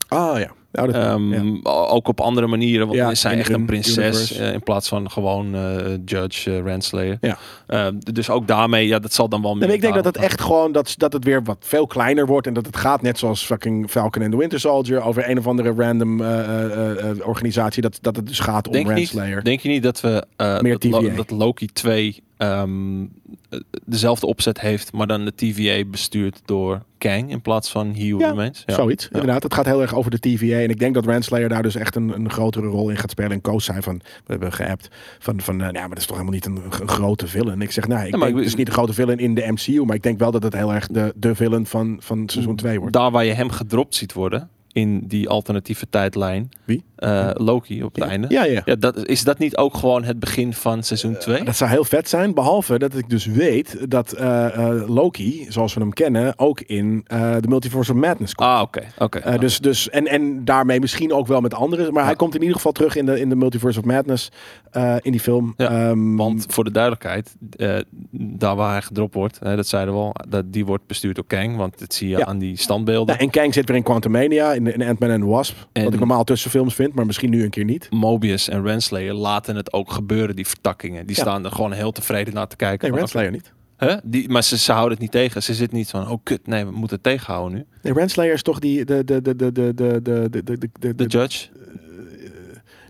Ah 0.07 0.39
ja. 0.39 0.51
Dat, 0.75 0.93
Ehm. 0.93 1.57
Ook 1.63 2.07
op 2.07 2.21
andere 2.21 2.47
manieren, 2.47 2.87
want 2.87 3.11
is 3.11 3.19
zij 3.19 3.37
echt 3.37 3.49
een 3.49 3.65
prinses 3.65 4.37
eh, 4.37 4.53
in 4.53 4.63
plaats 4.63 4.87
van 4.87 5.11
gewoon 5.11 5.55
eh, 5.55 5.75
Judge 6.05 6.51
uh, 6.51 6.63
Renslayer. 6.63 7.17
Ja. 7.21 7.37
Eh, 7.67 7.87
dus 7.99 8.29
ook 8.29 8.47
daarmee, 8.47 8.87
ja, 8.87 8.99
dat 8.99 9.13
zal 9.13 9.29
dan 9.29 9.41
wel 9.41 9.55
meer. 9.55 9.65
Maar 9.65 9.75
ik 9.75 9.81
denk 9.81 9.93
dat 9.95 10.05
het 10.05 10.17
echt 10.17 10.41
gewoon 10.41 10.71
dat, 10.71 10.93
dat 10.97 11.13
het 11.13 11.23
weer 11.23 11.43
wat 11.43 11.57
veel 11.59 11.87
kleiner 11.87 12.25
wordt 12.25 12.47
en 12.47 12.53
dat 12.53 12.65
het 12.65 12.77
gaat 12.77 13.01
net 13.01 13.17
zoals 13.19 13.45
fucking 13.45 13.89
Falcon 13.89 14.21
and 14.23 14.31
the 14.31 14.37
Winter 14.37 14.59
Soldier 14.59 15.01
over 15.03 15.29
een 15.29 15.37
of 15.37 15.47
andere 15.47 15.73
random 15.77 16.21
eh, 16.21 16.39
eh, 16.39 17.09
eh, 17.09 17.27
organisatie 17.27 17.81
dat, 17.81 17.97
dat 18.01 18.15
het 18.15 18.27
dus 18.27 18.39
gaat 18.39 18.67
om 18.67 18.73
Denk 18.73 18.87
Renslayer. 18.87 19.35
niet, 19.35 19.45
denk 19.45 19.59
je 19.59 19.69
niet 19.69 19.83
dat 19.83 20.01
we 20.01 20.25
eh, 20.35 20.59
Meer 20.59 20.79
dat, 20.79 20.91
Lo- 20.91 21.15
dat 21.15 21.31
Loki 21.31 21.65
2 21.65 22.23
ehm, 22.37 23.01
eh, 23.49 23.59
dezelfde 23.85 24.25
opzet 24.27 24.59
heeft, 24.61 24.91
maar 24.93 25.07
dan 25.07 25.25
de 25.25 25.35
TVA 25.35 25.85
bestuurd 25.89 26.41
door 26.45 26.81
Kang 26.97 27.29
in 27.31 27.41
plaats 27.41 27.71
van 27.71 27.93
Who 27.93 28.17
Ja, 28.17 28.29
Remains. 28.29 28.63
Ja. 28.65 28.73
Zoiets, 28.73 29.07
inderdaad. 29.11 29.43
Het 29.43 29.53
gaat 29.53 29.65
heel 29.65 29.81
erg 29.81 29.95
over 29.95 30.11
de 30.11 30.19
TVA. 30.19 30.57
En 30.57 30.69
ik 30.69 30.79
denk 30.79 30.93
dat 30.93 31.05
Renslayer 31.05 31.49
daar 31.49 31.63
dus 31.63 31.75
echt 31.75 31.95
een, 31.95 32.09
een 32.09 32.29
grotere 32.29 32.67
rol 32.67 32.89
in 32.89 32.97
gaat 32.97 33.11
spelen. 33.11 33.31
En 33.31 33.41
Koos 33.41 33.65
zei 33.65 33.81
van, 33.81 33.97
we 33.97 34.11
hebben 34.31 34.53
geappt, 34.53 34.87
van, 35.19 35.41
van 35.41 35.61
eh, 35.61 35.67
ja, 35.71 35.79
maar 35.79 35.89
dat 35.89 35.97
is 35.97 36.05
toch 36.05 36.17
helemaal 36.17 36.35
niet 36.35 36.45
een, 36.45 36.61
een 36.81 36.87
grote 36.89 37.27
villain. 37.27 37.61
Ik 37.61 37.71
zeg, 37.71 37.87
nou, 37.87 38.05
ik 38.05 38.11
maar 38.11 38.19
denk, 38.19 38.31
ik- 38.31 38.37
het 38.37 38.45
is 38.45 38.55
niet 38.55 38.67
een 38.67 38.73
grote 38.73 38.93
villain 38.93 39.19
in 39.19 39.33
de 39.33 39.51
MCU. 39.51 39.83
Maar 39.85 39.95
ik 39.95 40.03
denk 40.03 40.19
wel 40.19 40.31
dat 40.31 40.43
het 40.43 40.53
heel 40.53 40.73
erg 40.73 40.87
de, 40.87 41.13
de 41.15 41.35
villain 41.35 41.65
van, 41.65 41.97
van 41.99 42.29
seizoen 42.29 42.55
2 42.55 42.79
wordt. 42.79 42.93
Daar 42.93 43.11
waar 43.11 43.25
je 43.25 43.33
hem 43.33 43.49
gedropt 43.49 43.95
ziet 43.95 44.13
worden, 44.13 44.49
in 44.71 44.99
die 45.07 45.29
alternatieve 45.29 45.87
tijdlijn, 45.89 46.49
Wie? 46.63 46.83
Eh, 46.95 47.29
Loki 47.33 47.83
op 47.83 47.95
het 47.95 48.03
einde. 48.03 48.27
Ja, 48.29 48.45
ja. 48.45 48.61
Ja, 48.65 48.75
dat, 48.75 49.05
is 49.07 49.23
dat 49.23 49.37
niet 49.39 49.57
ook 49.57 49.77
gewoon 49.77 50.03
het 50.03 50.19
begin 50.19 50.53
van 50.53 50.83
seizoen 50.83 51.17
2? 51.17 51.43
Dat 51.43 51.55
zou 51.55 51.69
heel 51.69 51.83
vet 51.83 52.09
zijn, 52.09 52.33
behalve 52.33 52.79
dat 52.79 52.95
ik 52.97 53.09
dus 53.09 53.25
weet 53.25 53.89
dat 53.89 54.11
eh, 54.11 54.45
eh, 54.69 54.89
Loki, 54.89 55.45
zoals 55.49 55.73
we 55.73 55.79
hem 55.79 55.93
kennen, 55.93 56.39
ook 56.39 56.61
in 56.61 57.03
eh 57.07 57.35
de 57.39 57.47
Multiverse 57.47 57.91
of 57.91 57.97
Madness 57.97 58.33
komt. 58.33 58.49
ah, 58.49 58.61
oké. 58.61 58.81
oké. 58.97 59.19
Eh, 59.19 59.39
dus, 59.39 59.59
dus, 59.59 59.89
en, 59.89 60.07
en 60.07 60.45
daarmee 60.45 60.79
misschien 60.79 61.13
ook 61.13 61.27
wel 61.27 61.41
met 61.41 61.53
anderen. 61.53 61.93
Maar 61.93 62.05
hij 62.05 62.15
komt 62.15 62.33
in 62.35 62.39
ieder 62.41 62.55
geval 62.55 62.71
terug 62.71 62.95
in 62.95 63.05
de, 63.05 63.19
in 63.19 63.29
de 63.29 63.35
Multiverse 63.35 63.79
of 63.79 63.85
Madness 63.85 64.31
eh, 64.71 64.95
in 65.01 65.11
die 65.11 65.21
film. 65.21 65.53
Ja, 65.57 65.69
Ehm, 65.89 66.15
Want 66.15 66.45
voor 66.49 66.63
de 66.63 66.71
duidelijkheid, 66.71 67.35
eh, 67.57 67.77
daar 68.11 68.55
waar 68.55 68.71
hij 68.71 68.81
gedropt 68.81 69.13
wordt, 69.13 69.39
hè, 69.43 69.55
dat 69.55 69.67
zeiden 69.67 69.93
we 69.93 69.99
al, 69.99 70.15
dat 70.29 70.53
die 70.53 70.65
wordt 70.65 70.87
bestuurd 70.87 71.15
door 71.15 71.25
Kang, 71.27 71.57
want 71.57 71.79
dat 71.79 71.93
zie 71.93 72.09
je 72.09 72.25
aan 72.25 72.37
die 72.37 72.57
standbeelden. 72.57 73.19
en 73.19 73.29
Kang 73.29 73.53
zit 73.53 73.67
weer 73.67 73.77
in 73.77 73.83
Quantumania, 73.83 74.53
in, 74.53 74.73
in 74.73 74.81
Ant-Man 74.87 75.09
en 75.09 75.25
Wasp. 75.25 75.55
En- 75.71 75.83
wat 75.83 75.93
ik 75.93 75.99
normaal 75.99 76.23
tussenfilms 76.23 76.75
vind, 76.75 76.84
maar 76.93 77.05
misschien 77.05 77.29
nu 77.29 77.43
een 77.43 77.49
keer 77.49 77.63
niet. 77.63 77.87
Mobius 77.89 78.49
en 78.49 78.63
Renslayer 78.63 79.13
laten 79.13 79.55
het 79.55 79.73
ook 79.73 79.91
gebeuren, 79.91 80.35
die 80.35 80.47
vertakkingen. 80.47 81.05
Die 81.05 81.15
Ja. 81.15 81.21
staan 81.21 81.45
er 81.45 81.51
gewoon 81.51 81.71
heel 81.71 81.91
tevreden 81.91 82.33
naar 82.33 82.47
te 82.47 82.55
kijken. 82.55 82.89
Nee, 82.89 82.97
Renslayer 82.99 83.31
niet. 83.31 83.53
hè? 83.77 83.95
Die, 84.03 84.29
maar 84.29 84.43
ze, 84.43 84.57
ze 84.57 84.71
houden 84.71 84.91
het 84.93 85.01
niet 85.01 85.11
tegen. 85.11 85.43
Ze 85.43 85.53
zitten 85.53 85.77
niet 85.77 85.89
van, 85.89 86.09
oh 86.09 86.17
kut, 86.23 86.47
nee, 86.47 86.65
we 86.65 86.71
moeten 86.71 86.95
het 86.95 87.03
tegenhouden 87.03 87.57
nu. 87.57 87.65
Nee, 87.81 87.93
Renslayer 87.93 88.33
is 88.33 88.41
toch 88.41 88.59
die... 88.59 88.85
De, 88.85 89.03
de, 89.03 89.21
de, 89.21 89.35
de, 89.35 89.51
de, 89.51 89.73
de, 89.73 89.99
de, 90.03 90.29
de, 90.29 90.43
de, 90.43 90.69
de, 90.79 90.95
De 90.95 91.05
judge? 91.05 91.47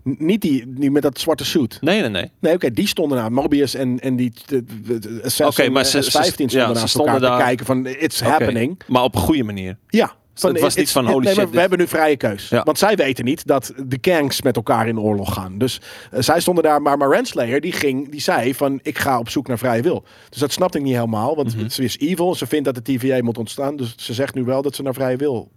niet 0.02 0.40
die, 0.40 0.64
die 0.66 0.90
met 0.90 1.02
dat 1.02 1.18
zwarte 1.20 1.44
suit. 1.44 1.78
Nee, 1.80 2.00
nee, 2.00 2.08
nee. 2.10 2.30
Nee, 2.40 2.54
oké, 2.54 2.70
die 2.70 2.86
stonden 2.86 3.18
daar. 3.18 3.32
Mobius 3.32 3.74
en, 3.74 4.00
en 4.00 4.16
die 4.16 4.32
de, 4.46 4.64
de, 4.64 4.98
de 4.98 5.20
Assassin 5.24 5.64
Oké, 5.64 5.72
maar 5.72 5.84
ze- 5.84 5.96
en 5.96 6.04
ze- 6.04 6.10
S15 6.18 6.32
stonden 6.34 6.72
naast 6.72 6.88
stonden 6.88 7.14
elkaar 7.14 7.38
te 7.38 7.44
kijken 7.44 7.66
van 7.66 7.86
it's 7.86 8.20
happening. 8.20 8.80
Maar 8.86 9.02
op 9.02 9.14
een 9.14 9.20
goede 9.20 9.42
manier. 9.42 9.78
Ja. 9.88 10.12
Het 10.40 10.60
was 10.60 10.74
niet 10.74 10.90
van, 10.90 11.06
holy 11.06 11.24
nee, 11.24 11.34
shit, 11.34 11.50
We 11.50 11.60
hebben 11.60 11.78
nu 11.78 11.86
vrije 11.86 12.16
keus. 12.16 12.48
Ja. 12.48 12.62
Want 12.62 12.78
zij 12.78 12.96
weten 12.96 13.24
niet 13.24 13.46
dat 13.46 13.72
de 13.86 13.98
Kangs 13.98 14.42
met 14.42 14.56
elkaar 14.56 14.88
in 14.88 15.00
oorlog 15.00 15.32
gaan. 15.34 15.58
Dus 15.58 15.80
eh, 16.10 16.20
zij 16.22 16.40
stonden 16.40 16.64
daar. 16.64 16.82
Maar, 16.82 16.98
maar 16.98 17.10
Renslayer 17.10 17.60
die, 17.60 17.72
ging, 17.72 18.10
die 18.10 18.20
zei 18.20 18.54
van 18.54 18.80
ik 18.82 18.98
ga 18.98 19.18
op 19.18 19.28
zoek 19.28 19.48
naar 19.48 19.58
vrije 19.58 19.82
wil. 19.82 20.04
Dus 20.28 20.38
dat 20.38 20.52
snapte 20.52 20.78
ik 20.78 20.84
niet 20.84 20.94
helemaal. 20.94 21.36
Want 21.36 21.56
Mhm. 21.56 21.68
ze 21.68 21.84
is 21.84 21.98
evil. 21.98 22.34
Ze 22.34 22.46
vindt 22.46 22.64
dat 22.64 22.74
de 22.74 22.82
TVA 22.82 23.22
moet 23.22 23.38
ontstaan. 23.38 23.76
Dus 23.76 23.94
ze 23.96 24.14
zegt 24.14 24.34
nu 24.34 24.44
wel 24.44 24.62
dat 24.62 24.74
ze 24.74 24.82
naar 24.82 24.94
vrije 24.94 25.16
wil 25.16 25.50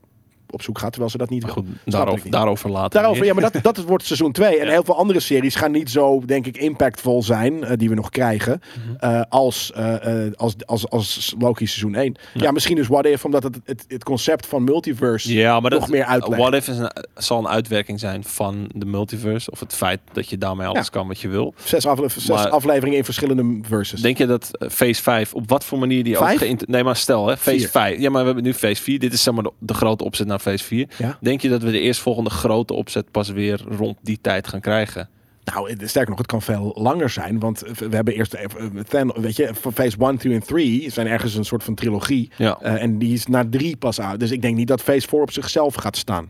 op 0.51 0.61
zoek 0.61 0.77
gaat. 0.79 0.89
Terwijl 0.89 1.11
ze 1.11 1.17
dat 1.17 1.29
niet 1.29 1.41
Maar 1.43 1.51
goed, 1.51 1.65
daarover, 1.85 2.23
niet. 2.23 2.33
daarover 2.33 2.69
later. 2.69 2.99
Daarover, 3.01 3.25
ja, 3.25 3.33
maar 3.33 3.51
dat, 3.51 3.63
dat 3.63 3.77
wordt 3.77 4.05
seizoen 4.05 4.31
2. 4.31 4.59
En 4.59 4.65
Ja. 4.65 4.71
heel 4.71 4.83
veel 4.83 4.97
andere 4.97 5.19
series 5.19 5.55
gaan 5.55 5.71
niet 5.71 5.89
zo, 5.89 6.21
denk 6.25 6.45
ik, 6.45 6.57
impactvol 6.57 7.23
zijn. 7.23 7.63
eh, 7.63 7.77
die 7.77 7.89
we 7.89 7.95
nog 7.95 8.09
krijgen. 8.09 8.61
Mhm. 8.87 8.95
eh, 9.11 9.21
als, 9.29 9.71
eh, 9.71 9.95
als, 10.35 10.55
als, 10.65 10.89
als 10.89 11.35
Loki 11.39 11.65
seizoen 11.67 11.95
1. 11.95 12.15
Ja, 12.33 12.51
misschien 12.51 12.75
dus 12.75 12.87
What 12.87 13.05
If, 13.05 13.25
omdat 13.25 13.43
het, 13.43 13.59
het, 13.65 13.85
het 13.87 14.03
concept 14.03 14.45
van 14.45 14.63
multiverse 14.63 15.33
Ja, 15.33 15.59
maar 15.59 15.71
nog 15.71 15.79
dat, 15.79 15.89
meer 15.89 16.03
uitlegt. 16.05 16.41
What 16.41 16.53
If 16.53 16.67
is 16.67 16.77
een, 16.77 16.91
zal 17.15 17.39
een 17.39 17.47
uitwerking 17.47 17.99
zijn 17.99 18.23
van 18.23 18.69
de 18.75 18.85
multiverse. 18.85 19.51
Of 19.51 19.59
het 19.59 19.73
feit 19.73 19.99
dat 20.13 20.29
je 20.29 20.37
daarmee 20.37 20.67
alles 20.67 20.89
kan 20.89 21.07
wat 21.07 21.19
je 21.19 21.27
wil. 21.27 21.53
Zes, 21.63 21.85
afle- 21.87 22.09
zes 22.09 22.29
afleveringen 22.45 22.97
in 22.97 23.05
verschillende 23.05 23.59
verses. 23.61 24.01
Denk 24.01 24.17
je 24.17 24.25
dat 24.25 24.49
Phase 24.69 25.01
5, 25.01 25.33
op 25.33 25.49
wat 25.49 25.63
voor 25.63 25.79
manier 25.79 26.03
die. 26.03 26.17
Vijf? 26.17 26.65
Nee, 26.65 26.83
maar 26.83 26.95
stel, 26.95 27.27
hè, 27.27 27.37
Phase 27.37 27.57
Vier. 27.59 27.69
5. 27.69 27.99
Ja, 27.99 28.09
maar 28.09 28.19
we 28.19 28.25
hebben 28.25 28.43
nu 28.43 28.53
Phase 28.53 28.81
4. 28.81 28.99
Dit 28.99 29.13
is 29.13 29.23
zeg 29.23 29.33
maar 29.33 29.43
de, 29.43 29.51
de 29.59 29.73
grote 29.73 30.03
opzet 30.03 30.27
naar 30.27 30.38
Phase 30.39 30.63
4. 30.63 30.87
Ja. 30.97 31.17
Denk 31.21 31.41
je 31.41 31.49
dat 31.49 31.63
we 31.63 31.71
de 31.71 31.79
eerstvolgende 31.79 32.29
grote 32.29 32.73
opzet 32.73 33.11
pas 33.11 33.29
weer 33.29 33.61
rond 33.77 33.97
die 34.01 34.17
tijd 34.21 34.47
gaan 34.47 34.61
krijgen? 34.61 35.09
Nou, 35.43 35.69
het- 35.69 35.89
sterker 35.89 36.09
nog, 36.09 36.17
het 36.17 36.27
kan 36.27 36.41
veel 36.41 36.71
langer 36.75 37.09
zijn. 37.09 37.39
Want 37.39 37.59
we 37.59 37.95
hebben 37.95 38.13
eerst, 38.13 38.33
eh, 38.33 38.45
weet 39.15 39.35
je, 39.35 39.49
van 39.53 39.73
phase 39.73 39.95
1, 39.99 40.17
2 40.17 40.33
en 40.33 40.43
3 40.45 40.91
zijn 40.91 41.07
ergens 41.07 41.35
een 41.35 41.45
soort 41.45 41.63
van 41.63 41.75
trilogie. 41.75 42.31
Ja. 42.37 42.57
Eh, 42.61 42.81
en 42.81 42.97
die 42.97 43.13
is 43.13 43.25
naar 43.25 43.49
3 43.49 43.77
pas 43.77 44.01
uit. 44.01 44.19
Dus 44.19 44.31
ik 44.31 44.41
denk 44.41 44.55
niet 44.55 44.67
dat 44.67 44.81
phase 44.81 45.07
4 45.07 45.21
op 45.21 45.31
zichzelf 45.31 45.75
gaat 45.75 45.97
staan. 45.97 46.29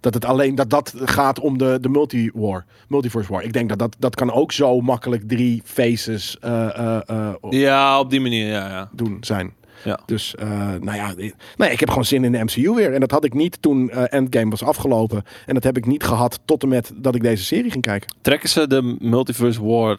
Dat 0.00 0.14
het 0.14 0.24
alleen 0.24 0.54
dat 0.54 0.70
dat 0.70 0.94
gaat 0.96 1.40
om 1.40 1.58
de, 1.58 1.78
de 1.80 1.88
multi-war, 1.88 2.64
multiverse 2.88 3.32
war. 3.32 3.42
Ik 3.42 3.52
denk 3.52 3.68
dat, 3.68 3.78
dat 3.78 3.96
dat 3.98 4.14
kan 4.14 4.32
ook 4.32 4.52
zo 4.52 4.80
makkelijk 4.80 5.28
drie 5.28 5.62
eh, 5.74 7.00
eh, 7.08 7.34
Ja, 7.50 7.98
op 8.00 8.10
die 8.10 8.20
manier, 8.20 8.46
ja. 8.46 8.68
ja. 8.68 8.88
doen 8.92 9.16
zijn. 9.20 9.52
Ja. 9.84 10.00
Dus, 10.06 10.34
eh, 10.34 10.48
nou 10.80 10.94
ja, 10.96 11.12
ik- 11.16 11.34
nee, 11.56 11.70
ik 11.70 11.80
heb 11.80 11.88
gewoon 11.88 12.04
zin 12.04 12.24
in 12.24 12.32
de 12.32 12.38
MCU 12.44 12.70
weer. 12.74 12.94
En 12.94 13.00
dat 13.00 13.10
had 13.10 13.24
ik 13.24 13.34
niet 13.34 13.62
toen 13.62 13.90
eh, 13.90 14.02
Endgame 14.18 14.50
was 14.50 14.62
afgelopen. 14.62 15.22
En 15.46 15.54
dat 15.54 15.64
heb 15.64 15.76
ik 15.76 15.86
niet 15.86 16.02
gehad 16.02 16.38
tot 16.44 16.62
en 16.62 16.68
met 16.68 16.92
dat 16.96 17.14
ik 17.14 17.22
deze 17.22 17.44
serie 17.44 17.70
ging 17.70 17.82
kijken. 17.84 18.14
Trekken 18.20 18.48
ze 18.48 18.66
de 18.66 18.96
Multiverse 19.00 19.64
War 19.64 19.98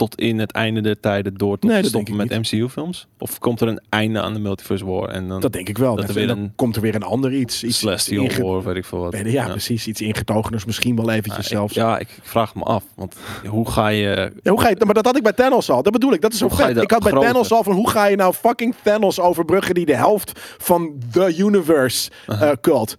tot 0.00 0.14
in 0.20 0.38
het 0.38 0.52
einde 0.52 0.80
der 0.80 1.00
tijden 1.00 1.34
door 1.36 1.58
tot 1.58 1.70
Nee, 1.70 1.84
stoppen 1.84 2.16
met 2.16 2.30
MCU-films? 2.30 3.06
Of 3.18 3.38
komt 3.38 3.60
er 3.60 3.68
een 3.68 3.80
einde 3.88 4.20
aan 4.20 4.32
de 4.34 4.38
Multiverse 4.40 4.86
War 4.86 5.08
en 5.08 5.28
dan 5.28 5.40
Dat 5.40 5.52
denk 5.52 5.68
ik 5.68 5.78
wel. 5.78 5.96
Dat 5.96 6.08
er 6.08 6.14
weer 6.14 6.26
dan 6.26 6.38
een 6.38 6.52
komt 6.56 6.76
er 6.76 6.82
weer 6.82 6.94
een 6.94 7.02
ander 7.02 7.32
iets. 7.32 7.64
iets 7.64 7.78
Celestial 7.78 8.24
inge- 8.24 8.42
War, 8.42 8.62
weet 8.62 8.76
ik 8.76 8.84
veel 8.84 8.98
wat. 8.98 9.16
Ja, 9.24 9.48
precies. 9.48 9.86
Iets 9.86 10.00
ingetogeners 10.00 10.64
misschien 10.64 10.96
wel 10.96 11.10
eventjes 11.10 11.48
Ja, 11.48 11.56
zelfs. 11.56 11.72
ik, 11.72 11.78
ja, 11.82 11.98
ik, 11.98 12.08
ik 12.08 12.22
vraag 12.22 12.54
me 12.54 12.62
af. 12.62 12.84
Want 12.96 13.16
hoe 13.46 13.70
ga 13.70 13.88
je... 13.88 14.32
Ja, 14.42 14.50
hoe 14.50 14.60
ga 14.60 14.68
je, 14.68 14.76
maar 14.84 14.94
dat 14.94 15.04
had 15.04 15.16
ik 15.16 15.22
bij 15.22 15.32
Thanos 15.32 15.70
al. 15.70 15.82
Dat 15.82 15.92
bedoel 15.92 16.12
ik. 16.12 16.20
Dat 16.20 16.32
is 16.32 16.38
zo 16.38 16.48
vet. 16.48 16.76
Ik 16.82 16.90
had 16.90 17.02
bij 17.02 17.10
grote- 17.12 17.26
Thanos 17.26 17.52
al 17.52 17.62
van 17.62 17.72
hoe 17.74 17.90
ga 17.90 18.06
je 18.06 18.16
nou 18.16 18.32
fucking 18.34 18.74
Thanos 18.82 19.20
overbruggen 19.20 19.74
die 19.74 19.86
de 19.86 19.96
helft 19.96 20.32
van 20.58 20.92
de 21.12 21.36
universe 21.36 22.10
eh 22.26 22.50
cult. 22.60 22.96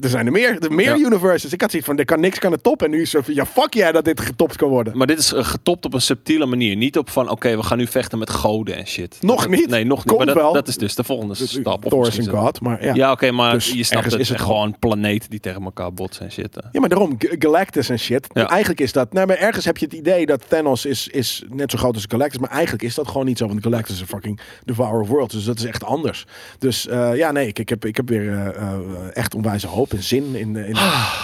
Er 0.00 0.08
zijn 0.08 0.26
er 0.26 0.32
meer. 0.32 0.58
Er 0.62 0.72
meer 0.72 0.98
Ja. 0.98 1.04
universes. 1.06 1.52
Ik 1.52 1.60
had 1.60 1.70
zoiets 1.70 1.88
van, 1.88 1.98
er 1.98 2.04
kan 2.04 2.20
niks 2.20 2.38
kan 2.38 2.52
het 2.52 2.62
toppen. 2.62 2.86
En 2.86 2.92
nu 2.92 3.00
is 3.00 3.12
het 3.12 3.24
zo 3.24 3.32
van, 3.32 3.34
ja 3.34 3.46
fuck 3.46 3.74
jij 3.74 3.92
dat 3.92 4.04
dit 4.04 4.20
getopt 4.20 4.56
kan 4.56 4.68
worden. 4.68 4.96
Maar 4.96 5.06
dit 5.06 5.18
is 5.18 5.32
eh, 5.32 5.44
getopt 5.44 5.84
op 5.84 5.94
een 5.94 6.00
subtiele 6.00 6.46
manier. 6.46 6.76
Niet 6.76 6.98
op 6.98 7.10
van, 7.10 7.28
oké, 7.30 7.56
we 7.56 7.62
gaan 7.62 7.78
nu 7.78 7.86
vechten 7.86 8.18
met 8.18 8.30
goden 8.30 8.76
en 8.76 8.86
shit. 8.86 9.16
Nog 9.20 9.40
Dat- 9.40 9.50
niet. 9.50 9.68
Nee, 9.68 9.84
nog 9.84 9.96
niet. 9.98 10.06
Komt 10.06 10.18
Maar 10.18 10.26
dat, 10.26 10.36
wel. 10.36 10.52
dat 10.52 10.68
is 10.68 10.76
dus 10.76 10.94
de 10.94 11.04
volgende 11.04 11.34
stap. 11.34 11.84
Of 11.84 11.90
Thor 11.90 12.06
is 12.06 12.16
een 12.16 12.26
god, 12.28 12.60
maar 12.60 12.84
ja. 12.84 12.94
Ja, 12.94 13.12
oké, 13.12 13.30
maar 13.30 13.52
Dus 13.52 13.72
je 13.72 13.82
snapt 13.82 14.10
het. 14.10 14.20
is 14.20 14.28
het 14.28 14.40
gewoon 14.40 14.76
planeten 14.78 15.30
die 15.30 15.40
tegen 15.40 15.62
elkaar 15.62 15.92
botsen 15.94 16.24
en 16.24 16.32
shit. 16.32 16.56
eh. 16.56 16.68
Ja, 16.72 16.80
maar 16.80 16.88
daarom, 16.88 17.16
G- 17.18 17.34
Galactus 17.38 17.88
en 17.88 17.98
shit. 17.98 18.26
Ja. 18.32 18.48
Eigenlijk 18.48 18.80
is 18.80 18.92
dat... 18.92 19.12
Nou, 19.12 19.26
maar 19.26 19.36
ergens 19.36 19.64
heb 19.64 19.76
je 19.76 19.84
het 19.84 19.94
idee 19.94 20.26
dat 20.26 20.44
Thanos 20.48 20.86
is, 20.86 21.08
is 21.08 21.44
net 21.48 21.70
zo 21.70 21.78
groot 21.78 21.94
als 21.94 22.04
Galactus. 22.08 22.38
Maar 22.40 22.50
eigenlijk 22.50 22.82
is 22.82 22.94
dat 22.94 23.08
gewoon 23.08 23.26
niet 23.26 23.38
zo. 23.38 23.46
Want 23.46 23.62
Galactus 23.62 23.94
is 23.94 24.00
een 24.00 24.06
fucking 24.06 24.40
Devourer 24.64 25.00
of 25.00 25.08
Worlds. 25.08 25.34
Dus 25.34 25.44
dat 25.44 25.58
is 25.58 25.64
echt 25.64 25.84
anders. 25.84 26.26
Dus 26.58 26.86
eh, 26.88 27.16
ja, 27.16 27.30
nee, 27.32 27.46
ik, 27.46 27.58
ik, 27.58 27.68
heb, 27.68 27.84
ik 27.84 27.96
heb 27.96 28.08
weer 28.08 28.28
eh, 28.32 28.46
eh, 28.46 28.78
echt 29.12 29.34
onwijze 29.34 29.68
hoop 29.70 29.92
en 29.92 30.02
zin 30.02 30.34
in... 30.34 30.56
in 30.56 30.72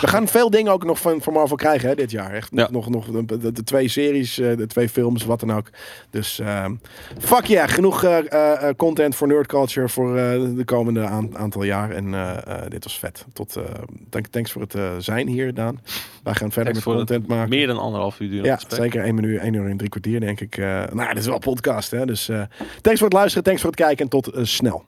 We 0.01 0.07
gaan 0.09 0.29
veel 0.29 0.51
dingen 0.51 0.73
ook 0.73 0.85
nog 0.85 1.01
van, 1.01 1.23
van 1.23 1.33
Marvel 1.33 1.57
krijgen 1.57 1.89
hè, 1.89 1.95
dit 1.95 2.11
jaar. 2.11 2.33
Echt 2.33 2.49
Ja. 2.53 2.69
nog, 2.71 2.89
nog 2.89 3.07
de, 3.07 3.39
de, 3.39 3.53
de 3.53 3.65
twee 3.65 3.89
series, 3.89 4.39
eh, 4.39 4.57
de 4.57 4.67
twee 4.67 4.89
films, 4.89 5.25
wat 5.25 5.41
dan 5.41 5.53
ook. 5.53 5.71
Dus 6.11 6.39
ehm, 6.39 6.75
fuck 7.19 7.45
yeah, 7.45 7.69
genoeg 7.69 8.05
eh, 8.05 8.69
eh, 8.69 8.75
content 8.77 9.15
voor 9.15 9.27
nerd 9.29 9.47
culture 9.47 9.89
voor 9.89 10.15
de 10.15 10.63
komende 10.65 11.05
aan- 11.07 11.39
aantal 11.39 11.63
jaar. 11.63 11.91
En 11.91 12.15
dit 12.69 12.85
was 12.85 12.99
vet. 12.99 13.25
Tot, 13.33 13.57
dank, 14.11 14.27
thanks 14.27 14.53
voor 14.53 14.63
het 14.63 14.75
zijn 15.05 15.29
hier, 15.29 15.55
Daan. 15.55 15.81
Wij 16.23 16.35
gaan 16.35 16.53
verder 16.53 16.73
Thanks 16.73 16.87
met 16.89 16.97
content 16.97 17.27
maken. 17.27 17.49
Meer 17.49 17.67
dan 17.67 17.79
anderhalf 17.79 18.21
uur 18.21 18.45
Ja, 18.45 18.61
zeker 18.69 19.05
1 19.05 19.15
minuut, 19.15 19.41
1 19.41 19.55
uur 19.55 19.67
en 19.71 19.77
drie 19.77 19.91
kwartier 19.91 20.21
denk 20.21 20.41
ik. 20.41 20.57
Nou, 20.57 21.01
ja, 21.01 21.09
dit 21.09 21.19
is 21.19 21.27
wel 21.27 21.39
podcast 21.39 21.91
hè. 21.91 22.07
Dus 22.07 22.25
thanks 22.81 22.99
voor 22.99 23.09
het 23.09 23.13
luisteren, 23.13 23.45
thanks 23.45 23.61
voor 23.61 23.71
het 23.71 23.81
kijken 23.81 24.05
en 24.05 24.11
tot 24.11 24.31
snel. 24.43 24.85